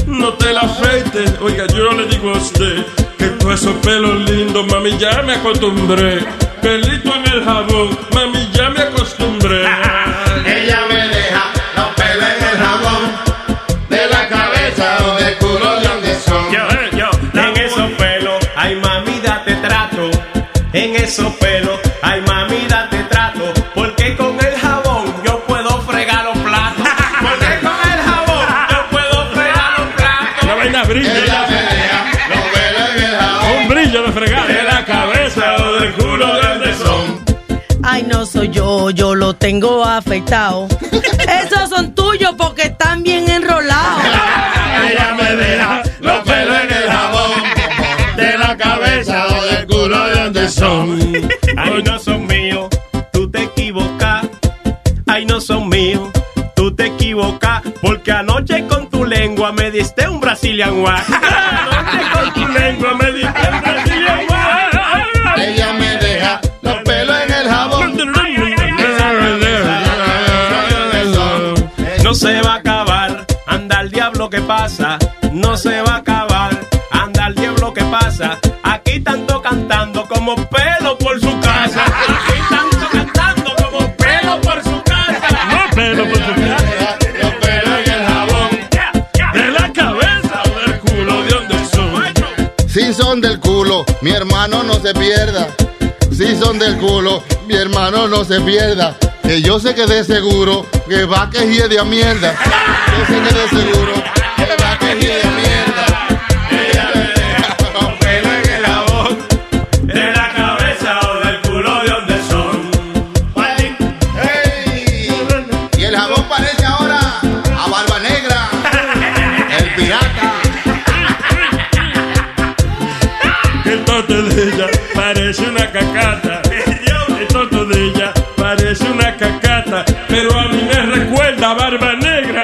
No 0.07 0.33
te 0.33 0.53
la 0.53 0.61
afeite, 0.61 1.25
oiga, 1.41 1.65
yo 1.67 1.91
le 1.91 2.05
digo 2.07 2.31
a 2.31 2.37
usted. 2.37 2.85
Que 3.17 3.25
todos 3.39 3.61
esos 3.61 3.75
pelos 3.77 4.29
lindos, 4.29 4.65
mami, 4.67 4.97
ya 4.97 5.21
me 5.23 5.33
acostumbré. 5.35 6.19
Pelito 6.61 7.13
en 7.15 7.33
el 7.33 7.43
jabón, 7.43 7.97
mami, 8.13 8.32
Esos 21.13 21.31
pelos, 21.35 21.79
ay 22.01 22.21
mami, 22.21 22.65
date 22.67 23.03
trato. 23.03 23.53
Porque 23.75 24.17
con 24.17 24.35
el 24.43 24.55
jabón 24.57 25.13
yo 25.23 25.39
puedo 25.45 25.79
fregar 25.83 26.25
los 26.25 26.37
platos. 26.39 26.87
Porque 27.21 27.59
con 27.61 27.91
el 27.91 27.99
jabón 28.01 28.45
yo 28.71 28.89
puedo 28.89 29.31
fregar 29.31 29.77
los 29.77 29.89
platos. 29.93 30.47
La 30.47 30.55
vaina 30.55 30.83
brilla. 30.85 31.23
Ella 31.23 31.45
los 32.29 32.41
pelos 32.55 32.89
en 32.95 33.03
el 33.03 33.15
jabón. 33.15 33.57
Un 33.57 33.69
brillo 33.69 34.03
de 34.07 34.11
fregar. 34.11 34.47
De 34.47 34.63
la 34.63 34.85
cabeza 34.85 35.55
o 35.57 35.73
del 35.73 35.93
culo 35.93 36.33
de 36.33 36.47
donde 36.47 36.73
son. 36.73 37.23
Ay, 37.83 38.07
no 38.09 38.25
soy 38.25 38.49
yo, 38.49 38.89
yo 38.89 39.13
lo 39.13 39.35
tengo 39.35 39.85
afeitado. 39.85 40.67
Esos 41.43 41.69
son 41.69 41.93
tuyos 41.93 42.33
porque 42.35 42.72
son. 50.47 50.99
Ay, 51.57 51.83
no 51.83 51.99
son 51.99 52.27
míos, 52.27 52.67
tú 53.11 53.29
te 53.29 53.43
equivocas. 53.43 54.27
Ay, 55.07 55.25
no 55.25 55.39
son 55.41 55.69
míos, 55.69 56.09
tú 56.55 56.73
te 56.75 56.87
equivocas. 56.87 57.61
Porque 57.81 58.11
anoche 58.11 58.65
con 58.67 58.89
tu 58.89 59.05
lengua 59.05 59.51
me 59.51 59.71
diste 59.71 60.07
un 60.07 60.19
Brazilian 60.19 60.81
Wax. 60.81 61.09
Anoche 61.09 62.03
con 62.13 62.33
tu 62.33 62.47
lengua 62.47 62.93
me 62.95 63.11
diste 63.11 63.49
un 63.51 63.61
Brazilian 63.61 64.19
Wax. 64.29 65.37
Ella 65.37 65.73
me 65.73 65.97
deja 65.97 66.41
los 66.61 66.75
pelos 66.83 67.15
en 67.25 67.33
el 67.33 67.49
jabón. 67.49 68.03
No 72.03 72.13
se 72.13 72.41
va 72.41 72.53
a 72.53 72.55
acabar, 72.57 73.25
anda 73.47 73.81
el 73.81 73.89
diablo 73.89 74.29
que 74.29 74.39
pasa. 74.41 74.99
No 75.31 75.57
se 75.57 75.81
va 75.81 75.95
a 75.95 75.97
acabar, 75.97 76.51
anda 76.91 77.25
el 77.27 77.33
diablo 77.33 77.73
que 77.73 77.83
pasa. 77.85 78.37
Como 80.13 80.35
pelo 80.35 80.97
por 80.99 81.19
su 81.19 81.39
casa. 81.39 81.83
Aquí 81.85 82.39
tanto 82.49 82.87
cantando 82.91 83.55
como 83.55 83.95
pelo 83.97 84.39
por 84.41 84.63
su 84.63 84.81
casa. 84.83 85.27
No 85.49 85.75
pelo 85.75 86.03
por 86.05 86.17
su 86.17 86.33
casa. 86.35 86.97
Los 87.21 87.33
pelos 87.35 87.79
en 87.85 87.93
el 87.93 88.05
jabón. 88.05 88.49
De 89.33 89.51
la 89.51 89.73
cabeza 89.73 90.43
o 90.45 90.59
del 90.59 90.79
culo, 90.79 91.23
¿de 91.23 91.29
dónde 91.29 91.65
son? 91.73 92.69
Si 92.69 92.93
son 92.93 93.21
del 93.21 93.39
culo, 93.39 93.85
mi 94.01 94.11
hermano 94.11 94.63
no 94.63 94.75
se 94.75 94.93
pierda. 94.93 95.47
Si 96.11 96.35
son 96.37 96.59
del 96.59 96.77
culo, 96.77 97.23
mi 97.47 97.55
hermano 97.55 98.07
no 98.07 98.23
se 98.23 98.39
pierda. 98.41 98.95
Que 99.23 99.41
yo 99.41 99.59
sé 99.59 99.73
que 99.73 99.87
de 99.87 100.03
seguro 100.03 100.65
que 100.87 101.05
va 101.05 101.29
que 101.29 101.39
de 101.45 101.79
a 101.79 101.83
mierda. 101.83 102.35
Yo 102.97 103.05
sé 103.07 103.21
que 103.21 103.33
de 103.39 103.49
seguro 103.49 103.93
que 104.37 104.63
va 104.63 104.77
que 104.77 104.95
de 104.95 105.21
a 105.21 105.31
mierda. 105.31 105.62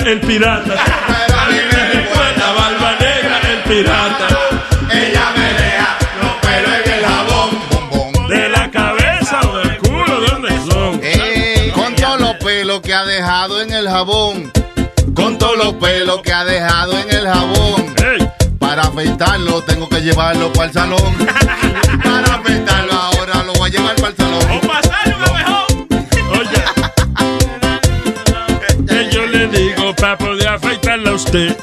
Negra, 0.10 0.12
el 0.12 0.20
pirata. 0.22 0.76
Pero 1.08 1.40
a 1.40 1.46
mí 1.50 1.58
me 1.72 1.90
recuerda 1.94 2.54
Barba 2.54 2.92
Negra, 3.00 3.40
el 3.52 3.60
pirata. 3.64 4.28
Ella 4.92 5.34
me 5.36 5.54
deja 5.54 5.98
los 6.22 6.34
pelos 6.42 6.74
en 6.84 6.94
el 6.94 7.06
jabón. 7.06 8.28
De 8.28 8.50
la 8.50 8.72
cabeza 8.72 9.40
o 9.42 9.58
del 9.58 9.78
culo, 9.78 10.22
¿de 10.22 10.28
dónde 10.28 10.50
son? 10.72 11.00
Ey, 11.04 11.72
con 11.72 11.96
todos 11.96 12.20
los 12.20 12.36
pelos 12.38 12.82
que 12.82 12.94
ha 12.94 13.06
dejado 13.06 13.62
en 13.62 13.72
el 13.72 13.88
jabón. 13.88 14.52
Con 15.14 15.38
todos 15.38 15.58
los 15.58 15.74
pelos 15.76 16.22
que 16.22 16.34
ha 16.34 16.44
dejado 16.46 16.98
en 16.98 17.12
el 17.12 17.28
jabón. 17.28 17.96
Para 18.60 18.84
afeitarlo 18.84 19.64
tengo 19.64 19.90
que 19.90 20.02
llevarlo 20.02 20.52
para 20.54 20.68
el 20.68 20.74
salón. 20.74 21.18
Para 22.04 22.36
afeitarlo 22.36 22.94
ahora 22.94 23.44
lo 23.44 23.54
voy 23.54 23.70
a 23.70 23.74
llevar 23.74 23.96
para 23.96 24.10
el 24.10 24.16
salón. 24.16 24.40
Que 24.60 25.69
para 30.10 30.18
poder 30.18 30.48
afeitarla 30.48 31.12
a 31.12 31.14
usted. 31.14 31.56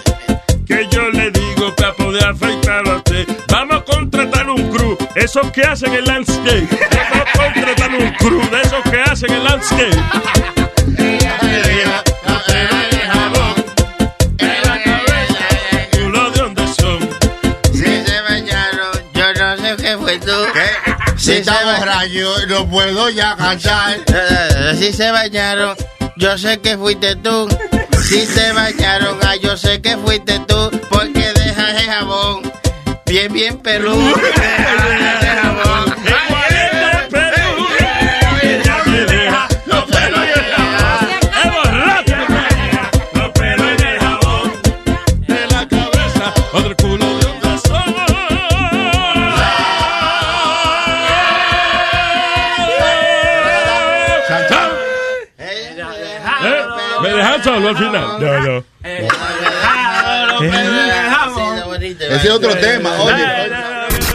Que 0.67 0.87
yo 0.93 1.11
le 1.11 1.33
digo 1.33 1.75
para 1.75 1.93
poder 1.95 2.25
afeitarla 2.27 2.93
a 2.93 2.97
usted. 2.99 3.27
Vamos 3.49 3.77
a 3.79 3.85
contratar 3.85 4.49
un 4.49 4.71
crew, 4.71 4.97
esos 5.17 5.51
que 5.51 5.63
hacen 5.63 5.93
el 5.93 6.05
landscape. 6.05 6.69
Vamos 7.11 7.27
a 7.27 7.39
contratar 7.39 7.91
un 7.91 8.11
crew 8.13 8.41
de 8.51 8.63
esos 8.63 8.83
que 8.89 9.01
hacen 9.03 9.33
el 9.33 9.43
landscape. 9.43 9.97
Culo 15.93 16.31
de 16.31 16.39
dónde 16.39 16.69
son. 16.69 17.01
Si 17.73 18.05
se 18.05 18.21
bañaron, 18.23 18.93
yo 19.13 19.35
no 19.35 19.57
sé 19.57 19.77
qué 19.83 19.97
fue 19.99 20.19
tú. 20.21 21.17
Si 21.17 21.33
está 21.33 21.65
borracho, 21.65 22.47
no 22.49 22.69
puedo 22.69 23.11
ya 23.11 23.35
cantar. 23.37 23.97
Eh, 24.07 24.77
Si 24.79 24.93
se 24.93 25.11
bañaron, 25.11 25.77
yo 26.17 26.39
sé 26.39 26.61
que 26.61 26.77
fuiste 26.79 27.17
tú. 27.17 27.49
Si 28.09 28.25
se 28.25 28.53
bañaron, 28.53 29.19
ah, 29.23 29.35
yo 29.35 29.57
sé 29.57 29.83
que 29.83 29.97
fuiste 29.97 30.39
tú. 30.47 30.71
Porque 30.91 31.33
dejas 31.33 31.83
el 31.83 31.91
jabón 31.91 32.53
bien, 33.05 33.33
bien 33.33 33.59
peludo. 33.59 34.15
al 57.69 57.77
final? 57.77 58.21
No, 58.21 58.41
no. 58.41 58.65
Ese 61.81 62.29
es 62.29 62.31
otro 62.31 62.55
tema, 62.57 62.91
oye. 63.03 63.25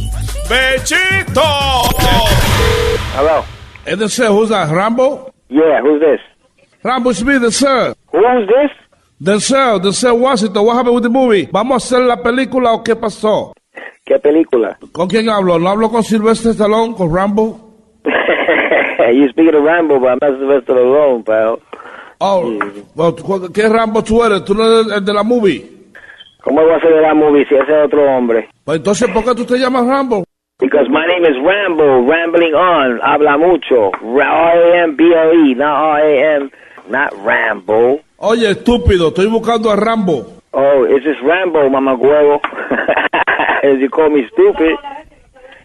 ¡Bechito! 0.49 1.43
Hello. 3.17 3.45
Is 3.87 3.99
this 3.99 4.19
who's 4.19 4.49
that, 4.49 4.69
Rambo? 4.71 5.33
Yeah, 5.49 5.81
who's 5.83 6.01
this? 6.01 6.19
Rambo 6.83 7.13
Smith, 7.13 7.53
sir. 7.53 7.95
Who's 8.13 8.49
this? 8.49 8.71
The 9.25 9.39
sir, 9.39 9.79
the 9.79 9.93
sir 9.93 10.13
Washington, 10.15 10.65
what 10.65 10.75
happened 10.77 10.95
with 10.97 11.05
the 11.05 11.09
movie? 11.11 11.49
¿Vamos 11.53 11.75
a 11.75 11.77
hacer 11.77 12.01
la 12.07 12.17
película 12.17 12.73
o 12.73 12.83
qué 12.83 12.97
pasó? 12.97 13.53
¿Qué 14.05 14.19
película? 14.19 14.77
¿Con 14.91 15.09
quién 15.09 15.29
hablo? 15.29 15.59
¿No 15.61 15.69
hablo 15.69 15.91
con 15.91 16.03
Sylvester 16.03 16.51
Stallone, 16.53 16.95
con 16.97 17.15
Rambo? 17.15 17.57
you 18.05 19.29
speaking 19.29 19.55
of 19.55 19.63
Rambo, 19.63 20.01
but 20.01 20.09
I'm 20.09 20.19
not 20.21 20.39
Sylvester 20.41 20.75
Stallone, 20.75 21.23
pal. 21.25 21.59
Oh, 22.21 22.59
well, 22.97 23.13
¿cu- 23.15 23.53
¿qué 23.53 23.69
Rambo 23.69 24.03
tú 24.03 24.25
eres? 24.25 24.45
¿Tú 24.45 24.55
no 24.55 24.65
eres 24.65 24.93
el 24.93 25.05
de 25.05 25.13
la 25.13 25.23
movie? 25.23 25.71
¿Cómo 26.43 26.61
voy 26.63 26.73
a 26.73 26.77
hacer 26.79 26.93
de 26.93 27.01
la 27.03 27.15
movie 27.15 27.47
si 27.49 27.55
ese 27.55 27.65
es 27.79 27.85
otro 27.87 28.03
hombre? 28.11 28.49
Pues 28.65 28.79
entonces, 28.79 29.09
¿por 29.11 29.25
qué 29.25 29.35
tú 29.37 29.45
te 29.45 29.57
llamas 29.59 29.87
Rambo? 29.87 30.25
Because 30.59 30.89
my 30.89 31.07
name 31.07 31.25
is 31.31 31.37
Rambo, 31.45 32.03
rambling 32.11 32.55
on, 32.55 32.99
habla 33.03 33.37
mucho. 33.39 33.93
R-A-M-B-O-E, 34.03 35.55
not 35.55 36.01
R-A-M, 36.01 36.51
not 36.89 37.13
Rambo. 37.25 38.01
Oye, 38.25 38.51
estúpido, 38.51 39.09
estoy 39.09 39.27
buscando 39.27 39.71
a 39.71 39.77
Rambo. 39.77 40.27
Oh, 40.53 40.85
it's 40.87 41.05
just 41.05 41.21
Rambo, 41.23 41.69
mamacuevo. 41.69 42.41
As 43.63 43.79
you 43.81 43.89
call 43.91 44.11
me 44.11 44.29
stupid. 44.29 44.77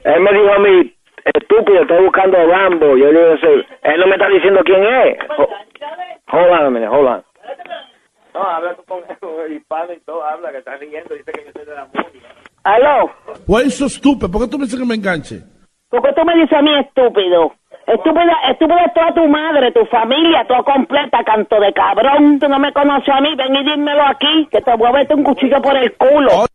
Él 0.04 0.22
me 0.22 0.32
dijo 0.32 0.54
a 0.54 0.60
mí, 0.60 0.94
estúpido, 1.36 1.82
estoy 1.82 2.04
buscando 2.04 2.38
a 2.38 2.46
Rambo. 2.46 2.98
Yo 2.98 3.12
le 3.12 3.20
digo, 3.20 3.38
"Sí". 3.38 3.66
él 3.84 4.00
no 4.00 4.08
me 4.08 4.14
está 4.16 4.28
diciendo 4.30 4.62
quién 4.66 4.84
es. 4.84 5.18
Ho- 5.38 5.50
Hold 6.30 6.52
on 6.52 6.66
a 6.66 6.70
minute, 6.72 6.88
hold 6.90 7.08
on. 7.08 7.24
No, 8.34 8.42
habla 8.44 8.76
tú 8.76 8.84
con 8.86 9.00
el 9.46 9.54
hispano 9.54 9.94
y 9.94 10.00
todo, 10.02 10.24
habla, 10.24 10.52
que 10.52 10.58
está 10.58 10.76
riendo, 10.78 11.14
dice 11.16 11.32
que 11.32 11.46
yo 11.46 11.52
soy 11.54 11.66
de 11.66 11.74
la 11.76 11.86
música. 11.86 12.28
Aló, 12.64 13.12
Why 13.48 13.64
you 13.66 13.70
so 13.72 13.88
stupid? 13.88 14.30
¿Por 14.32 14.42
qué 14.42 14.48
tú 14.50 14.58
me 14.58 14.66
dices 14.66 14.80
que 14.80 14.86
me 14.86 14.96
enganche? 14.96 15.42
¿Por 15.90 16.02
qué 16.02 16.10
tú 16.14 16.26
me 16.26 16.36
dices 16.36 16.54
a 16.58 16.62
mí 16.62 16.70
estúpido? 16.80 17.54
Estúpida, 17.88 18.34
estúpida 18.52 18.84
es 18.86 18.94
toda 18.94 19.14
tu 19.14 19.28
madre, 19.30 19.72
tu 19.72 19.86
familia, 19.86 20.46
toda 20.46 20.62
completa, 20.64 21.24
canto 21.24 21.58
de 21.58 21.72
cabrón. 21.72 22.38
Tú 22.38 22.50
no 22.50 22.60
me 22.60 22.74
conoces 22.74 23.08
a 23.08 23.22
mí, 23.22 23.34
ven 23.36 23.56
y 23.56 23.64
dímelo 23.64 24.04
aquí, 24.04 24.48
que 24.52 24.62
te 24.62 24.76
voy 24.76 24.90
a 24.90 24.92
meter 24.92 25.16
un 25.16 25.24
cuchillo 25.24 25.62
por 25.62 25.78
el 25.78 25.96
culo. 25.96 26.46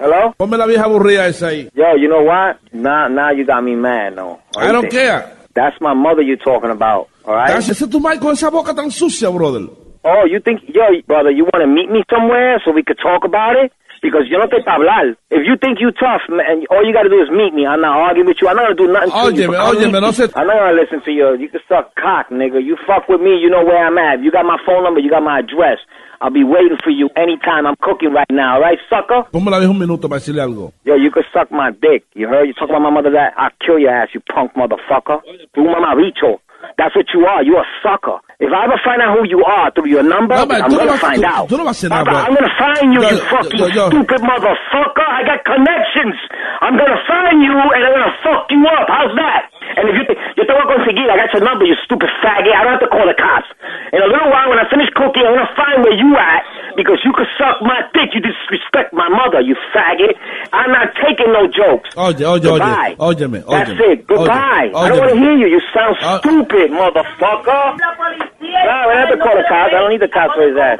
hello. 0.00 0.34
Ponme 0.36 0.56
la 0.56 0.66
vieja 0.66 0.84
aburrida 0.84 1.28
esa 1.28 1.48
ahí. 1.48 1.68
Yo, 1.74 1.96
you 1.96 2.08
know 2.08 2.24
what? 2.24 2.56
Now, 2.72 3.08
now 3.08 3.30
you 3.30 3.46
got 3.46 3.62
me 3.62 3.76
mad, 3.76 4.16
no. 4.16 4.40
I 4.56 4.72
don't 4.72 4.90
care. 4.90 5.36
That's 5.54 5.80
my 5.80 5.94
mother 5.94 6.22
you 6.22 6.36
talking 6.36 6.70
about, 6.70 7.08
all 7.24 7.36
right? 7.36 7.56
Ese 7.56 7.70
es 7.70 7.88
tu 7.88 8.00
madre 8.00 8.18
con 8.18 8.32
esa 8.32 8.50
boca 8.50 8.74
tan 8.74 8.90
sucia, 8.90 9.30
brother. 9.30 9.68
Oh, 10.04 10.24
you 10.26 10.40
think, 10.40 10.62
yo, 10.66 10.82
brother, 11.06 11.30
you 11.30 11.44
want 11.44 11.62
to 11.62 11.68
meet 11.68 11.88
me 11.88 12.02
somewhere 12.10 12.60
so 12.64 12.72
we 12.72 12.82
could 12.82 12.98
talk 12.98 13.22
about 13.24 13.54
it? 13.54 13.72
Because 14.02 14.26
you 14.26 14.34
yo 14.36 14.42
no 14.42 14.46
te 14.50 14.58
pa' 14.66 14.74
hablar. 14.76 15.14
If 15.30 15.46
you 15.46 15.54
think 15.56 15.78
you 15.80 15.92
tough, 15.92 16.22
man, 16.28 16.66
all 16.70 16.82
you 16.84 16.92
got 16.92 17.04
to 17.06 17.08
do 17.08 17.22
is 17.22 17.30
meet 17.30 17.54
me. 17.54 17.66
I'm 17.66 17.80
not 17.80 17.94
arguing 17.96 18.26
with 18.26 18.42
you. 18.42 18.48
I'm 18.48 18.56
not 18.56 18.66
going 18.66 18.76
to 18.76 18.82
do 18.86 18.92
nothing 18.92 19.10
to 19.14 19.42
you. 19.42 19.48
Óyeme, 19.48 19.94
I'm 19.96 20.02
no 20.02 20.10
se- 20.10 20.34
I'm 20.34 20.46
not 20.50 20.58
going 20.58 20.74
to 20.74 20.80
listen 20.82 21.00
to 21.06 21.12
you. 21.12 21.38
You 21.38 21.48
can 21.48 21.60
suck 21.68 21.94
cock, 21.94 22.28
nigga. 22.34 22.58
You 22.58 22.76
fuck 22.86 23.08
with 23.08 23.20
me, 23.22 23.38
you 23.38 23.48
know 23.48 23.62
where 23.64 23.78
I'm 23.86 23.96
at. 23.98 24.18
You 24.22 24.30
got 24.34 24.44
my 24.44 24.58
phone 24.66 24.82
number, 24.82 24.98
you 24.98 25.08
got 25.08 25.22
my 25.22 25.38
address. 25.38 25.78
I'll 26.20 26.30
be 26.30 26.44
waiting 26.44 26.78
for 26.82 26.90
you 26.90 27.10
anytime. 27.16 27.66
I'm 27.66 27.74
cooking 27.80 28.12
right 28.12 28.30
now, 28.30 28.54
all 28.54 28.60
right, 28.60 28.78
sucker? 28.90 29.22
Ponme 29.32 29.50
la 29.50 29.58
vieja 29.58 29.70
un 29.70 29.78
minuto 29.78 30.08
para 30.08 30.18
decirle 30.20 30.40
algo. 30.42 30.72
Yo, 30.84 30.94
you 30.94 31.10
could 31.10 31.24
suck 31.32 31.50
my 31.50 31.70
dick. 31.70 32.04
You 32.14 32.28
heard? 32.28 32.46
You 32.46 32.54
talk 32.54 32.70
about 32.70 32.82
my 32.82 32.90
mother 32.90 33.10
that? 33.10 33.34
I'll 33.36 33.50
kill 33.64 33.78
your 33.78 33.90
ass, 33.90 34.10
you 34.14 34.20
punk 34.32 34.52
motherfucker. 34.54 35.20
You 35.56 35.64
mama 35.64 35.94
bicho. 35.96 36.38
That's 36.78 36.94
what 36.94 37.06
you 37.12 37.26
are. 37.26 37.42
You 37.42 37.56
a 37.58 37.64
sucker. 37.82 38.18
If 38.42 38.50
I 38.50 38.64
ever 38.66 38.74
find 38.82 38.98
out 39.00 39.14
who 39.14 39.22
you 39.30 39.38
are 39.46 39.70
through 39.70 39.86
your 39.86 40.02
number, 40.02 40.34
No, 40.34 40.44
man, 40.46 40.62
I'm 40.66 40.70
gonna 40.74 40.98
vas- 40.98 41.00
find 41.00 41.22
tú- 41.22 41.30
out. 41.30 41.46
tú 41.48 41.56
no 41.56 41.62
vas 41.64 41.78
a 41.78 41.86
hacer 41.86 41.90
nada, 41.94 42.10
I'm 42.26 42.34
gonna 42.34 42.50
find 42.58 42.90
you, 42.92 42.98
Yo, 43.00 43.08
you 43.08 43.16
yo, 43.16 43.24
fucking 43.30 43.58
yo, 43.60 43.66
yo. 43.70 43.86
stupid 43.94 44.20
motherfucker. 44.26 45.06
I 45.06 45.22
got 45.22 45.44
connections. 45.46 46.16
I'm 46.60 46.74
gonna 46.76 46.98
find 47.06 47.38
you 47.40 47.54
and 47.54 47.84
I'm 47.86 47.92
gonna 47.94 48.16
fuck 48.26 48.50
you 48.50 48.66
up. 48.66 48.86
How's 48.90 49.14
that? 49.14 49.51
And 49.76 49.88
if 49.88 49.94
you 49.96 50.04
think 50.04 50.18
yo 50.36 50.44
te 50.44 50.52
voy 50.52 50.62
a 50.62 50.68
conseguir, 50.68 51.08
I 51.08 51.16
got 51.16 51.32
your 51.32 51.44
number, 51.44 51.64
you 51.64 51.76
stupid 51.84 52.10
faggot. 52.22 52.52
I 52.52 52.62
don't 52.64 52.74
have 52.76 52.84
to 52.84 52.92
call 52.92 53.06
the 53.06 53.14
cops. 53.16 53.48
In 53.92 54.00
a 54.02 54.06
little 54.10 54.28
while, 54.30 54.48
when 54.50 54.58
I 54.58 54.68
finish 54.68 54.88
cooking, 54.94 55.24
I'm 55.24 55.34
gonna 55.38 55.54
find 55.56 55.82
where 55.84 55.94
you 55.96 56.16
at 56.16 56.42
because 56.76 57.00
you 57.04 57.12
could 57.12 57.28
suck 57.38 57.60
my 57.62 57.80
dick. 57.94 58.12
You 58.14 58.20
disrespect 58.20 58.92
my 58.92 59.08
mother, 59.08 59.40
you 59.40 59.56
faggot. 59.72 60.12
I'm 60.52 60.70
not 60.72 60.92
taking 61.00 61.32
no 61.32 61.46
jokes. 61.48 61.90
Oye, 61.96 62.20
oye, 62.24 62.40
Goodbye. 62.40 62.96
oye. 62.98 63.14
Óyeme, 63.16 63.40
That's 63.48 63.70
óyeme. 63.70 63.92
it. 63.92 64.06
Goodbye. 64.06 64.70
Óyeme, 64.72 64.76
I 64.76 64.88
don't 64.88 64.98
want 65.00 65.10
to 65.12 65.16
óyeme. 65.16 65.22
hear 65.24 65.36
you. 65.36 65.46
You 65.56 65.60
sound 65.72 65.96
stupid, 66.20 66.70
motherfucker. 66.70 67.78
No, 67.78 68.58
I 68.68 68.84
don't 68.84 68.96
have 68.96 69.10
to 69.10 69.18
call 69.18 69.36
the 69.36 69.44
cops. 69.48 69.72
I 69.72 69.78
don't 69.80 69.90
need 69.90 70.00
the 70.02 70.08
cops 70.08 70.34
for 70.34 70.42
his 70.46 70.56
ass. 70.56 70.78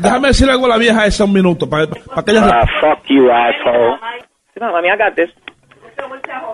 Déjame 0.00 0.28
decirle 0.28 0.52
algo 0.52 0.66
a 0.66 0.68
la 0.70 0.78
vieja 0.78 1.06
esa 1.06 1.24
un 1.24 1.32
minuto 1.32 1.68
para, 1.68 1.86
para 1.86 2.22
que 2.24 2.30
ella... 2.32 2.60
Ah, 2.62 2.66
fuck 2.80 3.04
you, 3.08 3.30
asshole. 3.30 3.98
No, 4.60 4.74
I 4.76 4.82
mean, 4.82 4.92
I 4.92 4.96
got 4.96 5.16
this. 5.16 5.30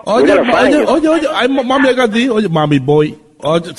Oye, 0.05 0.23
We're 0.23 0.27
gonna 0.27 0.51
find 0.51 0.73
oye, 0.73 0.79
you. 0.79 0.87
oye, 0.87 1.07
oye, 1.07 1.27
ay, 1.33 1.47
mami. 1.47 2.29
Oye, 2.29 2.47
mami, 2.47 2.79
boy. 2.85 3.13
Oye, 3.43 3.73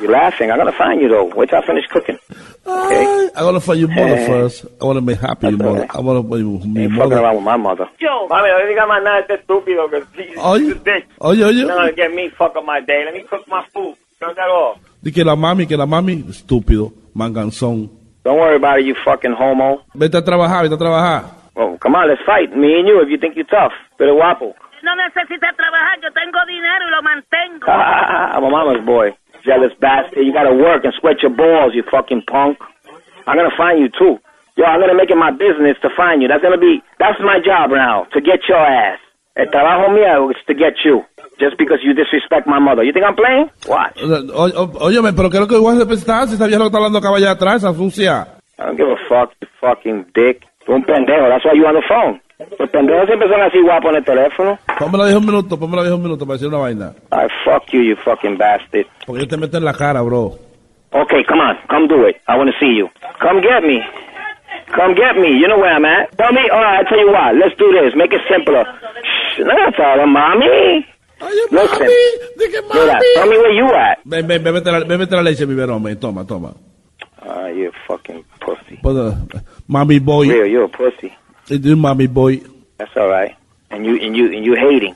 You're 0.00 0.10
laughing. 0.12 0.50
I'm 0.50 0.58
gonna 0.58 0.72
find 0.72 1.00
you 1.00 1.08
though. 1.08 1.24
Wait 1.34 1.48
till 1.48 1.58
I 1.58 1.66
finish 1.66 1.86
cooking. 1.88 2.18
Okay. 2.66 3.28
I 3.34 3.42
want 3.44 3.56
to 3.56 3.60
find 3.60 3.80
your 3.80 3.88
mother 3.88 4.16
Eh. 4.16 4.26
first. 4.26 4.64
I 4.80 4.84
want 4.84 4.96
to 4.98 5.00
make 5.00 5.18
happy 5.20 5.48
your 5.48 5.56
mother. 5.58 5.86
I 5.88 6.00
want 6.00 6.28
to 6.28 6.28
fucking 6.28 7.12
around 7.12 7.36
with 7.36 7.44
my 7.44 7.56
mother. 7.56 7.88
Yo. 7.98 8.26
Mami, 8.28 8.48
no 8.48 8.66
diga 8.68 8.86
más 8.86 9.02
nada 9.02 9.20
este 9.20 9.34
estúpido 9.34 9.88
que 9.88 10.02
sí, 10.14 10.28
Oye, 10.36 10.74
oye, 11.20 11.44
oye. 11.44 11.64
No, 11.64 11.90
get 11.96 12.12
me 12.12 12.28
fuck 12.30 12.56
up 12.56 12.64
my 12.66 12.80
day. 12.80 13.04
Let 13.04 13.14
me 13.14 13.22
cook 13.22 13.46
my 13.48 13.62
food. 13.72 13.94
All? 14.22 14.76
Di 15.02 15.12
que 15.12 15.24
la 15.24 15.36
mami, 15.36 15.66
que 15.66 15.76
la 15.76 15.86
mami, 15.86 16.24
estúpido, 16.28 16.92
manganzón. 17.14 17.88
Don't 18.24 18.38
worry 18.38 18.56
about 18.56 18.80
it, 18.80 18.86
you 18.86 18.94
fucking 19.04 19.32
homo. 19.32 19.82
Vete 19.94 20.16
a 20.18 20.22
trabajar, 20.24 20.62
vete 20.64 20.74
a 20.74 20.78
trabajar. 20.78 21.24
Well, 21.56 21.78
come 21.80 21.96
on, 21.96 22.08
let's 22.08 22.20
fight. 22.26 22.52
Me 22.54 22.78
and 22.78 22.86
you, 22.86 23.00
if 23.00 23.08
you 23.08 23.16
think 23.18 23.34
you're 23.34 23.48
tough. 23.48 23.72
Pero 23.98 24.14
guapo. 24.14 24.54
No 24.84 24.92
necesita 24.94 25.50
trabajar, 25.56 25.98
yo 26.02 26.12
tengo 26.12 26.38
dinero 26.46 26.84
y 26.86 26.90
lo 26.90 27.02
mantengo. 27.02 27.66
I'm 27.72 28.44
a 28.44 28.50
mama's 28.50 28.84
boy. 28.84 29.16
Jealous 29.44 29.72
bastard. 29.80 30.24
You 30.24 30.32
gotta 30.32 30.54
work 30.54 30.84
and 30.84 30.92
sweat 31.00 31.22
your 31.22 31.32
balls, 31.34 31.72
you 31.74 31.82
fucking 31.90 32.22
punk. 32.30 32.58
I'm 33.26 33.36
gonna 33.36 33.56
find 33.56 33.80
you 33.80 33.88
too. 33.88 34.20
Yo, 34.56 34.64
I'm 34.64 34.80
gonna 34.80 34.94
make 34.94 35.10
it 35.10 35.16
my 35.16 35.30
business 35.32 35.76
to 35.82 35.88
find 35.96 36.20
you. 36.22 36.28
That's 36.28 36.42
gonna 36.42 36.58
be, 36.60 36.82
that's 36.98 37.18
my 37.20 37.40
job 37.44 37.70
now, 37.70 38.04
to 38.12 38.20
get 38.20 38.40
your 38.48 38.58
ass. 38.60 39.00
El 39.34 39.46
trabajo 39.50 39.88
mío 39.90 40.30
is 40.30 40.36
to 40.46 40.54
get 40.54 40.74
you. 40.84 41.04
Just 41.38 41.58
because 41.58 41.80
you 41.82 41.92
disrespect 41.92 42.46
my 42.46 42.58
mother. 42.58 42.82
You 42.82 42.92
think 42.92 43.04
I'm 43.04 43.14
playing? 43.16 43.50
Watch. 43.68 43.98
O- 44.02 44.62
o- 44.62 44.86
Óyeme, 44.88 45.12
pero 45.12 45.28
¿qué 45.28 45.36
es 45.36 45.40
lo 45.42 45.46
que 45.48 45.56
voy 45.58 45.76
a 45.76 45.80
representar? 45.80 46.26
Si 46.28 46.34
esa 46.34 46.46
vieja 46.46 46.58
lo 46.58 46.64
que 46.64 46.68
está 46.68 46.78
hablando 46.78 46.98
acá 46.98 47.08
allá 47.14 47.32
atrás, 47.32 47.56
esa 47.64 47.74
sucia. 47.74 48.26
I 48.58 48.62
don't 48.64 48.76
give 48.78 48.88
a 48.88 48.96
fuck, 49.08 49.32
you 49.42 49.48
fucking 49.60 50.06
dick. 50.14 50.46
Un 50.68 50.82
pendejo, 50.82 51.28
that's 51.28 51.44
why 51.44 51.54
you 51.54 51.66
on 51.66 51.74
the 51.74 51.82
phone. 51.86 52.20
Los 52.58 52.68
pendejos 52.70 53.06
siempre 53.06 53.28
son 53.28 53.40
así 53.40 53.60
guapos 53.62 53.90
en 53.90 53.96
el 53.96 54.04
teléfono. 54.04 54.58
Pónmela 54.78 55.06
10 55.06 55.16
un 55.18 55.26
minuto, 55.26 55.58
pónmela 55.58 55.82
10 55.82 55.94
un 55.94 56.02
minuto 56.02 56.26
para 56.26 56.34
decir 56.34 56.48
una 56.48 56.58
vaina. 56.58 56.92
I 57.12 57.28
fuck 57.44 57.72
you, 57.72 57.80
you 57.80 57.96
fucking 57.96 58.36
bastard. 58.36 58.86
Porque 59.06 59.22
yo 59.22 59.28
te 59.28 59.36
meto 59.36 59.56
en 59.56 59.64
la 59.64 59.72
cara, 59.72 60.02
bro. 60.02 60.34
Okay, 60.92 61.24
come 61.24 61.40
on, 61.40 61.56
come 61.68 61.88
do 61.88 62.06
it. 62.06 62.16
I 62.28 62.36
want 62.36 62.50
to 62.50 62.56
see 62.60 62.76
you. 62.76 62.88
Come 63.20 63.40
get 63.40 63.62
me. 63.62 63.80
Come 64.74 64.94
get 64.94 65.16
me. 65.16 65.28
You 65.38 65.48
know 65.48 65.58
where 65.58 65.72
I'm 65.72 65.84
at. 65.84 66.16
Tell 66.16 66.32
me. 66.32 66.42
All 66.50 66.60
right, 66.60 66.84
I 66.84 66.88
tell 66.88 66.98
you 66.98 67.10
what. 67.10 67.34
Let's 67.36 67.56
do 67.56 67.72
this. 67.72 67.94
Make 67.96 68.12
it 68.12 68.20
simpler. 68.28 68.64
Shh, 68.64 69.40
no, 69.40 69.70
tell 69.76 69.96
them, 69.96 70.12
mommy. 70.12 70.86
Listen. 71.50 71.88
Mira, 72.36 73.00
tell 73.14 73.28
me 73.28 73.38
where 73.38 73.52
you 73.52 73.66
at. 73.72 73.98
Ven, 74.04 74.26
ven, 74.26 74.42
ven, 74.42 74.64
la, 74.64 74.78
la 74.78 75.22
leche, 75.22 75.46
mi 75.46 75.54
verón, 75.54 75.82
toma, 76.00 76.26
toma. 76.26 76.52
Ah, 77.22 77.48
you 77.48 77.72
fucking 77.86 78.24
pussy. 78.40 78.78
Mami 79.68 79.98
boy. 79.98 80.28
Real, 80.28 80.46
you're 80.46 80.64
a 80.64 80.68
pussy. 80.68 81.12
It's 81.48 81.64
you, 81.64 81.76
mami 81.76 82.06
boy. 82.12 82.40
That's 82.78 82.90
all 82.96 83.08
right. 83.08 83.34
And 83.70 83.84
you 83.84 83.96
and 84.00 84.16
you 84.16 84.26
and 84.32 84.44
you 84.44 84.54
hating. 84.54 84.94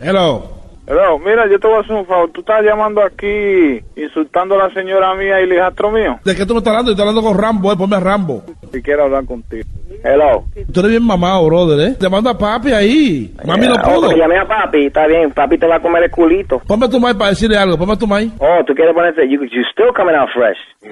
Hello. 0.00 0.56
Hello, 0.86 1.18
mira, 1.20 1.46
yo 1.48 1.56
te 1.60 1.68
voy 1.68 1.76
a 1.76 1.80
hacer 1.82 1.94
un 1.94 2.04
favor. 2.06 2.30
Tú 2.32 2.40
estás 2.40 2.64
llamando 2.64 3.00
aquí 3.00 3.80
insultando 3.94 4.56
a 4.56 4.66
la 4.66 4.74
señora 4.74 5.14
mía 5.14 5.40
y 5.40 5.44
el 5.44 5.52
hijastro 5.52 5.92
mío. 5.92 6.18
¿De 6.24 6.34
qué 6.34 6.44
tú 6.44 6.54
me 6.54 6.58
estás 6.58 6.72
hablando? 6.72 6.90
Yo 6.90 6.94
estoy 6.94 7.06
hablando 7.08 7.22
con 7.28 7.38
Rambo, 7.38 7.72
eh, 7.72 7.76
ponme 7.76 7.94
a 7.96 8.00
Rambo. 8.00 8.42
Si 8.72 8.82
quiero 8.82 9.04
hablar 9.04 9.24
contigo. 9.24 9.68
Hello. 10.02 10.46
Tú 10.72 10.80
eres 10.80 10.90
bien 10.90 11.04
mamado, 11.04 11.46
brother, 11.46 11.90
eh. 11.92 11.94
Te 11.94 12.08
manda 12.08 12.36
papi 12.36 12.72
ahí. 12.72 13.32
Mami 13.46 13.68
no 13.68 13.74
Ah, 13.76 13.82
pudo. 13.82 14.08
ok, 14.08 14.16
llamé 14.16 14.38
a 14.38 14.48
papi. 14.48 14.86
Está 14.86 15.06
bien. 15.06 15.30
Papi 15.30 15.58
te 15.58 15.66
va 15.68 15.76
a 15.76 15.80
comer 15.80 16.02
el 16.04 16.10
culito. 16.10 16.58
Ponme 16.66 16.88
tu 16.88 16.98
mic 16.98 17.16
para 17.16 17.30
decirle 17.30 17.56
algo, 17.56 17.78
ponme 17.78 17.96
tu 17.96 18.08
mic. 18.08 18.32
Oh, 18.40 18.64
tú 18.66 18.74
quieres 18.74 18.92
ponerte. 18.92 19.28
You, 19.28 19.44
you 19.44 19.62
still 19.70 19.92
coming 19.94 20.16
out 20.16 20.28
fresh. 20.34 20.58
You 20.82 20.90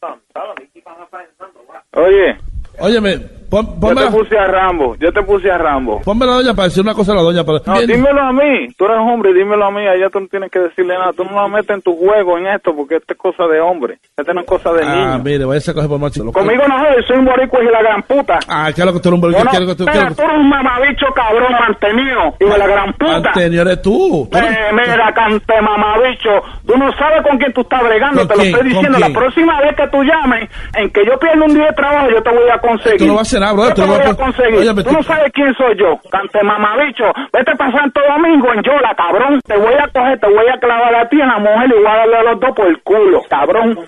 something. 0.00 1.62
Oye, 1.92 2.36
Óyeme, 2.78 3.20
pon, 3.50 3.80
yo 3.80 3.94
te 3.94 4.10
puse 4.10 4.38
a 4.38 4.46
Rambo. 4.46 4.96
Yo 4.98 5.12
te 5.12 5.22
puse 5.22 5.50
a 5.50 5.58
Rambo. 5.58 6.00
ponme 6.04 6.26
la 6.26 6.32
doña 6.34 6.54
para 6.54 6.68
decir 6.68 6.82
una 6.82 6.94
cosa 6.94 7.12
a 7.12 7.16
la 7.16 7.22
doña. 7.22 7.44
Para, 7.44 7.58
No, 7.66 7.74
Bien. 7.74 7.86
dímelo 7.86 8.20
a 8.20 8.32
mí. 8.32 8.68
Tú 8.76 8.84
eres 8.86 8.98
hombre, 8.98 9.32
dímelo 9.32 9.64
a 9.66 9.70
mí. 9.70 9.86
Allá 9.86 10.08
tú 10.10 10.20
no 10.20 10.26
tienes 10.28 10.50
que 10.50 10.58
decirle 10.60 10.94
nada. 10.98 11.12
Tú 11.12 11.24
no 11.24 11.40
la 11.42 11.48
metes 11.48 11.70
en 11.70 11.82
tu 11.82 11.96
juego 11.96 12.38
en 12.38 12.46
esto 12.48 12.74
porque 12.74 12.96
esto 12.96 13.12
es 13.14 13.18
cosa 13.18 13.44
de 13.46 13.60
hombre. 13.60 13.98
Esto 14.16 14.32
no 14.34 14.40
es 14.40 14.46
cosa 14.46 14.72
de 14.72 14.82
Ah, 14.84 14.94
niño. 14.94 15.24
mire, 15.24 15.44
vaya 15.44 15.70
a 15.70 15.74
coger 15.74 15.88
por 15.88 15.98
macho. 16.00 16.32
Conmigo 16.32 16.62
no 16.68 16.78
jodes, 16.78 17.04
soy 17.06 17.18
un 17.18 17.24
boricua 17.24 17.62
y 17.62 17.66
la 17.66 17.82
gran 17.82 18.02
puta. 18.02 18.38
Ah, 18.48 18.70
claro 18.74 18.92
que 18.92 19.00
tú 19.00 19.08
eres 19.08 19.14
un 19.16 19.20
boricua. 19.20 19.44
Bueno, 19.44 19.76
tú- 19.76 19.84
mira, 19.84 20.10
tú 20.14 20.22
eres 20.22 20.36
un 20.36 20.48
mamabicho 20.48 21.06
cabrón 21.14 21.52
mantenido 21.52 22.34
y 22.40 22.44
de 22.44 22.58
la 22.58 22.66
gran 22.66 22.92
puta. 22.94 23.28
Antonio, 23.28 23.62
eres 23.62 23.82
tú. 23.82 24.28
Tú 24.30 24.38
eres- 24.38 24.50
Eh, 24.56 24.72
mira, 24.72 25.12
cante 25.14 25.60
mamabicho, 25.60 26.30
tú 26.66 26.76
no 26.76 26.90
sabes 26.96 27.22
con 27.22 27.38
quién 27.38 27.52
tú 27.52 27.60
estás 27.62 27.82
bregando, 27.82 28.20
¿Con 28.20 28.28
te 28.28 28.36
lo 28.36 28.42
estoy 28.42 28.60
¿Con 28.60 28.68
diciendo. 28.70 28.98
La 28.98 29.08
próxima 29.10 29.60
vez 29.60 29.76
que 29.76 29.86
tú 29.88 30.02
llames, 30.02 30.50
en 30.76 30.90
que 30.90 31.04
yo 31.06 31.18
pierda 31.18 31.44
un 31.44 31.54
día 31.54 31.66
de 31.66 31.72
trabajo, 31.72 32.08
yo 32.10 32.22
te 32.22 32.30
voy 32.30 32.48
a 32.52 32.58
conseguir. 32.58 32.98
Tú 32.98 33.06
no 33.06 33.14
vas 33.16 33.32
a 33.32 33.35
nada, 33.40 33.52
brother, 33.52 33.74
Yo 33.74 33.74
tú 33.74 33.82
te 33.82 33.86
no 33.86 33.92
voy 33.98 34.02
a 34.10 34.14
conseguir. 34.16 34.54
Óyeme, 34.60 34.82
tú 34.84 34.90
tú- 34.90 34.96
no 34.96 35.02
sabes 35.02 35.32
quién 35.32 35.54
soy 35.54 35.76
yo, 35.78 35.98
cante 36.10 36.42
mamabicho. 36.42 37.04
Vete 37.32 37.56
para 37.56 37.72
Santo 37.72 38.00
Domingo 38.08 38.52
en 38.54 38.62
Yola, 38.62 38.94
cabrón. 38.96 39.40
Te 39.46 39.56
voy 39.56 39.74
a 39.74 39.88
coger, 39.88 40.18
te 40.20 40.26
voy 40.28 40.46
a 40.52 40.58
clavar 40.58 40.94
a 40.94 41.08
ti 41.08 41.20
en 41.20 41.28
la 41.28 41.38
mujer 41.38 41.68
y 41.70 41.72
voy 41.78 41.86
a 41.86 41.96
darle 41.96 42.16
a 42.16 42.22
los 42.22 42.40
dos 42.40 42.50
por 42.54 42.66
el 42.66 42.82
culo, 42.82 43.22
cabrón. 43.28 43.78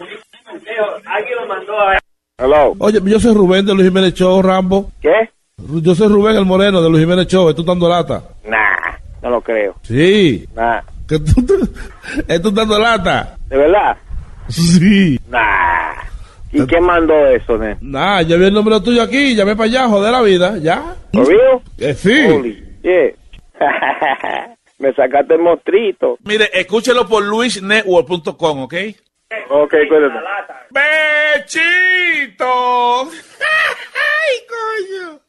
Alguien 1.06 1.36
lo 1.40 1.46
mandó 1.46 1.78
a... 1.80 1.98
Hello. 2.38 2.74
Oye, 2.78 3.00
yo 3.04 3.18
soy 3.20 3.34
Rubén 3.34 3.66
de 3.66 3.74
Luis 3.74 3.86
Jiménez 3.88 4.14
Show, 4.14 4.40
Rambo. 4.42 4.90
¿Qué? 5.02 5.30
Yo 5.82 5.94
soy 5.94 6.08
Rubén 6.08 6.36
el 6.36 6.44
Moreno 6.46 6.80
de 6.80 6.88
Luis 6.88 7.02
Jiménez 7.02 7.26
Show. 7.26 7.48
Estoy 7.50 7.64
dando 7.64 7.88
lata. 7.88 8.22
Nah, 8.44 8.96
no 9.22 9.30
lo 9.30 9.40
creo. 9.40 9.74
Sí. 9.82 10.46
Nah. 10.54 10.80
Que 11.08 11.18
tú, 11.18 11.44
tú- 11.44 11.68
¿Estás 12.28 12.54
dando 12.54 12.78
lata? 12.78 13.34
¿De 13.48 13.56
verdad? 13.56 13.96
Sí. 14.48 15.18
Nah. 15.28 15.94
¿Y 16.52 16.66
quién 16.66 16.84
mandó 16.84 17.26
eso, 17.26 17.58
ne? 17.58 17.76
Nah, 17.80 18.22
yo 18.22 18.38
vi 18.38 18.46
el 18.46 18.54
número 18.54 18.82
tuyo 18.82 19.02
aquí, 19.02 19.34
llamé 19.34 19.54
para 19.54 19.68
allá, 19.68 19.88
joder 19.88 20.12
la 20.12 20.22
vida, 20.22 20.58
¿ya? 20.58 20.96
¿For 21.12 21.26
real? 21.26 21.60
Eh, 21.78 21.94
sí. 21.94 22.26
Holy. 22.26 22.64
Me 24.78 24.92
sacaste 24.94 25.34
el 25.34 25.40
mostrito. 25.40 26.16
Mire, 26.24 26.48
escúchelo 26.52 27.06
por 27.08 27.24
luisnetwork.com, 27.24 28.62
¿ok? 28.62 28.74
Ok, 29.50 29.74
cuídate. 29.88 30.18
¡Bechito! 30.70 32.44
¡Ay, 33.10 34.36
coño! 34.48 35.20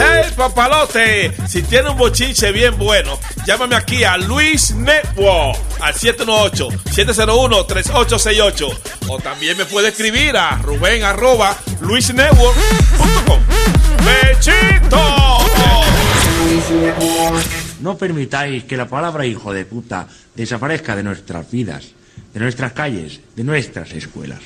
¡Hey, 0.00 0.30
papalote! 0.36 1.32
Si 1.48 1.62
tiene 1.62 1.90
un 1.90 1.98
bochinche 1.98 2.52
bien 2.52 2.78
bueno, 2.78 3.18
llámame 3.44 3.74
aquí 3.74 4.04
a 4.04 4.16
Luis 4.16 4.72
Network 4.72 5.58
al 5.80 5.92
718-701-3868. 5.94 8.78
O 9.08 9.18
también 9.18 9.56
me 9.56 9.64
puede 9.64 9.88
escribir 9.88 10.36
a 10.36 10.56
Rubén 10.58 11.02
arroba 11.02 11.56
luisnetwork.com. 11.80 13.40
¡Bechito! 14.04 15.00
No 17.80 17.98
permitáis 17.98 18.62
que 18.64 18.76
la 18.76 18.88
palabra 18.88 19.26
hijo 19.26 19.52
de 19.52 19.64
puta 19.64 20.06
desaparezca 20.36 20.94
de 20.94 21.02
nuestras 21.02 21.50
vidas, 21.50 21.86
de 22.32 22.40
nuestras 22.40 22.72
calles, 22.72 23.20
de 23.34 23.42
nuestras 23.42 23.90
escuelas. 23.92 24.38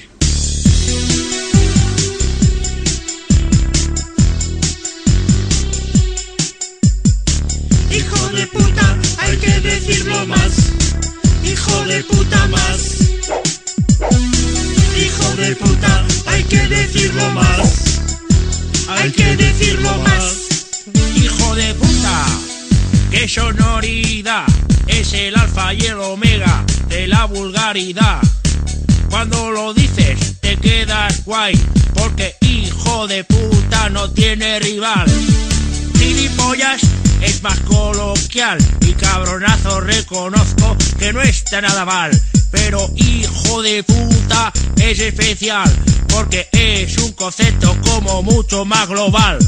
Hijo 7.94 8.28
de 8.30 8.46
puta, 8.46 8.98
hay 9.18 9.36
que 9.36 9.60
decirlo 9.60 10.26
más. 10.26 10.52
Hijo 11.44 11.84
de 11.84 12.02
puta 12.04 12.48
más. 12.48 12.78
Hijo 14.96 15.36
de 15.36 15.56
puta, 15.56 16.06
hay 16.26 16.42
que 16.44 16.68
decirlo 16.68 17.30
más. 17.32 18.00
Hay 18.88 19.12
que 19.12 19.36
decirlo 19.36 19.98
más. 19.98 20.36
Hijo 21.16 21.54
de 21.54 21.74
puta, 21.74 22.26
qué 23.10 23.28
sonoridad, 23.28 24.46
es 24.86 25.12
el 25.12 25.36
alfa 25.36 25.74
y 25.74 25.80
el 25.80 25.98
omega 25.98 26.64
de 26.88 27.06
la 27.08 27.26
vulgaridad. 27.26 28.20
Cuando 29.10 29.50
lo 29.50 29.74
dices 29.74 30.40
te 30.40 30.56
quedas 30.56 31.24
guay, 31.26 31.60
porque 31.92 32.36
hijo 32.40 33.06
de 33.06 33.24
puta 33.24 33.90
no 33.90 34.10
tiene 34.10 34.58
rival. 34.60 35.06
Gilipollas 35.98 36.80
es 37.22 37.42
más 37.42 37.58
coloquial 37.60 38.58
y 38.80 38.92
cabronazo 38.92 39.80
reconozco 39.80 40.76
que 40.98 41.12
no 41.12 41.22
está 41.22 41.60
nada 41.60 41.84
mal. 41.84 42.10
Pero 42.50 42.90
hijo 42.96 43.62
de 43.62 43.82
puta 43.82 44.52
es 44.76 44.98
especial 44.98 45.70
porque 46.08 46.48
es 46.52 46.98
un 46.98 47.12
concepto 47.12 47.76
como 47.82 48.22
mucho 48.22 48.64
más 48.64 48.88
global. 48.88 49.38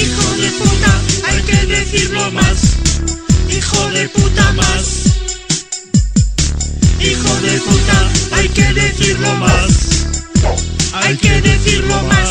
Hijo 0.00 0.36
de 0.36 0.50
puta, 0.50 1.00
hay 1.28 1.42
que 1.42 1.66
decirlo 1.66 2.30
más. 2.30 2.58
Hijo 3.48 3.90
de 3.90 4.08
puta 4.08 4.52
más. 4.52 4.84
Hijo 7.00 7.40
de 7.40 7.60
puta, 7.60 8.10
hay 8.36 8.48
que 8.48 8.72
decirlo 8.72 9.34
más. 9.36 9.70
Hay 10.94 11.16
que 11.16 11.40
decirlo 11.40 12.02
más. 12.04 12.28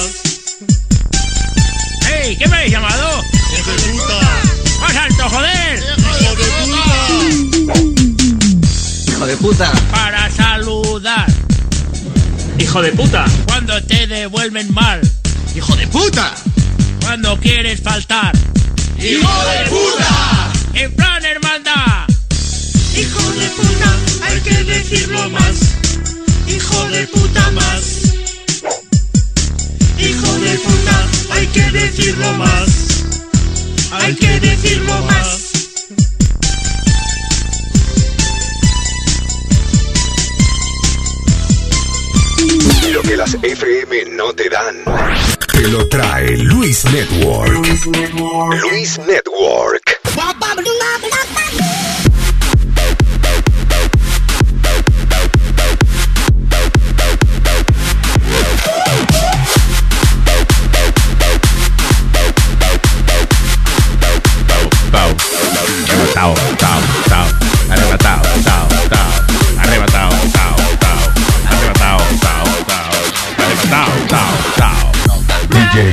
¡Ey! 2.09 2.35
¿Qué 2.37 2.47
me 2.47 2.55
habéis 2.55 2.71
llamado? 2.71 3.23
¡Hijo 3.57 3.71
de 3.71 3.91
puta! 3.91 4.50
¡Más 4.93 5.05
alto, 5.05 5.29
joder! 5.29 5.81
¡Hijo 6.19 6.35
de 6.35 6.43
puta! 6.59 7.71
¡Hijo 9.07 9.25
de 9.25 9.37
puta! 9.37 9.71
Para 9.89 10.29
saludar. 10.31 11.27
¡Hijo 12.59 12.81
de 12.81 12.91
puta! 12.91 13.23
Cuando 13.47 13.81
te 13.83 14.05
devuelven 14.07 14.73
mal. 14.73 14.99
¡Hijo 15.55 15.77
de 15.77 15.87
puta! 15.87 16.33
Cuando 16.99 17.39
quieres 17.39 17.79
faltar. 17.81 18.35
¡Hijo 18.97 19.45
de 19.45 19.69
puta! 19.69 20.51
En 20.73 20.93
plan 20.93 21.23
hermandad. 21.23 22.07
Hijo 22.97 23.31
de 23.31 23.47
puta, 23.47 23.95
hay 24.23 24.41
que 24.41 24.63
decirlo 24.65 25.29
más. 25.29 25.55
Hijo 26.47 26.89
de 26.89 27.07
puta 27.07 27.51
más. 27.51 27.81
Hijo 29.97 30.33
de 30.39 30.59
puta, 30.59 31.07
hay 31.31 31.47
que 31.47 31.71
decirlo 31.71 32.33
más. 32.33 33.00
Hay 33.91 34.15
que 34.15 34.39
decirlo 34.39 35.01
más. 35.03 35.51
Lo 42.91 43.01
que 43.01 43.17
las 43.17 43.33
FM 43.35 44.05
no 44.11 44.33
te 44.33 44.49
dan. 44.49 44.83
Te 45.51 45.67
lo 45.67 45.87
trae 45.89 46.37
Luis 46.37 46.85
Network. 46.85 47.67
Luis 48.61 48.97
Network. 48.99 50.00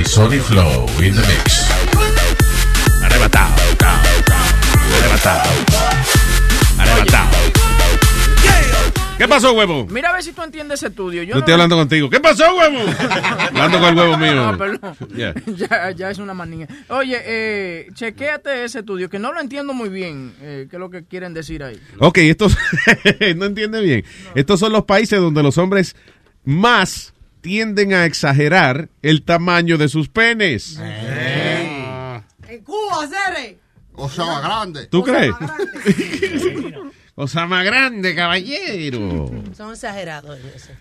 Sony 0.08 0.40
Flow 0.40 0.86
in 1.04 1.14
the 1.14 1.20
mix. 1.20 1.68
Arrebatado, 3.04 3.54
arrebatado, 4.96 5.50
arrebatado. 6.78 7.38
¿Qué 9.18 9.28
pasó, 9.28 9.52
huevo? 9.52 9.86
Mira 9.90 10.08
a 10.08 10.12
ver 10.14 10.22
si 10.22 10.32
tú 10.32 10.42
entiendes 10.42 10.78
ese 10.78 10.86
estudio. 10.86 11.22
Yo 11.24 11.34
No 11.34 11.40
estoy 11.40 11.52
hablando 11.52 11.76
contigo. 11.76 12.08
¿Qué 12.08 12.20
pasó, 12.20 12.44
huevo? 12.56 12.78
hablando 13.48 13.80
con 13.80 13.88
el 13.90 13.96
huevo 13.96 14.16
mío. 14.16 14.34
No, 14.34 14.56
perdón. 14.56 14.96
Yeah. 15.14 15.34
Ya, 15.56 15.90
ya 15.90 16.10
es 16.10 16.18
una 16.18 16.32
manía. 16.32 16.66
Oye, 16.88 17.20
eh, 17.26 17.88
chequéate 17.92 18.64
ese 18.64 18.78
estudio, 18.78 19.10
que 19.10 19.18
no 19.18 19.34
lo 19.34 19.40
entiendo 19.40 19.74
muy 19.74 19.90
bien. 19.90 20.32
Eh, 20.40 20.68
¿Qué 20.70 20.76
es 20.76 20.80
lo 20.80 20.88
que 20.88 21.04
quieren 21.04 21.34
decir 21.34 21.62
ahí? 21.62 21.78
Ok, 21.98 22.18
estos 22.18 22.56
no 23.36 23.44
entiende 23.44 23.82
bien. 23.82 24.04
Estos 24.34 24.58
son 24.58 24.72
los 24.72 24.84
países 24.84 25.20
donde 25.20 25.42
los 25.42 25.58
hombres 25.58 25.94
más 26.44 27.12
tienden 27.40 27.92
a 27.92 28.04
exagerar 28.04 28.88
el 29.02 29.22
tamaño 29.22 29.78
de 29.78 29.88
sus 29.88 30.08
penes. 30.08 30.78
En 30.78 32.64
Cuba, 32.64 33.06
Cere. 33.06 33.58
Cosa 33.92 34.24
más 34.24 34.44
grande. 34.44 34.86
¿Tú 34.86 35.02
crees? 35.02 35.34
Cosa 37.14 37.46
más 37.48 37.64
grande, 37.64 38.14
caballero. 38.14 39.30
Son 39.56 39.72
exagerados. 39.72 40.38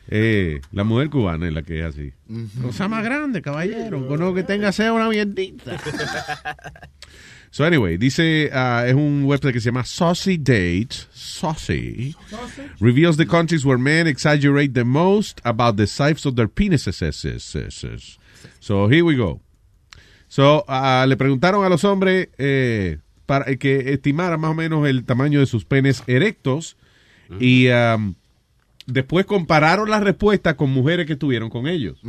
Eh, 0.08 0.62
la 0.72 0.84
mujer 0.84 1.10
cubana 1.10 1.48
es 1.48 1.54
la 1.54 1.64
que 1.64 1.80
es 1.80 1.86
así. 1.86 2.14
Cosa 2.62 2.88
más 2.88 3.04
grande, 3.04 3.42
caballero. 3.42 4.08
Con 4.08 4.36
que 4.36 4.44
tenga 4.44 4.72
sea 4.72 4.94
una 4.94 5.10
mierdita. 5.10 5.78
So 7.52 7.64
anyway, 7.64 7.98
dice, 7.98 8.50
ah, 8.54 8.86
es 8.86 8.94
un 8.94 9.24
website 9.26 9.54
que 9.54 9.62
se 9.62 9.70
llama 9.70 9.86
Saucy 9.86 10.38
Date, 10.38 10.94
Saucy, 11.14 12.16
reveals 12.80 13.18
the 13.18 13.26
countries 13.26 13.66
where 13.66 13.78
men 13.78 14.06
exaggerate 14.06 14.74
the 14.74 14.84
most 14.84 15.40
about 15.44 15.78
the 15.78 15.88
size 15.88 16.26
of 16.26 16.36
their 16.36 16.48
penises. 16.48 16.96
So 18.60 18.88
here 18.88 19.04
we 19.04 19.16
go. 19.16 19.42
So, 20.28 20.66
ah, 20.68 21.06
le 21.08 21.16
preguntaron 21.16 21.66
a 21.66 21.70
los 21.70 21.84
hombres 21.84 22.28
eh, 22.38 22.98
para 23.26 23.56
que 23.56 23.94
estimaran 23.94 24.40
más 24.40 24.52
o 24.52 24.56
menos 24.56 24.88
el 24.88 25.06
tamaño 25.06 25.40
de 25.40 25.46
sus 25.46 25.66
penes 25.66 26.04
erectos 26.08 26.78
y 27.40 27.68
um, 27.70 28.16
después 28.86 29.26
compararon 29.26 29.90
las 29.90 30.04
respuestas 30.04 30.56
con 30.56 30.70
mujeres 30.70 31.06
que 31.06 31.14
estuvieron 31.14 31.50
con 31.50 31.68
ellos. 31.68 32.00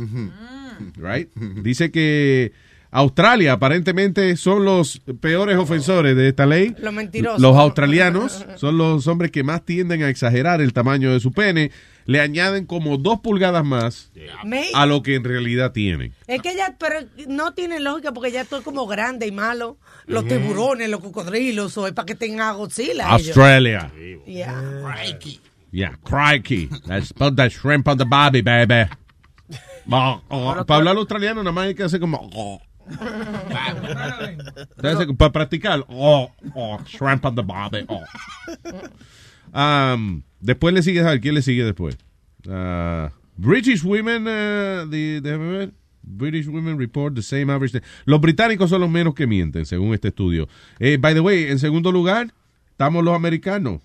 Right? 0.95 1.29
Dice 1.35 1.91
que 1.91 2.53
Australia 2.91 3.53
aparentemente 3.53 4.35
son 4.35 4.65
los 4.65 4.99
peores 5.21 5.57
ofensores 5.57 6.15
de 6.15 6.29
esta 6.29 6.45
ley. 6.45 6.75
Los 6.79 6.93
mentirosos. 6.93 7.39
Los 7.39 7.55
australianos 7.55 8.45
son 8.55 8.77
los 8.77 9.05
hombres 9.07 9.29
que 9.31 9.43
más 9.43 9.63
tienden 9.63 10.01
a 10.01 10.09
exagerar 10.09 10.59
el 10.61 10.73
tamaño 10.73 11.11
de 11.11 11.19
su 11.19 11.31
pene. 11.31 11.71
Le 12.05 12.19
añaden 12.19 12.65
como 12.65 12.97
dos 12.97 13.19
pulgadas 13.19 13.63
más 13.63 14.11
a 14.73 14.85
lo 14.87 15.03
que 15.03 15.13
en 15.13 15.23
realidad 15.23 15.71
tienen. 15.71 16.15
Es 16.25 16.41
que 16.41 16.55
ya, 16.55 16.75
pero 16.79 16.95
no 17.27 17.53
tiene 17.53 17.79
lógica 17.79 18.11
porque 18.11 18.31
ya 18.31 18.45
todo 18.45 18.61
es 18.61 18.65
como 18.65 18.87
grande 18.87 19.27
y 19.27 19.31
malo. 19.31 19.77
Los 20.07 20.27
tiburones, 20.27 20.89
los 20.89 21.01
cocodrilos, 21.01 21.77
o 21.77 21.85
es 21.85 21.93
para 21.93 22.07
que 22.07 22.15
tengan 22.15 22.47
a 22.47 22.51
Godzilla. 22.53 23.15
ellos. 23.15 23.27
Australia. 23.27 23.91
Yeah. 24.25 24.95
Yeah, 25.71 25.91
crikey. 26.03 26.67
Let's 26.87 27.13
put 27.13 27.35
that 27.35 27.51
shrimp 27.51 27.87
on 27.87 27.99
the 27.99 28.05
barbie, 28.05 28.41
baby. 28.41 28.89
Oh, 29.91 30.21
oh, 30.29 30.65
Para 30.67 30.77
hablar 30.77 30.97
australiano 30.97 31.41
nada 31.41 31.51
más 31.51 31.65
hay 31.65 31.73
que 31.73 31.81
hacer 31.81 31.99
como... 31.99 32.61
para 35.17 35.31
practicar, 35.31 35.85
oh, 35.89 36.31
oh, 36.55 36.79
shrimp 36.85 37.25
on 37.25 37.35
the 37.35 37.43
barbie. 37.43 37.85
Oh. 37.87 38.03
Um, 39.53 40.23
después 40.39 40.73
le 40.73 40.81
sigue, 40.81 40.99
a 41.01 41.03
ver, 41.11 41.21
¿quién 41.21 41.35
le 41.35 41.41
sigue 41.41 41.63
después? 41.63 41.97
Ah, 42.47 43.11
British 43.35 43.83
women, 43.83 44.23
uh, 44.23 44.89
the- 44.89 45.21
déjame 45.21 45.51
ver. 45.51 45.71
British 46.01 46.47
women 46.47 46.77
report 46.77 47.13
the 47.13 47.21
same 47.21 47.51
average. 47.51 47.81
Los 48.05 48.19
británicos 48.19 48.69
son 48.69 48.81
los 48.81 48.89
menos 48.89 49.13
que 49.13 49.27
mienten, 49.27 49.65
según 49.65 49.93
este 49.93 50.07
estudio. 50.07 50.47
Eh, 50.79 50.97
by 50.99 51.13
the 51.13 51.19
way, 51.19 51.45
en 51.45 51.59
segundo 51.59 51.91
lugar, 51.91 52.33
estamos 52.71 53.03
los 53.03 53.15
americanos. 53.15 53.81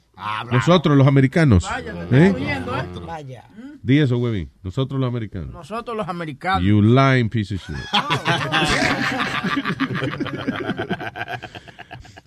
Nosotros, 0.51 0.97
los 0.97 1.07
americanos. 1.07 1.65
¿Eh? 2.12 2.33
Oyendo, 2.34 2.76
¿eh? 2.76 2.84
Vaya. 3.07 3.44
Di 3.83 3.99
eso, 3.99 4.17
huevín. 4.18 4.51
Nosotros, 4.62 4.99
los 5.01 5.09
americanos. 5.09 5.51
Nosotros 5.52 5.97
los 5.97 6.09
americanos. 6.09 6.62
You 6.62 6.81
lying 6.81 7.28
piece 7.28 7.55
of 7.55 7.60
shit. 7.60 7.76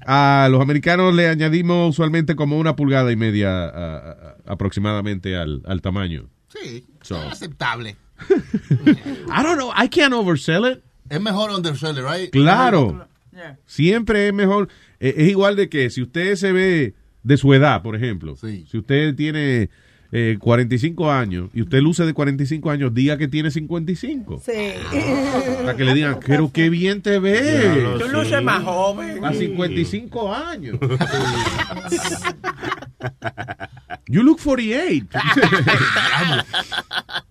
A 0.10 0.48
los 0.50 0.62
americanos 0.62 1.14
le 1.14 1.28
añadimos 1.28 1.90
usualmente 1.90 2.36
como 2.36 2.58
una 2.58 2.76
pulgada 2.78 3.12
y 3.12 3.18
media 3.18 3.66
a- 3.66 3.70
a- 3.70 3.98
a- 4.12 4.36
aproximadamente 4.46 5.36
al, 5.36 5.62
al 5.66 5.82
tamaño. 5.82 6.30
Sí, 6.48 6.86
So. 7.02 7.18
aceptable. 7.30 7.98
I 9.30 9.44
don't 9.44 9.58
know, 9.58 9.72
I 9.76 9.90
can't 9.90 10.14
oversell 10.14 10.66
it. 10.72 10.82
Es 11.10 11.20
mejor 11.22 11.52
undersell 11.52 11.98
it, 11.98 12.04
right? 12.06 12.32
Claro. 12.32 13.08
Siempre 13.66 14.28
es 14.30 14.34
mejor. 14.34 14.70
Es 15.00 15.28
igual 15.30 15.56
de 15.56 15.70
que 15.70 15.90
si 15.90 16.02
usted 16.02 16.36
se 16.36 16.52
ve 16.52 16.96
de 17.28 17.38
su 17.38 17.54
edad, 17.54 17.82
por 17.82 17.96
ejemplo. 17.96 18.36
Si 18.38 18.78
usted 18.78 19.14
tiene 19.16 19.70
eh, 20.14 20.38
45 20.40 21.12
años 21.12 21.50
y 21.54 21.62
usted 21.62 21.82
luce 21.82 22.06
de 22.06 22.14
45 22.14 22.72
años, 22.72 22.94
diga 22.94 23.18
que 23.18 23.28
tiene 23.28 23.52
55. 23.52 24.42
Sí. 24.46 24.52
Para 25.62 25.76
que 25.76 25.84
le 25.84 25.94
digan, 25.94 26.20
pero 26.26 26.50
qué 26.54 26.70
bien 26.70 27.02
te 27.02 27.20
ves. 27.20 27.84
Tú 28.00 28.08
luces 28.08 28.42
más 28.42 28.64
joven. 28.64 29.26
A 29.26 29.34
55 29.34 30.34
años. 30.34 30.80
You 34.08 34.24
look 34.24 34.40
48. 34.42 35.06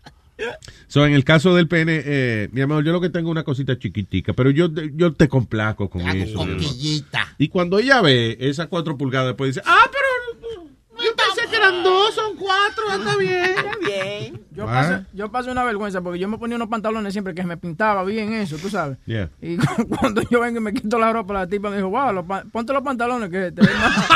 So, 0.86 1.06
en 1.06 1.14
el 1.14 1.24
caso 1.24 1.54
del 1.54 1.68
pene, 1.68 2.02
eh, 2.04 2.48
mi 2.52 2.60
amor, 2.60 2.84
yo 2.84 2.92
lo 2.92 3.00
que 3.00 3.10
tengo 3.10 3.28
es 3.28 3.32
una 3.32 3.44
cosita 3.44 3.78
chiquitica, 3.78 4.32
pero 4.32 4.50
yo, 4.50 4.68
yo 4.94 5.12
te 5.12 5.28
complazco 5.28 5.88
con 5.88 6.02
eso. 6.02 6.46
Y 7.38 7.48
cuando 7.48 7.78
ella 7.78 8.00
ve 8.02 8.36
esas 8.40 8.68
cuatro 8.68 8.96
pulgadas, 8.96 9.28
después 9.28 9.54
dice, 9.54 9.62
ah, 9.66 9.90
pero 9.90 10.04
yo 11.04 11.10
pensé 11.16 11.48
que 11.50 11.56
eran 11.56 11.82
dos, 11.82 12.14
son 12.14 12.36
cuatro, 12.36 12.84
anda 12.90 13.16
bien. 13.16 13.54
bien. 13.84 14.40
Yo 14.52 14.64
Ah. 14.68 14.72
pasé, 14.72 15.06
yo 15.12 15.30
pasé 15.30 15.50
una 15.50 15.64
vergüenza 15.64 16.00
porque 16.00 16.18
yo 16.18 16.28
me 16.28 16.38
ponía 16.38 16.56
unos 16.56 16.68
pantalones 16.68 17.12
siempre 17.12 17.34
que 17.34 17.42
me 17.42 17.56
pintaba 17.56 18.02
bien 18.04 18.32
eso, 18.32 18.56
tú 18.56 18.70
sabes. 18.70 18.96
Yeah. 19.06 19.28
Y 19.42 19.56
cuando 20.00 20.22
yo 20.30 20.40
vengo 20.40 20.58
y 20.58 20.62
me 20.62 20.72
quito 20.72 20.98
la 20.98 21.12
ropa, 21.12 21.34
la 21.34 21.46
tipa 21.46 21.68
me 21.70 21.76
dijo, 21.76 21.88
wow, 21.90 22.12
los 22.12 22.24
ponte 22.50 22.72
los 22.72 22.82
pantalones 22.82 23.28
que 23.30 23.52
te 23.52 23.60
ven 23.62 23.76
más. 23.78 24.08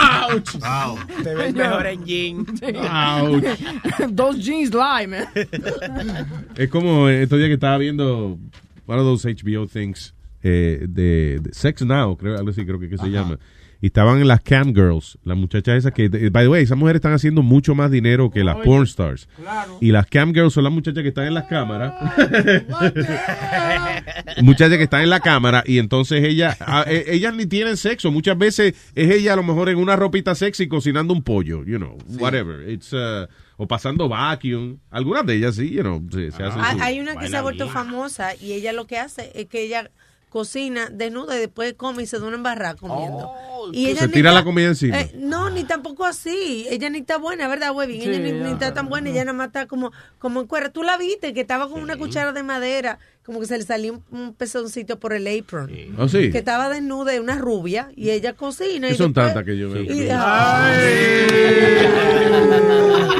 Te 1.22 1.34
ves 1.34 1.54
Yo- 1.54 1.62
mejor 1.62 1.86
en 1.86 2.04
jean. 2.04 2.46
Sí. 2.58 2.66
Ouch. 2.76 4.14
Those 4.16 4.38
jeans 4.40 4.72
lie, 4.72 5.06
man. 5.06 5.26
Es 6.56 6.68
como 6.70 7.08
estos 7.08 7.38
días 7.38 7.48
que 7.48 7.54
estaba 7.54 7.76
viendo 7.78 8.38
one 8.86 8.98
of 9.00 9.04
those 9.04 9.28
HBO 9.28 9.66
things 9.66 10.14
eh, 10.42 10.86
de, 10.88 11.38
de 11.42 11.52
Sex 11.52 11.82
Now, 11.82 12.16
creo, 12.16 12.38
algo 12.38 12.50
así 12.50 12.64
creo 12.64 12.78
que, 12.80 12.88
que 12.88 12.96
se 12.98 13.08
llama. 13.08 13.38
Y 13.82 13.86
estaban 13.86 14.26
las 14.28 14.42
cam 14.42 14.74
girls, 14.74 15.18
las 15.24 15.38
muchachas 15.38 15.76
esas 15.78 15.92
que, 15.92 16.08
de- 16.10 16.28
by 16.28 16.44
the 16.44 16.48
way, 16.48 16.62
esas 16.64 16.76
mujeres 16.76 16.98
están 16.98 17.14
haciendo 17.14 17.42
mucho 17.42 17.74
más 17.74 17.90
dinero 17.90 18.30
que 18.30 18.44
las 18.44 18.56
porn 18.56 18.84
stars. 18.84 19.26
Y 19.80 19.90
las 19.90 20.06
cam 20.06 20.34
girls 20.34 20.52
son 20.52 20.64
las 20.64 20.72
muchachas 20.72 21.02
que 21.02 21.08
están 21.08 21.26
en 21.26 21.34
las 21.34 21.44
cámaras. 21.44 21.94
muchachas 24.42 24.76
que 24.76 24.84
están 24.84 25.02
en 25.02 25.10
la 25.10 25.20
cámara 25.20 25.62
y 25.66 25.78
entonces 25.78 26.22
ellas, 26.24 26.56
a- 26.60 26.84
e- 26.86 27.14
ellas 27.14 27.34
ni 27.34 27.46
tienen 27.46 27.76
sexo. 27.76 28.10
Muchas 28.10 28.36
veces 28.38 28.74
es 28.94 29.10
ella 29.10 29.32
a 29.32 29.36
lo 29.36 29.42
mejor 29.42 29.68
en 29.68 29.78
una 29.78 29.96
ropita 29.96 30.34
sexy 30.34 30.68
cocinando 30.68 31.12
un 31.14 31.22
pollo, 31.22 31.64
you 31.64 31.78
know, 31.78 31.96
whatever. 32.18 32.68
It's, 32.68 32.92
uh, 32.92 33.26
o 33.56 33.66
pasando 33.66 34.08
vacuum. 34.08 34.78
Algunas 34.90 35.26
de 35.26 35.36
ellas 35.36 35.56
sí, 35.56 35.70
you 35.70 35.80
know, 35.82 36.06
se, 36.10 36.30
se 36.30 36.42
hacen 36.42 36.60
Hay, 36.62 36.76
su- 36.76 36.82
hay 36.84 37.00
una 37.00 37.16
que 37.16 37.28
se 37.28 37.36
ha 37.36 37.42
vuelto 37.42 37.68
famosa 37.68 38.34
y 38.36 38.52
ella 38.52 38.72
lo 38.72 38.86
que 38.86 38.98
hace 38.98 39.30
es 39.34 39.46
que 39.46 39.64
ella 39.64 39.90
cocina 40.30 40.88
desnuda 40.90 41.36
y 41.36 41.40
después 41.40 41.74
come 41.74 42.04
y 42.04 42.06
se 42.06 42.18
da 42.18 42.24
una 42.26 42.36
embarrada 42.36 42.76
comiendo. 42.76 43.30
y 43.72 43.88
ella 43.88 44.00
se 44.00 44.06
ni 44.06 44.12
tira 44.14 44.32
la 44.32 44.42
comida 44.44 44.68
encima. 44.68 44.98
eh, 45.00 45.12
no, 45.18 45.50
ni 45.50 45.64
tampoco 45.64 46.06
así. 46.06 46.66
Ella 46.70 46.88
ni 46.88 47.00
está 47.00 47.18
buena, 47.18 47.46
¿verdad, 47.48 47.74
Webin? 47.74 48.00
ella 48.00 48.14
Sí, 48.14 48.20
ni, 48.20 48.32
ni 48.32 48.50
está 48.52 48.72
tan 48.72 48.88
buena, 48.88 49.10
ella 49.10 49.24
nada 49.26 49.36
más 49.36 49.48
está 49.48 49.66
como, 49.66 49.92
como 50.18 50.40
en 50.40 50.46
cuera. 50.46 50.70
Tú 50.70 50.82
la 50.82 50.96
viste, 50.96 51.34
que 51.34 51.42
estaba 51.42 51.68
con 51.68 51.82
una 51.82 51.96
cuchara 51.98 52.32
de 52.32 52.42
madera, 52.42 52.98
como 53.24 53.38
que 53.40 53.46
se 53.46 53.58
le 53.58 53.64
salió 53.64 53.92
un, 53.92 54.04
un 54.18 54.32
pezoncito 54.34 54.98
por 54.98 55.12
el 55.12 55.26
apron. 55.28 55.70
¿Oh, 55.98 56.08
sí? 56.08 56.30
Que 56.30 56.38
estaba 56.38 56.68
desnuda, 56.70 57.20
una 57.20 57.36
rubia, 57.36 57.90
y 57.94 58.10
ella 58.10 58.32
cocina. 58.32 58.88
Y 58.88 58.94
son 58.94 59.12
después- 59.12 59.26
tantas 59.34 59.44
que 59.44 59.58
yo 59.58 59.70
veo. 59.70 59.82
y- 59.82 60.08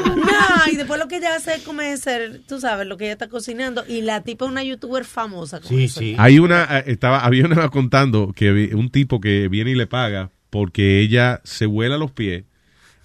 No, 0.49 0.71
y 0.71 0.75
después 0.75 0.99
lo 0.99 1.07
que 1.07 1.17
ella 1.17 1.35
hace 1.35 1.55
es 1.55 1.63
como 1.63 1.81
ser, 1.97 2.41
tú 2.47 2.59
sabes, 2.59 2.87
lo 2.87 2.97
que 2.97 3.05
ella 3.05 3.13
está 3.13 3.29
cocinando. 3.29 3.83
Y 3.87 4.01
la 4.01 4.21
tipa 4.21 4.45
es 4.45 4.51
una 4.51 4.63
youtuber 4.63 5.05
famosa. 5.05 5.59
con 5.59 5.79
eso. 5.79 6.01
Hay 6.17 6.39
una, 6.39 6.79
eh, 6.79 6.83
estaba, 6.87 7.19
había 7.19 7.45
una 7.45 7.69
contando 7.69 8.33
que 8.33 8.71
un 8.73 8.89
tipo 8.89 9.19
que 9.19 9.47
viene 9.47 9.71
y 9.71 9.75
le 9.75 9.87
paga 9.87 10.31
porque 10.49 10.99
ella 10.99 11.41
se 11.43 11.65
vuela 11.65 11.97
los 11.97 12.11
pies 12.11 12.43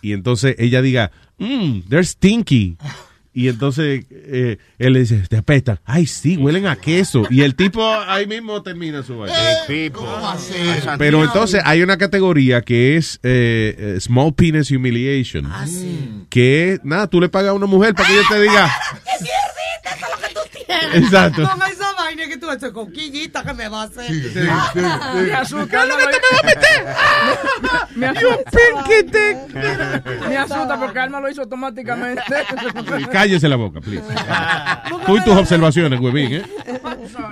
y 0.03 0.13
entonces 0.13 0.55
ella 0.59 0.83
diga, 0.83 1.11
mmm, 1.39 1.81
they're 1.89 2.05
stinky. 2.05 2.77
Y 3.37 3.49
entonces 3.49 4.07
eh, 4.11 4.57
él 4.79 4.95
le 4.95 5.01
dice, 5.01 5.23
te 5.29 5.37
apestan. 5.37 5.79
Ay, 5.85 6.07
sí, 6.07 6.39
huelen 6.39 6.67
a 6.67 6.75
queso. 6.75 7.25
Y 7.29 7.43
el 7.43 7.55
tipo 7.55 7.87
ahí 7.87 8.27
mismo 8.27 8.63
termina 8.63 9.03
su 9.03 9.19
vaina. 9.19 9.37
Pero 10.97 11.23
entonces 11.23 11.61
hay 11.63 11.83
una 11.83 11.99
categoría 11.99 12.63
que 12.63 12.97
es 12.97 13.21
eh, 13.23 13.75
eh, 13.79 14.01
Small 14.01 14.33
Penis 14.33 14.71
Humiliation. 14.71 15.45
Ah, 15.53 15.67
Que 16.31 16.73
es, 16.73 16.81
nada, 16.83 17.09
tú 17.09 17.21
le 17.21 17.29
pagas 17.29 17.51
a 17.51 17.53
una 17.53 17.67
mujer 17.67 17.95
para 17.95 18.09
que 18.09 18.15
ella 18.15 18.27
te 18.27 18.41
diga, 18.41 18.75
Exacto. 20.95 21.47
Con 21.47 21.61
esa 21.71 21.86
vaina 22.07 22.26
que 22.28 22.36
tú 22.36 22.51
esa 22.51 22.73
coquillita 22.73 23.43
que 23.44 23.52
me 23.55 23.68
va 23.68 23.83
a 23.83 23.85
hacer. 23.85 24.10
Me 24.10 25.33
asusta. 25.35 25.67
¿Qué 25.70 25.76
es 25.76 25.89
lo 25.89 25.97
que 25.97 26.05
te 26.07 26.18
me 26.23 26.28
va 26.33 26.39
a 26.41 26.47
meter? 26.47 26.86
Me 27.97 28.07
asusta. 28.07 28.51
Me 30.28 30.36
asusta 30.36 30.81
porque 30.81 30.99
Alma 30.99 31.20
lo 31.20 31.31
hizo 31.31 31.43
automáticamente. 31.43 32.23
Cállese 33.12 33.49
la 33.49 33.57
boca, 33.57 33.81
please. 33.81 34.02
Tú 35.07 35.17
y 35.17 35.25
tus 35.25 35.35
observaciones, 35.36 36.01
huevín, 36.01 36.35
¿eh? 36.35 36.43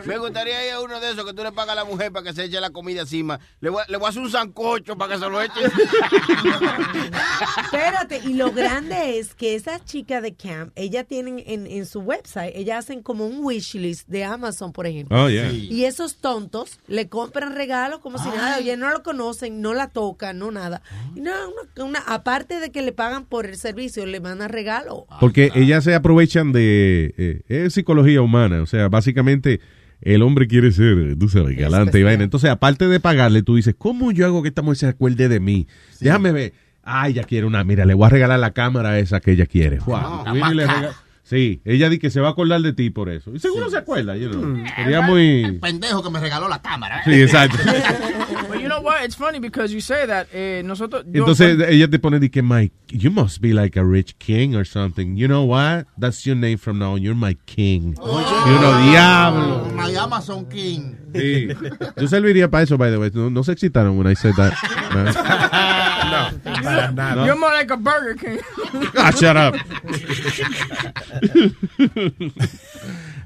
Me 0.05 0.19
gustaría 0.19 0.67
ir 0.67 0.73
a 0.75 0.81
uno 0.81 1.01
de 1.01 1.11
esos 1.13 1.25
que 1.25 1.33
tú 1.33 1.43
le 1.43 1.53
pagas 1.53 1.73
a 1.73 1.77
la 1.77 1.85
mujer 1.85 2.13
para 2.13 2.25
que 2.25 2.33
se 2.33 2.45
eche 2.45 2.61
la 2.61 2.71
comida 2.71 3.03
encima. 3.03 3.39
Le 3.61 3.71
voy, 3.71 3.83
a- 3.83 3.91
le 3.91 3.97
voy 3.97 4.07
a 4.07 4.11
hacer 4.11 4.23
un 4.23 4.31
sancocho 4.31 4.97
para 4.97 5.15
que 5.15 5.21
se 5.21 5.29
lo 5.29 5.41
eche. 5.43 5.61
Espérate, 7.65 8.21
y 8.25 8.35
lo 8.35 8.53
grande 8.53 9.19
es 9.19 9.35
que 9.35 9.55
esas 9.55 9.85
chicas 9.85 10.23
de 10.23 10.35
camp, 10.35 10.73
ellas 10.77 11.07
tienen 11.07 11.43
en, 11.47 11.67
en 11.67 11.87
su 11.87 12.01
website, 12.01 12.53
ellas 12.55 12.85
hacen 12.85 13.03
como 13.03 13.27
un 13.27 13.45
wish 13.45 13.75
list 13.75 14.09
de 14.09 14.25
Amazon, 14.25 14.64
por 14.73 14.87
ejemplo. 14.87 15.25
Oh, 15.25 15.29
yeah. 15.29 15.51
Y 15.53 15.85
esos 15.85 16.17
tontos 16.17 16.79
le 16.89 17.09
compran 17.09 17.55
regalos 17.55 18.01
como 18.01 18.19
si 18.19 18.29
nada, 18.29 18.59
oye, 18.59 18.77
no 18.77 18.91
lo 18.91 19.03
conocen, 19.03 19.61
no 19.61 19.75
la 19.75 19.89
tocan, 19.89 20.39
no 20.39 20.51
nada. 20.51 20.83
Y 21.15 21.21
no, 21.21 21.31
una, 21.77 21.85
una- 21.85 21.99
aparte 22.01 22.61
de 22.61 22.71
que 22.71 22.83
le 22.83 22.93
pagan 22.93 23.25
por 23.25 23.47
el 23.47 23.57
servicio, 23.57 24.07
le 24.07 24.21
mandan 24.21 24.49
regalo. 24.51 25.07
Porque 25.21 25.51
ellas 25.55 25.85
se 25.85 25.95
aprovechan 25.95 26.53
de... 26.53 27.15
eh, 27.17 27.41
es 27.49 27.75
psicología 27.75 28.23
humana. 28.23 28.63
O 28.63 28.67
sea, 28.67 28.89
básicamente 28.89 29.61
el 30.01 30.23
hombre 30.23 30.47
quiere 30.47 30.71
ser, 30.73 31.17
tú 31.19 31.29
sabes, 31.29 31.57
galante 31.57 31.99
y 31.99 32.03
vaina. 32.03 32.25
Entonces, 32.25 32.51
aparte 32.51 32.87
de 32.89 33.01
pagarle, 33.01 33.43
tú 33.43 33.57
dices, 33.57 33.75
¿cómo 33.77 34.13
yo 34.13 34.27
hago 34.27 34.43
que 34.43 34.49
esta 34.49 34.63
mujer 34.63 34.77
se 34.77 34.87
acuerde 34.89 35.29
de 35.29 35.41
mí? 35.41 35.67
Déjame 36.01 36.33
ver. 36.33 36.53
Ah, 36.83 37.09
ella 37.09 37.23
quiere 37.25 37.47
una... 37.47 37.65
Mira, 37.65 37.87
le 37.87 37.95
voy 37.95 38.05
a 38.05 38.11
regalar 38.11 38.39
la 38.39 38.51
cámara 38.51 38.99
esa 38.99 39.19
que 39.21 39.33
ella 39.33 39.47
quiere. 39.47 39.79
Wow. 39.79 40.25
la 40.53 40.95
Sí, 41.25 41.63
ella 41.65 41.89
dice 41.89 42.01
que 42.01 42.11
se 42.11 42.21
va 42.21 42.29
a 42.29 42.31
acordar 42.33 42.61
de 42.61 42.75
ti 42.75 42.91
por 42.91 43.09
eso. 43.09 43.31
Y 43.35 43.39
seguro 43.39 43.71
se 43.71 43.79
acuerda, 43.79 44.15
you 44.15 44.29
know. 44.29 44.43
Mm. 44.43 44.65
Sería 44.77 45.01
muy... 45.01 45.59
Pendejo 45.61 46.03
que 46.03 46.11
me 46.11 46.21
regaló 46.21 46.49
la 46.49 46.61
cámara. 46.61 47.03
Sí, 47.05 47.15
exacto. 47.23 47.57
But 48.49 48.61
you 48.61 48.69
know 48.69 48.83
what? 48.83 49.03
It's 49.05 49.17
funny 49.17 49.39
because 49.41 49.73
you 49.73 49.81
say 49.81 50.07
that. 50.07 50.27
Eh, 50.35 50.63
nosotros. 50.65 51.05
yo- 51.07 51.21
Entonces 51.21 51.59
ella 51.69 51.89
te 51.89 51.99
pone 51.99 52.21
de 52.21 52.31
que 52.31 52.43
Mike, 52.43 52.75
you 52.89 53.11
must 53.11 53.41
be 53.41 53.55
like 53.55 53.79
a 53.79 53.83
rich 53.83 54.15
king 54.19 54.55
or 54.55 54.67
something. 54.67 55.17
You 55.17 55.27
know 55.27 55.45
what? 55.45 55.87
That's 55.99 56.27
your 56.27 56.37
name 56.37 56.59
from 56.59 56.79
now 56.79 56.93
on. 56.93 57.03
You're 57.03 57.17
my 57.19 57.37
king. 57.47 57.95
You 57.97 58.61
know, 58.61 58.91
diablo. 58.91 59.71
My 59.75 59.97
Amazon 59.97 60.47
King. 60.51 60.95
Sí. 61.15 61.49
Yo 61.97 62.07
serviría 62.07 62.51
para 62.51 62.65
eso, 62.65 62.77
by 62.77 62.91
the 62.91 62.99
way. 62.99 63.11
No, 63.15 63.31
no 63.31 63.43
se 63.43 63.53
excitaron 63.53 63.97
when 63.97 64.07
I 64.07 64.15
said 64.15 64.35
that. 64.37 64.53
no, 66.33 66.39
para 66.63 66.93
nada. 66.93 67.27
You're 67.27 67.39
more 67.39 67.53
like 67.53 67.73
a 67.73 67.77
Burger 67.77 68.15
King. 68.15 68.39
Ah, 68.97 69.11
shut 69.11 69.37
up. 69.37 69.55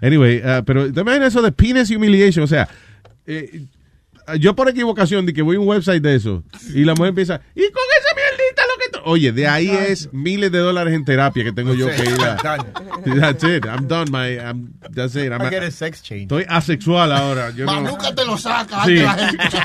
anyway, 0.03 0.41
uh, 0.43 0.63
pero 0.63 0.93
te 0.93 1.01
imaginas 1.01 1.29
eso 1.29 1.43
de 1.43 1.53
penis 1.53 1.91
humiliation. 1.91 2.45
O 2.45 2.47
sea, 2.47 2.69
eh, 3.27 3.67
yo 4.39 4.55
por 4.55 4.69
equivocación 4.69 5.27
de 5.27 5.33
que 5.33 5.43
voy 5.43 5.57
a 5.57 5.61
un 5.61 5.69
website 5.69 6.03
de 6.03 6.15
eso 6.15 6.43
y 6.75 6.85
la 6.85 6.95
mujer 6.95 7.11
empieza, 7.11 7.41
y 7.55 7.71
con 7.71 7.83
esa 7.99 8.15
mierdita 8.15 8.63
lo 8.67 8.77
que... 8.79 8.88
to-". 8.88 8.88
Oye, 9.05 9.33
de 9.33 9.47
ahí 9.49 9.71
es 9.71 10.13
miles 10.13 10.51
de 10.53 10.59
dólares 10.59 10.95
en 10.95 11.05
terapia 11.05 11.45
que 11.45 11.53
tengo 11.53 11.75
yo 11.75 11.87
que 11.87 12.03
ir 12.03 12.21
a... 12.23 12.37
That's 12.37 13.45
it. 13.45 13.65
I'm 13.67 13.87
done. 13.89 14.11
My, 14.11 14.37
I'm, 14.39 14.73
that's 14.95 15.15
it. 15.17 15.33
I'm 15.33 15.43
I 15.43 15.51
get 15.51 15.63
a 15.63 15.71
sex 15.71 16.03
change. 16.03 16.23
Estoy 16.25 16.45
asexual 16.49 17.13
ahora. 17.13 17.51
Yo 17.51 17.65
no- 17.67 17.81
Nunca 17.83 18.15
te 18.15 18.25
lo 18.25 18.37
saca. 18.37 18.85
Sí. 18.85 18.99
antes 18.99 19.05
la 19.05 19.15
gente. 19.15 19.59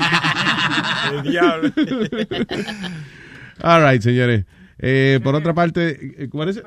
El 1.17 1.23
diablo. 1.23 1.71
All 3.61 3.83
right, 3.89 4.01
señores. 4.01 4.45
Eh, 4.79 5.19
por 5.23 5.35
otra 5.35 5.53
parte, 5.53 6.23
eh, 6.23 6.27
¿cómo 6.29 6.43
es? 6.43 6.61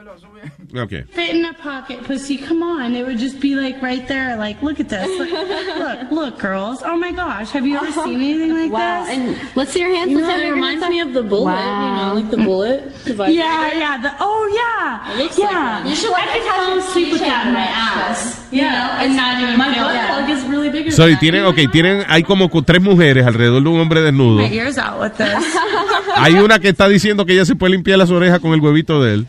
Ok. 0.77 1.05
fit 1.13 1.35
in 1.35 1.45
a 1.45 1.53
pocket, 1.55 2.03
pussy. 2.05 2.37
Come 2.37 2.63
on, 2.63 2.95
it 2.95 3.07
would 3.07 3.19
just 3.19 3.41
be 3.41 3.55
like 3.55 3.81
right 3.83 4.07
there. 4.09 4.37
Like, 4.37 4.63
look 4.63 4.81
at 4.81 4.89
this. 4.89 5.07
Look, 5.19 5.31
look, 5.31 6.11
look, 6.11 6.39
girls. 6.39 6.83
Oh 6.85 6.97
my 6.97 7.13
gosh, 7.13 7.51
have 7.51 7.67
you 7.67 7.77
ever 7.77 7.91
seen 8.05 8.21
anything 8.21 8.53
like 8.53 8.73
Wow, 8.73 9.05
this? 9.05 9.17
and 9.17 9.57
let's 9.57 9.73
see 9.73 9.81
your 9.81 9.95
hands. 9.95 10.11
You 10.11 10.21
know 10.21 10.31
it 10.37 10.51
reminds 10.51 10.87
me 10.89 11.01
of 11.01 11.13
the 11.13 11.23
bullet. 11.23 11.53
You 11.57 11.95
know, 11.97 12.13
like 12.15 12.31
the 12.31 12.37
bullet. 12.39 12.93
device. 13.05 13.35
Yeah, 13.35 13.73
yeah. 13.73 13.99
The, 14.03 14.13
oh 14.21 14.47
yeah. 14.53 15.13
It 15.15 15.19
looks 15.23 15.39
like 15.39 15.51
yeah. 15.51 15.79
one. 15.81 15.89
You 15.89 15.97
should 15.97 16.11
like 16.11 16.29
could 16.29 16.43
have 16.43 16.57
totally 16.57 16.81
some 16.83 16.93
sleep 16.93 17.13
with 17.13 17.21
that 17.23 17.47
in 17.47 17.53
my 17.55 17.61
ass. 17.67 18.47
Yeah, 18.51 18.63
You 18.63 18.71
know, 18.71 19.05
and 19.05 19.17
not 19.17 19.43
even 19.43 19.59
my 19.59 19.75
butt 19.75 20.07
plug 20.09 20.31
is 20.31 20.45
really 20.45 20.71
bigger. 20.71 20.91
So, 20.91 21.07
than 21.07 21.19
tienen, 21.19 21.45
ok, 21.45 21.71
tienen, 21.73 22.05
hay 22.09 22.23
como 22.23 22.49
tres 22.63 22.81
mujeres 22.81 23.27
alrededor 23.27 23.63
de 23.63 23.69
un 23.69 23.81
hombre 23.81 24.01
desnudo. 24.01 24.41
My 24.41 24.49
ears 24.53 24.79
out 24.79 25.01
with 25.01 25.17
this. 25.17 25.45
Hay 26.19 26.35
una 26.35 26.59
que 26.59 26.69
está 26.71 26.89
diciendo 26.89 27.27
que 27.27 27.35
ella 27.35 27.45
se 27.45 27.57
puede 27.57 27.73
limpiar 27.73 27.99
las 27.99 28.11
orejas 28.11 28.41
con 28.41 28.53
el 28.55 28.61
huevito 28.61 29.03
de 29.03 29.15
él. 29.15 29.27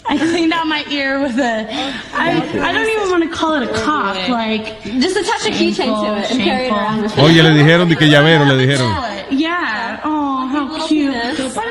Ear 0.92 1.20
with 1.22 1.38
a. 1.40 1.68
I, 2.14 2.42
I 2.62 2.72
don't 2.72 2.90
even 2.90 3.10
want 3.10 3.24
to 3.24 3.30
call 3.30 3.54
it 3.56 3.64
a 3.64 3.74
cock. 3.74 4.16
Like 4.30 4.84
Just 4.84 5.18
attach 5.18 5.46
a 5.48 5.52
keychain 5.52 5.88
to 5.88 6.18
it 6.20 6.32
and 6.32 6.40
carry 6.42 6.68
it 6.68 6.72
around 6.72 7.02
with 7.04 7.16
you. 7.16 7.24
Oye, 7.24 7.44
le 7.44 7.54
dijeron 7.54 7.90
de 7.90 7.96
que 7.96 8.08
llavero, 8.08 8.46
le 8.46 8.58
dijeron. 8.58 8.92
Yeah. 9.32 10.02
Oh, 10.04 10.48
how 10.48 10.88
cute. 10.88 11.16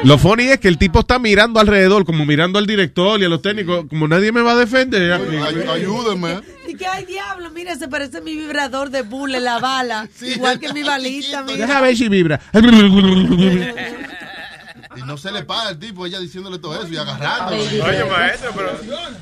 Lo 0.04 0.18
funny 0.18 0.48
es 0.48 0.60
que 0.60 0.68
el 0.68 0.78
tipo 0.78 1.00
está 1.00 1.18
mirando 1.18 1.60
alrededor, 1.60 2.04
como 2.04 2.24
mirando 2.26 2.58
al 2.58 2.66
director 2.66 3.20
y 3.20 3.24
a 3.24 3.28
los 3.28 3.42
técnicos, 3.42 3.86
como 3.88 4.06
nadie 4.08 4.32
me 4.32 4.42
va 4.42 4.52
a 4.52 4.56
defender. 4.56 5.12
Ayúdeme. 5.12 6.40
Y 6.68 6.74
que, 6.74 6.86
ay, 6.86 7.04
diablo, 7.06 7.50
mira, 7.50 7.76
se 7.76 7.88
parece 7.88 8.18
a 8.18 8.20
mi 8.20 8.34
vibrador 8.34 8.90
de 8.90 9.02
bule, 9.02 9.40
la 9.40 9.58
bala. 9.58 10.08
igual 10.20 10.58
que 10.58 10.72
mi 10.72 10.82
balita, 10.82 11.42
mira. 11.42 11.66
Deja 11.66 11.80
ver 11.80 11.96
si 11.96 12.08
vibra. 12.08 12.40
Y 14.96 15.02
no 15.02 15.16
se 15.16 15.30
le 15.30 15.42
paga 15.42 15.68
al 15.68 15.78
tipo, 15.78 16.06
ella 16.06 16.18
diciéndole 16.18 16.58
todo 16.58 16.74
eso 16.74 16.92
y 16.92 16.96
agarrando. 16.96 17.54
Oye, 17.54 18.04
maestro, 18.04 18.52
pero 18.54 18.70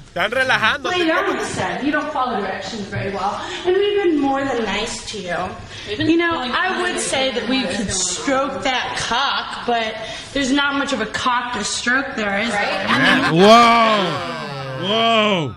están 0.06 0.30
relajando. 0.30 0.88
Wait, 0.90 1.08
I 1.08 1.10
understand. 1.10 1.84
You 1.84 1.92
don't 1.92 2.12
follow 2.12 2.40
directions 2.40 2.86
very 2.88 3.12
well. 3.12 3.40
And 3.66 3.76
we've 3.76 4.02
been 4.02 4.20
more 4.20 4.44
than 4.44 4.64
nice 4.64 5.04
to 5.12 5.18
you. 5.18 6.04
You 6.04 6.16
know, 6.16 6.40
I 6.40 6.80
would 6.82 7.00
say 7.00 7.32
that 7.32 7.48
we 7.48 7.62
could 7.64 7.90
stroke 7.92 8.62
that 8.62 8.96
cock, 8.98 9.66
but 9.66 9.94
there's 10.32 10.52
not 10.52 10.76
much 10.76 10.92
of 10.92 11.00
a 11.00 11.06
cock 11.06 11.54
to 11.54 11.64
stroke 11.64 12.14
there, 12.16 12.38
is 12.40 12.50
there? 12.50 12.88
Mean, 12.88 13.42
Wow. 13.42 14.80
Wow. 14.82 15.56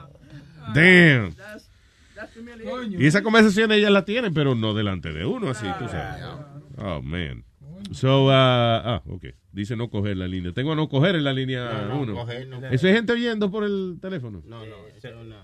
Damn. 0.74 1.36
Y 2.98 3.06
esa 3.06 3.22
conversación 3.22 3.72
ellas 3.72 3.92
la 3.92 4.04
tienen, 4.06 4.34
pero 4.34 4.56
no 4.56 4.74
delante 4.74 5.14
de 5.14 5.26
uno, 5.26 5.50
así, 5.50 5.66
tú 5.80 5.88
sabes. 5.88 6.24
Oh, 6.78 7.02
man. 7.02 7.44
So, 7.94 8.28
uh, 8.28 8.32
ah, 8.32 9.02
ok. 9.10 9.26
Dice 9.58 9.76
no 9.76 9.90
coger 9.90 10.16
la 10.18 10.28
línea. 10.28 10.54
Tengo 10.54 10.74
a 10.74 10.76
no 10.76 10.88
coger 10.88 11.16
en 11.16 11.24
la 11.24 11.34
línea 11.34 11.66
No, 11.66 11.88
no, 11.88 12.02
uno. 12.02 12.14
coger, 12.14 12.48
no. 12.48 12.64
Eso 12.68 12.86
hay 12.86 12.94
gente 12.94 13.14
oyendo 13.14 13.50
por 13.50 13.64
el 13.64 13.98
teléfono. 14.00 14.44
No, 14.46 14.64
no, 14.64 14.76
eso 14.96 15.24
no. 15.24 15.36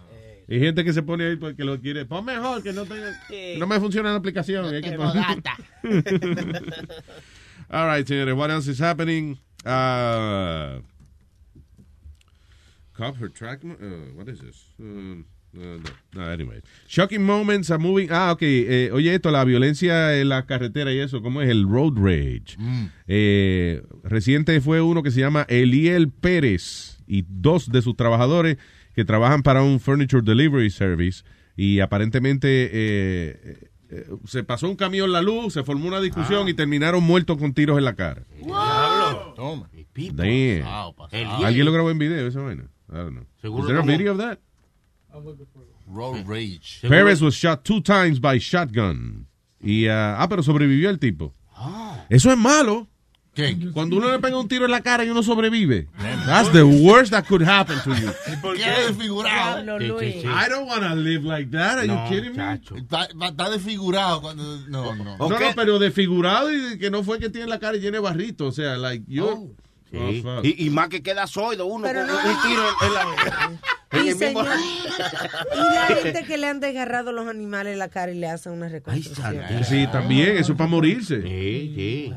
Hay 0.48 0.59
gente 0.59 0.83
que 0.83 0.93
se 0.93 1.01
pone 1.01 1.25
ahí 1.25 1.35
porque 1.35 1.64
lo 1.64 1.80
quiere. 1.82 2.06
Pon 2.06 2.24
mejor, 2.24 2.61
que 2.61 2.74
no, 2.74 2.85
tenga, 2.85 3.11
no 3.58 3.66
me 3.66 3.80
funciona 3.80 4.11
la 4.11 4.17
aplicación. 4.17 4.72
hay 4.72 4.82
que 4.83 4.92
data. 4.92 5.58
All 7.72 7.88
right, 7.88 8.06
señores. 8.06 8.35
What 8.35 8.51
else 8.51 8.67
is 8.69 8.80
happening? 8.80 9.40
Uh, 9.66 10.82
cop 12.95 13.16
her 13.19 13.30
track. 13.30 13.64
Uh, 13.64 14.14
what 14.16 14.30
is 14.30 14.42
this? 14.42 14.64
Uh, 14.80 15.24
no, 15.53 15.77
no, 15.77 15.83
no, 16.14 16.32
anyway. 16.32 16.61
Shocking 16.88 17.23
moments 17.23 17.69
are 17.69 17.82
moving. 17.82 18.09
Ah, 18.11 18.32
ok. 18.32 18.41
Eh, 18.41 18.90
oye, 18.91 19.14
esto, 19.14 19.32
la 19.32 19.43
violencia 19.43 20.19
en 20.19 20.30
la 20.30 20.45
carretera 20.45 20.91
y 20.91 20.99
eso, 20.99 21.22
¿cómo 21.22 21.41
es? 21.41 21.49
El 21.49 21.67
road 21.67 21.93
rage. 21.95 22.57
Eh, 23.07 23.83
reciente 24.03 24.59
fue 24.61 24.82
uno 24.82 25.03
que 25.03 25.11
se 25.11 25.19
llama 25.19 25.45
Eliel 25.49 26.11
Pérez 26.11 27.01
y 27.07 27.25
dos 27.27 27.72
de 27.72 27.82
sus 27.82 27.95
trabajadores 27.95 28.57
que 28.93 29.06
trabajan 29.06 29.43
para 29.43 29.61
un 29.64 29.80
furniture 29.80 30.23
delivery 30.23 30.69
service 30.69 31.23
y 31.56 31.80
aparentemente 31.80 32.69
eh, 32.72 33.69
eh, 33.90 34.07
se 34.25 34.43
pasó 34.43 34.67
un 34.67 34.75
camión 34.75 35.11
la 35.11 35.22
luz, 35.22 35.53
se 35.53 35.64
formó 35.64 35.88
una 35.88 36.01
discusión 36.01 36.48
y 36.49 36.53
terminaron 36.53 37.03
muertos 37.03 37.38
con 37.38 37.53
tiros 37.53 37.77
en 37.77 37.85
la 37.85 37.93
cara. 37.93 38.23
Diablo. 38.43 39.33
Toma. 39.35 39.69
Damn. 40.14 40.64
Pasado, 40.64 40.93
pasado. 40.95 41.45
¿Alguien 41.45 41.65
lo 41.65 41.72
grabó 41.72 41.91
en 41.91 41.99
video 41.99 42.27
esa 42.27 42.41
vaina? 42.41 42.64
I 42.90 42.95
don't 42.95 43.11
know. 43.11 43.25
Seguro 43.40 43.64
Is 43.64 43.67
there 43.67 43.80
a 43.80 43.83
video 43.83 44.14
of 44.14 44.17
that? 44.17 44.40
Road 45.88 46.27
rage. 46.27 46.80
Perez 46.88 47.22
was 47.22 47.35
shot 47.35 47.64
two 47.64 47.82
times 47.82 48.19
by 48.19 48.38
shotgun. 48.40 49.27
Y, 49.61 49.88
ah, 49.88 50.17
ah, 50.19 50.27
pero 50.27 50.42
sobrevivió 50.43 50.90
el 50.90 51.00
tipo. 51.00 51.33
Eso 52.09 52.32
es 52.32 52.38
malo. 52.38 52.88
Cuando 53.74 53.98
uno 53.98 54.11
le 54.11 54.19
pega 54.19 54.38
un 54.38 54.48
tiro 54.48 54.66
en 54.66 54.72
la 54.72 54.82
cara 54.82 55.03
y 55.03 55.09
uno 55.09 55.24
sobrevive. 55.24 55.88
That's 56.27 56.51
the 56.51 56.64
worst 56.64 57.11
that 57.11 57.25
could 57.25 57.42
happen 57.42 57.80
to 57.82 57.90
you. 57.95 58.11
Queda 58.56 58.88
desfigurado. 58.88 59.64
Diablo, 59.64 59.80
Luis. 59.80 60.24
I 60.24 60.48
don't 60.50 60.67
want 60.67 60.83
to 60.83 60.93
live 60.93 61.24
like 61.24 61.50
that. 61.51 61.80
Are 61.80 61.85
you 61.85 61.98
kidding 62.08 62.35
me? 62.35 62.43
Está, 62.43 63.06
está 63.06 63.50
desfigurado 63.50 64.22
cuando. 64.22 64.43
No, 64.67 64.93
no. 64.93 65.17
No, 65.17 65.30
no, 65.30 65.38
pero 65.56 65.80
desfigurado 65.80 66.51
y 66.53 66.77
que 66.77 66.92
no 66.92 67.03
fue 67.03 67.17
que 67.17 67.30
tiene 67.30 67.48
la 67.48 67.58
cara 67.58 67.77
llena 67.77 67.98
de 67.98 68.00
barrito. 68.01 68.45
O 68.45 68.51
sea, 68.51 68.77
like, 68.77 69.03
yo. 69.08 69.48
Sí. 69.90 69.98
Oh, 69.98 70.38
fuck. 70.38 70.45
y, 70.45 70.66
y 70.66 70.69
más 70.69 70.90
que 70.90 71.01
queda 71.01 71.25
soido 71.27 71.66
uno 71.67 71.88
Pero 71.88 72.00
con 72.01 72.08
no. 72.09 72.16
un 72.16 72.42
tiro 72.42 72.64
en, 72.67 72.88
en 72.88 72.93
la... 72.93 73.61
Y, 73.93 74.11
señor, 74.13 74.45
y 74.47 75.75
la 75.75 75.85
gente 76.01 76.23
que 76.23 76.38
le 76.38 76.47
han 76.47 76.59
desgarrado 76.59 77.11
los 77.11 77.27
animales 77.27 77.77
la 77.77 77.89
cara 77.89 78.11
y 78.11 78.15
le 78.17 78.27
hacen 78.27 78.53
una 78.53 78.67
reconstrucción. 78.69 79.38
Sí, 79.63 79.88
también, 79.91 80.38
eso 80.38 80.53
es 80.53 80.57
para 80.57 80.69
morirse. 80.69 81.22
Sí, 81.22 81.73
sí. 81.75 82.13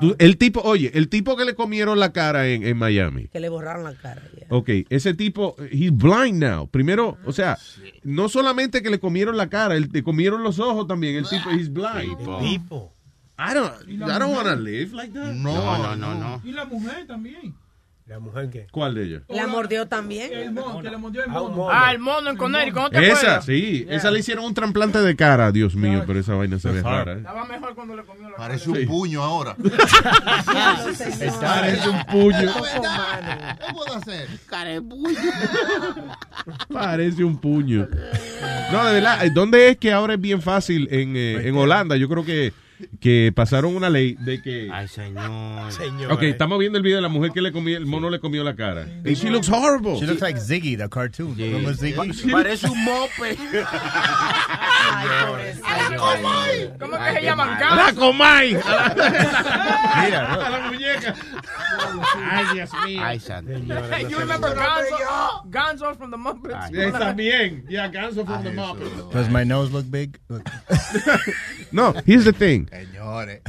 Tú- 0.00 0.16
El 0.18 0.36
tipo, 0.36 0.60
oye, 0.60 0.90
el 0.94 1.08
tipo 1.08 1.36
que 1.36 1.44
le 1.44 1.54
comieron 1.54 1.98
la 1.98 2.12
cara 2.12 2.48
en, 2.48 2.64
en 2.66 2.76
Miami. 2.76 3.28
Que 3.28 3.40
le 3.40 3.48
borraron 3.48 3.84
la 3.84 3.94
cara. 3.94 4.22
ya. 4.38 4.46
Ok, 4.50 4.68
ese 4.90 5.14
tipo, 5.14 5.56
he's 5.70 5.90
blind 5.96 6.42
now. 6.42 6.66
Primero, 6.68 7.16
o 7.24 7.32
sea, 7.32 7.58
no 8.02 8.28
solamente 8.28 8.82
que 8.82 8.90
le 8.90 8.98
comieron 9.00 9.36
la 9.36 9.48
cara, 9.48 9.76
el- 9.76 9.88
le 9.92 10.02
comieron 10.02 10.42
los 10.42 10.58
ojos 10.58 10.86
también. 10.86 11.16
El 11.16 11.28
tipo, 11.28 11.50
he's 11.50 11.72
blind. 11.72 12.16
Tipo. 12.40 12.92
I 13.38 13.54
don't, 13.54 13.72
I 13.88 13.96
don't 14.18 14.34
want 14.36 14.46
to 14.46 14.56
live 14.56 14.92
like 14.94 15.12
that. 15.14 15.32
No, 15.32 15.78
no, 15.78 15.96
no, 15.96 16.14
no. 16.14 16.40
Y 16.44 16.52
la 16.52 16.64
mujer 16.64 17.06
también. 17.06 17.54
¿La 18.06 18.18
mujer 18.18 18.50
qué? 18.50 18.66
¿Cuál 18.72 18.94
de 18.96 19.04
ellas? 19.04 19.22
La 19.28 19.46
mordió 19.46 19.86
también. 19.86 20.32
El 20.32 20.50
mono, 20.52 20.82
que 20.82 20.90
le 20.90 20.96
mordió 20.96 21.22
el 21.24 21.30
Ah, 21.30 21.40
un 21.40 21.50
mono. 21.50 21.56
mono. 21.56 21.70
Ah, 21.72 21.92
el 21.92 21.98
mono 22.00 22.30
en 22.30 22.36
Connecticut, 22.36 22.74
¿cómo 22.74 22.90
te 22.90 23.06
Esa, 23.06 23.14
acuerdas? 23.16 23.44
sí. 23.46 23.84
Yeah. 23.86 23.96
Esa 23.96 24.10
le 24.10 24.18
hicieron 24.18 24.44
un 24.44 24.54
trasplante 24.54 24.98
de 25.00 25.16
cara, 25.16 25.52
Dios 25.52 25.76
mío, 25.76 26.02
pero 26.06 26.18
esa 26.18 26.34
vaina 26.34 26.58
se 26.58 26.68
ve 26.70 26.82
rara. 26.82 27.12
¿eh? 27.12 27.16
Estaba 27.18 27.44
mejor 27.46 27.74
cuando 27.76 27.94
le 27.96 28.02
comió 28.02 28.28
la 28.28 28.36
Parece 28.36 28.66
cara. 28.70 28.80
un 28.80 28.86
puño 28.86 29.22
ahora. 29.22 29.56
Parece 31.40 31.88
un 31.88 32.04
puño. 32.06 32.52
¿Qué 32.52 33.72
puedo 33.72 33.94
hacer? 33.96 34.28
Parece 36.72 37.24
un 37.24 37.38
puño. 37.38 37.88
No, 38.72 38.84
de 38.86 38.92
verdad, 38.94 39.20
¿dónde 39.32 39.68
es 39.70 39.76
que 39.78 39.92
ahora 39.92 40.14
es 40.14 40.20
bien 40.20 40.42
fácil? 40.42 40.88
En, 40.90 41.16
eh, 41.16 41.48
en 41.48 41.56
Holanda, 41.56 41.96
yo 41.96 42.08
creo 42.08 42.24
que, 42.24 42.52
que 43.00 43.32
pasaron 43.34 43.74
una 43.76 43.90
ley 43.90 44.16
de 44.20 44.40
que... 44.42 44.68
Ay, 44.72 44.88
señor. 44.88 45.72
Señor. 45.72 46.12
Ok, 46.12 46.22
estamos 46.24 46.58
viendo 46.58 46.78
el 46.78 46.84
video 46.84 46.96
de 46.98 47.02
la 47.02 47.08
mujer 47.08 47.32
que 47.32 47.40
le 47.42 47.52
comió, 47.52 47.76
el 47.76 47.86
mono 47.86 48.10
le 48.10 48.20
comió 48.20 48.44
la 48.44 48.54
cara. 48.54 48.82
And 48.82 49.16
she 49.16 49.30
looks 49.30 49.48
horrible. 49.48 49.98
She 49.98 50.06
looks 50.06 50.22
like 50.22 50.38
Ziggy, 50.38 50.76
the 50.76 50.88
cartoon. 50.88 51.34
Remember 51.36 51.74
Ziggy? 51.74 52.30
Parece 52.30 52.68
un 52.68 52.84
mope. 52.84 53.12
¿Cómo 56.78 56.98
que 56.98 57.12
se 57.12 57.22
llaman? 57.22 57.58
¡La 57.60 57.76
Ganso. 57.76 58.00
comay! 58.00 58.54
Mira, 58.54 60.34
A 60.34 60.50
la 60.50 60.68
muñeca. 60.68 61.14
Ay, 62.30 62.44
Dios 62.54 62.70
mío. 62.84 63.00
Ay, 63.02 63.20
santo. 63.20 63.52
Hey, 63.90 64.06
you 64.08 64.18
remember 64.18 64.54
Gonzo? 64.54 65.50
Gonzo 65.50 65.94
from 65.96 66.10
the 66.10 66.16
Muppets. 66.16 66.70
Eh, 66.74 66.90
También. 66.92 67.64
Yeah, 67.68 67.88
Ganso 67.90 68.24
from 68.26 68.42
the 68.44 68.50
Muppets. 68.50 69.12
Does 69.12 69.28
my 69.28 69.44
nose 69.44 69.70
look 69.72 69.90
big? 69.90 70.18
No, 71.72 71.92
here's 72.04 72.24
the 72.26 72.32
thing. 72.32 72.68
Señores. 72.72 73.42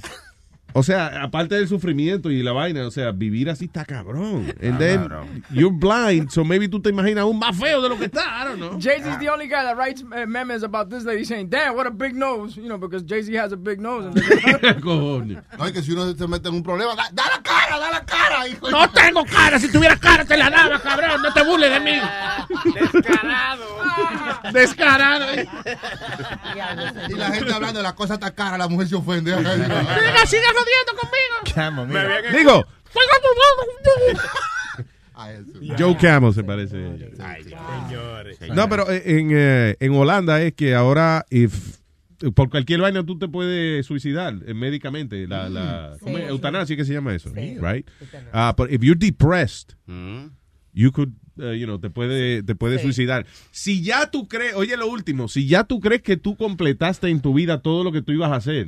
O 0.74 0.84
sea, 0.84 1.22
aparte 1.22 1.56
del 1.56 1.68
sufrimiento 1.68 2.32
y 2.32 2.42
la 2.42 2.52
vaina, 2.52 2.86
o 2.88 2.92
sea, 2.92 3.12
vivir 3.12 3.50
así 3.50 3.66
está 3.66 3.86
cabrón. 3.86 4.54
And 4.62 4.80
then 4.80 5.08
you're 5.52 5.76
blind, 5.76 6.32
so 6.32 6.44
maybe 6.44 6.68
tú 6.68 6.82
te 6.82 6.90
imaginas 6.90 7.24
aún 7.24 7.38
más 7.38 7.56
feo 7.58 7.82
de 7.82 7.90
lo 7.90 7.98
que 7.98 8.06
está. 8.06 8.22
I 8.42 8.46
don't 8.46 8.58
know. 8.58 8.80
Jay-Z's 8.80 9.20
the 9.20 9.30
only 9.30 9.48
guy 9.48 9.64
that 9.64 9.76
writes 9.78 10.02
uh, 10.02 10.26
memes 10.28 10.64
about 10.64 10.90
this 10.90 11.04
lady 11.06 11.24
saying, 11.24 11.50
damn, 11.50 11.76
what 11.76 11.86
a 11.86 11.92
big 11.92 12.16
nose. 12.16 12.58
You 12.58 12.68
know, 12.68 12.78
because 12.78 13.04
Jay-Z 13.04 13.32
has 13.38 13.52
a 13.52 13.58
big 13.58 13.80
nose. 13.80 14.14
Cojones. 14.82 15.44
No, 15.58 15.66
es 15.66 15.72
que 15.72 15.82
si 15.82 15.92
uno 15.92 16.14
se 16.16 16.28
mete 16.28 16.50
en 16.50 16.56
un 16.56 16.64
problema, 16.64 16.96
da, 16.96 17.10
da 17.14 17.24
la 17.28 17.42
cara, 17.44 17.80
da 17.80 17.92
la 17.92 18.06
cara, 18.06 18.48
hijo. 18.48 18.72
No 18.72 18.90
tengo 18.90 19.24
cara. 19.26 19.60
Si 19.60 19.72
tuviera 19.72 19.96
cara, 19.98 20.26
te 20.26 20.36
la 20.38 20.50
daba, 20.50 20.80
cabrón. 20.80 21.22
No 21.22 21.34
te 21.34 21.44
burles 21.44 21.72
de 21.72 21.80
mí. 21.80 22.02
Descarado. 22.74 23.66
Descarado. 24.52 25.26
Y 27.10 27.14
la 27.14 27.32
gente 27.32 27.54
hablando 27.54 27.80
de 27.80 27.84
las 27.84 27.94
cosas 27.94 28.20
tan 28.20 28.32
caras, 28.34 28.58
la 28.58 28.68
mujer 28.68 28.88
se 28.88 28.96
ofende. 28.96 29.36
Siga, 29.36 30.26
siga 30.26 30.48
jodiendo 30.64 30.94
conmigo. 31.00 31.36
Camo, 31.56 31.86
mira. 31.86 32.32
Digo. 32.32 32.66
Joe 35.78 35.96
Camel 35.98 36.34
se 36.34 36.44
parece. 36.44 36.78
a 37.20 37.38
ella. 37.38 37.58
Señores. 37.88 38.38
No, 38.56 38.68
pero 38.70 38.90
eh, 38.92 39.04
en, 39.06 39.30
eh, 39.32 39.78
en 39.80 39.94
Holanda 39.94 40.42
es 40.42 40.54
que 40.54 40.74
ahora, 40.76 41.26
if, 41.30 41.78
por 42.36 42.50
cualquier 42.50 42.82
vaina, 42.82 43.06
tú 43.06 43.18
te 43.18 43.28
puedes 43.28 43.86
suicidar 43.86 44.36
eh, 44.46 44.54
médicamente. 44.54 45.28
La, 45.28 45.50
la 45.50 45.98
¿cómo 46.02 46.18
es? 46.18 46.24
Sí. 46.26 46.30
Eutanasia, 46.30 46.76
¿qué 46.76 46.86
se 46.86 46.94
llama 46.94 47.14
eso? 47.14 47.30
Sí. 47.34 47.58
Right? 47.62 47.88
Ah, 48.32 48.54
but 48.58 48.72
if 48.72 48.82
you're 48.82 48.98
depressed, 49.00 49.76
Mm. 49.86 50.32
you 50.74 50.92
could, 50.92 51.10
uh, 51.38 51.52
you 51.52 51.66
know, 51.66 51.80
te 51.80 51.90
puede, 51.90 52.42
te 52.44 52.56
puede 52.56 52.78
Sí. 52.78 52.84
suicidar. 52.84 53.26
Si 53.52 53.84
ya 53.84 54.10
tú 54.10 54.28
crees, 54.28 54.56
oye 54.56 54.76
lo 54.78 54.88
último, 54.88 55.28
si 55.28 55.48
ya 55.48 55.64
tú 55.66 55.80
crees 55.80 56.02
que 56.02 56.18
tú 56.18 56.36
completaste 56.36 57.10
en 57.10 57.22
tu 57.22 57.34
vida 57.34 57.62
todo 57.62 57.84
lo 57.84 57.92
que 57.92 58.02
tú 58.02 58.12
ibas 58.12 58.32
a 58.32 58.36
hacer, 58.38 58.68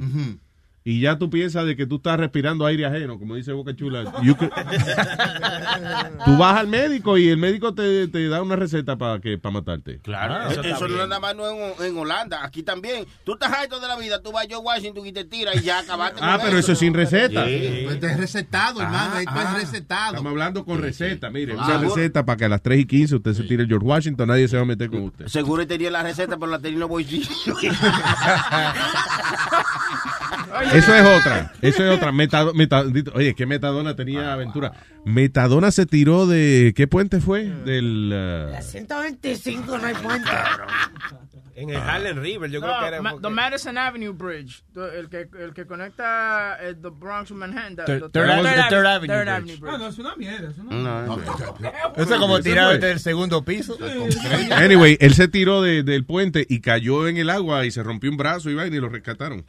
y 0.88 1.02
ya 1.02 1.18
tú 1.18 1.32
piensas 1.32 1.66
de 1.66 1.76
que 1.76 1.88
tú 1.88 1.96
estás 1.96 2.20
respirando 2.20 2.64
aire 2.66 2.86
ajeno, 2.86 3.18
como 3.18 3.34
dice 3.36 3.52
Boca 3.54 3.76
Chula, 3.76 4.04
could- 4.06 4.38
tú 6.26 6.38
vas 6.38 6.58
al 6.58 6.68
médico 6.68 7.18
y 7.18 7.28
el 7.28 7.38
médico 7.38 7.74
te, 7.74 8.08
te 8.08 8.28
da 8.30 8.44
una 8.44 8.56
receta 8.56 8.96
para 8.96 9.20
que 9.20 9.40
para 9.40 9.54
matarte. 9.54 10.00
Claro, 10.04 10.36
Ah, 10.36 10.48
eso 10.52 10.62
eso, 10.62 10.88
no 10.88 11.08
nada 11.08 11.20
más 11.20 11.36
no 11.36 11.48
en, 11.50 11.74
en 11.86 11.98
Holanda, 11.98 12.46
aquí 12.46 12.62
también. 12.62 13.06
Tú 13.24 13.34
estás 13.34 13.52
harto 13.52 13.80
de 13.80 13.88
la 13.88 13.98
vida, 13.98 14.22
tú 14.22 14.32
vas 14.32 14.46
a 14.46 14.48
George 14.48 14.64
Washington 14.64 15.08
y 15.08 15.12
te 15.12 15.26
tiras 15.26 15.56
y 15.56 15.62
ya 15.62 15.80
acabaste. 15.86 16.20
Ah, 16.22 16.38
con 16.38 16.46
pero 16.46 16.60
eso 16.60 16.74
es 16.74 16.78
sin 16.80 16.94
receta. 16.94 17.46
Sí. 17.46 17.82
Pues 17.84 17.96
Esto 17.96 18.08
es 18.08 18.18
recetado, 18.18 18.82
hermano. 18.82 19.12
Ah, 19.16 19.20
Esto 19.22 19.32
ah. 19.36 19.44
es 19.44 19.54
recetado. 19.64 20.10
Estamos 20.12 20.30
hablando 20.32 20.64
con 20.66 20.80
receta, 20.82 21.32
mire, 21.32 21.54
Ah, 21.54 21.56
una 21.56 21.66
seguro. 21.80 21.96
receta 21.96 22.24
para 22.26 22.38
que 22.38 22.46
a 22.46 22.50
las 22.50 22.62
3 22.62 22.80
y 22.82 22.86
15 22.86 23.16
usted 23.16 23.34
se 23.34 23.44
tire 23.44 23.64
el 23.64 23.70
George 23.70 23.88
Washington, 23.88 24.28
nadie 24.28 24.48
se 24.48 24.56
va 24.56 24.62
a 24.62 24.66
meter 24.66 24.90
con 24.92 25.02
usted. 25.02 25.26
Seguro 25.28 25.66
tenía 25.66 25.90
la 25.90 26.04
receta, 26.04 26.38
pero 26.38 26.52
la 26.52 26.60
tenía 26.60 26.76
en 26.76 26.80
los 26.82 26.90
bolsillos. 26.90 27.30
Eso 30.74 30.96
es 30.96 31.02
otra, 31.20 31.54
eso 31.62 31.84
es 31.86 31.96
otra. 31.98 32.12
Metado- 32.12 32.54
meta- 32.54 32.84
oye, 33.14 33.34
¿qué 33.36 33.46
Metadona 33.46 33.96
tenía 33.96 34.34
aventura? 34.34 34.72
Metadona 35.06 35.72
se 35.72 35.86
tiró 35.86 36.26
de, 36.28 36.74
¿qué 36.76 36.88
puente 36.88 37.20
fue? 37.22 37.46
Del... 37.46 38.10
uh, 38.12 38.52
La 38.52 38.62
125 38.62 39.78
no 39.78 39.86
hay 39.86 39.94
puente. 39.96 40.30
En 41.58 41.70
el 41.70 41.78
Harlem 41.78 42.18
River, 42.20 42.52
yo 42.52 42.60
creo 42.60 42.74
No, 42.74 42.80
que 42.82 42.88
era. 42.88 43.02
Ma- 43.02 43.12
porque- 43.12 43.28
the 43.30 43.34
Madison 43.34 43.78
Avenue 43.78 44.12
Bridge, 44.12 44.62
the- 44.74 45.00
el 45.00 45.08
que, 45.08 45.30
el 45.40 45.54
que 45.54 45.66
conecta 45.66 46.58
eh, 46.62 46.76
the 46.82 46.90
Bronx 46.90 47.32
with 47.32 47.38
Manhattan. 47.38 47.78
the- 47.78 47.84
Third- 47.86 48.02
the 48.12 48.20
Third 48.20 48.30
Ave- 48.30 48.44
the 48.50 48.64
Third 48.76 48.86
Avenue 48.86 49.16
Third. 49.16 49.30
Avenue 49.30 49.56
Bridge. 49.58 49.72
No, 49.72 49.78
no, 49.78 49.88
es 49.88 49.98
una 49.98 50.16
mierda. 50.18 50.50
Es 50.52 50.58
una 50.58 51.06
No, 51.06 51.18
Eso 51.96 52.14
es 52.14 52.20
como 52.20 52.42
tirar 52.42 52.78
del 52.78 53.00
segundo 53.00 53.46
piso. 53.46 53.78
Anyway, 54.52 54.98
él 55.00 55.14
se 55.14 55.30
tiró 55.30 55.62
de- 55.62 55.84
del 55.84 56.04
puente 56.04 56.46
y 56.50 56.60
cayó 56.60 57.08
en 57.08 57.16
el 57.16 57.30
agua 57.30 57.66
y 57.66 57.72
se 57.72 57.84
rompió 57.84 58.12
un 58.12 58.18
brazo 58.18 58.50
y 58.50 58.56
vaina 58.56 58.76
y 58.76 58.80
lo 58.82 58.90
rescataron. 58.90 59.46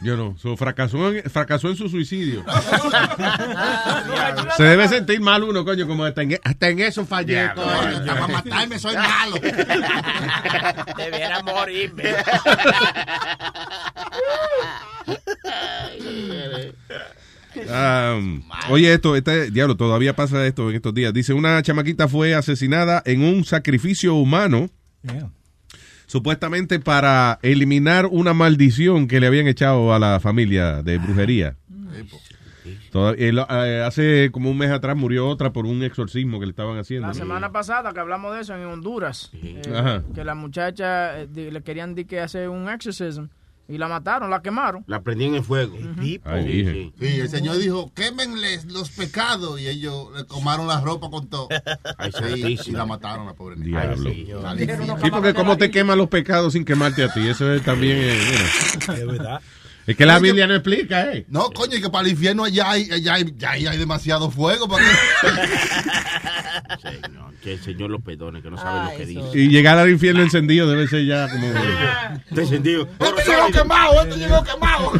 Yo 0.00 0.16
no, 0.16 0.36
so, 0.38 0.56
fracasó, 0.56 1.12
en, 1.12 1.28
fracasó 1.28 1.68
en 1.68 1.76
su 1.76 1.88
suicidio. 1.88 2.44
se 4.56 4.62
debe 4.62 4.86
sentir 4.86 5.20
mal 5.20 5.42
uno, 5.42 5.64
coño, 5.64 5.88
como 5.88 6.04
hasta 6.04 6.22
en, 6.22 6.38
hasta 6.44 6.68
en 6.68 6.78
eso 6.78 7.04
fallé. 7.04 7.50
coño. 7.54 8.06
Para 8.06 8.28
matarme 8.28 8.78
soy 8.78 8.94
malo. 8.94 9.36
Debiera 10.96 11.42
morirme. 11.42 12.04
Um, 17.56 18.42
oye, 18.70 18.92
esto, 18.92 19.16
este 19.16 19.50
diablo, 19.50 19.76
todavía 19.76 20.14
pasa 20.14 20.46
esto 20.46 20.70
en 20.70 20.76
estos 20.76 20.94
días. 20.94 21.12
Dice, 21.12 21.32
una 21.32 21.60
chamaquita 21.62 22.06
fue 22.06 22.34
asesinada 22.36 23.02
en 23.04 23.22
un 23.22 23.44
sacrificio 23.44 24.14
humano, 24.14 24.70
Yeah. 25.02 25.30
Supuestamente 26.08 26.80
para 26.80 27.38
eliminar 27.42 28.06
una 28.06 28.34
maldición 28.34 29.06
que 29.06 29.20
le 29.20 29.28
habían 29.28 29.46
echado 29.46 29.94
a 29.94 30.00
la 30.00 30.18
familia 30.18 30.82
de 30.82 30.98
brujería. 30.98 31.54
Toda- 32.90 33.12
él, 33.12 33.38
eh, 33.38 33.82
hace 33.86 34.30
como 34.32 34.50
un 34.50 34.58
mes 34.58 34.70
atrás 34.70 34.96
murió 34.96 35.28
otra 35.28 35.52
por 35.52 35.64
un 35.66 35.82
exorcismo 35.82 36.40
que 36.40 36.46
le 36.46 36.50
estaban 36.50 36.78
haciendo. 36.78 37.06
La 37.06 37.14
semana 37.14 37.52
pasada 37.52 37.92
que 37.92 38.00
hablamos 38.00 38.34
de 38.34 38.40
eso 38.42 38.54
en 38.56 38.64
Honduras, 38.64 39.30
eh, 39.34 40.00
que 40.14 40.24
la 40.24 40.34
muchacha 40.34 41.20
eh, 41.20 41.28
le 41.52 41.62
querían 41.62 41.94
di 41.94 42.04
que 42.04 42.20
hacer 42.20 42.48
un 42.48 42.68
exorcism 42.68 43.26
y 43.68 43.76
la 43.76 43.86
mataron, 43.86 44.30
la 44.30 44.40
quemaron. 44.40 44.82
La 44.86 45.02
prendí 45.02 45.26
en 45.26 45.34
el 45.34 45.44
fuego. 45.44 45.76
Ay, 46.24 46.44
dije. 46.44 46.92
Sí, 46.98 47.20
el 47.20 47.28
Señor 47.28 47.58
dijo, 47.58 47.92
quémenles 47.94 48.64
los 48.64 48.88
pecados. 48.90 49.60
Y 49.60 49.68
ellos 49.68 50.08
le 50.16 50.24
comaron 50.24 50.66
la 50.66 50.80
ropa 50.80 51.10
con 51.10 51.28
todo. 51.28 51.48
Ay, 51.98 52.10
Sí, 52.18 52.58
y 52.66 52.70
la 52.72 52.86
mataron, 52.86 53.26
la 53.26 53.34
pobre 53.34 53.56
niña. 53.56 53.82
Diablo. 53.82 54.10
Infierno. 54.10 54.98
Sí, 55.02 55.10
porque 55.10 55.34
cómo 55.34 55.58
te 55.58 55.70
queman 55.70 55.98
los 55.98 56.08
pecados 56.08 56.54
sin 56.54 56.64
quemarte 56.64 57.04
a 57.04 57.12
ti. 57.12 57.28
Eso 57.28 57.52
es 57.52 57.62
también, 57.62 57.98
eh, 57.98 58.18
mira. 58.30 58.98
Es 58.98 59.06
verdad. 59.06 59.40
Es 59.86 59.96
que 59.96 60.04
la 60.04 60.18
Biblia 60.18 60.46
no 60.46 60.54
explica, 60.54 61.12
¿eh? 61.12 61.24
No, 61.28 61.50
coño, 61.50 61.76
y 61.76 61.80
que 61.80 61.88
para 61.88 62.04
el 62.06 62.12
infierno 62.12 62.44
allá 62.44 62.70
hay, 62.72 62.90
allá 62.90 63.14
hay, 63.14 63.34
ya 63.38 63.50
hay, 63.52 63.66
hay 63.66 63.78
demasiado 63.78 64.30
fuego. 64.30 64.68
Para 64.68 64.84
que... 64.84 64.90
Señor, 66.90 67.27
que 67.48 67.54
el 67.54 67.60
Señor 67.60 67.90
lo 67.90 68.00
perdone, 68.00 68.42
que 68.42 68.50
no 68.50 68.58
sabe 68.58 68.92
lo 68.92 68.98
que 68.98 69.06
dice. 69.06 69.38
Y 69.38 69.48
llegar 69.48 69.78
al 69.78 69.88
infierno 69.88 70.20
encendido 70.22 70.68
debe 70.68 70.86
ser 70.86 71.06
ya 71.06 71.28
como... 71.30 71.46
Está 72.28 72.42
encendido. 72.42 72.86
Este 73.00 73.30
llegó 73.30 73.46
quemado, 73.50 74.02
este 74.02 74.16
llegó 74.18 74.44
quemado. 74.44 74.92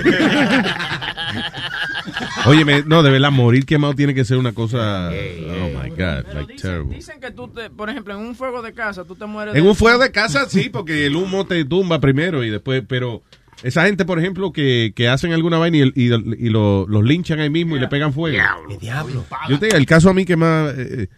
Oye, 2.47 2.65
no, 2.86 3.02
de 3.02 3.10
verdad, 3.10 3.31
morir 3.31 3.67
quemado 3.67 3.94
tiene 3.94 4.15
que 4.15 4.25
ser 4.25 4.39
una 4.39 4.52
cosa... 4.52 5.10
Oh, 5.10 5.83
my 5.83 5.91
God, 5.91 5.97
Pero 5.97 6.23
like 6.35 6.52
dicen, 6.55 6.70
terrible. 6.70 6.97
dicen 6.97 7.20
que 7.20 7.31
tú, 7.33 7.49
te, 7.49 7.68
por 7.70 7.91
ejemplo, 7.91 8.15
en 8.15 8.20
un 8.20 8.35
fuego 8.35 8.62
de 8.62 8.73
casa, 8.73 9.05
tú 9.05 9.15
te 9.15 9.27
mueres 9.27 9.55
En 9.55 9.62
de- 9.65 9.68
un 9.68 9.77
fuego 9.77 10.02
de 10.02 10.10
casa, 10.10 10.49
sí, 10.49 10.70
porque 10.70 11.07
el 11.07 11.17
humo 11.17 11.47
te 11.47 11.65
tumba 11.65 12.01
primero 12.01 12.43
y 12.44 12.51
después, 12.51 12.83
pero 12.89 13.23
esa 13.62 13.85
gente, 13.85 14.05
por 14.07 14.18
ejemplo, 14.18 14.52
que, 14.52 14.93
que 14.97 15.09
hacen 15.09 15.33
alguna 15.33 15.59
vaina 15.59 15.77
y, 15.78 15.83
y, 15.94 16.05
y 16.07 16.49
lo- 16.49 16.86
los 16.89 17.05
linchan 17.05 17.41
ahí 17.41 17.51
mismo 17.51 17.77
y 17.77 17.81
le 17.81 17.89
pegan 17.89 18.12
fuego. 18.15 18.39
¿Qué 18.68 18.78
diablo? 18.78 19.25
Yo 19.49 19.59
te 19.59 19.67
digo, 19.67 19.77
el 19.77 19.86
caso 19.86 20.09
a 20.09 20.15
mí 20.15 20.25
que 20.25 20.36
más... 20.36 20.73
eh, 20.78 21.09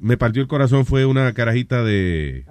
me 0.00 0.16
partió 0.16 0.42
el 0.42 0.48
corazón 0.48 0.84
fue 0.86 1.04
una 1.06 1.32
carajita 1.32 1.82
de 1.84 2.44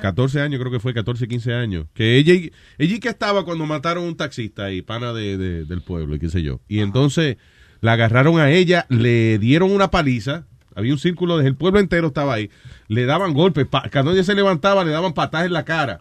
14 0.00 0.40
años, 0.40 0.60
creo 0.60 0.70
que 0.72 0.80
fue 0.80 0.94
14, 0.94 1.26
15 1.28 1.52
años. 1.54 1.86
Que 1.94 2.16
ella, 2.16 2.34
ella 2.78 2.98
que 3.00 3.08
estaba 3.08 3.44
cuando 3.44 3.66
mataron 3.66 4.04
a 4.04 4.08
un 4.08 4.16
taxista 4.16 4.70
y 4.72 4.82
pana 4.82 5.12
de, 5.12 5.36
de- 5.36 5.64
del 5.64 5.82
pueblo 5.82 6.14
y 6.14 6.18
qué 6.18 6.28
sé 6.28 6.42
yo. 6.42 6.60
Y 6.68 6.80
entonces 6.80 7.36
la 7.80 7.94
agarraron 7.94 8.38
a 8.38 8.50
ella, 8.50 8.86
le 8.88 9.38
dieron 9.38 9.72
una 9.72 9.90
paliza. 9.90 10.46
Había 10.74 10.92
un 10.92 10.98
círculo, 10.98 11.36
de, 11.38 11.46
el 11.48 11.56
pueblo 11.56 11.80
entero 11.80 12.06
estaba 12.08 12.34
ahí. 12.34 12.48
Le 12.88 13.04
daban 13.04 13.34
golpes. 13.34 13.66
pa- 13.66 13.88
Cuando 13.92 14.12
ella 14.12 14.24
se 14.24 14.34
levantaba, 14.34 14.84
le 14.84 14.90
daban 14.92 15.12
patadas 15.12 15.46
en 15.46 15.52
la 15.52 15.64
cara. 15.64 16.00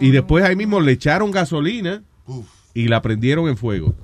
Y 0.00 0.10
después 0.10 0.44
ahí 0.44 0.54
mismo 0.54 0.80
le 0.80 0.92
echaron 0.92 1.30
gasolina 1.32 2.02
y 2.74 2.88
la 2.88 3.02
prendieron 3.02 3.48
en 3.48 3.56
fuego. 3.56 3.94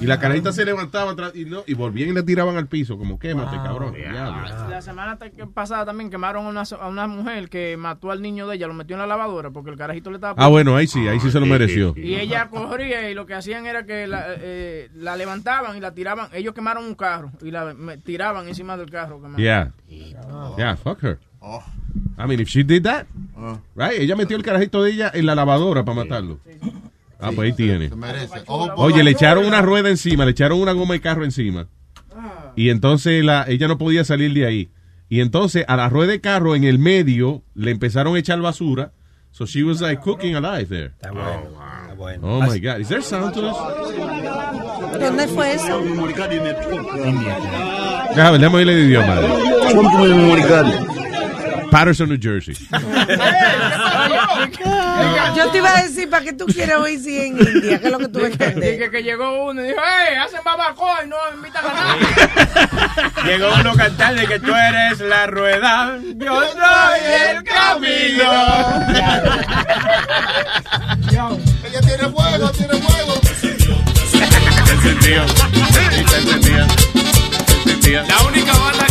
Y 0.00 0.06
la 0.06 0.20
carajita 0.20 0.52
se 0.52 0.64
levantaba 0.64 1.14
y, 1.34 1.44
no, 1.44 1.62
y 1.66 1.74
volvían 1.74 2.10
y 2.10 2.12
la 2.12 2.22
tiraban 2.24 2.56
al 2.56 2.68
piso, 2.68 2.96
como 2.96 3.18
quémate, 3.18 3.56
cabrón. 3.56 3.94
Diablo. 3.94 4.68
La 4.68 4.80
semana 4.80 5.18
pasada 5.52 5.84
también 5.86 6.08
quemaron 6.10 6.46
a 6.46 6.48
una, 6.48 6.62
a 6.62 6.88
una 6.88 7.06
mujer 7.08 7.48
que 7.48 7.76
mató 7.76 8.10
al 8.10 8.22
niño 8.22 8.46
de 8.46 8.56
ella, 8.56 8.66
lo 8.68 8.74
metió 8.74 8.94
en 8.94 9.00
la 9.00 9.06
lavadora 9.06 9.50
porque 9.50 9.70
el 9.70 9.76
carajito 9.76 10.10
le 10.10 10.16
estaba... 10.16 10.34
Ah, 10.42 10.48
bueno, 10.48 10.76
ahí 10.76 10.86
sí, 10.86 11.06
ahí 11.08 11.18
sí 11.20 11.30
se 11.30 11.40
lo 11.40 11.46
mereció. 11.46 11.94
Y 11.96 12.14
ella 12.14 12.48
corría 12.48 13.10
y 13.10 13.14
lo 13.14 13.26
que 13.26 13.34
hacían 13.34 13.66
era 13.66 13.84
que 13.86 14.06
la, 14.06 14.26
eh, 14.28 14.88
la 14.94 15.16
levantaban 15.16 15.76
y 15.76 15.80
la 15.80 15.92
tiraban. 15.92 16.28
Ellos 16.32 16.54
quemaron 16.54 16.84
un 16.84 16.94
carro 16.94 17.32
y 17.42 17.50
la 17.50 17.74
me- 17.74 17.98
tiraban 17.98 18.46
encima 18.48 18.76
del 18.76 18.90
carro. 18.90 19.16
quemaron. 19.16 19.38
Yeah. 19.38 19.72
Yeah, 20.56 20.76
fuck 20.76 21.02
her. 21.02 21.18
I 22.20 22.26
mean, 22.26 22.40
if 22.40 22.48
she 22.48 22.62
did 22.64 22.82
that, 22.82 23.06
right? 23.76 23.98
Ella 24.00 24.16
metió 24.16 24.36
el 24.36 24.42
carajito 24.42 24.82
de 24.82 24.90
ella 24.92 25.10
en 25.14 25.24
la 25.26 25.34
lavadora 25.34 25.84
para 25.84 25.96
matarlo. 26.02 26.38
Ah, 27.18 27.30
pues 27.34 27.50
ahí 27.50 27.52
tiene. 27.52 27.88
Se 27.88 27.96
merece. 27.96 28.42
Ojo 28.46 28.74
por 28.74 28.86
Oye, 28.86 29.02
le 29.02 29.10
echaron 29.10 29.44
una 29.44 29.60
rueda 29.62 29.88
encima, 29.88 30.24
le 30.24 30.30
echaron 30.30 30.60
una 30.60 30.72
goma 30.72 30.94
de 30.94 31.00
carro 31.00 31.24
encima. 31.24 31.66
Y 32.56 32.70
entonces 32.70 33.24
la, 33.24 33.44
ella 33.48 33.68
no 33.68 33.78
podía 33.78 34.04
salir 34.04 34.32
de 34.34 34.46
ahí. 34.46 34.70
Y 35.08 35.20
entonces 35.20 35.64
a 35.68 35.76
la 35.76 35.88
rueda 35.88 36.12
de 36.12 36.20
carro 36.20 36.54
en 36.54 36.64
el 36.64 36.78
medio 36.78 37.42
le 37.54 37.70
empezaron 37.70 38.16
a 38.16 38.18
echar 38.18 38.40
basura. 38.40 38.92
So 39.30 39.46
she 39.46 39.62
was 39.62 39.80
like 39.80 40.02
cooking 40.02 40.34
alive 40.34 40.68
there. 40.68 40.94
Oh 42.22 42.40
my 42.40 42.58
God. 42.58 42.80
Is 42.80 42.88
there 42.88 43.02
sound 43.02 43.34
to 43.34 43.42
this? 43.42 43.56
¿Dónde 45.00 45.28
fue 45.28 45.54
eso? 45.54 45.80
Déjame, 48.14 48.38
déjame 48.38 48.56
oírle 48.56 48.72
el 48.72 48.88
idioma. 48.88 49.20
Patterson, 51.70 52.08
New 52.08 52.18
Jersey. 52.20 52.54
Yo 55.36 55.50
te 55.50 55.58
iba 55.58 55.76
a 55.76 55.82
decir, 55.82 56.08
¿para 56.10 56.24
qué 56.24 56.32
tú 56.32 56.46
quieres 56.46 56.76
oír 56.76 57.00
si 57.00 57.18
en 57.18 57.38
India? 57.38 57.78
¿Qué 57.80 57.86
es 57.86 57.92
lo 57.92 57.98
que 57.98 58.08
tú 58.08 58.20
entender? 58.20 58.72
Dije 58.72 58.90
que 58.90 59.02
llegó 59.02 59.44
uno 59.46 59.62
y 59.62 59.68
dijo, 59.68 59.80
hey, 59.84 60.16
hacen 60.24 60.40
babacoa 60.44 61.04
y 61.04 61.08
no 61.08 61.16
invitan 61.34 61.64
a 61.64 61.74
nadie. 61.74 62.06
Llegó 63.24 63.48
uno 63.60 63.74
cantando 63.74 64.26
que 64.26 64.38
tú 64.38 64.54
eres 64.54 65.00
la 65.00 65.26
rueda, 65.26 65.98
yo 66.16 66.40
soy 66.40 67.00
el 67.30 67.44
camino. 67.44 68.32
Ella 71.10 71.80
tiene 71.80 72.08
fuego, 72.08 72.50
tiene 72.50 72.74
fuego. 72.74 73.14
Encendido. 74.70 75.24
Está 75.24 76.16
encendido. 76.18 76.66
Encendido. 77.64 78.02
La 78.06 78.22
única 78.22 78.52
banda 78.52 78.87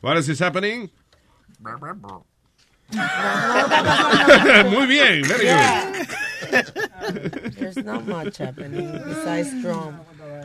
What 0.00 0.16
is 0.16 0.26
this 0.26 0.38
happening? 0.38 0.90
Muy 4.70 4.86
bien, 4.86 5.22
very 5.24 5.44
good. 5.44 6.06
There's 7.54 7.76
not 7.76 8.06
much 8.06 8.38
happening 8.38 8.90
besides 8.92 9.50
drum. 9.60 10.00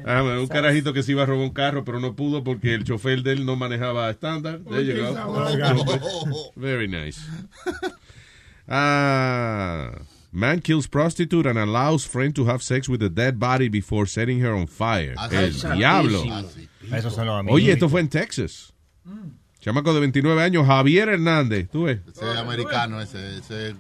Ah, 0.06 0.22
bueno, 0.22 0.42
un 0.42 0.48
carajito 0.48 0.94
que 0.94 1.04
se 1.04 1.14
iba 1.14 1.24
a 1.24 1.26
robar 1.26 1.46
un 1.46 1.54
carro, 1.54 1.86
pero 1.86 2.00
no 2.00 2.16
pudo 2.16 2.44
porque 2.44 2.74
el 2.74 2.84
chofer 2.84 3.24
de 3.24 3.34
él 3.34 3.46
no 3.46 3.56
manejaba 3.56 4.10
estándar. 4.10 4.60
There 4.66 4.82
you 4.82 4.96
go. 4.96 6.52
Very 6.58 6.88
nice. 6.88 7.22
Ah, 8.68 9.92
man 10.32 10.60
kills 10.60 10.88
prostitute 10.88 11.46
and 11.46 11.58
allows 11.58 12.06
friend 12.06 12.36
to 12.36 12.46
have 12.46 12.62
sex 12.62 12.90
with 12.90 13.02
a 13.04 13.10
dead 13.10 13.40
body 13.40 13.70
before 13.70 14.06
setting 14.06 14.40
her 14.42 14.54
on 14.54 14.68
fire. 14.68 15.16
El 15.32 15.46
es. 15.46 15.62
diablo. 15.62 16.24
Amigos. 16.24 16.58
Oye, 17.50 17.72
esto 17.72 17.88
fue 17.88 18.02
en 18.02 18.10
Texas. 18.10 18.74
Chamaco 19.64 19.94
de 19.94 20.00
29 20.02 20.42
años, 20.44 20.68
Javier 20.68 21.10
Hernández. 21.10 21.70
¿Tú 21.72 21.84
ves? 21.84 22.00
Ese 22.08 22.30
es 22.32 22.38
americano, 22.38 23.00
ese, 23.02 23.38
ese 23.38 23.76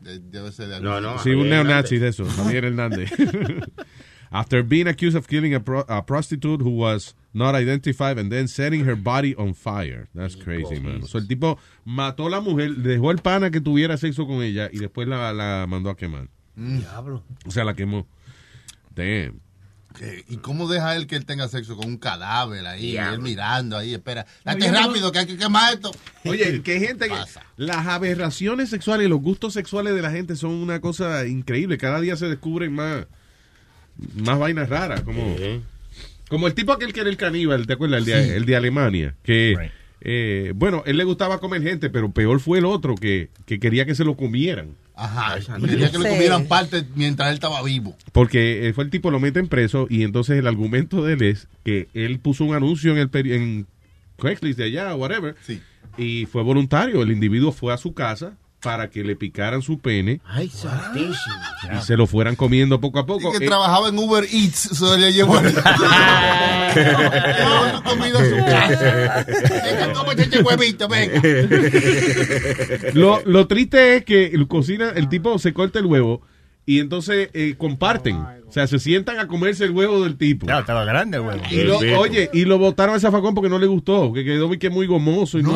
de- 0.00 0.20
debe 0.20 0.52
ser 0.52 0.68
de 0.68 0.80
No, 0.80 1.00
no. 1.00 1.18
Sí, 1.18 1.30
un 1.30 1.48
neonazi 1.48 1.98
de 1.98 2.08
eso, 2.08 2.26
Javier 2.26 2.64
Hernández. 2.66 3.10
After 4.30 4.62
being 4.64 4.88
accused 4.88 5.16
of 5.16 5.28
killing 5.28 5.54
a, 5.54 5.60
pro- 5.60 5.84
a 5.88 6.04
prostitute 6.04 6.60
who 6.60 6.70
was 6.70 7.14
not 7.32 7.54
identified 7.54 8.18
and 8.18 8.30
then 8.32 8.48
setting 8.48 8.84
her 8.84 8.96
body 8.96 9.34
on 9.36 9.54
fire. 9.54 10.08
That's 10.14 10.34
crazy, 10.34 10.80
man. 10.80 11.06
So, 11.06 11.18
el 11.18 11.28
tipo 11.28 11.56
mató 11.86 12.26
a 12.26 12.30
la 12.30 12.40
mujer, 12.40 12.74
dejó 12.76 13.12
el 13.12 13.18
pana 13.18 13.50
que 13.52 13.60
tuviera 13.60 13.96
sexo 13.96 14.26
con 14.26 14.42
ella 14.42 14.68
y 14.72 14.78
después 14.78 15.06
la, 15.06 15.32
la 15.32 15.66
mandó 15.68 15.88
a 15.88 15.96
quemar. 15.96 16.28
Diablo. 16.56 17.22
O 17.46 17.50
sea, 17.52 17.64
la 17.64 17.74
quemó. 17.74 18.06
Damn. 18.94 19.40
¿Qué? 19.98 20.24
¿Y 20.28 20.38
cómo 20.38 20.68
deja 20.68 20.96
él 20.96 21.06
que 21.06 21.14
él 21.16 21.24
tenga 21.24 21.46
sexo 21.48 21.76
con 21.76 21.86
un 21.86 21.96
cadáver 21.98 22.66
ahí? 22.66 22.96
Él 22.96 23.20
mirando 23.20 23.76
ahí, 23.76 23.94
espera. 23.94 24.26
Date 24.44 24.64
Oye, 24.64 24.72
no- 24.72 24.86
rápido 24.86 25.12
que 25.12 25.18
hay 25.20 25.26
que 25.26 25.36
quemar 25.36 25.74
esto. 25.74 25.92
Oye, 26.24 26.62
que 26.64 26.80
gente 26.80 27.08
que... 27.08 27.14
Las 27.56 27.86
aberraciones 27.86 28.70
sexuales 28.70 29.06
y 29.06 29.08
los 29.08 29.20
gustos 29.20 29.52
sexuales 29.52 29.94
de 29.94 30.02
la 30.02 30.10
gente 30.10 30.34
son 30.36 30.50
una 30.50 30.80
cosa 30.80 31.26
increíble. 31.26 31.78
Cada 31.78 32.00
día 32.00 32.16
se 32.16 32.28
descubren 32.28 32.72
más, 32.74 33.06
más 34.16 34.38
vainas 34.38 34.68
raras. 34.68 35.02
Como, 35.02 35.36
como 36.28 36.48
el 36.48 36.54
tipo 36.54 36.72
aquel 36.72 36.92
que 36.92 37.00
era 37.00 37.10
el 37.10 37.16
caníbal, 37.16 37.66
¿te 37.66 37.74
acuerdas? 37.74 38.00
El 38.00 38.04
de, 38.06 38.36
el 38.36 38.44
de 38.46 38.56
Alemania. 38.56 39.14
Que, 39.22 39.70
eh, 40.00 40.52
bueno, 40.56 40.82
él 40.86 40.96
le 40.96 41.04
gustaba 41.04 41.38
comer 41.38 41.62
gente, 41.62 41.88
pero 41.88 42.10
peor 42.10 42.40
fue 42.40 42.58
el 42.58 42.64
otro 42.64 42.96
que, 42.96 43.30
que 43.46 43.60
quería 43.60 43.86
que 43.86 43.94
se 43.94 44.04
lo 44.04 44.16
comieran. 44.16 44.70
Ajá. 44.96 45.38
Quería 45.60 45.90
que 45.90 45.98
le 45.98 46.04
Sí. 46.08 46.14
comieran 46.14 46.46
parte 46.46 46.84
mientras 46.94 47.28
él 47.28 47.34
estaba 47.34 47.62
vivo. 47.62 47.96
Porque 48.12 48.68
eh, 48.68 48.72
fue 48.72 48.84
el 48.84 48.90
tipo, 48.90 49.10
lo 49.10 49.18
meten 49.20 49.48
preso 49.48 49.86
y 49.90 50.02
entonces 50.04 50.38
el 50.38 50.46
argumento 50.46 51.04
de 51.04 51.14
él 51.14 51.22
es 51.22 51.48
que 51.64 51.88
él 51.94 52.20
puso 52.20 52.44
un 52.44 52.54
anuncio 52.54 52.92
en 52.92 52.98
el 52.98 53.10
peri- 53.10 53.32
en 53.32 53.66
Craigslist 54.18 54.58
de 54.58 54.64
allá, 54.66 54.94
whatever, 54.94 55.34
y 55.98 56.26
fue 56.26 56.42
voluntario. 56.44 57.02
El 57.02 57.10
individuo 57.10 57.50
fue 57.50 57.72
a 57.74 57.76
su 57.76 57.92
casa 57.94 58.34
para 58.64 58.88
que 58.90 59.04
le 59.04 59.14
picaran 59.14 59.62
su 59.62 59.78
pene 59.78 60.20
Ay, 60.24 60.48
santísimo. 60.48 61.14
y 61.78 61.82
se 61.84 61.96
lo 61.96 62.06
fueran 62.06 62.34
comiendo 62.34 62.80
poco 62.80 62.98
a 62.98 63.06
poco. 63.06 63.28
Y 63.34 63.38
que 63.38 63.44
Eh, 63.44 63.48
trabajaba 63.48 63.88
en 63.90 63.98
Uber 63.98 64.24
Eats, 64.24 64.70
se 64.72 64.98
le 64.98 65.12
llevó 65.12 65.38
Llevó 65.40 65.52
su 67.76 67.82
comida 67.82 68.18
a 68.18 68.24
su 68.24 68.36
casa. 68.44 69.24
Venga, 69.64 69.92
cómete 69.92 70.22
este 70.22 70.42
huevito, 70.42 70.88
venga. 70.88 71.20
lo, 72.94 73.22
lo 73.24 73.46
triste 73.46 73.96
es 73.96 74.04
que 74.04 74.26
el 74.26 74.48
cocina, 74.48 74.92
el 74.94 75.08
tipo 75.08 75.38
se 75.38 75.52
corta 75.52 75.78
el 75.78 75.86
huevo 75.86 76.22
y 76.66 76.80
entonces 76.80 77.28
eh, 77.34 77.54
comparten. 77.58 78.16
O 78.16 78.52
sea, 78.54 78.66
se 78.68 78.78
sientan 78.78 79.18
a 79.18 79.26
comerse 79.26 79.64
el 79.64 79.72
huevo 79.72 80.02
del 80.04 80.16
tipo. 80.16 80.46
Claro, 80.46 80.60
estaba 80.60 80.84
grande 80.84 81.16
el 81.18 81.24
huevo. 81.24 81.42
Y 81.50 81.64
lo- 81.64 81.78
oye, 81.98 82.30
y 82.32 82.44
lo 82.44 82.56
botaron 82.58 82.94
al 82.94 83.00
zafacón 83.00 83.34
porque 83.34 83.50
no 83.50 83.58
le 83.58 83.66
gustó, 83.66 84.12
que 84.12 84.24
quedó 84.24 84.46
muy, 84.48 84.58
que 84.58 84.70
muy 84.70 84.86
gomoso. 84.86 85.38
Y 85.38 85.42
no, 85.42 85.52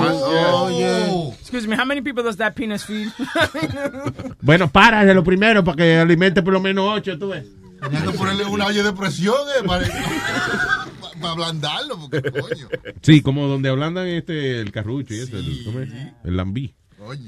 Excuse 1.41 1.67
me, 1.69 1.77
how 1.77 1.87
many 1.87 2.01
people 2.01 2.23
does 2.23 2.37
that 2.37 2.55
penis 2.55 2.85
feed? 2.85 3.09
Bueno, 4.41 4.69
para 4.69 5.05
de 5.05 5.15
lo 5.15 5.23
primero 5.25 5.63
para 5.65 5.77
que 5.77 5.97
alimente 5.99 6.43
por 6.43 6.53
lo 6.53 6.61
menos 6.61 6.85
ocho, 6.97 7.19
tú 7.19 7.29
ves. 7.29 7.45
Tenía 7.81 8.03
que 8.03 8.11
ponerle 8.11 8.45
una 8.45 8.67
olla 8.67 8.83
de 8.83 8.93
presión 8.93 9.35
eh, 9.57 9.65
para, 9.67 9.87
para 11.21 11.33
ablandarlo, 11.33 11.99
porque 12.01 12.31
coño. 12.33 12.69
Sí, 13.03 13.21
como 13.23 13.47
donde 13.47 13.69
ablandan 13.69 14.07
este, 14.09 14.61
el 14.61 14.73
carrucho 14.73 15.15
y 15.15 15.21
eso, 15.21 15.37
el, 15.39 15.63
¿cómo 15.65 15.81
es? 15.81 15.89
el 16.25 16.37
lambí. 16.37 16.75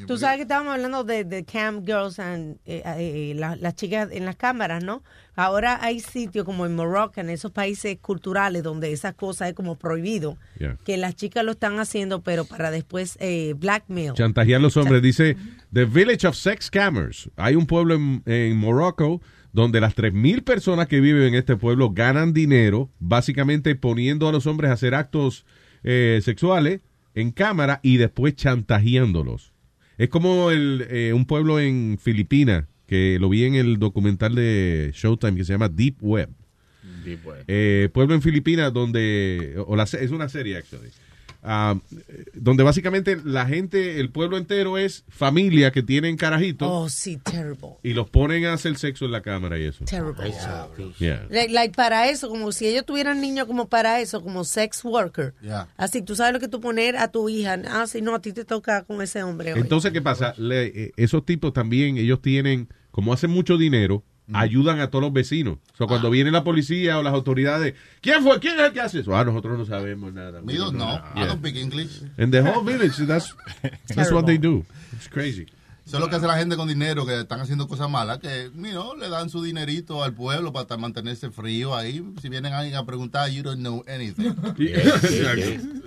Tú 0.06 0.18
sabes 0.18 0.36
que 0.36 0.42
estábamos 0.42 0.74
hablando 0.74 1.04
de, 1.04 1.24
de 1.24 1.44
cam 1.44 1.84
girls 1.84 2.18
and 2.18 2.56
eh, 2.66 2.82
eh, 2.84 3.32
la- 3.36 3.56
las 3.56 3.74
chicas 3.76 4.08
en 4.12 4.24
las 4.24 4.36
cámaras, 4.36 4.82
¿no? 4.84 5.02
Ahora 5.36 5.78
hay 5.82 6.00
sitios 6.00 6.44
como 6.44 6.66
en 6.66 6.74
Morocco, 6.76 7.20
en 7.20 7.30
esos 7.30 7.50
países 7.52 7.96
culturales 8.00 8.62
donde 8.62 8.92
esas 8.92 9.14
cosas 9.14 9.48
es 9.48 9.54
como 9.54 9.76
prohibido, 9.78 10.36
Yeah. 10.58 10.76
que 10.84 10.96
las 10.96 11.14
chicas 11.16 11.44
lo 11.44 11.52
están 11.52 11.78
haciendo, 11.78 12.22
pero 12.22 12.44
para 12.44 12.70
después 12.70 13.16
eh, 13.20 13.54
blackmail. 13.56 14.12
Chantajear 14.14 14.58
a 14.58 14.62
los 14.62 14.76
hombres. 14.76 15.00
Dice, 15.02 15.36
The 15.72 15.84
Village 15.86 16.26
of 16.26 16.34
Sex 16.36 16.66
Scammers. 16.66 17.30
Hay 17.36 17.54
un 17.54 17.66
pueblo 17.66 17.94
en, 17.94 18.22
en 18.26 18.56
Morocco 18.56 19.22
donde 19.52 19.80
las 19.80 19.96
3.000 19.96 20.44
personas 20.44 20.86
que 20.86 21.00
viven 21.00 21.22
en 21.22 21.34
este 21.34 21.56
pueblo 21.56 21.90
ganan 21.90 22.32
dinero, 22.32 22.90
básicamente 23.00 23.74
poniendo 23.74 24.28
a 24.28 24.32
los 24.32 24.46
hombres 24.46 24.70
a 24.70 24.74
hacer 24.74 24.94
actos 24.94 25.44
eh, 25.82 26.20
sexuales 26.22 26.80
en 27.14 27.32
cámara 27.32 27.80
y 27.82 27.96
después 27.96 28.34
chantajeándolos. 28.36 29.49
Es 30.00 30.08
como 30.08 30.50
el, 30.50 30.86
eh, 30.88 31.12
un 31.12 31.26
pueblo 31.26 31.60
en 31.60 31.98
Filipinas, 32.00 32.64
que 32.86 33.18
lo 33.20 33.28
vi 33.28 33.44
en 33.44 33.54
el 33.54 33.78
documental 33.78 34.34
de 34.34 34.92
Showtime 34.94 35.36
que 35.36 35.44
se 35.44 35.52
llama 35.52 35.68
Deep 35.68 35.96
Web. 36.00 36.30
Eh, 37.46 37.90
pueblo 37.92 38.14
en 38.14 38.22
Filipinas 38.22 38.72
donde, 38.72 39.62
o 39.66 39.76
la, 39.76 39.82
es 39.82 40.10
una 40.10 40.30
serie 40.30 40.56
actually, 40.56 40.88
ah, 41.42 41.76
donde 42.34 42.62
básicamente 42.62 43.18
la 43.24 43.46
gente, 43.46 44.00
el 44.00 44.10
pueblo 44.10 44.36
entero 44.36 44.78
es 44.78 45.04
familia 45.08 45.70
que 45.70 45.82
tienen 45.82 46.16
carajitos 46.16 46.68
Oh, 46.70 46.88
sí, 46.88 47.16
terrible. 47.18 47.76
y 47.82 47.92
los 47.94 48.08
ponen 48.10 48.44
a 48.46 48.52
hacer 48.54 48.76
sexo 48.76 49.04
en 49.06 49.12
la 49.12 49.22
cámara 49.22 49.58
y 49.58 49.64
eso. 49.64 49.84
Terrible. 49.84 50.32
Yeah. 50.98 51.26
Like, 51.30 51.52
like, 51.52 51.74
para 51.74 52.08
eso, 52.08 52.28
como 52.28 52.52
si 52.52 52.66
ellos 52.66 52.84
tuvieran 52.86 53.20
niños 53.20 53.46
como 53.46 53.68
para 53.68 54.00
eso, 54.00 54.22
como 54.22 54.44
sex 54.44 54.84
worker. 54.84 55.34
Yeah. 55.42 55.68
Así, 55.76 56.02
tú 56.02 56.14
sabes 56.16 56.32
lo 56.32 56.40
que 56.40 56.48
tú 56.48 56.60
poner 56.60 56.96
a 56.96 57.08
tu 57.08 57.28
hija. 57.28 57.58
Ah, 57.68 57.86
si 57.86 58.02
no, 58.02 58.14
a 58.14 58.20
ti 58.20 58.32
te 58.32 58.44
toca 58.44 58.82
con 58.84 59.00
ese 59.02 59.22
hombre. 59.22 59.52
hoy. 59.54 59.60
Entonces, 59.60 59.92
¿qué 59.92 60.02
pasa? 60.02 60.34
Le- 60.36 60.66
eh, 60.66 60.92
esos 60.96 61.24
tipos 61.24 61.52
también, 61.52 61.96
ellos 61.96 62.20
tienen, 62.22 62.68
como 62.90 63.12
hacen 63.12 63.30
mucho 63.30 63.56
dinero, 63.56 64.04
ayudan 64.32 64.80
a 64.80 64.88
todos 64.90 65.02
los 65.02 65.12
vecinos. 65.12 65.58
O 65.74 65.76
sea, 65.76 65.86
cuando 65.86 66.10
viene 66.10 66.30
la 66.30 66.44
policía 66.44 66.98
o 66.98 67.02
las 67.02 67.12
autoridades, 67.14 67.74
¿quién 68.00 68.22
fue? 68.22 68.38
¿Quién 68.40 68.58
es 68.60 68.66
el 68.66 68.72
que 68.72 68.80
hace 68.80 69.00
eso? 69.00 69.16
Ah, 69.16 69.24
nosotros 69.24 69.58
no 69.58 69.66
sabemos 69.66 70.12
nada. 70.12 70.40
We 70.42 70.56
don't 70.56 70.74
know. 70.76 70.96
I 70.96 71.00
Yeah. 71.20 71.26
don't 71.26 71.38
speak 71.40 71.56
English. 71.56 72.02
And 72.18 72.32
the 72.32 72.40
whole 72.42 72.62
village, 72.64 72.96
that's, 73.06 73.34
that's 73.94 74.12
what 74.12 74.24
they 74.26 74.38
do. 74.38 74.64
It's 74.92 75.08
crazy. 75.08 75.46
Eso 75.86 75.96
es 75.96 76.00
lo 76.04 76.08
que 76.08 76.16
hace 76.16 76.26
la 76.28 76.38
gente 76.38 76.56
con 76.56 76.68
dinero, 76.68 77.04
que 77.04 77.18
están 77.20 77.40
haciendo 77.40 77.66
cosas 77.66 77.90
malas, 77.90 78.18
que 78.20 78.50
you 78.54 78.70
know, 78.70 78.94
le 78.94 79.08
dan 79.08 79.28
su 79.28 79.42
dinerito 79.42 80.04
al 80.04 80.12
pueblo 80.12 80.52
para 80.52 80.76
mantenerse 80.76 81.30
frío 81.32 81.74
ahí. 81.74 82.04
Si 82.22 82.28
vienen 82.28 82.52
alguien 82.52 82.76
a 82.76 82.84
preguntar, 82.86 83.28
you 83.30 83.42
don't 83.42 83.58
know 83.58 83.82
anything. 83.88 84.32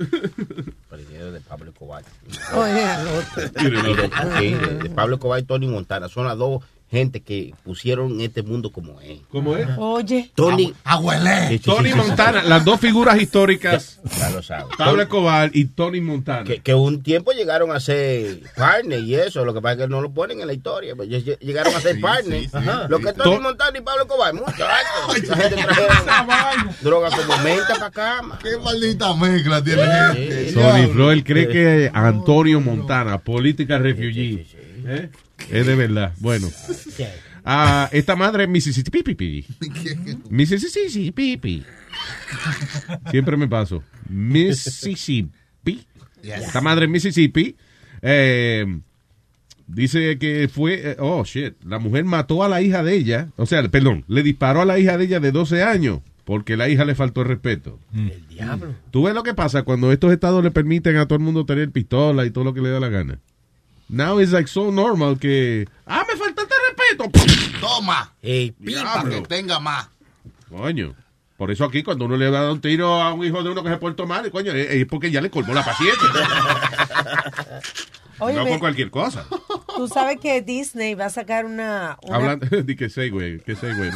Parecido 0.89 1.31
de 1.31 1.39
Pablo 1.41 1.72
Escobar. 1.72 2.03
Oh, 2.53 2.65
yeah. 2.65 3.03
Sí, 4.39 4.53
de- 4.53 4.77
de 4.83 4.89
Pablo 4.89 5.15
Escobar 5.15 5.39
y 5.39 5.43
Tony 5.43 5.67
Montana. 5.67 6.07
Son 6.09 6.25
las 6.27 6.38
dos 6.38 6.63
gente 6.93 7.22
que 7.22 7.55
pusieron 7.63 8.22
este 8.22 8.43
mundo 8.43 8.72
como 8.72 9.01
es. 9.01 9.17
¿Cómo 9.31 9.57
es? 9.57 9.67
Oye. 9.80 10.30
Tony. 10.35 10.73
Abuelé. 10.83 11.57
Tony 11.57 11.91
Montana, 11.93 12.43
las 12.43 12.63
dos 12.63 12.80
figuras 12.80 13.19
históricas, 13.19 13.99
Ya 14.19 14.30
lo 14.30 14.43
sabes. 14.43 14.67
Pablo 14.77 15.01
Escobar 15.01 15.49
y 15.53 15.65
Tony 15.65 16.01
Montana. 16.01 16.43
Que, 16.43 16.59
que 16.61 16.75
un 16.75 17.01
tiempo 17.01 17.31
llegaron 17.31 17.72
a 17.72 17.80
ser 17.80 18.41
partner 18.55 18.99
y 18.99 19.15
eso, 19.15 19.43
lo 19.43 19.55
que 19.55 19.61
pasa 19.61 19.73
es 19.73 19.80
que 19.80 19.88
no 19.88 20.01
lo 20.01 20.11
ponen 20.13 20.39
en 20.39 20.45
la 20.47 20.53
historia, 20.53 20.93
pero 20.95 21.09
lle- 21.09 21.39
llegaron 21.39 21.73
a 21.73 21.80
ser 21.81 21.95
Sí, 21.95 22.01
partner. 22.01 22.39
sí, 22.41 22.45
sí. 22.45 22.57
Ajá. 22.57 22.85
Lo 22.88 22.99
que 22.99 23.11
Tony 23.13 23.35
To- 23.38 23.41
Montana 23.41 23.75
y 23.77 23.81
Pablo 23.81 24.03
Escobar, 24.03 24.33
mucho. 24.35 24.45
Esa 25.15 25.35
gente 25.35 25.63
trajeron 25.63 26.75
droga 26.81 27.09
como 27.09 27.38
menta 27.43 27.73
para 27.73 27.85
acá. 27.88 28.22
man. 28.22 28.38
Qué 28.43 28.57
maldita 28.63 29.15
mezcla 29.15 29.63
tiene 29.63 29.83
gente. 30.13 30.51
Tony 30.53 30.88
Floyd 30.93 31.23
cree 31.25 31.47
que 31.47 31.91
Antonio 31.91 32.61
Montana, 32.61 33.17
política 33.17 33.80
refugee, 33.80 34.45
¿eh? 34.85 35.09
Es 35.51 35.65
de 35.65 35.75
verdad. 35.75 36.13
Bueno, 36.19 36.49
Ah, 37.45 37.89
esta 37.91 38.15
madre 38.15 38.43
es 38.45 38.49
Mississippi. 38.49 39.45
Mississippi. 40.30 41.63
Siempre 43.11 43.35
me 43.38 43.47
paso. 43.47 43.83
Mississippi. 44.09 45.85
Esta 46.23 46.61
madre 46.61 46.85
es 46.85 46.91
Mississippi. 46.91 47.55
Eh, 48.01 48.65
dice 49.67 50.17
que 50.17 50.47
fue. 50.47 50.91
eh, 50.91 50.95
oh, 50.99 51.23
shit. 51.25 51.55
La 51.65 51.80
mujer 51.80 52.05
mató 52.05 52.43
a 52.43 52.49
la 52.49 52.61
hija 52.61 52.81
de 52.83 52.95
ella. 52.95 53.27
O 53.35 53.45
sea, 53.45 53.67
perdón, 53.69 54.05
le 54.07 54.23
disparó 54.23 54.61
a 54.61 54.65
la 54.65 54.80
hija 54.80 54.97
de 54.97 55.05
ella 55.05 55.19
de 55.19 55.31
12 55.31 55.63
años. 55.63 55.99
Porque 56.23 56.55
la 56.55 56.69
hija 56.69 56.85
le 56.85 56.95
faltó 56.95 57.22
el 57.23 57.27
respeto. 57.27 57.77
El 57.93 58.25
diablo. 58.30 58.73
¿Tú 58.91 59.03
ves 59.03 59.13
lo 59.13 59.23
que 59.23 59.33
pasa 59.33 59.63
cuando 59.63 59.91
estos 59.91 60.13
estados 60.13 60.41
le 60.41 60.51
permiten 60.51 60.95
a 60.95 61.05
todo 61.05 61.17
el 61.17 61.23
mundo 61.25 61.45
tener 61.45 61.69
pistola 61.72 62.25
y 62.25 62.31
todo 62.31 62.45
lo 62.45 62.53
que 62.53 62.61
le 62.61 62.69
da 62.69 62.80
la 62.80 62.88
gana? 62.88 63.19
Now 63.93 64.19
it's 64.19 64.31
like 64.31 64.47
so 64.47 64.72
normal 64.72 65.19
que. 65.19 65.67
¡Ah, 65.85 66.03
me 66.07 66.17
faltaste 66.17 66.55
respeto! 66.67 67.11
Toma. 67.61 68.11
Ey, 68.23 68.49
Para 68.51 69.07
que 69.07 69.22
tenga 69.22 69.59
más. 69.59 69.88
Coño. 70.49 70.95
Por 71.38 71.51
eso 71.51 71.63
aquí, 71.63 71.83
cuando 71.83 72.05
uno 72.05 72.17
le 72.17 72.31
da 72.31 72.51
un 72.51 72.59
tiro 72.59 72.99
a 72.99 73.13
un 73.13 73.23
hijo 73.23 73.43
de 73.43 73.51
uno 73.51 73.63
que 73.63 73.69
se 73.69 73.77
portó 73.77 74.07
mal, 74.07 74.31
coño, 74.31 74.51
es 74.51 74.88
porque 74.88 75.11
ya 75.11 75.22
le 75.22 75.30
colmó 75.30 75.53
la 75.53 75.63
paciencia. 75.63 76.09
Oye, 78.19 78.35
no 78.35 78.45
por 78.47 78.59
cualquier 78.59 78.89
cosa. 78.89 79.27
Tú 79.75 79.88
sabes 79.88 80.19
que 80.19 80.41
Disney 80.41 80.95
va 80.95 81.05
a 81.05 81.09
sacar 81.11 81.45
una... 81.45 81.97
una 82.01 82.15
Hablando 82.15 82.47
de 82.63 82.75
que 82.75 82.89
sé, 82.89 83.09
güey, 83.09 83.41
que 83.41 83.55
sé, 83.55 83.73
güey. 83.75 83.91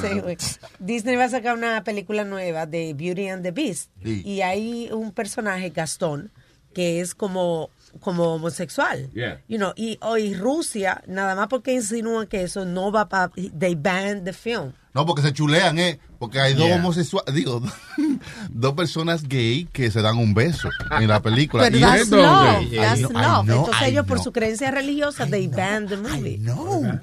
Disney 0.77 1.15
va 1.15 1.25
a 1.25 1.29
sacar 1.29 1.57
una 1.57 1.83
película 1.83 2.23
nueva 2.23 2.67
de 2.67 2.93
Beauty 2.93 3.29
and 3.29 3.41
the 3.43 3.51
Beast. 3.51 3.89
Y 4.03 4.41
hay 4.41 4.89
un 4.91 5.11
personaje, 5.11 5.71
Gastón, 5.71 6.31
que 6.73 7.01
es 7.01 7.15
como, 7.15 7.71
como 7.99 8.35
homosexual. 8.35 9.09
Yeah. 9.13 9.41
You 9.47 9.57
know, 9.57 9.73
y 9.75 9.97
hoy 10.01 10.33
Rusia, 10.33 11.03
nada 11.07 11.35
más 11.35 11.47
porque 11.47 11.73
insinúan 11.73 12.27
que 12.27 12.43
eso 12.43 12.65
no 12.65 12.91
va 12.91 13.07
para... 13.09 13.31
They 13.35 13.75
banned 13.75 14.25
the 14.25 14.33
film. 14.33 14.73
No, 14.97 15.05
porque 15.05 15.21
se 15.21 15.31
chulean, 15.31 15.77
¿eh? 15.77 15.99
Porque 16.17 16.39
hay 16.39 16.55
dos 16.55 16.65
Yeah. 16.65 16.77
homosexuales, 16.77 17.35
digo, 17.35 17.61
dos 18.49 18.73
personas 18.73 19.21
gay 19.27 19.67
que 19.71 19.91
se 19.91 20.01
dan 20.01 20.17
un 20.17 20.33
beso 20.33 20.69
en 20.99 21.07
la 21.07 21.21
película. 21.21 21.61
Pero 21.65 21.77
Y 21.77 21.81
that's 21.81 22.09
love, 22.09 22.71
that's 22.71 22.99
know, 23.01 23.11
I 23.11 23.13
love. 23.13 23.45
know, 23.45 23.57
Entonces 23.59 23.81
I 23.87 23.91
ellos 23.91 24.05
por 24.07 24.19
su 24.23 24.31
creencia 24.31 24.71
religiosa, 24.71 25.27
they 25.27 25.47
banned 25.47 25.89
the 25.89 25.97
movie. 25.97 26.39
No. 26.39 26.99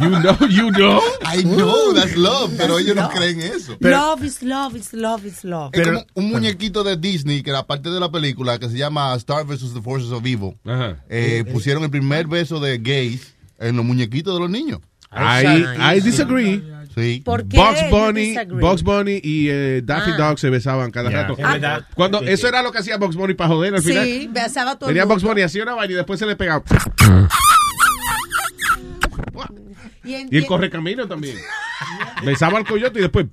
You 0.00 0.08
know, 0.20 0.48
you 0.48 0.70
know. 0.72 1.00
I 1.24 1.44
know, 1.44 1.94
that's 1.94 2.16
love, 2.16 2.52
pero 2.56 2.80
ellos 2.80 2.96
no 2.96 3.02
love. 3.02 3.12
creen 3.14 3.40
eso. 3.40 3.76
love 3.80 4.24
is 4.24 4.42
love 4.42 4.74
is 4.76 4.92
love 4.92 5.24
is 5.24 5.44
love. 5.44 5.70
Es 5.72 5.86
como 5.86 6.04
un 6.14 6.28
muñequito 6.30 6.82
de 6.82 6.96
Disney 6.96 7.44
que 7.44 7.50
era 7.50 7.64
parte 7.64 7.90
de 7.90 8.00
la 8.00 8.10
película 8.10 8.58
que 8.58 8.68
se 8.68 8.76
llama 8.76 9.14
Star 9.14 9.44
vs. 9.46 9.72
The 9.72 9.82
Forces 9.82 10.10
of 10.10 10.26
Evil. 10.26 10.56
Eh, 11.08 11.44
pusieron 11.52 11.84
el 11.84 11.90
primer 11.90 12.26
beso 12.26 12.58
de 12.58 12.78
gays 12.78 13.34
en 13.60 13.76
los 13.76 13.84
muñequitos 13.84 14.34
de 14.34 14.40
los 14.40 14.50
niños. 14.50 14.80
I, 15.12 15.96
I 15.96 16.00
disagree. 16.00 16.60
Sí. 16.96 17.20
¿Por 17.24 17.46
qué 17.46 17.58
Bugs 17.58 17.80
you 17.82 17.96
Bunny? 17.96 18.34
Bugs 18.58 18.82
Bunny 18.82 19.20
y 19.22 19.48
eh, 19.50 19.82
Daffy 19.84 20.12
Ah. 20.14 20.16
Dog 20.16 20.38
se 20.38 20.48
besaban 20.48 20.90
cada 20.90 21.10
Yeah. 21.10 21.22
rato. 21.22 21.34
Es 21.36 21.46
verdad. 21.46 21.84
Cuando 21.94 22.20
Sí, 22.20 22.24
eso 22.28 22.48
era 22.48 22.62
lo 22.62 22.72
que 22.72 22.78
hacía 22.78 22.96
Bugs 22.96 23.16
Bunny 23.16 23.34
para 23.34 23.48
joder 23.48 23.74
al 23.74 23.82
final. 23.82 24.04
Sí, 24.04 24.30
besaba 24.32 24.70
a 24.72 24.78
todo 24.78 24.88
Bugs 24.90 25.06
mundo. 25.22 25.28
Bunny, 25.28 25.42
hacía 25.42 25.62
una 25.64 25.74
vaina 25.74 25.92
y 25.92 25.96
después 25.96 26.18
se 26.18 26.24
le 26.26 26.36
pegaba. 26.36 26.62
Y 30.06 30.14
en, 30.14 30.28
Y 30.30 30.38
el 30.38 30.46
correcamino 30.46 31.06
también. 31.08 31.36
Besaba 32.24 32.58
al 32.58 32.64
coyote 32.66 32.98
y 32.98 33.02
después. 33.02 33.26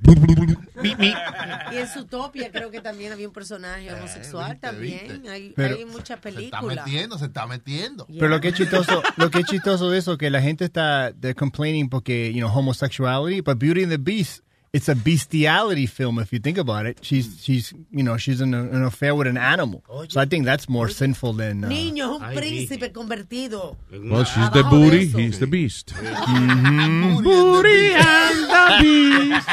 y 0.84 1.78
en 1.78 1.88
Zootopia 1.88 2.52
creo 2.52 2.72
que 2.72 2.82
también 2.82 3.12
había 3.14 3.28
un 3.28 3.34
personaje 3.34 3.92
homosexual 3.94 4.60
también. 4.60 5.24
Hay, 5.30 5.54
Pero- 5.56 5.76
hay 5.76 5.86
muchas 5.86 6.20
Se 6.22 6.30
está 6.30 6.60
películas. 6.60 6.86
metiendo, 6.86 7.18
se 7.18 7.26
está 7.26 7.48
metiendo. 7.48 8.06
Pero 8.08 8.28
lo 8.28 8.42
que 8.42 8.50
es 8.50 8.56
chistoso, 8.56 9.02
lo 9.18 9.30
que 9.32 9.40
es 9.40 9.46
chistoso 9.46 9.90
de 9.90 10.00
eso 10.00 10.18
que 10.18 10.30
la 10.30 10.42
gente 10.42 10.66
está 10.66 11.14
they're 11.14 11.36
complaining 11.36 11.90
porque 11.90 12.32
you 12.34 12.40
know 12.40 12.50
homosexuality, 12.52 13.42
but 13.42 13.58
Beauty 13.58 13.84
and 13.84 13.92
the 13.92 13.98
Beast, 13.98 14.44
it's 14.74 14.90
a 14.90 14.96
bestiality 14.96 15.86
film 15.86 16.18
if 16.18 16.34
you 16.34 16.40
think 16.40 16.58
about 16.58 16.86
it. 16.88 16.98
She's 17.04 17.38
she's 17.42 17.74
you 17.92 18.02
know 18.04 18.18
she's 18.18 18.42
in 18.42 18.54
a- 18.56 18.64
an 18.64 18.84
affair 18.84 19.14
with 19.14 19.28
an 19.28 19.38
animal, 19.38 19.84
so 20.10 20.20
I 20.20 20.26
think 20.26 20.46
that's 20.46 20.68
more 20.68 20.90
sinful 20.90 21.34
than. 21.34 21.64
Uh, 21.64 21.70
Niño, 21.70 22.16
es 22.18 22.22
un 22.22 22.34
príncipe 22.36 22.92
convertido. 22.92 23.78
Well, 23.92 24.24
she's 24.26 24.50
the 24.52 24.64
booty, 24.64 25.06
he's 25.08 25.38
the 25.40 25.46
beast. 25.48 25.94
Mhm. 25.94 27.24
Booty 27.24 27.94
and 27.94 28.50
the 28.50 28.78
beast. 28.82 29.50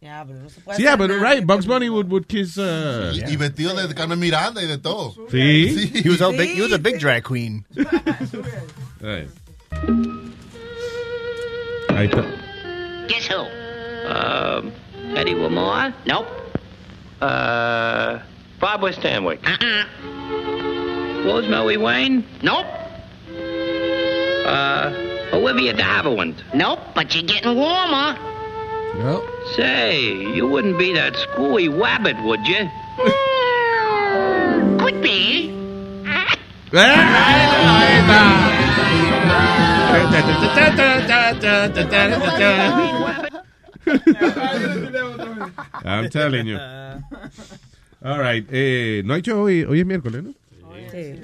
Diablo, 0.00 0.34
no 0.42 0.48
se 0.50 0.60
puede 0.60 0.76
Sí, 0.76 0.82
yeah, 0.82 0.92
hacer 0.92 0.98
but 0.98 1.08
nada. 1.10 1.20
right, 1.22 1.46
Bugs 1.46 1.66
Bunny 1.66 1.88
would, 1.88 2.10
would 2.10 2.28
kiss. 2.28 2.58
Uh, 2.58 3.12
Y, 3.14 3.22
y 3.32 3.36
vestido 3.36 3.74
de 3.74 3.94
Carmen 3.94 4.18
Miranda 4.20 4.62
y 4.62 4.66
de 4.66 4.78
todo. 4.78 5.14
Sí. 5.30 5.90
He 6.04 6.08
was 6.10 6.20
a 6.20 6.28
big 6.30 6.50
he 6.56 6.60
was 6.62 6.72
a 6.72 6.78
big 6.78 6.98
drag 7.00 7.24
queen. 7.24 7.64
Ahí. 9.00 9.28
Ahí 11.96 12.08
está. 12.08 12.22
Guess 13.08 13.28
who? 13.28 13.40
Um, 14.06 14.72
Eddie 15.16 15.34
Wilmore? 15.34 15.94
Nope. 16.04 16.26
Uh, 17.22 18.18
Barbara 18.60 18.92
Stanwyck? 18.92 19.40
Uh-uh. 19.46 19.84
Rosemary 21.24 21.78
Wayne? 21.78 22.22
Nope. 22.42 22.66
Uh, 24.46 24.92
Olivia 25.32 25.72
de 25.72 25.82
Havilland? 25.82 26.34
Nope, 26.52 26.80
but 26.94 27.14
you're 27.14 27.24
getting 27.24 27.56
warmer. 27.56 28.18
Nope. 28.98 29.24
Say, 29.54 30.02
you 30.34 30.46
wouldn't 30.46 30.78
be 30.78 30.92
that 30.92 31.16
screwy 31.16 31.68
wabbit, 31.68 32.22
would 32.24 32.46
you? 32.46 32.68
Could 34.78 35.00
be. 35.02 35.50
I'm 45.84 46.08
telling 46.10 46.46
you. 46.46 46.58
All 48.02 48.18
right. 48.18 48.46
Eh, 48.50 49.02
no 49.04 49.14
hay 49.14 49.22
show 49.22 49.40
hoy. 49.42 49.64
Hoy 49.64 49.80
es 49.80 49.86
miércoles, 49.86 50.22
¿no? 50.22 50.30
Sí. 50.90 51.20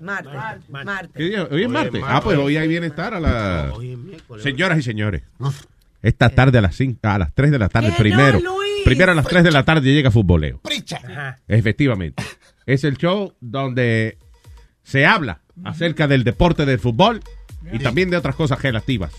Marte. 0.00 0.28
Marte. 0.68 1.10
¿Qué 1.14 1.24
día? 1.24 1.48
Hoy 1.50 1.62
es 1.62 1.68
martes. 1.68 2.02
Ah, 2.06 2.20
pues 2.22 2.38
hoy 2.38 2.56
hay 2.56 2.68
bienestar 2.68 3.14
a 3.14 3.20
la... 3.20 3.72
Señoras 4.42 4.78
y 4.78 4.82
señores. 4.82 5.22
Esta 6.02 6.30
tarde 6.30 6.58
a 6.58 6.62
las 6.62 6.76
cinco, 6.76 7.00
a 7.08 7.18
las 7.18 7.34
3 7.34 7.50
de 7.50 7.58
la 7.58 7.68
tarde, 7.68 7.90
¿Qué 7.90 8.02
primero. 8.02 8.40
primero 8.84 9.12
a 9.12 9.14
las 9.14 9.26
3 9.26 9.44
de 9.44 9.50
la 9.50 9.64
tarde 9.64 9.92
llega 9.92 10.10
Futboleo. 10.10 10.58
Pricha. 10.60 11.38
Efectivamente. 11.46 12.22
Es 12.64 12.84
el 12.84 12.96
show 12.96 13.34
donde 13.40 14.16
se 14.82 15.04
habla 15.04 15.40
acerca 15.64 16.08
del 16.08 16.24
deporte 16.24 16.64
del 16.64 16.78
fútbol 16.78 17.20
y 17.72 17.78
también 17.78 18.10
de 18.10 18.16
otras 18.16 18.36
cosas 18.36 18.60
relativas. 18.62 19.12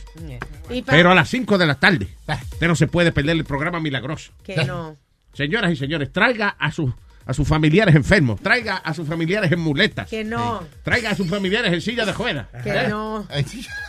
Pero 0.86 1.12
a 1.12 1.16
las 1.16 1.30
5 1.30 1.58
de 1.58 1.66
la 1.66 1.76
tarde. 1.76 2.08
Usted 2.54 2.68
no 2.68 2.76
se 2.76 2.88
puede 2.88 3.12
perder 3.12 3.38
el 3.38 3.46
programa 3.46 3.80
milagroso. 3.80 4.32
Que 4.44 4.64
no. 4.66 4.98
señoras 5.34 5.72
y 5.72 5.76
señores, 5.76 6.12
traiga 6.12 6.50
a 6.60 6.72
sus 6.72 6.94
a 7.26 7.34
sus 7.34 7.48
familiares 7.48 7.96
enfermos, 7.96 8.40
traiga 8.42 8.78
a 8.78 8.94
sus 8.94 9.08
familiares 9.08 9.52
en 9.52 9.60
muletas, 9.60 10.08
Que 10.10 10.24
no, 10.24 10.64
traiga 10.84 11.12
a 11.12 11.16
sus 11.16 11.30
familiares 11.30 11.72
en 11.74 11.82
silla 11.82 12.06
de 12.06 12.14
ruedas. 12.14 12.48
que 12.64 12.70
¿eh? 12.70 12.88
no. 12.90 13.28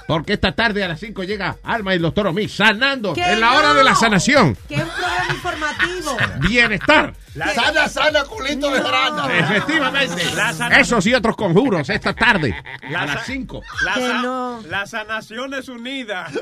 Porque 0.07 0.35
esta 0.35 0.53
tarde 0.53 0.83
a 0.85 0.89
las 0.89 1.01
5 1.01 1.23
llega 1.25 1.57
Alma 1.63 1.93
y 1.93 1.97
el 1.97 2.03
doctor 2.03 2.27
Omi 2.27 2.49
sanando 2.49 3.15
en 3.17 3.41
la 3.41 3.53
hora 3.55 3.75
de 3.75 3.85
la 3.85 3.95
sanación. 3.95 4.57
Que 4.69 4.75
es 4.77 4.83
un 4.83 4.89
programa 4.89 5.35
informativo. 5.35 6.17
Bienestar. 6.49 7.15
Sana, 7.55 7.89
sana, 7.89 8.25
culito 8.25 8.71
de 8.71 8.81
rata. 8.83 9.39
Efectivamente. 9.39 10.23
La 10.35 10.51
Esos 10.79 11.07
y 11.07 11.15
otros 11.15 11.35
conjuros 11.37 11.89
esta 11.89 12.13
tarde 12.13 12.55
La 12.91 13.03
a 13.03 13.07
las 13.07 13.27
5. 13.27 13.63
La, 13.85 14.23
no. 14.23 14.61
la 14.69 14.87
sanación 14.87 15.55
es 15.55 15.69
unida. 15.69 16.29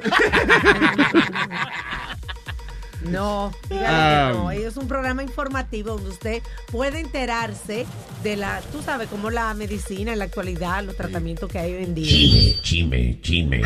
No, 3.03 3.51
dígale 3.69 3.87
Ah. 3.89 4.31
que 4.33 4.39
no. 4.39 4.51
Es 4.51 4.77
un 4.77 4.87
programa 4.89 5.23
informativo 5.23 5.93
donde 5.95 6.11
usted 6.11 6.43
puede 6.71 7.01
enterarse 7.01 7.87
de 8.23 8.37
la, 8.37 8.61
tú 8.73 8.83
sabes, 8.83 9.09
como 9.09 9.31
la 9.31 9.53
medicina 9.55 10.13
en 10.13 10.19
la 10.19 10.27
actualidad, 10.27 10.85
los 10.85 10.97
tratamientos 10.97 11.51
que 11.51 11.59
hay 11.59 11.73
hoy 11.75 11.85
en 11.85 11.95
día. 11.95 12.07
Chime, 12.63 13.21
chime, 13.21 13.21
chime, 13.23 13.63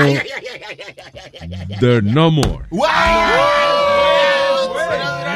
they're 1.80 2.02
no 2.02 2.32
more. 2.32 2.66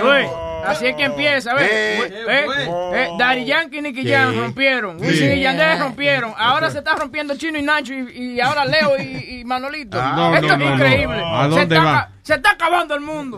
Luis, 0.04 0.30
así 0.66 0.86
es 0.88 0.96
que 0.96 1.04
empieza, 1.06 1.54
¿ves? 1.56 1.70
¿Eh? 1.72 2.46
¿Eh? 2.94 3.08
Daddy 3.18 3.46
Yankee 3.46 3.78
y 3.78 3.82
Nicky 3.82 4.08
Jam 4.10 4.36
rompieron. 4.38 5.00
Sí. 5.00 5.06
Wisin 5.08 5.32
y 5.38 5.42
Yandel 5.42 5.80
rompieron. 5.80 6.34
Ahora 6.38 6.70
se 6.72 6.80
está 6.80 6.96
rompiendo 6.96 7.36
Chino 7.38 7.58
y 7.58 7.62
Nacho 7.62 7.94
y, 7.94 8.34
y 8.36 8.40
ahora 8.42 8.66
Leo 8.66 8.98
y, 9.00 9.40
y 9.40 9.46
Manolito. 9.46 9.98
Ah, 10.00 10.14
no, 10.16 10.36
Esto 10.36 10.48
no, 10.48 10.54
es 10.54 10.60
no, 10.60 10.66
no. 10.70 10.76
increíble. 10.76 11.22
¿A 11.26 11.44
Se 11.44 11.50
dónde 11.50 11.76
está 11.76 11.84
va? 11.84 11.94
ca- 11.94 12.12
Se 12.24 12.34
está 12.36 12.52
acabando 12.52 12.96
el 12.96 13.02
mundo. 13.02 13.38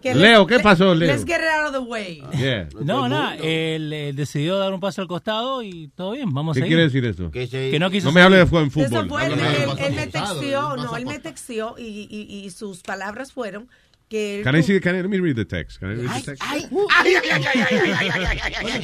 Que 0.00 0.14
Leo, 0.14 0.46
¿qué 0.46 0.60
pasó, 0.60 0.94
Leo? 0.94 1.08
Let's 1.12 1.24
get 1.24 1.38
it 1.40 1.46
out 1.58 1.66
of 1.66 1.72
the 1.72 1.78
way. 1.90 2.22
Yeah. 2.36 2.68
No, 2.80 3.08
nada, 3.08 3.36
él 3.36 3.92
eh, 3.92 4.12
decidió 4.14 4.58
dar 4.58 4.72
un 4.72 4.80
paso 4.80 5.00
al 5.02 5.08
costado 5.08 5.62
y 5.62 5.88
todo 5.96 6.12
bien, 6.12 6.32
vamos 6.32 6.54
¿Qué 6.54 6.60
a 6.60 6.64
seguir. 6.64 6.76
quiere 6.76 6.82
decir 6.90 7.04
eso? 7.04 7.30
Que 7.30 7.78
no 7.78 7.90
quiso 7.90 8.08
No 8.08 8.12
me 8.12 8.22
hable 8.22 8.36
de 8.38 8.46
fútbol. 8.46 8.70
fue, 8.70 9.26
él, 9.26 9.32
él- 9.32 9.70
él 9.78 9.94
me 9.94 10.06
texteó, 10.06 10.76
no, 10.76 10.96
él 10.96 11.06
me 11.06 11.18
texteó 11.18 11.74
y, 11.78 12.06
y, 12.10 12.44
y 12.44 12.50
sus 12.50 12.82
palabras 12.82 13.32
fueron 13.32 13.68
Can, 14.10 14.56
I 14.56 14.60
see, 14.60 14.80
can 14.80 14.96
I, 14.96 15.02
let 15.02 15.08
me 15.08 15.20
read 15.20 15.36
the 15.36 15.44
text. 15.44 15.78
Can 15.78 15.90
I 15.90 15.94
read 15.94 16.10
the 16.10 16.22
text? 16.22 16.42
Ay, 16.44 16.66
ay, 16.90 17.14
ay, 17.14 17.44
ay, 17.46 17.94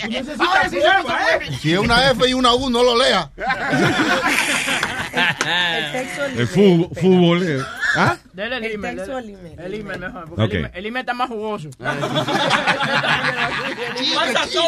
ay, 0.05 0.27
Ahora 0.39 0.71
sí 0.71 0.79
se 1.51 1.57
Si 1.59 1.73
es 1.73 1.81
una 1.81 2.11
F 2.13 2.29
y 2.29 2.35
una 2.35 2.55
U, 2.55 2.71
no 2.71 2.85
lo 2.85 2.97
lea. 2.97 3.33
el 5.17 5.93
texto 5.93 6.25
El 6.27 6.47
fútbol. 6.47 7.67
¿Ah? 7.97 8.19
Dele 8.37 8.57
el 8.59 8.65
El 8.65 8.73
email. 8.73 8.97
texto 8.97 9.13
dele- 9.15 9.27
del 9.27 9.39
email. 9.39 9.61
El 9.61 9.75
email 9.75 9.99
mejor. 10.01 10.25
Porque 10.29 10.43
el, 10.45 10.53
email, 10.59 10.71
el 10.75 10.87
email 10.87 11.01
está 11.01 11.15
más 11.15 11.29
jugoso. 11.29 11.71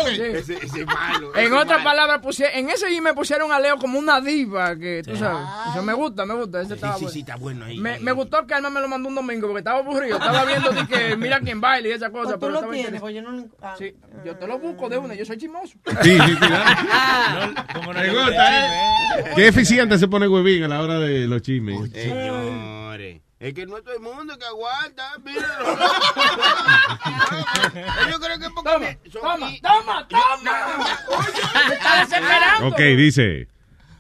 Ese, 0.09 0.55
ese 0.55 0.81
es 0.81 0.87
malo. 0.87 1.37
En 1.37 1.53
otras 1.53 1.83
palabras, 1.85 2.21
en 2.55 2.71
ese 2.71 2.87
email 2.97 3.15
pusieron 3.15 3.53
a 3.53 3.61
Leo 3.61 3.77
como 3.77 3.99
una 3.99 4.21
diva, 4.21 4.75
que 4.77 5.03
tú 5.05 5.15
sabes. 5.17 5.47
Eso 5.71 5.83
me 5.83 5.93
gusta, 5.93 6.25
me 6.25 6.35
gusta. 6.35 6.61
Ese 6.63 6.69
Sí, 6.69 6.75
estaba 6.75 6.95
sí, 6.95 7.01
bueno. 7.05 7.13
sí, 7.13 7.21
está 7.21 7.37
bueno 7.37 7.65
ahí. 7.67 7.79
Me, 7.79 7.91
ahí. 7.91 8.03
me 8.03 8.13
gustó 8.13 8.47
que 8.47 8.55
Alma 8.55 8.71
me 8.71 8.81
lo 8.81 8.89
mandó 8.89 9.09
un 9.11 9.15
domingo 9.15 9.47
porque 9.49 9.59
estaba 9.59 9.79
aburrido. 9.81 10.17
Estaba 10.17 10.45
viendo 10.47 10.71
de 10.71 10.87
que 10.87 11.17
mira 11.17 11.41
quién 11.41 11.61
baila 11.61 11.89
y 11.89 11.93
esa 11.93 12.11
cosa. 12.11 12.39
Pues 12.39 12.41
tú 12.41 12.47
pero 12.59 12.61
lo 12.63 12.71
tienes, 12.71 13.01
pues 13.01 13.15
yo 13.15 13.23
no... 13.23 13.45
ah, 13.61 13.75
Sí, 13.79 13.95
yo 14.25 14.35
te 14.37 14.47
lo 14.47 14.59
busco 14.59 14.89
de 14.89 14.97
una, 14.99 15.15
yo 15.15 15.25
soy 15.25 15.37
chismoso. 15.37 15.75
Sí, 16.03 16.19
sí, 16.19 16.37
cuidado. 16.37 17.55
¿Cómo 17.75 17.93
no 17.93 18.01
gusta, 18.01 18.25
gusta, 18.25 19.19
¿eh? 19.21 19.25
Qué 19.37 19.49
eficiente 19.49 19.99
se 19.99 20.09
pone 20.09 20.27
Huevín 20.27 20.65
a 20.65 20.69
la 20.69 20.81
hora 20.83 20.99
de 20.99 21.27
los 21.27 21.43
chismes. 21.43 21.91
Señores. 21.93 23.21
Es 23.41 23.55
que 23.55 23.67
no 23.67 23.77
es 23.79 23.85
todo 23.85 23.95
el 23.95 24.01
mundo 24.01 24.37
que 24.37 24.45
aguanta, 24.45 25.13
míralo. 25.25 25.65
Yo 28.11 28.19
creo 28.19 28.39
que 28.39 28.47
porque 28.55 28.71
Toma, 28.71 28.79
me- 28.79 28.99
son- 29.11 29.23
toma, 29.23 29.51
y- 29.51 29.61
toma, 29.61 30.09
toma. 30.09 30.77
Me 31.69 31.75
está 31.75 32.01
desesperando. 32.01 32.69
Ok, 32.69 32.79
dice. 32.97 33.49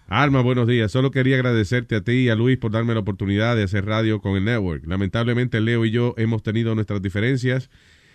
Alma, 0.08 0.40
buenos 0.40 0.66
días. 0.66 0.90
Solo 0.90 1.10
quería 1.12 1.36
agradecerte 1.36 1.94
a 1.96 2.00
ti 2.00 2.12
y 2.12 2.28
a 2.30 2.34
Luis 2.34 2.58
por 2.58 2.72
darme 2.72 2.94
la 2.94 3.00
oportunidad 3.00 3.54
de 3.54 3.62
hacer 3.64 3.84
radio 3.84 4.20
con 4.20 4.36
el 4.36 4.44
network. 4.44 4.82
Lamentablemente, 4.86 5.60
Leo 5.60 5.84
y 5.84 5.90
yo 5.92 6.14
hemos 6.16 6.42
tenido 6.42 6.74
nuestras 6.74 7.00
diferencias 7.02 7.70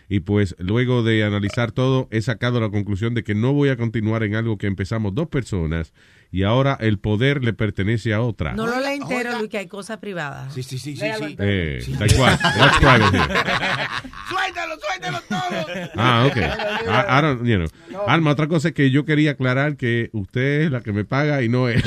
y 0.10 0.20
pues 0.22 0.56
luego 0.60 1.04
de 1.04 1.24
analizar 1.24 1.72
todo 1.72 2.08
he 2.12 2.22
sacado 2.22 2.60
la 2.60 2.70
conclusión 2.70 3.14
de 3.14 3.24
que 3.24 3.36
no 3.36 3.54
voy 3.54 3.70
a 3.70 3.78
continuar 3.78 4.24
en 4.24 4.36
algo 4.36 4.58
que 4.58 4.68
empezamos 4.68 5.16
dos 5.16 5.28
personas 5.28 5.94
y 6.32 6.44
ahora 6.44 6.78
el 6.80 6.98
poder 7.00 7.44
le 7.44 7.54
pertenece 7.54 8.14
a 8.14 8.22
otra. 8.22 8.54
No 8.54 8.66
lo 8.66 8.80
lea 8.80 8.96
entero, 8.96 9.38
Luis, 9.38 9.50
que 9.50 9.60
hay 9.60 9.68
cosas 9.68 9.98
privadas. 10.00 10.54
Sí, 10.54 10.64
sí, 10.64 10.78
sí, 10.80 10.96
sí. 10.98 11.06
Sí. 11.18 11.36
Eh, 11.40 11.80
tal 12.00 12.14
cual. 12.16 12.40
What's 12.60 12.78
private 12.80 13.18
here? 13.18 13.40
Suéltalo, 14.30 14.76
suéltalo 14.80 15.20
todo. 15.30 15.90
Ah, 15.96 16.26
ok. 16.28 16.38
I- 16.38 16.42
I 16.42 17.22
don't- 17.22 17.46
you 17.46 17.58
know. 17.58 18.02
Alma, 18.08 18.32
otra 18.32 18.48
cosa 18.48 18.70
es 18.70 18.74
que 18.74 18.90
yo 18.90 19.06
quería 19.06 19.32
aclarar 19.32 19.78
que 19.78 20.10
usted 20.14 20.62
es 20.62 20.72
la 20.72 20.82
que 20.82 20.92
me 20.92 21.06
paga 21.06 21.44
y 21.44 21.50
no 21.50 21.70
él. 21.70 21.84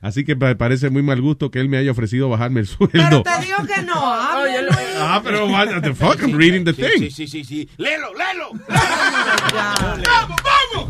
Así 0.00 0.24
que 0.24 0.34
me 0.34 0.56
parece 0.56 0.88
muy 0.88 1.02
mal 1.02 1.20
gusto 1.20 1.50
que 1.50 1.60
él 1.60 1.68
me 1.68 1.76
haya 1.76 1.90
ofrecido 1.90 2.28
bajarme 2.30 2.60
el 2.60 2.66
sueldo. 2.66 2.90
Pero 2.92 3.22
te 3.22 3.44
digo 3.44 3.58
que 3.72 3.82
no, 3.82 3.94
Oye, 4.42 4.62
Luis. 4.62 4.76
Ah, 5.12 5.20
pero 5.22 5.46
what 5.46 5.80
the 5.82 5.94
fuck, 5.94 6.20
I'm 6.22 6.32
reading 6.36 6.64
the 6.64 6.72
Sí, 6.72 6.82
thing. 6.82 7.10
sí, 7.10 7.10
sí, 7.10 7.26
sí, 7.26 7.44
sí. 7.44 7.68
Léelo, 7.76 8.08
léelo. 8.14 8.50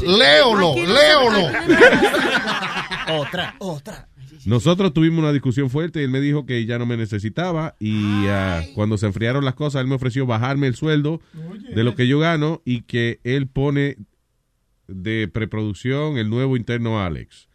Léolo, 0.06 0.72
Aquí 0.72 0.80
no 0.82 0.92
léolo. 0.92 1.48
Otra, 3.20 3.54
otra. 3.58 4.08
Nosotros 4.46 4.94
tuvimos 4.94 5.18
una 5.18 5.32
discusión 5.32 5.68
fuerte 5.68 6.00
y 6.00 6.04
él 6.04 6.10
me 6.10 6.20
dijo 6.20 6.46
que 6.46 6.64
ya 6.64 6.78
no 6.78 6.86
me 6.86 6.96
necesitaba 6.96 7.76
y 7.78 8.26
ah, 8.28 8.62
cuando 8.74 8.96
se 8.96 9.06
enfriaron 9.06 9.44
las 9.44 9.54
cosas 9.54 9.82
él 9.82 9.86
me 9.86 9.96
ofreció 9.96 10.24
bajarme 10.26 10.66
el 10.66 10.74
sueldo 10.76 11.20
de 11.74 11.84
lo 11.84 11.94
que 11.94 12.06
yo 12.06 12.18
gano 12.20 12.62
y 12.64 12.82
que 12.82 13.20
él 13.22 13.48
pone 13.48 13.96
de 14.88 15.28
preproducción 15.28 16.16
el 16.16 16.30
nuevo 16.30 16.56
interno 16.56 17.02
Alex. 17.02 17.48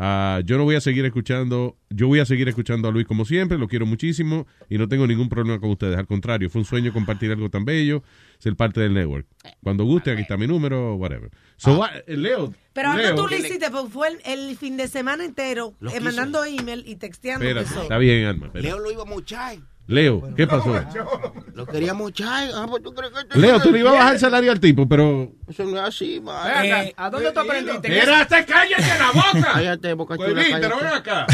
Ah, 0.00 0.40
yo 0.44 0.56
no 0.58 0.62
voy 0.62 0.76
a 0.76 0.80
seguir 0.80 1.04
escuchando, 1.04 1.76
yo 1.90 2.06
voy 2.06 2.20
a 2.20 2.24
seguir 2.24 2.48
escuchando 2.48 2.86
a 2.86 2.92
Luis 2.92 3.04
como 3.04 3.24
siempre, 3.24 3.58
lo 3.58 3.66
quiero 3.66 3.84
muchísimo 3.84 4.46
y 4.70 4.78
no 4.78 4.86
tengo 4.88 5.08
ningún 5.08 5.28
problema 5.28 5.58
con 5.58 5.70
ustedes. 5.70 5.98
Al 5.98 6.06
contrario, 6.06 6.48
fue 6.50 6.60
un 6.60 6.64
sueño 6.64 6.92
compartir 6.92 7.32
algo 7.32 7.50
tan 7.50 7.64
bello, 7.64 8.04
ser 8.38 8.54
parte 8.54 8.78
del 8.80 8.94
network. 8.94 9.26
Cuando 9.60 9.82
guste, 9.84 10.12
aquí 10.12 10.22
está 10.22 10.36
mi 10.36 10.46
número, 10.46 10.94
whatever. 10.94 11.30
So, 11.56 11.78
what- 11.80 11.90
eh, 12.06 12.16
Leo, 12.16 12.54
Pero 12.72 12.90
ahora 12.90 13.02
Leo, 13.02 13.14
tú 13.16 13.26
lo 13.26 13.36
hiciste, 13.36 13.70
porque 13.72 13.90
fue 13.90 14.08
el, 14.08 14.20
el 14.24 14.56
fin 14.56 14.76
de 14.76 14.86
semana 14.86 15.24
entero 15.24 15.74
eh, 15.92 15.98
mandando 16.00 16.44
email 16.44 16.84
y 16.86 16.94
texteando. 16.94 17.44
espérate, 17.44 17.80
está 17.82 17.98
bien, 17.98 18.24
Alma. 18.26 18.46
espérate. 18.46 18.68
Leo 18.68 18.78
lo 18.78 18.92
iba 18.92 19.02
a 19.02 19.06
mochar. 19.06 19.58
Leo, 19.88 20.22
¿qué 20.36 20.46
pasó? 20.46 20.72
Lo 21.54 21.66
quería 21.66 21.94
mochar. 21.94 22.48
Ah, 22.54 22.66
pues 22.68 22.82
tú 22.82 22.92
crees 22.94 23.10
que 23.12 23.20
esto- 23.20 23.38
Leo, 23.38 23.58
tú 23.60 23.72
le 23.72 23.80
ibas 23.80 23.94
a 23.94 23.96
bajar 23.96 24.14
el 24.14 24.20
salario 24.20 24.52
al 24.52 24.60
tipo, 24.60 24.86
pero... 24.88 25.32
Eso 25.48 25.64
no 25.64 25.76
es 25.78 25.82
así. 25.82 26.18
Ven 26.20 26.28
acá, 26.28 26.84
¿A 26.96 27.10
dónde 27.10 27.32
tú 27.32 27.40
aprendiste? 27.40 27.98
¡Espérate, 27.98 28.44
cállate 28.46 28.98
la 28.98 29.10
boca! 29.12 29.50
Cállate, 29.54 29.92
boca 29.94 30.16
chula, 30.16 30.42
pero 30.60 30.76
cállate. 30.78 30.84
ven 30.84 30.94
acá. 30.94 31.26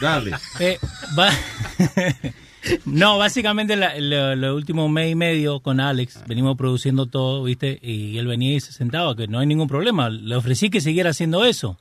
Dale. 0.00 0.30
Eh, 0.60 0.78
va- 1.18 1.30
no, 2.84 3.18
básicamente 3.18 3.74
la- 3.74 3.98
lo, 3.98 4.36
lo 4.36 4.54
último 4.54 4.88
mes 4.88 5.10
y 5.10 5.14
medio 5.14 5.60
con 5.60 5.80
Alex 5.80 6.20
venimos 6.26 6.56
produciendo 6.56 7.06
todo, 7.06 7.42
¿viste? 7.44 7.78
Y 7.82 8.18
él 8.18 8.26
venía 8.26 8.54
y 8.54 8.60
se 8.60 8.72
sentaba, 8.72 9.16
que 9.16 9.26
no 9.28 9.38
hay 9.38 9.46
ningún 9.46 9.66
problema. 9.66 10.10
Le 10.10 10.36
ofrecí 10.36 10.70
que 10.70 10.80
siguiera 10.80 11.10
haciendo 11.10 11.44
eso. 11.44 11.78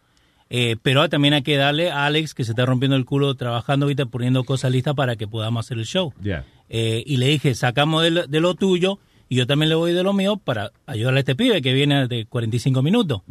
Eh, 0.49 0.77
pero 0.81 1.07
también 1.09 1.33
hay 1.35 1.43
que 1.43 1.57
darle 1.57 1.91
a 1.91 2.05
Alex, 2.05 2.33
que 2.33 2.43
se 2.43 2.51
está 2.51 2.65
rompiendo 2.65 2.95
el 2.95 3.05
culo 3.05 3.35
trabajando, 3.35 3.85
¿viste? 3.85 4.05
Poniendo 4.05 4.43
cosas 4.43 4.71
listas 4.71 4.95
para 4.95 5.15
que 5.15 5.27
podamos 5.27 5.65
hacer 5.65 5.77
el 5.77 5.85
show. 5.85 6.13
Eh, 6.69 7.03
y 7.05 7.17
le 7.17 7.27
dije, 7.27 7.53
sacamos 7.55 8.03
de 8.03 8.11
lo, 8.11 8.27
de 8.27 8.39
lo 8.39 8.55
tuyo 8.55 8.99
y 9.27 9.35
yo 9.35 9.45
también 9.45 9.69
le 9.69 9.75
voy 9.75 9.93
de 9.93 10.01
lo 10.03 10.11
mío 10.13 10.37
para 10.37 10.71
ayudarle 10.87 11.19
a 11.19 11.21
este 11.21 11.35
pibe 11.35 11.61
que 11.61 11.73
viene 11.73 12.07
de 12.07 12.25
45 12.25 12.81
minutos. 12.81 13.21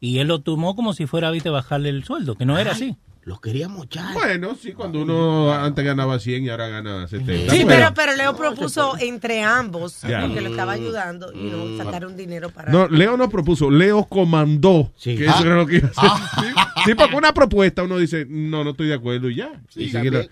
Y 0.00 0.18
él 0.18 0.28
lo 0.28 0.38
tomó 0.40 0.76
como 0.76 0.94
si 0.94 1.06
fuera, 1.06 1.30
¿viste? 1.30 1.50
Bajarle 1.50 1.88
el 1.88 2.04
sueldo, 2.04 2.36
que 2.36 2.46
no 2.46 2.56
era 2.56 2.70
así. 2.72 2.96
Lo 3.24 3.38
quería 3.38 3.68
mochar. 3.68 4.14
Bueno, 4.14 4.56
sí, 4.60 4.72
cuando 4.72 5.02
uno 5.02 5.52
antes 5.52 5.84
ganaba 5.84 6.18
100 6.18 6.44
y 6.44 6.48
ahora 6.48 6.68
gana 6.68 7.06
70. 7.06 7.52
Sí, 7.52 7.64
pero, 7.66 7.92
pero 7.94 8.16
Leo 8.16 8.34
propuso 8.34 8.96
entre 8.98 9.42
ambos, 9.42 10.00
Ya. 10.02 10.22
porque 10.22 10.40
lo 10.40 10.48
estaba 10.50 10.72
ayudando, 10.72 11.30
y 11.32 11.50
no 11.50 11.76
sacar 11.84 12.06
un 12.06 12.16
dinero 12.16 12.48
para... 12.50 12.72
No, 12.72 12.88
Leo 12.88 13.16
no 13.18 13.28
propuso, 13.28 13.70
Leo 13.70 14.04
comandó 14.06 14.90
Sí. 14.96 15.16
que 15.16 15.24
eso 15.26 15.34
Ah. 15.36 15.42
era 15.44 15.56
lo 15.56 15.66
que 15.66 15.76
iba 15.76 15.90
a 15.94 16.14
hacer. 16.14 16.54
Sí, 16.86 16.94
porque 16.94 17.14
una 17.14 17.34
propuesta 17.34 17.82
uno 17.82 17.98
dice, 17.98 18.24
no, 18.26 18.64
no 18.64 18.70
estoy 18.70 18.88
de 18.88 18.94
acuerdo 18.94 19.28
y 19.28 19.34
ya. 19.36 19.52
Sí, 19.68 19.84
Y 19.84 20.10
la- 20.10 20.26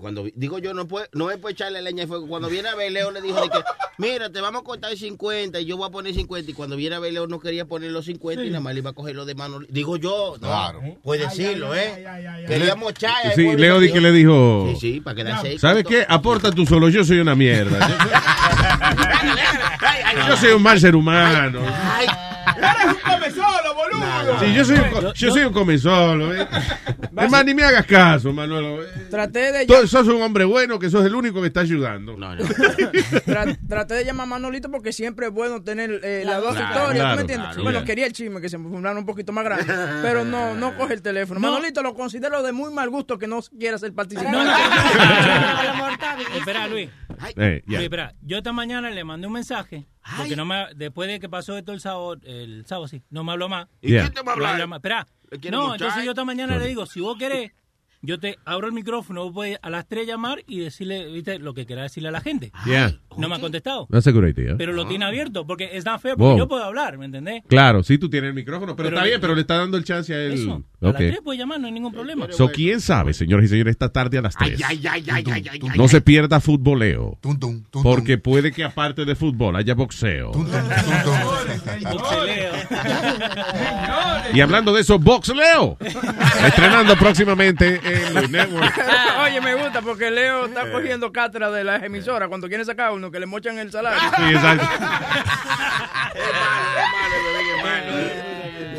cuando 0.00 0.24
digo 0.34 0.58
yo 0.58 0.72
no 0.72 0.88
puede, 0.88 1.08
no 1.12 1.30
es 1.30 1.36
por 1.36 1.50
echarle 1.50 1.82
leña 1.82 2.04
de 2.04 2.06
fuego. 2.06 2.26
Cuando 2.26 2.48
viene 2.48 2.70
a 2.70 2.74
ver 2.74 2.90
Leo 2.90 3.10
le 3.10 3.20
dijo 3.20 3.38
de 3.42 3.50
que, 3.50 3.58
mira, 3.98 4.30
te 4.32 4.40
vamos 4.40 4.62
a 4.62 4.64
cortar 4.64 4.96
50 4.96 5.60
y 5.60 5.66
yo 5.66 5.76
voy 5.76 5.88
a 5.88 5.90
poner 5.90 6.14
50 6.14 6.50
y 6.50 6.54
cuando 6.54 6.76
viene 6.76 6.96
a 6.96 7.00
ver 7.00 7.12
Leo 7.12 7.26
no 7.26 7.38
quería 7.38 7.66
poner 7.66 7.90
los 7.90 8.06
50 8.06 8.42
y 8.44 8.48
nada 8.48 8.60
más 8.60 8.72
le 8.72 8.80
iba 8.80 8.90
a 8.90 8.92
coger 8.94 9.14
los 9.14 9.26
de 9.26 9.34
mano. 9.34 9.60
Digo 9.68 9.98
yo, 9.98 10.36
no, 10.40 10.46
Claro. 10.48 10.80
puede 11.02 11.24
decirlo, 11.26 11.74
¿eh? 11.74 12.02
Queríamos 12.46 12.90
echar. 12.90 13.12
Sí, 13.34 13.56
Leo 13.56 13.80
di 13.80 13.92
que 13.92 14.00
le 14.00 14.12
dijo, 14.12 14.68
Sí, 14.74 14.80
sí, 14.94 15.00
para 15.00 15.16
quedarse 15.16 15.48
ahí. 15.48 15.58
¿sabes 15.58 15.84
qué? 15.84 16.04
Aporta 16.08 16.50
tú 16.50 16.66
solo, 16.66 16.88
yo 16.88 17.04
soy 17.04 17.20
una 17.20 17.34
mierda. 17.34 17.78
Yo 20.28 20.36
soy 20.36 20.52
un 20.52 20.62
mal 20.62 20.78
ser 20.80 20.94
humano. 20.94 21.60
Eres 21.60 23.36
un 23.36 23.42
boludo. 23.42 23.59
Sí, 24.40 24.54
yo 24.54 24.64
soy 24.64 24.76
yo 25.14 25.30
soy 25.32 25.42
un 25.44 25.52
comensolo. 25.52 26.34
¿eh? 26.34 26.46
Es 27.20 27.30
más, 27.30 27.44
ni 27.44 27.54
me 27.54 27.64
hagas 27.64 27.84
caso, 27.86 28.32
Manuel. 28.32 28.86
Traté 29.10 29.52
de, 29.52 29.66
Tú 29.66 29.86
sos 29.86 30.06
un 30.06 30.22
hombre 30.22 30.44
bueno 30.44 30.78
que 30.78 30.88
sos 30.88 31.04
el 31.04 31.14
único 31.14 31.40
que 31.40 31.48
está 31.48 31.60
ayudando. 31.60 32.16
tra- 32.16 33.58
traté 33.68 33.94
de 33.94 34.04
llamar 34.04 34.24
a 34.26 34.30
Manolito 34.30 34.70
porque 34.70 34.92
siempre 34.92 35.26
es 35.26 35.32
bueno 35.32 35.62
tener 35.62 36.00
eh, 36.02 36.22
las 36.24 36.40
dos 36.40 36.54
Claro, 36.54 36.68
historias, 36.70 36.92
¿tú 36.92 36.94
claro, 37.00 37.14
me 37.16 37.20
entiendes? 37.22 37.46
claro, 37.48 37.62
bueno, 37.64 37.84
quería 37.84 38.06
el 38.06 38.12
chisme 38.12 38.40
que 38.40 38.48
se 38.48 38.58
me 38.58 38.68
fumaron 38.70 38.98
un 38.98 39.06
poquito 39.06 39.32
más 39.32 39.44
grande, 39.44 39.66
pero 40.02 40.24
no, 40.24 40.54
no 40.54 40.74
coge 40.78 40.94
el 40.94 41.02
teléfono. 41.02 41.40
Manolito 41.40 41.82
lo 41.82 41.94
considero 41.94 42.42
de 42.42 42.52
muy 42.52 42.72
mal 42.72 42.88
gusto 42.90 43.18
que 43.18 43.26
no 43.26 43.40
quiera 43.58 43.76
ser 43.78 43.92
participante. 43.92 44.38
No, 44.38 44.44
no. 44.44 44.50
Espera, 46.36 46.68
Luis. 46.68 46.88
Luis, 47.36 47.62
espera. 47.82 48.14
Yo 48.22 48.38
esta 48.38 48.52
mañana 48.52 48.90
le 48.90 49.04
mandé 49.04 49.26
un 49.26 49.32
mensaje. 49.34 49.86
Porque 50.16 50.34
no 50.36 50.44
me, 50.46 50.66
después 50.76 51.08
de 51.08 51.20
que 51.20 51.28
pasó 51.28 51.56
esto 51.58 51.72
el 51.72 51.80
sábado, 51.80 52.16
el 52.24 52.64
sábado 52.66 52.88
sí, 52.88 53.02
no 53.10 53.22
me 53.24 53.32
habló 53.32 53.48
más. 53.48 53.66
¿Y 53.82 53.88
Yeah. 53.90 54.02
quién 54.02 54.14
te 54.14 54.20
va 54.22 54.22
a 54.22 54.24
No 54.24 54.30
hablar? 54.32 54.52
habla 54.54 54.66
más. 54.66 54.76
Espera. 54.78 55.06
¿Le 55.30 55.38
quiere 55.38 55.56
No, 55.56 55.62
muchar? 55.64 55.80
entonces 55.80 56.04
yo 56.04 56.10
esta 56.10 56.24
mañana 56.24 56.52
Sorry. 56.54 56.64
le 56.64 56.68
digo, 56.70 56.86
si 56.86 57.00
vos 57.00 57.16
querés, 57.18 57.52
yo 58.02 58.18
te 58.18 58.38
abro 58.46 58.66
el 58.66 58.72
micrófono, 58.72 59.24
vos 59.24 59.32
podés 59.34 59.58
a 59.60 59.68
las 59.68 59.86
3 59.86 60.06
llamar 60.06 60.42
y 60.46 60.60
decirle, 60.60 61.06
viste, 61.12 61.38
lo 61.38 61.52
que 61.52 61.66
querás 61.66 61.84
decirle 61.84 62.08
a 62.08 62.12
la 62.12 62.22
gente. 62.22 62.50
Yeah. 62.64 62.98
No 63.18 63.28
me 63.28 63.34
ha 63.36 63.38
contestado. 63.40 63.86
That's 63.90 64.06
a 64.06 64.10
good 64.10 64.24
idea. 64.26 64.56
Pero 64.56 64.72
lo 64.72 64.86
tiene 64.86 65.04
abierto, 65.04 65.46
porque 65.46 65.76
es 65.76 65.84
not 65.84 66.00
fair, 66.00 66.14
porque 66.16 66.30
Wow. 66.30 66.38
yo 66.38 66.48
puedo 66.48 66.64
hablar, 66.64 66.96
¿me 66.96 67.04
entendés? 67.04 67.42
Claro, 67.46 67.82
sí, 67.82 67.98
tú 67.98 68.08
tienes 68.08 68.28
el 68.28 68.34
micrófono, 68.34 68.74
pero, 68.74 68.86
Pero 68.88 68.96
está 68.96 69.06
bien, 69.06 69.20
pero 69.20 69.34
le 69.34 69.42
está 69.42 69.58
dando 69.58 69.76
el 69.76 69.84
chance 69.84 70.14
a 70.14 70.22
él. 70.24 70.32
Eso. 70.32 70.64
A 70.82 70.86
Ok. 70.88 70.92
las 70.94 71.10
3 71.10 71.20
puede 71.22 71.38
llamar, 71.38 71.60
no 71.60 71.66
hay 71.66 71.72
ningún 71.72 71.92
problema. 71.92 72.26
So, 72.30 72.50
¿quién 72.50 72.80
sabe, 72.80 73.12
señores 73.12 73.46
y 73.46 73.48
señores, 73.48 73.72
esta 73.72 73.90
tarde 73.92 74.16
a 74.16 74.22
las 74.22 74.34
3? 74.34 74.62
Ay, 74.66 74.80
ay, 74.86 74.86
ay, 74.90 75.04
ay, 75.12 75.24
ay, 75.30 75.48
ay, 75.52 75.60
No 75.76 75.88
se 75.88 76.00
pierda 76.00 76.40
futboleo. 76.40 77.18
Tum, 77.20 77.38
tum, 77.38 77.62
tum, 77.70 77.82
Porque 77.82 78.16
puede 78.16 78.50
que 78.50 78.64
aparte 78.64 79.04
de 79.04 79.14
fútbol 79.14 79.56
haya 79.56 79.74
boxeo. 79.74 80.32
Y 84.32 84.40
hablando 84.40 84.72
de 84.72 84.80
eso, 84.80 84.98
boxleo. 84.98 85.76
Estrenando 86.46 86.96
próximamente 86.96 87.80
en 87.84 88.14
Luis 88.14 88.30
Network. 88.30 88.72
Oye, 89.24 89.40
me 89.40 89.54
gusta 89.54 89.82
porque 89.82 90.10
Leo 90.10 90.46
está 90.46 90.70
cogiendo 90.70 91.12
cátedra 91.12 91.50
de 91.50 91.64
las 91.64 91.82
emisoras 91.82 92.28
cuando 92.28 92.48
quieren 92.48 92.64
sacar 92.64 92.92
uno 92.92 93.10
que 93.10 93.20
le 93.20 93.26
mochan 93.26 93.58
el 93.58 93.70
salario. 93.70 94.00
Sí, 94.16 94.32
exacto. 94.34 94.66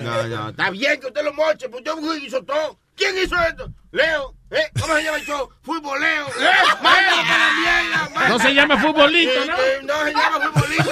No, 0.03 0.23
no, 0.27 0.49
está 0.49 0.69
bien 0.71 0.99
que 0.99 1.07
usted 1.07 1.23
lo 1.23 1.33
moche, 1.33 1.69
pues 1.69 1.83
hizo 2.21 2.43
todo. 2.43 2.77
¿Quién 2.95 3.15
hizo 3.17 3.35
esto? 3.41 3.71
Leo, 3.91 4.35
¿eh? 4.51 4.69
¿Cómo 4.79 4.95
se 4.95 5.03
llama 5.03 5.17
el 5.17 5.25
show? 5.25 5.49
Futboleo. 5.61 6.27
¿Eh? 6.39 6.49
Mándalo 6.81 7.21
para 7.27 7.37
la 7.37 7.53
mierda. 7.59 8.03
mándalo. 8.05 8.29
No 8.29 8.39
se 8.39 8.53
llama 8.53 8.77
futbolito, 8.77 9.45
¿no? 9.45 9.53
No 9.83 10.05
se 10.05 10.13
llama 10.13 10.51
futbolito. 10.51 10.91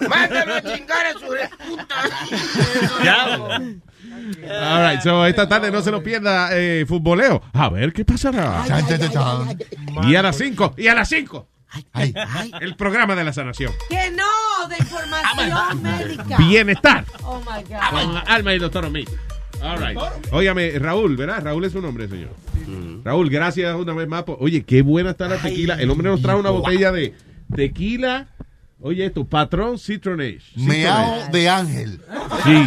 Mándalo 0.08 0.54
a 0.54 0.62
chingar 0.62 1.06
a 1.06 1.12
su 1.12 1.20
puta. 1.66 1.94
All 4.50 4.90
right, 4.90 5.00
so 5.02 5.24
esta 5.26 5.48
tarde 5.48 5.70
no 5.70 5.82
se 5.82 5.90
nos 5.90 6.02
pierda 6.02 6.50
eh, 6.52 6.84
futboleo. 6.86 7.42
A 7.52 7.68
ver 7.68 7.92
qué 7.92 8.04
pasará. 8.04 8.64
Chan. 8.66 9.58
Y 10.04 10.14
a 10.16 10.22
las 10.22 10.36
5, 10.36 10.74
y 10.76 10.88
a 10.88 10.94
las 10.94 11.08
5. 11.08 11.48
El 12.60 12.76
programa 12.76 13.14
de 13.14 13.24
la 13.24 13.32
sanación. 13.32 13.72
Que 13.88 14.10
no, 14.10 14.24
de 14.68 14.76
información 14.78 15.82
médica. 15.82 16.36
Bienestar. 16.38 17.04
Oh 17.24 17.40
my 17.40 17.62
God. 17.62 17.80
Con 17.90 18.16
Alma 18.26 18.52
y 18.52 18.54
el 18.56 18.60
doctor 18.60 18.84
Omid. 18.84 19.08
All 19.62 19.78
right. 19.78 19.98
Óigame, 20.32 20.78
Raúl, 20.78 21.16
¿verdad? 21.16 21.42
Raúl 21.44 21.64
es 21.64 21.72
su 21.72 21.80
nombre, 21.82 22.08
señor. 22.08 22.30
Raúl, 23.04 23.28
gracias 23.30 23.74
una 23.76 23.92
vez 23.92 24.08
más. 24.08 24.22
por- 24.24 24.36
Oye, 24.40 24.62
qué 24.64 24.82
buena 24.82 25.10
está 25.10 25.28
la 25.28 25.36
tequila. 25.36 25.74
El 25.80 25.90
hombre 25.90 26.08
nos 26.08 26.22
trajo 26.22 26.38
una 26.40 26.50
botella 26.50 26.92
de 26.92 27.14
tequila. 27.54 28.28
Oye, 28.82 29.04
esto, 29.06 29.24
Patrón 29.24 29.78
Citronage. 29.78 30.40
Meao 30.56 31.28
de 31.30 31.48
ángel. 31.48 32.00
Sí. 32.44 32.50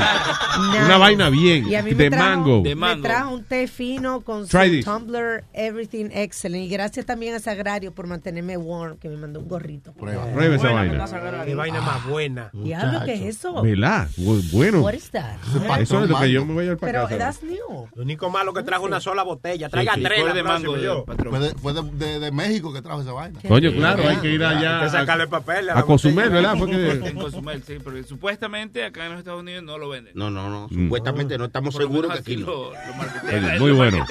Una 0.85 0.97
vaina 0.97 1.29
bien. 1.29 1.67
Y 1.67 1.75
a 1.75 1.81
mí 1.81 1.91
me 1.91 2.03
De 2.03 2.09
trajo, 2.11 2.23
mango. 2.29 2.63
Me 2.63 2.95
trajo 2.97 3.33
un 3.33 3.43
té 3.43 3.67
fino 3.67 4.21
con 4.21 4.47
su 4.47 4.57
tumbler, 4.83 5.43
everything 5.53 6.09
excellent. 6.11 6.65
Y 6.65 6.69
gracias 6.69 7.05
también 7.07 7.33
a 7.33 7.39
Sagrario 7.39 7.91
por 7.93 8.05
mantenerme 8.05 8.57
warm, 8.57 8.97
que 8.97 9.09
me 9.09 9.17
mandó 9.17 9.39
un 9.39 9.47
gorrito. 9.47 9.93
Prueba 9.93 10.55
esa 10.55 10.71
vaina. 10.71 11.05
Qué 11.45 11.55
vaina 11.55 11.81
más 11.81 12.05
buena. 12.05 12.49
Diablo, 12.53 13.01
¿qué 13.05 13.13
es 13.15 13.21
eso? 13.37 13.63
Bu- 13.63 14.51
Bueno. 14.51 14.81
What 14.81 14.93
is 14.93 15.09
that? 15.11 15.37
Eso 15.79 16.03
es 16.03 16.09
lo 16.09 16.19
que 16.19 16.31
yo 16.31 16.45
me 16.45 16.53
voy 16.53 16.61
a 16.61 16.65
llevar 16.65 16.77
para 16.77 16.91
Pero 16.91 17.03
casa. 17.05 17.17
that's 17.17 17.43
new. 17.43 17.87
Lo 17.95 18.03
único 18.03 18.29
malo 18.29 18.53
que 18.53 18.61
trajo 18.63 18.85
una 18.85 18.99
sola 18.99 19.23
botella. 19.23 19.69
Traiga 19.69 19.95
Sí, 19.95 20.03
tres 20.03 20.33
de 20.33 20.43
mango, 20.43 20.77
yo. 20.77 21.05
Fue, 21.05 21.39
de, 21.39 21.55
fue 21.55 21.73
de, 21.73 21.81
de- 21.93 22.19
de 22.19 22.31
México 22.31 22.71
que 22.71 22.81
trajo 22.81 23.01
esa 23.01 23.11
vaina. 23.13 23.39
Coño, 23.47 23.71
claro, 23.71 24.07
hay 24.07 24.17
que 24.17 24.31
ir 24.31 24.43
allá 24.43 24.79
Hay 24.79 24.85
que 24.85 24.91
sacarle 24.91 25.23
a- 25.23 25.29
papel 25.29 25.69
a 25.69 25.81
Cozumel, 26.03 26.29
¿verdad? 26.29 26.57
Fue 26.57 26.69
que- 26.69 26.91
En 27.09 27.15
Cozumel, 27.15 27.63
sí, 27.63 27.75
porque 27.83 28.03
supuestamente 28.03 28.83
acá 28.83 29.05
en 29.05 29.11
los 29.11 29.19
Estados 29.19 29.41
Unidos 29.41 29.63
no 29.63 29.77
lo 29.77 29.89
venden. 29.89 30.13
No, 30.15 30.29
no, 30.29 30.49
no. 30.49 30.67
Mm. 30.69 30.83
Supuestamente 30.83 31.37
no 31.37 31.45
estamos 31.45 31.75
seguros 31.75 32.11
que 32.13 32.19
aquí 32.19 32.37
no. 32.37 32.45
lo- 32.45 32.71
lo 32.73 33.59
muy 33.59 33.71
bueno. 33.71 34.05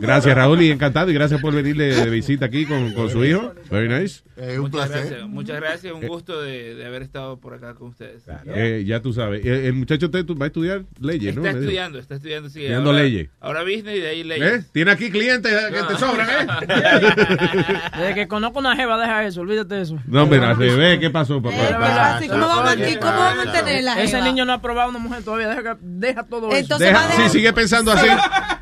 Gracias, 0.00 0.34
Raúl, 0.34 0.62
y 0.62 0.70
encantado. 0.70 1.10
Y 1.10 1.14
gracias 1.14 1.40
por 1.40 1.54
venirle 1.54 1.94
de 1.94 2.10
visita 2.10 2.46
aquí 2.46 2.64
con, 2.66 2.92
con 2.92 3.10
su 3.10 3.24
hijo. 3.24 3.52
Very 3.70 3.88
nice. 3.88 4.22
un 4.36 4.60
Muchas 4.60 4.70
placer. 4.88 5.06
gracias, 5.08 5.28
muchas 5.28 5.56
gracias, 5.60 5.92
un 5.94 6.04
Eh. 6.04 6.08
gusto 6.08 6.40
de, 6.42 6.74
de 6.74 6.84
haber 6.86 7.02
estado 7.02 7.38
por 7.38 7.54
acá 7.54 7.74
con 7.74 7.88
ustedes. 7.88 8.22
Eh, 8.46 8.84
ya 8.86 9.00
tú 9.00 9.12
sabes. 9.12 9.44
El, 9.44 9.52
el 9.66 9.72
muchacho 9.72 10.10
te, 10.10 10.22
va 10.22 10.44
a 10.44 10.48
estudiar 10.48 10.82
leyes, 11.00 11.34
¿no? 11.34 11.40
Está 11.42 11.52
Me 11.54 11.60
dijo. 11.60 11.70
estudiando, 11.70 11.98
está 11.98 12.14
estudiando, 12.16 12.48
sí. 12.50 12.60
Estudiando 12.60 12.90
ahora, 12.90 13.02
leyes. 13.02 13.28
Ahora 13.40 13.62
business 13.62 13.96
y 13.96 14.00
de 14.00 14.08
ahí 14.08 14.24
leyes. 14.24 14.52
¿Eh? 14.64 14.64
Tiene 14.72 14.90
aquí 14.90 15.10
clientes 15.10 15.52
que 15.72 15.82
te 15.94 15.98
sobran, 15.98 16.28
¿eh? 16.28 16.46
Desde 17.98 18.14
que 18.14 18.28
conozco 18.28 18.58
una 18.58 18.76
jeva, 18.76 18.98
deja 18.98 19.24
eso, 19.26 19.40
olvídate 19.40 19.74
de 19.76 19.82
eso. 19.82 19.98
No, 20.06 20.28
pero 20.28 20.46
al 20.46 20.56
revés, 20.58 20.98
¿qué 20.98 21.10
pasó, 21.10 21.25
¿Y 21.34 22.28
cómo 22.28 23.18
vamos 23.18 23.46
a 23.48 23.52
tener 23.52 23.82
la 23.84 24.00
Ese 24.02 24.20
niño 24.22 24.44
no 24.44 24.52
ha 24.52 24.60
probado 24.60 24.90
una 24.90 24.98
mujer 24.98 25.22
todavía, 25.22 25.48
deja, 25.48 25.76
deja 25.80 26.22
todo 26.24 26.48
eso. 26.48 26.56
Entonces 26.58 26.94
va 26.94 26.98
a 26.98 27.02
Deja, 27.02 27.12
dejar- 27.14 27.30
si 27.30 27.38
sigue 27.38 27.52
pensando 27.52 27.92
así. 27.92 28.06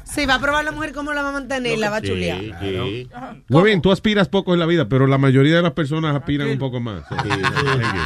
Si 0.04 0.26
va 0.26 0.34
a 0.34 0.38
probar 0.38 0.64
la 0.64 0.70
mujer, 0.70 0.92
¿cómo 0.92 1.12
la 1.12 1.22
va 1.22 1.30
a 1.30 1.32
mantener? 1.32 1.76
La 1.78 1.90
va 1.90 1.96
a 1.96 2.00
chulear. 2.02 2.40
Muy 3.48 3.62
bien, 3.64 3.82
tú 3.82 3.90
aspiras 3.90 4.28
poco 4.28 4.54
en 4.54 4.60
la 4.60 4.66
vida, 4.66 4.88
pero 4.88 5.06
la 5.06 5.18
mayoría 5.18 5.56
de 5.56 5.62
las 5.62 5.72
personas 5.72 6.14
aspiran 6.14 6.48
un 6.48 6.58
poco 6.58 6.78
más. 6.80 7.02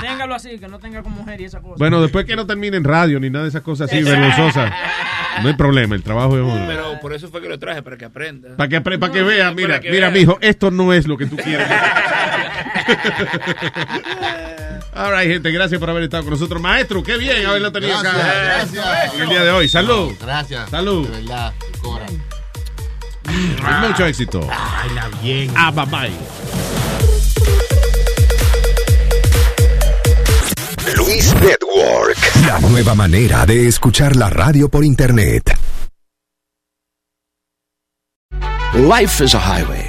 Téngalo 0.01 0.35
así, 0.35 0.59
que 0.59 0.69
no 0.69 0.79
tenga 0.79 1.03
con 1.03 1.13
mujer 1.13 1.41
y 1.41 1.45
esa 1.45 1.61
cosa. 1.61 1.75
Bueno, 1.79 2.01
después 2.01 2.25
que 2.25 2.35
no 2.37 2.47
termine 2.47 2.77
en 2.79 2.85
radio 2.85 3.21
ni 3.21 3.29
nada 3.31 3.45
de 3.45 3.51
esas 3.51 3.63
cosas 3.63 3.91
así 3.91 4.03
vergonzosas, 4.03 4.73
no 5.43 5.49
hay 5.49 5.55
problema, 5.55 5.95
el 5.95 6.03
trabajo 6.03 6.37
es 6.39 6.43
uno. 6.43 6.65
Pero 6.67 6.99
por 7.01 7.13
eso 7.13 7.29
fue 7.29 7.43
que 7.43 7.49
lo 7.49 7.59
traje, 7.59 7.83
para 7.83 7.97
que 7.99 8.07
aprenda. 8.07 8.57
Para 8.57 8.69
que, 8.69 8.81
para 8.81 9.11
que 9.13 9.23
vea, 9.23 9.53
mira, 9.53 9.81
que 9.81 9.91
mira, 9.91 10.09
vea. 10.09 10.19
mijo, 10.21 10.39
esto 10.41 10.71
no 10.71 10.93
es 10.95 11.07
lo 11.07 11.17
que 11.19 11.27
tú 11.27 11.37
quieres. 11.37 11.67
All 14.95 15.13
right, 15.13 15.31
gente, 15.31 15.51
gracias 15.53 15.79
por 15.79 15.89
haber 15.91 16.05
estado 16.05 16.25
con 16.25 16.33
nosotros. 16.33 16.61
Maestro, 16.61 17.03
qué 17.03 17.17
bien 17.19 17.47
haberlo 17.47 17.71
tenido 17.71 17.97
acá 17.97 18.13
Gracias, 18.13 18.73
gracias. 18.73 19.15
en 19.15 19.21
el 19.23 19.29
día 19.29 19.45
de 19.45 19.51
hoy. 19.53 19.69
Salud. 19.69 20.13
Gracias. 20.21 20.71
Salud. 20.71 21.09
De 21.09 21.21
verdad, 21.21 21.53
Cora. 21.81 22.07
Mucho 23.89 24.07
éxito. 24.07 24.41
Baila 24.41 25.09
bien. 25.23 25.53
Ah, 25.57 25.71
bye 25.71 25.85
bye. 25.87 26.11
Luis 30.97 31.35
Network. 31.35 32.19
La 32.47 32.59
nueva 32.61 32.95
manera 32.95 33.45
de 33.47 33.69
escuchar 33.69 34.17
la 34.17 34.31
radio 34.31 34.69
por 34.69 34.85
internet. 34.85 35.57
Life 38.75 39.25
is 39.25 39.35
a 39.35 39.41
highway, 39.41 39.89